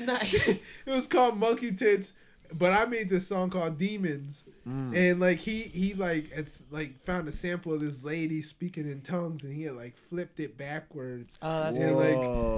Nice. 0.00 0.48
it 0.48 0.60
was 0.86 1.06
called 1.06 1.38
Monkey 1.38 1.74
Tits, 1.74 2.12
but 2.52 2.72
I 2.72 2.86
made 2.86 3.08
this 3.10 3.26
song 3.28 3.50
called 3.50 3.78
Demons. 3.78 4.44
Mm. 4.68 4.96
And 4.96 5.20
like 5.20 5.38
he 5.38 5.62
he 5.62 5.94
like 5.94 6.30
it's 6.34 6.64
like 6.70 7.00
found 7.04 7.28
a 7.28 7.32
sample 7.32 7.72
of 7.74 7.80
this 7.80 8.02
lady 8.02 8.42
speaking 8.42 8.90
in 8.90 9.00
tongues, 9.00 9.44
and 9.44 9.52
he 9.54 9.62
had 9.62 9.74
like 9.74 9.96
flipped 9.96 10.40
it 10.40 10.58
backwards. 10.58 11.38
Oh, 11.42 11.64
that's 11.64 11.78
And, 11.78 11.90
cool. 11.90 11.98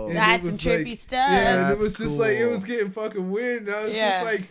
like, 0.04 0.08
and 0.10 0.16
That's 0.16 0.46
some 0.48 0.56
trippy 0.58 0.88
like- 0.88 0.98
stuff. 0.98 1.30
Yeah, 1.30 1.54
and 1.54 1.60
it 1.60 1.68
That's 1.68 1.80
was 1.80 1.96
just 1.96 2.18
like 2.18 2.36
it 2.38 2.46
was 2.50 2.64
getting 2.64 2.90
fucking 2.90 3.30
weird, 3.30 3.66
and 3.66 3.74
I 3.76 3.84
was 3.84 3.94
Yeah. 3.94 4.22
just 4.22 4.32
like, 4.32 4.48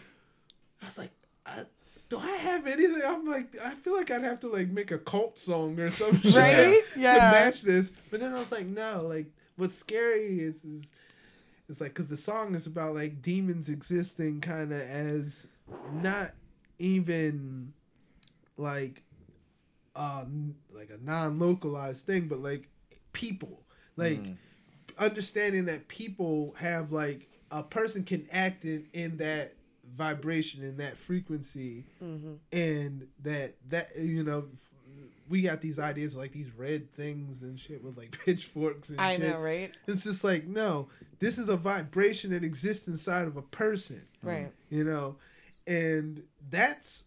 I 0.81 0.85
was 0.85 0.97
like, 0.97 1.11
I, 1.45 1.63
do 2.09 2.19
I 2.19 2.29
have 2.31 2.67
anything? 2.67 3.01
I'm 3.05 3.25
like, 3.25 3.55
I 3.63 3.71
feel 3.71 3.95
like 3.95 4.11
I'd 4.11 4.23
have 4.23 4.39
to 4.41 4.47
like 4.47 4.69
make 4.69 4.91
a 4.91 4.97
cult 4.99 5.39
song 5.39 5.79
or 5.79 5.89
some 5.89 6.19
shit 6.21 6.35
Right? 6.35 6.83
to 6.93 6.99
Yeah. 6.99 7.31
match 7.33 7.61
this. 7.63 7.91
But 8.11 8.19
then 8.19 8.33
I 8.33 8.39
was 8.39 8.51
like, 8.51 8.65
no, 8.67 9.01
like 9.07 9.25
what's 9.55 9.75
scary 9.75 10.39
is 10.39 10.63
is 10.63 10.91
it's 11.69 11.81
like 11.81 11.93
because 11.93 12.07
the 12.09 12.17
song 12.17 12.55
is 12.55 12.65
about 12.67 12.93
like 12.95 13.21
demons 13.21 13.69
existing 13.69 14.41
kind 14.41 14.71
of 14.71 14.79
as 14.81 15.47
not 16.01 16.31
even 16.79 17.73
like 18.57 19.03
um 19.95 20.55
like 20.71 20.89
a 20.89 21.03
non-localized 21.03 22.05
thing 22.05 22.27
but 22.27 22.39
like 22.39 22.69
people 23.13 23.63
like 23.95 24.19
Mm. 24.19 24.35
understanding 24.99 25.65
that 25.65 25.87
people 25.87 26.53
have 26.59 26.91
like 26.91 27.27
a 27.51 27.63
person 27.63 28.03
can 28.03 28.27
act 28.31 28.63
in, 28.65 28.87
in 28.93 29.17
that 29.17 29.53
vibration 29.95 30.63
in 30.63 30.77
that 30.77 30.97
frequency 30.97 31.85
Mm-hmm. 32.03 32.33
and 32.51 33.07
that 33.23 33.55
that 33.69 33.89
you 33.97 34.23
know 34.23 34.45
we 35.29 35.41
got 35.41 35.61
these 35.61 35.77
ideas 35.79 36.13
of, 36.13 36.19
like 36.19 36.31
these 36.31 36.51
red 36.55 36.89
things 36.93 37.41
and 37.41 37.59
shit 37.59 37.83
with 37.83 37.97
like 37.97 38.17
pitchforks 38.25 38.89
and 38.89 39.01
I 39.01 39.17
shit. 39.17 39.21
know, 39.25 39.39
right? 39.39 39.73
It's 39.87 40.03
just 40.03 40.23
like 40.23 40.45
no, 40.47 40.87
this 41.19 41.37
is 41.37 41.49
a 41.49 41.57
vibration 41.57 42.31
that 42.31 42.43
exists 42.43 42.87
inside 42.87 43.27
of 43.27 43.37
a 43.37 43.41
person, 43.41 44.03
Right. 44.21 44.51
you 44.69 44.83
know, 44.83 45.17
and 45.65 46.23
that's, 46.49 47.05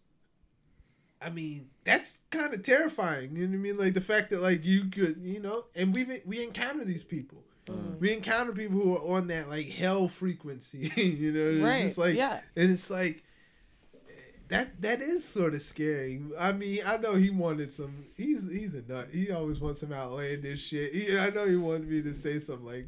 I 1.22 1.30
mean, 1.30 1.68
that's 1.84 2.20
kind 2.30 2.54
of 2.54 2.62
terrifying. 2.64 3.36
You 3.36 3.46
know 3.46 3.50
what 3.50 3.54
I 3.54 3.58
mean? 3.58 3.76
Like 3.78 3.94
the 3.94 4.00
fact 4.00 4.30
that 4.30 4.40
like 4.42 4.64
you 4.64 4.84
could, 4.86 5.20
you 5.22 5.40
know, 5.40 5.64
and 5.74 5.94
we 5.94 6.22
we 6.26 6.42
encounter 6.42 6.84
these 6.84 7.02
people. 7.04 7.42
Mm. 7.66 7.98
We 8.00 8.12
encounter 8.12 8.52
people 8.52 8.78
who 8.80 8.96
are 8.96 9.16
on 9.18 9.26
that 9.28 9.48
like 9.48 9.68
hell 9.68 10.08
frequency, 10.08 10.90
you 10.96 11.32
know, 11.32 11.40
it's 11.50 11.62
Right. 11.62 11.82
just 11.84 11.98
like 11.98 12.16
yeah. 12.16 12.40
and 12.56 12.70
it's 12.70 12.90
like 12.90 13.22
that 14.48 14.80
that 14.82 15.00
is 15.00 15.24
sort 15.24 15.54
of 15.54 15.62
scary. 15.62 16.20
I 16.38 16.52
mean, 16.52 16.80
I 16.84 16.96
know 16.96 17.14
he 17.14 17.30
wanted 17.30 17.70
some. 17.70 18.06
He's 18.16 18.50
he's 18.50 18.74
a 18.74 18.82
nut. 18.82 19.08
He 19.12 19.30
always 19.30 19.60
wants 19.60 19.80
some 19.80 19.92
outlandish 19.92 20.68
shit. 20.68 20.92
He, 20.94 21.16
I 21.18 21.30
know 21.30 21.46
he 21.46 21.56
wanted 21.56 21.88
me 21.88 22.02
to 22.02 22.12
say 22.14 22.40
something 22.40 22.66
like 22.66 22.86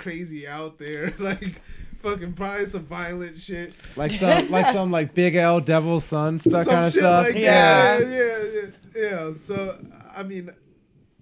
crazy 0.00 0.48
out 0.48 0.78
there, 0.78 1.14
like 1.20 1.60
fucking 2.00 2.32
probably 2.32 2.66
some 2.66 2.84
violent 2.84 3.40
shit, 3.40 3.72
like 3.94 4.10
some 4.10 4.50
like 4.50 4.66
some 4.66 4.90
like 4.90 5.14
Big 5.14 5.36
L 5.36 5.60
Devil 5.60 6.00
Son 6.00 6.38
stuff 6.38 6.66
kind 6.66 6.86
of 6.86 6.92
stuff. 6.92 7.26
like 7.26 7.36
Yeah. 7.36 7.98
that. 8.00 8.06
Yeah, 8.94 9.02
yeah, 9.02 9.10
yeah. 9.28 9.34
So 9.38 9.78
I 10.16 10.22
mean, 10.24 10.50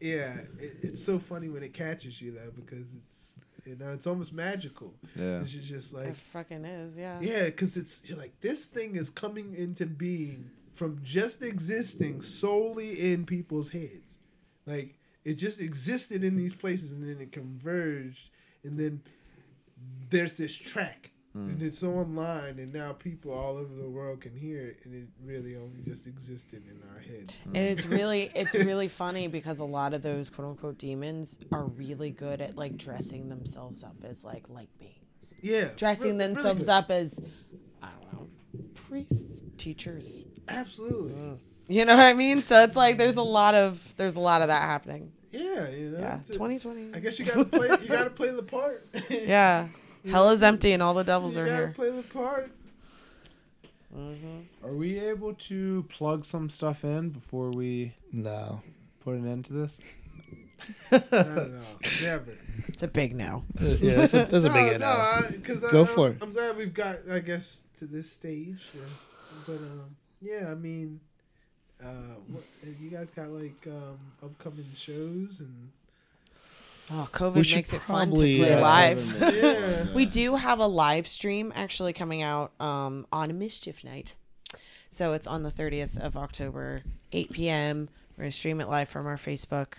yeah, 0.01 0.35
it, 0.59 0.77
it's 0.83 1.05
so 1.05 1.19
funny 1.19 1.49
when 1.51 1.63
it 1.63 1.75
catches 1.75 2.23
you 2.23 2.33
though 2.33 2.51
because 2.57 2.87
it's 2.95 3.35
you 3.67 3.77
know 3.77 3.93
it's 3.93 4.07
almost 4.07 4.33
magical. 4.33 4.95
yeah. 5.15 5.41
It's 5.41 5.51
just, 5.51 5.69
just 5.69 5.93
like 5.93 6.07
It 6.09 6.17
fucking 6.17 6.65
is, 6.65 6.97
yeah. 6.97 7.19
Yeah, 7.21 7.45
because 7.47 7.77
it's 7.77 8.01
you're 8.07 8.17
like 8.17 8.41
this 8.41 8.65
thing 8.67 8.97
is 8.97 9.11
coming 9.11 9.55
into 9.55 9.85
being 9.85 10.51
from 10.75 11.01
just 11.03 11.43
existing 11.43 12.23
solely 12.23 13.13
in 13.13 13.27
people's 13.27 13.71
heads. 13.71 14.17
Like 14.65 14.95
it 15.25 15.35
just 15.35 15.61
existed 15.61 16.23
in 16.25 16.37
these 16.37 16.55
places 16.55 16.93
and 16.93 17.03
then 17.03 17.21
it 17.21 17.33
converged 17.33 18.31
and 18.65 18.79
then 18.79 19.03
there's 20.11 20.37
this 20.37 20.55
track 20.55 21.11
and 21.35 21.61
hmm. 21.61 21.67
it's 21.67 21.83
online 21.83 22.59
and 22.59 22.73
now 22.73 22.93
people 22.93 23.33
all 23.33 23.57
over 23.57 23.75
the 23.75 23.89
world 23.89 24.21
can 24.21 24.35
hear 24.35 24.63
it 24.63 24.79
and 24.85 24.95
it 24.95 25.09
really 25.23 25.57
only 25.57 25.81
just 25.83 26.07
existed 26.07 26.63
in 26.67 26.81
our 26.93 27.01
heads. 27.01 27.33
Hmm. 27.45 27.57
And 27.57 27.67
it's 27.67 27.87
really 27.87 28.31
it's 28.35 28.55
really 28.65 28.89
funny 28.89 29.29
because 29.29 29.59
a 29.59 29.65
lot 29.65 29.95
of 29.95 30.03
those 30.03 30.31
quote 30.31 30.49
unquote 30.49 30.79
demons 30.79 31.39
are 31.53 31.65
really 31.65 32.11
good 32.11 32.41
at 32.41 32.57
like 32.57 32.77
dressing 32.77 33.29
themselves 33.29 33.83
up 33.83 33.97
as 34.05 34.25
like 34.25 34.49
light 34.49 34.71
beings. 34.79 35.35
Yeah. 35.43 35.69
Dressing 35.77 36.13
re- 36.13 36.25
really 36.25 36.35
themselves 36.35 36.67
good. 36.67 36.73
up 36.73 36.91
as 36.91 37.21
I 37.83 37.89
don't 37.89 38.13
know, 38.13 38.27
priests, 38.75 39.43
teachers. 39.57 40.25
Absolutely. 40.49 41.13
Hmm. 41.13 41.35
You 41.69 41.85
know 41.85 41.97
what 41.97 42.07
I 42.07 42.15
mean? 42.15 42.39
So 42.39 42.63
it's 42.63 42.77
like 42.77 42.97
there's 42.97 43.17
a 43.17 43.23
lot 43.23 43.55
of 43.55 43.95
there's 43.97 44.17
a 44.17 44.21
lot 44.21 44.41
of 44.41 44.49
that 44.49 44.63
happening. 44.63 45.13
Yeah, 45.39 45.69
you 45.71 45.91
know. 45.91 45.99
Yeah. 45.99 46.19
Twenty 46.35 46.59
twenty. 46.59 46.95
I 46.95 47.01
guess 47.01 47.19
you 47.19 47.25
gotta 47.25 47.45
play 47.45 47.69
you 47.83 47.89
gotta 47.89 48.11
play 48.11 48.31
the 48.31 48.43
part. 48.43 48.85
Yeah. 49.11 49.69
Hell 50.09 50.31
is 50.31 50.43
empty 50.43 50.73
and 50.73 50.83
all 50.83 50.95
the 50.95 51.05
devils 51.05 51.37
you 51.37 51.43
are 51.43 51.47
gotta 51.47 51.57
here. 51.67 51.73
play 51.75 51.91
the 51.91 52.03
part. 52.03 52.51
Are 54.63 54.73
we 54.75 54.99
able 55.01 55.35
to 55.35 55.85
plug 55.89 56.25
some 56.25 56.51
stuff 56.51 56.85
in 56.85 57.11
before 57.11 57.51
we 57.51 57.95
No. 58.13 58.63
put 59.01 59.15
an 59.15 59.27
end 59.27 59.47
to 59.47 59.53
this? 59.55 59.79
I 60.93 60.99
don't 60.99 61.55
know. 61.55 61.61
Never. 62.03 62.33
It's 62.69 62.83
a 62.83 62.89
big 62.89 63.15
no. 63.17 63.45
Uh, 63.61 63.65
Yeah, 63.81 63.95
that's 63.97 64.15
a, 64.15 64.17
that's 64.25 64.45
a 64.45 64.51
big 64.51 64.79
no, 64.81 64.93
no. 64.93 65.21
no, 65.21 65.37
because 65.37 65.61
Go 65.61 65.83
I, 65.83 65.87
for 65.87 66.09
it. 66.11 66.19
I'm 66.21 66.33
glad 66.33 66.57
we've 66.57 66.75
got, 66.75 66.97
I 67.11 67.21
guess, 67.21 67.59
to 67.79 67.87
this 67.87 68.11
stage. 68.13 68.61
but 69.47 69.55
um, 69.57 69.97
yeah, 70.21 70.49
I 70.51 70.55
mean, 70.55 71.01
uh, 71.83 72.15
what, 72.29 72.43
you 72.81 72.91
guys 72.91 73.11
got 73.11 73.29
like 73.31 73.57
um, 73.67 73.99
upcoming 74.23 74.67
shows 74.75 75.41
and 75.41 75.71
Oh, 76.91 77.07
We 77.13 77.19
COVID 77.19 77.45
should 77.45 77.57
makes 77.57 77.73
it 77.75 77.83
fun 77.83 78.09
to 78.11 78.17
play 78.17 78.55
uh, 78.55 78.61
live. 78.63 79.21
yeah. 79.35 79.93
We 79.93 80.07
do 80.07 80.37
have 80.37 80.59
a 80.59 80.67
live 80.67 81.07
stream 81.07 81.53
actually 81.55 81.93
coming 81.93 82.23
out 82.23 82.53
um, 82.61 83.07
on 83.13 83.31
a 83.31 83.35
mischief 83.35 83.85
night. 83.85 84.17
So 84.91 85.13
it's 85.13 85.27
on 85.27 85.43
the 85.43 85.51
30th 85.51 85.99
of 85.99 86.17
October, 86.17 86.83
8 87.13 87.31
p.m. 87.33 87.89
We're 88.17 88.23
going 88.23 88.31
to 88.31 88.37
stream 88.37 88.61
it 88.61 88.69
live 88.69 88.89
from 88.89 89.07
our 89.07 89.19
Facebook. 89.19 89.75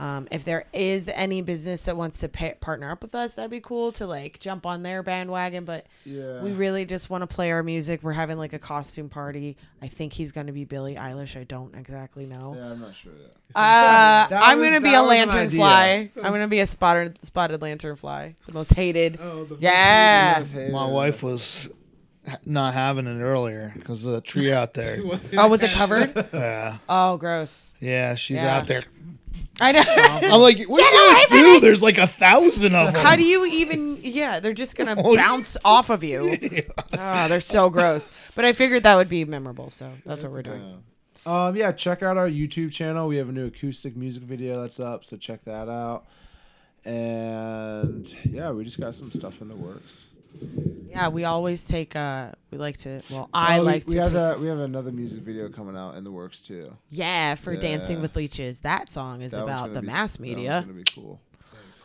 Um, 0.00 0.28
if 0.30 0.46
there 0.46 0.64
is 0.72 1.10
any 1.10 1.42
business 1.42 1.82
that 1.82 1.94
wants 1.94 2.20
to 2.20 2.28
pa 2.30 2.52
partner 2.58 2.90
up 2.90 3.02
with 3.02 3.14
us, 3.14 3.34
that'd 3.34 3.50
be 3.50 3.60
cool 3.60 3.92
to 3.92 4.06
like 4.06 4.40
jump 4.40 4.64
on 4.64 4.82
their 4.82 5.02
bandwagon. 5.02 5.66
But 5.66 5.84
Yeah. 6.06 6.40
we 6.42 6.52
really 6.52 6.86
just 6.86 7.10
want 7.10 7.20
to 7.20 7.26
play 7.26 7.50
our 7.52 7.62
music. 7.62 8.02
We're 8.02 8.12
having 8.12 8.38
like 8.38 8.54
a 8.54 8.58
costume 8.58 9.10
party. 9.10 9.58
I 9.82 9.88
think 9.88 10.14
he's 10.14 10.32
going 10.32 10.46
to 10.46 10.54
be 10.54 10.64
Billie 10.64 10.94
Eilish. 10.94 11.38
I 11.38 11.44
don't 11.44 11.74
exactly 11.74 12.24
know. 12.24 12.54
yeah, 12.56 12.70
I'm 12.70 12.80
not 12.80 12.94
sure 12.94 13.12
yet. 13.12 13.34
Uh, 13.54 14.26
I'm 14.30 14.58
gonna 14.60 14.80
be 14.80 14.94
a 14.94 15.02
lantern 15.02 15.46
idea. 15.48 15.58
fly. 15.58 16.10
I'm 16.16 16.32
gonna 16.32 16.48
be 16.48 16.60
a 16.60 16.66
spotted 16.66 17.22
spotted 17.24 17.60
lantern 17.60 17.96
fly, 17.96 18.36
the 18.46 18.52
most 18.52 18.72
hated. 18.72 19.18
Oh, 19.20 19.44
the 19.44 19.56
Yeah. 19.60 20.42
My 20.70 20.88
wife 20.88 21.22
was 21.22 21.70
not 22.46 22.74
having 22.74 23.06
it 23.06 23.20
earlier 23.20 23.72
because 23.76 24.04
of 24.04 24.12
the 24.12 24.20
tree 24.20 24.52
out 24.52 24.72
there. 24.74 24.98
Oh, 25.36 25.48
was 25.48 25.62
it 25.62 25.70
covered? 25.72 26.14
Yeah, 26.32 26.78
Oh, 26.88 27.16
gross. 27.18 27.74
yeah, 27.80 28.14
she's 28.14 28.36
Yeah. 28.38 28.56
out 28.58 28.66
there. 28.66 28.84
I 29.60 29.72
know. 29.72 29.82
I'm 29.86 30.40
like, 30.40 30.62
what 30.62 30.82
are 30.82 31.20
you 31.20 31.26
gonna 31.28 31.54
do? 31.54 31.60
There's 31.60 31.82
like 31.82 31.98
a 31.98 32.06
thousand 32.06 32.74
of 32.74 32.92
them. 32.94 33.02
How 33.04 33.14
do 33.16 33.22
you 33.22 33.44
even? 33.46 33.98
Yeah, 34.02 34.40
they're 34.40 34.54
just 34.54 34.74
gonna 34.76 34.94
Oh, 35.04 35.12
yeah. 35.14 35.26
bounce 35.26 35.56
off 35.64 35.90
of 35.90 36.02
you. 36.02 36.36
Oh, 37.02 37.28
they're 37.28 37.40
so 37.40 37.70
gross. 37.70 38.10
But 38.34 38.44
I 38.44 38.52
figured 38.52 38.82
that 38.84 38.96
would 38.96 39.08
be 39.08 39.24
memorable, 39.24 39.70
so 39.70 39.90
that's 40.04 40.22
what 40.22 40.32
we're 40.32 40.42
doing. 40.42 40.82
Um, 41.26 41.54
yeah, 41.56 41.72
check 41.72 42.02
out 42.02 42.16
our 42.16 42.28
YouTube 42.28 42.72
channel. 42.72 43.06
We 43.08 43.16
have 43.16 43.28
a 43.28 43.32
new 43.32 43.46
acoustic 43.46 43.96
music 43.96 44.22
video 44.22 44.60
that's 44.62 44.80
up, 44.80 45.04
so 45.04 45.16
check 45.16 45.44
that 45.44 45.68
out. 45.68 46.06
And 46.84 48.14
yeah, 48.24 48.50
we 48.50 48.64
just 48.64 48.80
got 48.80 48.94
some 48.94 49.10
stuff 49.12 49.40
in 49.40 49.48
the 49.48 49.56
works. 49.56 50.06
Yeah, 50.88 51.08
we 51.08 51.24
always 51.24 51.64
take. 51.64 51.94
uh 51.96 52.32
We 52.50 52.58
like 52.58 52.76
to. 52.78 53.02
Well, 53.10 53.28
I 53.32 53.58
Oh, 53.58 53.60
we- 53.60 53.66
like 53.66 53.86
we, 53.86 53.94
to. 53.94 54.00
have 54.02 54.12
take- 54.12 54.36
a, 54.38 54.40
we 54.40 54.48
have 54.48 54.58
another 54.58 54.90
music 54.92 55.20
video 55.22 55.48
coming 55.48 55.76
out 55.76 55.96
in 55.96 56.04
the 56.04 56.10
works 56.10 56.40
too. 56.42 56.76
yeah, 56.90 57.34
for 57.36 57.56
Dancing 57.56 57.96
Yeah. 57.96 58.02
with 58.02 58.16
Leeches. 58.16 58.60
That 58.60 58.90
song 58.90 59.22
is 59.22 59.32
That 59.32 59.46
one's 59.46 59.50
about 59.50 59.60
gonna 59.68 59.74
the 59.74 59.80
be 59.82 59.86
s- 59.88 59.92
mass 59.92 60.12
that 60.16 60.20
one's 60.22 60.36
media. 60.36 60.60
gonna 60.62 60.72
be 60.72 60.84
cool. 60.94 61.20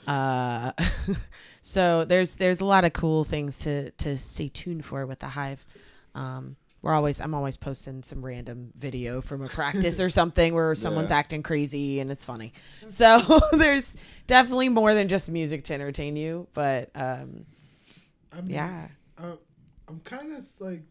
Uh, 0.07 0.71
so 1.61 2.05
there's 2.05 2.35
there's 2.35 2.61
a 2.61 2.65
lot 2.65 2.85
of 2.85 2.93
cool 2.93 3.23
things 3.23 3.59
to 3.59 3.91
to 3.91 4.17
stay 4.17 4.47
tuned 4.49 4.85
for 4.85 5.05
with 5.05 5.19
the 5.19 5.27
Hive. 5.27 5.65
Um, 6.13 6.55
we're 6.81 6.93
always 6.93 7.19
I'm 7.19 7.33
always 7.33 7.57
posting 7.57 8.03
some 8.03 8.23
random 8.23 8.71
video 8.75 9.21
from 9.21 9.41
a 9.43 9.47
practice 9.47 9.99
or 9.99 10.09
something 10.21 10.53
where 10.53 10.75
someone's 10.75 11.09
Yeah. 11.09 11.17
acting 11.17 11.41
crazy 11.43 11.99
and 11.99 12.11
it's 12.11 12.23
funny. 12.25 12.53
So 12.89 13.19
there's 13.53 13.95
definitely 14.27 14.69
more 14.69 14.93
than 14.93 15.07
just 15.07 15.29
music 15.31 15.63
to 15.65 15.73
entertain 15.73 16.15
you, 16.15 16.47
but 16.53 16.89
um, 16.93 17.45
I 18.35 18.41
mean, 18.41 18.51
yeah, 18.51 18.87
I'm, 19.17 19.37
I'm 19.87 19.99
kind 20.01 20.33
of 20.33 20.45
like 20.59 20.83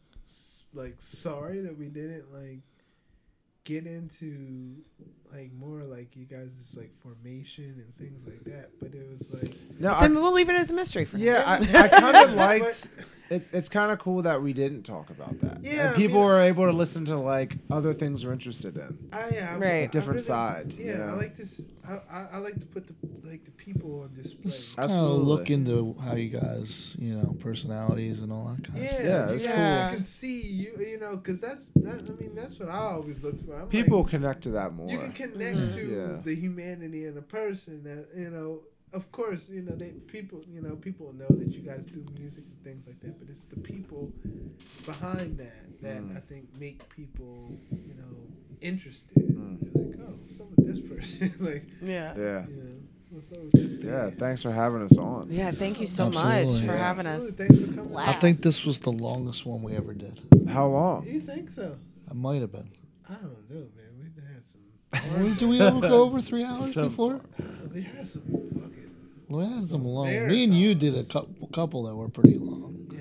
like 0.73 0.97
sorry 0.99 1.61
that 1.61 1.79
we 1.79 1.87
didn't 1.87 2.33
like 2.33 2.61
get 3.65 3.87
into 3.87 4.77
like 5.35 5.53
more 5.53 5.83
like 5.83 6.15
you 6.17 6.25
guys' 6.27 6.71
like 6.77 6.93
formation 7.03 7.65
and 7.85 7.97
things 7.97 8.25
like 8.27 8.45
that, 8.45 8.71
but 8.81 8.95
it 8.95 9.09
was 9.11 9.31
like 9.33 9.55
No, 9.79 9.91
So 9.91 9.95
I, 9.97 10.09
we'll 10.09 10.33
leave 10.33 10.49
it 10.49 10.57
as 10.57 10.71
a 10.71 10.75
mystery 10.75 11.05
for 11.05 11.19
now. 11.19 11.25
yeah, 11.25 11.43
I, 11.47 11.57
I 11.85 11.89
kind 11.89 12.17
of 12.17 12.35
liked. 12.35 12.89
It, 13.31 13.49
it's 13.55 13.71
kind 13.71 13.91
of 13.91 13.99
cool 13.99 14.21
that 14.23 14.43
we 14.43 14.53
didn't 14.53 14.83
talk 14.83 15.09
about 15.09 15.41
that. 15.41 15.65
Yeah, 15.65 15.87
and 15.89 15.95
I 15.95 15.97
people 15.97 16.19
mean- 16.21 16.27
were 16.29 16.41
able 16.43 16.67
to 16.67 16.73
listen 16.73 17.05
to 17.07 17.17
like 17.17 17.57
other 17.71 17.95
things 17.95 18.25
we're 18.25 18.33
interested 18.35 18.77
in. 18.77 18.99
I, 19.13 19.29
yeah, 19.33 19.55
I- 19.55 19.59
Right. 19.59 19.83
I 19.85 19.87
Different 19.87 20.17
really- 20.17 20.25
side, 20.25 20.75
Yeah, 20.75 20.85
you 20.93 20.99
know? 20.99 21.05
I 21.05 21.13
like 21.13 21.37
this. 21.37 21.61
I, 21.89 21.95
I, 22.11 22.27
I 22.35 22.39
like 22.39 22.59
to 22.61 22.67
put 22.67 22.87
the 22.87 22.95
like 23.29 23.45
the 23.45 23.51
people 23.51 24.03
on 24.03 24.15
display. 24.15 24.53
Kind 24.77 24.91
of 24.91 24.91
Absolutely. 24.91 25.25
look 25.27 25.51
into 25.51 25.97
how 26.03 26.15
you 26.15 26.29
guys, 26.31 26.95
you 26.99 27.15
know, 27.15 27.35
personalities 27.41 28.21
and 28.23 28.31
all 28.33 28.55
that 28.55 28.65
kind 28.65 28.79
of 28.79 28.85
Yeah, 28.85 28.91
stuff. 28.93 29.05
Yeah, 29.07 29.29
you 29.29 29.35
it's 29.35 29.47
guys 29.47 29.87
cool. 29.89 29.95
can 29.97 30.03
see 30.03 30.41
you. 30.43 30.73
You 30.79 31.01
know, 31.01 31.17
because 31.17 31.41
that's 31.41 31.69
that. 31.77 32.09
I 32.09 32.21
mean, 32.23 32.35
that's 32.35 32.59
what 32.59 32.69
I 32.69 32.77
always 32.79 33.23
look 33.25 33.45
for. 33.47 33.57
I'm 33.57 33.69
People 33.69 34.03
like, 34.03 34.11
connect 34.11 34.43
to 34.43 34.51
that 34.51 34.73
more. 34.75 34.89
you 34.89 34.99
can 34.99 35.13
connect 35.33 35.57
Mhm. 35.59 35.75
to 35.75 35.86
Yeah. 35.86 36.20
the 36.25 36.35
humanity 36.35 37.07
in 37.07 37.17
a 37.19 37.23
person. 37.23 37.83
That 37.85 38.09
you 38.17 38.31
know, 38.31 38.61
of 38.93 39.11
course, 39.12 39.49
you 39.49 39.62
know 39.62 39.75
they 39.77 39.91
people. 40.17 40.41
You 40.51 40.61
know, 40.62 40.77
people 40.77 41.12
know 41.12 41.28
that 41.39 41.49
you 41.55 41.61
guys 41.62 41.85
do 41.85 42.05
music 42.19 42.44
and 42.44 42.62
things 42.65 42.86
like 42.86 43.01
that. 43.01 43.19
But 43.19 43.28
it's 43.31 43.44
the 43.44 43.61
people 43.61 44.12
behind 44.86 45.39
that 45.39 45.81
that 45.83 46.03
Mm. 46.03 46.17
I 46.17 46.20
think 46.20 46.49
make 46.59 46.89
people, 46.89 47.53
you 47.73 47.94
know, 47.94 48.15
interested. 48.61 49.15
Mm. 49.17 49.61
Like, 49.75 50.01
oh, 50.01 50.15
what's 50.23 50.41
up 50.41 50.47
with 50.57 50.67
this 50.67 50.81
person? 50.81 51.33
like, 51.41 51.65
Yeah. 51.83 52.15
yeah. 52.17 52.47
you 52.49 52.57
know, 52.57 52.70
what's 53.11 53.31
up 53.33 53.39
with 53.43 53.53
this? 53.53 53.85
Yeah. 53.85 54.11
Thanks 54.11 54.43
for 54.43 54.51
having 54.53 54.83
us 54.83 54.97
on. 54.97 55.28
Yeah, 55.31 55.51
thank 55.51 55.81
you 55.81 55.86
so 55.86 56.11
much 56.11 56.49
for 56.61 56.67
Yeah. 56.67 56.77
having 56.77 57.07
us. 57.07 57.31
Thanks 57.33 57.61
for 57.67 57.73
coming. 57.73 57.97
I 57.97 58.12
think 58.15 58.41
this 58.43 58.65
was 58.65 58.81
the 58.81 58.93
longest 58.93 59.44
one 59.44 59.62
we 59.62 59.73
ever 59.75 59.93
did. 59.94 60.20
How 60.49 60.67
long? 60.69 61.07
You 61.07 61.20
think 61.20 61.51
so? 61.51 61.77
I 62.09 62.15
might 62.15 62.41
have 62.41 62.53
been. 62.53 62.69
I 63.09 63.15
don't 63.15 63.51
know, 63.51 63.57
man. 63.77 63.93
We 63.99 64.05
had 64.23 64.43
some. 64.51 64.61
We- 64.62 64.78
Do 65.39 65.49
we 65.49 65.61
ever 65.61 65.81
go 65.81 66.03
over 66.03 66.21
three 66.21 66.45
hours 66.51 66.75
Some- 66.75 66.89
before? 66.89 67.21
We 67.75 67.83
had 67.83 68.07
some 68.09 68.23
fucking. 68.23 68.91
We 69.29 69.45
had 69.45 69.69
some 69.69 69.85
long. 69.85 70.07
Me 70.29 70.45
and 70.45 70.55
you 70.55 70.77
did 70.77 70.97
a 70.97 71.03
couple, 71.03 71.49
couple 71.49 71.83
that 71.85 71.95
were 71.97 72.09
pretty 72.09 72.39
long. 72.39 72.87
Yeah, 72.95 73.01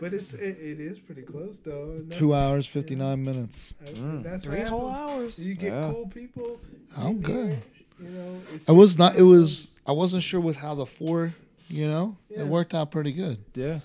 but 0.00 0.12
it's 0.12 0.34
it, 0.34 0.58
it 0.58 0.80
is 0.80 0.98
pretty 0.98 1.22
close 1.22 1.60
though. 1.60 1.92
and 1.92 2.10
Two 2.10 2.34
hours 2.34 2.66
fifty 2.66 2.96
nine 2.96 3.24
minutes. 3.24 3.74
I- 3.86 3.90
Mm. 3.90 4.24
That's 4.24 4.42
Three 4.44 4.60
whole 4.62 4.90
happens. 4.90 5.38
hours. 5.38 5.46
You 5.46 5.54
get 5.54 5.72
Yeah. 5.72 5.90
cool 5.92 6.08
people. 6.08 6.58
I'm 6.96 7.06
in 7.06 7.20
good. 7.20 7.50
there, 7.50 7.62
You 8.00 8.08
know, 8.08 8.40
it's 8.52 8.68
I 8.68 8.72
was 8.72 8.98
not. 8.98 9.14
It 9.16 9.22
was. 9.22 9.72
I 9.86 9.92
wasn't 9.92 10.24
sure 10.24 10.40
with 10.40 10.56
how 10.56 10.74
the 10.74 10.86
four. 10.86 11.32
You 11.68 11.86
know, 11.86 12.16
Yeah. 12.30 12.40
it 12.40 12.46
worked 12.48 12.74
out 12.74 12.90
pretty 12.90 13.12
good. 13.12 13.38
Yeah. 13.54 13.80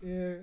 Yeah, 0.00 0.34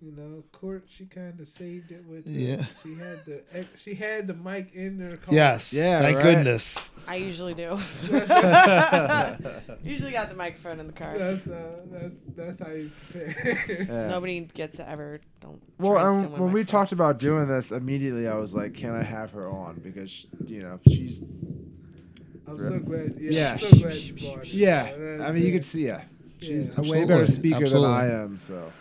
you 0.00 0.12
know, 0.12 0.44
Court. 0.52 0.84
She 0.88 1.06
kind 1.06 1.38
of 1.40 1.48
saved 1.48 1.90
it 1.90 2.04
with. 2.06 2.24
The, 2.24 2.30
Yeah. 2.30 2.64
She 2.82 2.94
had 2.94 3.18
the 3.26 3.42
ex- 3.52 3.80
she 3.80 3.94
had 3.94 4.26
the 4.26 4.34
mic 4.34 4.72
in 4.74 4.98
her 5.00 5.16
car. 5.16 5.34
Yes. 5.34 5.72
Yeah, 5.72 6.00
Thank 6.00 6.16
right. 6.18 6.22
goodness. 6.22 6.90
I 7.08 7.16
usually 7.16 7.54
do. 7.54 7.76
usually 9.82 10.12
got 10.12 10.28
the 10.28 10.34
microphone 10.36 10.80
in 10.80 10.86
the 10.86 10.92
car. 10.92 11.16
That's 11.18 11.46
uh, 11.46 11.80
that's 11.90 12.14
that's 12.36 12.60
how 12.60 12.72
you 12.74 12.90
prepare. 13.10 13.86
Yeah. 13.88 14.08
Nobody 14.08 14.40
gets 14.40 14.76
to 14.76 14.88
ever. 14.88 15.20
Don't. 15.40 15.60
Well, 15.78 15.92
try 15.92 16.02
and 16.02 16.10
um, 16.10 16.18
steal 16.18 16.30
my 16.30 16.38
when 16.44 16.52
we 16.52 16.64
talked 16.64 16.92
about 16.92 17.18
doing 17.18 17.48
this, 17.48 17.72
immediately 17.72 18.28
I 18.28 18.36
was 18.36 18.54
like, 18.54 18.74
"Can 18.74 18.94
I 18.94 19.02
have 19.02 19.32
her 19.32 19.48
on?" 19.50 19.80
Because 19.80 20.26
you 20.46 20.62
know 20.62 20.78
she's 20.88 21.20
I'm 22.46 22.58
so 22.60 22.78
glad. 22.78 23.16
Yeah, 23.18 23.30
Yeah. 23.30 23.52
I'm 23.52 23.58
so 23.58 23.70
glad 23.78 23.94
you 23.96 24.14
brought 24.14 24.44
it. 24.46 24.54
yeah. 24.54 24.92
I 25.22 25.32
mean, 25.32 25.42
you 25.42 25.48
yeah. 25.48 25.52
could 25.54 25.64
see 25.64 25.86
yeah. 25.86 26.02
She's 26.40 26.68
Yeah. 26.78 26.84
a 26.86 26.90
way 26.90 27.04
better 27.04 27.26
speaker 27.26 27.62
Absolutely. 27.62 27.88
than 27.88 27.96
I 27.96 28.22
am. 28.22 28.36
So 28.36 28.72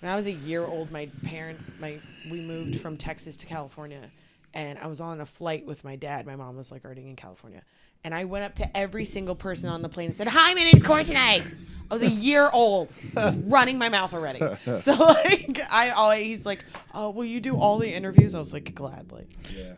When 0.00 0.10
I 0.12 0.16
was 0.16 0.26
a 0.26 0.32
year 0.32 0.64
old, 0.64 0.90
my 0.92 1.08
parents, 1.24 1.74
my 1.80 1.98
we 2.30 2.40
moved 2.40 2.80
from 2.80 2.96
Texas 2.96 3.36
to 3.38 3.46
California, 3.46 4.10
and 4.54 4.78
I 4.78 4.86
was 4.86 5.00
on 5.00 5.20
a 5.20 5.26
flight 5.26 5.66
with 5.66 5.82
my 5.84 5.96
dad. 5.96 6.26
My 6.26 6.36
mom 6.36 6.56
was 6.56 6.70
like 6.70 6.84
already 6.84 7.08
in 7.08 7.16
California, 7.16 7.62
and 8.04 8.14
I 8.14 8.24
went 8.24 8.44
up 8.44 8.54
to 8.56 8.76
every 8.76 9.04
single 9.04 9.34
person 9.34 9.68
on 9.70 9.82
the 9.82 9.88
plane 9.88 10.06
and 10.06 10.16
said, 10.16 10.28
"Hi, 10.28 10.54
my 10.54 10.62
name's 10.62 10.82
Courtenay." 10.82 11.42
I 11.90 11.94
was 11.94 12.02
a 12.02 12.10
year 12.10 12.50
old, 12.52 12.96
just 13.14 13.38
running 13.44 13.78
my 13.78 13.88
mouth 13.88 14.12
already. 14.12 14.40
So 14.80 14.92
like, 14.92 15.60
I 15.70 15.90
always 15.90 16.26
he's 16.26 16.46
like, 16.46 16.64
"Oh, 16.94 17.10
will 17.10 17.24
you 17.24 17.40
do 17.40 17.56
all 17.56 17.78
the 17.78 17.92
interviews?" 17.92 18.34
I 18.34 18.38
was 18.38 18.52
like, 18.52 18.74
"Gladly, 18.74 19.26
yeah. 19.56 19.74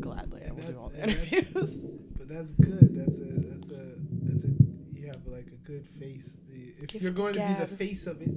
gladly, 0.00 0.42
I 0.46 0.52
will 0.52 0.62
do 0.62 0.78
all 0.78 0.88
the 0.88 1.02
interviews." 1.02 1.80
But 2.18 2.28
that's 2.28 2.52
good. 2.52 2.96
That's 2.96 3.18
a 3.18 3.24
that's 3.24 3.70
a 3.72 3.96
that's 4.22 4.44
a 4.44 4.48
you 4.92 5.06
have 5.08 5.26
like 5.26 5.46
a 5.46 5.66
good 5.66 5.84
face. 5.98 6.36
If 6.50 6.88
Gift 6.88 7.02
you're 7.02 7.12
going 7.12 7.34
to 7.34 7.40
be 7.40 7.54
the 7.54 7.76
face 7.76 8.06
of 8.06 8.20
it, 8.22 8.28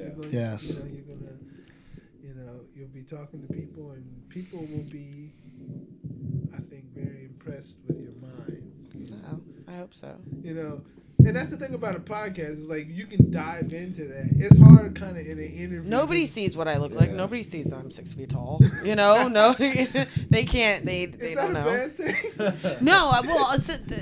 Yeah. 0.00 0.06
you're 0.06 0.16
going, 0.16 0.30
Yes. 0.32 0.68
You 0.68 0.74
know, 0.84 0.90
you're 0.94 1.16
gonna, 1.16 1.36
you 2.22 2.34
know, 2.34 2.60
you'll 2.74 2.88
be 2.88 3.02
talking 3.02 3.46
to 3.46 3.52
people, 3.52 3.90
and 3.92 4.04
people 4.28 4.60
will 4.60 4.84
be, 4.90 5.32
I 6.54 6.58
think, 6.70 6.84
very 6.94 7.24
impressed 7.24 7.76
with 7.86 8.00
your 8.00 8.12
mind. 8.20 8.72
You 8.94 9.06
know, 9.16 9.16
Oh, 9.32 9.72
I 9.72 9.76
hope 9.76 9.94
so. 9.94 10.16
you 10.42 10.54
know, 10.54 10.82
and 11.24 11.36
that's 11.36 11.50
the 11.50 11.56
thing 11.58 11.74
about 11.74 11.96
a 11.96 12.00
podcast 12.00 12.52
is 12.58 12.68
like 12.68 12.88
you 12.88 13.06
can 13.06 13.30
dive 13.30 13.72
into 13.74 14.04
that. 14.08 14.30
It's 14.36 14.58
hard, 14.58 14.94
kind 14.94 15.18
of 15.18 15.26
in 15.26 15.38
an 15.38 15.52
interview. 15.52 15.82
Nobody 15.84 16.24
sees 16.26 16.56
what 16.56 16.66
I 16.66 16.78
look 16.78 16.94
like. 16.94 17.10
Nobody 17.12 17.42
sees 17.42 17.70
I'm 17.72 17.90
six 17.90 18.14
feet 18.14 18.30
tall. 18.30 18.60
You 18.82 18.96
know, 18.96 19.28
no, 19.32 19.52
they 20.30 20.44
can't. 20.44 20.84
They 20.86 21.06
they 21.06 21.32
Is 21.32 21.36
don't 21.36 21.50
a 21.50 21.52
know. 21.52 21.64
bad 21.64 21.96
thing? 21.96 22.76
No, 22.80 23.12
well, 23.26 23.54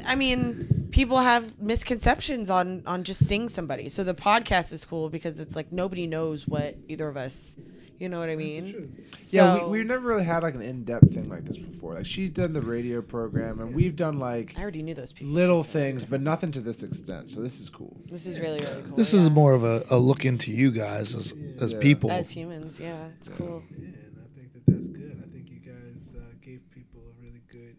I 0.06 0.14
mean, 0.14 0.77
people 0.90 1.18
have 1.18 1.58
misconceptions 1.60 2.50
on 2.50 2.82
on 2.86 3.04
just 3.04 3.26
seeing 3.26 3.48
somebody. 3.48 3.88
So 3.88 4.04
the 4.04 4.14
podcast 4.14 4.72
is 4.72 4.84
cool 4.84 5.08
because 5.10 5.38
it's 5.40 5.56
like 5.56 5.72
nobody 5.72 6.06
knows 6.06 6.46
what 6.46 6.76
either 6.88 7.08
of 7.08 7.16
us. 7.16 7.56
You 7.98 8.08
know 8.08 8.20
what 8.20 8.28
I 8.28 8.36
True. 8.36 8.44
mean? 8.44 9.06
yeah, 9.24 9.56
So- 9.56 9.64
we, 9.68 9.78
we've 9.78 9.86
never 9.88 10.06
really 10.06 10.22
had 10.22 10.44
like 10.44 10.54
an 10.54 10.62
in-depth 10.62 11.12
thing 11.12 11.28
like 11.28 11.44
this 11.44 11.56
before. 11.58 11.94
Like 11.94 12.06
she's 12.06 12.30
done 12.30 12.52
the 12.52 12.62
radio 12.62 13.02
program, 13.02 13.58
and 13.58 13.74
we've 13.74 13.96
done 13.96 14.20
like 14.20 14.54
I 14.56 14.62
already 14.62 14.82
knew 14.82 14.94
those 14.94 15.12
people. 15.12 15.32
little 15.34 15.64
too, 15.64 15.70
so 15.70 15.78
things, 15.80 16.04
but 16.04 16.20
nothing 16.20 16.52
to 16.52 16.60
this 16.60 16.84
extent. 16.84 17.28
So 17.28 17.40
this 17.40 17.58
is 17.58 17.68
cool. 17.68 17.96
This 18.08 18.26
is 18.28 18.38
really 18.38 18.60
really 18.60 18.82
cool. 18.82 18.96
This 18.96 19.12
yeah. 19.12 19.20
is 19.22 19.30
more 19.30 19.52
of 19.52 19.64
a, 19.64 19.82
a 19.90 19.98
look 19.98 20.24
into 20.24 20.52
you 20.52 20.70
guys 20.70 21.12
as 21.16 21.34
as 21.60 21.72
Yeah. 21.72 21.80
people. 21.80 22.12
as 22.12 22.30
humans. 22.30 22.78
Yeah, 22.78 23.08
it's 23.18 23.30
cool. 23.30 23.64
Yeah, 23.70 23.86
and 23.86 24.16
I 24.24 24.38
think 24.38 24.52
that 24.52 24.62
that's 24.66 24.86
good. 24.86 25.18
I 25.20 25.32
think 25.32 25.50
you 25.50 25.58
guys 25.58 26.14
uh, 26.16 26.20
gave 26.40 26.60
people 26.70 27.00
a 27.00 27.20
really 27.20 27.42
good, 27.50 27.74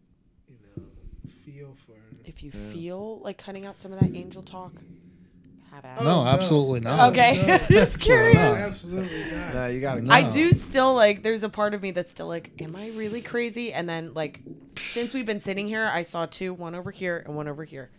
you 0.50 0.58
know, 0.76 0.84
feel 1.46 1.78
for. 1.86 1.94
If 2.40 2.44
you 2.44 2.52
Yeah. 2.54 2.72
feel 2.74 3.20
like 3.20 3.38
cutting 3.38 3.66
out 3.66 3.78
some 3.78 3.92
of 3.92 4.00
that 4.00 4.16
angel 4.16 4.42
talk, 4.42 4.72
have 5.72 5.84
at 5.84 6.00
it. 6.00 6.04
No, 6.06 6.22
Oh, 6.22 6.26
absolutely 6.26 6.80
not. 6.80 7.12
Okay, 7.12 7.44
no. 7.46 7.58
just 7.70 8.00
curious. 8.00 8.36
No, 8.36 8.42
absolutely 8.56 9.24
not. 9.36 9.54
Nah, 9.54 9.66
you 9.68 9.82
gotta. 9.82 10.02
No. 10.02 10.14
I 10.14 10.30
do 10.30 10.54
still 10.54 10.94
like. 10.94 11.22
There's 11.22 11.44
a 11.44 11.50
part 11.50 11.74
of 11.74 11.82
me 11.82 11.92
that's 11.92 12.12
still 12.12 12.28
like, 12.28 12.52
am 12.62 12.76
I 12.78 12.92
really 12.96 13.22
crazy? 13.22 13.74
And 13.74 13.90
then 13.90 14.14
like, 14.14 14.40
since 14.78 15.14
we've 15.14 15.26
been 15.26 15.42
sitting 15.42 15.68
here, 15.68 15.90
I 15.92 16.02
saw 16.04 16.26
two, 16.28 16.54
one 16.54 16.76
over 16.76 16.92
here 16.92 17.22
and 17.26 17.36
one 17.36 17.48
over 17.50 17.66
here, 17.66 17.90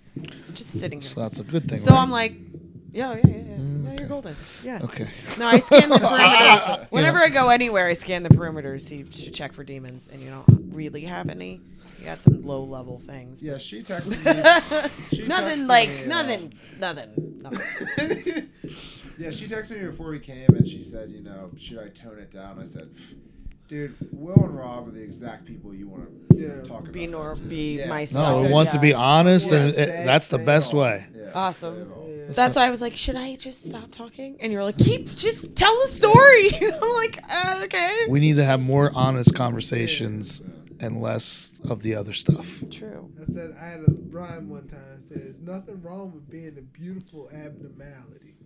just 0.55 0.70
sitting 0.81 1.01
here. 1.02 1.10
So 1.10 1.20
that's 1.20 1.39
a 1.39 1.44
good 1.44 1.69
thing. 1.69 1.78
So 1.78 1.93
right? 1.93 2.01
I'm 2.01 2.10
like, 2.10 2.33
yeah, 2.93 3.12
yeah, 3.17 3.20
yeah, 3.27 3.36
yeah. 3.36 3.43
Mm, 3.57 3.83
No, 3.85 3.91
okay. 3.91 3.99
you're 4.01 4.09
golden. 4.09 4.36
Yeah. 4.65 4.81
okay. 4.83 5.07
No, 5.39 5.47
I 5.47 5.59
scan 5.59 5.91
the 5.91 5.99
perimeter. 6.01 6.86
Whenever 6.91 7.19
I 7.19 7.28
go 7.28 7.51
anywhere, 7.51 7.86
I 7.86 7.93
scan 7.93 8.23
the 8.23 8.31
perimeter 8.31 8.78
to 8.78 8.81
see 8.83 9.02
to 9.05 9.31
check 9.31 9.52
for 9.52 9.65
demons, 9.65 10.09
and 10.10 10.23
you 10.23 10.31
don't 10.31 10.73
really 10.75 11.02
have 11.02 11.28
any. 11.28 11.60
You 12.01 12.07
got 12.07 12.23
some 12.23 12.43
low 12.45 12.65
level 12.65 12.99
things. 12.99 13.41
Yeah, 13.43 13.59
she 13.59 13.83
texted 13.83 14.11
me. 14.11 14.89
She 15.17 15.23
texted 15.23 15.29
nothing 15.29 15.67
like 15.67 15.89
me, 15.91 16.05
uh, 16.05 16.09
nothing, 16.09 16.55
nothing, 16.79 17.39
nothing. 17.43 18.49
Yeah, 19.19 19.31
she 19.31 19.47
texted 19.47 19.79
me 19.79 19.87
before 19.87 20.09
we 20.09 20.19
came, 20.19 20.47
and 20.49 20.67
she 20.67 20.81
said, 20.83 21.11
you 21.11 21.20
know, 21.23 21.51
should 21.59 21.79
I 21.79 21.89
tone 21.89 22.19
it 22.19 22.31
down? 22.33 22.59
I 22.59 22.65
said, 22.65 22.89
dude, 23.69 23.95
Will 24.12 24.33
and 24.45 24.57
Rob 24.57 24.89
are 24.89 24.93
the 24.93 25.03
exact 25.03 25.45
people 25.45 25.75
you 25.75 25.89
want 25.89 26.09
to 26.31 26.37
Yeah. 26.39 26.62
talk 26.62 26.81
about. 26.81 26.93
Be 26.93 27.07
nor 27.07 27.35
to. 27.35 27.41
be 27.43 27.77
Yeah. 27.81 27.89
myself. 27.89 28.37
No, 28.37 28.43
we 28.43 28.49
Yeah. 28.49 28.55
want 28.55 28.70
to 28.70 28.79
be 28.81 28.95
honest, 28.95 29.51
Yeah, 29.51 29.59
and 29.59 29.75
say 29.75 29.83
it, 29.83 29.89
it- 29.91 30.07
that's 30.07 30.29
the 30.29 30.39
best 30.39 30.73
all. 30.73 30.81
way. 30.81 31.05
Yeah, 31.15 31.31
Awesome. 31.35 31.75
say 31.75 31.81
it 31.83 31.89
all. 31.95 32.07
Yeah. 32.09 32.33
That's 32.33 32.57
why 32.57 32.67
I 32.67 32.70
was 32.70 32.81
like, 32.81 32.97
should 32.97 33.17
I 33.17 33.37
just 33.37 33.62
stop 33.65 33.91
talking? 33.91 34.37
And 34.41 34.51
you're 34.53 34.65
like, 34.65 34.79
keep, 34.79 35.15
just 35.15 35.55
tell 35.55 35.77
the 35.83 35.89
story. 35.89 36.55
I'm 36.83 36.93
like, 36.95 37.19
uh, 37.31 37.61
okay. 37.65 38.07
We 38.09 38.20
need 38.20 38.37
to 38.37 38.45
have 38.45 38.62
more 38.62 38.91
honest 38.95 39.35
conversations 39.35 40.41
and 40.81 41.00
less 41.00 41.60
of 41.68 41.83
the 41.83 41.94
other 41.94 42.12
stuff. 42.12 42.62
True. 42.70 43.10
I 43.20 43.33
said 43.33 43.57
I 43.60 43.67
had 43.67 43.81
a 43.81 43.92
rhyme 44.10 44.49
one 44.49 44.68
time. 44.68 45.05
It 45.10 45.15
says 45.15 45.34
nothing 45.41 45.83
wrong 45.83 46.12
with 46.12 46.28
being 46.31 46.57
a 46.59 46.62
beautiful 46.62 47.28
abnormality. 47.33 48.36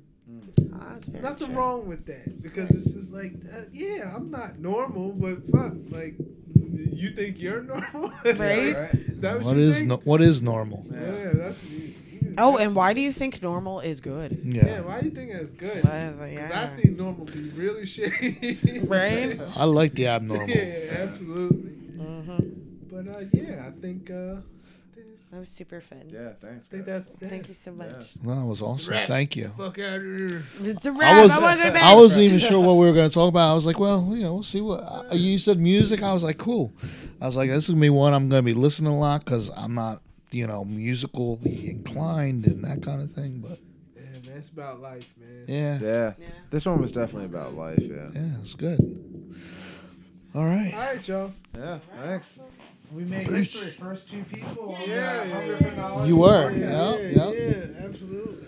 That's 0.57 1.09
Nothing 1.09 1.49
true. 1.49 1.57
wrong 1.57 1.87
with 1.87 2.07
that 2.07 2.43
because 2.43 2.71
it's 2.71 2.93
just 2.95 3.13
like, 3.13 3.35
uh, 3.55 3.63
yeah, 3.71 4.13
I'm 4.15 4.31
not 4.31 4.59
normal, 4.59 5.13
but 5.13 5.47
fuck, 5.51 5.75
like, 5.91 6.15
you 6.57 7.11
think 7.11 7.39
you're 7.41 7.63
normal, 7.63 8.09
Right? 8.25 8.75
Is 8.95 9.21
that 9.21 9.37
what, 9.37 9.45
What 9.45 9.57
you 9.57 9.63
is 9.63 9.77
think? 9.79 9.89
no, 9.89 9.97
what 10.05 10.23
is 10.23 10.41
normal? 10.43 10.87
Yeah, 10.91 11.31
that's. 11.35 11.63
You, 11.65 11.79
you 12.23 12.35
Oh, 12.39 12.57
and 12.57 12.75
why 12.75 12.95
do 12.95 13.01
you 13.03 13.13
think 13.13 13.43
normal 13.43 13.81
is 13.81 14.01
good? 14.01 14.41
Yeah, 14.45 14.67
Yeah, 14.67 14.81
why 14.81 15.01
do 15.01 15.07
you 15.07 15.13
think 15.15 15.31
that's 15.33 15.51
good? 15.51 15.85
Why 15.85 16.07
is 16.07 16.15
it- 16.19 16.21
Because 16.35 16.51
yeah. 16.51 16.69
I've 16.73 16.81
seen 16.81 16.97
normal 16.97 17.27
be 17.27 17.51
really 17.51 17.83
shitty. 17.83 18.89
Right? 18.89 19.39
I 19.57 19.65
like 19.65 19.93
the 19.95 20.07
abnormal. 20.09 20.49
yeah, 20.49 20.97
absolutely. 21.03 21.73
Hmm 21.97 22.39
But 22.91 23.09
uh, 23.09 23.21
yeah, 23.33 23.67
I 23.69 23.71
think 23.81 24.11
uh, 24.11 24.37
That 25.31 25.41
was 25.41 25.49
super 25.49 25.81
fun. 25.81 26.05
Yeah, 26.13 26.33
thanks. 26.41 26.69
Think 26.69 26.87
guys. 26.87 27.07
that's 27.11 27.31
Thank 27.31 27.49
you 27.49 27.55
so 27.55 27.73
much. 27.73 28.17
No, 28.23 28.35
that 28.41 28.47
was 28.47 28.63
awesome. 28.63 28.93
Wrap. 28.95 29.09
Thank 29.09 29.35
you. 29.37 29.49
Fuck 29.57 29.79
out 29.81 29.97
of 29.97 30.03
here. 30.03 30.45
It's 30.63 30.87
a 30.87 30.91
I 30.91 30.93
wrap. 30.93 31.23
was 31.23 31.33
I 31.33 31.41
want 31.43 31.59
to 31.61 31.65
go 31.65 31.69
to 31.71 31.75
bed. 31.75 31.83
I 31.83 31.95
wasn't 31.97 32.23
even 32.23 32.39
sure 32.39 32.61
what 32.61 32.75
we 32.75 32.87
were 32.87 32.93
going 32.93 33.09
to 33.09 33.15
talk 33.15 33.29
about. 33.29 33.51
I 33.51 33.55
was 33.55 33.67
like, 33.67 33.79
well, 33.81 34.07
you 34.15 34.23
know, 34.23 34.35
we'll 34.35 34.43
see 34.45 34.61
what 34.61 34.81
uh, 34.81 35.03
you 35.13 35.39
said. 35.39 35.59
Music. 35.59 36.03
I 36.03 36.13
was 36.13 36.23
like, 36.23 36.39
cool. 36.39 36.73
I 37.21 37.27
was 37.27 37.35
like, 37.37 37.49
this 37.51 37.65
is 37.65 37.71
gonna 37.71 37.81
be 37.81 37.91
one 37.91 38.13
I'm 38.13 38.29
gonna 38.29 38.43
be 38.43 38.55
listening 38.55 38.93
a 38.93 38.99
lot 38.99 39.25
because 39.25 39.51
I'm 39.57 39.75
not, 39.75 40.03
you 40.31 40.47
know, 40.47 40.65
musically 40.65 41.71
inclined 41.71 42.47
and 42.47 42.63
that 42.65 42.83
kind 42.83 43.01
of 43.01 43.11
thing. 43.11 43.39
But 43.41 43.59
Yeah, 43.97 44.03
man, 44.29 44.37
it's 44.39 44.51
about 44.51 44.81
life, 44.81 45.13
man. 45.19 45.45
yeah, 45.49 45.79
Yeah. 45.81 46.13
Yeah. 46.19 46.27
This 46.51 46.67
one 46.67 46.81
was 46.81 46.93
definitely 46.93 47.27
about 47.27 47.55
life. 47.55 47.79
Yeah. 47.81 48.11
yeah, 48.15 48.41
it's 48.41 48.55
good. 48.55 48.79
All 50.35 50.45
right. 50.45 50.75
All 50.75 50.81
right, 50.81 51.09
y'all. 51.09 51.33
Yeah. 51.57 51.79
Thanks. 52.03 52.41
We 52.93 53.05
made 53.05 53.29
Peace. 53.29 53.53
history. 53.53 53.71
First 53.85 54.11
two 54.11 54.25
people. 54.25 54.75
on 54.75 54.81
Yeah, 54.89 55.25
yeah, 55.25 55.59
yeah. 55.61 56.05
You 56.05 56.17
were, 56.17 56.51
Yeah, 56.51 56.97
yeah, 56.97 56.99
yeah, 56.99 57.31
yeah. 57.31 57.31
yeah, 57.31 57.85
absolutely. 57.85 58.47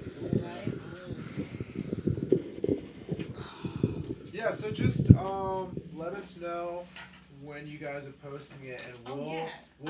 Yeah. 4.33 4.51
So 4.53 4.71
just 4.73 5.11
um, 5.13 5.81
let 5.95 6.15
us 6.15 6.37
know 6.37 6.85
when 7.43 7.69
you 7.69 7.79
guys 7.79 8.07
are 8.09 8.31
posting 8.31 8.65
it, 8.65 8.83
and 8.87 8.97
we'll. 9.17 9.27
yeah. 9.27 9.33
we'll 9.33 9.49